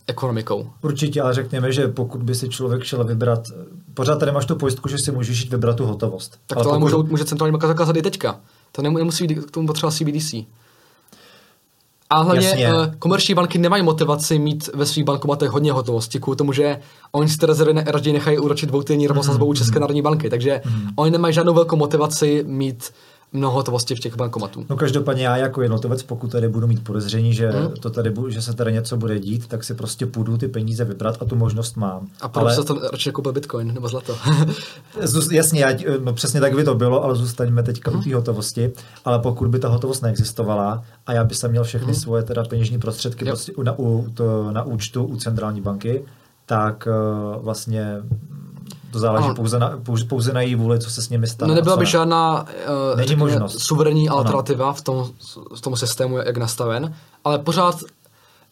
ekonomikou. 0.06 0.70
Určitě, 0.82 1.22
ale 1.22 1.34
řekněme, 1.34 1.72
že 1.72 1.88
pokud 1.88 2.22
by 2.22 2.34
si 2.34 2.48
člověk 2.48 2.84
šel 2.84 3.04
vybrat, 3.04 3.48
pořád 3.94 4.18
tady 4.18 4.32
máš 4.32 4.46
tu 4.46 4.56
pojistku, 4.56 4.88
že 4.88 4.98
si 4.98 5.12
můžeš 5.12 5.40
jít 5.40 5.50
vybrat 5.50 5.76
tu 5.76 5.86
hotovost. 5.86 6.38
Tak 6.46 6.58
ale 6.58 6.64
to 6.64 6.70
ale 6.70 6.80
pokud... 6.80 6.96
může, 6.96 7.10
může 7.10 7.24
centrální 7.24 7.52
banka 7.52 7.66
zakázat 7.66 7.96
i 7.96 8.02
teďka. 8.02 8.40
To 8.72 8.82
nemusí 8.82 9.26
být 9.26 9.44
k 9.44 9.50
tomu 9.50 9.66
potřeba 9.66 9.92
CBDC. 9.92 10.34
A 12.10 12.20
hlavně 12.20 12.46
Jasně. 12.46 12.74
uh, 12.74 12.86
komerční 12.98 13.34
banky 13.34 13.58
nemají 13.58 13.82
motivaci 13.82 14.38
mít 14.38 14.70
ve 14.74 14.86
svých 14.86 15.04
bankomatech 15.04 15.50
hodně 15.50 15.72
hotovosti, 15.72 16.20
kvůli 16.20 16.36
tomu, 16.36 16.52
že 16.52 16.78
oni 17.12 17.28
si 17.28 17.38
ty 17.38 17.46
rezervy 17.46 17.74
ne, 17.74 17.84
raději 17.86 18.14
nechají 18.14 18.38
úročit 18.38 18.66
dvoutýdenní 18.66 19.06
rovnosazbou 19.06 19.52
mm-hmm. 19.52 19.56
České 19.56 19.80
národní 19.80 20.02
banky, 20.02 20.30
takže 20.30 20.60
mm-hmm. 20.64 20.92
oni 20.96 21.10
nemají 21.10 21.34
žádnou 21.34 21.54
velkou 21.54 21.76
motivaci 21.76 22.44
mít 22.46 22.92
mnoho 23.32 23.54
hotovosti 23.54 23.94
v 23.94 24.00
těch 24.00 24.16
bankomatů. 24.16 24.66
No 24.70 24.76
každopádně 24.76 25.26
já 25.26 25.36
jako 25.36 25.62
jednotlivec, 25.62 26.02
pokud 26.02 26.32
tady 26.32 26.48
budu 26.48 26.66
mít 26.66 26.84
podezření, 26.84 27.34
že, 27.34 27.50
hmm. 27.50 27.70
to 27.80 27.90
tady, 27.90 28.14
že 28.28 28.42
se 28.42 28.52
tady 28.52 28.72
něco 28.72 28.96
bude 28.96 29.18
dít, 29.18 29.46
tak 29.46 29.64
si 29.64 29.74
prostě 29.74 30.06
půjdu 30.06 30.36
ty 30.36 30.48
peníze 30.48 30.84
vybrat 30.84 31.16
a 31.20 31.24
tu 31.24 31.36
možnost 31.36 31.76
mám. 31.76 32.06
A 32.20 32.28
proč 32.28 32.42
ale... 32.42 32.54
se 32.54 32.64
to 32.64 32.80
radši 32.92 33.12
koupil 33.12 33.32
bitcoin 33.32 33.74
nebo 33.74 33.88
zlato? 33.88 34.16
Jasně, 35.30 35.60
já, 35.60 35.68
no 36.04 36.12
přesně 36.12 36.40
tak 36.40 36.54
by 36.54 36.64
to 36.64 36.74
bylo, 36.74 37.04
ale 37.04 37.14
zůstaňme 37.14 37.62
teďka 37.62 37.90
hmm. 37.90 38.00
u 38.00 38.02
té 38.02 38.14
hotovosti. 38.14 38.72
Ale 39.04 39.18
pokud 39.18 39.48
by 39.48 39.58
ta 39.58 39.68
hotovost 39.68 40.02
neexistovala 40.02 40.84
a 41.06 41.12
já 41.12 41.24
bych 41.24 41.36
se 41.36 41.48
měl 41.48 41.64
všechny 41.64 41.92
hmm. 41.92 42.00
svoje 42.00 42.22
teda 42.22 42.44
peněžní 42.44 42.78
prostředky 42.78 43.24
prostě 43.24 43.52
na, 43.62 43.78
u, 43.78 44.06
to, 44.14 44.52
na 44.52 44.62
účtu 44.62 45.04
u 45.04 45.16
centrální 45.16 45.60
banky, 45.60 46.04
tak 46.46 46.88
uh, 47.36 47.44
vlastně 47.44 48.02
to 48.90 48.98
záleží 48.98 49.28
pouze 49.36 49.58
na, 49.58 49.78
pouze, 49.82 50.04
pouze 50.04 50.32
na 50.32 50.40
její 50.40 50.54
vůli, 50.54 50.78
co 50.78 50.90
se 50.90 51.02
s 51.02 51.08
nimi 51.08 51.26
stane. 51.26 51.48
No 51.48 51.54
nebyla 51.54 51.76
by 51.76 51.86
žádná 51.86 52.42
uh, 52.42 52.98
Není 52.98 53.16
možnost. 53.16 53.58
suverénní 53.58 54.08
alternativa 54.08 54.72
v 54.72 54.82
tom, 54.82 55.10
v 55.56 55.60
tom 55.60 55.76
systému, 55.76 56.18
jak 56.18 56.36
nastaven, 56.36 56.94
ale 57.24 57.38
pořád 57.38 57.76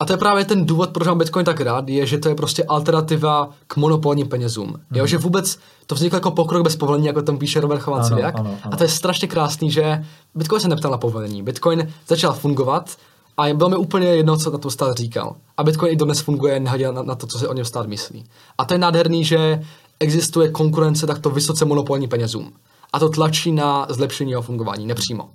a 0.00 0.04
to 0.04 0.12
je 0.12 0.16
právě 0.16 0.44
ten 0.44 0.66
důvod, 0.66 0.90
proč 0.90 1.06
mám 1.06 1.18
Bitcoin 1.18 1.44
tak 1.44 1.60
rád, 1.60 1.88
je, 1.88 2.06
že 2.06 2.18
to 2.18 2.28
je 2.28 2.34
prostě 2.34 2.64
alternativa 2.64 3.50
k 3.66 3.76
monopolním 3.76 4.28
penězům. 4.28 4.68
Mm. 4.68 4.74
Jo, 4.92 5.02
mhm. 5.02 5.06
že 5.06 5.18
vůbec 5.18 5.58
to 5.86 5.94
vzniklo 5.94 6.16
jako 6.16 6.30
pokrok 6.30 6.62
bez 6.62 6.76
povolení, 6.76 7.06
jako 7.06 7.22
tam 7.22 7.38
píše 7.38 7.60
Robert 7.60 7.80
Chovancivěk. 7.80 8.34
A 8.70 8.76
to 8.76 8.84
je 8.84 8.88
strašně 8.88 9.28
krásný, 9.28 9.70
že 9.70 10.04
Bitcoin 10.34 10.60
se 10.60 10.68
neptal 10.68 10.90
na 10.90 10.98
povolení. 10.98 11.42
Bitcoin 11.42 11.88
začal 12.08 12.32
fungovat 12.32 12.90
A 13.36 13.54
bylo 13.54 13.70
mi 13.70 13.76
úplně 13.76 14.06
jedno, 14.06 14.36
co 14.36 14.50
na 14.50 14.58
tom 14.58 14.70
stát 14.70 14.96
říkal. 14.96 15.36
A 15.56 15.64
Bitcoin 15.64 15.92
i 15.92 15.96
dnes 15.96 16.20
funguje 16.20 16.60
nehledě 16.60 16.92
na, 16.92 17.02
na 17.02 17.14
to, 17.14 17.26
co 17.26 17.38
si 17.38 17.46
o 17.46 17.52
něm 17.52 17.64
stát 17.64 17.86
myslí. 17.86 18.24
A 18.58 18.64
to 18.64 18.74
je 18.74 18.78
nádherný, 18.78 19.24
že 19.24 19.60
existuje 20.00 20.50
konkurence 20.50 21.06
takto 21.06 21.30
vysoce 21.30 21.64
monopolní 21.64 22.08
penězům. 22.08 22.52
A 22.92 22.98
to 22.98 23.08
tlačí 23.08 23.52
na 23.52 23.86
zlepšení 23.90 24.30
jeho 24.30 24.42
fungování, 24.42 24.86
nepřímo. 24.86 25.30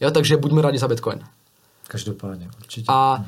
Jo, 0.00 0.10
takže 0.10 0.36
buďme 0.36 0.62
rádi 0.62 0.78
za 0.78 0.88
Bitcoin. 0.88 1.20
Každopádně, 1.88 2.50
určitě. 2.58 2.86
A 2.88 3.24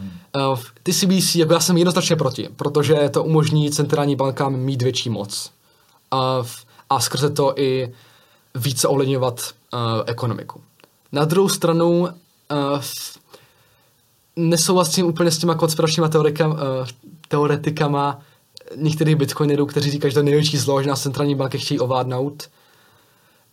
uh, 0.53 0.59
ty 0.83 0.93
CBDC, 0.93 1.35
jako 1.35 1.53
já 1.53 1.61
jsem 1.61 1.77
jednoznačně 1.77 2.17
proti, 2.17 2.49
protože 2.57 3.09
to 3.09 3.25
umožní 3.25 3.71
centrální 3.71 4.17
bankám 4.17 4.57
mít 4.57 4.83
větší 4.83 5.11
moc. 5.11 5.51
Uh, 6.13 6.47
a 6.91 7.01
skrze 7.01 7.31
to 7.31 7.59
i 7.59 7.93
více 8.55 8.89
ovlivňovat 8.89 9.41
uh, 9.73 9.81
ekonomiku. 10.07 10.61
Na 11.13 11.25
druhou 11.25 11.49
stranu 11.49 12.01
uh, 12.01 12.09
nesouhlasím 14.37 15.07
úplně 15.07 15.31
s 15.31 15.39
těma 15.39 15.55
konspiračníma 15.55 16.09
teorikam, 16.09 16.51
uh, 16.51 16.59
teoretikama 17.29 18.21
některých 18.77 19.17
bitcoinerů, 19.17 19.67
kteří 19.67 19.91
říkají, 19.91 20.11
že 20.11 20.15
to 20.15 20.21
je 20.21 20.25
největší 20.25 20.59
zlo, 20.59 20.83
že 20.83 20.89
nás 20.89 21.03
centrální 21.03 21.35
banky 21.35 21.59
chtějí 21.59 21.81
ovládnout. 21.81 22.51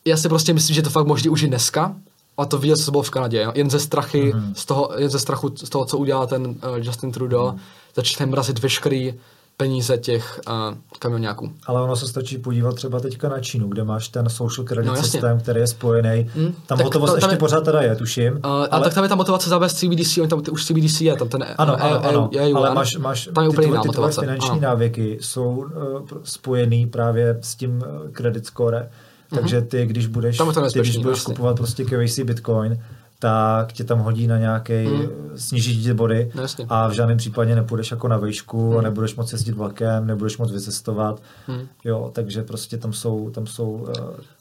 Já 0.06 0.18
si 0.18 0.30
prostě 0.30 0.54
myslím, 0.54 0.74
že 0.74 0.82
to 0.82 0.90
fakt 0.90 1.08
možný 1.08 1.30
už 1.30 1.44
i 1.44 1.48
dneska, 1.48 1.96
a 2.38 2.46
to 2.46 2.58
viděl, 2.58 2.78
co 2.78 2.92
bylo 2.92 3.04
v 3.04 3.10
Kanadě, 3.10 3.42
jo? 3.42 3.52
jen 3.56 3.70
ze 3.70 3.80
strachy, 3.80 4.34
mm. 4.34 4.56
z 4.56 4.66
toho, 4.66 4.90
jen 4.98 5.10
ze 5.10 5.20
strachu 5.20 5.52
z 5.56 5.70
toho, 5.70 5.86
co 5.86 5.98
udělal 5.98 6.28
ten 6.28 6.46
uh, 6.46 6.56
Justin 6.76 7.12
Trudeau, 7.12 7.52
mm. 7.52 7.60
začne 7.96 8.26
mrazit 8.26 8.60
veškerý 8.60 9.14
peníze 9.62 9.98
těch 9.98 10.42
uh, 10.48 10.78
kamionáků. 11.00 11.52
Ale 11.66 11.82
ono 11.82 11.96
se 11.96 12.08
stačí 12.08 12.38
podívat 12.38 12.76
třeba 12.76 13.00
teďka 13.00 13.30
na 13.30 13.40
Čínu, 13.40 13.68
kde 13.68 13.84
máš 13.84 14.08
ten 14.08 14.30
social 14.30 14.66
credit 14.66 14.88
no, 14.88 14.96
systém, 14.96 15.40
který 15.40 15.60
je 15.60 15.68
spojený. 15.68 16.30
Mm, 16.36 16.54
tam 16.66 16.80
hotovost 16.80 17.16
ještě 17.16 17.34
je, 17.34 17.38
pořád 17.38 17.62
teda 17.64 17.82
je, 17.82 17.96
tuším. 17.96 18.34
Uh, 18.34 18.40
ale... 18.44 18.68
A 18.68 18.80
tak 18.80 18.94
tam 18.94 19.04
je 19.04 19.10
ta 19.10 19.16
motovace 19.16 19.50
zavést 19.50 19.74
CBDC, 19.74 20.18
on 20.18 20.28
tam 20.28 20.42
už 20.52 20.66
CBDC 20.66 21.02
je, 21.02 21.16
tam 21.16 21.30
ten 21.30 21.44
ano, 21.44 21.56
ano, 21.58 21.84
ano, 21.84 22.06
ano, 22.10 22.30
je, 22.32 22.54
ale 22.54 22.74
máš, 22.74 22.98
máš 22.98 23.30
tam 23.36 23.44
je 23.44 23.50
úplně 23.50 23.68
jiná 23.68 23.84
motivace. 23.86 24.22
finanční 24.22 24.50
ano. 24.50 24.62
návyky 24.62 25.18
jsou 25.22 25.48
uh, 25.48 25.68
spojený 26.24 26.86
právě 26.86 27.38
s 27.42 27.56
tím 27.56 27.84
credit 28.12 28.46
score. 28.46 28.90
Takže 29.36 29.62
ty, 29.62 29.86
když 29.86 30.08
budeš, 30.08 30.38
ty, 30.74 30.80
když 30.80 30.98
budeš 30.98 31.22
kupovat 31.22 31.58
prostě 31.58 31.86
KYC 31.86 32.20
Bitcoin, 32.20 32.80
tak 33.22 33.74
tě 33.74 33.84
tam 33.84 34.00
hodí 34.00 34.28
na 34.28 34.38
nějaký, 34.38 34.86
hmm. 34.86 35.10
sníží 35.36 35.84
ti 35.84 35.94
body 35.94 36.32
no, 36.36 36.44
a 36.70 36.88
v 36.88 36.92
žádném 36.92 37.18
případě 37.18 37.56
nepůjdeš 37.56 37.92
jako 37.92 38.08
na 38.08 38.18
vejšku, 38.18 38.72
hmm. 38.72 38.84
nebudeš 38.84 39.16
moc 39.16 39.32
jezdit 39.32 39.52
vlakem, 39.52 40.08
nebudeš 40.08 40.38
moc 40.38 40.52
vycestovat, 40.52 41.22
hmm. 41.48 41.68
jo, 41.84 42.12
takže 42.14 42.44
prostě 42.44 42.78
tam 42.78 42.94
jsou, 42.94 43.30
tam 43.30 43.48
jsou 43.48 43.72
uh, 43.72 43.88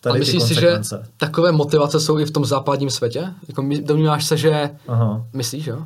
tady 0.00 0.16
a 0.16 0.18
myslíš 0.18 0.42
si, 0.42 0.54
že 0.54 0.80
takové 1.16 1.52
motivace 1.52 2.00
jsou 2.00 2.18
i 2.18 2.26
v 2.26 2.30
tom 2.30 2.44
západním 2.44 2.90
světě? 2.90 3.28
Jako 3.48 3.64
domníváš 3.82 4.24
se, 4.24 4.36
že, 4.36 4.70
Aha. 4.88 5.26
myslíš, 5.32 5.66
jo? 5.66 5.78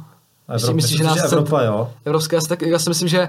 Evropa, 0.49 0.73
myslíš, 0.73 0.99
že, 0.99 1.05
nás 1.05 1.15
že 1.15 1.23
Evropa, 1.23 1.63
jo? 1.63 1.91
Evropské, 2.05 2.39
tak 2.49 2.63
já 2.63 2.79
si 2.79 2.89
myslím, 2.89 3.09
že 3.09 3.29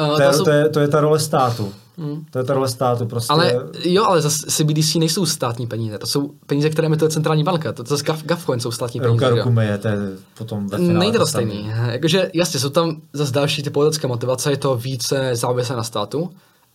Uh, 0.00 0.16
to, 0.16 0.22
je, 0.22 0.32
jsou... 0.32 0.44
to, 0.44 0.50
je, 0.50 0.68
to 0.68 0.80
je 0.80 0.88
ta 0.88 1.00
role 1.00 1.18
státu. 1.18 1.72
Hmm. 1.98 2.24
To 2.30 2.38
je 2.38 2.44
ta 2.44 2.54
role 2.54 2.68
státu 2.68 3.06
prostě. 3.06 3.32
Ale 3.32 3.54
jo, 3.84 4.04
ale 4.04 4.22
zase 4.22 4.46
CBDC 4.46 4.94
nejsou 4.94 5.26
státní 5.26 5.66
peníze, 5.66 5.98
to 5.98 6.06
jsou 6.06 6.30
peníze, 6.46 6.70
které 6.70 6.86
emituje 6.86 7.10
centrální 7.10 7.44
banka, 7.44 7.72
to, 7.72 7.84
to 7.84 7.96
zase 7.96 8.04
GovCoin 8.24 8.60
jsou 8.60 8.70
státní 8.70 9.00
peníze. 9.00 9.30
Ruka 9.30 9.36
ruku 9.36 9.50
myje, 9.50 9.78
to 9.78 9.88
je 9.88 9.96
potom 10.38 10.68
ve 10.68 10.78
finále 10.78 10.98
Nejde 10.98 11.18
to 11.18 11.26
stejný. 11.26 11.70
Jakože 11.86 12.30
jasně, 12.34 12.60
jsou 12.60 12.68
tam 12.68 13.00
zase 13.12 13.32
další 13.32 13.62
ty 13.62 13.70
politické 13.70 14.06
motivace, 14.06 14.50
je 14.50 14.56
to 14.56 14.76
více 14.76 15.30
závislé 15.32 15.76
na 15.76 15.82
státu, 15.82 16.30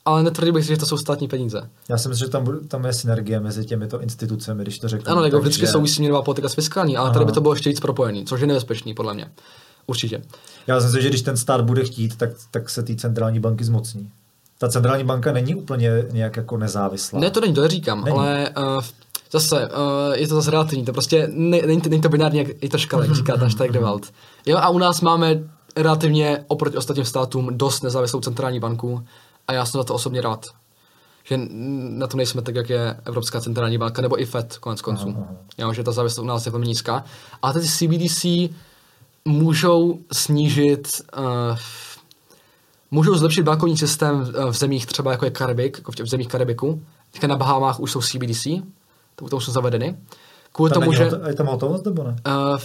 ale 0.06 0.23
netvrdil 0.23 0.53
bych 0.53 0.65
si, 0.65 0.69
že 0.69 0.77
to 0.77 0.85
jsou 0.85 0.98
státní 0.98 1.27
peníze. 1.27 1.69
Já 1.89 1.98
si 1.98 2.10
myslím, 2.10 2.26
že 2.26 2.31
tam, 2.31 2.60
tam 2.68 2.85
je 2.85 2.94
synergie 2.94 3.39
mezi 3.39 3.65
těmito 3.65 4.02
institucemi, 4.02 4.64
když 4.64 4.80
to 4.80 4.88
řeknu. 4.88 5.11
Ano, 5.11 5.23
jako 5.23 5.39
vždycky 5.39 5.65
že... 5.65 5.72
souvisí 5.72 6.02
měnová 6.02 6.22
politika 6.22 6.49
s 6.49 6.53
fiskální, 6.53 6.98
ale 6.98 7.06
Aha. 7.06 7.14
tady 7.14 7.26
by 7.26 7.31
to 7.31 7.41
bylo 7.41 7.53
ještě 7.53 7.69
víc 7.69 7.80
propojený, 7.80 8.26
což 8.26 8.41
je 8.41 8.48
nebezpečný 8.48 8.94
podle 8.94 9.14
mě. 9.14 9.31
Určitě. 9.88 10.22
Já 10.68 10.80
si 10.80 10.85
myslím, 10.85 11.02
že 11.02 11.10
když 11.10 11.22
ten 11.22 11.38
stát 11.38 11.61
bude 11.61 11.84
chtít, 11.84 12.15
tak, 12.15 12.30
tak 12.52 12.69
se 12.69 12.84
té 12.84 12.95
centrální 12.95 13.39
banky 13.39 13.64
zmocní. 13.64 14.10
Ta 14.58 14.70
centrální 14.70 15.04
banka 15.04 15.32
není 15.32 15.56
úplně 15.56 15.90
nějak 16.12 16.38
jako 16.38 16.58
nezávislá. 16.58 17.20
Ne, 17.20 17.32
to 17.32 17.42
není, 17.42 17.54
to 17.54 17.62
neříkám, 17.62 18.04
není. 18.04 18.18
ale 18.18 18.50
uh, 18.58 18.82
zase, 19.32 19.70
uh, 19.70 20.14
je 20.14 20.28
to 20.28 20.36
zase 20.36 20.52
relativní, 20.52 20.86
to 20.86 20.94
prostě 20.94 21.30
ne, 21.32 21.62
není, 21.66 21.82
to, 21.82 21.90
není 21.90 22.02
to 22.02 22.10
binární, 22.10 22.40
jak 22.40 22.64
je 22.64 22.70
to 22.70 22.78
škala, 22.78 23.04
jak 23.04 23.16
říká 23.16 23.38
ta 23.38 23.50
Steigerwald. 23.50 24.14
Jo, 24.46 24.58
a 24.58 24.70
u 24.70 24.78
nás 24.78 25.02
máme 25.02 25.40
relativně 25.76 26.44
oproti 26.48 26.78
ostatním 26.78 27.06
státům 27.06 27.50
dost 27.52 27.84
nezávislou 27.84 28.20
centrální 28.20 28.60
banku 28.60 29.04
a 29.48 29.54
já 29.54 29.66
jsem 29.66 29.80
za 29.80 29.84
to 29.84 29.94
osobně 29.94 30.22
rád. 30.22 30.46
Že 31.24 31.40
na 31.90 32.08
to 32.08 32.18
nejsme 32.18 32.42
tak, 32.42 32.56
jak 32.56 32.70
je 32.70 33.00
Evropská 33.06 33.42
centrální 33.42 33.78
banka, 33.78 34.02
nebo 34.02 34.22
i 34.22 34.26
FED 34.26 34.58
konec 34.58 34.82
konců. 34.82 35.10
Aha, 35.10 35.28
aha. 35.30 35.36
Jo, 35.58 35.74
že 35.74 35.84
ta 35.84 35.92
závislost 35.92 36.24
u 36.24 36.28
nás 36.28 36.46
je 36.46 36.52
velmi 36.52 36.68
nízká. 36.68 37.04
A 37.42 37.54
ty 37.54 37.60
CBDC 37.60 38.26
můžou 39.26 40.00
snížit, 40.12 40.88
uh, 41.18 41.58
můžou 42.92 43.16
zlepšit 43.16 43.44
bankovní 43.44 43.78
systém 43.78 44.34
v 44.50 44.54
zemích 44.54 44.86
třeba 44.86 45.12
jako 45.12 45.26
je 45.26 45.32
Karibik, 45.32 45.78
jako 45.78 45.92
v, 45.92 46.08
zemích 46.08 46.28
Karibiku. 46.28 46.82
Teďka 47.12 47.28
na 47.28 47.38
Bahamách 47.38 47.80
už 47.80 47.92
jsou 47.92 48.02
CBDC, 48.02 48.48
to, 49.16 49.30
to 49.30 49.38
už 49.38 49.46
jsou 49.46 49.52
zavedeny. 49.52 49.96
Kvůli 50.52 50.72
tam 50.72 50.82
tomu, 50.82 50.94
že... 50.94 51.12
Je 51.28 51.34
tam 51.34 51.48
hotovost 51.48 51.86
nebo 51.86 52.04
ne? 52.04 52.16
Uh, 52.28 52.60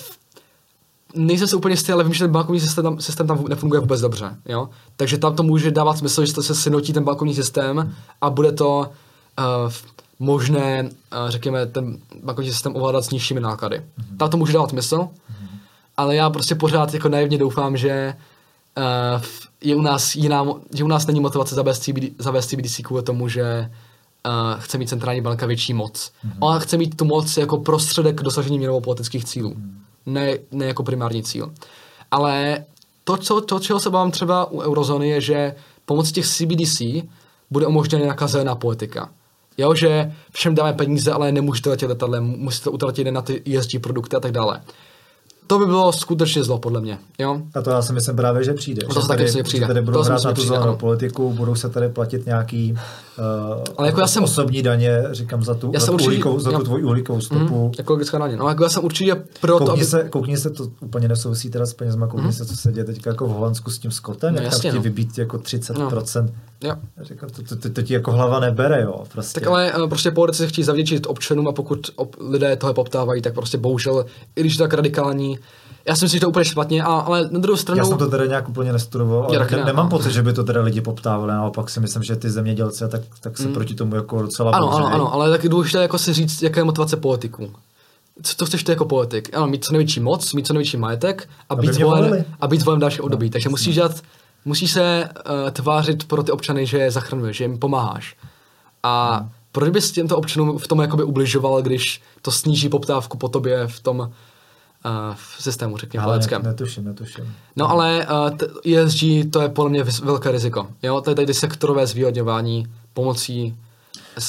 nejsem 1.14 1.48
se 1.48 1.56
úplně 1.56 1.72
jistý, 1.72 1.92
ale 1.92 2.04
vím, 2.04 2.14
že 2.14 2.24
ten 2.24 2.32
bankovní 2.32 2.60
systém 2.60 2.84
tam, 2.84 3.00
systém 3.00 3.26
tam 3.26 3.44
nefunguje 3.48 3.80
vůbec 3.80 4.00
dobře. 4.00 4.36
Jo? 4.48 4.68
Takže 4.96 5.18
tam 5.18 5.36
to 5.36 5.42
může 5.42 5.70
dávat 5.70 5.98
smysl, 5.98 6.24
že 6.24 6.32
se 6.32 6.54
synotí 6.54 6.92
ten 6.92 7.04
bankovní 7.04 7.34
systém 7.34 7.94
a 8.20 8.30
bude 8.30 8.52
to 8.52 8.78
uh, 8.78 9.72
možné, 10.18 10.82
uh, 10.82 11.28
řekněme, 11.28 11.66
ten 11.66 11.98
bankovní 12.22 12.50
systém 12.50 12.76
ovládat 12.76 13.04
s 13.04 13.10
nižšími 13.10 13.40
náklady. 13.40 13.76
Mm-hmm. 13.76 14.16
Tam 14.16 14.30
to 14.30 14.36
může 14.36 14.52
dávat 14.52 14.70
smysl. 14.70 14.96
Mm-hmm 14.96 15.52
ale 15.96 16.16
já 16.16 16.30
prostě 16.30 16.54
pořád 16.54 16.94
jako 16.94 17.08
naivně 17.08 17.38
doufám, 17.38 17.76
že 17.76 18.14
uh, 18.16 18.22
je 19.60 19.76
u 19.76 19.80
nás 19.80 20.14
jiná, 20.14 20.46
že 20.74 20.84
u 20.84 20.88
nás 20.88 21.06
není 21.06 21.20
motivace 21.20 21.54
zavést 21.54 21.78
CBD, 21.78 22.04
zavést 22.18 22.46
CBDC 22.46 22.80
kvůli 22.84 23.02
tomu, 23.02 23.28
že 23.28 23.70
uh, 24.26 24.60
chce 24.60 24.78
mít 24.78 24.88
centrální 24.88 25.20
banka 25.20 25.46
větší 25.46 25.74
moc. 25.74 26.12
Mm-hmm. 26.26 26.36
Ona 26.40 26.58
chce 26.58 26.76
mít 26.76 26.96
tu 26.96 27.04
moc 27.04 27.36
jako 27.36 27.58
prostředek 27.58 28.20
k 28.20 28.22
dosažení 28.22 28.58
měnovo-politických 28.58 29.24
cílů, 29.24 29.50
mm-hmm. 29.50 29.72
ne, 30.06 30.38
ne 30.52 30.66
jako 30.66 30.82
primární 30.82 31.22
cíl. 31.22 31.52
Ale 32.10 32.64
to, 33.04 33.16
co, 33.16 33.40
to, 33.40 33.60
čeho 33.60 33.80
se 33.80 33.90
bavím 33.90 34.12
třeba 34.12 34.52
u 34.52 34.60
eurozóny, 34.60 35.08
je, 35.08 35.20
že 35.20 35.54
pomocí 35.84 36.12
těch 36.12 36.26
CBDC 36.26 36.82
bude 37.50 37.66
umožněna 37.66 38.02
nějaká 38.02 38.26
zelená 38.26 38.54
politika. 38.54 39.10
Jo, 39.58 39.74
že 39.74 40.12
všem 40.32 40.54
dáme 40.54 40.72
peníze, 40.72 41.12
ale 41.12 41.32
nemůžete 41.32 41.70
letět 41.70 41.88
letadlem, 41.88 42.24
musíte 42.24 42.70
utratit 42.70 43.04
na 43.04 43.22
ty 43.22 43.42
ESG 43.56 43.70
produkty 43.80 44.16
a 44.16 44.20
tak 44.20 44.32
dále 44.32 44.60
to 45.46 45.58
by 45.58 45.66
bylo 45.66 45.92
skutečně 45.92 46.44
zlo, 46.44 46.58
podle 46.58 46.80
mě. 46.80 46.98
Jo? 47.18 47.42
A 47.54 47.62
to 47.62 47.70
já 47.70 47.82
si 47.82 47.92
myslím 47.92 48.16
právě, 48.16 48.44
že 48.44 48.54
přijde. 48.54 48.86
To 48.86 49.00
že 49.00 49.06
taky 49.08 49.32
tady, 49.32 49.42
přijde. 49.42 49.64
Že 49.64 49.68
tady 49.68 49.82
budou 49.82 49.98
to 49.98 50.04
hrát 50.04 50.24
na 50.24 50.32
tu 50.32 50.46
zelenou 50.46 50.76
politiku, 50.76 51.32
budou 51.32 51.54
se 51.54 51.68
tady 51.68 51.88
platit 51.88 52.26
nějaký 52.26 52.72
uh, 52.72 53.64
Ale 53.76 53.88
jako 53.88 54.00
já 54.00 54.06
jsem, 54.06 54.24
osobní 54.24 54.62
daně, 54.62 55.04
říkám, 55.10 55.42
za 55.42 55.54
tu, 55.54 55.70
já 55.74 55.80
za 55.80 55.86
tu, 55.86 55.92
určitě, 55.92 56.08
uhlíkou, 56.08 56.40
za 56.40 56.52
tu 56.52 56.64
tvoji 56.64 56.84
uhlíkovou 56.84 57.20
stopu. 57.20 57.64
Mm, 57.64 57.72
ekologická 57.78 58.18
daně. 58.18 58.36
No, 58.36 58.48
jako 58.48 58.62
já 58.62 58.68
jsem 58.68 58.84
určitě 58.84 59.22
pro 59.40 59.58
koukni 59.58 59.66
to, 59.66 59.72
aby... 59.72 59.84
se, 59.84 60.08
koukni 60.08 60.36
se, 60.36 60.50
to 60.50 60.66
úplně 60.80 61.08
nesouvisí 61.08 61.50
teda 61.50 61.66
s 61.66 61.74
penězma, 61.74 62.06
koukni 62.06 62.26
mm. 62.26 62.32
se, 62.32 62.46
co 62.46 62.56
se 62.56 62.72
děje 62.72 62.84
teď 62.84 63.06
jako 63.06 63.26
v 63.26 63.30
Holandsku 63.30 63.70
s 63.70 63.78
tím 63.78 63.90
Skotem, 63.90 64.34
no, 64.34 64.42
jak 64.42 64.52
jasně, 64.52 64.70
tam 64.70 64.76
no. 64.76 64.82
vybít 64.82 65.18
jako 65.18 65.36
30%. 65.36 66.28
No. 66.64 66.76
Říkám, 67.02 67.30
to, 67.30 67.42
to, 67.42 67.56
to, 67.56 67.70
to, 67.70 67.82
ti 67.82 67.94
jako 67.94 68.12
hlava 68.12 68.40
nebere, 68.40 68.82
jo. 68.82 69.04
Prostě. 69.12 69.40
Tak 69.40 69.48
ale 69.48 69.72
uh, 69.72 69.88
prostě 69.88 70.10
politici 70.10 70.46
chtějí 70.46 70.64
zavděčit 70.64 71.06
občanům 71.06 71.48
a 71.48 71.52
pokud 71.52 71.90
ob, 71.96 72.16
lidé 72.20 72.56
toho 72.56 72.74
poptávají, 72.74 73.22
tak 73.22 73.34
prostě 73.34 73.58
bohužel, 73.58 74.06
i 74.36 74.40
když 74.40 74.56
tak 74.56 74.74
radikální, 74.74 75.31
já 75.84 75.96
si 75.96 76.04
myslím, 76.04 76.16
že 76.16 76.20
to 76.20 76.26
je 76.26 76.28
úplně 76.28 76.44
špatně, 76.44 76.82
a, 76.82 76.86
ale 76.86 77.28
na 77.30 77.38
druhou 77.38 77.56
stranu... 77.56 77.78
Já 77.78 77.84
jsem 77.84 77.98
to 77.98 78.10
teda 78.10 78.26
nějak 78.26 78.48
úplně 78.48 78.72
nestudoval, 78.72 79.24
ale 79.24 79.48
ne, 79.50 79.64
nemám 79.64 79.88
pocit, 79.88 80.12
že 80.12 80.22
by 80.22 80.32
to 80.32 80.44
teda 80.44 80.62
lidi 80.62 80.80
poptávali, 80.80 81.32
naopak 81.32 81.70
si 81.70 81.80
myslím, 81.80 82.02
že 82.02 82.16
ty 82.16 82.30
zemědělci 82.30 82.84
tak, 82.88 83.00
tak 83.20 83.38
se 83.38 83.48
mm. 83.48 83.54
proti 83.54 83.74
tomu 83.74 83.94
jako 83.94 84.22
docela 84.22 84.50
Ano, 84.52 84.74
ano, 84.74 84.86
ano, 84.86 85.14
ale 85.14 85.30
tak 85.30 85.48
důležité 85.48 85.82
jako 85.82 85.98
si 85.98 86.12
říct, 86.12 86.42
jaká 86.42 86.60
je 86.60 86.64
motivace 86.64 86.96
politiků. 86.96 87.50
Co 88.22 88.36
to 88.36 88.46
chceš 88.46 88.64
ty 88.64 88.72
jako 88.72 88.84
politik? 88.84 89.36
Ano, 89.36 89.46
mít 89.46 89.64
co 89.64 89.72
největší 89.72 90.00
moc, 90.00 90.32
mít 90.32 90.46
co 90.46 90.52
největší 90.52 90.76
majetek 90.76 91.28
a 91.48 91.54
být 91.54 91.74
zvolen, 91.74 92.24
a 92.40 92.46
být 92.46 92.60
zvolen 92.60 92.80
další 92.80 93.00
období. 93.00 93.26
No, 93.26 93.30
Takže 93.32 93.48
musíš 93.48 93.74
dělat, 93.74 94.02
musíš 94.44 94.70
se 94.70 95.08
uh, 95.44 95.50
tvářit 95.50 96.08
pro 96.08 96.22
ty 96.22 96.32
občany, 96.32 96.66
že 96.66 96.78
je 96.78 96.90
zachraňuješ, 96.90 97.36
že 97.36 97.44
jim 97.44 97.58
pomáháš. 97.58 98.16
A 98.82 99.16
hmm. 99.16 99.28
proč 99.52 99.70
bys 99.70 99.92
těmto 99.92 100.16
občanům 100.16 100.58
v 100.58 100.68
tom 100.68 100.80
jakoby 100.80 101.04
ubližoval, 101.04 101.62
když 101.62 102.02
to 102.22 102.30
sníží 102.30 102.68
poptávku 102.68 103.18
po 103.18 103.28
tobě 103.28 103.66
v 103.66 103.80
tom 103.80 104.10
v 105.14 105.42
systému, 105.42 105.76
řekněme, 105.76 106.04
ale 106.04 106.18
ne, 106.18 106.38
netuším, 106.42 106.84
netuším. 106.84 107.34
No 107.56 107.70
ale 107.70 108.06
uh, 108.30 108.36
t- 108.36 108.46
ESG 108.76 109.00
to 109.32 109.40
je 109.40 109.48
podle 109.48 109.70
mě 109.70 109.84
velké 110.02 110.30
riziko. 110.30 110.68
Jo, 110.82 111.00
to 111.00 111.10
je 111.10 111.16
tady 111.16 111.34
sektorové 111.34 111.86
zvýhodňování 111.86 112.66
pomocí. 112.94 113.56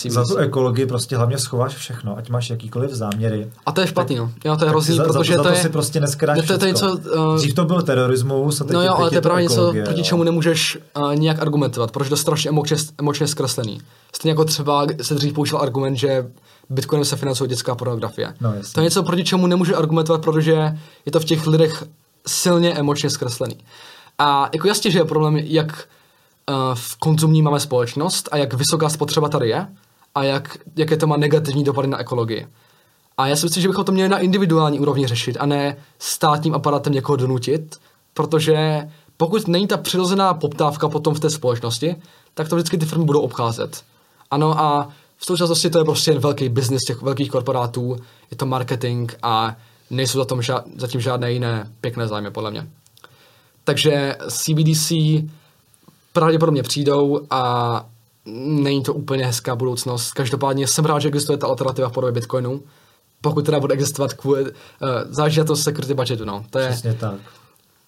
Za 0.10 0.26
tu 0.26 0.38
ekologii 0.38 0.86
prostě 0.86 1.18
hlavně 1.18 1.38
schováš 1.38 1.76
všechno, 1.76 2.18
ať 2.18 2.30
máš 2.30 2.50
jakýkoliv 2.50 2.92
záměry. 2.92 3.52
A 3.66 3.72
to 3.72 3.82
je 3.82 3.88
špatný, 3.88 4.16
no. 4.16 4.32
Jo, 4.46 4.58
to 4.58 4.66
je 4.66 4.70
hrozný, 4.70 4.96
za, 4.96 5.04
protože 5.04 5.36
za, 5.36 5.44
to, 5.44 5.50
to 5.50 5.56
si 5.56 5.70
prostě 5.70 6.00
neskrát 6.00 6.46
to, 6.48 6.58
to, 6.58 6.66
něco, 6.66 6.92
uh, 6.94 7.36
Dřív 7.36 7.54
to 7.54 7.66
byl 7.66 7.82
terorismus 7.82 8.62
a 8.62 8.64
teď 8.64 8.74
No 8.74 8.82
jo, 8.82 8.94
ale 8.98 9.10
to 9.10 9.16
je 9.16 9.22
právě 9.22 9.44
něco, 9.44 9.74
proti 9.86 10.04
čemu 10.04 10.24
nemůžeš 10.24 10.78
uh, 10.98 11.16
nějak 11.16 11.42
argumentovat, 11.42 11.92
protože 11.92 12.10
to 12.10 12.14
je 12.14 12.18
strašně 12.18 12.50
emočně, 12.50 12.78
emočně 13.00 13.28
zkreslený. 13.28 13.82
Stejně 14.16 14.32
jako 14.32 14.46
třeba 14.46 14.88
se 15.02 15.16
dřív 15.16 15.34
použil 15.34 15.58
argument, 15.58 15.96
že 15.96 16.26
Bitcoinem 16.70 17.06
se 17.06 17.16
financuje 17.16 17.48
dětská 17.48 17.76
pornografie. 17.76 18.34
No, 18.42 18.54
to 18.74 18.80
je 18.80 18.84
něco, 18.84 19.04
proti 19.04 19.24
čemu 19.24 19.48
nemůže 19.48 19.76
argumentovat, 19.76 20.22
protože 20.22 20.78
je 21.06 21.12
to 21.12 21.20
v 21.20 21.26
těch 21.26 21.48
lidech 21.48 21.84
silně 22.28 22.74
emočně 22.74 23.10
zkreslený. 23.10 23.58
A 24.18 24.50
jako 24.54 24.68
jasně, 24.68 24.92
že 24.92 25.00
je 25.00 25.06
problém, 25.06 25.38
jak 25.38 25.88
uh, 26.50 26.56
v 26.74 26.96
konzumní 26.96 27.42
máme 27.42 27.60
společnost 27.60 28.30
a 28.32 28.38
jak 28.38 28.54
vysoká 28.54 28.90
spotřeba 28.90 29.30
tady 29.30 29.50
je 29.50 29.68
a 30.16 30.24
jak, 30.24 30.58
jaké 30.76 30.98
to 30.98 31.08
má 31.08 31.18
negativní 31.18 31.64
dopady 31.64 31.88
na 31.88 31.98
ekologii. 31.98 32.48
A 33.18 33.28
já 33.28 33.36
si 33.36 33.46
myslím, 33.46 33.62
že 33.62 33.68
bychom 33.68 33.86
to 33.86 33.92
měli 33.92 34.10
na 34.10 34.18
individuální 34.18 34.80
úrovni 34.80 35.08
řešit 35.08 35.38
a 35.40 35.46
ne 35.46 35.78
státním 36.00 36.56
aparatem 36.56 36.94
někoho 36.94 37.16
donutit, 37.16 37.80
protože 38.14 38.88
pokud 39.18 39.48
není 39.48 39.68
ta 39.68 39.78
přirozená 39.78 40.34
poptávka 40.34 40.90
potom 40.90 41.14
v 41.14 41.20
té 41.20 41.30
společnosti, 41.30 41.96
tak 42.34 42.50
to 42.50 42.56
vždycky 42.56 42.78
ty 42.78 42.86
firmy 42.86 43.06
budou 43.06 43.20
obcházet. 43.20 43.84
Ano 44.32 44.62
a 44.62 44.90
v 45.24 45.26
současnosti 45.26 45.70
to 45.70 45.78
je 45.78 45.84
prostě 45.84 46.12
jen 46.12 46.20
velký 46.20 46.50
biznis 46.50 46.82
těch 46.82 47.02
velkých 47.02 47.32
korporátů, 47.32 47.98
je 48.32 48.38
to 48.38 48.46
marketing 48.46 49.12
a 49.24 49.56
nejsou 49.90 50.18
za 50.18 50.26
tom 50.26 50.40
ža- 50.40 50.64
zatím 50.78 51.02
žádné 51.02 51.32
jiné 51.32 51.72
pěkné 51.82 52.08
zájmy, 52.08 52.32
podle 52.32 52.52
mě. 52.52 52.68
Takže 53.64 54.16
CBDC 54.30 54.92
pravděpodobně 56.14 56.64
přijdou 56.64 57.22
a 57.30 57.86
není 58.46 58.84
to 58.84 58.94
úplně 58.94 59.26
hezká 59.26 59.56
budoucnost. 59.56 60.12
Každopádně 60.12 60.68
jsem 60.68 60.86
rád, 60.86 61.00
že 61.00 61.08
existuje 61.08 61.38
ta 61.38 61.48
alternativa 61.48 61.90
v 61.90 61.92
podobě 61.92 62.12
Bitcoinu. 62.12 62.62
Pokud 63.22 63.46
teda 63.46 63.60
bude 63.60 63.74
existovat 63.74 64.14
kvůli, 64.14 64.42
uh, 64.44 64.50
záleží 65.10 65.40
na 65.40 65.46
to 65.46 65.56
security 65.56 65.94
budgetu, 65.94 66.26
no. 66.26 66.46
To 66.50 66.60
je, 66.60 66.70
Přesně 66.70 66.94
tak. 66.94 67.20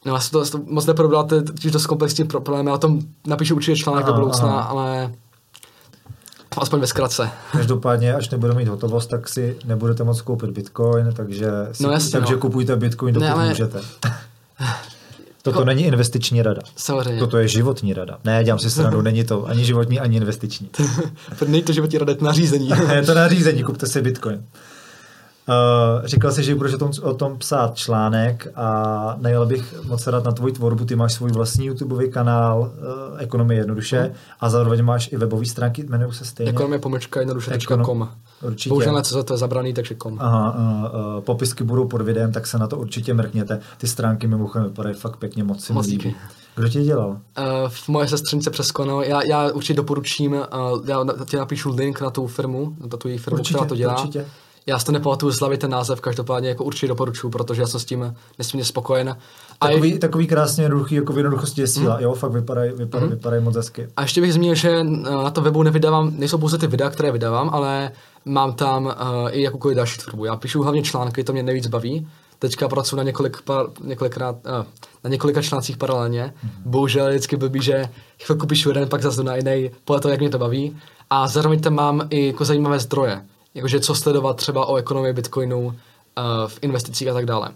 No, 0.05 0.13
já 0.13 0.21
to, 0.31 0.45
to 0.45 0.59
moc 0.65 0.85
neprobral, 0.85 1.23
to 1.23 1.35
je 1.35 1.71
dost 1.71 1.85
komplexní 1.85 2.25
problém, 2.25 2.67
já 2.67 2.73
o 2.73 2.77
tom 2.77 2.99
napíšu 3.27 3.55
určitě 3.55 3.75
článek 3.75 4.03
aha, 4.03 4.11
do 4.11 4.19
budoucna, 4.19 4.47
aha. 4.47 4.61
ale 4.61 5.13
aspoň 6.57 6.79
ve 6.79 6.87
zkratce. 6.87 7.29
Každopádně, 7.51 8.15
až 8.15 8.29
nebudeme 8.29 8.59
mít 8.59 8.67
hotovost, 8.67 9.09
tak 9.09 9.29
si 9.29 9.57
nebudete 9.65 10.03
moc 10.03 10.21
koupit 10.21 10.49
bitcoin, 10.49 11.13
takže, 11.13 11.49
si, 11.71 11.83
no, 11.83 11.91
jasně, 11.91 12.19
takže 12.19 12.33
no. 12.33 12.39
kupujte 12.39 12.75
bitcoin, 12.75 13.13
dokud 13.13 13.25
ne, 13.25 13.31
ale... 13.31 13.49
můžete. 13.49 13.81
Toto 15.41 15.59
jako, 15.59 15.65
není 15.65 15.85
investiční 15.85 16.41
rada. 16.41 16.61
Samozřejmě. 16.75 17.19
Toto 17.19 17.37
je 17.37 17.47
životní 17.47 17.93
rada. 17.93 18.17
Ne, 18.23 18.43
dělám 18.43 18.59
si 18.59 18.69
stranu, 18.69 19.01
není 19.01 19.23
to 19.23 19.45
ani 19.47 19.65
životní, 19.65 19.99
ani 19.99 20.17
investiční. 20.17 20.69
není 21.47 21.63
to 21.63 21.73
životní 21.73 21.97
rada, 21.97 22.11
je 22.11 22.15
to 22.15 22.25
nařízení. 22.25 22.69
je 22.93 23.01
to 23.01 23.13
nařízení, 23.13 23.63
kupte 23.63 23.87
si 23.87 24.01
bitcoin. 24.01 24.43
Uh, 25.49 26.05
říkal 26.05 26.31
jsi, 26.31 26.43
že 26.43 26.55
budeš 26.55 26.73
o 26.73 26.77
tom, 26.77 26.91
o 27.01 27.13
tom 27.13 27.37
psát 27.37 27.75
článek 27.75 28.47
a 28.55 29.15
najel 29.19 29.45
bych 29.45 29.83
moc 29.83 30.07
rád 30.07 30.23
na 30.23 30.31
tvoji 30.31 30.53
tvorbu. 30.53 30.85
Ty 30.85 30.95
máš 30.95 31.13
svůj 31.13 31.31
vlastní 31.31 31.65
YouTube 31.65 32.07
kanál 32.07 32.59
uh, 32.59 33.21
Ekonomie 33.21 33.59
jednoduše 33.59 34.01
hmm. 34.01 34.13
a 34.39 34.49
zároveň 34.49 34.83
máš 34.83 35.11
i 35.11 35.17
webové 35.17 35.45
stránky, 35.45 35.85
jmenují 35.85 36.13
se 36.13 36.25
stejně. 36.25 36.51
Ekonomie 36.51 36.79
pomlčka 36.79 37.19
jednoduše.com. 37.19 38.09
Určitě. 38.41 38.69
Bohužel 38.69 38.93
na 38.93 39.01
to 39.01 39.33
je 39.33 39.37
zabraný, 39.37 39.73
takže 39.73 39.95
kom. 39.95 40.17
Aha, 40.21 40.55
uh, 40.55 41.15
uh, 41.15 41.21
popisky 41.21 41.63
budou 41.63 41.87
pod 41.87 42.01
videem, 42.01 42.31
tak 42.31 42.47
se 42.47 42.57
na 42.57 42.67
to 42.67 42.77
určitě 42.77 43.13
mrkněte. 43.13 43.59
Ty 43.77 43.87
stránky 43.87 44.27
mimochodem 44.27 44.67
vypadají 44.67 44.95
fakt 44.95 45.17
pěkně, 45.17 45.43
moc 45.43 45.65
si 45.65 45.73
moc 45.73 45.87
líbí. 45.87 46.15
Kdo 46.55 46.69
tě 46.69 46.83
dělal? 46.83 47.09
Uh, 47.09 47.15
v 47.67 47.89
moje 47.89 48.07
sestřenice 48.07 48.49
přes 48.49 48.71
Kono. 48.71 49.01
Já, 49.01 49.23
já 49.23 49.51
určitě 49.51 49.73
doporučím, 49.73 50.33
uh, 50.33 50.89
já 50.89 51.05
ti 51.25 51.37
napíšu 51.37 51.75
link 51.75 52.01
na 52.01 52.09
tu 52.09 52.27
firmu, 52.27 52.75
na 52.91 52.97
tu 52.97 53.07
její 53.07 53.17
firmu, 53.17 53.39
určitě, 53.39 53.55
která 53.55 53.69
to 53.69 53.75
dělá. 53.75 54.01
Určitě 54.01 54.25
já 54.67 54.79
si 54.79 54.85
to 54.85 54.91
nepamatuju 54.91 55.33
hlavy 55.39 55.57
ten 55.57 55.71
název, 55.71 56.01
každopádně 56.01 56.49
jako 56.49 56.63
určitě 56.63 56.87
doporučuji, 56.87 57.29
protože 57.29 57.61
já 57.61 57.67
jsem 57.67 57.79
s 57.79 57.85
tím 57.85 58.15
nesmírně 58.37 58.65
spokojen. 58.65 59.17
A 59.61 59.67
takový, 59.67 59.89
je, 59.89 59.99
takový 59.99 60.27
krásně 60.27 60.63
jednoduchý, 60.63 60.95
jako 60.95 61.13
v 61.13 61.17
jednoduchosti 61.17 61.61
je 61.61 61.67
síla, 61.67 61.95
mm. 61.95 62.03
jo, 62.03 62.13
fakt 62.13 62.31
vypadají 62.31 62.71
vypadaj, 62.71 63.07
mm. 63.07 63.15
vypadaj 63.15 63.41
moc 63.41 63.55
hezky. 63.55 63.87
A 63.97 64.01
ještě 64.01 64.21
bych 64.21 64.33
zmínil, 64.33 64.55
že 64.55 64.83
na 65.23 65.29
to 65.31 65.41
webu 65.41 65.63
nevydávám, 65.63 66.13
nejsou 66.17 66.37
pouze 66.37 66.57
ty 66.57 66.67
videa, 66.67 66.89
které 66.89 67.11
vydávám, 67.11 67.49
ale 67.53 67.91
mám 68.25 68.53
tam 68.53 68.85
uh, 68.85 68.91
i 69.31 69.41
jakoukoliv 69.41 69.77
další 69.77 69.97
tvorbu. 69.97 70.25
Já 70.25 70.35
píšu 70.35 70.63
hlavně 70.63 70.83
články, 70.83 71.23
to 71.23 71.33
mě 71.33 71.43
nejvíc 71.43 71.67
baví. 71.67 72.07
Teďka 72.39 72.67
pracuji 72.67 72.95
na 72.95 73.03
několik 73.03 73.41
par, 73.41 73.65
několikrát, 73.83 74.35
uh, 74.35 74.65
na 75.03 75.09
několika 75.09 75.41
článcích 75.41 75.77
paralelně. 75.77 76.33
Mm. 76.43 76.49
Bohužel 76.65 77.09
vždycky 77.09 77.37
blbý, 77.37 77.61
že 77.61 77.89
chvilku 78.23 78.47
píšu 78.47 78.69
jeden, 78.69 78.89
pak 78.89 79.01
zase 79.01 79.23
na 79.23 79.35
jiný, 79.35 79.71
podle 79.85 80.01
toho, 80.01 80.11
jak 80.11 80.19
mě 80.19 80.29
to 80.29 80.39
baví. 80.39 80.77
A 81.09 81.27
zároveň 81.27 81.59
tam 81.61 81.73
mám 81.73 82.07
i 82.09 82.27
jako 82.27 82.45
zajímavé 82.45 82.79
zdroje 82.79 83.21
jakože 83.55 83.79
co 83.79 83.95
sledovat 83.95 84.37
třeba 84.37 84.65
o 84.65 84.75
ekonomii 84.75 85.13
Bitcoinu 85.13 85.59
uh, 85.59 85.73
v 86.47 86.59
investicích 86.61 87.07
a 87.07 87.13
tak 87.13 87.25
dále. 87.25 87.49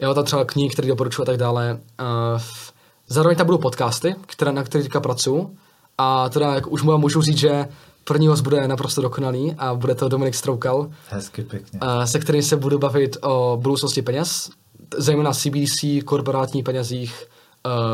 Jo, 0.00 0.14
tam 0.14 0.24
třeba 0.24 0.44
knihy, 0.44 0.70
které 0.70 0.88
doporučuji 0.88 1.22
a 1.22 1.24
tak 1.24 1.36
dále. 1.36 1.80
Uh, 2.00 2.40
zároveň 3.06 3.36
tam 3.36 3.46
budou 3.46 3.58
podcasty, 3.58 4.14
které, 4.26 4.52
na 4.52 4.62
kterých 4.62 4.84
teďka 4.84 5.00
pracuji. 5.00 5.56
A 5.98 6.28
teda 6.28 6.54
jak 6.54 6.66
už 6.66 6.82
můžu 6.82 7.22
říct, 7.22 7.38
že 7.38 7.68
první 8.04 8.26
host 8.26 8.42
bude 8.42 8.68
naprosto 8.68 9.02
dokonalý 9.02 9.54
a 9.58 9.74
bude 9.74 9.94
to 9.94 10.08
Dominik 10.08 10.34
Stroukal. 10.34 10.90
Hezky 11.08 11.42
pěkně. 11.42 11.80
Uh, 11.82 12.04
se 12.04 12.18
kterým 12.18 12.42
se 12.42 12.56
budu 12.56 12.78
bavit 12.78 13.16
o 13.22 13.58
budoucnosti 13.62 14.02
peněz, 14.02 14.50
zejména 14.96 15.32
CBDC, 15.32 15.84
korporátní 16.04 16.62
penězích, 16.62 17.26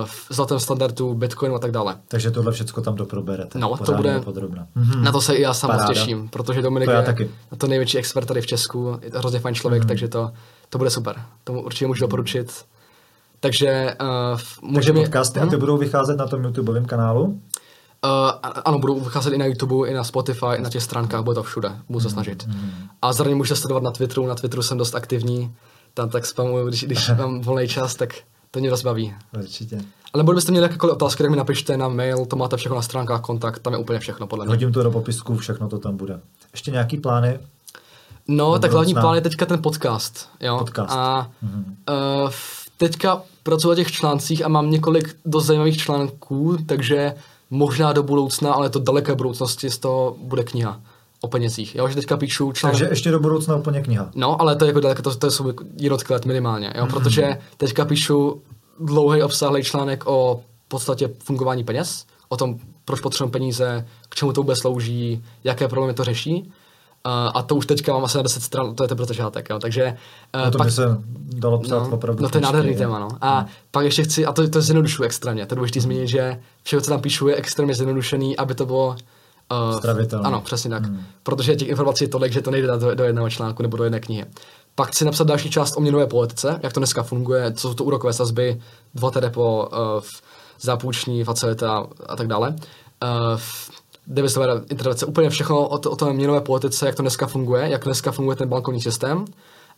v 0.04 0.26
zlatém 0.30 0.60
standardu, 0.60 1.14
Bitcoinu 1.14 1.54
a 1.54 1.58
tak 1.58 1.70
dále. 1.70 1.96
Takže 2.08 2.30
tohle 2.30 2.52
všechno 2.52 2.82
tam 2.82 2.94
doproberete. 2.94 3.58
No, 3.58 3.76
to 3.76 3.92
bude 3.92 4.20
podrobno. 4.20 4.66
Mm-hmm. 4.76 5.02
Na 5.02 5.12
to 5.12 5.20
se 5.20 5.34
i 5.34 5.42
já 5.42 5.54
sám 5.54 5.86
těším, 5.88 6.28
protože 6.28 6.62
Dominik 6.62 6.88
to 6.88 6.94
je 6.94 7.02
taky. 7.02 7.30
to 7.58 7.66
největší 7.66 7.98
expert 7.98 8.26
tady 8.26 8.40
v 8.40 8.46
Česku, 8.46 8.98
je 9.02 9.10
to 9.10 9.18
hrozně 9.18 9.40
fajn 9.40 9.54
člověk, 9.54 9.82
mm-hmm. 9.82 9.88
takže 9.88 10.08
to, 10.08 10.30
to 10.68 10.78
bude 10.78 10.90
super. 10.90 11.16
To 11.44 11.52
určitě 11.52 11.86
můžu 11.86 12.00
doporučit. 12.00 12.64
Takže 13.40 13.96
uh, 14.00 14.70
můžeme... 14.70 14.74
Takže 14.74 14.92
podcasty 14.92 15.40
a 15.40 15.42
ty 15.42 15.50
mhm. 15.50 15.60
budou 15.60 15.76
vycházet 15.76 16.16
na 16.16 16.26
tom 16.26 16.44
YouTubeovém 16.44 16.84
kanálu? 16.84 17.24
Uh, 17.24 18.30
ano, 18.64 18.78
budou 18.78 19.00
vycházet 19.00 19.32
i 19.32 19.38
na 19.38 19.46
YouTube, 19.46 19.88
i 19.88 19.94
na 19.94 20.04
Spotify, 20.04 20.46
i 20.56 20.62
na 20.62 20.70
těch 20.70 20.82
stránkách, 20.82 21.22
bude 21.22 21.34
to 21.34 21.42
všude, 21.42 21.72
budu 21.88 22.00
se 22.00 22.10
snažit. 22.10 22.46
Mm. 22.46 22.70
A 23.02 23.12
zároveň 23.12 23.36
můžete 23.36 23.56
sledovat 23.56 23.82
na 23.82 23.90
Twitteru, 23.90 24.26
na 24.26 24.34
Twitteru 24.34 24.62
jsem 24.62 24.78
dost 24.78 24.94
aktivní, 24.94 25.54
tam 25.94 26.08
tak 26.08 26.26
spamuju, 26.26 26.68
když, 26.68 26.84
když 26.84 27.10
mám 27.18 27.40
volný 27.40 27.68
čas, 27.68 27.94
tak 27.94 28.14
to 28.52 28.60
mě 28.60 28.70
dost 28.70 28.82
baví. 28.82 29.14
Určitě. 29.38 29.82
Ale 30.12 30.24
byste 30.24 30.52
měli 30.52 30.64
jakékoliv 30.64 30.96
otázky, 30.96 31.22
tak 31.22 31.30
mi 31.30 31.36
napište 31.36 31.76
na 31.76 31.88
mail, 31.88 32.26
to 32.26 32.36
máte 32.36 32.56
všechno 32.56 32.76
na 32.76 32.82
stránkách, 32.82 33.20
kontakt, 33.20 33.58
tam 33.58 33.72
je 33.72 33.78
úplně 33.78 33.98
všechno 33.98 34.26
podle 34.26 34.44
mě. 34.44 34.52
Hodím 34.52 34.72
to 34.72 34.82
do 34.82 34.90
popisku, 34.90 35.36
všechno 35.36 35.68
to 35.68 35.78
tam 35.78 35.96
bude. 35.96 36.20
Ještě 36.52 36.70
nějaký 36.70 36.96
plány? 36.96 37.38
No, 38.28 38.58
tak 38.58 38.72
hlavní 38.72 38.94
plán 38.94 39.14
je 39.14 39.20
teďka 39.20 39.46
ten 39.46 39.62
podcast. 39.62 40.28
Jo? 40.40 40.58
Podcast. 40.58 40.92
A 40.92 41.30
mm-hmm. 41.44 42.24
uh, 42.24 42.30
teďka 42.76 43.22
pracuji 43.42 43.68
na 43.68 43.74
těch 43.74 43.92
článcích 43.92 44.44
a 44.44 44.48
mám 44.48 44.70
několik 44.70 45.16
dost 45.24 45.46
zajímavých 45.46 45.76
článků, 45.76 46.56
takže 46.66 47.14
možná 47.50 47.92
do 47.92 48.02
budoucna, 48.02 48.52
ale 48.52 48.70
to 48.70 48.78
daleké 48.78 49.14
budoucnosti 49.14 49.70
z 49.70 49.78
toho 49.78 50.16
bude 50.18 50.44
kniha 50.44 50.80
o 51.22 51.28
penězích. 51.28 51.74
Já 51.74 51.84
už 51.84 51.94
teďka 51.94 52.16
píšu 52.16 52.52
článek. 52.52 52.78
Takže 52.78 52.92
ještě 52.92 53.10
do 53.10 53.20
budoucna 53.20 53.56
úplně 53.56 53.82
kniha. 53.82 54.10
No, 54.14 54.40
ale 54.40 54.56
to 54.56 54.64
je 54.64 54.68
jako 54.68 54.80
daleko, 54.80 55.02
to, 55.02 55.14
to 55.14 55.30
jsou 55.30 55.52
jednotky 55.76 56.12
let 56.12 56.24
minimálně, 56.24 56.72
jo, 56.76 56.84
mm-hmm. 56.84 56.90
protože 56.90 57.38
teďka 57.56 57.84
píšu 57.84 58.42
dlouhý 58.80 59.22
obsáhlý 59.22 59.62
článek 59.62 60.06
o 60.06 60.42
podstatě 60.68 61.10
fungování 61.24 61.64
peněz, 61.64 62.06
o 62.28 62.36
tom, 62.36 62.58
proč 62.84 63.00
potřebujeme 63.00 63.32
peníze, 63.32 63.86
k 64.08 64.14
čemu 64.14 64.32
to 64.32 64.40
vůbec 64.40 64.58
slouží, 64.58 65.24
jaké 65.44 65.68
problémy 65.68 65.94
to 65.94 66.04
řeší. 66.04 66.52
Uh, 67.06 67.12
a 67.34 67.42
to 67.42 67.56
už 67.56 67.66
teďka 67.66 67.92
mám 67.92 68.04
asi 68.04 68.16
na 68.16 68.22
10 68.22 68.42
stran, 68.42 68.74
to 68.74 68.84
je 68.84 68.88
teprve 68.88 69.06
začátek, 69.06 69.50
jo. 69.50 69.58
Takže... 69.58 69.96
Uh, 70.34 70.44
no 70.44 70.50
to 70.50 70.58
pak, 70.58 70.66
by 70.66 70.72
se 70.72 70.98
dalo 71.32 71.58
psát 71.58 71.88
no, 71.88 71.90
opravdu. 71.90 72.22
No 72.22 72.28
to 72.28 72.38
je 72.38 72.42
nádherný 72.42 72.76
téma, 72.76 72.98
no. 72.98 73.08
A 73.20 73.40
no. 73.40 73.48
pak 73.70 73.84
ještě 73.84 74.02
chci, 74.02 74.26
a 74.26 74.32
to, 74.32 74.48
to 74.48 74.60
zjednodušuji 74.60 75.02
extrémně, 75.02 75.46
to 75.46 75.54
je 75.54 75.56
důležité 75.56 75.80
zmínit, 75.80 76.08
že 76.08 76.40
všechno, 76.62 76.80
co 76.80 76.90
tam 76.90 77.00
píšu, 77.00 77.28
je 77.28 77.36
extrémně 77.36 77.74
zjednodušený, 77.74 78.36
aby 78.36 78.54
to 78.54 78.66
bylo 78.66 78.96
Uh, 79.52 80.20
Ano, 80.22 80.40
přesně 80.40 80.70
tak. 80.70 80.86
Hmm. 80.86 81.02
Protože 81.22 81.56
těch 81.56 81.68
informací 81.68 82.04
je 82.04 82.08
tolik, 82.08 82.32
že 82.32 82.40
to 82.40 82.50
nejde 82.50 82.68
do, 82.78 82.94
do 82.94 83.04
jednoho 83.04 83.30
článku 83.30 83.62
nebo 83.62 83.76
do 83.76 83.84
jedné 83.84 84.00
knihy. 84.00 84.24
Pak 84.74 84.88
chci 84.88 85.04
napsat 85.04 85.26
další 85.26 85.50
část 85.50 85.76
o 85.76 85.80
měnové 85.80 86.06
politice, 86.06 86.60
jak 86.62 86.72
to 86.72 86.80
dneska 86.80 87.02
funguje, 87.02 87.52
co 87.52 87.68
jsou 87.68 87.74
to 87.74 87.84
úrokové 87.84 88.12
sazby, 88.12 88.60
dva 88.94 89.10
po 89.30 89.68
uh, 89.72 89.78
zápůjční 90.60 91.24
facilita 91.24 91.86
a 92.06 92.16
tak 92.16 92.26
dále. 92.26 92.48
Uh, 92.48 93.40
devizové 94.06 94.62
intervence, 94.70 95.06
úplně 95.06 95.30
všechno 95.30 95.68
o, 95.68 95.78
to, 95.78 95.90
o 95.90 95.96
té 95.96 96.12
měnové 96.12 96.40
politice, 96.40 96.86
jak 96.86 96.94
to 96.94 97.02
dneska 97.02 97.26
funguje, 97.26 97.68
jak 97.68 97.84
dneska 97.84 98.12
funguje 98.12 98.36
ten 98.36 98.48
bankovní 98.48 98.80
systém 98.80 99.24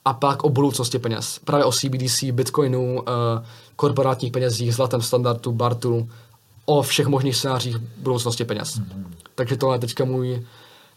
a 0.05 0.13
pak 0.15 0.45
o 0.45 0.49
budoucnosti 0.49 0.99
peněz. 0.99 1.41
Právě 1.45 1.65
o 1.65 1.73
CBDC, 1.73 2.23
Bitcoinu, 2.23 2.95
uh, 2.95 3.03
korporátních 3.77 4.33
penězích, 4.33 4.75
zlatém 4.75 5.03
standardu, 5.03 5.53
Bartu, 5.53 6.09
o 6.65 6.83
všech 6.83 7.07
možných 7.07 7.37
scénářích 7.37 7.77
budoucnosti 7.79 8.45
peněz. 8.45 8.79
Mm-hmm. 8.79 9.05
Takže 9.35 9.57
tohle 9.57 9.77
je 9.77 9.81
teďka 9.81 10.05
můj 10.05 10.43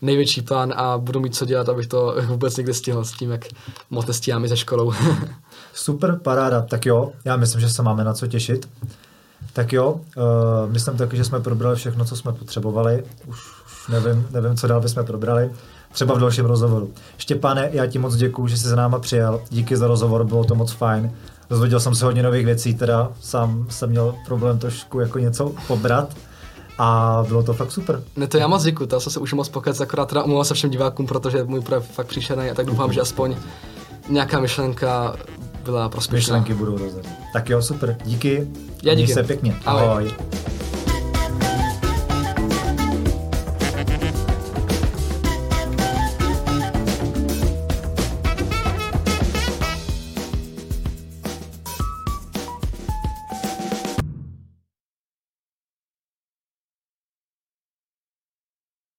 největší 0.01 0.41
plán 0.41 0.73
a 0.75 0.97
budu 0.97 1.19
mít 1.19 1.35
co 1.35 1.45
dělat, 1.45 1.69
abych 1.69 1.87
to 1.87 2.15
vůbec 2.27 2.57
někdy 2.57 2.73
stihl 2.73 3.05
s 3.05 3.11
tím, 3.11 3.31
jak 3.31 3.45
moc 3.89 4.05
nestíhám 4.05 4.45
i 4.45 4.47
ze 4.47 4.57
školou. 4.57 4.93
Super, 5.73 6.19
paráda. 6.23 6.61
Tak 6.61 6.85
jo, 6.85 7.11
já 7.25 7.37
myslím, 7.37 7.61
že 7.61 7.69
se 7.69 7.83
máme 7.83 8.03
na 8.03 8.13
co 8.13 8.27
těšit. 8.27 8.69
Tak 9.53 9.73
jo, 9.73 9.91
uh, 9.93 10.71
myslím 10.71 10.97
taky, 10.97 11.17
že 11.17 11.23
jsme 11.23 11.39
probrali 11.39 11.75
všechno, 11.75 12.05
co 12.05 12.15
jsme 12.15 12.33
potřebovali. 12.33 13.03
Už, 13.25 13.39
nevím, 13.89 14.27
nevím, 14.31 14.57
co 14.57 14.67
dál 14.67 14.81
bychom 14.81 15.05
probrali. 15.05 15.51
Třeba 15.91 16.15
v 16.15 16.19
dalším 16.19 16.45
rozhovoru. 16.45 16.93
Štěpáne, 17.17 17.69
já 17.71 17.85
ti 17.85 17.99
moc 17.99 18.15
děkuju, 18.15 18.47
že 18.47 18.57
jsi 18.57 18.67
za 18.67 18.75
náma 18.75 18.99
přijel. 18.99 19.41
Díky 19.49 19.77
za 19.77 19.87
rozhovor, 19.87 20.23
bylo 20.23 20.43
to 20.43 20.55
moc 20.55 20.71
fajn. 20.71 21.11
Dozvěděl 21.49 21.79
jsem 21.79 21.95
se 21.95 22.05
hodně 22.05 22.23
nových 22.23 22.45
věcí, 22.45 22.73
teda 22.73 23.11
sám 23.21 23.67
jsem 23.69 23.89
měl 23.89 24.15
problém 24.25 24.59
trošku 24.59 24.99
jako 24.99 25.19
něco 25.19 25.53
pobrat. 25.67 26.17
A 26.79 27.23
bylo 27.27 27.43
to 27.43 27.53
fakt 27.53 27.71
super. 27.71 28.03
Ne, 28.15 28.27
to 28.27 28.37
já 28.37 28.47
moc 28.47 28.63
děkuji, 28.63 28.85
to 28.85 28.99
jsem 28.99 29.11
se 29.11 29.19
už 29.19 29.33
moc 29.33 29.49
pokec, 29.49 29.81
akorát 29.81 30.09
teda 30.09 30.23
umluvám 30.23 30.45
se 30.45 30.53
všem 30.53 30.69
divákům, 30.69 31.07
protože 31.07 31.43
můj 31.43 31.61
projev 31.61 31.91
fakt 31.91 32.07
příšerný 32.07 32.49
a 32.49 32.53
tak 32.53 32.65
doufám, 32.65 32.93
že 32.93 33.01
aspoň 33.01 33.35
nějaká 34.09 34.39
myšlenka 34.39 35.15
byla 35.65 35.89
prospěšná. 35.89 36.37
Myšlenky 36.37 36.53
budou 36.53 36.77
rozhodné. 36.77 37.17
Tak 37.33 37.49
jo, 37.49 37.61
super. 37.61 37.97
Díky. 38.05 38.47
Já 38.83 38.93
díky. 38.93 39.03
Měj 39.03 39.13
se 39.13 39.23
pěkně. 39.23 39.55
Ahoj. 39.65 39.83
Ahoj. 39.83 40.13